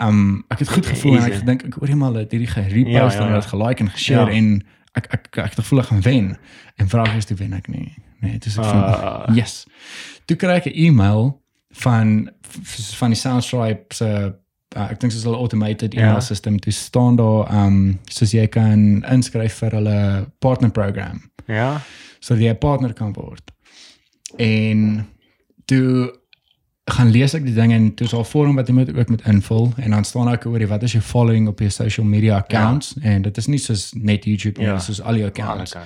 um 0.02 0.44
ek 0.48 0.58
het 0.58 0.68
goed 0.68 0.86
gevoel 0.86 1.16
en 1.16 1.22
ek 1.22 1.28
Easy. 1.28 1.40
gedink 1.40 1.64
ek 1.64 1.74
hoor 1.74 1.88
jy 1.88 1.94
maar 1.94 2.08
hulle 2.10 2.22
het 2.24 2.30
hierdie 2.32 2.48
gerepost 2.50 3.16
Ja, 3.16 3.20
ja, 3.22 3.26
en 3.28 3.34
het 3.34 3.44
ja. 3.44 3.48
gelike 3.50 3.80
en 3.84 3.90
geshare 3.90 4.30
Ja. 4.32 4.36
en 4.36 4.62
ek 4.94 5.04
ek 5.12 5.12
ek, 5.26 5.38
ek 5.38 5.50
het 5.54 5.60
gevoel 5.60 5.80
ek 5.80 5.86
gaan 5.86 6.00
wen 6.02 6.36
en 6.76 6.88
vraag 6.88 7.14
is 7.16 7.24
toe 7.24 7.36
wen 7.36 7.52
ek 7.52 7.68
nie 7.68 7.94
nee 8.20 8.38
dis 8.38 8.58
ek 8.58 8.64
van 8.64 8.82
Ah. 8.82 9.36
yes 9.36 9.66
toe 10.26 10.36
kry 10.36 10.56
ek 10.56 10.66
'n 10.66 10.74
e-mail 10.74 11.40
van 11.84 12.30
van 12.98 13.10
die 13.10 13.18
Soundstripe 13.20 13.94
se 13.94 14.04
uh, 14.08 14.30
ek 14.74 14.98
dink 15.00 15.12
soos 15.12 15.24
hulle 15.24 15.36
automated 15.36 15.94
Ja. 15.94 16.00
email 16.08 16.20
system 16.20 16.58
toe 16.60 16.72
staan 16.72 17.16
daar 17.16 17.46
um 17.66 17.98
soos 18.10 18.32
jy 18.32 18.46
kan 18.46 19.04
inskryf 19.12 19.60
vir 19.60 19.70
hulle 19.70 20.26
partner 20.38 20.70
program 20.70 21.20
Ja. 21.48 21.80
sodat 22.20 22.42
jy 22.42 22.50
'n 22.50 22.58
partner 22.58 22.92
kan 22.92 23.12
word. 23.12 23.50
En 24.38 25.06
toe 25.64 26.12
gaan 26.96 27.10
lees 27.12 27.34
ek 27.36 27.44
die 27.44 27.54
dinge 27.54 27.74
en 27.76 27.90
toe 27.94 28.06
is 28.06 28.12
daar 28.12 28.20
'n 28.24 28.30
vorm 28.30 28.56
wat 28.56 28.68
jy 28.68 28.74
moet 28.74 28.90
ook 28.96 29.08
moet 29.08 29.26
invul 29.26 29.72
en 29.76 29.90
dan 29.90 30.04
staan 30.04 30.24
daar 30.26 30.34
ook 30.34 30.46
oor 30.46 30.58
die 30.58 30.68
wat 30.68 30.82
is 30.82 30.92
jou 30.92 31.02
following 31.04 31.48
op 31.48 31.58
jou 31.58 31.70
social 31.70 32.06
media 32.06 32.36
accounts 32.36 32.94
ja. 33.00 33.10
en 33.10 33.22
dit 33.22 33.36
is 33.36 33.46
nie 33.46 33.58
soos 33.58 33.92
net 33.94 34.24
YouTube 34.24 34.60
Ja. 34.62 34.72
ja. 34.72 34.78
soos 34.78 35.00
al 35.02 35.16
jou 35.16 35.26
accounts. 35.28 35.76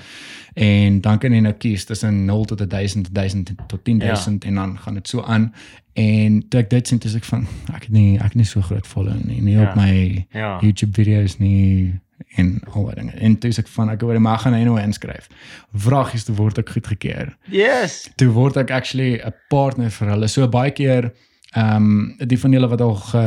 En 0.55 1.01
dan 1.01 1.19
kan 1.19 1.32
jy 1.32 1.41
nou 1.41 1.55
kies 1.55 1.85
tussen 1.85 2.24
0 2.24 2.45
tot 2.45 2.70
1000, 2.70 3.15
1000 3.15 3.53
tot 3.66 3.85
10000 3.85 4.43
ja. 4.43 4.49
en 4.49 4.55
dan 4.55 4.78
gaan 4.78 4.95
dit 4.95 5.09
so 5.09 5.23
aan. 5.23 5.53
En 5.93 6.49
toe 6.49 6.61
ek 6.61 6.70
dit 6.70 6.87
sien, 6.89 6.99
dis 6.99 7.15
ek 7.15 7.24
van 7.24 7.47
ek 7.74 7.82
het 7.82 7.91
nie 7.91 8.16
ek 8.16 8.23
het 8.23 8.35
nie 8.35 8.45
so 8.45 8.61
groot 8.61 8.87
following 8.87 9.24
nie, 9.24 9.41
nie 9.43 9.55
Ja. 9.55 9.69
op 9.69 9.74
my 9.77 10.27
Ja. 10.32 10.59
YouTube 10.61 10.93
video's 10.95 11.39
nie 11.39 11.95
en 12.37 12.61
al 12.73 12.85
daai 12.85 12.95
dinge. 12.95 13.17
En 13.19 13.39
toe 13.39 13.53
sê 13.53 13.65
ek 13.65 13.73
van 13.75 13.91
ek 13.91 14.05
hoor 14.05 14.21
maar 14.21 14.39
gaan 14.39 14.57
hy 14.57 14.63
nou 14.67 14.77
inskryf. 14.81 15.29
Vragies 15.73 16.25
te 16.25 16.35
word 16.37 16.59
ek 16.59 16.73
goedgekeur. 16.77 17.35
Yes. 17.55 18.03
Toe 18.21 18.31
word 18.35 18.57
ek 18.57 18.71
actually 18.71 19.19
'n 19.19 19.35
partner 19.49 19.91
vir 19.91 20.09
hulle. 20.15 20.29
So 20.29 20.49
baie 20.49 20.71
keer 20.71 21.13
ehm 21.55 21.77
um, 21.77 22.17
die 22.19 22.39
van 22.39 22.53
julle 22.53 22.69
wat 22.69 22.81
al 22.81 22.95
ge 22.95 23.27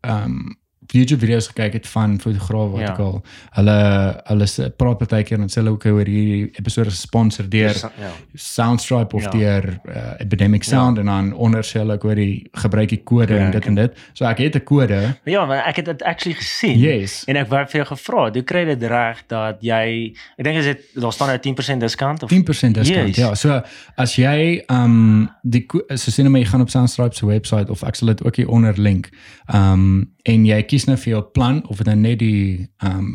ehm 0.00 0.24
um, 0.24 0.56
YouTube 0.92 1.20
video's 1.20 1.46
gekyk 1.48 1.72
het 1.72 1.86
van 1.86 2.20
fotograaf 2.20 2.70
wat 2.70 2.80
Ja. 2.80 2.86
ja. 2.86 2.92
ek 2.92 2.98
al 2.98 3.22
hulle 3.50 4.22
hulle 4.24 4.70
praat 4.76 5.08
baie 5.08 5.22
keer 5.24 5.38
en 5.40 5.48
sê 5.48 5.54
hulle 5.60 5.70
ook 5.70 5.84
oor 5.86 6.04
hierdie 6.06 6.50
episode 6.58 6.90
gesponsor 6.90 7.48
deur 7.48 7.74
Ja. 7.98 8.10
Soundstripe 8.34 9.16
of 9.16 9.22
Ja. 9.22 9.30
ja. 9.32 9.38
deur 9.38 9.80
uh, 9.88 10.12
Epidemic 10.18 10.64
Sound 10.64 10.96
ja. 10.96 11.00
en 11.02 11.06
dan 11.06 11.32
onder 11.32 11.62
sê 11.64 11.78
hulle 11.80 11.92
ook 11.92 12.04
oor 12.04 12.14
die 12.14 12.48
gebruik 12.52 12.88
die 12.88 13.02
kode 13.04 13.34
Ja, 13.34 13.44
en 13.44 13.50
dit 13.50 13.60
ek- 13.62 13.66
en 13.68 13.74
dit. 13.74 13.96
So 14.12 14.24
ek 14.24 14.38
het 14.38 14.54
'n 14.56 14.64
kode. 14.64 15.16
Ja, 15.24 15.46
maar 15.46 15.66
ek 15.66 15.76
het 15.76 15.84
dit 15.84 16.02
actually 16.02 16.36
gesien. 16.38 16.78
Yes. 16.78 17.24
En 17.26 17.36
ek 17.36 17.48
wou 17.48 17.64
vir 17.66 17.84
jou 17.84 17.86
gevra, 17.96 18.30
hoe 18.32 18.42
kry 18.42 18.58
jy 18.58 18.74
dit 18.76 18.82
reg 18.90 19.22
dat 19.26 19.56
jy 19.60 20.12
ek 20.38 20.44
dink 20.44 20.56
is 20.56 20.64
dit 20.64 20.80
daar 20.94 21.12
staan 21.12 21.28
nou 21.28 21.38
10% 21.38 21.80
discount 21.80 22.22
of 22.22 22.30
10% 22.30 22.74
discount. 22.74 23.08
Yes. 23.08 23.16
Ja, 23.16 23.34
so 23.34 23.60
as 23.96 24.16
jy 24.16 24.62
um 24.70 25.28
die 25.42 25.66
so 25.94 26.10
sien 26.10 26.30
maar 26.30 26.40
jy 26.40 26.46
gaan 26.46 26.60
op 26.60 26.70
Soundstripe 26.70 27.14
se 27.16 27.26
webwerf 27.26 27.68
of 27.70 27.82
ek 27.82 27.94
sal 27.94 28.08
dit 28.08 28.24
ook 28.24 28.36
hier 28.36 28.48
onder 28.48 28.74
link. 28.80 29.08
Um 29.54 30.10
en 30.28 30.44
jy 30.46 30.58
kies 30.68 30.84
nou 30.88 30.96
vir 31.00 31.12
jou 31.14 31.22
plan 31.34 31.62
of 31.72 31.80
dit 31.80 31.86
nou 31.88 31.96
net 31.96 32.18
die 32.22 32.68
um 32.84 33.12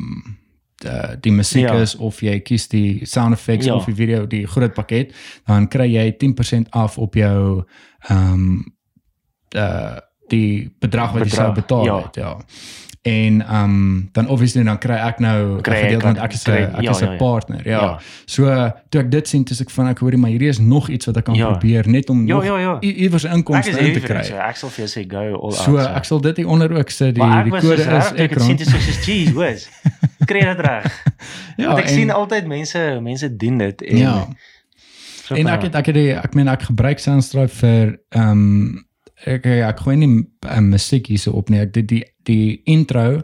die, 0.83 1.17
die 1.23 1.31
musiek 1.31 1.67
Ja. 1.69 1.79
is 1.81 1.95
of 1.95 2.19
jy 2.21 2.39
kies 2.43 2.67
die 2.67 3.05
sound 3.05 3.33
effects 3.37 3.65
Ja. 3.69 3.75
of 3.75 3.85
die 3.85 3.95
video 3.95 4.25
die 4.27 4.45
groot 4.47 4.73
pakket, 4.73 5.13
dan 5.47 5.67
kry 5.71 5.87
jy 5.93 6.11
10% 6.17 6.69
af 6.71 6.97
op 6.97 7.15
jou 7.15 7.63
um 8.09 8.65
uh 9.55 9.99
die 10.31 10.71
bedrag 10.79 11.11
wat 11.13 11.23
jy 11.25 11.29
Bedrag, 11.29 11.45
sou 11.45 11.53
betaal 11.53 11.85
ja. 11.85 11.97
het, 12.03 12.15
ja. 12.15 12.31
En 13.03 13.41
um 13.55 14.09
dan 14.15 14.27
obviously 14.31 14.63
dan 14.63 14.77
kry 14.79 14.95
ek 14.95 15.19
nou 15.19 15.57
'n 15.59 15.63
gedeelte 15.63 16.05
want 16.05 16.17
ek 16.23 16.33
is 16.33 16.43
'n 16.47 16.51
ek 16.51 16.81
ja, 16.81 16.91
is 16.91 16.99
'n 17.01 17.05
ja, 17.05 17.11
ja. 17.11 17.17
partner, 17.17 17.61
ja. 17.67 17.81
Ja. 17.81 17.99
So 18.25 18.43
toe 18.89 19.01
ek 19.01 19.11
dit 19.11 19.27
sien, 19.27 19.43
dis 19.43 19.59
ek 19.61 19.69
van 19.69 19.87
ek 19.87 19.99
hoorie 19.99 20.17
maar 20.17 20.29
hierdie 20.29 20.47
is 20.47 20.59
nog 20.59 20.87
iets 20.89 21.05
wat 21.05 21.17
ek 21.17 21.23
kan 21.25 21.35
Ja. 21.35 21.51
probeer 21.51 21.83
net 21.89 22.09
om 22.09 22.27
Ja, 22.27 22.33
nog 22.35 22.45
ja, 22.45 22.57
ja. 22.59 22.77
iewers 22.81 23.23
inkomste 23.23 23.79
in 23.79 23.93
te 23.93 23.99
kry. 23.99 24.23
so 24.23 24.35
ek 24.35 24.55
sal 24.55 24.69
vir 24.69 24.85
jou 24.87 25.03
sê 25.03 25.07
go 25.11 25.35
all 25.41 25.51
So 25.51 25.77
out. 25.77 25.95
ek 25.97 26.03
sal 26.05 26.19
dit 26.21 26.37
hier 26.37 26.47
onder 26.47 26.71
ook 26.77 26.89
sit 26.89 27.15
die 27.15 27.43
die 27.43 27.51
kode 27.51 27.61
so 27.83 27.95
is 27.97 28.11
ek 28.15 28.29
het 28.29 28.41
sien 28.41 28.55
dit 28.55 28.67
soos 28.67 28.97
cheese, 29.05 29.31
hoes. 29.33 29.69
Kry 30.25 30.39
dit 30.39 30.59
reg? 30.59 31.03
Ja, 31.57 31.67
Want 31.67 31.79
ek 31.79 31.87
en- 31.87 31.93
sien 31.93 32.09
altyd 32.11 32.47
mense 32.47 32.99
mense 33.01 33.35
doen 33.35 33.57
dit 33.57 33.81
en 33.81 33.97
Ja. 33.97 34.27
so 35.25 35.35
En 35.35 35.47
ek 35.47 35.61
het 35.61 35.75
ek 35.75 35.85
het 35.85 35.95
die, 35.95 36.11
ek 36.13 36.33
meen 36.35 36.47
ek 36.47 36.61
gebruik 36.63 36.99
Soundstripe 36.99 37.49
vir 37.53 37.99
ehm 38.15 38.29
um, 38.31 38.85
ek 39.25 39.45
ek 39.45 39.79
gooi 39.79 39.95
nie 39.95 40.25
um, 40.55 40.69
musiek 40.69 41.07
hierso 41.07 41.31
op 41.31 41.49
nie. 41.49 41.59
Ek 41.59 41.73
dit 41.73 41.87
die 41.87 42.03
die 42.23 42.61
intro 42.63 43.21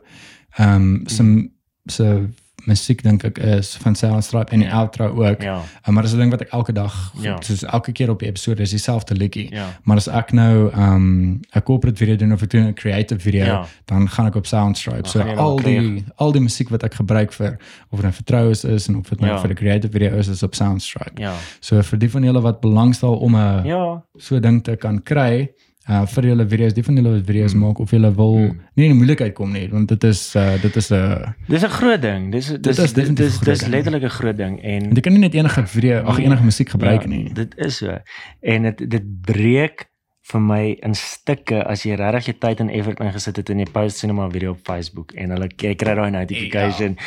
ehm 0.58 0.76
um, 0.76 1.02
se 1.08 1.50
se 1.86 2.28
musiek 2.66 3.02
dink 3.04 3.24
ek 3.24 3.38
is 3.38 3.76
van 3.82 3.96
Soundstripe 3.96 4.52
en 4.52 4.60
die 4.60 4.72
outro 4.74 5.08
ook. 5.08 5.42
Ja, 5.42 5.62
Uh, 5.88 5.94
maar 5.94 6.04
dis 6.04 6.14
'n 6.14 6.18
ding 6.18 6.32
wat 6.32 6.42
ek 6.42 6.50
elke 6.52 6.72
dag 6.74 7.14
Ja. 7.22 7.42
soos 7.42 7.64
elke 7.64 7.92
keer 7.92 8.10
op 8.10 8.20
die 8.20 8.28
episode 8.28 8.62
is 8.62 8.70
dieselfde 8.70 9.16
liedjie. 9.16 9.48
ja. 9.52 9.80
Maar 9.84 9.96
as 9.98 10.08
ek 10.08 10.32
nou 10.32 10.70
ehm 10.72 10.94
um, 10.96 11.40
'n 11.56 11.62
corporate 11.64 11.98
video 11.98 12.16
doen 12.16 12.32
of 12.34 12.42
ek 12.42 12.50
doen 12.50 12.68
'n 12.68 12.74
creative 12.74 13.20
video, 13.20 13.46
Ja. 13.46 13.66
dan 13.86 14.10
gaan 14.10 14.26
ek 14.28 14.36
op 14.36 14.46
Soundstripe. 14.46 15.02
Dan 15.02 15.12
So 15.12 15.20
al 15.22 15.56
die 15.56 16.04
al 16.16 16.32
die 16.32 16.42
musiek 16.42 16.70
wat 16.70 16.84
ek 16.84 16.94
gebruik 16.94 17.32
vir 17.34 17.58
of 17.90 18.00
dit 18.00 18.02
nou 18.02 18.14
vertroues 18.14 18.64
is 18.64 18.88
en 18.88 18.96
of 18.98 19.10
dit 19.10 19.20
nou 19.20 19.32
Ja. 19.32 19.40
vir 19.40 19.50
'n 19.50 19.56
creative 19.56 19.92
video 19.92 20.18
is, 20.18 20.28
is 20.28 20.44
op 20.44 20.56
Soundstripe. 20.56 21.22
Ja. 21.22 21.34
So 21.60 21.82
vir 21.82 22.00
die 22.00 22.10
van 22.12 22.24
julle 22.24 22.42
wat 22.42 22.60
belangstel 22.62 23.16
om 23.18 23.36
'n 23.36 23.66
Ja. 23.66 24.04
so 24.18 24.40
ding 24.40 24.64
te 24.64 24.76
kan 24.76 25.02
kry, 25.04 25.50
uh 25.90 26.06
vir 26.06 26.24
julle 26.30 26.46
video's, 26.46 26.74
die 26.74 26.84
van 26.84 26.96
julle 26.96 27.12
wat 27.16 27.26
video's 27.26 27.54
Mm. 27.56 27.60
maak 27.66 27.80
of 27.80 27.90
julle 27.92 28.12
wil 28.16 28.38
Mm. 28.38 28.60
nie 28.76 28.86
in 28.86 28.92
'n 28.92 28.98
moeilikheid 28.98 29.34
kom 29.34 29.52
nie, 29.52 29.68
want 29.72 29.90
dit 29.90 30.04
is 30.04 30.36
uh 30.36 30.58
dit 30.62 30.76
is 30.76 30.90
'n 30.92 30.96
uh, 30.96 31.28
Dis 31.48 31.64
'n 31.64 31.70
groot 31.70 32.02
ding. 32.02 32.32
Dis 32.32 32.48
dis 32.48 32.76
dis 32.78 32.94
groot 32.94 33.16
dis 33.46 33.60
ding. 33.60 33.72
letterlik 33.72 34.04
'n 34.04 34.10
groot 34.10 34.38
ding 34.38 34.60
en 34.64 34.94
jy 34.96 35.02
kan 35.02 35.14
nie 35.14 35.20
net 35.22 35.34
enige 35.34 35.66
video, 35.68 36.04
ag 36.06 36.18
Nee. 36.18 36.26
enige 36.28 36.44
musiek 36.44 36.70
gebruik 36.70 37.02
ja, 37.02 37.08
nie. 37.08 37.34
Dit 37.34 37.56
is 37.58 37.78
so. 37.78 37.98
En 38.42 38.62
dit 38.64 38.90
dit 38.90 39.04
breek 39.22 39.86
vir 40.32 40.42
my 40.42 40.78
in 40.84 40.94
stukke 40.94 41.64
as 41.66 41.84
jy 41.84 41.96
regtig 41.96 42.26
jou 42.26 42.38
tyd 42.40 42.60
en 42.60 42.70
effort 42.70 43.00
ingesit 43.00 43.36
het 43.38 43.50
en 43.50 43.58
jy 43.60 43.66
post 43.72 43.98
cinema 43.98 44.30
video 44.30 44.52
op 44.52 44.60
Facebook 44.64 45.12
en 45.14 45.30
hulle 45.32 45.48
jy 45.58 45.74
kry 45.76 45.96
daai 45.96 46.12
notification 46.12 46.98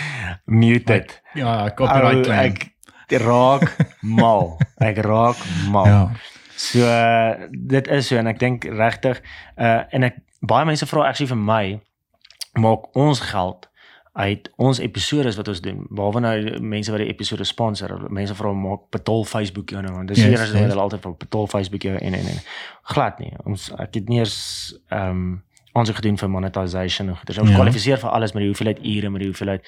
mute 0.46 0.84
dit. 0.92 1.22
Ja, 1.34 1.70
copyright 1.76 2.24
claim. 2.26 2.52
Ek 2.52 3.20
raak 3.20 3.76
mal. 4.20 4.58
Ek 4.80 4.96
raak 4.96 5.36
mal. 5.70 5.86
Ja. 5.86 6.10
So 6.62 6.84
uh, 6.86 7.48
dit 7.50 7.88
is 7.88 8.06
so 8.10 8.16
en 8.20 8.28
ek 8.30 8.38
dink 8.42 8.64
regtig 8.78 9.20
uh 9.58 9.82
en 9.90 10.06
ek 10.10 10.20
baie 10.46 10.66
mense 10.68 10.86
vra 10.90 11.08
actually 11.08 11.30
vir 11.32 11.40
my 11.40 11.64
maak 12.60 12.90
ons 12.98 13.20
geld 13.32 13.68
uit 14.12 14.48
ons 14.60 14.78
episode 14.84 15.30
wat 15.38 15.48
ons 15.48 15.60
doen. 15.64 15.78
Behalwe 15.88 16.20
nou 16.20 16.32
mense 16.60 16.92
wat 16.92 17.00
die 17.00 17.08
episode 17.08 17.46
sponsor. 17.48 17.94
Mense 18.12 18.34
vra 18.36 18.50
maak 18.52 18.82
betaal 18.92 19.24
Facebook 19.24 19.72
jou 19.72 19.80
nou 19.82 19.94
want 19.96 20.10
dis 20.12 20.18
Yes, 20.20 20.26
yes, 20.26 20.34
hier 20.38 20.44
is 20.48 20.52
yes. 20.60 20.72
hulle 20.74 20.84
altyd 20.84 21.00
vir 21.06 21.14
betaal 21.24 21.46
Facebook 21.48 21.86
jou 21.88 21.94
en 21.96 22.14
en 22.18 22.28
en 22.34 22.42
glad 22.92 23.18
nie. 23.24 23.32
Ons 23.48 23.70
ek 23.80 23.96
het 24.00 24.12
nie 24.12 24.20
eens 24.20 24.36
ehm 24.90 25.10
um, 25.22 25.32
ons 25.72 25.88
het 25.88 25.96
gedoen 25.96 26.18
vir 26.20 26.28
monetization 26.28 27.08
en 27.08 27.16
goeie. 27.16 27.40
Ons 27.40 27.48
Ja. 27.50 27.56
kwalifiseer 27.56 27.98
vir 28.02 28.10
alles 28.12 28.34
met 28.36 28.42
die 28.44 28.50
hoeveelheid 28.52 28.82
ure, 28.84 29.10
met 29.10 29.22
die 29.24 29.30
hoeveelheid 29.32 29.64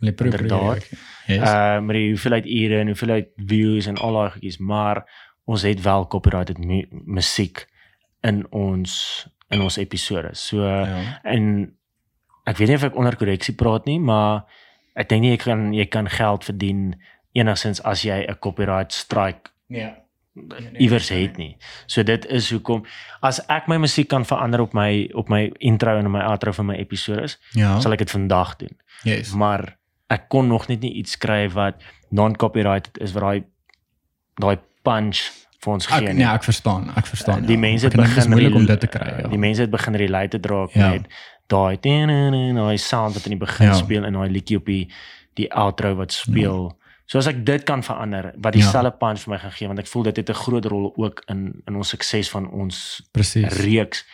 Hulle 0.00 0.12
probeer 0.12 0.40
Inderdaad. 0.42 0.76
ook. 0.82 0.98
Yes. 1.30 1.48
uh 1.48 1.78
met 1.80 1.94
die 1.94 2.08
hoeveelheid 2.10 2.46
ure 2.46 2.80
en 2.82 2.86
hoeveelheid 2.90 3.28
views 3.46 3.86
en 3.86 3.96
al 4.02 4.12
daai 4.18 4.30
goedjies, 4.34 4.58
maar 4.58 5.04
ons 5.46 5.62
het 5.62 5.80
wel 5.82 6.06
copyrighted 6.08 6.58
mu 6.58 6.82
musiek 7.04 7.66
in 8.22 8.44
ons 8.50 9.26
in 9.50 9.60
ons 9.60 9.76
episode. 9.76 10.30
So 10.34 10.64
ja. 10.64 11.20
en 11.22 11.74
ek 12.46 12.56
weet 12.58 12.68
nie 12.68 12.76
of 12.76 12.82
ek 12.84 12.96
onder 12.96 13.16
korreksie 13.16 13.54
praat 13.54 13.84
nie, 13.86 13.98
maar 14.00 14.44
ek 14.96 15.08
dink 15.08 15.22
nie 15.22 15.30
jy 15.34 15.36
kan 15.42 15.72
jy 15.74 15.84
kan 15.86 16.08
geld 16.08 16.44
verdien 16.44 16.94
enigsins 17.34 17.80
as 17.84 18.02
jy 18.04 18.24
'n 18.28 18.38
copyright 18.40 18.92
strike 18.92 19.50
Ja. 19.68 19.94
iewers 20.78 21.08
het 21.08 21.36
nie. 21.36 21.56
So 21.86 22.02
dit 22.02 22.24
is 22.26 22.50
hoekom 22.50 22.84
as 23.22 23.40
ek 23.48 23.68
my 23.68 23.76
musiek 23.76 24.08
kan 24.08 24.24
verander 24.24 24.60
op 24.60 24.72
my 24.74 25.08
op 25.14 25.28
my 25.28 25.52
intro 25.60 25.96
en 25.98 26.10
my 26.10 26.20
outro 26.20 26.52
van 26.52 26.66
my 26.66 26.74
episodes, 26.74 27.38
Ja. 27.54 27.78
sal 27.80 27.92
ek 27.92 27.98
dit 27.98 28.10
vandag 28.10 28.56
doen 28.56 28.76
Yes. 29.04 29.32
maar 29.34 29.76
ek 30.10 30.28
kon 30.28 30.48
nog 30.48 30.68
net 30.68 30.80
nie 30.80 30.92
iets 30.94 31.12
skryf 31.12 31.52
wat 31.52 31.82
non-copyrighted 32.10 32.98
is 32.98 33.12
wat 33.12 33.22
daai 33.22 33.44
daai 34.40 34.58
punch 34.84 35.22
vir 35.64 35.72
ons 35.72 35.86
gee 35.88 36.00
nie. 36.12 36.14
nee, 36.20 36.28
ek 36.28 36.44
verstaan, 36.44 36.90
ek 36.96 37.06
verstaan. 37.08 37.46
die 37.48 37.56
ja. 37.56 37.60
mense 37.60 37.86
het 37.88 37.96
begin 37.96 38.30
moeilik 38.30 38.54
om 38.54 38.66
dit 38.68 38.80
te 38.80 38.86
kry. 38.92 39.08
Ja. 39.22 39.28
Die 39.32 39.38
mense 39.40 39.64
het 39.64 39.70
begin 39.72 39.96
related 39.96 40.46
raak 40.46 40.74
Ja. 40.76 40.90
met 40.90 41.06
daai 41.48 41.78
daai 41.80 42.78
sound 42.78 43.14
wat 43.14 43.24
in 43.24 43.30
die 43.38 43.38
begin 43.46 43.66
Ja. 43.66 43.72
speel 43.74 44.04
en 44.04 44.12
daai 44.12 44.30
liedjie 44.30 44.56
op 44.60 44.66
die 44.66 44.88
die 45.34 45.48
outro 45.52 45.94
wat 45.96 46.12
speel. 46.12 46.76
So 47.06 47.18
as 47.18 47.26
ek 47.26 47.44
dit 47.46 47.64
kan 47.68 47.82
verander 47.82 48.32
wat 48.36 48.52
dieselfde 48.52 48.92
punch 48.98 49.20
vir 49.24 49.32
my 49.34 49.38
gaan 49.38 49.52
gee 49.52 49.66
want 49.68 49.78
ek 49.78 49.86
voel 49.86 50.02
dit 50.02 50.16
het 50.16 50.28
'n 50.30 50.34
groot 50.44 50.64
rol 50.64 50.92
ook 50.96 51.22
in 51.28 51.62
in 51.66 51.76
ons 51.76 51.88
sukses 51.88 52.30
van 52.30 52.50
ons 52.50 53.02
Presies. 53.12 53.52
reeks 53.60 54.04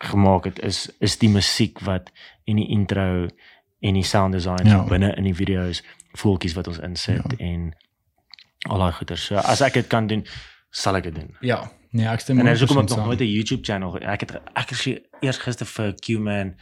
gemaak 0.00 0.44
het 0.44 0.58
is 0.62 0.90
is 1.00 1.18
die 1.18 1.28
musiek 1.28 1.78
wat 1.80 2.10
in 2.44 2.56
die 2.56 2.68
intro 2.68 3.26
en 3.80 3.94
die 3.94 4.02
sound 4.04 4.32
design 4.32 4.66
Ja. 4.66 4.76
ja. 4.76 4.84
binne 4.84 5.14
in 5.16 5.24
die 5.24 5.34
video's 5.34 5.82
voeltjies 6.14 6.54
wat 6.54 6.66
ons 6.68 6.78
insit 6.78 7.34
ja. 7.38 7.46
en 7.46 7.72
al 8.68 8.78
daai 8.78 8.92
goeie. 8.92 9.16
So 9.16 9.36
as 9.36 9.60
ek 9.60 9.72
dit 9.74 9.86
kan 9.86 10.06
doen, 10.06 10.26
sal 10.70 10.96
ek 10.96 11.02
dit 11.02 11.14
doen. 11.14 11.36
Ja. 11.40 11.70
Nee, 11.90 12.06
ek 12.06 12.20
stem 12.20 12.38
En 12.38 12.46
dis 12.46 12.60
hoekom 12.60 12.78
ek 12.78 12.88
100% 12.88 12.96
nog 12.96 13.06
nooit 13.06 13.20
'n 13.20 13.24
YouTube 13.28 13.64
channel 13.64 13.98
ek 13.98 14.20
het 14.20 14.40
ek 14.54 14.70
ge- 14.70 15.02
eers 15.20 15.38
gister 15.38 15.66
vir 15.66 15.94
Q-Man 15.94 16.54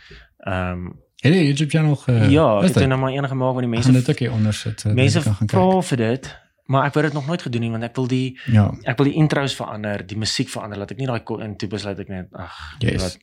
ehm 0.47 0.72
um, 0.72 0.98
Het 1.22 1.35
jy 1.35 1.40
'n 1.40 1.44
YouTube 1.47 1.70
channel 1.70 1.97
ge 1.97 2.12
ja, 2.31 2.59
ek 2.59 2.64
is 2.64 2.74
het 2.74 2.86
nou 2.89 3.01
maar 3.01 3.12
een 3.12 3.28
gemaak 3.28 3.52
waar 3.52 3.60
die 3.62 3.70
Mense 3.70 3.93
dit 3.93 4.10
ook 4.10 4.18
hier 4.18 4.32
onder 4.32 4.55
sit. 4.55 4.81
sodat 4.81 4.97
mense 4.97 5.20
vra 5.47 5.81
vir 5.82 5.97
dit, 5.97 6.36
maar 6.71 6.87
ek 6.87 6.95
wou 6.95 7.03
dit 7.05 7.13
nog 7.17 7.27
nooit 7.27 7.43
gedoen 7.43 7.61
nie 7.65 7.71
want 7.71 7.83
ek 7.83 7.97
wil 7.99 8.07
die 8.07 8.39
Ja. 8.47 8.71
ek 8.87 8.97
wil 8.99 9.07
die 9.11 9.15
intros 9.19 9.55
verander, 9.59 10.05
die 10.07 10.17
musiek 10.19 10.49
verander, 10.49 10.79
laat 10.79 10.91
ek 10.95 10.99
nie 10.99 11.07
daai 11.11 11.23
in 11.45 11.57
toe 11.59 11.69
besluit 11.69 11.99
ek 11.99 12.09
net 12.09 12.27
ag, 12.33 12.55
Yes. 12.79 13.19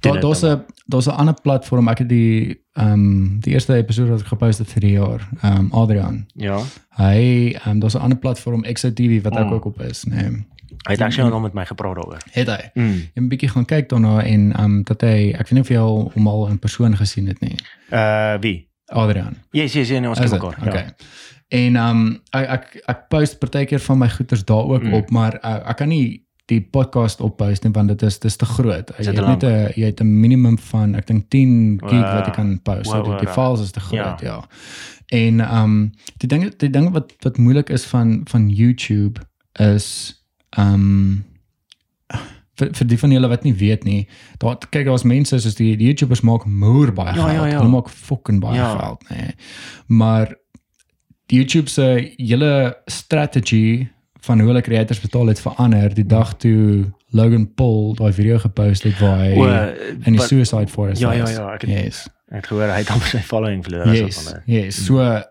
Daar 0.00 0.20
daar's 0.20 0.42
'n 0.44 0.64
daar's 0.86 1.06
'n 1.06 1.16
ander 1.20 1.34
platform. 1.42 1.88
Ek 1.88 1.98
het 1.98 2.08
die 2.08 2.62
ehm 2.72 2.92
um, 2.92 3.40
die 3.40 3.52
eerste 3.52 3.74
episode 3.74 4.10
wat 4.10 4.20
ek 4.20 4.26
gepost 4.26 4.58
het 4.58 4.72
vir 4.72 4.80
die 4.80 4.92
jaar. 4.92 5.28
Ehm 5.42 5.56
um, 5.56 5.72
Adrian. 5.72 6.26
ja. 6.34 6.58
Hy 6.96 7.52
ehm 7.54 7.68
um, 7.70 7.78
daar's 7.80 7.94
'n 7.94 8.00
ander 8.00 8.18
platform 8.18 8.62
XOTV 8.62 9.22
wat 9.22 9.36
ek 9.36 9.46
Mm. 9.46 9.52
ook 9.52 9.64
op 9.64 9.80
is, 9.80 10.04
nee. 10.04 10.46
Hy 10.86 10.92
het 10.94 11.00
actually 11.00 11.32
al 11.32 11.40
met 11.40 11.52
my 11.54 11.66
gepraat 11.66 11.94
daaroor. 11.94 12.18
Het 12.30 12.46
hy? 12.46 12.70
Mm. 12.74 12.84
Moet 12.92 13.10
'n 13.14 13.28
bietjie 13.28 13.48
gaan 13.48 13.64
kyk 13.64 13.88
daarna 13.88 14.22
en 14.24 14.52
ehm 14.52 14.64
um, 14.64 14.82
dat 14.84 15.00
hy 15.00 15.30
ek 15.32 15.48
weet 15.48 15.50
nie 15.52 15.60
of 15.60 15.68
jy 15.68 15.76
al 15.78 16.10
hom 16.14 16.26
al 16.28 16.48
in 16.48 16.58
persoon 16.58 16.96
gesien 16.96 17.26
het 17.26 17.40
nie. 17.40 17.54
Uh 17.92 18.34
wie? 18.40 18.66
Adrian. 18.86 19.36
Yes, 19.50 19.72
yes, 19.72 19.88
yes, 19.88 20.00
nee, 20.00 20.08
ons 20.08 20.18
ken 20.18 20.30
mekaar. 20.30 20.56
Okay. 20.66 20.82
Ja. 20.84 20.94
En 21.48 21.76
um, 21.76 22.20
ek 22.36 22.48
ek 22.48 22.82
ek 22.88 23.08
post 23.08 23.38
partykeer 23.40 23.80
van 23.80 23.98
my 23.98 24.08
goeders 24.08 24.44
daar 24.44 24.64
ook 24.68 24.82
Mm. 24.82 24.94
op, 24.94 25.10
maar 25.10 25.38
uh, 25.44 25.68
ek 25.70 25.76
kan 25.76 25.88
nie 25.88 26.22
die 26.48 26.60
podcast 26.60 27.20
oppost 27.20 27.64
nie 27.64 27.72
want 27.72 27.88
dit 27.88 28.02
is 28.02 28.18
dis 28.18 28.36
te 28.36 28.44
groot. 28.46 28.90
Jy 28.98 29.04
het 29.12 29.26
net 29.26 29.42
'n 29.44 29.72
jy 29.76 29.86
het 29.86 30.00
'n 30.00 30.20
minimum 30.20 30.58
van 30.58 30.94
ek 30.94 31.06
dink 31.06 31.28
10 31.30 31.80
gig 31.84 31.90
Wow. 31.90 32.14
wat 32.14 32.26
jy 32.26 32.32
kan 32.32 32.60
post. 32.62 32.86
Wow, 32.86 32.94
So 32.96 33.02
die, 33.02 33.18
die 33.26 33.26
wow, 33.26 33.34
files 33.34 33.60
is 33.60 33.70
te 33.72 33.80
groot, 33.80 34.20
ja. 34.20 34.26
Ja. 34.28 34.34
ja. 34.36 34.44
En 35.08 35.40
um, 35.56 35.92
die 36.18 36.28
ding 36.28 36.56
die 36.56 36.70
ding 36.70 36.90
wat 36.92 37.12
wat 37.22 37.36
moeilik 37.38 37.70
is 37.70 37.84
van 37.86 38.20
van 38.24 38.48
YouTube 38.48 39.20
is 39.60 40.14
um, 40.58 41.24
vir 42.58 42.72
vir 42.74 42.86
die 42.90 42.98
van 42.98 43.10
julle 43.14 43.28
wat 43.28 43.44
nie 43.44 43.54
weet 43.54 43.84
nie, 43.84 44.08
daar 44.42 44.56
kyk 44.70 44.84
daar's 44.88 45.04
mense 45.04 45.38
soos 45.38 45.54
die, 45.54 45.76
die 45.76 45.86
YouTubers 45.92 46.20
maak 46.26 46.44
moer 46.46 46.92
baie 46.92 47.14
Ja, 47.14 47.22
geld. 47.28 47.36
ja, 47.36 47.46
ja. 47.46 47.58
Hulle 47.60 47.70
maak 47.70 47.88
fucking 47.88 48.40
baie 48.40 48.56
Ja. 48.58 48.72
geld, 48.78 49.04
nê. 49.10 49.16
Nee. 49.16 49.34
Maar 49.86 50.34
YouTube 51.30 51.68
se 51.68 52.12
hele 52.16 52.76
strategy 52.86 53.86
van 54.20 54.38
hoe 54.40 54.48
hulle 54.48 54.60
creators 54.62 55.00
betaal 55.00 55.26
het 55.26 55.40
verander 55.40 55.94
die 55.94 56.06
dag 56.06 56.34
toe 56.36 56.92
Logan 57.10 57.46
Paul 57.54 57.94
daai 57.96 58.12
video 58.12 58.38
gepost 58.38 58.82
het 58.82 58.98
waar 58.98 59.18
hy 59.22 59.32
O, 59.38 59.46
in 60.04 60.12
die 60.12 60.18
wat- 60.18 60.28
suicide 60.28 60.68
forest 60.68 61.00
Ja, 61.00 61.12
ja, 61.12 61.20
was. 61.22 61.30
ja, 61.36 61.52
ek 61.54 61.60
het- 61.62 61.70
yes. 61.84 62.08
Ek 62.28 62.34
het 62.42 62.46
gehoor 62.46 62.68
hy 62.68 62.78
het 62.82 62.90
amper 62.90 63.08
sy 63.08 63.18
following 63.24 63.62
verloor 63.64 63.86
as 63.88 63.98
Yes. 63.98 64.22
van 64.28 64.40
Yes. 64.46 64.84
So 64.84 65.22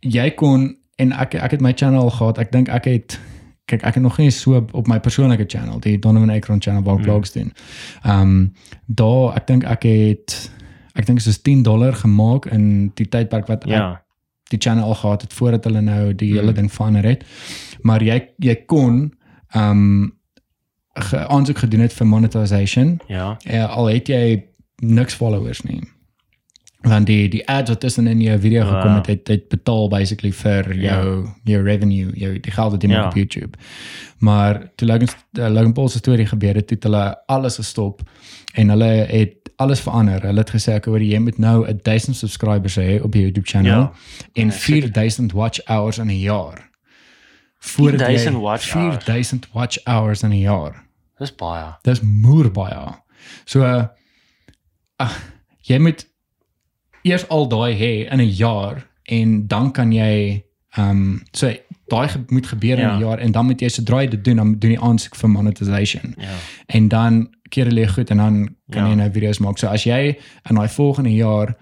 jy 0.00 0.30
kon 0.30 0.76
en 0.98 1.12
ek 1.12 1.34
ek 1.34 1.50
het 1.50 1.60
my 1.60 1.72
channel 1.72 2.10
gehad. 2.10 2.38
Ek 2.38 2.52
dink 2.52 2.68
ek 2.68 2.84
het 2.84 3.18
kyk 3.66 3.82
ek 3.82 3.94
het 3.94 4.02
nog 4.02 4.18
nie 4.18 4.30
so 4.30 4.66
op, 4.72 4.86
my 4.86 4.98
persoonlike 5.00 5.44
channel, 5.48 5.78
die 5.80 5.98
Donovan 5.98 6.30
Akron 6.30 6.60
channel 6.60 6.82
waar 6.82 6.94
ek 6.94 7.00
Mm. 7.00 7.04
vlogs 7.04 7.32
doen. 7.32 7.52
Ehm 8.04 8.20
um, 8.20 8.52
daar 8.86 9.34
ek 9.36 9.46
dink 9.46 9.64
ek 9.64 9.82
het 9.82 10.50
ek 10.94 11.06
dink 11.06 11.20
soos 11.20 11.38
10 11.42 11.62
dollar 11.62 11.92
gemaak 11.94 12.46
in 12.46 12.90
die 12.94 13.06
tydperk 13.08 13.46
wat 13.46 13.64
ek 13.64 13.70
Ja. 13.70 14.02
Die 14.54 14.60
channel 14.62 14.88
al 14.92 14.94
gehad 15.02 15.22
het 15.26 15.32
voordat 15.36 15.64
hulle 15.68 15.80
nou 15.84 16.14
die 16.14 16.32
hele 16.36 16.52
ding 16.56 16.70
verander 16.72 17.04
het. 17.12 17.24
Maar 17.82 18.02
jy 18.02 18.20
jy 18.38 18.54
kon 18.70 19.00
ehm 19.54 19.70
um, 19.70 20.12
ge, 20.94 21.18
aansoek 21.28 21.58
gedoen 21.58 21.80
het 21.80 21.92
vir 21.92 22.06
monetization. 22.06 23.00
Ja. 23.10 23.36
Ja, 23.42 23.64
al 23.66 23.88
het 23.90 24.08
jy 24.08 24.44
niks 24.82 25.14
followers 25.18 25.62
nie. 25.66 25.80
Want 26.84 27.06
die 27.08 27.28
die 27.32 27.40
ads 27.48 27.70
wat 27.72 27.80
tussen 27.80 28.06
in 28.06 28.20
jou 28.20 28.38
video 28.40 28.64
gekom 28.64 28.92
Wow. 28.92 28.96
het, 28.96 29.06
het, 29.06 29.28
het 29.28 29.48
betaal 29.48 29.88
basically 29.88 30.32
vir 30.32 30.74
jou 30.76 31.26
jou 31.44 31.62
revenue, 31.64 32.10
jou 32.14 32.34
die 32.40 32.52
geld 32.52 32.70
wat 32.76 32.82
jy 32.82 32.88
maak 32.92 33.00
Ja. 33.00 33.06
op 33.08 33.14
YouTube. 33.16 33.58
Maar 34.18 34.60
toe 34.76 34.88
Logan 34.88 35.08
uh, 35.38 35.48
Logan 35.48 35.72
Paul 35.72 35.88
se 35.88 35.98
storie 35.98 36.26
gebeur 36.26 36.54
het, 36.54 36.70
het 36.70 36.82
hulle 36.82 37.04
alles 37.26 37.56
gestop 37.56 38.02
en 38.54 38.68
hulle 38.68 38.92
het 39.08 39.43
alles 39.56 39.80
verander. 39.80 40.22
Hulle 40.22 40.38
het 40.38 40.50
gesê 40.50 40.72
ek 40.74 40.84
hoor 40.84 41.00
jy 41.02 41.18
moet 41.18 41.38
nou 41.38 41.64
1000 41.82 42.16
subscribers 42.16 42.76
hê 42.76 43.00
op 43.02 43.14
jou 43.14 43.22
YouTube 43.24 43.46
channel 43.46 43.80
Ja. 43.80 43.92
en 44.34 44.46
Ja, 44.46 44.50
seker. 44.52 44.90
4000 44.90 45.32
watch 45.32 45.60
hours 45.66 45.98
in 45.98 46.06
'n 46.08 46.18
jaar. 46.20 46.70
Voordat 47.58 48.00
jy 48.00 48.06
4000 48.18 48.40
watch 48.42 48.72
hours. 48.72 48.94
4000 49.04 49.48
watch 49.52 49.78
hours 49.84 50.22
in 50.22 50.30
'n 50.30 50.38
jaar. 50.40 50.84
Dis 51.18 51.34
baie. 51.34 51.64
Dis 51.82 52.00
moer 52.00 52.50
baie. 52.50 52.94
So 53.44 53.60
uh, 53.62 53.84
ag 54.96 55.14
jy 55.60 55.78
moet 55.78 56.06
eers 57.02 57.28
al 57.28 57.48
daai 57.48 57.74
hê 57.78 57.92
in 58.12 58.18
'n 58.20 58.28
jaar 58.30 58.86
en 59.02 59.46
dan 59.46 59.70
kan 59.72 59.92
jy 59.92 60.44
ehm 60.76 60.90
um, 60.90 61.22
so 61.32 61.52
daai 61.88 62.08
ge 62.08 62.18
moet 62.28 62.46
gebeur 62.46 62.78
in 62.78 62.84
Ja. 62.88 62.96
'n 62.96 63.00
jaar 63.00 63.18
en 63.18 63.32
dan 63.32 63.46
moet 63.46 63.60
jy 63.60 63.68
sodra 63.68 64.00
jy 64.02 64.08
dit 64.08 64.24
doen 64.24 64.36
dan 64.36 64.58
doen 64.58 64.70
jy 64.70 64.78
aansoek 64.80 65.14
vir 65.16 65.30
monetization. 65.30 66.14
Ja. 66.18 66.28
En 66.66 66.88
dan 66.88 67.34
keer 67.54 67.70
hulle 67.70 67.84
jou 67.86 67.92
goed 67.98 68.10
en 68.14 68.22
dan 68.24 68.40
kan 68.70 68.82
Ja. 68.84 68.90
jy 68.90 68.98
nou 69.02 69.10
video's 69.14 69.38
maak. 69.44 69.58
So 69.62 69.68
as 69.70 69.84
jy 69.86 70.16
in 70.50 70.58
daai 70.58 70.68
volgende 70.68 71.14
jaar 71.14 71.54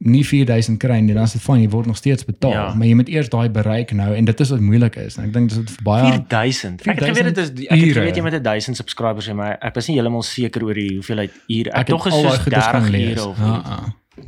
nie 0.00 0.22
4000 0.24 0.78
kry 0.80 0.96
nie, 1.04 1.12
dan 1.14 1.26
is 1.28 1.34
dit 1.36 1.42
fyn, 1.44 1.58
jy 1.60 1.68
word 1.68 1.86
nog 1.90 1.96
steeds 2.00 2.24
betaal, 2.24 2.52
Ja. 2.52 2.74
maar 2.74 2.86
jy 2.88 2.94
moet 2.96 3.08
eers 3.12 3.28
daai 3.28 3.50
bereik 3.52 3.90
nou 3.92 4.14
en 4.16 4.24
dit 4.24 4.40
is 4.40 4.50
wat 4.50 4.60
moeilik 4.64 4.96
is. 4.96 5.18
En 5.18 5.24
ek 5.28 5.32
dink 5.34 5.48
dis 5.50 5.58
wat 5.58 5.70
vir 5.74 5.82
baie 5.84 6.04
4000. 6.12 6.80
Ek 6.88 6.98
het 7.00 7.04
geweet 7.10 7.28
dit 7.34 7.38
is 7.44 7.50
ek 7.68 7.80
het 7.80 7.92
geweet 7.98 8.16
jy 8.16 8.22
met 8.22 8.38
1000 8.44 8.76
subscribers 8.80 9.28
hê, 9.28 9.34
maar 9.36 9.58
ek 9.60 9.74
was 9.74 9.88
nie 9.88 9.96
heeltemal 9.98 10.22
seker 10.24 10.64
oor 10.64 10.74
die 10.74 10.94
hoeveelheid 10.96 11.30
ure. 11.48 11.70
Ek, 11.70 11.76
het 11.84 11.86
dog 11.92 12.06
is 12.06 12.12
al 12.14 12.22
daai 12.22 12.32
soos 12.32 12.42
goeders 12.46 12.64
gaan 12.64 12.82
30 12.82 12.90
lees. 12.96 13.18
ure 13.18 13.28
of 13.28 13.38
Ja, 13.38 13.44
ja. 13.64 13.78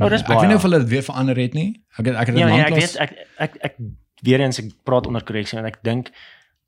Oh, 0.01 0.09
dis 0.09 0.21
Ek 0.23 0.29
weet 0.29 0.39
nie 0.41 0.47
baie. 0.47 0.55
of 0.57 0.63
hulle 0.63 0.79
dit 0.79 0.89
weer 0.89 1.03
verander 1.03 1.37
het 1.37 1.55
nie. 1.55 1.71
Ek 1.99 2.07
het 2.07 2.15
ek 2.15 2.27
het 2.27 2.35
dit 2.37 2.39
Ja, 2.39 2.47
nee, 2.47 2.61
ek 2.61 2.69
lanklaas 2.71 2.93
weet 2.93 3.01
ek 3.01 3.17
ek 3.39 3.57
ek 3.63 3.75
weer 4.23 4.41
eens 4.41 4.59
ek 4.59 4.71
praat 4.85 5.07
onder 5.07 5.23
korreksie 5.25 5.59
en 5.59 5.65
ek 5.65 5.83
dink 5.83 6.11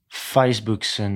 Facebook 0.09 0.85
se 0.85 1.07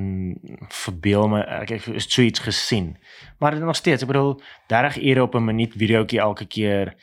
verbeel 0.68 1.28
my 1.28 1.40
ek 1.62 1.68
het 1.76 1.86
is 1.94 2.06
so 2.12 2.22
iets 2.22 2.40
gesien. 2.42 2.96
Maar 3.38 3.50
dit 3.54 3.60
is 3.60 3.66
nog 3.66 3.76
steeds, 3.76 4.02
ek 4.02 4.08
bedoel 4.10 4.40
30 4.66 4.96
ure 5.02 5.22
op 5.22 5.34
'n 5.34 5.44
minuut 5.44 5.74
videoetjie 5.76 6.20
elke 6.20 6.46
keer. 6.46 6.94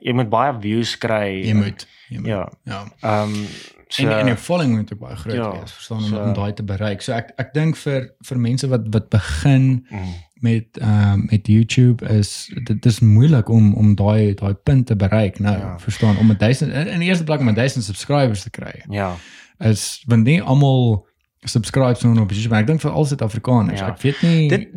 Jy 0.00 0.12
moet 0.12 0.28
baie 0.28 0.54
views 0.60 0.98
kry. 0.98 1.42
jy 1.44 1.52
moet 1.54 1.86
jy 2.08 2.18
moet. 2.18 2.26
Ja. 2.26 2.48
Ja. 2.64 2.84
Ehm 3.00 3.28
um, 3.34 3.46
so 3.88 4.02
En 4.08 4.18
en 4.18 4.26
jou 4.26 4.36
following 4.38 4.76
moet 4.76 4.98
baie 4.98 5.16
groot 5.16 5.34
Ja, 5.34 5.50
wees, 5.60 5.72
verstaan 5.72 5.98
om, 5.98 6.04
so- 6.04 6.22
om 6.22 6.32
daai 6.32 6.52
te 6.52 6.62
bereik. 6.62 7.02
So 7.02 7.12
ek 7.12 7.32
ek 7.36 7.52
dink 7.54 7.76
vir 7.76 8.10
vir 8.24 8.38
mense 8.38 8.68
wat 8.68 8.80
wat 8.90 9.08
begin 9.08 9.86
mm, 9.90 10.14
met 10.40 10.78
ehm 10.80 11.12
um, 11.12 11.26
met 11.30 11.46
YouTube 11.46 12.08
is 12.08 12.50
dit 12.64 12.86
is 12.86 13.00
moeilik 13.00 13.48
om 13.48 13.74
om 13.74 13.94
daai 13.94 14.34
daai 14.34 14.54
punt 14.54 14.86
te 14.86 14.96
bereik 14.96 15.38
nou, 15.38 15.58
Ja. 15.58 15.78
verstaan 15.78 16.16
om 16.16 16.36
1000 16.36 16.72
in 16.72 16.86
in 16.88 16.98
die 16.98 17.08
eerste 17.08 17.24
plek 17.24 17.40
om 17.40 17.54
1000 17.54 17.84
subscribers 17.84 18.42
te 18.42 18.50
kry. 18.50 18.82
ja. 18.88 19.16
Is 19.58 20.02
want 20.06 20.24
nie 20.24 20.42
almal 20.42 21.06
subscribe 21.44 21.96
so 21.98 22.08
op 22.10 22.30
YouTube, 22.30 22.54
ek 22.56 22.66
dink 22.66 22.80
vir 22.80 22.90
al 22.92 23.04
Suid-Afrikaners. 23.04 23.80
Ja. 23.80 23.88
Ek 23.88 24.02
weet 24.02 24.22
nie 24.22 24.48
Dit 24.48 24.68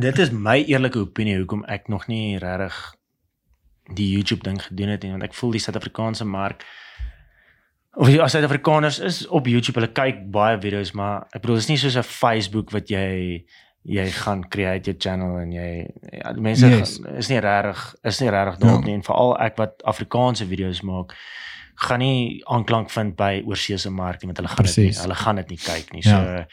dit 0.00 0.18
is 0.18 0.30
my 0.30 0.60
eerlike 0.68 0.98
opinie 0.98 1.36
hoekom 1.40 1.64
ek 1.68 1.88
nog 1.88 2.06
nie 2.08 2.38
regtig 2.38 2.94
die 3.94 4.08
YouTube 4.12 4.42
ding 4.42 4.60
gedoen 4.62 4.88
het 4.88 5.02
nie 5.02 5.10
want 5.10 5.22
ek 5.22 5.34
voel 5.34 5.50
die 5.52 5.60
Suid-Afrikaanse 5.62 6.24
mark 6.26 6.62
of 7.96 8.06
die 8.10 8.18
Suid-Afrikaners 8.20 8.98
is 9.00 9.22
op 9.32 9.46
YouTube, 9.48 9.80
hulle 9.80 9.92
kyk 9.96 10.26
baie 10.30 10.58
video's, 10.60 10.90
maar 10.92 11.26
ek 11.32 11.40
bedoel 11.42 11.56
dis 11.62 11.68
nie 11.70 11.78
soos 11.80 11.96
'n 11.96 12.02
Facebook 12.04 12.70
wat 12.74 12.88
jy 12.90 13.44
jy 13.86 14.04
gaan 14.10 14.42
create 14.50 14.90
jou 14.90 14.96
channel 14.98 15.38
en 15.38 15.52
jy 15.52 15.86
ja, 16.12 16.32
mense 16.34 16.66
Yes. 16.66 16.98
gaan- 16.98 17.16
is 17.16 17.28
nie 17.30 17.38
regtig 17.40 17.94
is 18.04 18.20
nie 18.20 18.30
regtig 18.30 18.58
daarop 18.58 18.80
Ja. 18.82 18.86
nie 18.86 18.94
en 18.94 19.02
veral 19.02 19.36
ek 19.40 19.56
wat 19.56 19.82
Afrikaanse 19.84 20.44
video's 20.46 20.82
maak 20.82 21.14
gaan 21.76 21.98
nie 21.98 22.42
aanklank 22.46 22.90
vind 22.90 23.16
by 23.16 23.42
oorseese 23.46 23.90
mark 23.90 24.22
nie 24.22 24.28
want 24.32 24.38
hulle 24.38 24.48
gaan 24.48 24.64
dit 24.66 24.76
nie 24.76 24.94
hulle 25.02 25.14
gaan 25.14 25.36
dit 25.36 25.48
nie 25.50 25.58
kyk 25.58 25.92
nie. 25.92 26.02
So 26.02 26.10
Ja. 26.10 26.46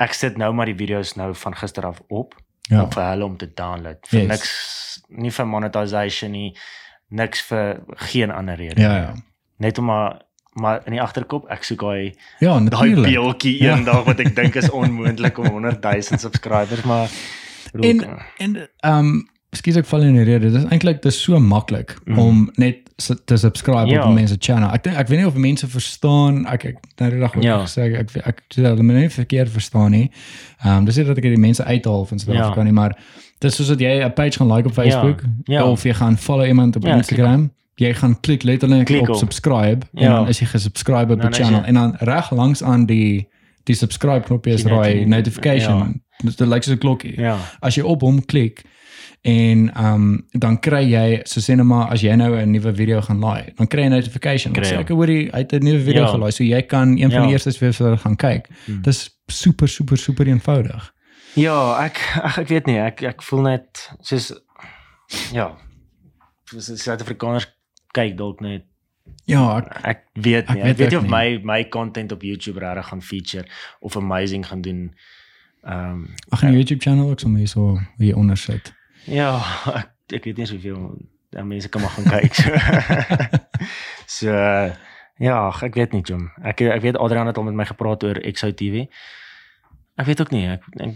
ek 0.00 0.14
sit 0.14 0.36
nou 0.40 0.52
maar 0.52 0.66
die 0.66 0.74
video's 0.78 1.14
nou 1.16 1.34
van 1.34 1.54
gister 1.54 1.86
af 1.86 2.00
op 2.08 2.34
ja. 2.70 2.82
om 2.82 2.90
vir 2.90 3.02
hulle 3.04 3.24
om 3.24 3.36
te 3.36 3.50
download. 3.54 3.98
Vir 4.08 4.20
Yes. 4.20 4.28
niks 4.28 4.52
nie 5.08 5.30
vir 5.30 5.46
monetization 5.46 6.30
nie, 6.32 6.56
niks 7.10 7.42
vir 7.42 7.80
geen 8.10 8.30
ander 8.30 8.56
rede. 8.56 8.80
Ja, 8.80 8.96
ja. 8.96 9.14
Net 9.58 9.78
om 9.78 9.84
maar 9.84 10.20
maar 10.54 10.82
in 10.86 10.92
die 10.92 11.00
agterkop 11.00 11.46
ek 11.50 11.62
soek 11.64 11.80
daai 11.80 12.14
Ja, 12.40 12.58
daai 12.60 12.94
beeltjie 12.94 13.62
Ja. 13.62 13.76
eendag 13.76 14.04
wat 14.04 14.20
ek 14.20 14.34
dink 14.36 14.54
is 14.54 14.70
onmoontlik 14.70 15.38
om 15.38 15.46
100 15.46 15.80
000 15.82 16.18
subscribers 16.18 16.82
maar 16.82 17.08
bedoel, 17.72 17.90
En 17.90 18.18
en 18.38 18.68
ehm 18.80 18.98
um, 18.98 19.28
skielik 19.52 19.84
ek 19.84 19.88
val 19.90 20.02
in 20.02 20.14
die 20.16 20.24
rede. 20.24 20.50
Dit 20.50 20.62
is 20.64 20.68
eintlik 20.70 21.02
dis 21.02 21.22
so 21.22 21.38
maklik 21.40 21.96
Mhm. 22.04 22.18
om 22.18 22.50
net 22.56 22.81
te 23.24 23.36
subscribe 23.36 23.86
Ja. 23.90 24.06
op 24.08 24.14
mense 24.14 24.36
channel. 24.38 24.70
Ek 24.72 24.82
dink 24.82 24.96
ek 24.96 25.08
weet 25.08 25.18
nie 25.18 25.26
of 25.26 25.34
mense 25.34 25.66
verstaan 25.68 26.46
ek 26.46 26.64
ek 26.64 26.76
nou 26.98 27.10
die 27.10 27.20
dag 27.20 27.36
ook 27.36 27.42
Ja. 27.42 27.60
gesê 27.64 27.82
ek 27.82 27.94
ek, 28.16 28.26
ek 28.26 28.42
hulle 28.54 28.82
moet 28.82 28.94
nie 28.96 29.08
verkeerd 29.10 29.50
verstaan 29.50 29.90
nie. 29.90 30.10
Ehm 30.64 30.76
um, 30.78 30.84
dis 30.84 30.96
nie 30.96 31.04
dat 31.04 31.16
ek 31.16 31.22
die 31.22 31.36
mense 31.36 31.64
uithaal 31.64 32.04
van 32.04 32.18
Suid-Afrika 32.18 32.56
Ja. 32.60 32.62
nie, 32.62 32.72
maar 32.72 32.96
dit 33.38 33.50
is 33.50 33.56
soos 33.56 33.68
dat 33.68 33.80
jy 33.80 34.02
'n 34.04 34.12
page 34.12 34.38
gaan 34.38 34.52
like 34.52 34.68
op 34.68 34.74
Facebook 34.74 35.22
Ja. 35.44 35.64
of 35.64 35.82
jy 35.82 35.94
gaan 35.94 36.16
follow 36.18 36.46
iemand 36.46 36.76
op 36.76 36.82
Ja, 36.84 36.96
Instagram. 36.96 37.50
Jy 37.76 37.94
gaan 37.94 38.20
klik 38.20 38.42
letterlik 38.42 38.84
Klik 38.86 39.00
op 39.02 39.08
op. 39.08 39.16
subscribe 39.16 39.86
en 39.94 40.02
Ja. 40.02 40.08
dan 40.14 40.28
is 40.28 40.38
jy 40.38 40.46
gesubscribe 40.46 41.12
op 41.12 41.20
die 41.20 41.30
channel 41.32 41.60
jy- 41.60 41.66
en 41.66 41.74
dan 41.74 41.96
reg 41.98 42.30
langs 42.30 42.62
aan 42.62 42.86
die 42.86 43.28
die 43.64 43.74
subscribe 43.74 44.20
knoppie 44.24 44.52
is 44.52 44.64
noti- 44.64 45.04
notification. 45.06 46.02
Dit 46.24 46.40
lyk 46.40 46.62
soos 46.62 46.74
'n 46.74 46.78
klokkie 46.78 47.20
ja. 47.20 47.36
as 47.60 47.74
jy 47.74 47.82
op 47.82 48.00
hom 48.00 48.24
klik 48.24 48.62
en 49.22 49.70
ehm 49.74 49.94
um, 49.94 50.26
dan 50.32 50.58
kry 50.60 50.82
jy 50.90 51.20
so 51.24 51.40
sê 51.40 51.54
net 51.56 51.66
maar 51.66 51.90
as 51.94 52.00
jy 52.02 52.14
nou 52.16 52.34
'n 52.36 52.50
nuwe 52.50 52.72
video 52.74 53.00
gaan 53.00 53.18
laai, 53.20 53.52
dan 53.56 53.66
kry 53.66 53.80
jy 53.82 53.86
'n 53.86 53.90
notification. 53.92 54.52
Kry 54.52 54.64
Sê 54.64 54.74
jy. 54.74 54.80
ek 54.80 54.88
hoor 54.88 55.06
hy 55.06 55.30
het 55.32 55.52
'n 55.52 55.64
nuwe 55.64 55.80
video 55.80 56.02
Ja. 56.02 56.08
gelaai, 56.10 56.32
so 56.32 56.44
jy 56.44 56.62
kan 56.62 56.88
een 56.98 57.10
van 57.10 57.20
Ja. 57.20 57.26
die 57.26 57.32
eerstes 57.32 57.58
weer 57.58 57.72
vir 57.72 57.96
gaan 57.98 58.16
kyk. 58.16 58.48
Hmm. 58.66 58.82
Dis 58.82 59.10
super 59.28 59.68
super 59.68 59.96
super 59.96 60.26
eenvoudig. 60.26 60.92
Ja, 61.34 61.84
ek 61.84 61.96
ag 62.22 62.38
ek 62.38 62.48
weet 62.48 62.66
nie, 62.66 62.78
ek 62.78 63.02
ek 63.02 63.22
voel 63.22 63.40
net 63.42 63.90
soos 64.00 64.32
ja. 65.32 65.56
Soos 66.44 66.66
die 66.66 66.76
Suid-Afrikaners 66.76 67.46
kyk 67.92 68.16
dalk 68.16 68.40
net 68.40 68.64
Ja, 69.26 69.56
ek, 69.58 69.66
ek 69.84 69.98
weet 70.14 70.48
Ek 70.48 70.54
nie. 70.54 70.62
weet 70.62 70.70
Ek 70.70 70.76
weet 70.78 70.90
nie 70.90 70.98
of 70.98 71.06
my 71.08 71.40
my 71.44 71.64
content 71.68 72.12
op 72.12 72.22
YouTube 72.22 72.58
regtig 72.58 72.86
gaan 72.88 73.02
feature 73.02 73.44
of 73.80 73.96
amazing 73.96 74.46
gaan 74.46 74.60
doen. 74.62 74.94
Ehm 75.64 75.90
um, 75.92 76.08
ag 76.30 76.42
'n 76.42 76.52
YouTube 76.52 76.80
channel 76.82 77.10
ook 77.10 77.20
sommer 77.20 77.38
hier 77.38 77.48
so 77.48 77.78
hier 77.98 78.16
onder 78.16 78.36
sit. 78.36 78.72
Ja, 79.04 79.30
ek, 79.74 79.90
ek 80.18 80.24
weet 80.24 80.36
nie 80.36 80.46
soveel 80.46 80.96
dan 81.32 81.48
mense 81.48 81.68
kan 81.72 81.80
maar 81.80 81.90
gaan 81.96 82.04
kyk. 82.12 82.34
So, 82.34 82.50
so 84.18 84.28
ja, 85.22 85.36
ek 85.62 85.74
weet 85.78 85.92
nie, 85.92 86.02
Jom. 86.04 86.28
Ek 86.44 86.60
ek 86.60 86.82
weet 86.84 86.96
Adrian 87.00 87.26
het 87.30 87.38
al 87.38 87.46
met 87.48 87.54
my 87.54 87.64
gepraat 87.68 88.04
oor 88.04 88.18
XO 88.32 88.50
TV. 88.52 88.86
ek 89.96 90.06
weet 90.08 90.20
ook 90.20 90.30
nie. 90.32 90.46
Ek, 90.48 90.62
ek 90.80 90.94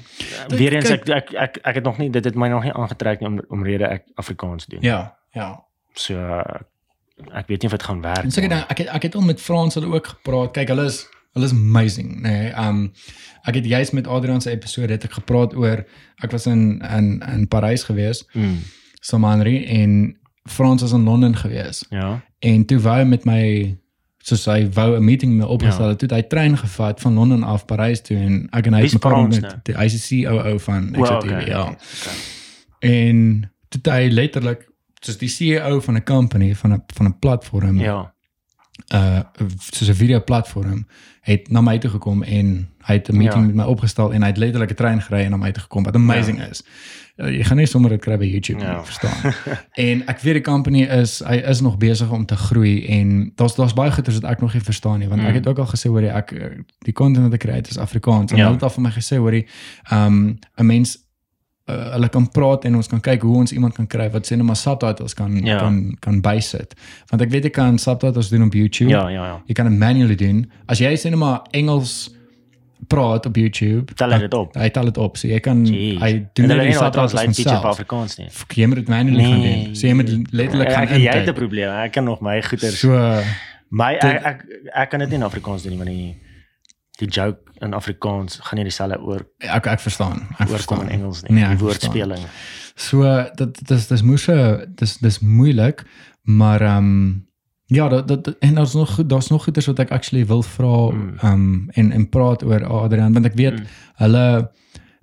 Dit- 0.49 0.59
weer 0.59 0.73
eens 0.79 0.91
ek, 0.91 1.09
ek 1.09 1.33
ek 1.35 1.59
ek 1.63 1.75
het 1.81 1.85
nog 1.85 1.99
nie 1.99 2.11
dit 2.11 2.25
het 2.25 2.35
my 2.35 2.49
nog 2.49 2.65
nie 2.65 2.73
aangetrek 2.73 3.21
nie 3.21 3.29
om 3.29 3.41
omrede 3.49 3.85
ek 3.87 4.05
Afrikaans 4.17 4.67
doen. 4.67 4.83
Ja, 4.83 5.17
ja. 5.37 5.63
So 5.95 6.17
ek 7.33 7.47
weet 7.49 7.63
nie 7.63 7.69
of 7.71 7.77
dit 7.77 7.83
gaan 7.89 8.01
werk. 8.05 8.25
Ek 8.27 8.37
maar- 8.37 8.49
nou- 8.49 8.65
ek 8.69 8.79
het 8.79 8.89
ek 8.89 9.03
het 9.09 9.15
al 9.15 9.21
met 9.25 9.41
Frans 9.41 9.75
hulle 9.75 9.95
ook 9.95 10.07
gepraat. 10.07 10.53
Kyk, 10.53 10.69
hulle 10.69 10.85
is 10.85 11.07
hulle 11.37 11.45
is 11.47 11.53
amazing, 11.53 12.17
nê. 12.23 12.29
Nee, 12.31 12.53
um 12.69 12.93
ek 13.47 13.55
het 13.61 13.67
juist 13.69 13.93
met 13.93 14.07
Adrian 14.09 14.41
se 14.41 14.51
episode 14.51 14.93
het 14.97 15.05
ek 15.05 15.13
gepraat 15.21 15.55
oor 15.55 15.85
ek 16.25 16.33
was 16.33 16.47
in 16.51 16.81
in 16.97 17.21
in 17.35 17.47
Parys 17.49 17.85
gewees, 17.85 18.25
Mm, 18.35 18.59
Samanri 19.01 19.65
en 19.65 20.17
Frans 20.49 20.83
was 20.83 20.93
in 20.93 21.05
Londen 21.05 21.37
gewees. 21.37 21.85
ja. 21.91 22.23
En 22.41 22.65
toe 22.67 22.79
wou 22.79 22.97
hy 22.99 23.05
met 23.05 23.25
my 23.25 23.77
soos 24.27 24.45
hy 24.47 24.67
wou 24.75 24.97
'n 24.97 25.05
meeting 25.05 25.33
met 25.37 25.47
my 25.47 25.53
opgestel 25.53 25.85
Ja. 25.85 25.91
het, 25.91 25.99
toe 25.99 26.09
het 26.09 26.17
hy 26.17 26.29
trein 26.29 26.57
gevat 26.59 27.01
van 27.01 27.15
Londen 27.15 27.43
af 27.43 27.65
Parys 27.67 28.01
toe 28.03 28.17
en 28.17 28.49
ek 28.53 28.67
en 28.67 28.73
hy 28.75 28.83
het 28.83 28.93
mekaar 28.93 29.13
ontmoet. 29.15 29.41
nou? 29.41 29.55
Die 29.63 29.75
die 29.89 30.25
COO 30.25 30.59
van 30.59 30.91
Well, 30.93 31.03
XOTV, 31.03 31.25
okay, 31.31 31.47
ja. 31.47 31.61
okay. 31.63 32.17
En 32.81 33.51
toe 33.69 33.93
hy 33.93 34.09
letterlik 34.11 34.67
soos 35.01 35.19
die 35.19 35.29
CEO 35.29 35.81
van 35.81 35.95
'n 35.97 36.03
company 36.05 36.55
van 36.55 36.73
'n 36.73 36.83
van 36.95 37.07
'n 37.07 37.19
platform 37.19 37.79
Ja. 37.79 38.15
Uh 38.95 39.21
soos 39.73 39.89
'n 39.89 39.95
video 39.95 40.21
platform 40.25 40.87
het 41.21 41.49
na 41.51 41.61
my 41.61 41.79
toe 41.79 41.91
gekom 41.91 42.23
en 42.23 42.69
hy 42.87 42.95
het 42.95 43.09
'n 43.09 43.17
meeting 43.17 43.41
Ja. 43.41 43.47
met 43.47 43.55
my 43.57 43.63
opgestel 43.65 44.13
en 44.13 44.21
hy 44.23 44.29
het 44.29 44.37
letterlik 44.37 44.71
'n 44.71 44.75
trein 44.75 45.03
gery 45.03 45.25
en 45.25 45.31
na 45.31 45.37
my 45.37 45.51
toe 45.53 45.63
gekom 45.63 45.83
wat 45.85 45.95
amazing 45.95 46.41
is. 46.51 46.63
Uh, 47.17 47.31
jy 47.37 47.45
gaan 47.45 47.57
nie 47.57 47.67
sommer 47.67 47.91
dit 47.91 48.01
kry 48.01 48.17
by 48.19 48.25
YouTube 48.25 48.61
Ja. 48.61 48.77
nie, 48.77 48.85
verstaan. 48.85 49.33
en 49.91 50.07
ek 50.07 50.21
weet 50.21 50.35
die 50.35 50.43
company 50.43 50.83
is 50.83 51.19
hy 51.27 51.35
is 51.37 51.61
nog 51.61 51.77
besig 51.79 52.11
om 52.11 52.27
te 52.27 52.37
groei 52.37 52.87
en 52.87 53.33
daar's 53.35 53.55
daar's 53.55 53.73
baie 53.75 53.91
goeie 53.91 54.21
wat 54.21 54.31
ek 54.31 54.41
nog 54.41 54.53
nie 54.53 54.63
verstaan 54.63 54.99
nie 54.99 55.09
want 55.09 55.21
Mm. 55.21 55.27
ek 55.29 55.35
het 55.35 55.47
ook 55.47 55.59
al 55.59 55.67
gesê 55.67 55.89
hoor 55.89 56.03
ek 56.03 56.31
uh, 56.33 56.45
die 56.79 56.93
content 56.93 57.25
wat 57.25 57.33
ek 57.35 57.41
kry 57.41 57.61
is 57.69 57.79
Afrikaans 57.79 58.31
en 58.33 58.37
Ja. 58.39 58.43
hulle 58.45 58.55
het 58.55 58.63
al 58.63 58.71
vir 58.71 58.83
my 58.83 58.91
gesê 58.91 59.17
hoor 59.17 59.33
jy 59.35 59.47
um 59.93 60.39
'n 60.59 60.67
mens 60.67 60.99
uh, 61.69 61.93
hulle 61.93 62.09
kan 62.09 62.29
praat 62.31 62.65
en 62.65 62.77
ons 62.77 62.87
kan 62.89 63.01
kyk 63.01 63.23
hoe 63.23 63.37
ons 63.37 63.53
iemand 63.53 63.75
kan 63.75 63.87
kry 63.87 64.11
wat 64.11 64.27
sê 64.27 64.37
net 64.37 64.47
maar 64.47 64.57
subtitles 64.57 65.15
kan 65.15 65.37
Ja. 65.45 65.59
kan 65.59 65.97
kan 66.01 66.21
bysit. 66.21 66.75
Want 67.11 67.23
ek 67.23 67.31
weet 67.31 67.45
jy 67.45 67.51
kan 67.51 67.79
subtitles 67.79 68.29
doen 68.29 68.47
op 68.47 68.55
YouTube. 68.55 68.91
Ja, 68.91 69.09
ja, 69.09 69.25
ja. 69.27 69.41
Jy 69.47 69.55
kan 69.55 69.71
dit 69.71 69.79
manually 69.79 70.15
doen. 70.15 70.51
As 70.67 70.79
jy 70.79 70.95
sê 70.97 71.11
net 71.11 71.19
maar 71.19 71.43
Engels 71.51 72.11
praat 72.89 73.27
op 73.27 73.37
YouTube, 73.37 73.95
Tel 73.95 74.19
dit 74.19 74.35
op? 74.35 74.55
Hy 74.55 74.69
tel 74.71 74.85
dit 74.85 74.99
op. 74.99 75.17
So 75.17 75.29
jy 75.29 75.41
kan 75.41 75.65
Jeez. 75.67 75.99
hy 76.01 76.09
En 76.13 76.31
doen 76.35 76.47
nie 76.49 76.57
nou 76.57 76.73
subtitles 76.73 77.35
self. 77.43 77.65
Afrikaans 77.65 78.17
nie. 78.19 78.29
Fuck, 78.31 78.53
Jy 78.53 78.67
moet 78.67 78.77
dit 78.77 78.89
manually 78.89 79.25
gaan 79.25 79.43
doen. 79.43 79.75
So 79.77 79.87
jy 79.87 79.95
moet 79.95 80.11
letterlik 80.31 80.71
gaan 80.73 80.83
ek, 80.89 80.91
jy 80.99 81.11
het 81.11 81.29
'n 81.29 81.35
probleem. 81.35 81.71
Ek 81.71 81.93
kan 81.93 82.05
nog 82.05 82.21
my 82.21 82.43
goeie 82.43 82.71
So 82.71 83.23
My 83.71 83.95
ek, 83.95 84.23
ek 84.25 84.45
ek 84.75 84.91
kan 84.91 85.01
dit 85.01 85.09
nie 85.09 85.17
in 85.19 85.23
Afrikaans 85.27 85.63
doen 85.63 85.73
nie 85.73 85.79
want 85.79 85.91
die 85.91 86.17
die 86.99 87.09
joke 87.09 87.39
in 87.61 87.75
Afrikaans 87.75 88.39
gaan 88.43 88.57
nie 88.59 88.65
dieselfde 88.69 89.01
oor 89.01 89.27
ek 89.39 89.67
ek 89.67 89.81
verstaan. 89.81 90.27
Ek 90.39 90.49
verstaan. 90.49 90.83
in 90.89 90.89
Engels 91.01 91.23
nie. 91.23 91.33
Nee, 91.33 91.49
die 91.49 91.59
woordspeling. 91.59 92.25
So 92.75 93.03
dit 93.37 93.69
dis 93.69 93.87
dis 93.89 94.03
moes 94.03 94.27
dis 94.77 94.97
dis 94.99 95.19
moeilik, 95.21 95.85
maar 96.23 96.61
ehm 96.61 96.77
um, 96.77 97.25
ja, 97.69 97.89
dat, 97.89 98.09
dat 98.09 98.29
en 98.41 98.55
daar's 98.55 98.75
nog 98.75 99.01
daar's 99.07 99.29
nog 99.29 99.45
goeders 99.45 99.67
wat 99.67 99.79
ek 99.79 99.91
actually 99.91 100.27
wil 100.27 100.43
vra 100.43 100.91
Mm. 100.93 101.15
ehm 101.19 101.33
um, 101.33 101.69
en 101.73 101.93
en 101.93 102.09
praat 102.09 102.45
oor 102.45 102.65
Adrian 102.65 103.13
want 103.13 103.25
ek 103.27 103.35
weet 103.35 103.59
Mm. 103.59 103.67
hulle 103.97 104.51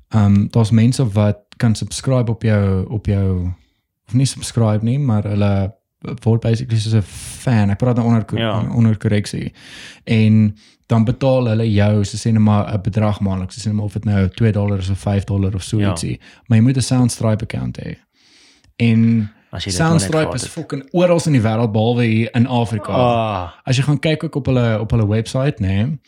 ehm 0.10 0.26
um, 0.36 0.48
daar's 0.52 0.72
mense 0.72 1.08
wat 1.12 1.38
kan 1.58 1.76
subscribe 1.76 2.32
op 2.32 2.42
jou 2.44 2.86
op 2.90 3.06
jou 3.06 3.52
of 4.08 4.14
nie 4.14 4.26
subscribe 4.26 4.84
nie, 4.86 5.00
maar 5.00 5.24
hulle 5.24 5.74
word 6.24 6.42
basically 6.42 6.80
soos 6.80 6.94
'n 6.94 7.02
fan. 7.42 7.70
Ek 7.70 7.78
praat 7.78 7.96
nou 7.96 8.08
onder 8.08 8.26
Ja. 8.40 8.62
onder 8.76 8.98
korreksie. 8.98 9.54
En 10.04 10.56
dan 10.94 11.06
betaal 11.08 11.48
hulle 11.52 11.66
jou 11.74 12.04
so 12.06 12.18
sê 12.18 12.32
net 12.34 12.42
maar 12.42 12.68
'n 12.74 12.82
bedrag 12.82 13.20
maandeliks, 13.20 13.56
so 13.56 13.62
sê 13.62 13.72
net 13.72 13.76
maar 13.76 13.86
of 13.86 13.94
dit 13.94 14.06
nou 14.06 14.28
2 14.30 14.52
dollar 14.52 14.80
is 14.80 14.90
of 14.90 15.00
5 15.00 15.24
dollar 15.24 15.56
of 15.56 15.64
so 15.64 15.80
Ja. 15.80 15.90
ietsie. 15.90 16.20
Maar 16.48 16.58
jy 16.58 16.64
moet 16.64 16.78
'n 16.78 16.82
Soundstripe 16.82 17.44
account 17.44 17.78
hê. 17.84 17.96
En 18.78 19.32
Soundstripe 19.58 20.34
is 20.34 20.46
fucking 20.48 20.88
oral 20.92 21.20
in 21.26 21.32
die 21.32 21.42
wêreld 21.42 21.72
behalwe 21.72 22.04
hier 22.04 22.30
in 22.36 22.48
Afrika. 22.48 22.92
Ah, 22.94 23.52
As 23.64 23.78
jy 23.78 23.84
gaan 23.84 24.00
kyk 24.00 24.24
ook 24.24 24.36
op 24.36 24.46
hulle 24.46 24.80
op 24.80 24.92
hulle 24.92 25.08
webwerf, 25.08 25.60
nê. 25.60 25.68
Nee, 25.68 26.00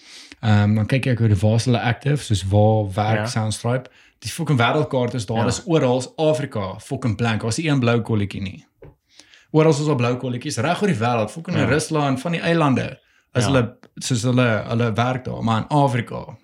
Ehm 0.42 0.64
um, 0.70 0.76
dan 0.76 0.86
kyk 0.86 1.06
jy 1.06 1.12
ook 1.12 1.20
hoe 1.20 1.36
waar 1.36 1.60
hulle 1.66 1.80
active, 1.82 2.24
soos 2.24 2.44
waar 2.44 2.86
werk 2.94 3.18
Ja. 3.20 3.26
Soundstripe. 3.26 3.90
Die 4.20 4.32
fucking 4.32 4.58
wêreldkaart 4.60 5.14
is 5.14 5.26
daar, 5.26 5.38
Ja. 5.38 5.46
is 5.46 5.62
oral 5.66 6.14
Afrika, 6.16 6.80
fucking 6.80 7.16
blank. 7.18 7.42
Daar's 7.42 7.58
nie 7.58 7.70
een 7.70 7.80
blou 7.80 8.02
kolletjie 8.02 8.42
nie. 8.42 8.66
Oral 9.52 9.72
is 9.72 9.88
al 9.88 9.96
blou 9.96 10.16
kolletjies 10.18 10.58
reg 10.58 10.82
oor 10.82 10.88
die 10.88 10.98
wêreld, 10.98 11.32
fucking 11.32 11.56
in 11.58 11.64
Ja. 11.64 11.70
Rusland, 11.70 12.20
van 12.22 12.32
die 12.32 12.42
eilande. 12.42 13.00
As 13.36 13.44
Ja. 13.46 13.52
hulle 13.52 13.64
soos 14.00 14.24
hulle 14.24 14.48
hulle 14.70 14.90
werk 14.96 15.26
daar, 15.26 15.44
maar 15.44 15.58
in 15.64 15.68
Afrika. 15.68 16.38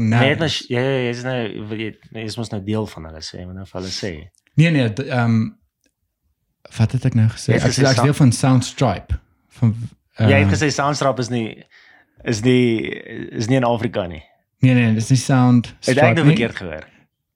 Nee, 0.00 0.34
dit 0.34 0.42
is 0.42 0.58
jy 0.72 0.82
is 1.10 1.22
nou 1.22 1.36
jy 1.76 1.92
jy 2.10 2.24
is 2.24 2.36
mos 2.40 2.50
nou 2.50 2.62
deel 2.64 2.86
van 2.90 3.04
hulle 3.10 3.20
sê, 3.22 3.44
maar 3.44 3.54
nou 3.60 3.66
vir 3.68 3.80
hulle 3.80 3.92
sê. 3.94 4.12
Nee 4.58 4.70
nee, 4.74 4.88
ehm 4.88 5.24
um, 5.24 5.58
wat 6.78 6.92
het 6.96 7.04
ek 7.04 7.14
nou 7.14 7.28
gesê? 7.30 7.54
Ek 7.54 7.72
sê 7.76 7.86
ek 7.86 8.02
deel 8.02 8.16
van 8.16 8.32
Soundstripe 8.32 9.20
van 9.60 9.74
uh, 10.18 10.26
Jy 10.28 10.40
het 10.42 10.50
gesê 10.56 10.72
Soundstrap 10.74 11.20
is 11.22 11.30
nie 11.30 11.64
is 12.24 12.42
nie 12.42 12.80
is 13.38 13.46
nie 13.48 13.60
in 13.60 13.64
Afrika 13.68 14.06
nie. 14.10 14.22
Nee 14.64 14.74
nee, 14.74 14.94
dis 14.98 15.12
nie 15.14 15.20
Sound 15.20 15.74
Het 15.86 15.98
ek 15.98 16.16
nou 16.18 16.26
verkeerd 16.32 16.56
gehoor? 16.58 16.86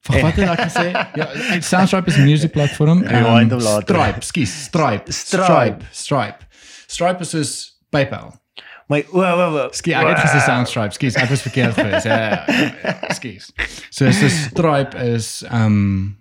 Van 0.03 0.21
wat 0.27 0.35
het 0.35 0.49
ek 0.51 0.65
gesê? 0.67 0.89
Ja, 1.15 1.29
Soundstripe 1.71 2.11
is 2.11 2.17
'n 2.19 2.25
music 2.27 2.53
platform. 2.53 3.05
Later. 3.07 3.61
Stripe, 3.87 4.25
skus, 4.27 4.63
Stripe, 4.65 5.13
Stripe. 5.13 5.45
Stripe, 5.47 5.85
Stripe. 5.93 6.47
Stripe 6.87 7.21
is 7.21 7.31
soos 7.31 7.53
PayPal. 7.95 8.42
My 8.93 9.05
o 9.13 9.23
o 9.25 9.47
o. 9.57 9.69
Skus, 9.73 9.95
ek 9.97 10.09
het 10.11 10.21
gesê 10.27 10.41
Soundstripe. 10.45 10.97
Skus, 10.99 11.17
ek 11.21 11.31
was 11.33 11.45
verkeerd 11.47 11.79
geweest. 11.79 12.09
Ja, 12.11 12.19
ja, 12.19 12.43
ja, 12.47 12.73
ja, 12.83 13.15
skus. 13.17 13.49
So 13.89 14.11
so 14.13 14.29
Stripe 14.29 14.99
is 15.15 15.31
um 15.49 16.17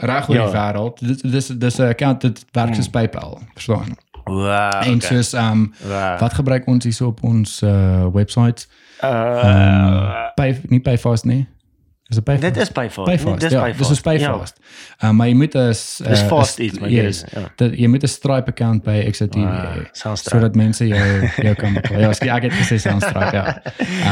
reg 0.00 0.28
oor 0.28 0.36
die 0.36 0.44
Ja. 0.44 0.52
wêreld. 0.52 1.00
Dis 1.22 1.48
dis 1.48 1.78
'n 1.78 1.88
account 1.88 2.20
dit 2.20 2.44
werk 2.52 2.74
soos 2.74 2.88
PayPal, 2.88 3.40
verstaan? 3.54 3.96
Wow. 4.24 4.84
En 4.84 5.00
soos 5.00 5.32
um 5.32 5.72
wow. 5.82 6.18
wat 6.20 6.34
gebruik 6.34 6.66
ons 6.66 6.84
hierso 6.84 7.06
op 7.06 7.22
ons 7.24 7.62
uh 7.62 8.06
websites? 8.12 8.68
Uh, 9.02 10.28
Pay 10.36 10.60
nie 10.68 10.80
Payfast 10.80 11.24
nie. 11.24 11.46
Is 12.10 12.16
dit 12.16 12.24
Payfast? 12.24 12.54
dit 12.54 12.62
is 12.62 12.70
Payfast. 12.74 13.06
Payfast. 13.06 13.40
Dis 13.40 13.52
ja, 13.52 13.60
Payfast. 13.60 13.78
Dis 13.88 13.90
is 13.96 14.00
Payfast. 14.00 14.56
Uh, 15.04 15.10
maar 15.10 15.28
jy 15.28 15.34
moet 15.34 15.54
'n 15.54 15.58
Ja. 15.58 16.08
Dis 16.08 16.20
fast 16.26 16.58
iets, 16.58 16.78
maar 16.78 16.90
yes, 16.90 17.22
is 17.22 17.32
ja. 17.32 17.52
dat 17.56 17.76
jy 17.78 17.86
moet 17.86 18.02
'n 18.02 18.06
Stripe 18.08 18.50
account 18.50 18.82
by 18.82 19.04
XOTV 19.10 19.34
Wow, 19.34 19.74
hê 19.76 20.12
sodat 20.14 20.54
mense 20.54 20.86
jou 20.86 21.28
jou 21.42 21.54
kan 21.54 21.72
betaal. 21.74 22.00
Ja, 22.00 22.10
ek 22.36 22.42
het 22.42 22.52
gesê 22.52 22.76
Soundstripe 22.80 23.30
ja. 23.36 23.62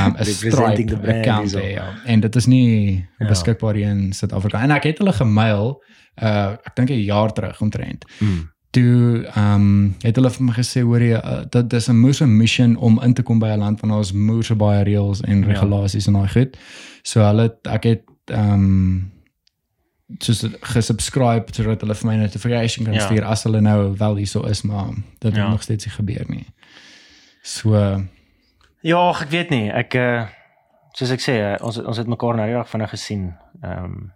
Um 0.07 0.13
'n 0.15 0.17
Representing 0.19 0.89
the 0.89 0.95
Stripe 0.95 0.97
brand 1.03 1.19
account 1.19 1.51
hierso. 1.51 1.59
hê 1.59 1.73
ja. 1.75 1.95
En 2.07 2.21
dit 2.21 2.37
is 2.37 2.47
nie 2.47 3.05
Ja. 3.19 3.27
beskikbaar 3.29 3.75
hier 3.75 3.89
in 3.89 4.13
Suid-Afrika. 4.13 4.63
En 4.63 4.71
ek 4.71 4.83
het 4.85 4.99
hulle 4.99 5.13
gemail 5.13 5.83
uh 6.23 6.53
ek 6.65 6.75
dink 6.75 6.91
'n 6.91 7.03
jaar 7.05 7.33
terug 7.33 7.61
omtrent. 7.61 8.05
Mm. 8.21 8.51
Toe 8.71 9.25
ehm 9.35 9.55
um, 9.55 9.95
het 10.05 10.17
hulle 10.17 10.31
vir 10.31 10.45
my 10.45 10.53
gesê 10.53 10.83
hoor 10.85 11.01
jy 11.01 11.17
uh, 11.17 11.45
dat 11.51 11.71
dis 11.71 11.89
'n 11.89 11.97
moeë 11.97 12.27
mission 12.27 12.77
om 12.77 13.01
in 13.03 13.15
te 13.15 13.23
kom 13.23 13.39
by 13.39 13.49
'n 13.49 13.59
land 13.59 13.81
van 13.81 13.91
ons 13.91 14.13
moeë 14.13 14.45
so 14.45 14.55
baie 14.57 14.85
reëls 14.85 15.21
en 15.25 15.41
Ja. 15.41 15.47
regulasies 15.47 16.07
en 16.07 16.13
daai 16.13 16.29
goed. 16.29 16.57
So 17.03 17.21
hulle 17.23 17.57
ek 17.65 17.85
het 17.85 18.03
ehm 18.27 18.53
um, 18.53 19.13
soos 20.19 20.45
gesubscribe 20.61 21.53
sodat 21.55 21.81
hulle 21.81 21.95
vir 21.95 22.07
my 22.11 22.15
'n 22.17 22.21
notification 22.21 22.85
kan 22.85 22.95
Ja. 22.95 23.01
stuur 23.01 23.25
as 23.25 23.43
hulle 23.43 23.61
nou 23.61 23.95
wel 23.99 24.17
hierso 24.17 24.43
is 24.47 24.63
maar 24.63 24.91
dit 25.19 25.37
Ja. 25.37 25.49
nog 25.51 25.63
steeds 25.63 25.85
nie 25.87 25.95
gebeur 25.95 26.25
nie. 26.29 26.47
So 27.43 27.75
Ja, 28.83 29.11
ek 29.11 29.29
weet 29.31 29.51
nie. 29.51 29.71
Ek 29.71 29.95
uh 29.95 30.27
soos 30.93 31.11
ek 31.11 31.21
sê, 31.21 31.33
uh, 31.33 31.65
ons 31.67 31.79
ons 31.79 31.97
het 31.97 32.07
mekaar 32.07 32.35
nou 32.37 32.47
reg 32.53 32.69
vinnig 32.69 32.91
gesien. 32.91 33.35
Ehm 33.63 33.85
um, 33.85 34.13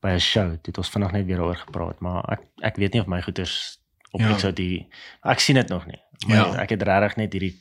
by 0.00 0.08
'n 0.08 0.18
show. 0.20 0.50
Dit 0.50 0.66
het 0.66 0.78
ons 0.78 0.90
vinnig 0.90 1.12
net 1.12 1.26
weer 1.26 1.36
daaroor 1.36 1.56
gepraat, 1.56 2.00
maar 2.00 2.24
ek 2.32 2.40
ek 2.62 2.76
weet 2.76 2.92
nie 2.92 3.00
of 3.02 3.06
my 3.06 3.20
goeders 3.22 3.78
op 4.12 4.20
Ja. 4.20 4.26
ja. 4.26 4.32
ek 4.34 4.40
sou 4.40 4.52
die 4.52 4.86
ek 5.22 5.38
sien 5.40 5.54
dit 5.54 5.68
nog 5.68 5.86
nie. 5.86 6.00
Maar 6.26 6.36
Ja. 6.36 6.54
ek 6.62 6.70
het 6.70 6.82
regtig 6.82 7.16
net 7.16 7.32
hierdie 7.32 7.56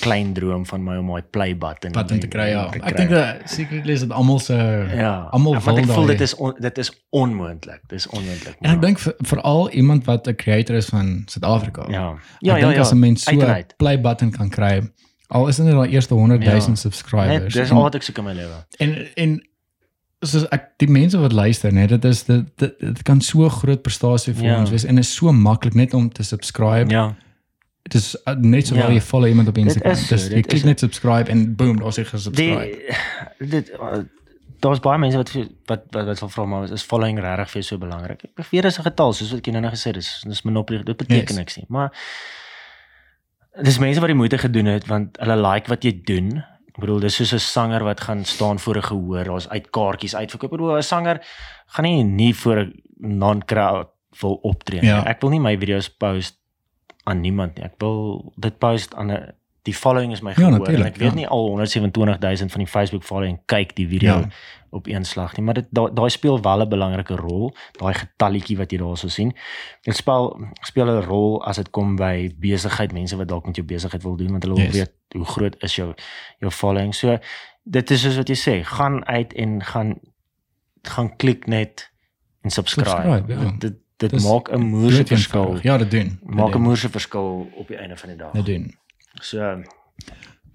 klein 0.00 0.32
droom 0.32 0.66
van 0.66 0.84
my 0.84 0.96
om 0.96 1.06
my 1.06 1.22
play 1.22 1.56
button 1.58 1.92
wat 1.92 2.10
om 2.12 2.20
te 2.20 2.26
kry 2.28 2.48
ja. 2.50 2.68
te 2.70 2.78
Ek 2.78 2.96
dink 2.96 3.10
dat 3.10 3.36
secretly 3.50 3.92
is 3.92 4.00
dit 4.00 4.10
almal 4.12 4.38
se 4.38 4.54
ja, 4.94 5.28
almal 5.32 5.52
wil 5.60 5.78
ek 5.78 5.84
voel 5.86 5.94
daai- 6.06 6.06
dit 6.06 6.20
is 6.20 6.34
on, 6.34 6.54
dit 6.60 6.78
is 6.78 6.90
onmoontlik. 7.10 7.80
Dis 7.88 8.06
onmoontlik. 8.06 8.56
En 8.60 8.70
ek 8.74 8.80
dink 8.82 8.98
veral 9.26 9.70
iemand 9.70 10.04
wat 10.04 10.28
'n 10.28 10.34
creator 10.36 10.76
is 10.76 10.86
van 10.86 11.22
Suid-Afrika. 11.26 11.84
ja. 11.90 12.12
Ek 12.12 12.18
Ja, 12.40 12.56
ja, 12.56 12.60
dink 12.64 12.74
ja. 12.74 12.80
as 12.80 12.92
'n 12.92 12.98
mens 12.98 13.22
so 13.24 13.30
Uit 13.30 13.40
'n 13.40 13.44
uit. 13.50 13.74
play 13.76 14.00
button 14.00 14.30
kan 14.30 14.48
kry, 14.48 14.82
al 15.28 15.48
is 15.48 15.56
dit 15.56 15.64
net 15.66 15.74
daai 15.74 15.90
eerste 15.90 16.14
100 16.14 16.44
000 16.44 16.68
Ja. 16.68 16.74
Subscribers. 16.74 17.54
dis 17.54 17.70
en, 17.70 17.76
al 17.76 17.82
wat 17.82 17.94
ek 17.94 18.02
soek 18.02 18.18
in 18.18 18.24
my 18.24 18.32
lewe. 18.32 18.66
en 18.78 19.08
en 19.16 19.47
soos 20.22 20.44
ek 20.50 20.72
die 20.82 20.88
mense 20.90 21.18
wat 21.18 21.32
luister, 21.32 21.72
net 21.72 21.88
dit 21.88 22.04
is 22.04 22.24
dit 22.24 22.46
dit, 22.58 22.78
dit 22.80 23.02
kan 23.02 23.20
so 23.20 23.48
groot 23.48 23.82
prestasie 23.82 24.34
vir 24.34 24.44
Ja. 24.44 24.58
ons 24.60 24.70
wees 24.70 24.84
en 24.84 24.98
is 24.98 25.14
so 25.14 25.32
maklik 25.32 25.74
net 25.74 25.94
om 25.94 26.08
te 26.10 26.22
subscribe. 26.22 26.90
Ja. 26.90 27.14
Dit 27.82 27.94
is 27.94 28.16
uh, 28.26 28.34
net 28.34 28.66
so 28.66 28.74
Ja. 28.74 28.88
jy 28.90 29.00
follow 29.00 29.28
iemand 29.28 29.48
op 29.48 29.56
Instagram. 29.58 29.92
is 29.92 30.06
so, 30.08 30.14
Dis 30.14 30.28
jy 30.28 30.34
dit 30.34 30.46
klik 30.46 30.58
is- 30.58 30.64
net 30.64 30.78
subscribe 30.80 31.30
en 31.30 31.54
boom, 31.56 31.76
daar's 31.78 31.96
jy 31.96 32.04
gesubscribe. 32.04 32.66
Die 33.38 33.46
dit 33.48 33.70
uh, 33.80 34.02
daar's 34.60 34.80
baie 34.80 34.98
mense 34.98 35.16
wat 35.16 35.30
wat 35.66 35.84
wat 35.94 36.06
wat 36.06 36.18
sal 36.18 36.28
vra 36.28 36.44
maar 36.44 36.72
is 36.72 36.82
following 36.82 37.18
regtig 37.20 37.50
vir 37.50 37.60
jou 37.62 37.62
so 37.62 37.78
belangrik? 37.78 38.24
Ek 38.24 38.34
beweer 38.34 38.62
dis 38.62 38.78
'n 38.78 38.82
getal 38.82 39.12
soos 39.12 39.30
wat 39.30 39.38
ek 39.46 39.52
nou 39.52 39.60
nou 39.62 39.70
gesê 39.70 39.84
het, 39.94 39.94
dis 39.94 40.24
dis 40.26 40.42
monopoly, 40.42 40.82
dit 40.82 40.96
beteken 40.96 41.28
Yes. 41.28 41.36
niks 41.36 41.56
nie. 41.56 41.66
Maar 41.68 41.92
dis 43.62 43.78
mense 43.78 44.00
wat 44.00 44.08
die 44.08 44.16
moeite 44.18 44.38
gedoen 44.38 44.66
het 44.66 44.86
want 44.86 45.16
hulle 45.20 45.36
like 45.36 45.68
wat 45.70 45.82
jy 45.84 45.92
doen, 46.04 46.42
Ek 46.78 46.84
bedoel 46.84 47.00
dis 47.02 47.16
soos 47.18 47.32
'n 47.34 47.42
sanger 47.42 47.82
wat 47.82 48.00
gaan 48.06 48.24
staan 48.24 48.58
voor 48.62 48.76
'n 48.76 48.86
gehoor, 48.86 49.24
daar's 49.24 49.48
uit 49.48 49.70
kaartjies 49.70 50.14
uitverkoop. 50.14 50.52
Ek 50.52 50.58
bedoel 50.58 50.76
'n 50.76 50.82
sanger 50.82 51.18
gaan 51.66 51.84
nie 51.84 52.04
nie 52.04 52.34
voor 52.34 52.56
'n 52.56 52.72
non-crowd 52.96 53.88
wil 54.20 54.38
optree 54.42 54.80
nie. 54.80 54.88
Ja. 54.88 55.04
Ek 55.04 55.20
wil 55.20 55.30
nie 55.30 55.40
my 55.40 55.58
video's 55.58 55.88
post 55.90 56.38
aan 57.04 57.20
niemand 57.20 57.56
nie. 57.56 57.64
Ek 57.64 57.74
wil 57.78 58.32
dit 58.36 58.58
post 58.58 58.94
aan 58.94 59.10
'n 59.10 59.34
die 59.62 59.74
following 59.74 60.12
is 60.12 60.20
my 60.20 60.30
Ja, 60.30 60.34
gehoor 60.34 60.52
en 60.52 60.58
natuurlijk, 60.58 60.94
ek 60.94 60.96
weet 61.00 61.08
ja. 61.10 61.14
nie 61.14 61.26
al 61.28 61.48
127000 61.56 62.50
van 62.50 62.60
die 62.60 62.68
Facebook 62.68 63.02
following 63.04 63.40
kyk 63.46 63.74
die 63.76 63.88
video 63.88 64.14
Ja. 64.18 64.28
op 64.70 64.86
een 64.86 65.04
slag 65.04 65.36
nie, 65.36 65.44
maar 65.44 65.54
dit 65.54 65.66
daai 65.70 65.92
daai 65.94 66.10
speel 66.10 66.40
wel 66.42 66.60
'n 66.62 66.68
belangrike 66.68 67.14
rol, 67.16 67.54
daai 67.72 67.94
getalletjie 67.94 68.56
wat 68.56 68.70
jy 68.70 68.78
daarso 68.78 69.08
sien. 69.08 69.34
Dit 69.82 69.96
speel 69.96 70.36
speel 70.62 70.86
'n 70.86 71.02
rol 71.04 71.44
as 71.44 71.56
dit 71.56 71.70
kom 71.70 71.96
by 71.96 72.34
besigheid, 72.38 72.92
mense 72.92 73.16
wat 73.16 73.28
dalk 73.28 73.46
met 73.46 73.56
jou 73.56 73.66
besigheid 73.66 74.02
wil 74.02 74.16
doen 74.16 74.30
want 74.30 74.42
hulle 74.42 74.54
wil 74.54 74.64
Yes. 74.64 74.74
weet 74.74 74.92
hoe 75.16 75.24
groot 75.24 75.56
is 75.62 75.76
jou 75.76 75.94
jou 76.38 76.52
following. 76.52 76.94
So 76.94 77.18
dit 77.64 77.90
is 77.90 78.00
soos 78.02 78.16
wat 78.16 78.28
jy 78.28 78.34
sê, 78.36 78.64
gaan 78.64 79.04
uit 79.06 79.32
en 79.32 79.62
gaan 79.64 79.98
gaan 80.82 81.16
klik 81.16 81.46
net 81.46 81.90
en 82.42 82.50
subscribe. 82.50 82.90
Subscribe, 82.90 83.32
ja. 83.32 83.52
Dit 83.58 83.74
dit 83.96 84.10
Dis 84.10 84.24
maak 84.24 84.48
'n 84.52 84.60
moerse 84.60 85.04
verskil. 85.06 85.58
Ja, 85.62 85.78
dit 85.78 85.90
doen. 85.90 86.18
Maak 86.22 86.54
'n 86.54 86.60
moerse 86.60 86.88
verskil 86.88 87.50
op 87.54 87.68
die 87.68 87.76
einde 87.76 87.96
van 87.96 88.08
die 88.08 88.18
dag. 88.18 88.32
Dit 88.32 88.46
doen. 88.46 88.74
So 89.22 89.62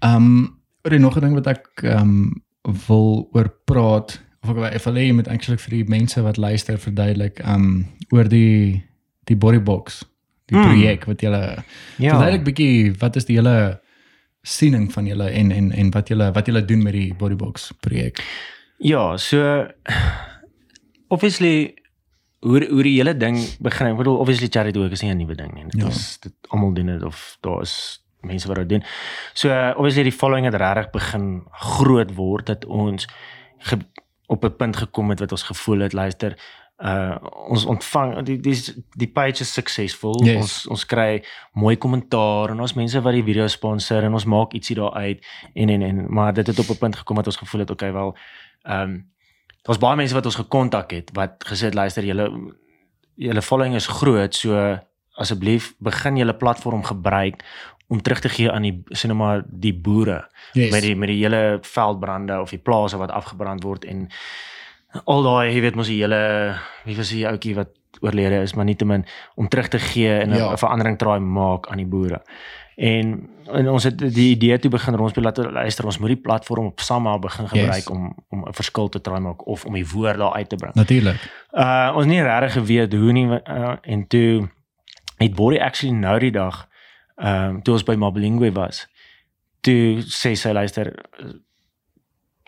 Ehm 0.00 0.14
um, 0.14 0.60
is 0.82 1.00
nog 1.00 1.16
'n 1.16 1.20
ding 1.20 1.34
wat 1.34 1.46
ek 1.46 1.68
ehm 1.82 1.98
um, 1.98 2.42
wil 2.86 3.28
oor 3.32 3.48
praat 3.64 4.20
of 4.42 4.48
ek 4.50 4.84
wil 4.84 4.94
hê 4.94 5.06
jy 5.06 5.12
moet 5.12 5.28
eintlik 5.28 5.60
vir 5.60 5.70
die 5.70 5.84
mense 5.88 6.22
wat 6.22 6.36
luister 6.36 6.78
verduidelik 6.78 7.38
ehm 7.40 7.54
um, 7.54 7.86
oor 8.10 8.28
die 8.28 8.82
die 9.24 9.36
bodybox, 9.36 10.04
die 10.46 10.56
Hmm. 10.58 10.64
projek 10.68 11.04
wat 11.04 11.20
jy 11.22 11.30
ja. 11.30 12.10
verduidelik 12.10 12.44
bietjie 12.44 12.92
wat 13.00 13.16
is 13.16 13.24
die 13.24 13.36
hele 13.36 13.80
siening 14.42 14.92
van 14.92 15.06
julle 15.06 15.30
en 15.30 15.50
en 15.52 15.72
en 15.72 15.90
wat 15.90 16.08
julle 16.08 16.32
wat 16.32 16.46
julle 16.46 16.64
doen 16.64 16.82
met 16.82 16.92
die 16.92 17.14
bodybox 17.14 17.72
projek. 17.80 18.20
Ja, 18.78 19.16
so 19.16 19.66
obviously 21.08 21.74
hoe 22.44 22.66
hoe 22.68 22.82
die 22.82 22.96
hele 22.98 23.16
ding 23.16 23.38
begin. 23.60 23.86
Ek 23.86 23.96
bedoel 23.96 24.18
obviously 24.20 24.48
charity 24.52 24.78
work 24.78 24.92
is 24.92 25.02
nie 25.02 25.10
'n 25.10 25.16
nuwe 25.16 25.34
ding 25.34 25.54
nie. 25.54 25.64
Dit 25.64 25.80
Ja. 25.80 25.88
is 25.88 26.18
dit 26.20 26.32
almal 26.48 26.72
doen 26.74 26.86
dit 26.86 27.02
of 27.02 27.36
daar 27.40 27.62
is 27.62 28.03
mense 28.24 28.48
wat 28.48 28.56
dit 28.56 28.68
doen. 28.68 28.84
So 29.32 29.50
obviously 29.76 30.02
die 30.02 30.18
following 30.18 30.44
het 30.44 30.54
regtig 30.54 30.90
begin 30.90 31.44
groot 31.50 32.14
word 32.14 32.46
dat 32.46 32.64
ons 32.64 33.06
op 34.26 34.44
'n 34.44 34.56
punt 34.56 34.76
gekom 34.76 35.10
het 35.10 35.20
wat 35.20 35.32
ons 35.32 35.42
gevoel 35.42 35.78
het 35.78 35.92
luister 35.92 36.36
uh 36.78 37.16
ons 37.46 37.64
ontvang 37.64 38.22
die 38.26 38.40
die 38.40 38.56
die 38.98 39.08
page 39.08 39.40
is 39.40 39.52
suksesvol. 39.52 40.24
Yes. 40.26 40.36
Ons 40.36 40.66
ons 40.66 40.86
kry 40.86 41.22
mooi 41.52 41.76
kommentaar 41.76 42.50
en 42.50 42.60
ons 42.60 42.74
mense 42.74 43.00
wat 43.00 43.14
die 43.14 43.22
video 43.22 43.46
sponsor 43.46 44.02
en 44.02 44.12
ons 44.12 44.26
maak 44.26 44.56
ietsie 44.58 44.76
daar 44.76 44.92
uit 44.92 45.22
en 45.54 45.68
en 45.68 45.82
en 45.82 46.04
maar 46.10 46.34
dit 46.34 46.46
het 46.46 46.58
op 46.58 46.70
'n 46.70 46.78
punt 46.78 46.96
gekom 46.96 47.16
dat 47.16 47.26
ons 47.26 47.36
gevoel 47.36 47.60
het 47.60 47.70
okay 47.70 47.92
wel 47.92 48.16
ehm 48.62 48.80
um, 48.82 49.12
daar's 49.62 49.78
baie 49.78 49.96
mense 49.96 50.14
wat 50.14 50.26
ons 50.26 50.34
gekontak 50.34 50.90
het 50.90 51.10
wat 51.12 51.44
gesê 51.46 51.70
het 51.70 51.74
luister 51.74 52.04
julle 52.04 52.26
julle 53.14 53.42
following 53.42 53.74
is 53.74 53.86
groot 53.86 54.34
so 54.34 54.78
asseblief 55.14 55.74
begin 55.78 56.16
julle 56.16 56.34
platform 56.34 56.82
gebruik 56.82 57.44
om 57.88 58.00
terug 58.02 58.20
te 58.20 58.28
gee 58.28 58.50
aan 58.50 58.62
die 58.62 58.82
sê 58.96 59.06
nou 59.06 59.16
maar 59.18 59.42
die 59.46 59.74
boere 59.74 60.26
Yes. 60.52 60.70
met 60.70 60.82
die 60.82 60.96
met 60.96 61.08
die 61.08 61.22
hele 61.22 61.58
veldbrande 61.62 62.40
of 62.40 62.50
die 62.50 62.58
plase 62.58 62.96
wat 62.96 63.10
afgebrand 63.10 63.62
word 63.62 63.84
en 63.84 64.08
al 65.04 65.22
daai 65.22 65.52
jy 65.54 65.60
weet 65.60 65.74
mos 65.76 65.86
die 65.90 66.00
hele 66.02 66.54
wie 66.84 66.96
was 66.96 67.10
die 67.10 67.26
ouetjie 67.26 67.54
wat 67.54 67.68
oorlede 68.00 68.42
is 68.42 68.54
maar 68.54 68.64
nietemin 68.64 69.04
om 69.36 69.48
terug 69.48 69.68
te 69.68 69.78
gee 69.78 70.18
en 70.18 70.30
'n 70.30 70.36
Ja. 70.36 70.56
verandering 70.56 70.98
traai 70.98 71.20
maak 71.20 71.66
aan 71.68 71.76
die 71.76 71.86
boere. 71.86 72.22
En, 72.76 73.28
en 73.52 73.68
ons 73.68 73.84
het 73.84 73.98
die 73.98 74.30
idee 74.34 74.58
toe 74.58 74.70
begin 74.70 74.94
rondspeel 74.94 75.22
dat 75.22 75.36
luister 75.52 75.84
ons 75.84 75.98
moet 75.98 76.08
die 76.08 76.16
platform 76.16 76.66
op 76.66 76.80
Sama 76.80 77.18
begin 77.18 77.48
gebruik 77.48 77.74
Yes. 77.86 77.88
om 77.90 78.14
om 78.28 78.44
'n 78.48 78.52
verskil 78.52 78.88
te 78.88 79.00
traai 79.00 79.20
maak 79.20 79.46
of 79.46 79.64
om 79.64 79.74
die 79.74 79.86
woord 79.86 80.18
daar 80.18 80.32
uit 80.32 80.48
te 80.48 80.56
bring. 80.56 80.74
Natuurlik. 80.74 81.16
Uh 81.52 81.92
ons 81.96 82.06
nie 82.06 82.22
regtig 82.22 82.52
geweet 82.52 82.92
hoe 82.92 83.12
nie 83.12 83.26
uh, 83.26 83.74
en 83.82 84.06
toe 84.06 84.48
het 85.18 85.34
Bori 85.34 85.58
actually 85.58 85.94
nou 85.96 86.18
die 86.18 86.30
dag 86.32 86.66
ehm 87.16 87.48
um, 87.56 87.62
toe 87.62 87.74
ons 87.74 87.84
by 87.84 87.94
Mabelingwe 87.94 88.52
was. 88.52 88.86
Toe 89.60 90.02
sê 90.02 90.34
sy 90.36 90.52
luister 90.52 90.92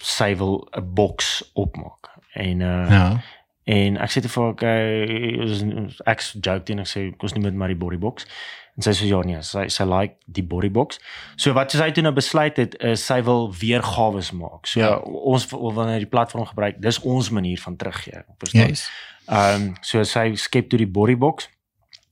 sy 0.02 0.34
wil 0.36 0.66
'n 0.76 0.94
boks 0.94 1.50
opmaak. 1.54 2.10
En 2.34 2.60
uh 2.60 2.90
Ja. 2.90 3.22
en 3.64 3.96
ek 3.96 4.10
sê 4.10 4.20
te 4.22 4.28
vir 4.28 4.42
haar 4.42 4.52
okay, 4.52 5.88
ek 6.06 6.20
joke 6.40 6.62
teen 6.64 6.78
ek 6.78 6.86
sê 6.86 7.16
kos 7.16 7.32
nie 7.34 7.42
met 7.42 7.54
maar 7.54 7.68
die 7.68 7.76
body 7.76 7.96
box. 7.98 8.26
En 8.76 8.82
sy 8.82 8.90
sê 8.92 9.06
ja 9.08 9.20
nee, 9.24 9.42
sy 9.42 9.68
sy 9.68 9.84
like 9.84 10.16
die 10.26 10.42
body 10.44 10.70
box. 10.70 10.98
So 11.36 11.52
wat 11.52 11.72
sy 11.72 11.90
toe 11.90 12.02
nou 12.02 12.12
besluit 12.12 12.56
het 12.56 12.74
is 12.84 13.06
sy 13.06 13.22
wil 13.22 13.50
weergawe 13.52 14.20
maak. 14.32 14.66
So 14.66 14.80
Ja. 14.80 14.96
ons 14.98 15.46
wanneer 15.50 15.98
die 15.98 16.06
platform 16.08 16.44
gebruik, 16.46 16.80
dis 16.80 17.00
ons 17.00 17.30
manier 17.30 17.58
van 17.58 17.76
teruggee. 17.76 18.22
Verstaan? 18.38 18.68
Yes. 18.68 18.90
Ehm 19.28 19.62
um, 19.62 19.74
so 19.80 20.02
sy 20.04 20.34
skep 20.34 20.68
toe 20.68 20.78
die 20.78 20.86
bodybox 20.86 21.48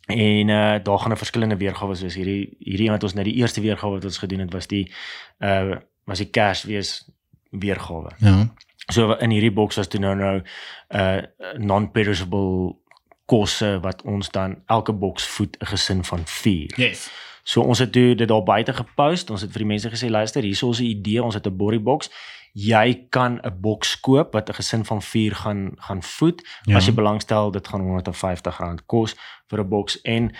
en 0.06 0.48
uh 0.48 0.74
daar 0.82 0.98
gaan 0.98 1.12
'n 1.12 1.16
verskillende 1.16 1.56
weergawe 1.56 1.98
wees. 1.98 2.14
Hierdie 2.14 2.56
hierdie 2.58 2.86
een 2.86 2.92
wat 2.92 3.02
ons 3.02 3.14
net 3.14 3.24
die 3.24 3.34
eerste 3.34 3.60
weergawe 3.60 3.94
wat 3.94 4.04
ons 4.04 4.18
gedoen 4.18 4.38
het 4.38 4.52
was 4.52 4.66
die 4.66 4.92
uh 5.38 5.76
was 6.04 6.18
die 6.18 6.30
wees 6.66 7.10
weergawe. 7.50 8.10
Ja. 8.18 8.54
So 8.92 9.12
in 9.12 9.30
hierdie 9.30 9.52
boks 9.52 9.76
was 9.76 9.88
toe 9.88 10.00
nou 10.00 10.16
nou 10.16 10.42
uh 10.88 11.22
non-perishable 11.56 12.76
kosse 13.24 13.78
wat 13.80 14.02
ons 14.02 14.28
dan 14.30 14.62
elke 14.66 14.92
boks 14.92 15.26
voed 15.26 15.56
'n 15.60 15.66
gesin 15.66 16.04
van 16.04 16.26
4. 16.26 16.72
Yes. 16.76 17.10
So 17.42 17.60
ons 17.60 17.78
het 17.78 17.92
toe 17.92 18.14
dit 18.14 18.28
daar 18.28 18.42
buite 18.42 18.72
gepost. 18.72 19.30
Ons 19.30 19.40
het 19.40 19.50
vir 19.50 19.58
die 19.58 19.68
mense 19.68 19.90
gesê 19.90 20.08
luister, 20.08 20.42
hier 20.42 20.50
is 20.50 20.62
ons 20.62 20.78
'n 20.80 20.84
idee. 20.84 21.22
Ons 21.22 21.34
het 21.34 21.46
'n 21.46 21.56
bodybox. 21.56 22.10
Jy 22.54 23.06
kan 23.10 23.40
'n 23.42 23.60
boks 23.60 24.00
koop 24.00 24.32
wat 24.32 24.48
'n 24.48 24.54
gesin 24.54 24.84
van 24.84 25.02
4 25.02 25.34
gaan 25.34 25.72
gaan 25.76 26.02
voed. 26.02 26.40
Ja. 26.44 26.72
Ja. 26.72 26.76
As 26.76 26.86
jy 26.86 26.94
belangstel, 26.94 27.50
dit 27.50 27.68
gaan 27.68 27.80
R150 27.82 28.84
kos 28.86 29.16
vir 29.50 29.60
'n 29.60 29.68
boks 29.68 30.00
en 30.02 30.30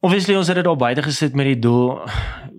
obviously 0.00 0.36
ons 0.36 0.46
het 0.46 0.56
dit 0.56 0.64
daar 0.64 0.76
buite 0.76 1.02
gesit 1.02 1.34
met 1.34 1.46
die 1.46 1.58
doel 1.58 2.00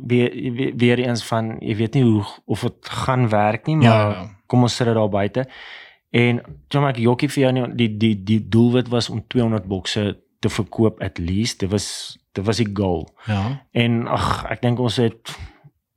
weer 0.07 0.31
weer, 0.53 0.73
weer 0.75 0.99
eens 0.99 1.23
van 1.23 1.57
jy 1.59 1.75
weet 1.75 1.93
nie 1.93 2.03
hoe 2.03 2.23
of 2.45 2.61
dit 2.61 2.89
gaan 2.89 3.29
werk 3.29 3.65
nie, 3.67 3.75
maar 3.75 4.09
Ja. 4.11 4.29
kom 4.47 4.61
ons 4.61 4.75
sit 4.75 4.85
dit 4.87 4.95
daar 4.95 5.09
buite. 5.09 5.47
En 6.11 6.41
John 6.69 6.87
ek 6.87 6.97
jokkie 6.97 7.29
vir 7.29 7.41
jou 7.43 7.51
nie 7.53 7.75
die 7.75 7.97
die 7.97 8.23
die 8.23 8.47
doelwit 8.49 8.87
was 8.87 9.09
om 9.09 9.23
200 9.27 9.65
bokse 9.67 10.17
te 10.39 10.49
verkoop 10.49 11.01
at 11.01 11.17
least. 11.17 11.59
Dit 11.59 11.69
was 11.71 12.17
dit 12.33 12.45
was 12.45 12.57
die 12.57 12.69
goal. 12.73 13.09
Ja. 13.27 13.65
En 13.71 14.07
ag, 14.07 14.45
ek 14.49 14.61
dink 14.61 14.79
ons 14.79 14.95
het 14.97 15.37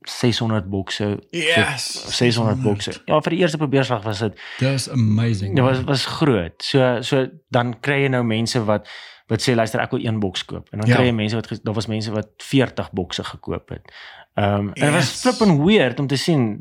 600 0.07 0.69
bokse. 0.69 1.19
Yes. 1.35 2.05
600 2.17 2.61
bokse. 2.63 2.93
Ja, 3.05 3.19
vir 3.21 3.35
die 3.35 3.39
eerste 3.39 3.57
probeerslag 3.57 4.03
was 4.03 4.19
dit 4.19 4.39
That's 4.59 4.89
amazing. 4.89 5.55
dit 5.55 5.63
was 5.63 5.81
was 5.83 6.05
groot. 6.05 6.55
So 6.63 7.01
so 7.01 7.27
dan 7.49 7.79
kry 7.79 8.03
jy 8.05 8.07
nou 8.09 8.23
mense 8.23 8.63
wat 8.65 8.87
wat 9.29 9.43
sê 9.45 9.53
luister 9.55 9.81
ek 9.83 9.91
wil 9.91 10.05
een 10.05 10.19
boks 10.19 10.45
koop. 10.45 10.69
En 10.71 10.79
dan 10.79 10.87
Ja. 10.89 10.95
kry 10.95 11.05
jy 11.05 11.13
mense 11.13 11.35
wat 11.35 11.59
daar 11.63 11.73
was 11.73 11.87
mense 11.87 12.11
wat 12.11 12.29
40 12.37 12.91
bokse 12.91 13.23
gekoop 13.23 13.69
het. 13.69 13.91
Ehm 14.35 14.53
um, 14.53 14.71
en 14.73 14.85
dit 14.85 14.93
was 14.93 15.09
Yes. 15.11 15.21
flipping 15.21 15.63
weird 15.65 15.99
om 15.99 16.07
te 16.07 16.15
sien 16.17 16.59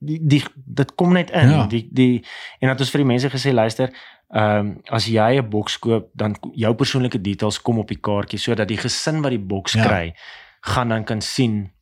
die, 0.00 0.20
die, 0.24 0.44
dit 0.54 0.94
kom 0.94 1.12
net 1.12 1.30
in. 1.30 1.50
Ja. 1.50 1.66
Die 1.66 1.88
die 1.92 2.24
en 2.60 2.68
dat 2.68 2.80
ons 2.80 2.90
vir 2.90 2.98
die 3.04 3.06
mense 3.12 3.28
gesê 3.30 3.52
luister 3.52 3.90
Ehm 4.30 4.66
um, 4.66 4.80
as 4.86 5.06
jy 5.06 5.38
'n 5.40 5.48
boks 5.48 5.78
koop, 5.78 6.08
dan 6.14 6.36
jou 6.54 6.74
persoonlike 6.74 7.20
details 7.20 7.62
kom 7.62 7.78
op 7.78 7.88
die 7.88 7.98
kaartjie 8.00 8.38
sodat 8.38 8.68
die 8.68 8.76
gesin 8.78 9.22
wat 9.22 9.30
die 9.30 9.38
boks 9.42 9.72
ja. 9.72 9.82
kry, 9.86 10.14
gaan 10.60 10.88
dan 10.88 11.04
kan 11.04 11.20
sien 11.20 11.72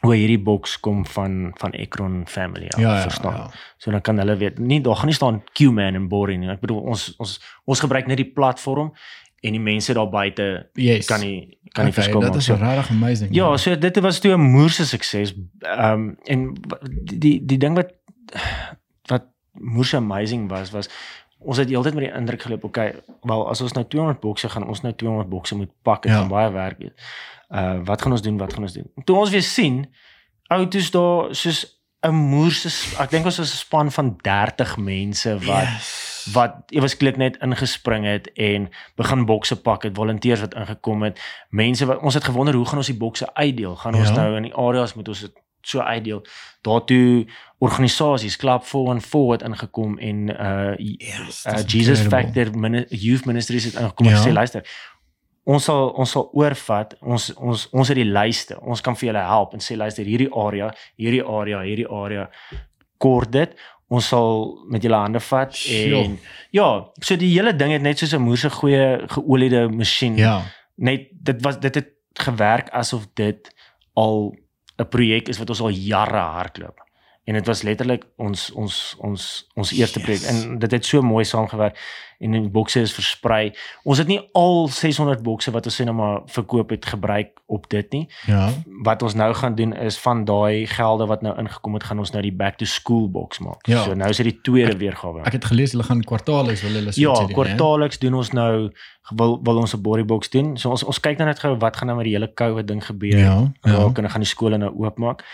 hoe 0.00 0.14
hierdie 0.14 0.38
boks 0.38 0.76
kom 0.80 1.06
van 1.06 1.52
van 1.58 1.72
Ekron 1.72 2.22
family 2.26 2.66
af, 2.68 2.80
ja, 2.80 2.94
ja, 2.96 3.02
verstaan. 3.02 3.34
ja. 3.34 3.50
So 3.78 3.90
dan 3.90 4.00
kan 4.00 4.18
hulle 4.18 4.36
weet. 4.36 4.58
Nie 4.58 4.80
daar 4.80 4.96
gaan 4.96 5.06
nie 5.06 5.14
staan 5.14 5.42
Q-man 5.52 5.94
en 5.94 6.08
Borrie 6.08 6.38
nie. 6.38 6.48
Ek 6.48 6.60
bedoel 6.60 6.80
ons 6.80 7.14
ons 7.18 7.40
ons 7.64 7.80
gebruik 7.80 8.06
net 8.06 8.16
die 8.16 8.32
platform 8.32 8.92
en 9.40 9.52
die 9.52 9.60
mense 9.62 9.94
daar 9.94 10.08
buite 10.10 10.68
Yes. 10.74 11.06
kan 11.06 11.20
nie 11.20 11.58
kan 11.74 11.84
nie 11.84 11.92
okay, 11.92 12.02
verskil 12.02 12.20
maak. 12.20 12.36
is 12.36 12.44
So, 12.44 12.54
regtig 12.54 12.90
amazing. 12.90 13.34
ja, 13.34 13.56
so 13.56 13.76
dit 13.76 14.00
was 14.00 14.18
toe 14.20 14.32
'n 14.36 14.40
moerse 14.40 14.86
sukses. 14.86 15.34
Ehm 15.60 15.92
um, 15.92 16.16
en 16.24 16.52
die, 17.04 17.44
die 17.44 17.58
ding 17.58 17.74
wat 17.76 17.92
wat 19.10 19.24
moerse 19.52 19.96
amazing 19.96 20.48
was 20.50 20.70
was 20.70 20.88
ons 21.38 21.56
het 21.56 21.68
heeltyd 21.68 21.94
met 21.94 22.04
die 22.04 22.12
indruk 22.14 22.42
geloop, 22.42 22.64
okay, 22.64 22.94
wel 23.22 23.48
as 23.48 23.60
ons 23.60 23.72
nou 23.72 23.84
200 23.86 24.20
bokse 24.20 24.48
gaan 24.48 24.66
ons 24.68 24.80
nou 24.82 24.94
200 24.94 25.28
bokse 25.28 25.54
moet 25.56 25.70
pak 25.82 26.04
en 26.06 26.12
Ja. 26.12 26.18
van 26.18 26.28
baie 26.28 26.50
werk 26.52 26.78
wees. 26.78 26.92
Uh 27.50 27.78
wat 27.84 28.02
gaan 28.02 28.12
ons 28.12 28.22
doen? 28.22 28.38
Wat 28.38 28.52
gaan 28.52 28.62
ons 28.62 28.72
doen? 28.72 28.90
Toe 29.04 29.16
ons 29.16 29.30
weer 29.30 29.42
sien 29.42 29.86
outos 30.48 30.90
daar 30.90 31.34
soos 31.34 31.78
'n 32.06 32.14
moerse 32.14 32.68
ek 33.02 33.10
dink 33.10 33.24
ons 33.24 33.38
was 33.38 33.52
'n 33.52 33.56
span 33.56 33.90
van 33.92 34.16
30 34.22 34.76
mense 34.76 35.38
wat 35.38 35.62
yes. 35.64 36.28
wat 36.32 36.54
ewesklik 36.70 37.16
net 37.16 37.36
ingespring 37.40 38.04
het 38.04 38.32
en 38.32 38.68
begin 38.96 39.24
bokse 39.26 39.56
pak 39.56 39.82
het, 39.82 39.96
volonteërs 39.96 40.40
wat 40.40 40.54
ingekom 40.54 41.02
het, 41.02 41.20
mense 41.50 41.86
wat 41.86 41.98
ons 42.02 42.14
het 42.14 42.24
gewonder 42.24 42.54
hoe 42.54 42.66
gaan 42.66 42.76
ons 42.78 42.86
die 42.86 42.96
bokse 42.96 43.34
uitdeel? 43.34 43.76
Gaan 43.76 43.94
ons 43.94 44.08
Ja. 44.08 44.14
nou 44.14 44.36
in 44.36 44.42
die 44.42 44.54
areas 44.54 44.94
moet 44.94 45.08
ons 45.08 45.20
dit 45.20 45.32
so 45.62 45.80
uitdeel? 45.80 46.22
Daartoe 46.62 47.26
organisasies, 47.58 48.36
Club 48.36 48.62
414 48.64 49.32
het 49.32 49.42
ingekom 49.42 49.98
en 49.98 50.28
uh, 50.30 50.74
Yes, 50.78 51.44
uh 51.46 51.54
dis 51.56 51.72
Jesus. 51.72 52.00
Factor 52.06 52.52
Mini 52.58 52.84
Youth 52.88 53.24
Ministries 53.26 53.64
het 53.64 53.74
ingekom 53.74 54.06
en 54.06 54.12
Ja. 54.12 54.18
gesê 54.22 54.32
luister, 54.32 54.62
ons 55.44 55.64
sal 55.64 55.88
ons 55.90 56.10
sal 56.10 56.28
oorvat. 56.32 56.94
Ons 57.00 57.32
ons 57.34 57.68
ons 57.72 57.88
het 57.88 57.96
die 57.96 58.04
lyste. 58.04 58.60
Ons 58.60 58.80
kan 58.80 58.96
vir 58.96 59.08
julle 59.12 59.24
help 59.26 59.54
en 59.54 59.60
sê 59.64 59.76
luister 59.76 60.04
hierdie 60.06 60.30
area, 60.34 60.70
hierdie 60.96 61.24
area, 61.24 61.60
hierdie 61.66 61.88
area 61.90 62.28
kort 62.98 63.32
dit. 63.32 63.54
Ons 63.88 64.06
sal 64.12 64.58
met 64.68 64.82
julle 64.84 64.96
hande 65.00 65.20
vat 65.20 65.54
Sjoe. 65.56 66.02
en 66.04 66.18
ja, 66.52 66.66
so 67.00 67.16
die 67.16 67.30
hele 67.32 67.54
ding 67.56 67.72
het 67.72 67.82
net 67.82 67.98
soos 67.98 68.12
'n 68.14 68.20
moerse 68.22 68.50
goeie 68.50 69.02
geoliede 69.08 69.68
masjien. 69.68 70.16
Ja. 70.16 70.42
Net 70.76 71.08
dit 71.12 71.42
was 71.42 71.58
dit 71.60 71.74
het 71.74 71.88
gewerk 72.14 72.68
asof 72.70 73.06
dit 73.14 73.50
al 73.94 74.34
'n 74.78 74.88
projek 74.88 75.28
is 75.28 75.38
wat 75.38 75.48
ons 75.50 75.60
al 75.60 75.70
jare 75.70 76.18
hardloop. 76.18 76.78
En 77.28 77.34
dit 77.36 77.46
was 77.46 77.62
letterlik 77.62 78.06
ons 78.16 78.50
ons 78.56 78.74
ons 79.04 79.24
ons 79.54 79.72
eerste 79.76 80.00
projek 80.00 80.22
Yes. 80.24 80.30
en 80.44 80.58
dit 80.58 80.70
het 80.70 80.84
so 80.86 81.02
mooi 81.04 81.24
saamgewerk 81.28 81.76
en 82.24 82.32
die 82.34 82.48
bokse 82.50 82.80
is 82.80 82.94
versprei. 82.96 83.52
Ons 83.84 84.00
het 84.00 84.08
nie 84.08 84.18
al 84.32 84.68
600 84.72 85.20
bokse 85.22 85.52
wat 85.54 85.68
ons 85.68 85.76
sê 85.76 85.84
nou 85.84 85.94
maar 85.94 86.22
verkoop 86.32 86.72
het 86.72 86.86
gebruik 86.88 87.36
op 87.46 87.68
dit 87.68 87.92
nie. 87.92 88.08
Ja. 88.26 88.48
Wat 88.82 89.02
ons 89.02 89.14
nou 89.14 89.28
gaan 89.34 89.54
doen 89.54 89.74
is 89.76 89.98
van 89.98 90.24
daai 90.24 90.66
gelde 90.66 91.06
wat 91.06 91.22
nou 91.22 91.36
ingekom 91.38 91.76
het, 91.76 91.84
gaan 91.84 91.98
ons 91.98 92.10
nou 92.16 92.22
die 92.24 92.32
back 92.32 92.56
to 92.58 92.64
school 92.64 93.10
boks 93.10 93.38
maak. 93.44 93.66
Ja. 93.68 93.84
So 93.84 93.94
nou 93.94 94.08
is 94.08 94.16
dit 94.16 94.30
die 94.32 94.40
tweede 94.42 94.76
weergawe. 94.80 95.20
Ek 95.28 95.36
het 95.36 95.44
gelees 95.52 95.76
hulle 95.76 95.84
gaan 95.84 96.00
kwartaalliks 96.02 96.64
wil 96.64 96.80
hulle 96.80 96.92
so 96.96 97.00
Ja, 97.00 97.26
kwartaalliks 97.34 97.98
doen 97.98 98.14
ons 98.14 98.32
nou 98.32 98.72
wil 99.12 99.38
wil 99.44 99.56
ons 99.66 99.76
'n 99.76 99.82
body 99.82 100.04
box 100.04 100.30
doen. 100.32 100.56
So 100.56 100.70
ons 100.70 100.82
ons 100.84 101.00
kyk 101.00 101.18
nou 101.18 101.28
net 101.28 101.38
gou 101.44 101.56
wat 101.58 101.76
gaan 101.76 101.86
nou 101.92 101.96
met 102.00 102.08
die 102.08 102.16
hele 102.16 102.32
COVID 102.34 102.66
ding 102.66 102.84
gebeur. 102.84 103.18
Ja, 103.18 103.52
ja. 103.62 103.70
Raak 103.76 103.96
en 104.00 104.02
dan 104.08 104.10
gaan 104.10 104.24
die 104.24 104.32
skole 104.34 104.58
nou 104.58 104.72
oopmaak. 104.74 105.24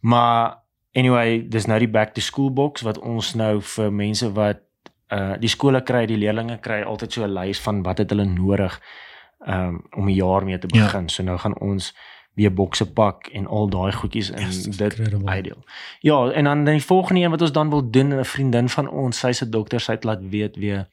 Maar 0.00 0.61
anyway, 0.94 1.48
dis 1.48 1.66
nou 1.66 1.78
die 1.78 1.88
back 1.88 2.14
to 2.14 2.20
school 2.20 2.50
box 2.52 2.82
wat 2.82 2.98
ons 2.98 3.34
nou 3.34 3.60
vir 3.60 3.92
mense 3.92 4.32
wat 4.32 4.60
uh 5.12 5.34
die 5.40 5.48
skole 5.48 5.82
kry, 5.82 6.06
die 6.06 6.16
leerders 6.16 6.60
kry 6.60 6.82
altyd 6.82 7.12
so 7.12 7.24
'n 7.24 7.32
lys 7.34 7.60
van 7.60 7.82
wat 7.82 7.98
het 7.98 8.10
hulle 8.10 8.24
nodig 8.24 8.80
um 9.46 9.82
om 9.96 10.06
'n 10.08 10.14
jaar 10.14 10.44
mee 10.44 10.58
te 10.58 10.66
Ja. 10.70 10.84
begin. 10.84 11.08
So 11.08 11.22
nou 11.22 11.38
gaan 11.38 11.58
ons 11.60 11.94
weer 12.34 12.54
bokse 12.54 12.92
pak 12.92 13.26
en 13.32 13.46
al 13.46 13.68
daai 13.68 13.92
goedjies 13.92 14.30
in 14.30 14.38
Yes, 14.46 14.62
dit 14.64 14.80
incredible. 14.92 15.36
ideal. 15.38 15.64
Ja, 16.00 16.30
en 16.30 16.44
dan 16.44 16.64
die 16.64 16.80
volgende 16.84 17.20
een 17.20 17.30
wat 17.30 17.40
ons 17.40 17.52
dan 17.52 17.70
wil 17.70 17.90
doen, 17.90 18.18
'n 18.18 18.24
vriendin 18.24 18.68
van 18.68 18.88
ons, 18.88 19.18
sy's 19.18 19.42
'n 19.42 19.50
dokter, 19.50 19.80
sy 19.80 19.92
het 19.92 20.04
laat 20.04 20.20
weet 20.28 20.56
weer 20.56 20.88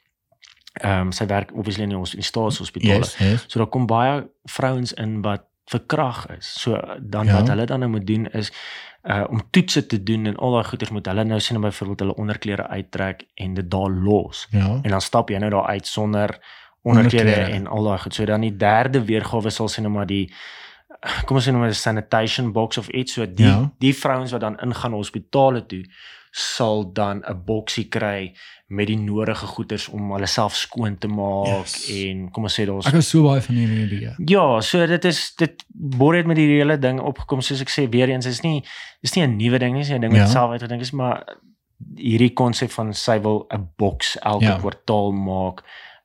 ehm 0.74 1.02
um, 1.02 1.12
sy 1.12 1.26
werk 1.26 1.52
obviously 1.54 1.84
in 1.84 1.92
hos- 1.92 2.12
in 2.14 2.20
die 2.20 2.26
staatshospitale. 2.26 2.94
Yes, 2.98 3.18
yes. 3.18 3.44
So 3.48 3.60
daar 3.60 3.68
kom 3.68 3.86
baie 3.86 4.28
vrouens 4.46 4.94
in 4.94 5.22
wat 5.22 5.44
verkrag 5.66 6.28
is. 6.38 6.62
So 6.62 6.80
dan 7.02 7.26
Ja. 7.26 7.34
wat 7.34 7.48
hulle 7.48 7.66
dan 7.66 7.80
nou 7.80 7.92
moet 7.92 8.08
doen 8.08 8.28
is 8.28 8.52
uh 9.10 9.24
om 9.30 9.42
toetse 9.52 9.86
te 9.86 10.04
doen 10.04 10.26
en 10.26 10.36
al 10.38 10.52
daai 10.52 10.64
goeders 10.64 10.92
moet 10.92 11.06
hulle 11.06 11.24
nou 11.24 11.40
sien 11.40 11.58
nou 11.60 11.66
byvoorbeeld 11.70 12.00
hulle 12.00 12.16
onderklere 12.16 12.68
uittrek 12.68 13.24
en 13.36 13.54
dit 13.54 13.72
daar 13.72 13.90
los. 13.90 14.48
Ja. 14.52 14.80
En 14.84 14.90
dan 14.90 15.02
stap 15.02 15.30
jy 15.30 15.38
nou 15.38 15.50
daar 15.50 15.66
uit 15.66 15.88
sonder 15.88 16.40
onderklere 16.82 17.24
Onderklere. 17.30 17.52
en 17.58 17.68
al 17.68 17.84
daai 17.84 17.98
goed. 18.00 18.14
So 18.14 18.26
dan 18.26 18.42
die 18.42 18.56
derde 18.58 19.02
weergawe 19.06 19.50
sal 19.50 19.68
sien 19.68 19.84
nou 19.84 19.94
maar 19.96 20.06
die 20.08 20.32
kom 21.26 21.38
ons 21.38 21.48
sê 21.48 21.52
nou 21.52 21.60
maar 21.62 21.70
'n 21.70 21.74
sanitation 21.74 22.52
box 22.52 22.78
of 22.78 22.88
iets 22.90 23.14
so 23.14 23.26
die 23.34 23.46
Ja. 23.46 23.72
die 23.80 23.94
vrouens 23.96 24.32
wat 24.32 24.42
dan 24.42 24.60
ingaan 24.60 24.92
hospitale 24.94 25.66
toe 25.66 25.86
sal 26.32 26.94
dan 26.94 27.24
'n 27.26 27.44
boksie 27.46 27.88
kry 27.90 28.34
met 28.70 28.88
die 28.88 28.98
nodige 28.98 29.46
goeders 29.50 29.88
om 29.90 30.12
hulle 30.14 30.28
self 30.30 30.56
skoon 30.56 30.98
te 31.02 31.08
maak 31.08 31.48
Yes. 31.48 31.90
en 31.90 32.28
kom 32.32 32.44
ons 32.44 32.54
sê 32.60 32.66
daar's 32.70 32.86
Ek 32.88 32.94
is 33.00 33.10
so 33.10 33.24
baie 33.26 33.42
van 33.42 33.56
hierdie 33.56 33.86
idee. 33.88 34.14
Ja, 34.30 34.62
so 34.62 34.86
dit 34.88 35.06
is 35.06 35.34
dit 35.38 35.64
Bor 35.74 36.14
het 36.16 36.26
met 36.30 36.36
die 36.38 36.46
hele 36.60 36.78
ding 36.78 37.00
opgekom 37.02 37.42
soos 37.42 37.62
ek 37.62 37.70
sê 37.74 37.88
weer 37.90 38.10
eens 38.10 38.26
is 38.30 38.42
nie 38.44 38.64
is 39.02 39.16
nie 39.16 39.24
'n 39.26 39.38
nuwe 39.38 39.58
ding 39.60 39.74
nie, 39.74 39.82
is 39.82 39.90
'n 39.90 40.00
ding 40.02 40.12
wat 40.14 40.22
Ja. 40.22 40.28
self 40.28 40.52
uitgedink 40.52 40.82
is, 40.82 40.92
maar 40.92 41.24
hierdie 41.96 42.34
konsep 42.34 42.70
van 42.72 42.94
sy 42.94 43.20
wil 43.22 43.48
'n 43.52 43.70
boks 43.78 44.18
elke 44.22 44.46
Ja. 44.46 44.58
kwartaal 44.58 45.12
maak 45.12 45.64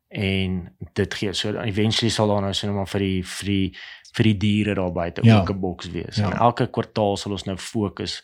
en 0.09 0.71
dit 0.95 1.15
gee 1.15 1.33
so 1.33 1.49
eventually 1.61 2.11
sal 2.11 2.29
daar 2.29 2.41
nou 2.41 2.53
sien 2.55 2.75
maar 2.75 2.87
vir 2.87 3.01
die 3.01 3.23
vir 3.23 3.47
die 3.47 3.73
vir 4.15 4.25
die 4.25 4.37
diere 4.39 4.75
daar 4.75 4.93
buite 4.93 5.21
Ja. 5.25 5.41
ook 5.41 5.51
'n 5.51 5.61
boks 5.61 5.91
wees. 5.91 6.17
Ja. 6.17 6.31
En 6.31 6.39
elke 6.39 6.67
kwartaal 6.71 7.17
sal 7.17 7.33
ons 7.33 7.45
nou 7.45 7.57
fokus 7.57 8.23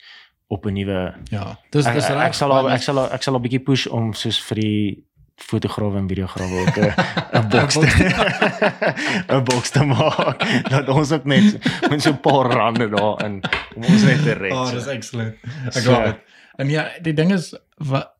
op 0.50 0.66
'n 0.66 0.72
nuwe 0.74 1.14
Ja. 1.30 1.56
Dis 1.70 1.84
dis 1.84 2.08
ek, 2.10 2.16
ek 2.30 2.34
sal 2.34 2.52
al, 2.52 2.70
ek 2.70 2.82
sal 2.82 2.98
al- 2.98 3.12
ek 3.12 3.22
sal 3.22 3.34
'n 3.38 3.42
bietjie 3.42 3.62
push 3.64 3.86
om 3.86 4.12
soos 4.14 4.38
vir 4.48 4.56
die 4.60 5.04
fotograwe 5.40 5.96
en 5.98 6.08
videograwe 6.08 6.56
ook 6.66 6.76
'n 7.38 7.48
boks 7.48 7.74
te 7.78 7.86
'n 9.34 9.44
boks 9.44 9.70
te 9.70 9.84
maak. 9.84 10.42
Dat 10.68 10.88
ons 10.88 11.12
ook 11.12 11.24
net 11.24 11.58
met 11.90 12.02
so 12.02 12.10
'n 12.10 12.20
paar 12.20 12.50
rande 12.52 12.88
daarin 12.88 13.40
om 13.76 13.84
ons 13.84 14.02
net 14.02 14.22
te 14.22 14.32
red. 14.32 14.52
Oh, 14.52 14.70
dis 14.70 14.86
excellent. 14.86 15.34
Ek 15.66 15.72
So- 15.82 15.90
love 15.92 16.08
it. 16.08 16.18
En 16.56 16.68
ja, 16.68 16.88
die 17.02 17.14
ding 17.14 17.32
is 17.32 17.54
wat 17.76 18.10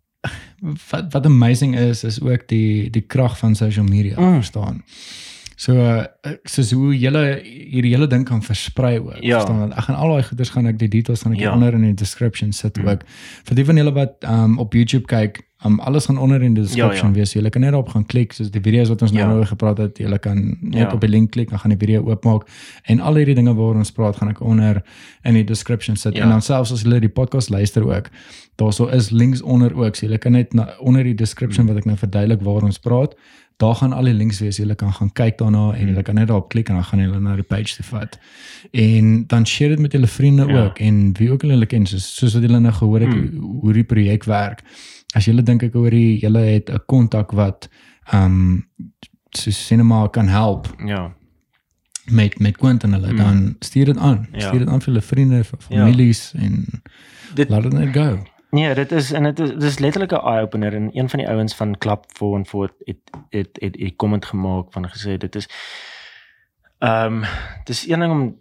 wat 0.90 1.12
wat 1.12 1.24
amazing 1.27 1.77
is 1.78 2.05
is 2.05 2.20
ook 2.23 2.48
die 2.48 2.90
die 2.90 3.02
krag 3.07 3.39
van 3.39 3.55
social 3.55 3.85
media, 3.85 4.20
Mm. 4.20 4.35
verstaan. 4.35 4.85
So 5.60 5.74
uh, 5.76 6.06
soos 6.48 6.70
hoe 6.72 6.94
julle 6.96 7.20
hierdie 7.44 7.90
hele 7.92 8.06
ding 8.08 8.24
kan 8.24 8.40
versprei 8.42 8.94
ook. 9.02 9.18
Ja. 9.20 9.40
Verstaan 9.42 9.58
want 9.60 9.74
ek 9.76 9.84
gaan 9.90 9.98
al 10.00 10.14
daai 10.14 10.22
goeders 10.30 10.52
gaan 10.54 10.66
ek 10.70 10.78
die 10.80 10.88
details 10.88 11.22
gaan 11.26 11.34
ek 11.36 11.42
Ja. 11.42 11.50
ja. 11.50 11.54
onder 11.58 11.74
in 11.76 11.82
die 11.90 11.94
description 12.00 12.52
sit 12.56 12.78
Mm. 12.80 12.88
ook. 12.88 13.02
Vir 13.44 13.54
die 13.60 13.64
van 13.68 13.76
julle 13.76 13.92
wat 13.92 14.24
um 14.24 14.58
op 14.58 14.72
YouTube 14.72 15.04
kyk, 15.06 15.42
um 15.66 15.76
alles 15.84 16.06
gaan 16.08 16.16
onder 16.18 16.40
in 16.42 16.54
die 16.56 16.62
description 16.62 17.10
ja. 17.12 17.16
wees. 17.18 17.34
Julle 17.36 17.50
kan 17.52 17.60
net 17.60 17.72
daarop 17.74 17.90
gaan 17.92 18.06
klik 18.08 18.32
soos 18.32 18.48
die 18.50 18.60
video's 18.64 18.88
wat 18.88 19.02
ons 19.02 19.12
nou 19.12 19.26
Ja. 19.28 19.34
oor 19.36 19.44
gepraat 19.46 19.78
het. 19.78 19.98
Julle 20.00 20.18
kan 20.18 20.56
net 20.62 20.88
Ja. 20.88 20.92
op 20.94 21.00
die 21.00 21.10
link 21.10 21.30
klik, 21.36 21.50
dan 21.50 21.58
gaan 21.58 21.76
die 21.76 21.78
video 21.86 22.08
oopmaak 22.08 22.48
en 22.88 23.00
al 23.00 23.14
hierdie 23.20 23.34
dinge 23.34 23.52
waaroor 23.54 23.76
ons 23.76 23.92
praat 23.92 24.16
gaan 24.16 24.30
ek 24.30 24.40
onder 24.40 24.82
in 25.24 25.34
die 25.34 25.44
description 25.44 25.96
sit. 25.96 26.16
Ja. 26.16 26.22
En 26.22 26.28
dan 26.30 26.40
selfs 26.42 26.72
as 26.72 26.82
julle 26.82 27.00
die 27.00 27.08
podcast 27.12 27.50
luister 27.50 27.84
ook, 27.84 28.08
daarso 28.56 28.86
is 28.88 29.10
links 29.10 29.42
onder 29.42 29.76
ook. 29.76 29.94
So 29.96 30.06
julle 30.06 30.18
kan 30.18 30.32
net 30.32 30.54
na, 30.54 30.68
onder 30.80 31.04
die 31.04 31.14
description 31.14 31.66
wat 31.66 31.76
ek 31.76 31.84
nou 31.84 31.96
verduidelik 31.96 32.40
waar 32.40 32.62
ons 32.64 32.78
praat, 32.78 33.14
daar 33.60 33.74
gaan 33.76 33.92
al 33.92 34.04
die 34.08 34.14
links 34.16 34.38
wees. 34.40 34.56
Julle 34.56 34.74
kan 34.74 34.92
gaan 34.96 35.10
kyk 35.12 35.36
daarna 35.38 35.74
en 35.76 35.86
julle 35.90 36.02
kan 36.02 36.14
net 36.16 36.28
daarop 36.30 36.48
klik 36.52 36.68
en 36.68 36.74
dan 36.78 36.84
gaan 36.84 37.00
julle 37.04 37.20
na 37.20 37.34
die 37.36 37.44
page 37.44 37.74
toe 37.76 37.84
vat. 37.84 38.18
En 38.72 39.26
dan 39.26 39.46
share 39.46 39.70
dit 39.74 39.78
met 39.84 39.92
julle 39.92 40.06
vriende 40.08 40.46
Ja. 40.48 40.64
ook 40.64 40.78
en 40.78 41.12
wie 41.18 41.30
ook 41.32 41.42
al 41.44 41.48
julle 41.54 41.66
ken 41.66 41.86
soos, 41.86 42.06
soos 42.16 42.34
wat 42.34 42.42
julle 42.42 42.60
nou 42.60 42.72
gehoor 42.72 43.00
het 43.00 43.14
Mm. 43.14 43.38
hoe, 43.60 43.72
die 43.72 43.84
projek 43.84 44.24
werk. 44.24 44.62
As 45.14 45.24
julle 45.24 45.42
dink 45.42 45.62
ek 45.62 45.74
oor 45.76 45.90
die 45.90 46.18
julle 46.20 46.38
het 46.40 46.70
'n 46.70 46.80
kontak 46.86 47.30
wat 47.32 47.68
ehm 48.12 48.24
um, 48.24 48.66
so 49.30 49.50
cinema 49.50 50.06
kan 50.08 50.28
help 50.28 50.74
Ja. 50.86 51.12
met 52.10 52.38
met 52.38 52.56
Quentin 52.56 52.92
hulle 52.92 53.12
Mm. 53.12 53.16
dan 53.16 53.56
stuur 53.60 53.84
dit 53.84 53.96
aan. 53.98 54.28
Ja. 54.32 54.40
Stuur 54.40 54.58
dit 54.58 54.68
aan 54.68 54.80
vir 54.82 54.92
julle 54.92 55.02
vriende, 55.04 55.44
vir 55.44 55.58
families 55.58 56.32
en 56.36 56.66
Dit 57.34 57.48
laat 57.48 57.62
dit 57.62 57.72
net 57.72 57.92
go. 57.94 58.22
Nee, 58.51 58.74
dit 58.74 58.93
is 58.93 59.12
en 59.12 59.22
dit 59.22 59.39
is 59.39 59.51
dis 59.55 59.78
letterlik 59.78 60.12
'n 60.12 60.27
eye 60.27 60.43
opener 60.43 60.74
en 60.74 60.90
een 60.93 61.09
van 61.09 61.18
die 61.18 61.28
ouens 61.28 61.55
van 61.55 61.78
Klap 61.78 62.05
voor 62.09 62.36
en 62.36 62.47
voor 62.47 62.74
het 62.85 62.98
het 63.31 63.48
het 63.60 63.77
'n 63.77 63.97
comment 63.97 64.24
gemaak 64.24 64.72
van 64.72 64.89
gesê 64.90 65.16
dit 65.16 65.35
is 65.35 65.48
ehm 66.78 67.14
um, 67.14 67.24
dis 67.64 67.89
een 67.89 68.01
ding 68.01 68.12
om 68.12 68.36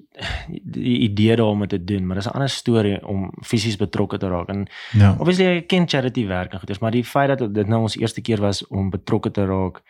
die 0.64 1.00
idee 1.00 1.36
daarom 1.36 1.68
te 1.68 1.84
doen, 1.84 2.06
maar 2.06 2.16
dis 2.16 2.26
'n 2.26 2.30
ander 2.30 2.50
storie 2.50 3.08
om 3.08 3.32
fisies 3.42 3.76
betrokke 3.76 4.18
te 4.18 4.28
raak. 4.28 4.48
En 4.48 4.68
Ja. 4.92 5.16
obviously 5.20 5.46
ek 5.46 5.68
ken 5.68 5.88
charity 5.88 6.28
werk 6.28 6.52
en 6.52 6.58
goeders, 6.58 6.80
maar 6.80 6.92
die 6.92 7.04
feit 7.06 7.38
dat 7.38 7.54
dit 7.54 7.68
nou 7.68 7.82
ons 7.82 7.98
eerste 7.98 8.22
keer 8.22 8.40
was 8.40 8.68
om 8.68 8.90
betrokke 8.90 9.32
te 9.32 9.46
raak 9.46 9.82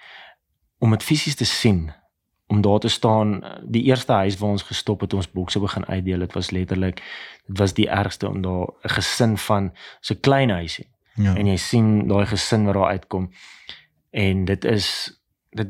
om 0.78 0.90
dit 0.90 1.04
fisies 1.04 1.36
te 1.36 1.46
sien 1.46 1.92
om 2.50 2.62
daar 2.66 2.80
te 2.80 2.88
staan 2.90 3.44
die 3.64 3.84
eerste 3.84 4.12
huis 4.12 4.38
waar 4.42 4.50
ons 4.50 4.64
gestop 4.66 5.02
het 5.06 5.14
ons 5.14 5.30
bokse 5.32 5.60
begin 5.62 5.86
uitdeel 5.86 6.20
dit 6.26 6.34
was 6.34 6.50
letterlik 6.52 6.96
dit 7.48 7.58
was 7.62 7.74
die 7.78 7.88
ergste 7.90 8.28
om 8.30 8.42
daar 8.42 8.68
'n 8.84 8.90
gesin 8.98 9.38
van 9.38 9.72
so 10.02 10.16
klein 10.22 10.50
huisie 10.50 10.88
Ja. 11.16 11.36
en 11.36 11.46
jy 11.48 11.56
sien 11.58 12.08
daai 12.08 12.26
gesin 12.26 12.66
wat 12.66 12.74
daar 12.74 12.90
uitkom 12.96 13.30
en 14.12 14.46
dit 14.46 14.66
is 14.66 15.14
dit 15.52 15.68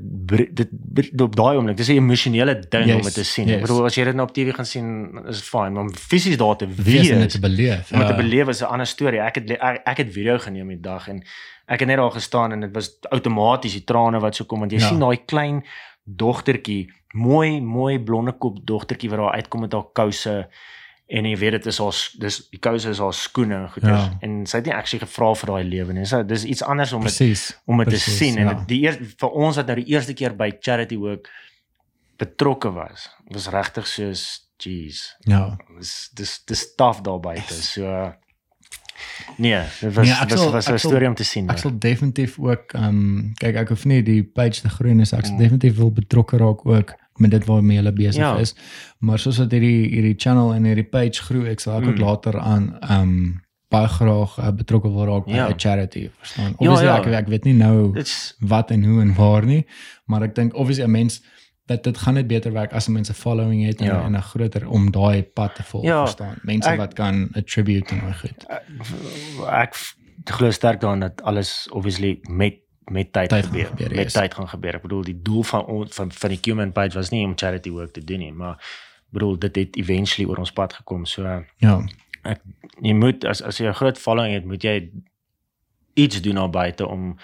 dit 0.56 0.70
bre- 0.72 1.24
op 1.24 1.36
daai 1.36 1.56
oomblik 1.58 1.78
dis 1.78 1.88
'n 1.90 1.92
emosionele 1.98 2.60
ding 2.70 2.86
Yes, 2.86 2.96
om 2.96 3.02
dit 3.02 3.14
te 3.14 3.24
sien 3.24 3.48
yes. 3.48 3.56
ek 3.56 3.62
bedoel 3.62 3.86
as 3.86 3.96
jy 3.96 4.04
dit 4.04 4.16
nou 4.16 4.28
op 4.28 4.34
TV 4.34 4.54
gaan 4.56 4.66
sien 4.66 4.88
is 5.28 5.36
dit 5.40 5.46
fyn 5.48 5.74
maar 5.74 5.84
om 5.84 5.94
fisies 5.96 6.38
daar 6.38 6.56
te 6.58 6.68
wees 6.68 6.86
wees 6.86 7.10
en 7.10 7.20
dit 7.20 7.30
te 7.32 7.40
beleef. 7.40 7.92
om 7.92 7.98
dit 8.00 8.08
te 8.08 8.14
Ja. 8.14 8.20
beleef 8.22 8.48
is 8.48 8.62
'n 8.62 8.66
ander 8.66 8.86
storie. 8.88 9.20
Ek 9.22 9.36
het 9.36 9.50
ek, 9.52 9.82
ek 9.86 9.98
het 9.98 10.12
video 10.14 10.38
geneem 10.38 10.68
die 10.68 10.80
dag 10.82 11.08
en 11.08 11.24
ek 11.68 11.80
het 11.80 11.88
net 11.88 11.98
daar 11.98 12.12
gestaan 12.12 12.52
en 12.52 12.60
dit 12.60 12.74
was 12.74 12.98
outomaties 13.10 13.72
die 13.74 13.84
trane 13.84 14.20
wat 14.20 14.36
so 14.36 14.46
kom 14.46 14.60
want 14.60 14.72
jy 14.72 14.80
Ja. 14.80 14.88
sien 14.88 15.00
daai 15.00 15.18
klein 15.26 15.64
dogtertjie, 16.18 16.90
mooi 17.14 17.62
mooi 17.62 18.00
blonde 18.00 18.32
kop 18.38 18.60
dogtertjie 18.66 19.10
wat 19.10 19.20
daar 19.20 19.34
uitkom 19.40 19.62
met 19.62 19.74
haar 19.74 19.88
kouse 19.94 20.48
en 21.10 21.26
jy 21.26 21.36
weet 21.42 21.52
dit 21.52 21.66
is 21.66 21.78
haar 21.82 21.96
dis 22.22 22.36
die 22.52 22.60
kouse 22.60 22.90
is 22.90 23.00
haar 23.02 23.14
skoene 23.14 23.56
en 23.56 23.70
goeie 23.74 23.90
Ja. 23.90 24.18
en 24.22 24.46
sy 24.46 24.58
het 24.58 24.66
nie 24.66 24.76
actually 24.76 25.06
gevra 25.06 25.34
vir 25.36 25.48
daai 25.48 25.64
lewe 25.70 25.94
nie. 25.94 26.06
So 26.06 26.24
dis 26.24 26.44
iets 26.46 26.62
anders 26.64 26.94
om 26.94 27.02
dit 27.02 27.10
Presies. 27.16 27.60
om 27.66 27.78
dit 27.78 27.90
te 27.90 27.98
sien 28.00 28.38
en 28.38 28.46
ja. 28.48 28.54
dit- 28.54 28.68
die 28.68 28.82
eers 28.86 28.98
vir 29.18 29.30
ons 29.30 29.56
wat 29.56 29.66
nou 29.68 29.76
die 29.82 29.90
eerste 29.94 30.14
keer 30.14 30.36
by 30.36 30.52
charity 30.62 30.98
work 30.98 31.30
betrokke 32.18 32.72
was, 32.74 33.10
was 33.32 33.48
regtig 33.50 33.88
soos 33.88 34.24
jeez 34.60 35.16
Ja. 35.26 35.58
dis 35.78 36.10
dis 36.14 36.44
dis 36.46 36.76
taaf 36.76 37.02
daar 37.02 37.20
buite. 37.20 37.54
So 37.54 38.14
nee, 39.38 39.62
dit 39.82 39.94
was 39.94 40.06
Nee, 40.08 40.16
ek 40.22 40.30
was 40.30 40.40
sal- 40.40 40.52
was 40.52 40.68
'n 40.70 40.78
storie 40.78 41.08
om 41.08 41.16
te 41.16 41.24
sien. 41.24 41.50
Ek 41.50 41.58
sal 41.58 41.72
definitief 41.80 42.40
ook 42.40 42.74
ehm 42.74 42.84
um, 42.84 43.32
kyk 43.38 43.56
ek 43.56 43.70
hoef 43.70 43.86
nie 43.86 44.02
die 44.04 44.24
page 44.24 44.62
te 44.62 44.70
groei 44.70 44.94
nie, 44.94 45.06
so 45.06 45.16
ek 45.18 45.26
sal 45.26 45.34
Mm. 45.36 45.40
definitief 45.42 45.76
wil 45.78 45.92
betrokke 45.92 46.38
raak 46.38 46.66
ook 46.66 46.94
met 47.18 47.32
dit 47.32 47.46
waarmee 47.46 47.78
hulle 47.78 47.92
besig 47.94 48.16
Ja. 48.24 48.38
is. 48.38 48.56
Maar 49.00 49.20
soos 49.20 49.36
dat 49.38 49.52
hierdie 49.52 49.90
hierdie 49.90 50.16
channel 50.18 50.54
en 50.54 50.64
hierdie 50.64 50.84
page 50.90 51.22
groei, 51.22 51.50
ek 51.50 51.60
sal 51.60 51.82
ek 51.82 51.88
ook 51.88 51.96
Mm. 51.98 52.02
later 52.04 52.40
aan 52.40 52.78
ehm 52.82 53.02
um, 53.02 53.42
baie 53.70 53.88
graag 53.88 54.40
uh, 54.40 54.52
betrokke 54.52 54.90
wil 54.90 55.06
raak 55.06 55.26
by 55.26 55.32
'n 55.32 55.36
Ja. 55.36 55.54
charity, 55.58 56.10
verstaan? 56.18 56.54
Obviously 56.58 56.86
ja. 56.88 56.98
ek 56.98 57.06
ek 57.06 57.28
weet 57.28 57.44
nie 57.44 57.54
nou 57.54 57.94
Dit's 57.94 58.36
wat 58.40 58.72
en 58.72 58.84
hoe 58.84 59.02
en 59.02 59.14
waar 59.16 59.46
nie, 59.46 59.66
maar 60.06 60.24
ek 60.24 60.36
dink 60.36 60.54
obviously 60.56 60.84
'n 60.86 60.92
mens 60.92 61.22
dat 61.70 61.84
dit 61.86 61.98
gaan 61.98 62.14
net 62.18 62.28
beter 62.28 62.52
werk 62.54 62.74
as 62.74 62.88
mense 62.88 63.14
following 63.14 63.62
het 63.66 63.80
en, 63.82 63.86
Ja. 63.88 64.04
en 64.04 64.16
'n 64.18 64.22
groter 64.22 64.68
om 64.70 64.92
daai 64.92 65.24
pad 65.24 65.56
te 65.56 65.64
volg, 65.64 65.84
Ja, 65.86 66.00
verstaan. 66.06 66.40
Mense 66.44 66.70
ek- 66.70 66.78
wat 66.78 66.94
kan 66.94 67.30
attribute 67.34 67.94
en 67.94 68.00
daai 68.00 68.14
goed. 68.14 68.46
ek 69.50 69.76
f- 69.76 69.96
glo 70.26 70.52
sterk 70.52 70.80
daarin 70.82 71.00
dat 71.00 71.22
alles 71.22 71.68
obviously 71.72 72.20
met 72.30 72.54
met 72.92 73.14
tyd, 73.14 73.30
Tyd 73.30 73.46
gebeur. 73.46 73.66
gebeur, 73.66 73.90
met 73.90 73.98
yes. 73.98 74.14
tyd 74.14 74.34
gaan 74.34 74.48
gebeur. 74.50 74.76
Ek 74.76 74.82
bedoel 74.82 75.04
die 75.04 75.20
doel 75.22 75.44
van 75.44 75.66
ons 75.66 75.96
van 75.96 76.12
van 76.12 76.30
die 76.30 76.40
Human 76.42 76.72
Page 76.72 76.98
was 76.98 77.10
nie 77.10 77.26
om 77.26 77.34
charity 77.36 77.70
work 77.70 77.94
te 77.94 78.04
doen 78.04 78.20
nie, 78.20 78.34
maar 78.34 78.58
bedoel 79.10 79.38
dit 79.40 79.56
het 79.56 79.76
eventually 79.76 80.30
oor 80.30 80.38
ons 80.38 80.52
pad 80.52 80.74
gekom. 80.74 81.06
So 81.06 81.46
Ja. 81.58 81.84
ek 82.24 82.42
jy 82.82 82.94
moet 82.94 83.26
as 83.26 83.42
as 83.44 83.58
jy 83.58 83.68
'n 83.68 83.74
groot 83.74 83.98
following 83.98 84.34
het, 84.34 84.46
moet 84.46 84.62
jy 84.64 84.90
iets 85.94 86.22
doen 86.22 86.36
daar 86.36 86.50
buite 86.50 86.88
om 86.88 87.18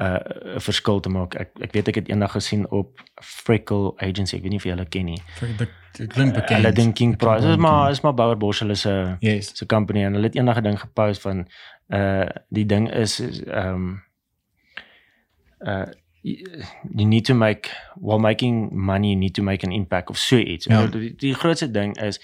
uh, 0.00 0.18
'n 0.56 0.60
verskil 0.60 1.00
te 1.00 1.08
maak. 1.08 1.34
Ek 1.34 1.50
ek 1.60 1.72
weet 1.72 1.88
ek 1.88 1.94
het 1.94 2.08
eendag 2.08 2.32
gesien 2.32 2.70
op 2.70 3.00
Freckle 3.22 3.92
Agency, 3.96 4.36
ek 4.36 4.42
weet 4.42 4.50
nie 4.50 4.58
of 4.58 4.64
jy 4.64 4.70
hulle 4.70 4.88
ken 4.88 5.04
nie. 5.04 5.22
Dit 5.40 5.68
dit 5.96 6.12
klink 6.12 6.34
bekend. 6.34 6.62
Hulle 6.62 6.72
ding 6.72 6.92
King 6.94 7.10
Dit 7.10 7.18
klink 7.18 7.38
Prize, 7.38 7.48
is 7.50 7.56
maar 7.56 7.90
is 7.90 8.00
maar 8.00 8.14
Bouwer 8.14 8.36
Bosch 8.36 8.60
hulle 8.60 8.74
se 8.74 9.16
Yes. 9.20 9.50
se 9.56 9.66
company 9.66 10.04
en 10.04 10.12
hulle 10.12 10.26
het 10.26 10.34
eendag 10.36 10.58
'n 10.58 10.62
ding 10.62 10.80
gepost 10.80 11.20
van 11.20 11.46
uh 11.88 12.26
die 12.48 12.66
ding 12.66 12.90
is 12.90 13.20
is, 13.20 13.42
um 13.46 14.02
uh 15.66 15.86
you 16.22 17.06
need 17.06 17.24
to 17.24 17.34
make 17.34 17.68
while 18.00 18.18
making 18.18 18.70
money 18.72 19.08
you 19.10 19.16
need 19.18 19.34
to 19.34 19.42
make 19.42 19.62
an 19.66 19.72
impact 19.72 20.10
of 20.10 20.18
so 20.18 20.36
iets. 20.36 20.64
Ja. 20.66 20.86
Die, 20.86 21.14
die 21.16 21.34
grootste 21.34 21.70
ding 21.70 21.96
is 22.00 22.20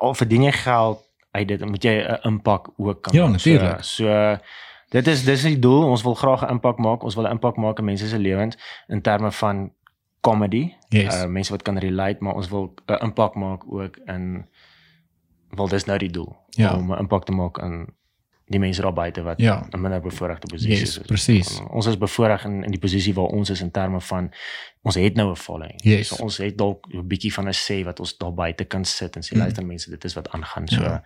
al 0.00 0.14
verdien 0.14 0.42
jy 0.42 0.52
geld 0.52 1.02
uit 1.30 1.48
dit 1.48 1.64
moet 1.64 1.82
jy 1.84 1.94
'n 2.02 2.18
impak 2.28 2.68
ook 2.76 3.02
kan 3.02 3.14
Ja, 3.14 3.22
maak. 3.22 3.32
natuurlijk. 3.32 3.82
So, 3.84 4.04
so 4.04 4.38
dit 4.96 5.06
is 5.12 5.24
dis 5.24 5.42
die 5.42 5.58
doel. 5.58 5.82
Ons 5.92 6.02
wil 6.02 6.14
graag 6.14 6.42
'n 6.46 6.50
impak 6.56 6.78
maak. 6.78 7.02
Ons 7.02 7.14
wil 7.14 7.24
'n 7.26 7.30
impak 7.36 7.56
maak 7.56 7.78
in 7.78 7.84
mense 7.84 8.08
se 8.08 8.18
lewens 8.18 8.56
in 8.88 9.00
terme 9.02 9.30
van 9.32 9.72
comedy. 10.20 10.72
Yes. 10.88 11.14
Uh 11.22 11.26
mense 11.28 11.50
wat 11.52 11.62
kan 11.62 11.78
relate, 11.78 12.16
maar 12.20 12.34
ons 12.34 12.48
wil 12.48 12.74
'n 12.86 13.02
impak 13.04 13.34
maak 13.34 13.62
ook 13.72 13.96
in 14.06 14.46
wel 15.50 15.68
dis 15.68 15.84
nou 15.84 15.98
die 15.98 16.10
doel 16.10 16.36
Ja. 16.50 16.74
om 16.76 16.92
'n 16.92 16.98
impak 16.98 17.24
te 17.24 17.32
maak 17.32 17.60
aan 17.60 17.86
die 18.48 18.60
mense 18.60 18.80
daar 18.82 18.92
buite 18.92 19.22
wat 19.22 19.40
Ja. 19.40 19.66
in 19.70 19.80
minder 19.80 20.00
bevoordeelde 20.00 20.46
posisies 20.46 20.78
Yes, 20.80 20.98
is. 20.98 21.06
presies. 21.06 21.60
Ons 21.70 21.86
is 21.86 21.98
bevoordeel 21.98 22.50
in 22.50 22.64
in 22.64 22.70
die 22.70 22.78
posisie 22.80 23.14
waar 23.14 23.24
ons 23.24 23.50
is 23.50 23.60
in 23.60 23.70
terme 23.70 24.00
van 24.00 24.30
ons 24.82 24.94
het 24.94 25.14
nou 25.14 25.30
'n 25.30 25.36
following. 25.36 25.80
Yes. 25.82 26.08
So 26.08 26.22
ons 26.22 26.36
het 26.38 26.56
dalk 26.58 26.86
'n 26.94 27.06
bietjie 27.06 27.32
van 27.32 27.44
'n 27.48 27.52
sê 27.52 27.84
wat 27.84 28.00
ons 28.00 28.16
daar 28.16 28.34
buite 28.34 28.64
kan 28.64 28.84
sit 28.84 29.16
en 29.16 29.22
sê 29.22 29.32
Mm. 29.34 29.38
luister 29.38 29.66
mense, 29.66 29.90
dit 29.90 30.04
is 30.04 30.14
wat 30.14 30.28
aangaan. 30.30 30.68
So 30.68 30.82
Ja. 30.82 31.02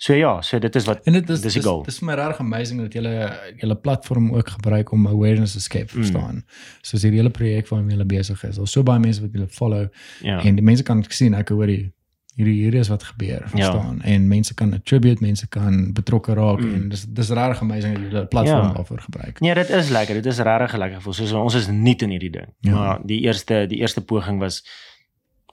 So 0.00 0.14
ja, 0.16 0.40
so 0.40 0.58
dit 0.58 0.76
is 0.76 0.86
wat 0.88 1.00
En 1.04 1.12
dit 1.12 1.28
is 1.30 1.40
dis 1.44 1.52
die 1.58 1.62
goal. 1.62 1.82
dis 1.84 1.98
vir 2.00 2.06
my 2.08 2.14
regtig 2.16 2.38
amazing 2.40 2.80
dat 2.80 2.92
julle 2.96 3.12
julle 3.60 3.76
platform 3.76 4.30
ook 4.34 4.48
gebruik 4.56 4.92
om 4.96 5.06
awareness 5.06 5.52
te 5.52 5.60
skep, 5.60 5.90
Mm. 5.92 5.96
verstaan. 6.02 6.44
Soos 6.82 7.02
hierdie 7.02 7.20
hele 7.20 7.30
projek 7.30 7.68
waarmee 7.68 7.96
julle 7.96 8.06
besig 8.08 8.44
is. 8.48 8.56
Daar's 8.56 8.72
so 8.72 8.82
baie 8.82 8.98
mense 9.00 9.20
wat 9.20 9.30
julle 9.32 9.48
follow 9.48 9.88
ja. 10.22 10.38
en 10.42 10.54
die 10.56 10.64
mense 10.64 10.82
kan 10.82 11.04
sien 11.08 11.34
ek 11.34 11.48
hoor 11.52 11.66
hier 11.68 11.90
hierdie 12.36 12.54
hier 12.62 12.74
is 12.80 12.88
wat 12.88 13.02
gebeur, 13.02 13.42
verstaan. 13.52 14.00
En 14.02 14.28
mense 14.28 14.54
kan 14.54 14.72
attribute, 14.72 15.20
mense 15.20 15.48
kan 15.48 15.92
betrokke 15.92 16.32
raak 16.34 16.60
Mm. 16.60 16.74
en 16.74 16.88
dis 16.88 17.04
dis 17.04 17.28
regtig 17.30 17.60
amazing 17.60 17.94
dat 17.94 18.02
julle 18.02 18.22
'n 18.22 18.28
platform 18.28 18.66
Ja. 18.68 18.72
daarvoor 18.72 19.00
gebruik. 19.00 19.40
Nee, 19.40 19.54
dit 19.54 19.68
is 19.70 19.88
lekker. 19.90 20.14
Dit 20.14 20.26
is 20.26 20.38
regtig 20.38 20.76
lekker 20.78 20.96
gevoel. 20.96 21.12
Soos 21.12 21.32
ons 21.32 21.54
is 21.54 21.68
nie 21.68 21.96
in 21.98 22.10
hierdie 22.10 22.30
ding. 22.30 22.48
Ja. 22.60 22.74
Maar 22.74 22.98
die 23.04 23.20
eerste 23.20 23.66
die 23.68 23.78
eerste 23.78 24.00
poging 24.00 24.38
was 24.38 24.62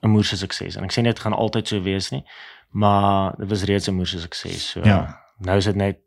'n 0.04 0.08
moerse 0.10 0.38
sukses. 0.38 0.76
En 0.78 0.84
ek 0.84 0.92
sê 0.92 1.02
net 1.02 1.16
dit 1.16 1.20
gaan 1.20 1.34
altyd 1.34 1.68
so 1.68 1.82
wees 1.82 2.12
nie, 2.12 2.24
maar 2.78 3.34
dit 3.40 3.50
was 3.50 3.64
reeds 3.66 3.88
'n 3.90 3.96
moerse 3.96 4.20
sukses. 4.20 4.70
So 4.72 4.82
Ja. 4.86 5.00
nou 5.40 5.58
is 5.58 5.66
dit 5.66 5.76
net 5.76 5.98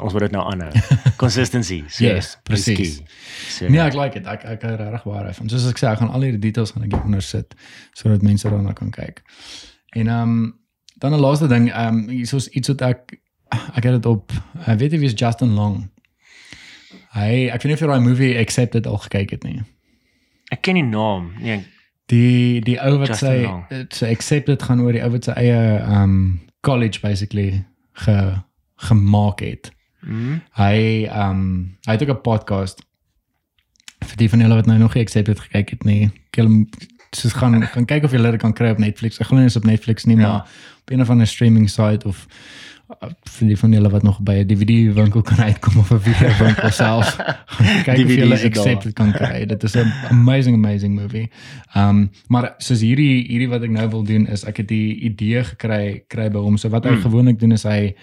ons 0.00 0.12
moet 0.12 0.22
dit 0.22 0.30
nou 0.32 0.44
aanhou. 0.50 0.72
Consistency. 1.22 1.84
So, 1.88 2.04
Yes, 2.04 2.26
is 2.26 2.38
presies. 2.42 3.00
So, 3.48 3.68
Nee, 3.68 3.80
ek 3.80 3.94
like 3.94 4.14
dit. 4.18 4.26
Ek 4.26 4.44
ek 4.44 4.62
hou 4.62 4.74
regtig 4.76 5.02
baie 5.04 5.24
daarvan. 5.24 5.48
Soos 5.50 5.68
ek 5.70 5.78
sê, 5.78 5.86
ek 5.92 5.98
gaan 5.98 6.08
al 6.10 6.20
hierdie 6.24 6.40
details 6.40 6.70
gaan 6.72 6.84
ek 6.84 6.92
hieronder 6.92 7.22
sit 7.22 7.54
sodat 7.92 8.22
mense 8.22 8.48
daarna 8.48 8.72
kan 8.72 8.90
kyk. 8.90 9.22
En 9.96 10.08
ehm 10.08 10.22
um, 10.22 10.60
dan 10.98 11.12
'n 11.12 11.20
laaste 11.20 11.46
ding, 11.48 11.70
ehm 11.72 11.88
um, 11.94 12.08
hier's 12.08 12.32
ons 12.32 12.48
iets 12.48 12.68
wat 12.68 12.80
ek 12.82 13.20
ek 13.76 13.84
het 13.84 13.92
dit 14.00 14.06
op 14.06 14.32
ek 14.66 14.78
weet 14.78 14.90
nie 14.90 14.98
wie 15.00 15.08
is 15.12 15.18
Justin 15.20 15.54
Long. 15.54 15.90
Hy 17.12 17.48
ek 17.52 17.62
weet 17.62 17.64
nie 17.64 17.74
of 17.76 17.80
jy 17.80 17.86
daai 17.92 18.00
movie 18.00 18.38
Accepted 18.38 18.86
al 18.86 18.98
gekyk 18.98 19.30
het 19.30 19.44
nie. 19.44 19.62
ek 20.52 20.60
ken 20.62 20.74
die 20.74 20.84
naam. 20.84 21.32
Nee, 21.40 21.64
Die 22.10 22.60
die 22.60 22.78
ou 22.82 22.98
wat 22.98 23.08
Justin 23.08 23.28
sy 23.28 23.42
Long. 23.42 23.86
so 23.94 24.06
Accepted 24.06 24.62
gaan 24.62 24.80
oor 24.80 24.92
die 24.92 25.02
ou 25.04 25.10
wat 25.14 25.24
sy 25.24 25.32
eie 25.36 25.58
um, 25.88 26.40
college 26.60 27.00
basically 27.00 27.64
ge 28.04 28.16
gemaak 28.88 29.40
het. 29.40 29.70
mm, 30.02 30.40
Hy 30.58 31.06
um, 31.14 31.76
hy 31.86 31.92
het 31.96 32.02
ook 32.02 32.16
'n 32.16 32.20
podcast 32.22 32.82
vir 34.02 34.16
die 34.16 34.28
van 34.30 34.40
julle 34.40 34.54
wat 34.54 34.66
nou 34.66 34.78
nog 34.78 34.94
nie 34.94 35.02
Accepted 35.02 35.40
gekyk 35.40 35.70
het 35.70 35.84
nie. 35.84 36.10
Julle 36.36 36.66
soos 37.14 37.32
gaan 37.32 37.62
gaan 37.62 37.84
kyk 37.86 38.04
of 38.04 38.10
julle 38.12 38.30
dit 38.30 38.40
kan 38.40 38.52
kry 38.52 38.70
op 38.70 38.78
Netflix. 38.78 39.20
Ek 39.20 39.26
glo 39.26 39.38
nie 39.38 39.46
is 39.46 39.56
op 39.56 39.64
Netflix 39.64 40.04
nie, 40.04 40.16
Ja. 40.16 40.22
maar 40.28 40.40
op 40.80 40.90
een 40.90 41.00
of 41.00 41.10
ander 41.10 41.26
streaming 41.26 41.70
site 41.70 42.08
of 42.08 42.26
vir 43.00 43.48
die 43.48 43.56
van 43.58 43.72
julle 43.72 43.90
wat 43.90 44.02
nog 44.02 44.20
by 44.20 44.34
'n 44.42 44.46
DVD 44.46 44.92
winkel 44.94 45.22
kan 45.22 45.38
uitkom 45.40 45.78
of 45.78 45.90
'n 45.92 45.98
video 46.00 46.28
winkel 46.44 46.70
self. 46.70 47.16
Kyk 47.84 47.88
of 47.88 47.94
DVD's 47.94 48.14
julle 48.16 48.34
is 48.34 48.40
daar. 48.40 48.50
Accepted 48.50 48.92
kan 48.94 49.12
kry. 49.12 49.46
Dit 49.46 49.62
is 49.62 49.74
'n 49.76 49.92
amazing 50.10 50.56
amazing 50.56 50.94
movie. 50.94 51.30
Ehm 51.74 51.88
um, 51.88 52.10
maar 52.28 52.54
soos 52.58 52.80
hierdie 52.80 53.26
hierdie 53.28 53.48
wat 53.48 53.62
ek 53.62 53.70
nou 53.70 53.88
wil 53.90 54.02
doen 54.04 54.26
is 54.26 54.44
ek 54.44 54.56
het 54.56 54.68
die 54.68 54.94
idee 55.00 55.44
gekry 55.44 56.04
kry 56.08 56.28
by 56.30 56.38
hom. 56.38 56.56
So 56.56 56.68
wat 56.68 56.84
hy 56.84 56.90
Mm. 56.90 57.00
gewoonlik 57.02 57.38
doen 57.40 57.52
is 57.52 57.62
hy 57.62 57.94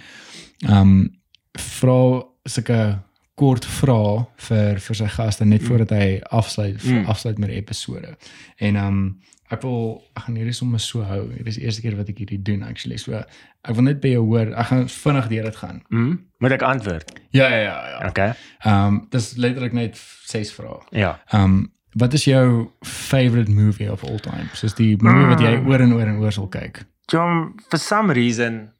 ehm 0.66 0.72
um, 0.82 1.10
vra 1.57 2.24
sulke 2.45 2.99
kort 3.36 3.66
vrae 3.66 4.26
vir 4.38 4.80
vir 4.80 4.95
sy 4.95 5.07
gaste 5.07 5.45
net 5.45 5.61
Mm. 5.61 5.68
voordat 5.68 5.90
hy 5.90 6.20
afsluit 6.30 6.84
Mm. 6.84 7.06
afsluit 7.06 7.38
met 7.38 7.49
die 7.49 7.57
episode. 7.57 8.18
En 8.57 8.76
ehm 8.76 8.88
um, 8.88 9.20
ek 9.52 9.61
wil 9.61 10.03
ek 10.16 10.24
gaan 10.24 10.36
hierdie 10.36 10.53
sommer 10.53 10.80
so 10.80 11.02
hou. 11.02 11.28
Dit 11.38 11.48
is 11.48 11.56
die 11.56 11.64
eerste 11.66 11.82
keer 11.82 11.95
wat 11.95 12.10
ek 12.10 12.18
hierdie 12.18 12.41
doen 12.41 12.64
actually. 12.64 12.98
So 12.98 13.24
ek 13.68 13.76
wil 13.76 13.84
net 13.84 13.99
by 14.02 14.07
jou 14.14 14.26
hoor. 14.26 14.53
Ek 14.56 14.65
gaan 14.72 14.88
vinnig 14.90 15.27
deur 15.27 15.44
dit 15.44 15.56
gaan. 15.56 15.81
mm, 15.90 16.14
moet 16.40 16.52
ek 16.52 16.61
antwoord? 16.61 17.11
Ja 17.31 17.48
ja 17.49 17.57
ja 17.57 17.88
ja. 17.90 18.07
Okay. 18.07 18.31
Ehm 18.64 18.86
um, 18.88 19.07
dis 19.10 19.36
letterlik 19.36 19.73
net 19.73 19.98
ses 20.26 20.53
vrae. 20.53 20.80
Ja. 20.91 21.19
Ehm 21.31 21.44
um, 21.44 21.73
wat 21.99 22.14
is 22.14 22.23
jou 22.26 22.69
favorite 22.86 23.52
movie 23.52 23.91
of 23.91 24.03
all 24.03 24.19
time? 24.19 24.45
Soos 24.53 24.73
die 24.77 24.95
movie 25.02 25.26
wat 25.27 25.40
jy 25.41 25.56
Mm. 25.57 25.68
oor 25.69 25.80
en 25.81 25.94
oor 25.94 26.07
en 26.07 26.18
oor 26.19 26.31
sal 26.31 26.48
kyk. 26.48 26.84
John, 27.11 27.56
for 27.69 27.77
some 27.80 28.14
reason 28.14 28.72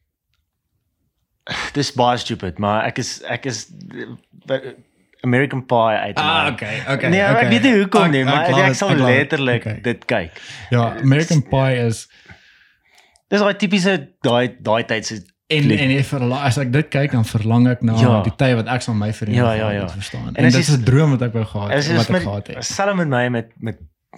dis 1.73 1.91
baie 1.97 2.18
stupid, 2.18 2.60
maar 2.60 2.85
ek 2.85 2.97
is 3.01 3.22
ek 3.27 3.45
is 3.49 3.65
American 5.26 5.65
Pie 5.65 5.97
uit. 5.97 6.15
Ah, 6.18 6.47
okay, 6.53 6.80
okay, 6.88 7.10
Nee, 7.10 7.23
okay. 7.23 7.43
ek 7.43 7.49
weet 7.51 7.64
nie 7.68 7.73
hoekom 7.81 8.06
Ek- 8.06 8.11
nie, 8.11 8.23
maar 8.23 8.45
ek, 8.69 8.76
sal 8.76 8.93
letterlik 8.95 9.65
Okay. 9.65 9.81
dit 9.84 10.06
kyk. 10.06 10.38
Ja, 10.72 10.93
American 11.01 11.41
Pie 11.43 11.76
is 11.88 12.06
Dis 13.30 13.39
daai 13.39 13.53
tipiese 13.61 13.93
daai 14.26 14.56
daai 14.61 14.84
tyd 14.85 15.06
se 15.06 15.19
En 15.49 15.64
Fliek. 15.64 15.80
en 15.81 15.89
ek 15.97 16.06
verlang 16.06 16.41
as 16.45 16.57
ek 16.61 16.72
dit 16.72 16.89
kyk 16.93 17.11
dan 17.11 17.23
verlang 17.26 17.68
ek 17.68 17.81
na 17.81 17.95
Ja. 17.97 18.22
die 18.22 18.35
tyd 18.38 18.56
wat 18.56 18.68
ek 18.68 18.81
saam 18.85 18.97
my 18.99 19.11
vriende 19.14 19.35
Ja, 19.41 19.53
ja, 19.53 19.69
ja. 19.72 19.88
verstaan. 19.89 20.27
En, 20.27 20.35
En 20.35 20.43
dit 20.51 20.56
is 20.56 20.69
'n 20.77 20.84
droom 20.84 21.10
wat 21.18 21.22
ek 21.22 21.34
wou 21.34 21.45
gehad 21.45 21.72
het, 21.73 21.88
wat 21.95 22.06
ek 22.06 22.10
met 22.11 22.22
gehad 22.22 22.47
het. 22.47 22.64
selfs 22.65 22.95
met 22.97 23.07
my 23.07 23.30
met 23.30 23.47
met 23.60 23.77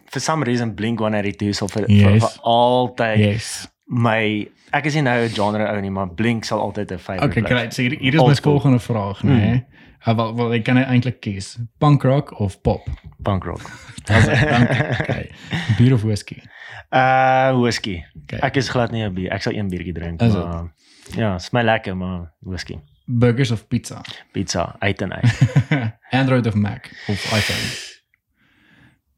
for 0.10 0.20
some 0.20 0.44
reason 0.44 0.74
Blink 0.76 1.00
182 1.00 1.56
sal 1.56 1.68
vir, 1.70 1.84
Yes. 1.88 2.04
vir, 2.04 2.20
vir 2.20 2.30
altyd 2.44 3.18
Yes. 3.18 3.68
my 3.88 4.48
ek 4.74 4.86
is 4.86 4.94
nie 4.94 5.02
nou 5.04 5.24
'n 5.24 5.30
genre 5.30 5.68
ou 5.74 5.82
nie, 5.82 5.90
maar 5.90 6.08
Blink 6.10 6.44
sal 6.46 6.60
altyd 6.60 6.92
'n 6.92 6.98
favorite 6.98 7.26
Okay, 7.30 7.42
bly. 7.44 7.50
great. 7.52 7.74
So 7.74 7.82
hier, 7.82 7.98
hier 8.00 8.14
is 8.14 8.22
my 8.22 8.36
volgende 8.36 8.80
vraag, 8.80 9.24
né? 9.24 9.30
Nee. 9.32 9.66
Uh, 10.06 10.16
wel 10.16 10.36
wel 10.36 10.54
ek 10.54 10.64
kan 10.64 10.78
eintlik 10.78 11.20
kies. 11.22 11.58
Punk 11.78 12.04
rock 12.04 12.40
of 12.40 12.62
pop? 12.62 12.88
Punk 13.22 13.44
rock. 13.44 13.62
Dankie. 14.04 14.86
Okay. 15.02 15.32
Beer 15.78 15.94
of 15.94 16.02
whiskey? 16.04 16.42
Uh 16.90 17.54
whisky. 17.62 18.02
Okay. 18.24 18.40
Ek 18.40 18.56
is 18.56 18.70
glad 18.70 18.92
nie 18.92 19.04
'n 19.06 19.14
bier. 19.14 19.32
Ek 19.32 19.42
sal 19.42 19.54
een 19.54 19.70
biertjie 19.70 19.94
drink, 19.94 20.22
Is 20.22 20.34
maar 20.34 20.74
ja, 21.16 21.36
is 21.36 21.50
my 21.52 21.62
lekker, 21.62 21.98
maar 21.98 22.34
whisky. 22.40 22.80
Burgers 23.06 23.52
of 23.52 23.68
pizza? 23.68 24.02
Pizza 24.32 24.76
uit 24.80 25.02
en 25.02 25.14
uit. 25.14 25.54
Android 26.22 26.48
of 26.48 26.54
Mac 26.54 26.90
of 27.08 27.20
iPhone? 27.32 27.68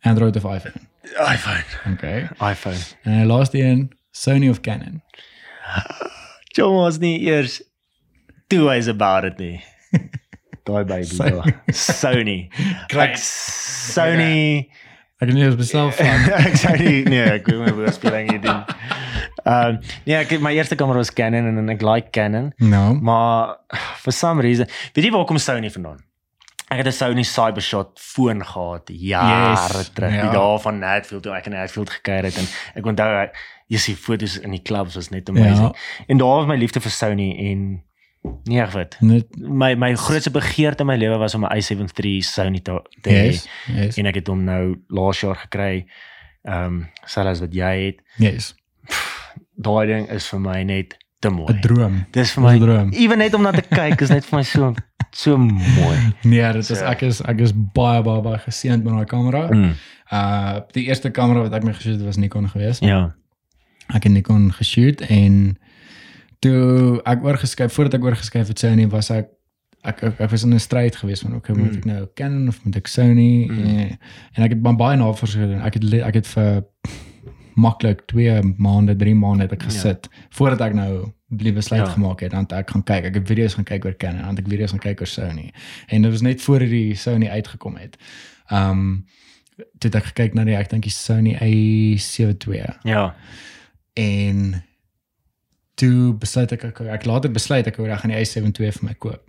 Android 0.02 0.36
of 0.36 0.44
iPhone. 0.44 0.88
iPhone. 1.34 1.64
Okay. 1.94 2.28
iPhone. 2.52 2.80
En 3.04 3.18
die 3.18 3.26
laaste 3.26 3.62
een, 3.62 3.92
Sony 4.12 4.50
of 4.50 4.62
Canon? 4.62 5.04
John 6.54 6.76
was 6.76 6.98
nie 6.98 7.20
eers 7.20 7.62
two 8.48 8.66
ways 8.66 8.88
about 8.88 9.24
it 9.24 9.38
nie. 9.38 9.64
Daai 10.64 10.84
baby 10.88 11.04
Sony. 11.18 11.32
daar. 11.32 11.74
Sony. 11.74 12.38
Ek 12.90 13.18
Sony. 13.18 14.70
Ek 15.22 15.28
kan 15.30 15.36
nie 15.38 15.44
eens 15.46 15.56
beself 15.60 15.96
van. 16.00 16.24
ek 16.40 16.56
sê 16.60 16.72
nie 16.80 17.04
nee, 17.08 17.24
ek 17.38 17.48
wil 17.48 17.62
my 17.64 17.72
woordspeling 17.78 18.32
hier 18.32 18.42
doen. 18.44 18.64
Ehm 19.44 19.78
nee, 20.08 20.16
ek 20.20 20.34
my 20.44 20.52
eerste 20.56 20.76
kamera 20.80 21.00
was 21.04 21.12
Canon 21.16 21.48
en, 21.52 21.58
en 21.62 21.70
ek 21.74 21.82
like 21.84 22.10
Canon, 22.16 22.52
Nou, 22.60 22.94
maar 23.00 23.58
for 24.04 24.12
some 24.16 24.42
reason, 24.44 24.68
weet 24.96 25.06
jy 25.08 25.12
waar 25.16 25.26
kom 25.30 25.38
Sony 25.40 25.70
vandaan? 25.72 26.02
Ek 26.72 26.80
het 26.82 26.88
'n 26.90 26.96
Sony 26.96 27.24
Cybershot 27.28 28.00
foon 28.02 28.42
gehad 28.44 28.90
jare 28.90 29.52
Yes, 29.54 29.90
terug, 29.94 30.12
ja. 30.16 30.22
die 30.28 30.32
dae 30.34 30.60
van 30.60 30.80
Netfield 30.80 31.24
toe 31.24 31.34
ek 31.36 31.46
in 31.46 31.54
Netfield 31.54 31.90
gekuier 31.90 32.24
het 32.32 32.38
en 32.38 32.48
ek 32.80 32.86
onthou 32.86 33.10
jy 33.68 33.78
sien 33.80 33.96
foto's 33.96 34.38
in 34.40 34.52
die 34.52 34.62
clubs 34.62 34.96
was 34.96 35.10
net 35.10 35.30
amazing. 35.30 35.72
Ja. 35.72 36.06
En 36.08 36.18
daar 36.18 36.36
was 36.42 36.48
my 36.48 36.56
liefde 36.58 36.80
vir 36.82 36.92
Sony 36.92 37.30
en 37.52 37.84
nee, 38.44 38.62
ek 38.62 38.72
weet. 38.72 38.98
net 39.02 39.38
My 39.38 39.76
my 39.76 39.94
grootste 39.96 40.32
begeerte 40.32 40.84
in 40.84 40.90
my 40.90 40.98
lewe 40.98 41.18
was 41.18 41.36
om 41.36 41.46
'n 41.46 41.54
i7 41.60 41.92
III 41.94 42.22
Sony 42.22 42.62
te 42.62 42.80
hê 43.04 43.26
yes, 43.32 43.48
yes. 43.68 43.98
en 43.98 44.06
ek 44.06 44.16
het 44.22 44.28
hom 44.28 44.44
nou 44.44 44.76
laas 44.88 45.20
jaar 45.20 45.36
gekry 45.36 45.86
Ehm 46.44 46.66
um, 46.66 46.88
selfs 47.06 47.40
wat 47.40 47.54
jy 47.56 47.72
het. 47.86 48.02
Yes. 48.20 48.52
Daai 49.56 49.88
ding 49.88 50.10
is 50.12 50.26
vir 50.28 50.42
my 50.44 50.58
net 50.68 50.98
te 51.24 51.30
mooi. 51.32 51.54
'n 51.54 51.62
Droom. 51.64 52.06
Dis 52.12 52.34
vir 52.36 52.44
my 52.44 52.58
droom. 52.60 52.92
ewen 52.92 53.18
net 53.18 53.34
om 53.34 53.42
na 53.42 53.52
te 53.52 53.64
kyk 53.80 54.02
is 54.02 54.10
net 54.10 54.26
vir 54.26 54.38
my 54.38 54.44
so 54.44 54.74
so 55.12 55.38
mooi. 55.38 55.98
Nee, 56.24 56.52
dit 56.52 56.70
is 56.70 56.78
So. 56.78 56.84
ek 56.84 57.02
is 57.02 57.22
ek 57.22 57.40
is 57.40 57.54
baie 57.56 58.02
baie 58.04 58.22
baie 58.22 58.40
geseënd 58.44 58.84
met 58.84 58.94
daai 58.94 59.06
kamera. 59.06 59.48
Mm. 59.48 59.72
Uh 60.12 60.60
die 60.76 60.84
eerste 60.88 61.12
kamera 61.12 61.48
wat 61.48 61.54
ek 61.54 61.64
mee 61.64 61.74
geshoot 61.74 61.96
het 61.96 62.06
was 62.06 62.20
Nikon 62.20 62.50
geweest. 62.50 62.84
Ja. 62.84 63.16
Ek 63.88 64.04
het 64.04 64.12
Nikon 64.12 64.52
geshoot 64.52 65.00
en 65.08 65.58
toe 66.44 67.00
ek 67.08 67.24
oorgeskuif 67.24 67.74
voordat 67.74 67.94
ek 68.00 68.04
oorgeskuif 68.10 68.52
het 68.52 68.60
Sony 68.60 68.88
was 68.92 69.10
ek 69.14 69.30
ek 69.84 70.04
ek, 70.04 70.20
ek 70.24 70.32
was 70.32 70.44
in 70.44 70.54
'n 70.54 70.60
stryd 70.60 70.96
geweest 70.96 71.24
van 71.24 71.36
okay, 71.36 71.56
moet 71.56 71.72
Mm. 71.72 71.78
ek 71.78 71.86
nou 71.86 72.08
Canon 72.16 72.48
of 72.48 72.60
moet 72.66 72.76
ek 72.76 72.88
Sony 72.88 73.48
Mm. 73.48 73.60
en, 73.66 73.98
en 74.36 74.44
ek 74.44 74.50
het 74.56 74.62
baie 74.78 74.98
navorsing 74.98 75.44
gedoen. 75.44 75.62
Ek 75.62 75.74
het 75.74 75.94
ek 76.04 76.14
het 76.14 76.28
vir 76.28 76.64
maklik 77.56 78.06
2 78.08 78.42
maande, 78.58 78.96
3 78.96 79.14
maande 79.16 79.44
het 79.44 79.52
ek 79.52 79.62
Ja. 79.62 79.68
gesit 79.70 80.08
voordat 80.32 80.62
ek 80.62 80.74
nou 80.74 81.12
die 81.30 81.52
besluit 81.54 81.86
Ja. 81.86 81.92
gemaak 81.94 82.20
het 82.22 82.32
dan 82.32 82.46
ek 82.50 82.70
gaan 82.70 82.84
kyk. 82.84 83.06
Ek 83.06 83.14
het 83.16 83.28
video's 83.28 83.54
gaan 83.56 83.66
kyk 83.66 83.86
oor 83.86 83.94
Canon, 83.98 84.22
dan 84.22 84.38
ek 84.38 84.48
video's 84.48 84.72
gaan 84.72 84.80
kyk 84.80 85.00
oor 85.02 85.08
Sony. 85.08 85.52
En 85.90 86.02
dit 86.02 86.12
was 86.12 86.22
net 86.22 86.42
voor 86.42 86.60
die 86.60 86.96
Sony 86.96 87.28
uitgekom 87.28 87.76
het. 87.78 87.98
Um 88.52 89.06
toe 89.80 89.92
ek 89.92 90.04
gekyk 90.14 90.34
na 90.34 90.44
die 90.44 90.56
ek 90.56 90.70
dink 90.70 90.84
die 90.84 90.92
Sony 90.92 91.36
A7 91.36 92.36
II 92.48 92.64
Ja. 92.84 93.14
en 93.96 94.64
toe 95.76 96.14
besluit 96.14 96.52
ek 96.52 96.64
ek, 96.64 96.80
ek 96.82 97.06
later 97.06 97.32
besluit 97.32 97.68
ek 97.68 97.78
wou 97.78 97.88
ek 97.90 98.00
gaan 98.00 98.12
die 98.12 98.18
A7 98.20 98.52
II 98.60 98.72
vir 98.72 98.84
my 98.84 98.94
koop. 98.94 99.22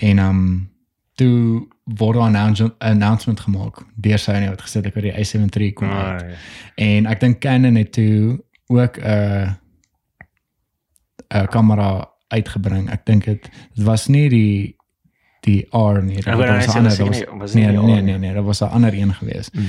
En 0.00 0.18
um 0.18 0.70
toe 1.16 1.66
word 1.84 2.16
'n 2.16 2.22
announce- 2.34 2.74
announcement 2.78 3.40
gemaak 3.40 3.82
deur 3.96 4.18
Sony 4.18 4.48
wat 4.48 4.62
gesê 4.62 4.72
het 4.80 4.86
ek 4.86 4.94
wou 4.94 5.02
die 5.02 5.12
A7 5.12 5.48
III 5.56 5.72
kom 5.72 5.90
uit. 5.90 6.22
Ah, 6.22 6.28
En 6.76 7.06
ek 7.06 7.20
dink 7.20 7.40
Canon 7.40 7.74
het 7.74 7.92
toe 7.92 8.38
ook 8.68 8.96
'n 8.98 9.56
'n 11.34 11.46
kamera 11.46 12.08
uitgebring. 12.28 12.90
Ek 12.90 13.04
dink 13.06 13.24
dit 13.24 13.42
dit 13.74 13.84
was 13.84 14.06
nie 14.08 14.28
die 14.28 14.76
die 15.42 15.66
R 15.72 16.02
nie. 16.02 16.16
Dit 16.20 16.24
was 16.36 16.66
'n 16.66 16.70
ander. 16.76 16.82
was 16.84 16.96
dit 16.96 17.08
nie- 17.10 17.24
was- 17.26 17.38
was 17.40 17.54
nie 17.54 17.64
Nee, 17.66 17.72
die 17.76 17.80
nee, 17.82 17.96
R 17.98 18.02
nee, 18.02 18.12
nie. 18.12 18.18
nee, 18.18 18.34
dit 18.34 18.44
was 18.44 18.60
'n 18.62 18.64
ander 18.70 18.94
een 18.94 19.14
geweest. 19.14 19.54
Mm. 19.54 19.66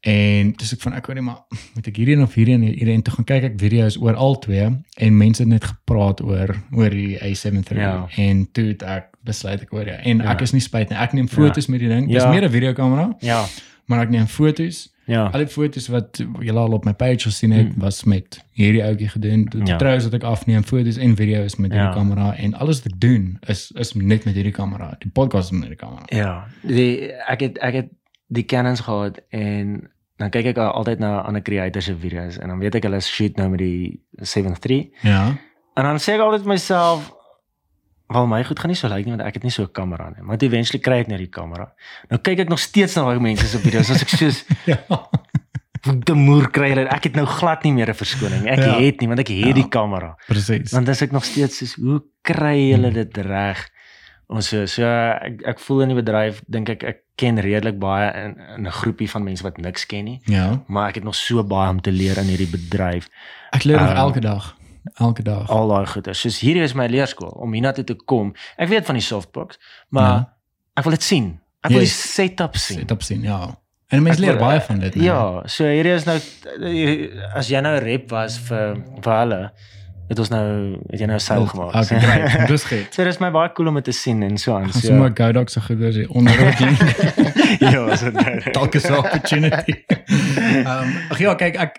En 0.00 0.52
dis 0.56 0.72
ek 0.72 0.80
van 0.80 0.92
ek 0.96 1.06
wou 1.06 1.14
net 1.14 1.24
maar 1.24 1.42
moet 1.74 1.86
ek 1.90 1.96
hierdie 2.00 2.16
of 2.22 2.34
hierdie 2.34 2.54
en 2.54 2.62
hierdie 2.62 2.94
en 2.94 3.02
toe 3.04 3.14
gaan 3.18 3.24
kyk 3.28 3.42
ek 3.50 3.58
video's 3.60 3.98
oor 4.00 4.14
al 4.16 4.38
twee 4.40 4.64
en 4.96 5.16
mense 5.18 5.42
het 5.42 5.50
net 5.50 5.64
gepraat 5.64 6.22
oor 6.24 6.54
oor 6.72 6.90
die 6.90 7.18
A7 7.20 7.60
III 7.70 7.80
Ja. 7.80 8.06
en 8.16 8.46
toe 8.52 8.64
het 8.70 8.82
ek 8.82 9.10
besluit 9.24 9.60
ek 9.62 9.72
oor 9.76 9.84
ja. 9.86 9.98
En 10.04 10.18
Ja. 10.24 10.30
ek 10.32 10.40
is 10.40 10.52
nie 10.52 10.60
spyt 10.64 10.88
nie. 10.90 10.96
Ek 10.98 11.12
neem 11.12 11.28
foto's 11.28 11.68
met 11.68 11.80
die 11.80 11.88
ding. 11.88 12.08
Dis 12.08 12.22
Ja. 12.22 12.30
meer 12.30 12.44
'n 12.48 12.50
videokamera, 12.50 13.16
Ja. 13.20 13.44
maar 13.86 14.00
ek 14.02 14.10
neem 14.10 14.26
foto's 14.26 14.88
Ja. 15.10 15.24
Al 15.32 15.40
die 15.40 15.46
foto's 15.48 15.88
wat 15.88 16.22
julle 16.40 16.58
al 16.60 16.72
op 16.72 16.84
my 16.84 16.92
page 16.94 17.24
gesien 17.28 17.50
het, 17.50 17.74
Mm. 17.74 17.80
was 17.82 18.04
met 18.04 18.38
hierdie 18.54 18.82
ouetjie 18.84 19.08
gedoen. 19.08 19.48
Ja. 19.58 19.64
Ja. 19.66 19.76
Trouwens 19.76 20.04
wat 20.04 20.14
ek 20.14 20.22
afneem 20.22 20.62
foto's 20.62 20.96
en 20.98 21.16
video's 21.16 21.56
met 21.56 21.72
hierdie 21.72 21.88
Ja. 21.88 21.92
kamera 21.94 22.36
en 22.36 22.54
alles 22.54 22.82
wat 22.82 22.92
ek 22.92 23.00
doen 23.00 23.38
is 23.48 23.72
is 23.74 23.92
net 23.94 24.24
met 24.24 24.34
hierdie 24.34 24.52
kamera. 24.52 24.94
Die 25.00 25.10
podcast 25.10 25.50
met 25.52 25.62
hierdie 25.62 25.76
kamera. 25.78 26.04
Ja, 26.08 26.46
die 26.62 27.10
ek 27.28 27.40
het 27.40 27.58
ek 27.58 27.74
het 27.74 27.88
die 28.30 28.44
Canons 28.46 28.80
gehad 28.86 29.18
en 29.34 29.90
dan 30.20 30.30
kyk 30.30 30.46
ek 30.52 30.58
al- 30.58 30.72
altyd 30.80 30.98
na 31.02 31.20
ander 31.26 31.42
creators 31.42 31.84
se 31.88 31.94
video's 31.96 32.36
en 32.38 32.48
dan 32.52 32.58
weet 32.60 32.74
ek 32.78 32.84
hulle 32.86 33.00
shoot 33.00 33.36
nou 33.40 33.48
met 33.50 33.58
die 33.58 34.00
73 34.20 34.90
Ja. 35.02 35.34
en 35.76 35.84
dan 35.88 35.96
sê 35.98 36.14
ek 36.14 36.20
altyd 36.20 36.44
myself 36.46 37.10
wel 38.10 38.26
my 38.26 38.42
goed 38.44 38.58
gaan 38.58 38.70
nie 38.70 38.76
so 38.78 38.88
lyk 38.88 39.04
nie 39.06 39.14
want 39.16 39.22
ek 39.26 39.34
het 39.34 39.42
nie 39.46 39.50
so 39.54 39.62
'n 39.62 39.72
kamera 39.72 40.10
nie. 40.10 40.22
Maar 40.22 40.36
eventually 40.42 40.80
kry 40.82 40.98
ek 41.00 41.08
net 41.08 41.18
die 41.18 41.28
kamera. 41.30 41.72
Nou 42.10 42.20
kyk 42.20 42.38
ek 42.40 42.48
nog 42.48 42.58
steeds 42.58 42.94
na 42.96 43.02
daai 43.04 43.20
mense 43.20 43.46
se 43.46 43.58
video's 43.58 43.90
as 43.90 44.02
ek 44.02 44.08
soos 44.08 44.44
Ja. 44.66 44.76
de 45.82 46.14
moer 46.14 46.50
kry 46.50 46.68
hulle 46.74 46.88
ek 46.90 47.04
het 47.04 47.14
nou 47.16 47.24
glad 47.26 47.62
nie 47.64 47.72
meer 47.72 47.88
'n 47.88 47.94
verskoning. 47.94 48.42
nie. 48.42 48.50
Ek 48.50 48.58
Ja. 48.58 48.78
het 48.80 49.00
nie 49.00 49.06
want 49.08 49.20
ek 49.20 49.28
het 49.28 49.46
Ja. 49.46 49.52
die 49.52 49.68
kamera. 49.68 50.16
Presies. 50.28 50.72
Want 50.72 50.88
as 50.88 51.02
ek 51.02 51.12
nog 51.12 51.24
steeds 51.24 51.58
soos 51.58 51.74
hoe 51.74 52.02
kry 52.22 52.72
hulle 52.72 52.90
dit 52.92 53.16
reg? 53.16 53.68
Ons 54.30 54.48
so, 54.52 54.64
so 54.70 54.82
ek 54.86 55.40
ek 55.44 55.58
voel 55.58 55.80
in 55.82 55.88
die 55.88 55.96
bedryf 56.02 56.42
dink 56.46 56.68
ek 56.70 56.84
ek 56.84 56.98
ken 57.18 57.38
redelik 57.42 57.78
baie 57.82 58.12
in 58.14 58.36
in 58.56 58.66
'n 58.66 58.70
groepie 58.72 59.08
van 59.10 59.24
mense 59.24 59.42
wat 59.42 59.58
niks 59.58 59.86
ken 59.86 60.04
nie, 60.04 60.20
Ja. 60.26 60.62
maar 60.68 60.88
ek 60.88 60.94
het 60.94 61.04
nog 61.04 61.14
so 61.14 61.42
baie 61.44 61.70
om 61.70 61.80
te 61.80 61.90
leer 61.92 62.16
in 62.18 62.24
hierdie 62.30 62.50
bedryf. 62.50 63.08
Ek 63.52 63.64
leer 63.64 63.78
nog 63.80 63.88
Ehm, 63.88 63.96
elke 63.96 64.20
dag. 64.20 64.56
Elke 64.94 65.22
dag. 65.22 65.48
Al 65.50 65.68
daai 65.68 65.86
goeie. 65.86 66.14
Soos 66.14 66.40
hierdie 66.40 66.62
is 66.62 66.74
my 66.74 66.86
leerskool 66.86 67.28
om 67.40 67.52
hiernatoe 67.52 67.84
te 67.84 67.94
kom. 67.94 68.32
Ek 68.56 68.68
weet 68.68 68.86
van 68.86 68.94
die 68.94 69.02
softbox, 69.04 69.58
maar 69.90 70.02
Ja. 70.12 70.32
ek 70.76 70.84
wil 70.84 70.92
dit 70.92 71.02
sien. 71.02 71.40
Ek 71.62 71.70
wil 71.70 71.80
die 71.80 71.86
Yes. 71.88 72.14
setup 72.14 72.56
sien. 72.56 72.78
Sit 72.78 72.90
op 72.90 73.02
sien, 73.02 73.22
ja. 73.22 73.58
En 73.88 74.02
mense 74.02 74.20
leer 74.20 74.36
wil- 74.38 74.46
baie 74.46 74.60
van 74.60 74.78
dit. 74.78 74.94
nee. 74.94 75.04
Ja, 75.04 75.42
so 75.46 75.64
hierdie 75.64 75.92
is 75.94 76.04
nou 76.06 76.18
as 77.34 77.48
jy 77.48 77.60
nou 77.60 77.76
'n 77.76 77.82
rep 77.84 78.10
was 78.10 78.38
vir 78.38 78.76
vir 79.02 79.12
hulle, 79.20 79.50
het 80.10 80.18
ons 80.18 80.28
nou 80.32 80.46
het 80.90 81.00
jy 81.00 81.06
nou 81.06 81.18
seil 81.22 81.44
gemaak. 81.46 81.74
Okay, 81.80 82.00
great. 82.02 82.32
Dis 82.50 82.64
goed. 82.66 82.86
So 82.94 83.04
dis 83.06 83.18
my 83.22 83.30
baie 83.34 83.52
cool 83.54 83.68
om 83.70 83.74
dit 83.78 83.84
te 83.86 83.94
sien 83.94 84.22
en 84.26 84.38
so 84.42 84.56
aan. 84.58 84.66
Ons 84.70 84.80
So 84.82 84.94
moet 84.98 85.14
Godox 85.18 85.52
se 85.54 85.60
goeders 85.62 85.96
hier 86.00 86.10
onder 86.10 86.34
ook 86.46 86.58
link. 86.58 86.80
ja, 87.62 87.96
so 87.96 88.10
dit. 88.10 88.48
Dalk 88.54 88.74
is 88.74 88.88
'n 88.90 88.96
opportunity. 88.98 89.74
Ehm 90.66 90.66
um, 90.66 91.18
ja, 91.18 91.34
kyk 91.34 91.56
ek 91.56 91.78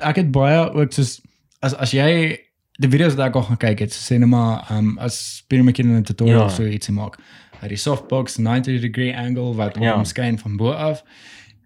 ek 0.00 0.16
het 0.16 0.30
baie 0.32 0.70
ook 0.72 0.92
soos 0.96 1.20
as 1.60 1.74
as 1.76 1.90
jy 1.92 2.38
die 2.80 2.88
video's 2.88 3.14
wat 3.14 3.26
ek 3.28 3.34
al 3.36 3.42
gaan 3.42 3.60
kyk 3.60 3.78
het, 3.84 3.92
so 3.92 4.00
sê 4.14 4.18
net 4.18 4.28
maar 4.28 4.64
ehm 4.70 4.78
um, 4.78 4.98
as 4.98 5.44
Peter 5.48 5.64
McKinnon 5.64 6.00
'n 6.00 6.02
tutorial 6.08 6.36
Ja. 6.38 6.48
ja. 6.48 6.54
so 6.56 6.62
ietsie 6.64 6.94
maak. 6.94 7.18
Hy 7.60 7.68
die 7.68 7.76
softbox 7.76 8.38
90 8.38 8.80
degree 8.80 9.12
angle 9.16 9.52
wat 9.54 9.76
Ja. 9.76 9.82
ja. 9.92 9.94
omskyn 10.00 10.38
van 10.38 10.56
bo 10.56 10.72
af. 10.72 11.02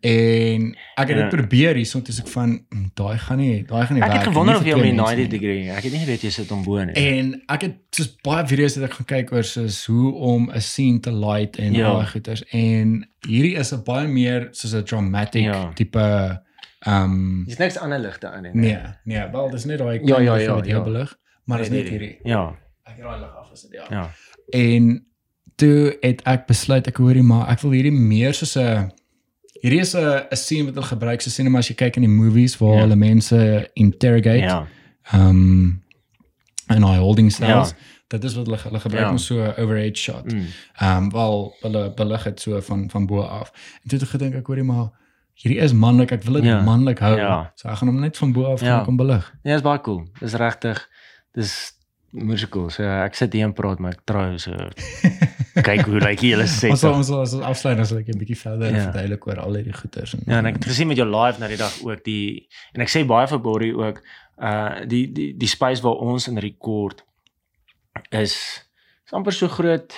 En 0.04 0.74
ek 1.00 1.08
het 1.08 1.16
Ja. 1.16 1.22
dit 1.22 1.28
probeer 1.38 1.74
hierson 1.74 2.02
toe 2.02 2.14
ek 2.18 2.26
van 2.28 2.48
"Mm, 2.68 2.90
daai 2.94 3.18
gaan 3.18 3.38
nie, 3.38 3.62
daai 3.64 3.86
gaan 3.86 3.94
nie 3.96 4.02
Ek 4.04 4.08
het 4.12 4.16
werk 4.16 4.26
nie, 4.26 4.32
gewonder 4.32 4.54
nie 4.54 4.60
of 4.60 4.66
jy 4.66 4.72
om 4.74 4.80
die 4.82 4.88
twee 4.90 4.96
mense 4.96 5.14
90 5.14 5.30
nie." 5.30 5.38
degree. 5.38 5.70
Ek 5.76 5.82
het 5.82 5.92
nie 5.92 6.00
geweet 6.00 6.20
jy 6.22 6.30
sit 6.30 6.50
om 6.52 6.62
bo 6.64 6.84
nie. 6.84 6.92
En 6.94 7.42
ek 7.48 7.60
het 7.62 7.74
soos 7.90 8.16
baie 8.22 8.46
video's 8.46 8.76
wat 8.76 8.84
ek 8.84 8.92
gaan 8.94 9.06
kyk 9.06 9.32
oor 9.32 9.42
soos 9.44 9.86
hoe 9.86 10.12
om 10.14 10.50
'n 10.50 10.60
scene 10.60 11.00
te 11.00 11.12
light 11.12 11.56
en 11.56 11.72
Ja. 11.72 11.78
ja. 11.86 11.92
daai 11.94 12.06
goeters 12.06 12.44
en 12.52 13.08
hierdie 13.26 13.56
is 13.56 13.72
'n 13.72 13.82
baie 13.84 14.08
meer 14.08 14.48
soos 14.50 14.74
'n 14.74 14.82
dramatic 14.84 15.42
Ja. 15.42 15.52
ja. 15.52 15.72
tipe 15.74 16.42
ehm 16.86 17.02
um, 17.04 17.44
Dis 17.46 17.56
niks 17.58 17.78
ander 17.78 17.98
ligte 17.98 18.28
aan 18.30 18.42
nie. 18.42 18.50
nee, 18.54 18.78
nee, 19.04 19.30
wel 19.32 19.50
dis 19.50 19.64
net 19.64 19.78
daai 19.78 20.00
Ja, 20.04 20.20
ja, 20.20 20.36
ja, 20.36 20.60
heel 20.60 20.64
ja. 20.66 20.82
belig, 20.82 21.16
maar 21.46 21.58
dis 21.58 21.70
Nee, 21.70 21.82
net 21.82 21.90
nee, 21.90 21.98
hierdie. 21.98 22.18
Ja, 22.24 22.54
Ek 22.86 22.98
raai 23.00 23.20
lig 23.20 23.30
af 23.36 23.50
as 23.52 23.62
dit 23.62 23.72
ja. 23.72 23.86
ja. 23.90 24.10
En 24.52 25.06
toe 25.56 25.96
het 26.00 26.22
ek 26.26 26.46
besluit 26.46 26.86
ek 26.86 26.96
hoorie 26.96 27.22
maar 27.22 27.48
ek 27.50 27.60
wil 27.60 27.70
hierdie 27.70 27.92
meer 27.92 28.34
soos 28.34 28.56
'n 28.56 28.90
hierdie 29.64 29.80
is 29.80 29.94
'n 29.96 30.26
'n 30.30 30.36
scene 30.36 30.64
wat 30.68 30.74
hulle 30.74 30.86
gebruik 30.92 31.20
so 31.24 31.30
sien 31.30 31.50
maar 31.50 31.62
as 31.64 31.68
jy 31.72 31.74
kyk 31.74 31.96
in 31.96 32.02
die 32.04 32.10
movies 32.22 32.58
waar 32.60 32.68
Ja. 32.74 32.76
ja. 32.76 32.82
hulle 32.84 32.96
mense 32.96 33.70
interrogate 33.74 34.44
Ja. 34.44 34.66
ehm 35.12 35.28
um, 35.28 35.82
en 36.68 36.82
hy 36.82 36.96
holding 36.98 37.30
styles. 37.32 37.70
Ja. 37.70 37.76
Dit 38.08 38.24
is 38.24 38.34
wat 38.34 38.46
hulle 38.46 38.58
hulle 38.62 38.80
gebruik 38.80 39.04
Ja. 39.04 39.10
ja. 39.10 39.16
so 39.16 39.34
'n 39.42 39.54
overhead 39.62 39.96
shot. 39.98 40.32
Mm. 40.32 40.46
Ehm 40.80 41.02
um, 41.02 41.10
wel 41.12 41.54
hulle 41.62 41.92
belig 41.94 42.22
dit 42.24 42.40
so 42.40 42.60
van 42.60 42.90
van 42.90 43.06
bo 43.06 43.20
af. 43.20 43.50
En 43.82 43.88
toe 43.88 43.98
het 43.98 44.02
ek 44.02 44.08
gedink 44.14 44.34
ek 44.34 44.46
hoorie 44.46 44.64
maar 44.64 44.90
hierdie 45.34 45.60
is 45.60 45.72
manlik, 45.72 46.12
ek 46.12 46.22
wil 46.22 46.34
dit 46.34 46.44
Ja. 46.44 46.56
ja. 46.58 46.62
manlik 46.62 46.98
hou. 46.98 47.16
Ja. 47.16 47.52
So 47.54 47.68
ek 47.68 47.76
gaan 47.76 47.88
hom 47.88 48.00
net 48.00 48.16
van 48.16 48.32
bo 48.32 48.44
af 48.52 48.60
Ja. 48.60 48.66
ja. 48.66 48.84
kom 48.84 48.96
belig. 48.96 49.32
Nee, 49.42 49.54
is 49.54 49.62
baie 49.62 49.80
cool. 49.80 50.06
Dis 50.20 50.34
regtig 50.34 50.88
dis 51.34 51.72
musical. 52.10 52.70
So 52.70 52.82
ek 52.82 53.14
sit 53.14 53.32
hier 53.32 53.44
en 53.44 53.52
praat 53.52 53.78
maar 53.78 53.92
ek 53.92 54.00
trou 54.04 54.38
so 54.38 54.50
kyk 55.62 55.86
hoe 55.86 56.00
lyk 56.00 56.20
hele 56.20 56.42
Ons 56.42 56.58
set. 56.60 56.78
sal 56.78 56.94
ons 56.94 57.06
sal 57.06 57.18
ons 57.20 57.30
sal 57.30 57.42
afsluit 57.44 57.78
as 57.78 57.92
ek 57.92 58.08
'n 58.08 58.18
bietjie 58.18 58.36
verder 58.38 58.74
Ja. 58.74 58.82
verduidelik 58.90 59.26
oor 59.26 59.38
al 59.40 59.54
hierdie 59.54 59.72
goeters 59.72 60.14
en 60.14 60.22
Ja, 60.26 60.38
en 60.38 60.46
ek 60.46 60.54
het 60.54 60.64
gesien 60.64 60.86
met 60.88 60.96
jou 60.96 61.06
live 61.08 61.38
na 61.38 61.46
die 61.48 61.56
dag 61.56 61.72
ook 61.84 62.04
die 62.04 62.48
en 62.74 62.80
ek 62.82 62.88
sê 62.88 63.06
baie 63.06 63.26
vir 63.28 63.38
Borrie 63.40 63.74
ook 63.76 64.00
uh 64.42 64.84
die 64.86 65.12
die 65.12 65.34
die 65.36 65.48
space 65.48 65.80
waar 65.82 65.94
ons 66.00 66.28
in 66.28 66.38
rekord 66.38 67.04
is 68.10 68.34
is 69.06 69.12
amper 69.12 69.32
so 69.32 69.48
groot. 69.48 69.92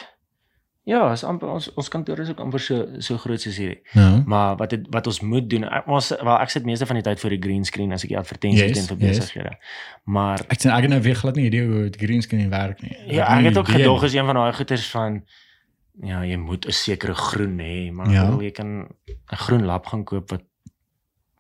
Ja, 0.87 1.11
is 1.13 1.25
amper 1.25 1.49
ons 1.51 1.67
ons 1.75 1.89
kantoor 1.89 2.21
is 2.23 2.29
ook 2.31 2.39
amper 2.41 2.61
so 2.61 2.87
so 2.99 3.17
groot 3.19 3.41
soos 3.41 3.57
hierdie. 3.57 3.81
ja. 3.93 4.23
Maar 4.27 4.57
wat 4.57 4.71
het, 4.71 4.87
wat 4.91 5.07
ons 5.07 5.21
moet 5.21 5.49
doen, 5.51 5.65
ek, 5.65 5.87
ons 5.89 6.09
wel 6.23 6.39
ek 6.39 6.51
sit 6.51 6.65
meeste 6.65 6.87
van 6.87 6.95
die 6.97 7.03
tyd 7.03 7.19
voor 7.21 7.31
die 7.31 7.41
green 7.43 7.65
screen 7.65 7.93
as 7.93 8.05
ek 8.05 8.09
die 8.09 8.19
advertensies 8.19 8.61
Yes, 8.77 8.87
doen 8.87 8.99
vir 8.99 9.09
yes. 9.09 9.19
besighede. 9.19 9.57
Maar 10.05 10.41
Ek 10.49 10.61
sien 10.61 10.71
ek 10.71 10.83
het 10.83 10.91
nou 10.91 11.01
weer 11.01 11.15
glad 11.17 11.35
nie 11.37 11.47
idee 11.47 11.67
hoe 11.67 11.91
die 11.91 12.07
green 12.07 12.23
screen 12.23 12.51
werk 12.51 12.83
nie. 12.83 12.97
ja, 13.07 13.35
nie 13.35 13.47
ek 13.49 13.55
het 13.55 13.59
ook 13.59 13.69
idee 13.69 13.79
gedog 13.83 14.05
is 14.05 14.15
een 14.15 14.27
van 14.27 14.35
daai 14.35 14.53
goeters 14.53 14.91
van 14.91 15.23
ja, 16.03 16.23
jy 16.25 16.37
moet 16.37 16.67
'n 16.67 16.73
sekere 16.73 17.15
groen 17.15 17.59
hê, 17.59 17.93
maar 17.93 18.11
Ja. 18.11 18.23
ja. 18.31 18.37
jy 18.41 18.51
kan 18.51 18.89
'n 19.33 19.37
groen 19.37 19.65
lap 19.65 19.87
gaan 19.87 20.05
koop 20.05 20.31
wat 20.31 20.43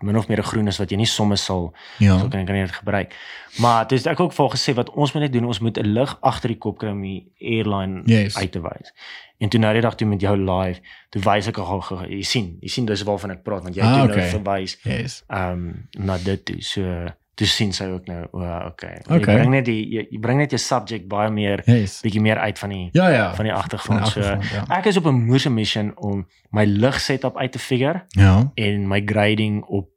min 0.03 0.17
of 0.17 0.29
meer 0.29 0.39
'n 0.39 0.43
groen 0.45 0.67
is 0.69 0.79
wat 0.79 0.91
jy 0.91 0.97
nie 0.97 1.07
soms 1.07 1.45
sal 1.45 1.75
Ja. 1.99 2.19
so 2.19 2.29
kan 2.29 2.45
kan 2.47 2.55
jy 2.57 2.63
dit 2.67 2.75
gebruik. 2.75 3.15
Maar 3.59 3.87
dis 3.89 4.07
ek 4.07 4.21
ook 4.21 4.33
vir 4.33 4.49
gesê 4.51 4.75
wat 4.75 4.91
ons 4.91 5.13
moet 5.13 5.23
net 5.23 5.33
doen, 5.33 5.45
ons 5.45 5.59
moet 5.61 5.79
'n 5.79 5.87
lig 5.93 6.19
agter 6.21 6.49
die 6.49 6.59
kop 6.59 6.79
kry 6.79 6.89
om 6.91 7.03
die 7.03 7.33
airline 7.41 8.03
Yes. 8.05 8.37
uit 8.37 8.53
te 8.53 8.61
wys. 8.61 8.93
En 9.39 9.49
toe 9.49 9.61
nou 9.61 9.73
die 9.73 9.83
dag 9.83 9.95
toe 9.95 10.07
met 10.07 10.21
jou 10.21 10.37
live, 10.37 10.81
toe 11.11 11.23
wys 11.23 11.47
ek 11.49 11.59
al 11.59 11.83
jy 12.09 12.23
sien, 12.23 12.57
jy 12.61 12.69
sien 12.69 12.85
dis 12.87 13.03
waarvan 13.03 13.31
ek 13.31 13.43
praat 13.43 13.63
want 13.63 13.75
jy 13.75 13.83
Ah, 13.83 13.95
toe 13.95 14.05
okay. 14.11 14.17
nou 14.17 14.43
verwys 14.43 14.79
Yes. 14.85 15.25
ehm 15.29 15.53
um, 15.53 15.89
na 16.05 16.19
dit 16.19 16.45
toe. 16.45 16.63
So 16.63 17.07
toe 17.37 17.47
sien 17.47 17.73
sy 17.77 17.85
ook 17.93 18.07
nou, 18.09 18.23
o, 18.33 18.41
oh, 18.41 18.61
okay. 18.71 18.95
Jy 19.05 19.17
Okay. 19.19 19.35
bring 19.37 19.51
net 19.53 19.67
die 19.69 19.83
jy, 19.93 20.07
jy 20.11 20.21
bring 20.25 20.39
net 20.41 20.55
jou 20.55 20.61
subject 20.63 21.09
baie 21.09 21.31
meer 21.31 21.63
Yes. 21.69 21.99
bietjie 22.05 22.21
meer 22.25 22.39
uit 22.41 22.59
van 22.59 22.73
die 22.73 22.89
Ja 22.97 23.09
ja. 23.13 23.27
van 23.37 23.45
die 23.45 23.53
agtergrond. 23.53 24.09
So 24.09 24.21
ja. 24.21 24.65
ek 24.79 24.87
is 24.87 24.97
op 24.97 25.07
'n 25.07 25.21
moeë 25.29 25.51
mission 25.53 25.93
om 25.97 26.25
my 26.51 26.65
lig 26.65 27.01
setup 27.01 27.37
uit 27.37 27.53
te 27.53 27.59
figure 27.59 28.03
Ja. 28.17 28.51
en 28.55 28.89
my 28.89 29.03
grading 29.05 29.65
op 29.65 29.91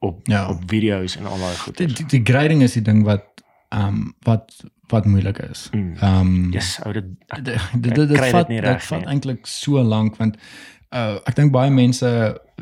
op 0.00 0.20
Ja. 0.28 0.48
op 0.48 0.62
video's 0.66 1.16
en 1.16 1.26
al 1.26 1.38
daai 1.38 1.56
goed. 1.56 1.76
Die, 1.76 1.86
die, 1.86 2.06
die 2.06 2.22
grading 2.24 2.62
is 2.62 2.72
die 2.72 2.82
ding 2.82 3.04
wat 3.04 3.24
ehm 3.68 3.86
um, 3.88 4.14
wat 4.22 4.64
wat 4.92 5.04
moeilik 5.04 5.38
is. 5.38 5.68
Mm. 5.72 5.94
Ehm 6.00 6.20
um, 6.20 6.52
Yes, 6.52 6.78
ou 6.84 6.92
dit 6.98 7.04
dit 7.80 7.94
dit 7.94 8.18
vat 8.18 8.48
dit 8.48 8.82
vat 8.82 9.04
eintlik 9.06 9.46
so 9.46 9.82
lank 9.82 10.16
want 10.16 10.36
uh, 10.94 11.18
ek 11.26 11.34
dink 11.36 11.52
baie 11.52 11.70
mense 11.70 12.08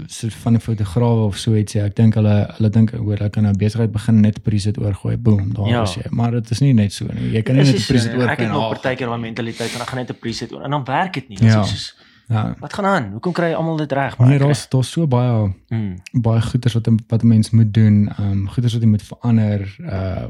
so 0.09 0.29
van 0.43 0.53
die 0.57 0.61
fotograwe 0.65 1.25
of 1.29 1.37
so 1.39 1.55
iets 1.55 1.73
ja 1.77 1.85
ek 1.85 1.95
dink 1.97 2.15
hulle 2.17 2.37
hulle 2.57 2.71
dink 2.73 2.91
hoor 2.97 3.19
hulle 3.19 3.31
kan 3.31 3.45
nou 3.45 3.53
besigheid 3.61 3.93
begin 3.93 4.21
net 4.25 4.39
preset 4.43 4.79
oorgooi 4.81 5.17
boom 5.17 5.53
daar 5.55 5.69
Ja. 5.69 5.83
is 5.83 5.95
jy 5.95 6.07
maar 6.11 6.31
dit 6.33 6.51
is 6.51 6.61
nie 6.61 6.73
net 6.75 6.93
so 6.93 7.05
nie 7.13 7.33
jy 7.37 7.43
kan 7.43 7.57
nie 7.57 7.65
Dis 7.65 7.73
net 7.73 7.87
preset 7.89 8.13
nie. 8.17 8.23
Ek 8.23 8.29
oorgooi 8.29 8.47
het 8.47 8.53
nog 8.55 8.63
en, 8.63 8.71
partykeer 8.79 9.07
daai 9.13 9.19
mentaliteit 9.21 9.71
van 9.71 9.81
ek 9.83 9.89
gaan 9.89 9.99
net 9.99 10.11
'n 10.11 10.19
preset 10.21 10.53
oor 10.53 10.63
en 10.65 10.71
dan 10.71 10.85
werk 10.85 11.13
dit 11.15 11.29
nie. 11.29 11.39
Ja. 11.43 11.47
Ja. 11.47 11.63
Soos, 11.65 11.95
ja 12.29 12.55
wat 12.61 12.73
gaan 12.73 12.87
aan? 12.87 13.11
Hoekom 13.13 13.33
kry 13.33 13.53
almal 13.53 13.77
dit 13.77 13.93
reg? 13.93 14.17
kry- 14.17 14.39
daar's 14.39 14.69
daar's 14.69 14.91
so 14.91 15.07
baie 15.07 15.53
Mm. 15.71 15.97
baie 16.23 16.41
goeders 16.41 16.75
wat 16.75 16.89
wat 17.09 17.23
'n 17.23 17.29
mens 17.29 17.51
moet 17.51 17.73
doen 17.75 18.09
ehm 18.19 18.31
um, 18.33 18.49
goeders 18.49 18.73
wat 18.73 18.83
jy 18.83 18.89
moet 18.89 19.03
verander 19.03 19.61
uh 19.81 20.27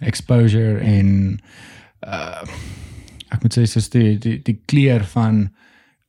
exposure 0.00 0.78
en 0.80 1.38
uh 2.06 2.42
ek 3.30 3.42
moet 3.44 3.54
sê 3.58 3.62
soos 3.68 3.88
die 3.90 4.18
die 4.18 4.38
die 4.42 4.56
kleur 4.66 5.04
van 5.04 5.50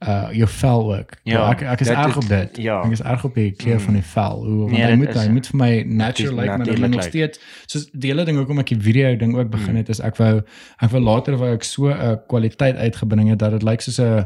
uh 0.08 0.28
jou 0.34 0.48
vel 0.50 0.96
ook. 0.98 1.12
Ja, 1.24 1.50
ek 1.52 1.62
ek 1.62 1.80
is 1.82 1.88
dit 1.88 1.98
erg 1.98 2.16
op 2.18 2.28
dit. 2.28 2.58
ja. 2.58 2.82
Ek 2.84 2.92
is 2.92 3.02
erg 3.02 3.24
op 3.26 3.36
die 3.36 3.52
kleur 3.52 3.76
Mm. 3.78 3.86
van 3.86 3.94
die 3.94 4.04
vel. 4.04 4.46
Hoe 4.46 4.58
want 4.58 4.72
Nee, 4.72 4.82
hy 4.82 4.88
dit 4.90 4.98
moet 4.98 5.10
is- 5.16 5.22
hy 5.26 5.30
moet 5.32 5.48
vir 5.48 5.58
my 5.58 5.84
natural 5.88 6.34
lyk 6.36 6.46
maar 6.48 6.58
dan 6.58 6.58
natuurlijk 6.66 6.94
nog 6.94 7.02
lyk. 7.02 7.10
steeds 7.10 7.40
soos 7.68 7.90
die 7.94 8.10
hele 8.12 8.26
ding 8.26 8.38
hoekom 8.38 8.60
ek 8.60 8.68
die 8.68 8.80
video 8.82 9.16
ding 9.16 9.36
ook 9.38 9.50
begin 9.50 9.72
Mm. 9.72 9.78
het 9.78 9.90
is 9.90 10.00
ek 10.00 10.16
wou 10.18 10.42
ek 10.82 10.90
wou 10.90 11.02
later 11.04 11.38
wou 11.38 11.54
ek 11.54 11.64
so 11.64 11.88
'n 11.90 12.20
kwaliteit 12.28 12.76
uitgebring 12.76 13.30
het 13.30 13.40
dat 13.40 13.52
dit 13.52 13.64
lyk 13.64 13.82
soos 13.82 14.00
'n 14.00 14.26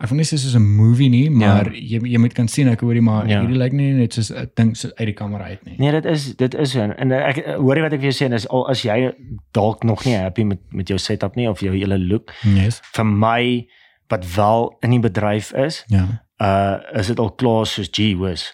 ek 0.00 0.08
wil 0.08 0.16
nie 0.16 0.24
sê 0.24 0.38
soos 0.38 0.54
'n 0.54 0.62
movie 0.62 1.08
nie, 1.10 1.28
maar 1.30 1.72
jy 1.74 1.98
jy 2.06 2.18
moet 2.18 2.32
kan 2.32 2.48
sien 2.48 2.68
ek 2.68 2.80
hoorie 2.80 3.02
maar 3.02 3.26
Ja. 3.28 3.40
hierdie 3.40 3.58
lyk 3.58 3.72
nie 3.72 3.92
net 3.92 4.12
soos 4.14 4.30
'n 4.30 4.48
ding 4.54 4.76
so 4.76 4.88
uit 4.96 5.06
die 5.06 5.12
kamera 5.12 5.44
uit 5.44 5.64
nie. 5.66 5.74
Nee, 5.78 5.90
dit 5.92 6.04
is 6.06 6.34
dit 6.36 6.54
is 6.54 6.70
so 6.70 6.80
en 6.80 7.12
ek 7.12 7.44
hoorie 7.58 7.82
wat 7.82 7.92
ek 7.92 8.00
vir 8.00 8.10
jou 8.10 8.22
sê 8.22 8.26
en 8.26 8.32
is 8.32 8.48
al 8.48 8.68
as 8.70 8.82
jy 8.82 9.12
dalk 9.52 9.82
nog 9.84 10.04
nie 10.06 10.14
happy 10.16 10.44
met 10.44 10.58
met 10.72 10.88
jou 10.88 10.98
setup 10.98 11.34
nie 11.36 11.48
of 11.48 11.60
jou 11.60 11.72
hele 11.76 11.98
look 11.98 12.32
Yes. 12.44 12.80
vir 12.94 13.04
my 13.04 13.66
wat 14.08 14.24
wel 14.34 14.76
in 14.80 14.90
die 14.90 15.00
bedryf 15.00 15.52
is, 15.52 15.84
Ja. 15.92 16.06
uh 16.42 16.98
is 17.00 17.06
dit 17.06 17.18
al 17.18 17.30
klaar 17.32 17.66
soos 17.66 17.88
gee 17.90 18.16
whiz. 18.16 18.52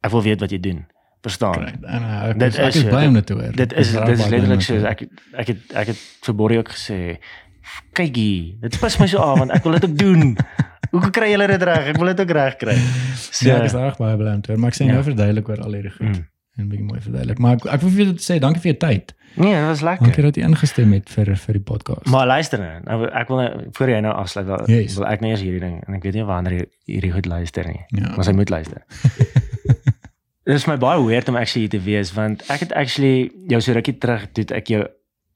Ek 0.00 0.10
wil 0.10 0.22
weet 0.22 0.40
wat 0.40 0.50
jy 0.50 0.60
doen. 0.60 0.86
Verstaan? 1.22 1.52
Correct. 1.54 1.82
En 1.84 2.02
uh, 2.02 2.28
ek 2.30 2.38
Dit 2.38 2.52
is, 2.52 2.58
ek 2.58 2.74
is 2.74 2.84
bly 2.84 3.06
om 3.06 3.14
dit 3.18 3.26
te 3.26 3.32
hoor. 3.34 3.52
Dit 3.52 3.72
is 3.72 3.92
dit 3.92 4.08
is 4.08 4.26
letterlik 4.28 4.48
dit 4.48 4.58
te 4.58 4.64
so 4.64 4.74
hoor. 4.78 4.86
ek 4.86 5.00
ek 5.42 5.46
het 5.46 5.72
ek 5.74 5.86
het 5.86 6.00
vir 6.26 6.34
Borrie 6.34 6.58
ook 6.58 6.70
gesê 6.76 7.18
kyk 7.92 8.14
hier, 8.16 8.54
dit 8.62 8.78
pas 8.80 8.94
my 8.98 9.06
so 9.06 9.20
aan 9.20 9.38
want 9.42 9.50
ek 9.52 9.62
wil 9.66 9.72
dit 9.76 9.84
ook 9.90 9.96
doen. 9.98 10.36
Hoe 10.94 11.10
kry 11.12 11.30
julle 11.34 11.46
dit 11.50 11.62
reg? 11.68 11.90
Ek 11.92 11.98
wil 12.00 12.06
dit 12.14 12.20
ook 12.24 12.30
reg 12.32 12.54
kry. 12.56 12.74
So, 13.20 13.48
ja, 13.48 13.58
ek 13.58 13.66
is 13.68 13.74
reg 13.76 13.98
baie 14.00 14.16
bly 14.16 14.32
om 14.38 14.40
te 14.40 14.52
hoor, 14.52 14.60
maar 14.62 14.72
ek 14.72 14.78
sê 14.78 14.86
Ja. 14.86 14.94
nou 14.96 15.02
verduidelik 15.04 15.48
oor 15.52 15.60
al 15.66 15.74
hierdie 15.76 15.92
goed. 15.92 16.06
Mm. 16.16 16.24
En 16.58 16.64
'n 16.64 16.68
bietjie 16.70 16.86
mooi 16.88 17.00
verduidelik. 17.00 17.38
Maar 17.38 17.58
ek, 17.58 17.66
ek 17.76 17.80
wil 17.84 17.90
vir 17.90 18.04
jou 18.04 18.14
sê 18.24 18.38
dankie 18.40 18.62
vir 18.64 18.72
jou 18.72 18.78
tyd. 18.86 19.12
Nee, 19.38 19.54
dit 19.54 19.66
was 19.66 19.80
lekker. 19.80 20.06
Dankie 20.06 20.22
dat 20.24 20.36
jy 20.36 20.42
ingestem 20.42 20.92
het 20.92 21.10
vir 21.10 21.32
vir 21.36 21.52
die 21.58 21.62
podcast. 21.62 22.06
Maar 22.10 22.26
luister 22.26 22.58
nou, 22.58 22.80
nou 22.84 23.08
ek 23.12 23.28
wil 23.28 23.36
nou 23.36 23.48
voor 23.72 23.88
jy 23.88 24.00
nou 24.00 24.14
afsluit, 24.14 24.46
wil, 24.46 24.62
Yes. 24.66 24.94
wil 24.98 25.06
ek 25.06 25.20
net 25.20 25.30
eers 25.30 25.40
hierdie 25.46 25.60
ding 25.60 25.80
en 25.86 25.94
ek 25.94 26.02
weet 26.02 26.14
nie 26.14 26.24
wanneer 26.24 26.52
jy 26.58 26.66
hierdie 26.94 27.12
goed 27.12 27.26
luister 27.26 27.66
nie. 27.66 27.80
ja. 27.88 28.12
Maar 28.16 28.24
sy 28.24 28.32
moet 28.32 28.50
luister. 28.50 28.82
Dit 30.48 30.56
is 30.56 30.64
my 30.66 30.76
baie 30.80 31.02
weird 31.04 31.28
om 31.28 31.36
actually 31.36 31.66
hier 31.68 31.74
te 31.78 31.84
wees 31.84 32.12
want 32.16 32.42
ek 32.48 32.60
het 32.64 32.72
actually 32.72 33.30
jou 33.52 33.60
so 33.60 33.72
rukkie 33.76 33.98
terug 34.00 34.30
toe 34.32 34.44
ek 34.56 34.70
jou 34.72 34.86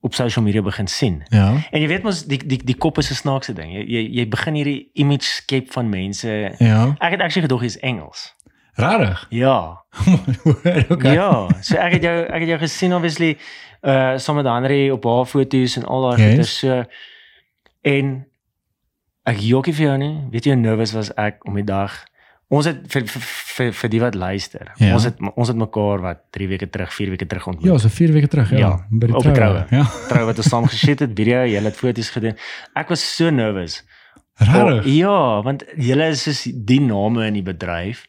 op 0.03 0.15
social 0.15 0.43
media 0.45 0.63
begin 0.63 0.89
sien. 0.89 1.21
Ja. 1.31 1.51
En 1.71 1.81
jy 1.83 1.87
weet 1.89 2.03
mos 2.03 2.25
die 2.27 2.39
die 2.41 2.59
die 2.65 2.75
kop 2.75 2.99
is 2.99 3.11
'n 3.13 3.15
snaakse 3.21 3.53
ding. 3.55 3.71
Jy 3.73 3.85
jy, 3.87 4.03
jy 4.19 4.25
begin 4.29 4.55
hierdie 4.55 4.91
image 4.95 5.23
skep 5.29 5.71
van 5.73 5.89
mense. 5.89 6.55
Ja. 6.59 6.95
Ek 6.99 7.11
het 7.13 7.21
actually 7.21 7.43
gedog 7.47 7.61
jy's 7.63 7.77
Engels. 7.79 8.33
Rarig. 8.75 9.27
Ja. 9.31 9.85
Okay. 10.89 11.13
Ja, 11.15 11.49
so 11.61 11.77
ek 11.77 11.93
het 11.93 12.03
jou 12.03 12.17
ek 12.25 12.41
het 12.41 12.49
jou 12.49 12.59
gesien 12.59 12.95
obviously 12.95 13.37
uh 13.83 14.19
saam 14.19 14.37
met 14.39 14.47
Henry 14.47 14.91
op 14.91 15.05
haar 15.05 15.27
foto's 15.27 15.77
en 15.77 15.85
al 15.85 16.09
daai 16.11 16.21
Yes. 16.23 16.33
goeie 16.35 16.45
so 16.45 16.85
en 17.83 18.27
ek 19.27 19.39
jokkie 19.43 19.75
vir 19.75 19.87
jou 19.87 19.99
nie, 19.99 20.15
weet 20.31 20.47
jy 20.47 20.55
hoe 20.55 20.61
nervous 20.63 20.93
was 20.95 21.11
ek 21.19 21.45
om 21.49 21.55
die 21.59 21.67
dag 21.67 22.05
ons 22.53 22.69
het 22.69 22.83
vir 22.93 23.07
vir, 23.09 23.73
vir, 23.73 23.91
die 23.93 24.01
wat 24.03 24.17
luister. 24.19 24.73
Ja. 24.81 24.93
Ons 24.97 25.07
het 25.09 25.21
ons 25.31 25.49
het 25.49 25.57
mekaar 25.57 26.03
wat 26.05 26.21
3 26.37 26.49
weke 26.51 26.69
terug, 26.73 26.93
4 26.93 27.13
weke 27.15 27.27
terug 27.29 27.47
ontmoet. 27.53 27.69
Ja, 27.71 27.79
so 27.81 27.89
4 27.93 28.13
weke 28.13 28.29
terug, 28.29 28.53
ja. 28.53 28.59
Ja, 28.59 28.71
by 28.91 29.09
die 29.09 29.17
troue. 29.17 29.35
troue. 29.37 29.65
Ja. 29.73 29.87
Trou 30.11 30.25
wat 30.29 30.41
ons 30.43 30.51
saam 30.53 30.69
geshoot 30.73 31.05
het, 31.07 31.17
video, 31.17 31.43
jy 31.49 31.63
het 31.65 31.81
foto's 31.81 32.13
gedoen. 32.13 32.37
Ek 32.79 32.93
was 32.93 33.05
so 33.17 33.33
nervous. 33.33 33.81
Rarig. 34.41 34.85
Oh, 34.85 34.91
ja, 34.93 35.17
want 35.45 35.65
julle 35.81 36.11
is 36.13 36.25
soos 36.27 36.45
die 36.53 36.81
name 36.85 37.27
in 37.31 37.41
die 37.41 37.47
bedryf. 37.47 38.05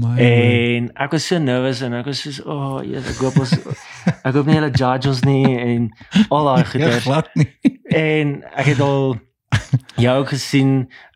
Maar 0.00 0.18
En 0.18 0.86
ek 0.94 1.10
was 1.12 1.26
so 1.26 1.38
nervous 1.38 1.80
en 1.84 1.92
ek 1.98 2.06
was 2.08 2.22
so 2.24 2.42
oh, 2.48 2.78
yes, 2.84 3.04
ek 3.12 3.18
hoop 3.20 3.36
ons 3.42 3.52
ek 4.26 4.32
hoop 4.34 4.46
nie 4.48 4.54
hulle 4.56 4.70
judge 4.72 5.08
ons 5.10 5.20
nie 5.28 5.44
en 5.58 5.90
al 6.30 6.48
daai 6.48 6.62
ja, 6.62 6.70
goeders. 6.70 7.04
glad 7.04 7.28
nie. 7.36 7.50
En 7.92 8.38
ek 8.56 8.70
het 8.72 8.80
al 8.80 9.18
jou 10.00 10.14
ook 10.22 10.30
gesien 10.32 10.70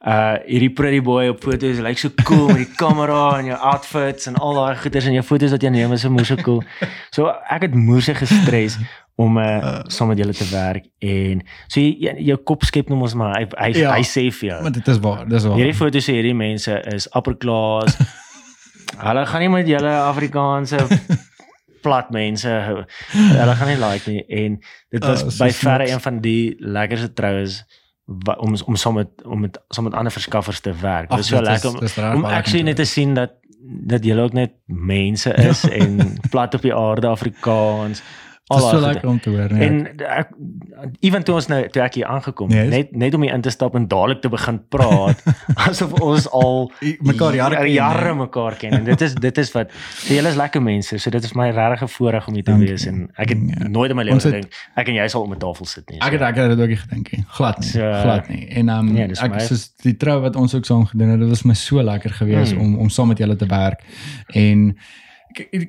uh 0.05 0.34
hierdie 0.44 0.68
pretty 0.76 1.00
boy 1.00 1.30
op 1.32 1.40
foto's 1.44 1.80
lyk 1.80 1.98
so 1.98 2.10
cool 2.28 2.50
met 2.52 2.60
die 2.66 2.74
kamera 2.76 3.38
en 3.38 3.48
jou 3.48 3.56
outfits 3.72 4.28
en 4.28 4.36
al 4.36 4.55
daai 4.60 4.76
goeders 4.82 5.08
en 5.08 5.16
jou 5.16 5.24
foto's 5.24 5.55
wat 5.56 5.64
jy 5.64 5.72
neem 5.72 5.96
is 5.96 6.05
so 6.05 6.12
moeë 6.12 6.28
so 6.28 6.36
cool. 6.44 6.60
So 7.16 7.32
ek 7.48 7.64
het 7.70 7.74
moeë 7.80 8.14
gestres 8.20 8.76
om 9.16 9.38
uh, 9.40 9.80
saam 9.88 10.10
met 10.12 10.20
julle 10.20 10.36
te 10.36 10.44
werk 10.52 10.90
en 11.00 11.40
so 11.72 11.80
jy, 11.80 12.12
jou 12.28 12.36
kop 12.44 12.68
skep 12.68 12.92
nou 12.92 12.98
mos 13.00 13.16
maar 13.16 13.32
hy 13.40 13.46
hy, 13.56 13.70
Ja. 13.80 13.94
hy 13.96 14.05
sê 14.05 14.26
vir 14.28 14.50
jou. 14.50 14.60
Maar 14.68 14.76
dit 14.76 14.88
is 14.92 15.00
waar, 15.00 15.24
dis 15.28 15.48
waar. 15.48 15.56
Hierdie 15.56 15.78
foto's 15.80 16.06
hierdie 16.12 16.36
mense 16.36 16.76
is 16.92 17.08
upper 17.16 17.38
class. 17.40 17.96
Hulle 18.97 19.26
gaan 19.26 19.40
nie 19.40 19.52
met 19.52 19.68
julle 19.68 19.94
Afrikaanse 20.00 20.78
plat 21.86 22.10
mense 22.10 22.50
hulle 22.50 23.55
gaan 23.58 23.68
nie 23.70 23.78
like 23.78 24.10
nie 24.10 24.23
en 24.42 24.60
dit 24.90 25.05
was 25.05 25.23
Oh, 25.23 25.31
so 25.31 25.44
by 25.44 25.50
verre 25.55 25.90
een 25.90 26.02
van 26.02 26.20
die 26.24 26.56
lekkerste 26.58 27.12
troues 27.12 27.60
om 28.39 28.55
om 28.65 28.76
saam 28.76 28.94
met 28.94 29.24
om 29.24 29.40
met 29.40 29.58
saam 29.68 29.84
met 29.84 29.94
ander 29.94 30.12
verskaffers 30.12 30.60
te 30.60 30.73
werk. 30.81 31.10
Dit 31.10 31.18
is 31.18 31.26
so 31.26 31.42
lekker 31.42 31.70
om, 31.70 31.81
rarig 31.81 32.16
om 32.16 32.24
actually 32.24 32.62
net 32.62 32.76
te 32.76 32.84
sien 32.84 33.15
dat 33.15 33.34
dat 33.66 34.05
julle 34.05 34.23
ook 34.23 34.32
net 34.32 34.52
mense 34.66 35.34
is 35.34 35.65
en 35.81 36.18
plat 36.31 36.55
op 36.55 36.62
die 36.62 36.74
aarde 36.74 37.06
Afrikaans. 37.06 38.02
Dit 38.49 38.58
is 38.58 38.65
al 38.65 38.70
so 38.70 38.81
lekker 38.81 39.08
om 39.08 39.16
te 39.20 39.31
hoor, 39.31 39.52
nee. 39.52 39.66
en 39.68 39.86
ek 40.07 40.28
ewen 41.02 41.25
toe 41.26 41.34
ons 41.34 41.47
nou 41.50 41.57
toe 41.75 41.83
ek 41.83 41.94
hier 41.99 42.07
aangekom 42.07 42.50
Yes. 42.55 42.68
net 42.70 42.92
net 42.94 43.15
om 43.15 43.23
hier 43.26 43.33
in 43.34 43.41
te 43.42 43.50
stap 43.50 43.75
en 43.75 43.89
dadelik 43.91 44.20
te 44.23 44.28
begin 44.31 44.60
praat 44.70 45.23
asof 45.66 45.92
ons 46.00 46.28
al 46.31 46.70
mekaar 47.00 47.34
jare 47.34 47.57
ken, 47.57 47.73
jare 47.75 48.12
mekaar 48.15 48.55
ken 48.60 48.73
en 48.78 48.84
dit 48.86 49.00
is 49.02 49.15
dit 49.15 49.39
is 49.42 49.50
wat 49.57 49.73
so 49.99 50.15
julle 50.15 50.28
is 50.31 50.36
lekker 50.39 50.62
mense 50.62 50.99
so 51.02 51.10
dit 51.10 51.25
is 51.26 51.34
my 51.34 51.49
regte 51.50 51.89
voorreg 51.97 52.28
om 52.31 52.34
hier 52.39 52.44
te 52.47 52.50
Dankie. 52.52 52.68
wees 52.70 52.86
en 52.86 53.08
ek 53.16 53.28
het 53.34 53.39
Ja. 53.50 53.68
nooit 53.68 53.91
in 53.91 53.97
my 53.97 54.05
lewe 54.07 54.20
gedink 54.20 54.55
ek 54.76 54.89
en 54.89 54.94
jy 54.94 55.08
sal 55.08 55.23
om 55.26 55.33
'n 55.34 55.39
tafel 55.42 55.66
sit 55.66 55.91
nie 55.91 55.99
Ek 56.00 56.12
het 56.12 56.23
ek 56.23 56.36
het 56.36 56.49
dit 56.55 56.60
ook 56.60 56.68
nie 56.68 56.76
gedink 56.84 57.12
nie. 57.12 57.25
Glad 57.28 57.58
nie. 57.58 57.68
So, 57.68 57.81
glad 58.02 58.28
nie. 58.28 58.47
En 58.49 58.68
um 58.68 58.92
nee, 58.92 59.08
dis 59.08 59.18
ek 59.23 59.31
my- 59.31 59.39
soos 59.42 59.73
die 59.83 59.97
trou 59.97 60.20
wat 60.23 60.36
ons 60.36 60.55
ook 60.55 60.65
saam 60.65 60.86
gedoen 60.86 61.08
het, 61.08 61.18
dit 61.20 61.28
was 61.28 61.42
my 61.44 61.55
so 61.55 61.83
lekker 61.83 62.10
geweest 62.10 62.52
Hmm. 62.52 62.60
om 62.62 62.78
om 62.78 62.89
saam 62.89 63.08
met 63.08 63.18
julle 63.18 63.34
te 63.36 63.47
werk. 63.47 63.83
En 64.34 64.76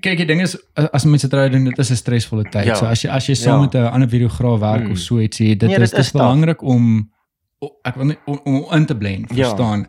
kyk 0.01 0.17
die 0.17 0.25
ding 0.25 0.41
is 0.41 0.57
as 0.73 1.03
mense 1.05 1.27
trou 1.27 1.49
doen, 1.49 1.63
dit 1.63 1.77
is 1.77 1.89
'n 1.91 1.95
stresvolle 1.95 2.43
tyd. 2.49 2.65
Ja. 2.65 2.75
So 2.75 2.85
as 2.85 3.01
jy 3.01 3.09
as 3.09 3.25
jy 3.27 3.33
saam 3.35 3.53
Ja. 3.55 3.61
met 3.61 3.73
'n 3.75 3.91
ander 3.93 4.09
videograaf 4.09 4.59
werk 4.59 4.81
Hmm. 4.83 4.91
of 4.91 4.97
so 4.97 5.19
ietsie, 5.19 5.55
dit 5.57 5.69
Nee, 5.69 5.77
is 5.77 5.89
dit 5.89 5.89
dit 5.89 5.99
is 5.99 6.05
is 6.05 6.11
taaf. 6.11 6.21
belangrik 6.21 6.61
om 6.61 7.11
ek 7.83 7.95
wil 7.95 8.05
nie 8.05 8.17
om, 8.25 8.39
om 8.43 8.65
in 8.71 8.85
te 8.85 8.95
blend, 8.95 9.25
Ja. 9.33 9.35
verstaan. 9.47 9.87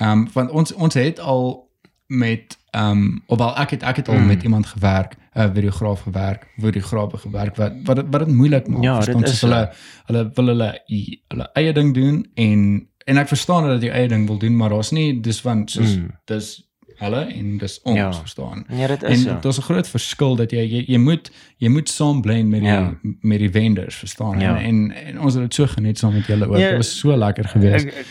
Um 0.00 0.28
want 0.32 0.50
ons 0.50 0.72
ons 0.74 0.94
het 0.94 1.18
al 1.20 1.68
met 2.06 2.58
um 2.72 3.22
ofwel 3.26 3.56
ek 3.56 3.70
het 3.70 3.82
ek 3.82 3.96
het 3.96 4.08
al 4.08 4.14
Mm. 4.18 4.26
met 4.26 4.42
iemand 4.42 4.66
gewerk, 4.66 5.16
'n 5.36 5.52
videograaf 5.54 6.00
gewerk, 6.00 6.46
videograwe 6.58 7.16
gewerk 7.16 7.56
wat 7.56 7.72
wat 7.84 7.96
dit 7.96 8.06
wat 8.10 8.20
dit 8.26 8.34
moeilik 8.34 8.66
maak. 8.68 8.82
Ja, 8.82 8.94
dit 8.96 9.04
verstaan? 9.04 9.22
is 9.24 9.30
Soos 9.30 9.38
so. 9.38 9.46
hulle 9.46 9.70
hulle 10.06 10.30
wil 10.34 10.46
hulle 10.46 10.80
hulle 11.28 11.48
eie 11.54 11.72
ding 11.72 11.94
doen 11.94 12.26
en 12.34 12.88
en 13.06 13.16
ek 13.16 13.28
verstaan 13.28 13.66
dat 13.66 13.82
jy 13.82 13.88
eie 13.90 14.08
ding 14.08 14.26
wil 14.26 14.38
doen, 14.38 14.56
maar 14.56 14.68
daar's 14.70 14.90
nie 14.90 15.20
dis 15.20 15.40
van 15.40 15.68
soos 15.68 15.96
Mm. 15.96 16.10
dis 16.24 16.62
hulle 17.00 17.20
en 17.32 17.58
dis 17.58 17.80
ons, 17.82 17.96
Ja. 17.98 18.12
verstaan. 18.12 18.64
nee 18.68 18.86
dit 18.86 19.02
En 19.02 19.10
is 19.10 19.22
so 19.22 19.38
daar's 19.40 19.58
'n 19.58 19.62
groot 19.62 19.88
verskil 19.88 20.36
dat 20.36 20.50
jy 20.50 20.58
jy, 20.64 20.84
jy 20.86 20.98
moet 20.98 21.30
jy 21.58 21.68
moet 21.68 21.88
saam 21.88 22.20
blend 22.20 22.48
met 22.48 22.60
die 22.60 22.68
Ja. 22.68 22.94
met 23.20 23.38
die 23.38 23.50
vendors, 23.50 23.94
verstaan? 23.94 24.40
Ja. 24.40 24.56
En, 24.60 24.90
en 24.90 25.06
en 25.06 25.20
ons 25.20 25.34
het 25.34 25.42
dit 25.42 25.54
so 25.54 25.66
geniet 25.66 25.98
saam 25.98 26.12
met 26.14 26.26
julle 26.26 26.46
ook. 26.48 26.56
Ja, 26.58 26.68
Dit 26.68 26.76
was 26.76 26.98
so 26.98 27.16
lekker 27.16 27.44
geweest. 27.48 27.86
Ek- 27.86 27.94
ek- 27.94 28.06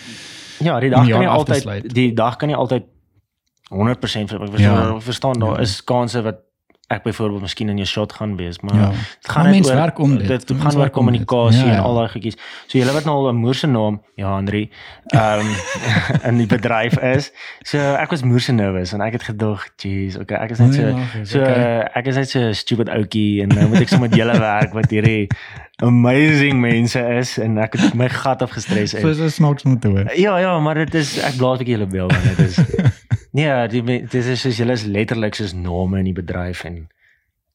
ja 0.59 0.80
die 0.80 0.90
dag 0.90 1.08
kan 1.08 1.19
nie 1.19 1.27
altyd 1.27 1.93
die 1.93 2.14
dag 2.14 2.35
kan 2.35 2.48
nie 2.48 2.58
altyd 2.58 2.84
100% 3.69 4.30
vir 4.30 4.42
ek 4.43 4.50
verstaan, 4.50 4.61
Ja. 4.88 4.88
ja. 4.93 5.00
verstaan 5.01 5.40
daar 5.40 5.53
Ja. 5.56 5.59
is 5.59 5.84
kanse 5.84 6.22
wat 6.22 6.35
ek 6.90 7.03
byvoorbeeld 7.06 7.42
miskien 7.45 7.69
in 7.69 7.77
jou 7.77 7.85
shot 7.88 8.14
gaan 8.18 8.35
wees 8.38 8.59
maar 8.66 8.76
Ja. 8.76 8.90
dit 8.90 9.30
gaan 9.32 9.43
net 9.45 9.53
mens 9.53 9.69
werk 9.72 10.00
om 10.00 10.18
dit. 10.18 10.27
dit 10.27 10.50
Mens 10.50 10.61
gaan 10.64 10.76
oor 10.77 10.84
dit. 10.90 10.93
kommunikasie 10.93 11.59
Ja, 11.66 11.72
en 11.72 11.82
ja. 11.82 11.82
al 11.85 11.95
daai 11.95 12.08
goedjies 12.09 12.38
so 12.68 12.77
julle 12.80 12.93
wat 12.93 13.06
nou 13.06 13.16
al 13.16 13.30
'n 13.34 13.35
moerse 13.35 13.68
naam 13.68 14.01
ja 14.16 14.35
Henry 14.35 14.69
ehm 15.14 15.45
in 16.30 16.38
die 16.38 16.48
bedryf 16.48 16.98
is 17.16 17.32
so 17.64 17.77
ek 17.77 18.09
was 18.11 18.24
moerse 18.24 18.51
nervous 18.51 18.93
en 18.93 19.01
ek 19.01 19.14
het 19.14 19.24
gedog 19.24 19.68
jeez 19.77 20.18
okay 20.18 20.38
ek 20.38 20.51
is 20.51 20.59
net 20.59 20.69
Nee, 20.69 20.77
so 20.80 21.19
is, 21.22 21.30
so 21.30 21.40
okay. 21.42 21.88
ek 21.95 22.06
is 22.08 22.16
net 22.16 22.30
so 22.30 22.51
stupid 22.53 22.90
ouetjie 22.90 23.42
en 23.42 23.48
nou 23.50 23.68
moet 23.68 23.82
ek 23.82 23.90
so 23.90 24.00
met 24.00 24.16
julle 24.16 24.40
werk 24.51 24.74
wat 24.74 24.90
hierdie 24.90 25.27
amazing 25.82 26.59
mense 26.59 27.00
is 27.19 27.38
en 27.40 27.58
ek 27.58 27.74
het 27.80 27.93
my 27.95 28.09
gat 28.09 28.42
afgestres 28.42 28.93
en 28.93 29.01
So 29.01 29.14
so 29.14 29.30
snaaks 29.30 29.64
te 29.80 29.88
hoor. 29.88 30.09
Ja, 30.18 30.38
ja, 30.38 30.59
maar 30.59 30.76
dit 30.76 30.93
is 30.95 31.18
ek 31.24 31.38
blaas 31.38 31.59
'n 31.59 31.64
bietjie 31.64 31.77
julle 31.77 31.88
bel 31.88 32.08
want 32.11 32.24
dit 32.24 32.40
is 32.50 32.58
Nee, 33.32 33.67
die 33.67 33.82
me- 33.83 34.01
dit 34.08 34.25
is 34.25 34.41
soos 34.41 34.58
julle 34.58 34.72
is 34.74 34.83
letterlik 34.90 35.35
soos 35.38 35.53
name 35.53 35.99
in 35.99 36.06
die 36.09 36.14
bedryf 36.17 36.64
en 36.66 36.88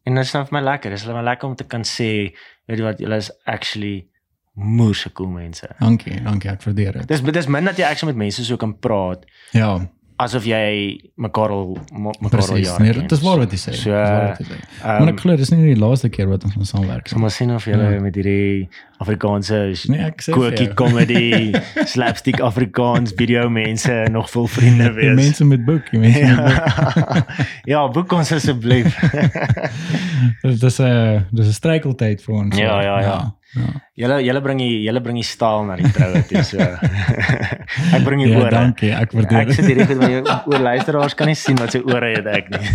en 0.05 0.15
dit 0.15 0.25
is 0.25 0.33
nou 0.33 0.44
vir 0.47 0.59
my 0.59 0.65
lekker. 0.65 0.91
Dit 0.91 0.99
is 1.01 1.05
vir 1.09 1.15
my 1.17 1.23
lekker 1.23 1.49
om 1.49 1.55
te 1.57 1.65
kan 1.65 1.83
sê, 1.83 2.35
weet 2.69 2.78
jy 2.78 2.85
wat, 2.85 2.99
julle 3.01 3.17
is 3.17 3.31
actually 3.49 4.07
moeë 4.55 5.12
cool 5.17 5.28
mense. 5.33 5.67
Dankie, 5.81 6.20
dankie, 6.23 6.51
ek 6.51 6.62
waardeer 6.62 6.93
dit. 7.01 7.09
Dis 7.09 7.23
dis 7.23 7.47
min 7.49 7.65
dat 7.65 7.77
jy 7.81 7.85
actually 7.89 8.12
met 8.12 8.23
mense 8.27 8.44
so 8.44 8.57
kan 8.61 8.77
praat 8.78 9.25
Ja, 9.57 9.78
asof 10.17 10.44
jy 10.47 11.01
mekaar 11.17 11.51
al 11.51 11.76
mekaar 12.23 12.41
al 12.51 12.57
jare 12.62 12.83
Nee, 12.83 12.93
ken. 12.93 13.02
dit 13.02 13.12
is 13.12 13.20
waar 13.20 13.39
wat 13.39 13.51
jy 13.51 13.59
sê. 13.59 13.73
So, 13.75 13.91
wat 13.91 14.39
jy 14.39 14.44
sê. 14.47 14.59
ehm, 14.84 14.99
Maar 14.99 15.09
ek 15.12 15.20
glo 15.20 15.36
dis 15.36 15.51
nie 15.51 15.75
die 15.75 15.81
laaste 15.81 16.09
keer 16.09 16.28
wat 16.28 16.44
ons 16.44 16.55
gaan 16.55 16.65
saamwerk 16.65 17.09
So 17.09 17.17
nie. 17.17 17.20
maar 17.23 17.31
sien 17.31 17.51
of 17.55 17.65
julle 17.65 17.93
Ja. 17.94 18.01
met 18.01 18.15
hierdie 18.15 18.68
Afrikaanse 18.99 19.75
Nee, 19.89 20.01
jou. 20.67 20.75
comedy, 20.75 21.52
slapstick 21.94 22.41
Afrikaans 22.41 23.12
video 23.17 23.49
mense 23.51 24.07
nog 24.10 24.31
vol 24.31 24.47
vriende 24.47 24.84
Die 24.84 24.94
wees. 24.94 25.15
mense 25.15 25.44
met 25.44 25.65
boek, 25.65 25.91
die 25.91 25.99
mense 25.99 26.20
met 26.25 26.36
boek. 26.36 26.65
ja, 27.05 27.26
ja, 27.83 27.89
boek 27.89 28.12
ons 28.12 28.33
asseblief. 28.33 28.94
Dis 30.43 30.59
dis 30.60 30.78
'n 30.81 31.26
dis 31.33 31.47
'n 31.49 31.52
struikeltyd 31.52 32.23
vir 32.23 32.34
ons. 32.34 32.57
Ja, 32.57 32.81
ja, 32.83 33.01
ja. 33.01 33.01
ja. 33.01 33.34
Julle 33.97 34.16
julle 34.24 34.41
bring 34.42 34.58
die 34.58 34.83
julle 34.84 35.00
bring 35.00 35.16
die 35.16 35.24
staal 35.26 35.65
na 35.66 35.76
die 35.76 35.91
troue 35.94 36.23
toe 36.28 36.42
so. 36.42 36.58
ek 37.97 38.05
bring 38.05 38.20
die 38.24 38.31
Ja, 38.33 38.39
ore. 38.41 38.50
dankie, 38.50 38.91
ek 38.92 39.12
waardeer 39.15 39.41
Ek 39.44 39.52
sit 39.52 39.65
hierdie 39.68 39.86
goed 39.86 39.99
met 40.02 40.10
jou 40.10 40.23
oor 40.52 40.60
luisteraars 40.60 41.15
kan 41.15 41.26
nie 41.31 41.34
sien 41.39 41.57
wat 41.62 41.73
sy 41.73 41.81
ore 41.84 42.10
het 42.16 42.26
ek 42.26 42.49
nie. 42.50 42.66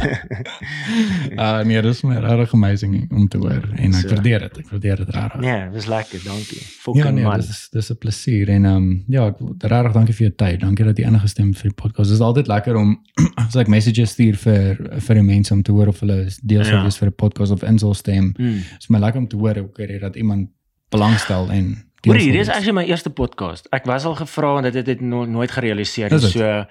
Uh 1.38 1.62
nee, 1.70 1.82
dis 1.82 2.02
my 2.08 2.20
regtig 2.24 2.54
amazing 2.54 2.96
om 3.12 3.28
te 3.28 3.38
hoor 3.42 3.64
en 3.76 3.94
ek 3.94 3.98
So. 4.00 4.08
waardeer 4.14 4.40
dit. 4.48 4.58
Ek 4.64 4.70
waardeer 4.72 4.98
dit 5.04 5.10
regtig. 5.16 5.42
nee, 5.44 5.70
dis 5.74 5.88
lekker, 5.92 6.22
dankie. 6.26 6.62
Fucking 6.86 7.04
Ja 7.06 7.12
nee, 7.12 7.24
man. 7.24 7.38
dis 7.42 7.50
is 7.50 7.70
dis 7.74 7.90
'n 7.92 7.98
plesier 7.98 8.50
en 8.50 8.66
ehm 8.66 8.76
um, 8.76 9.04
ja, 9.08 9.26
regtig 9.62 9.94
dankie 9.94 10.14
vir 10.16 10.28
jou 10.28 10.36
tyd. 10.36 10.60
Dankie 10.62 10.86
dat 10.86 10.98
jy 10.98 11.06
ingestem 11.08 11.54
vir 11.54 11.70
die 11.72 11.76
podcast. 11.82 12.10
Dit 12.10 12.20
is 12.20 12.26
altyd 12.26 12.48
lekker 12.48 12.76
om 12.76 12.96
as 13.48 13.56
ek 13.56 13.68
messages 13.68 14.12
stuur 14.16 14.36
vir 14.46 14.78
vir 15.00 15.16
die 15.16 15.24
mense 15.24 15.54
om 15.54 15.64
te 15.64 15.72
hoor 15.72 15.88
of 15.92 16.00
hulle 16.00 16.28
deel 16.44 16.64
sou 16.64 16.76
Ja. 16.80 16.84
wees 16.84 16.98
vir 16.98 17.10
'n 17.10 17.16
podcast 17.18 17.52
of 17.52 17.64
insel 17.64 17.94
stem. 17.94 18.34
Mm. 18.38 18.64
Dit 18.64 18.80
is 18.82 18.90
my 18.90 19.00
lekker 19.00 19.20
om 19.20 19.28
te 19.28 19.36
hoor 19.38 19.58
ook 19.58 19.78
hier 19.78 20.00
dat 20.00 20.16
iemand 20.16 20.50
belangstel 20.90 21.50
en 21.52 21.86
Hoor 22.08 22.16
sal 22.20 22.32
dis 22.32 22.48
actually 22.48 22.72
my 22.78 22.86
eerste 22.88 23.10
podcast. 23.12 23.68
Ek 23.76 23.86
was 23.86 24.06
al 24.08 24.16
gevra 24.16 24.58
en 24.58 24.64
dit 24.70 24.74
het 24.80 24.86
dit 24.86 25.02
no, 25.02 25.26
nooit 25.28 25.52
gerealiseer 25.52 26.12
Is 26.16 26.24
nie. 26.24 26.32
So 26.32 26.66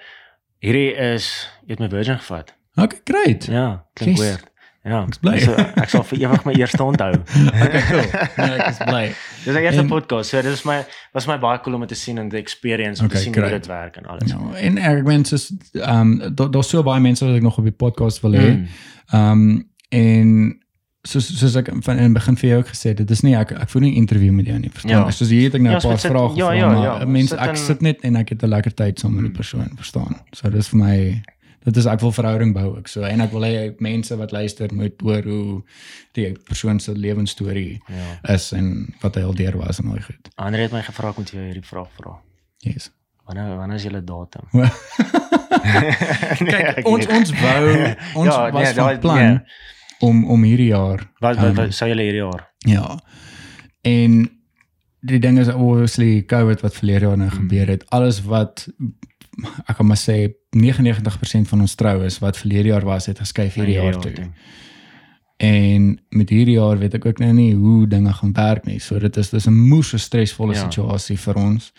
hierdie 0.59 0.93
is 1.13 1.27
jy 1.67 1.75
het 1.75 1.79
my 1.83 1.89
virgin 1.91 2.17
gevat. 2.17 2.55
Okay, 2.75 2.99
great. 3.05 3.45
Ja, 3.45 3.85
klink 3.93 4.17
Yes. 4.17 4.25
weird. 4.25 4.47
Ja, 4.83 5.03
Ek's 5.05 5.19
bly. 5.19 5.37
So, 5.43 5.53
ek 5.53 5.89
sal 5.91 6.03
vir 6.07 6.17
ewig 6.23 6.45
my 6.47 6.53
eerste 6.55 6.83
onthou. 6.83 7.11
Okay, 7.65 7.81
cool. 7.91 8.05
Nee, 8.37 8.57
ek 8.57 8.67
is 8.71 8.77
bly. 8.79 9.01
Dis 9.45 9.53
my 9.53 9.61
eerste 9.61 9.81
En- 9.83 9.87
podcast. 9.91 10.29
So 10.31 10.41
dit 10.41 10.51
is 10.55 10.63
my 10.65 10.79
was 11.13 11.27
my 11.27 11.37
baie 11.37 11.59
cool 11.61 11.75
om 11.75 11.83
dit 11.85 11.89
te 11.93 11.95
sien 11.99 12.17
en 12.17 12.29
te 12.31 12.37
experience 12.39 13.01
om 13.03 13.05
Okay, 13.09 13.17
te 13.19 13.23
sien 13.23 13.33
hoe 13.35 13.43
great. 13.43 13.59
dit 13.59 13.67
werk 13.69 13.95
en 14.01 14.05
alles. 14.09 14.31
Ja, 14.31 14.39
en 14.55 14.77
ek 14.77 15.03
mens 15.05 15.31
is 15.35 15.51
ehm 15.73 16.15
um, 16.21 16.35
daar 16.35 16.49
daar's 16.51 16.69
so 16.73 16.81
baie 16.83 17.01
mense 17.03 17.25
wat 17.27 17.35
ek 17.35 17.41
nog 17.45 17.57
op 17.61 17.63
die 17.69 17.75
podcast 17.75 18.21
wil 18.25 18.33
hê. 18.33 18.49
Mm. 18.55 18.65
Ehm 19.11 19.31
um, 19.31 19.69
en 19.89 20.63
soos 21.07 21.27
soos 21.39 21.55
ek 21.55 21.69
van 21.83 21.97
in 21.97 22.03
die 22.13 22.19
begin 22.19 22.35
vir 22.35 22.49
jou 22.49 22.59
ook 22.59 22.67
gesê 22.73 22.89
het, 22.91 22.97
dit 22.97 23.11
is 23.11 23.21
nie 23.23 23.35
ek 23.35 23.51
ek 23.51 23.69
voel 23.69 23.81
nie 23.81 23.91
'n 23.91 23.95
interview 24.03 24.31
met 24.33 24.45
jou 24.45 24.59
nie, 24.59 24.69
verstaan? 24.69 24.91
Ja. 24.91 25.05
Ja. 25.05 25.11
Soos 25.11 25.29
hier 25.29 25.43
het 25.43 25.55
ek 25.55 25.61
nou 25.61 25.71
Ja, 25.71 25.77
'n 25.77 25.81
so 25.81 25.87
paar 25.89 25.99
vrae 25.99 26.21
ja, 26.21 26.29
gevra, 26.29 26.53
ja, 26.53 26.67
maar 26.67 26.83
ja, 26.83 26.99
ja, 26.99 27.05
mense 27.05 27.27
sit 27.35 27.39
ek 27.39 27.49
in- 27.49 27.55
sit 27.57 27.81
net 27.81 28.01
en 28.03 28.15
ek 28.15 28.29
het 28.29 28.43
'n 28.43 28.47
lekker 28.49 28.73
tyd 28.73 28.99
saam 28.99 29.13
met 29.15 29.23
die 29.23 29.31
persoon, 29.31 29.69
verstaan? 29.75 30.15
So 30.33 30.49
dis 30.49 30.67
vir 30.69 30.77
my 30.79 31.21
dit 31.65 31.77
is 31.77 31.85
ek 31.85 31.99
wil 31.99 32.11
verhouding 32.11 32.53
bou 32.53 32.77
ook 32.77 32.87
so 32.87 33.01
en 33.03 33.21
ek 33.21 33.31
wil 33.31 33.41
hê 33.41 33.73
mense 33.79 34.15
wat 34.17 34.31
luister 34.31 34.73
moet 34.73 34.93
hoor 35.01 35.23
hoe 35.23 35.63
die 36.13 36.31
persoon 36.47 36.79
se 36.79 36.91
lewensstorie 36.95 37.81
Ja. 37.87 38.33
is 38.33 38.51
en 38.53 38.93
wat 39.01 39.15
hy 39.15 39.21
al 39.23 39.33
deur 39.35 39.57
was 39.57 39.79
en 39.79 39.87
al 39.87 39.93
die 39.93 40.03
goed. 40.03 40.29
Andre 40.35 40.61
het 40.61 40.71
my 40.71 40.81
gevra 40.81 41.13
moet 41.17 41.29
vir 41.29 41.39
jou 41.39 41.45
hierdie 41.51 41.67
vraag 41.67 41.87
vra. 41.97 42.19
Yes. 42.59 42.91
Wanneer 43.25 43.57
wanneer 43.57 43.75
is 43.77 43.83
julle 43.83 44.03
datum? 44.03 44.43
Kyk, 46.39 46.85
ons 46.87 47.05
ons 47.07 47.31
wou 47.31 47.63
ons 48.19 48.27
Ja, 48.33 48.51
was 48.51 48.63
nee, 48.63 48.73
van 48.73 48.99
plan 48.99 49.17
nee. 49.17 49.39
Om 49.99 50.25
om 50.25 50.43
hierdie 50.43 50.71
jaar 50.71 51.11
Wat 51.19 51.35
ehm, 51.35 51.45
wat, 51.45 51.55
wat 51.55 51.73
sou 51.73 51.89
julle 51.89 52.01
hierdie 52.01 52.21
jaar? 52.23 52.47
Ja. 52.57 52.99
En 53.81 54.29
die 54.99 55.19
ding 55.19 55.39
is 55.39 55.47
obviously 55.47 56.23
COVID 56.25 56.61
wat 56.61 56.75
verlede 56.75 57.05
jaar 57.05 57.17
nou 57.17 57.29
gebeur 57.29 57.67
het. 57.67 57.85
Alles 57.89 58.21
wat 58.23 58.67
ek 59.67 59.75
kan 59.75 59.87
maar 59.87 59.97
sê 59.99 60.33
99% 60.57 61.47
van 61.47 61.61
ons 61.61 61.75
troues 61.75 62.19
wat 62.19 62.37
verlede 62.37 62.67
jaar 62.73 62.85
was, 62.85 63.05
het 63.05 63.19
geskuif 63.19 63.53
hierdie 63.53 63.77
jaar 63.77 63.99
toe. 63.99 64.31
En 65.39 65.99
met 66.09 66.29
hierdie 66.29 66.57
jaar 66.57 66.77
weet 66.77 66.93
ek 66.93 67.05
ook 67.05 67.19
nou 67.23 67.31
nie 67.33 67.53
hoe 67.55 67.87
dinge 67.87 68.13
gaan 68.13 68.33
werk 68.35 68.65
nie. 68.65 68.79
So 68.79 68.99
dit 68.99 69.17
is 69.17 69.29
dis 69.29 69.47
'n 69.47 69.55
moeë 69.69 69.97
stresvolle 69.97 70.53
Ja. 70.53 70.59
situasie 70.67 71.17
vir 71.17 71.35
ons. 71.35 71.71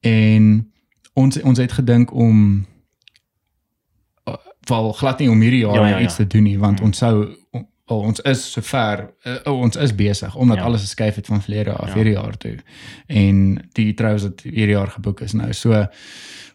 En 0.00 0.72
ons 1.14 1.42
ons 1.42 1.58
het 1.58 1.72
gedink 1.72 2.12
om 2.12 2.66
val 4.68 4.92
glad 4.92 5.18
nie 5.18 5.30
om 5.30 5.40
hierdie 5.40 5.60
jaar 5.64 5.74
Ja, 5.74 5.86
ja, 5.88 5.98
ja, 5.98 6.04
iets 6.04 6.16
te 6.16 6.26
doen 6.26 6.42
nie 6.42 6.58
want 6.58 6.80
Mm. 6.80 6.86
ons 6.86 6.98
sou 6.98 7.36
oh, 7.86 8.02
ons 8.06 8.20
is 8.20 8.52
sover 8.52 9.10
uh, 9.26 9.34
oh, 9.44 9.60
ons 9.60 9.76
is 9.76 9.94
besig 9.94 10.34
omdat 10.36 10.56
Ja. 10.56 10.62
alles 10.64 10.80
geskuif 10.80 11.14
het 11.14 11.26
van 11.26 11.42
verlede 11.42 11.72
af 11.72 11.88
Ja. 11.88 11.94
hierdie 11.94 12.12
jaar 12.14 12.36
toe. 12.36 12.56
En 13.06 13.68
die 13.72 13.94
troues 13.94 14.22
wat 14.22 14.40
hierdie 14.40 14.74
jaar 14.76 14.88
geboek 14.90 15.20
is 15.20 15.32
nou. 15.32 15.52
So 15.52 15.72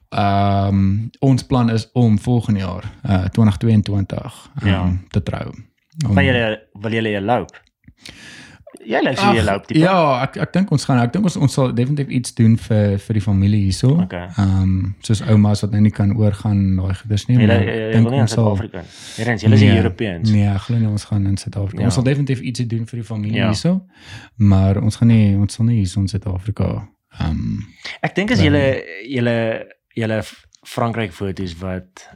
ehm 0.09 0.67
um, 0.67 1.09
ons 1.19 1.43
plan 1.43 1.69
is 1.69 1.89
om 1.93 2.19
volgende 2.19 2.59
jaar 2.59 2.83
uh 3.05 3.25
2022 3.25 4.49
um, 4.63 4.67
Ja. 4.67 4.93
te 5.09 5.23
trou. 5.23 5.53
Om- 6.07 6.15
Wil 6.15 6.23
julle 6.25 6.67
wil 6.73 6.91
julle 6.91 7.21
loop? 7.21 7.61
Jy 8.79 8.99
lyk 9.03 9.17
so 9.19 9.31
jy 9.35 9.41
loop 9.43 9.65
tipe. 9.67 9.79
Ja, 9.81 9.95
ek 10.23 10.37
ek 10.39 10.53
dink 10.55 10.69
ons 10.71 10.85
gaan 10.87 10.99
ek 11.03 11.11
dink 11.13 11.25
ons 11.27 11.35
ons 11.35 11.53
sal 11.53 11.73
definitief 11.75 12.07
iets 12.15 12.33
doen 12.37 12.53
vir 12.57 12.97
vir 13.03 13.17
die 13.19 13.23
familie 13.23 13.59
hierso. 13.65 13.89
Okay. 14.05 14.29
Ehm 14.37 14.61
um, 14.61 14.95
soos 15.03 15.21
oumas 15.27 15.61
wat 15.65 15.71
nou 15.75 15.81
nie 15.83 15.91
kan 15.91 16.13
oorgaan 16.15 16.61
daai 16.77 16.93
goeders 17.01 17.25
nie, 17.27 17.37
jy 17.41 17.47
dink 17.93 18.07
ons 18.11 18.31
sal 18.31 18.45
Suid-Afrika. 18.55 18.83
Hierrens, 19.17 19.43
julle 19.43 19.59
is 19.59 19.65
die 19.65 19.71
Europeans. 19.75 20.31
Nee, 20.31 20.53
glo 20.67 20.79
nie 20.79 20.87
ons 20.87 21.05
gaan 21.09 21.25
in 21.27 21.35
Suid-Afrika. 21.37 21.81
Ja. 21.83 21.89
Ons 21.91 21.99
sal 21.99 22.07
definitief 22.07 22.39
iets 22.41 22.63
doen 22.71 22.85
vir 22.85 23.01
die 23.01 23.07
familie 23.07 23.41
Ja. 23.41 23.49
hierso. 23.51 23.75
Maar 24.37 24.79
ons 24.81 24.95
gaan 24.95 25.11
nie 25.11 25.35
ons 25.35 25.53
sal 25.59 25.65
nie 25.65 25.81
hier 25.81 25.97
in 25.97 26.07
Suid-Afrika 26.07 26.69
ehm 27.19 27.29
um, 27.35 27.67
Ek 28.01 28.15
dink 28.15 28.31
as 28.31 28.39
julle 28.41 28.63
julle 29.09 29.35
julle 29.95 30.21
Frankryk 30.65 31.11
foto's 31.11 31.57
wat 31.59 32.07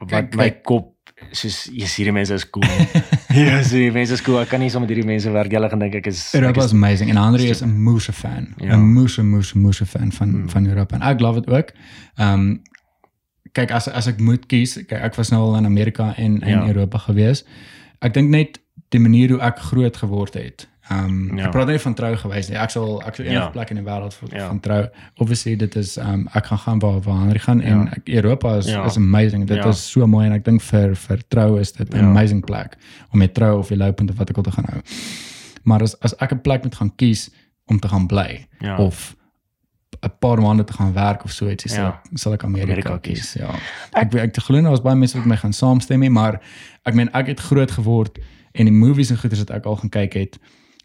wat 0.00 0.30
Kyk, 0.30 0.36
my 0.36 0.50
kop 0.64 0.93
soos 1.34 1.68
yes, 1.72 1.96
hierdie 1.98 2.12
mense 2.14 2.34
is 2.34 2.44
cool. 2.50 2.64
ja, 3.34 3.62
so 3.62 3.76
die 3.76 3.90
mense 3.94 4.14
is 4.16 4.22
cool. 4.22 4.38
Ek 4.40 4.48
kan 4.52 4.60
nie 4.60 4.70
saam 4.72 4.84
met 4.86 4.90
hierdie 4.94 5.06
mense 5.06 5.30
werk. 5.34 5.50
Julle 5.52 5.68
gaan 5.72 5.78
dink 5.84 5.94
ek 6.00 6.06
is 6.10 6.20
Europa 6.34 6.64
is 6.64 6.72
amazing 6.76 7.10
en 7.10 7.16
Andre 7.20 7.48
is 7.54 7.62
'n 7.62 7.72
moose 7.88 8.12
fan. 8.12 8.54
'n 8.60 8.64
Ja. 8.66 8.76
Moose 8.76 9.22
moose 9.22 9.58
moose 9.58 9.86
fan 9.86 10.12
van 10.12 10.28
Mm. 10.42 10.48
van 10.50 10.66
Europa 10.66 10.94
en 10.96 11.02
ek 11.02 11.20
love 11.20 11.40
dit 11.40 11.50
ook. 11.54 11.72
Ehm 12.16 12.32
um, 12.40 12.62
kyk 13.52 13.70
as 13.70 13.88
as 13.88 14.06
ek 14.06 14.18
moet 14.20 14.46
kies, 14.46 14.74
kyk 14.86 14.92
ek 15.02 15.14
was 15.14 15.30
nou 15.30 15.40
al 15.42 15.56
in 15.56 15.66
Amerika 15.66 16.14
en 16.16 16.40
in 16.40 16.48
Ja. 16.48 16.66
Europa 16.66 16.98
gewees. 16.98 17.44
Ek 18.00 18.12
dink 18.14 18.28
net 18.30 18.58
die 18.90 19.00
manier 19.00 19.28
hoe 19.30 19.40
ek 19.40 19.58
groot 19.58 19.96
geword 19.96 20.34
het. 20.34 20.68
Um, 20.92 21.36
Ja. 21.36 21.44
ek 21.46 21.50
praat 21.52 21.66
nie 21.66 21.78
van 21.78 21.94
trou 21.94 22.16
gewys 22.16 22.48
nie. 22.48 22.58
Ek 22.58 22.70
sal 22.70 23.00
ek 23.06 23.14
sal 23.16 23.24
enige 23.24 23.40
Ja. 23.40 23.48
plek 23.48 23.70
in 23.70 23.76
die 23.76 23.84
wêreld 23.84 24.14
van, 24.14 24.28
Ja. 24.32 24.48
van 24.48 24.60
trou. 24.60 24.86
Obviously 25.16 25.56
dit 25.56 25.76
is 25.76 25.96
um, 25.96 26.28
ek 26.34 26.46
gaan 26.46 26.58
gaan 26.58 26.78
waar 26.78 27.00
waar 27.00 27.14
Andre 27.22 27.38
gaan 27.38 27.60
en 27.60 27.78
Ja. 28.04 28.14
Europa 28.14 28.56
is 28.56 28.66
Ja. 28.66 28.84
is 28.84 28.96
amazing. 28.96 29.46
Dit 29.46 29.56
Ja. 29.56 29.68
is 29.68 29.90
so 29.90 30.06
mooi 30.06 30.26
en 30.26 30.32
ek 30.32 30.44
dink 30.44 30.60
vir 30.60 30.94
vir 30.96 31.18
trou 31.28 31.58
is 31.60 31.72
dit 31.72 31.88
'n 31.94 31.96
Ja. 31.96 32.02
amazing 32.02 32.44
plek 32.44 32.76
om 33.12 33.18
met 33.18 33.34
trou 33.34 33.58
of 33.58 33.68
jy 33.70 33.76
lopend 33.76 34.10
of 34.10 34.16
wat 34.16 34.30
ek 34.30 34.36
al 34.36 34.42
te 34.42 34.50
gaan 34.50 34.64
hou. 34.70 34.82
Maar 35.62 35.82
as 35.82 35.94
as 36.00 36.14
ek 36.20 36.32
'n 36.32 36.40
plek 36.40 36.62
moet 36.62 36.74
gaan 36.74 36.92
kies 36.96 37.30
om 37.66 37.78
te 37.80 37.88
gaan 37.88 38.06
bly 38.06 38.46
Ja. 38.60 38.76
of 38.76 39.16
'n 40.02 40.10
paar 40.20 40.38
maande 40.40 40.64
te 40.64 40.72
gaan 40.72 40.92
werk 40.92 41.24
of 41.24 41.30
so 41.30 41.46
ietsie 41.48 41.70
sal 41.70 41.84
Ja. 41.84 42.00
ek 42.12 42.18
sal 42.18 42.32
ek 42.32 42.42
Amerika, 42.44 42.72
Amerika 42.72 42.98
kies. 42.98 43.32
kies. 43.32 43.34
Ja. 43.40 43.54
Ek 43.94 44.14
ek, 44.14 44.36
ek 44.36 44.42
glo 44.44 44.60
nou 44.60 44.72
as 44.72 44.80
baie 44.82 44.96
mense 44.96 45.16
wat 45.16 45.26
my 45.26 45.36
gaan 45.36 45.52
saamstem 45.52 46.12
maar 46.12 46.40
ek 46.84 46.94
meen 46.94 47.08
ek 47.14 47.26
het 47.26 47.40
groot 47.40 47.70
geword 47.70 48.18
en 48.54 48.64
die 48.66 48.72
movies 48.74 49.10
en 49.10 49.16
goeders 49.16 49.38
wat 49.40 49.50
ek 49.50 49.64
al 49.66 49.76
gaan 49.76 49.90
kyk 49.90 50.12
het 50.14 50.38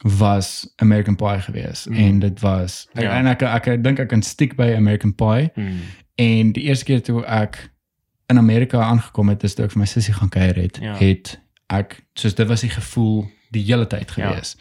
was 0.03 0.73
American 0.77 1.15
Pie 1.15 1.39
gewees 1.41 1.85
Mm. 1.89 1.95
en 1.95 2.19
dit 2.19 2.39
was 2.39 2.87
ek, 2.93 3.03
Ja. 3.03 3.17
en 3.17 3.27
ek 3.27 3.41
ek, 3.41 3.67
ek 3.67 3.83
dink 3.83 3.99
ek 3.99 4.07
kan 4.09 4.21
stiek 4.21 4.55
by 4.55 4.73
American 4.75 5.15
Pie 5.15 5.49
Mm. 5.55 5.79
en 6.15 6.51
die 6.51 6.63
eerste 6.63 6.85
keer 6.85 7.01
toe 7.03 7.25
ek 7.25 7.69
in 8.29 8.37
Amerika 8.37 8.79
aangekom 8.81 9.29
het, 9.29 9.39
dis 9.41 9.53
toe 9.55 9.65
ek 9.65 9.71
vir 9.71 9.79
my 9.79 9.85
sussie 9.85 10.13
gaan 10.13 10.29
kuier 10.29 10.55
het, 10.55 10.77
Ja. 10.81 10.95
het 10.95 11.39
ek 11.69 12.03
soos 12.15 12.33
dit 12.35 12.47
was 12.47 12.61
die 12.61 12.69
gevoel 12.69 13.27
die 13.51 13.63
hele 13.63 13.87
tyd 13.87 14.11
Ja. 14.15 14.29
gewees. 14.29 14.55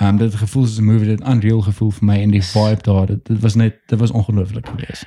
Ehm 0.00 0.08
um, 0.08 0.16
dit 0.18 0.34
gevoel 0.34 0.66
soos 0.66 0.78
'n 0.78 0.84
movie, 0.84 1.06
dit 1.16 1.20
unreal 1.28 1.60
gevoel 1.62 1.90
vir 1.90 2.04
my 2.04 2.18
en 2.22 2.30
die 2.30 2.42
vibe 2.42 2.82
daar, 2.82 3.06
dit, 3.06 3.24
dit 3.24 3.40
was 3.40 3.54
net 3.54 3.74
dit 3.86 3.98
was 3.98 4.10
ongelooflik 4.10 4.66
geweest. 4.66 5.06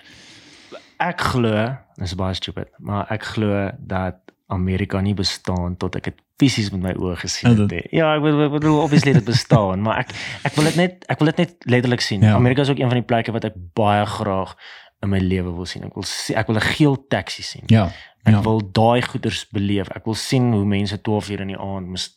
Ek 0.99 1.21
glo, 1.21 1.75
dis 1.99 2.15
baie 2.15 2.33
stupid, 2.33 2.67
maar 2.79 3.05
ek 3.11 3.23
glo 3.23 3.71
dat 3.79 4.15
Amerika 4.47 5.01
nie 5.01 5.13
bestaan 5.13 5.77
tot 5.77 5.95
ek 5.95 6.03
dit 6.03 6.21
fisies 6.41 6.71
met 6.73 6.81
my 6.81 6.93
oë 6.99 7.15
gesien 7.21 7.51
het. 7.53 7.71
nie. 7.71 7.83
Ja, 7.95 8.15
ek 8.15 8.23
bedoel, 8.25 8.49
bedoel 8.57 8.79
obviously 8.83 9.13
dit 9.15 9.27
bestaan, 9.27 9.81
maar 9.85 10.03
ek 10.03 10.15
ek 10.47 10.57
wil 10.57 10.67
dit 10.69 10.79
net 10.79 11.05
ek 11.11 11.21
wil 11.21 11.31
dit 11.31 11.43
net 11.43 11.69
letterlik 11.71 12.03
sien. 12.03 12.25
Ja. 12.25 12.35
Amerika 12.39 12.65
is 12.65 12.73
ook 12.73 12.81
een 12.81 12.91
van 12.91 12.99
die 12.99 13.07
plekke 13.07 13.35
wat 13.35 13.47
ek 13.47 13.55
baie 13.77 14.05
graag 14.05 14.55
in 15.03 15.11
my 15.13 15.21
lewe 15.23 15.53
wil 15.55 15.69
sien. 15.69 15.85
Ek 15.87 15.95
wil 15.95 16.07
sien, 16.09 16.35
ek 16.39 16.51
wil 16.51 16.59
'n 16.59 16.67
geel 16.75 16.99
taxi 17.07 17.43
sien. 17.43 17.63
Ja. 17.71 17.87
Ek 18.25 18.33
ja. 18.33 18.41
wil 18.41 18.61
daai 18.71 19.01
goeders 19.05 19.45
beleef. 19.53 19.89
Ek 19.93 20.05
wil 20.05 20.17
sien 20.17 20.51
hoe 20.51 20.65
mense 20.65 21.01
12 21.01 21.29
uur 21.29 21.41
in 21.45 21.53
die 21.53 21.61
aand 21.61 21.87
mis 21.93 22.09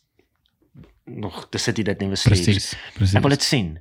nog 1.05 1.47
te 1.49 1.57
sit 1.57 1.75
dit 1.75 1.99
nie 1.99 2.09
besleep. 2.09 2.35
Presies. 2.35 2.73
Presies. 2.93 3.15
Ek 3.17 3.25
wil 3.25 3.33
dit 3.33 3.43
sien. 3.43 3.77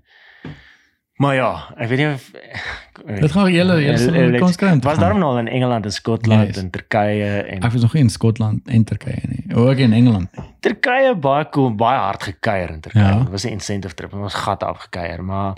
Maar 1.19 1.35
ja, 1.35 1.49
ek 1.77 1.89
weet 1.91 1.99
nie 1.99 2.09
of 2.15 2.31
Dit 3.23 3.33
gaan 3.33 3.49
julle 3.53 3.77
julle 3.83 4.39
kans 4.39 4.57
kry. 4.59 4.73
Was 4.85 4.99
daarom 4.99 5.23
al 5.23 5.39
in 5.39 5.49
Engeland 5.49 5.85
en 5.87 5.93
Skotland 5.95 6.49
Yes. 6.55 6.59
en 6.63 6.71
Turkye 6.75 7.29
en 7.47 7.63
Ek 7.67 7.73
was 7.73 7.83
nog 7.83 7.95
nie 7.97 8.03
in 8.03 8.11
Skotland 8.11 8.69
en 8.69 8.85
Turkye 8.85 9.17
nie. 9.29 9.45
Ook 9.57 9.79
in 9.83 9.93
Engeland. 9.97 10.31
Turkye 10.61 11.15
baie 11.19 11.47
cool, 11.55 11.73
baie 11.79 11.99
hard 11.99 12.23
gekuier 12.23 12.71
in 12.75 12.81
Turkye. 12.85 13.01
Ja. 13.03 13.19
Dit 13.23 13.31
was 13.35 13.45
'n 13.47 13.55
incentive 13.55 13.95
trip 13.95 14.13
ons 14.15 14.35
gat 14.35 14.63
afgekuier, 14.63 15.25
maar 15.25 15.57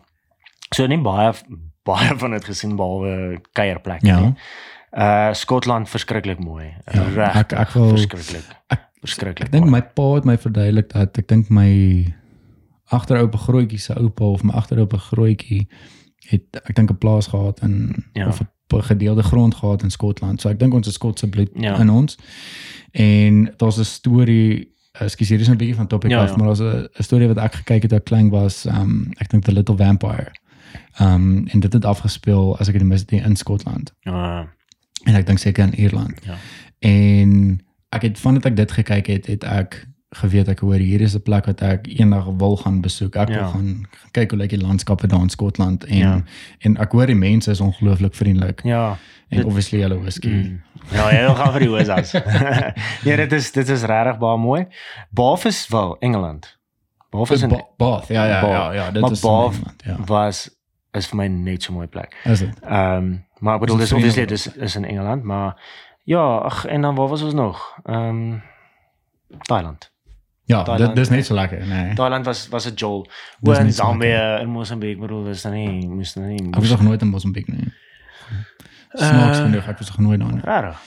so 0.75 0.87
nie 0.87 0.99
baie 1.01 1.33
baie 1.85 2.17
van 2.17 2.31
dit 2.31 2.45
gesien 2.45 2.77
behalwe 2.77 3.41
kuierplekke 3.53 4.07
Ja. 4.07 4.21
nie. 4.21 4.35
Uh 4.93 5.33
Skotland 5.33 5.89
verskriklik 5.89 6.39
mooi. 6.39 6.75
Ja, 6.93 7.03
Reg. 7.15 7.35
ek- 7.37 7.53
ek 7.53 7.71
wil- 7.71 7.89
verskriklik. 7.89 8.45
ek- 8.69 8.89
verskriklik. 9.01 9.47
Ek 9.47 9.53
dink 9.53 9.67
my 9.67 9.81
pa 9.83 10.15
het 10.15 10.25
my 10.25 10.37
verduidelik 10.39 10.89
dat 10.93 11.19
ek 11.19 11.29
dink 11.29 11.49
my 11.51 12.07
agteroupa 12.91 13.39
grootjie 13.39 13.79
se 13.79 13.95
oupa 13.99 14.25
of 14.25 14.43
my 14.43 14.53
agteroupa 14.53 14.97
grootjie 14.97 15.69
het 16.31 16.61
ek 16.65 16.75
dink 16.77 16.91
'n 16.91 16.99
plaas 16.99 17.27
gehad 17.27 17.61
in 17.63 18.05
Ja. 18.13 18.27
of 18.29 18.41
'n 18.41 18.83
gedeelde 18.83 19.23
grond 19.23 19.55
gehad 19.55 19.83
in 19.83 19.91
Skotland. 19.91 20.41
So 20.41 20.49
ek 20.49 20.59
dink 20.59 20.75
ons 20.75 20.87
is 20.87 20.95
Skotse 20.95 21.29
bloed 21.29 21.51
Ja. 21.55 21.79
in 21.79 21.91
ons. 21.91 22.17
En 22.93 23.55
daar's 23.57 23.79
'n 23.79 23.85
storie 23.85 24.69
Ekskuus, 24.93 25.29
hier 25.29 25.41
is 25.41 25.49
'n 25.49 25.57
bietjie 25.57 25.75
van 25.75 25.87
topic 25.87 26.11
Ja, 26.11 26.23
af, 26.23 26.31
ja. 26.31 26.37
maar 26.37 26.47
daar's 26.47 26.61
'n 26.61 26.89
'n 26.99 27.03
storie 27.03 27.27
wat 27.29 27.37
ek 27.39 27.55
gekyk 27.55 27.83
het 27.83 27.89
toe 27.91 27.99
ek 27.99 28.05
klein 28.05 28.29
was, 28.31 28.67
um 28.67 29.11
ek 29.19 29.29
dink 29.31 29.45
The 29.45 29.53
Little 29.53 29.77
Vampire. 29.77 30.33
Um 31.01 31.47
en 31.47 31.61
dit 31.61 31.73
het 31.73 31.85
afgespeel 31.85 32.59
as 32.59 32.69
ek 32.69 32.75
dit 32.79 32.83
mis 32.87 33.01
het 33.01 33.13
in 33.13 33.37
Skotland. 33.37 33.93
Ja. 34.01 34.49
En 35.05 35.15
ek 35.15 35.27
dink 35.27 35.39
seker 35.39 35.65
in 35.65 35.75
Ierland. 35.75 36.21
Ja. 36.25 36.37
En 36.79 37.61
ek 37.89 38.03
het 38.03 38.19
vandat 38.19 38.45
ek 38.45 38.57
dit 38.57 38.71
gekyk 38.73 39.07
het, 39.07 39.27
het 39.27 39.45
ek 39.45 39.87
geweet 40.11 40.49
ek 40.49 40.59
hoor 40.61 40.75
hier 40.83 41.01
is 41.01 41.15
'n 41.15 41.23
plek 41.23 41.47
wat 41.47 41.61
ek 41.63 41.87
eendag 41.87 42.25
wil 42.39 42.57
gaan 42.57 42.81
besoek. 42.81 43.17
Ek 43.17 43.29
wil 43.29 43.37
Ja. 43.39 43.47
gaan 43.47 43.87
kyk 44.13 44.31
hoe 44.31 44.39
lyk 44.39 44.51
die 44.51 44.61
landskappe 44.61 45.07
daar 45.07 45.21
in 45.21 45.29
Skotland 45.29 45.85
en 45.85 45.97
Ja. 45.99 46.23
en 46.59 46.77
ek 46.77 46.93
hoor 46.93 47.07
die 47.07 47.15
mense 47.15 47.51
is 47.51 47.61
ongelooflik 47.61 48.15
vriendelik 48.15 48.61
Ja. 48.65 48.97
en 49.29 49.37
dit- 49.37 49.47
obviously 49.47 49.81
hulle 49.81 50.01
whisky. 50.01 50.29
Mm. 50.29 50.63
Ja, 50.93 51.11
jy 51.13 51.21
wil 51.27 51.35
gaan 51.35 51.53
vir 51.53 51.61
die 51.61 51.69
Oosas. 51.71 52.11
ja, 53.03 53.17
dit 53.23 53.33
is 53.33 53.53
dit 53.53 53.69
is 53.69 53.83
regtig 53.83 54.19
baie 54.19 54.39
mooi. 54.39 54.67
Bath 55.11 55.45
is 55.45 55.69
wel 55.69 55.97
Engeland. 56.01 56.59
Bath 57.11 57.31
is 57.31 57.41
Ba 57.47 57.47
in 57.57 57.63
Bath. 57.77 58.09
Ja 58.09 58.25
ja 58.27 58.41
Bath. 58.41 58.51
ja 58.51 58.73
ja, 58.73 58.91
dit 58.91 59.01
Maar 59.03 59.11
is 59.11 59.21
Bath 59.21 59.55
Engeland, 59.55 59.83
ja. 59.85 59.97
was 60.07 60.51
is 60.93 61.07
vir 61.07 61.17
my 61.17 61.27
net 61.29 61.63
so 61.63 61.73
mooi 61.73 61.87
plek. 61.87 62.17
Is 62.25 62.39
dit? 62.39 62.61
Ehm 62.63 63.15
maar 63.39 63.55
ek 63.55 63.61
bedoel 63.61 63.77
Is 63.81 63.89
dis 63.89 63.93
obviously 63.93 64.27
dis 64.27 64.47
is 64.57 64.77
in 64.77 64.85
Engeland, 64.85 65.23
maar 65.23 65.57
ja, 66.05 66.37
ag 66.37 66.65
en 66.67 66.81
dan 66.81 66.95
waar 66.95 67.09
was 67.09 67.23
ons 67.23 67.35
nog? 67.35 67.79
Ehm 67.85 68.39
Thailand. 69.43 69.90
Ja, 70.51 70.63
Thailand, 70.63 70.95
dit 70.95 70.97
dis 71.05 71.09
net 71.15 71.27
so 71.27 71.35
lekker, 71.35 71.67
nee. 71.67 71.95
Thailand 71.95 72.25
was 72.27 72.49
was 72.51 72.67
'n 72.67 72.75
jol. 72.75 73.07
Oor 73.43 73.57
in 73.57 73.65
net 73.65 73.75
so 73.75 73.85
Zambia 73.85 74.39
en 74.39 74.49
Mosambik, 74.49 74.99
bedoel 75.01 75.25
dis 75.25 75.43
dan 75.43 75.53
nie 75.53 75.89
moes 75.89 76.13
dan 76.15 76.27
nie. 76.29 76.43
Ek 76.51 76.61
was 76.65 76.71
nog 76.71 76.83
nooit 76.83 77.03
in 77.03 77.09
Mosambik 77.09 77.49
nie. 77.49 77.73
Snaaks 78.93 79.39
Eh, 79.39 79.45
genoeg, 79.45 79.69
ek 79.69 79.79
was 79.79 79.89
nog 79.89 79.99
nooit 79.99 80.21
daar 80.21 80.33
nie. 80.33 80.41
Regtig. 80.45 80.81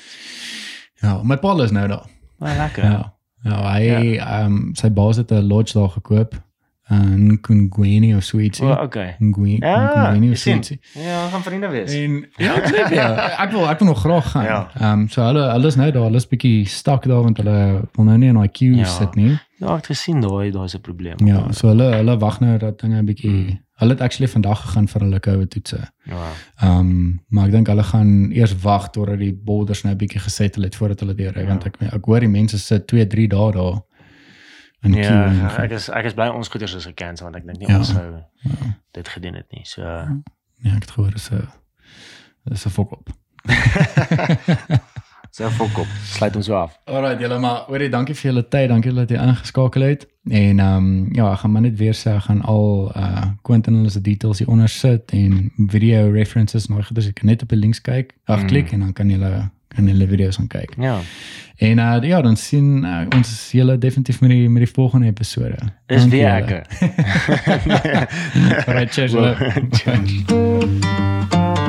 Ja, 1.02 1.24
my 1.24 1.38
pa 1.38 1.54
is 1.64 1.72
nou 1.72 1.88
daar. 1.88 2.06
Maar 2.40 2.58
lekker. 2.58 2.84
Ja. 2.84 3.14
Ja, 3.44 3.72
hy 3.74 4.16
ehm 4.18 4.74
sy 4.74 4.90
baas 4.92 5.18
het 5.18 5.32
'n 5.32 5.48
lodge 5.48 5.80
daar 5.80 5.90
gekoop 5.90 6.34
in 6.90 7.38
Kungweni 7.42 8.14
of 8.16 8.24
Sweetie. 8.24 8.66
O, 8.66 8.72
okay. 8.84 9.16
Kungweni 9.20 9.58
Ja, 9.62 9.88
Kungweni 9.94 10.26
jy 10.26 10.32
of 10.32 10.38
sien. 10.38 10.64
Sweetie. 10.64 10.80
Ja, 11.04 11.28
gaan 11.30 11.44
vriende 11.44 11.68
wees. 11.70 11.94
En 11.94 12.28
ja, 12.38 12.56
ek 12.56 12.66
sê 12.68 12.94
ja, 12.96 13.08
ek 13.44 13.52
wil 13.52 13.70
ek 13.70 13.80
wil 13.80 13.88
nog 13.88 14.00
graag 14.04 14.32
gaan. 14.32 14.44
Ja. 14.46 14.70
Ehm 14.80 15.00
um, 15.00 15.08
so 15.10 15.22
hulle 15.24 15.46
hulle 15.52 15.68
is 15.68 15.76
nou 15.80 15.92
daar, 15.92 16.04
hulle 16.04 16.16
is 16.22 16.28
bietjie 16.28 16.68
stak 16.68 17.04
daar 17.08 17.24
want 17.24 17.38
hulle 17.38 17.58
wil 17.96 18.06
nou 18.06 18.18
nie 18.18 18.30
in 18.30 18.36
daai 18.36 18.50
queue 18.52 18.76
Ja. 18.84 18.86
sit 18.86 19.16
nie. 19.16 19.40
Ja, 19.64 19.68
ek 19.78 19.86
het 19.86 19.86
gesien 19.96 20.20
daai 20.22 20.52
daar's 20.52 20.76
'n 20.76 20.82
probleem. 20.82 21.18
Ja, 21.26 21.52
so 21.52 21.68
hulle 21.68 21.94
hulle 21.96 22.18
wag 22.20 22.40
nou 22.40 22.58
dat 22.58 22.80
dinge 22.82 23.00
'n 23.02 23.06
bietjie 23.06 23.60
hulle 23.80 23.92
het 23.94 24.02
actually 24.02 24.28
vandag 24.32 24.60
gegaan 24.62 24.88
vir 24.88 25.02
hulle 25.02 25.20
COVID 25.20 25.50
toetse. 25.50 25.80
Ja. 26.06 26.28
Ehm 26.62 26.80
um, 26.80 27.22
maar 27.30 27.46
ek 27.46 27.52
dink 27.52 27.68
hulle 27.68 27.84
gaan 27.84 28.32
eers 28.32 28.56
wag 28.62 28.90
totdat 28.92 29.20
die 29.20 29.34
borders 29.34 29.84
nou 29.84 29.94
'n 29.94 29.98
bietjie 29.98 30.20
gesettle 30.20 30.64
het 30.64 30.76
voordat 30.76 31.00
hulle 31.00 31.16
deurry 31.16 31.42
Ja. 31.42 31.48
want 31.48 31.66
ek 31.66 31.76
ek 31.82 32.06
hoor 32.06 32.20
die 32.20 32.28
mense 32.30 32.60
sit 32.60 32.88
2, 32.88 33.08
3 33.08 33.28
dae 33.28 33.52
daar 33.52 33.82
in 34.84 34.92
queue. 34.92 35.04
Ja, 35.04 35.26
en- 35.58 35.64
ek 35.64 35.72
is 35.72 35.90
ek 35.90 36.06
is 36.06 36.14
bly 36.14 36.28
ons 36.28 36.48
goeders 36.48 36.74
is 36.76 36.86
gekansel 36.86 37.24
want 37.32 37.36
ek 37.36 37.46
dink 37.46 37.60
nie 37.60 37.68
Ja. 37.70 37.78
ons 37.78 37.92
sou 37.94 38.22
dit 38.92 39.08
gedoen 39.08 39.34
het 39.36 39.52
nie. 39.52 39.66
So 39.66 39.82
Ja, 39.82 40.76
ek 40.76 40.82
het 40.88 40.92
gehoor 40.92 41.12
dis 41.12 41.30
'n 41.32 41.48
dis 42.46 42.66
'n 42.66 42.70
fok 42.70 42.92
op. 42.92 43.10
so 45.36 45.50
fok 45.50 45.78
op. 45.78 45.88
Sluit 46.06 46.36
ons 46.36 46.46
so 46.46 46.54
af. 46.56 46.80
Alright 46.86 47.20
julle 47.20 47.40
maar 47.40 47.64
hoorie 47.68 47.90
dankie 47.90 48.16
vir 48.16 48.30
julle 48.32 48.44
tyd, 48.48 48.70
dankie 48.70 48.94
dat 48.94 49.10
jy 49.10 49.18
ingeskakel 49.18 49.82
het. 49.82 50.08
En 50.30 50.60
ehm 50.60 50.76
um, 50.78 51.10
ja, 51.16 51.32
ek 51.34 51.40
gaan 51.40 51.52
maar 51.52 51.62
net 51.62 51.78
weer 51.78 51.94
sê 51.94 52.14
ek 52.16 52.22
gaan 52.28 52.42
al 52.42 52.92
uh 52.96 53.24
Quentin 53.42 53.74
hulle 53.76 53.90
se 53.90 54.02
details 54.02 54.40
hier 54.40 54.48
onder 54.48 54.70
sit 54.70 55.12
en 55.12 55.52
video 55.68 56.12
references 56.12 56.68
nou 56.68 56.82
gedus 56.82 57.08
ek 57.08 57.16
kan 57.16 57.26
net 57.30 57.42
op 57.42 57.50
die 57.50 57.58
links 57.60 57.82
kyk. 57.82 58.14
Ag 58.26 58.42
Mm. 58.42 58.48
klik 58.48 58.72
en 58.72 58.80
dan 58.80 58.94
kan 58.94 59.10
julle 59.10 59.50
kan 59.76 59.88
julle 59.88 60.08
video's 60.08 60.36
gaan 60.36 60.48
kyk. 60.48 60.74
Ja. 60.78 61.00
En 61.58 61.80
uh 61.80 61.98
ja, 62.02 62.22
dan 62.22 62.36
sien 62.36 62.84
uh, 62.84 63.02
ons 63.16 63.52
julle 63.52 63.78
definitief 63.78 64.22
met 64.22 64.30
die 64.30 64.50
met 64.50 64.64
die 64.66 64.74
volgende 64.74 65.08
episode. 65.08 65.56
Is 65.88 66.02
Dankie 66.02 66.10
weer 66.10 66.30
ek. 66.30 66.52
Alright, 68.68 68.94
cheers. 68.94 69.12
julle. 69.12 69.36
Cheers. 69.72 70.12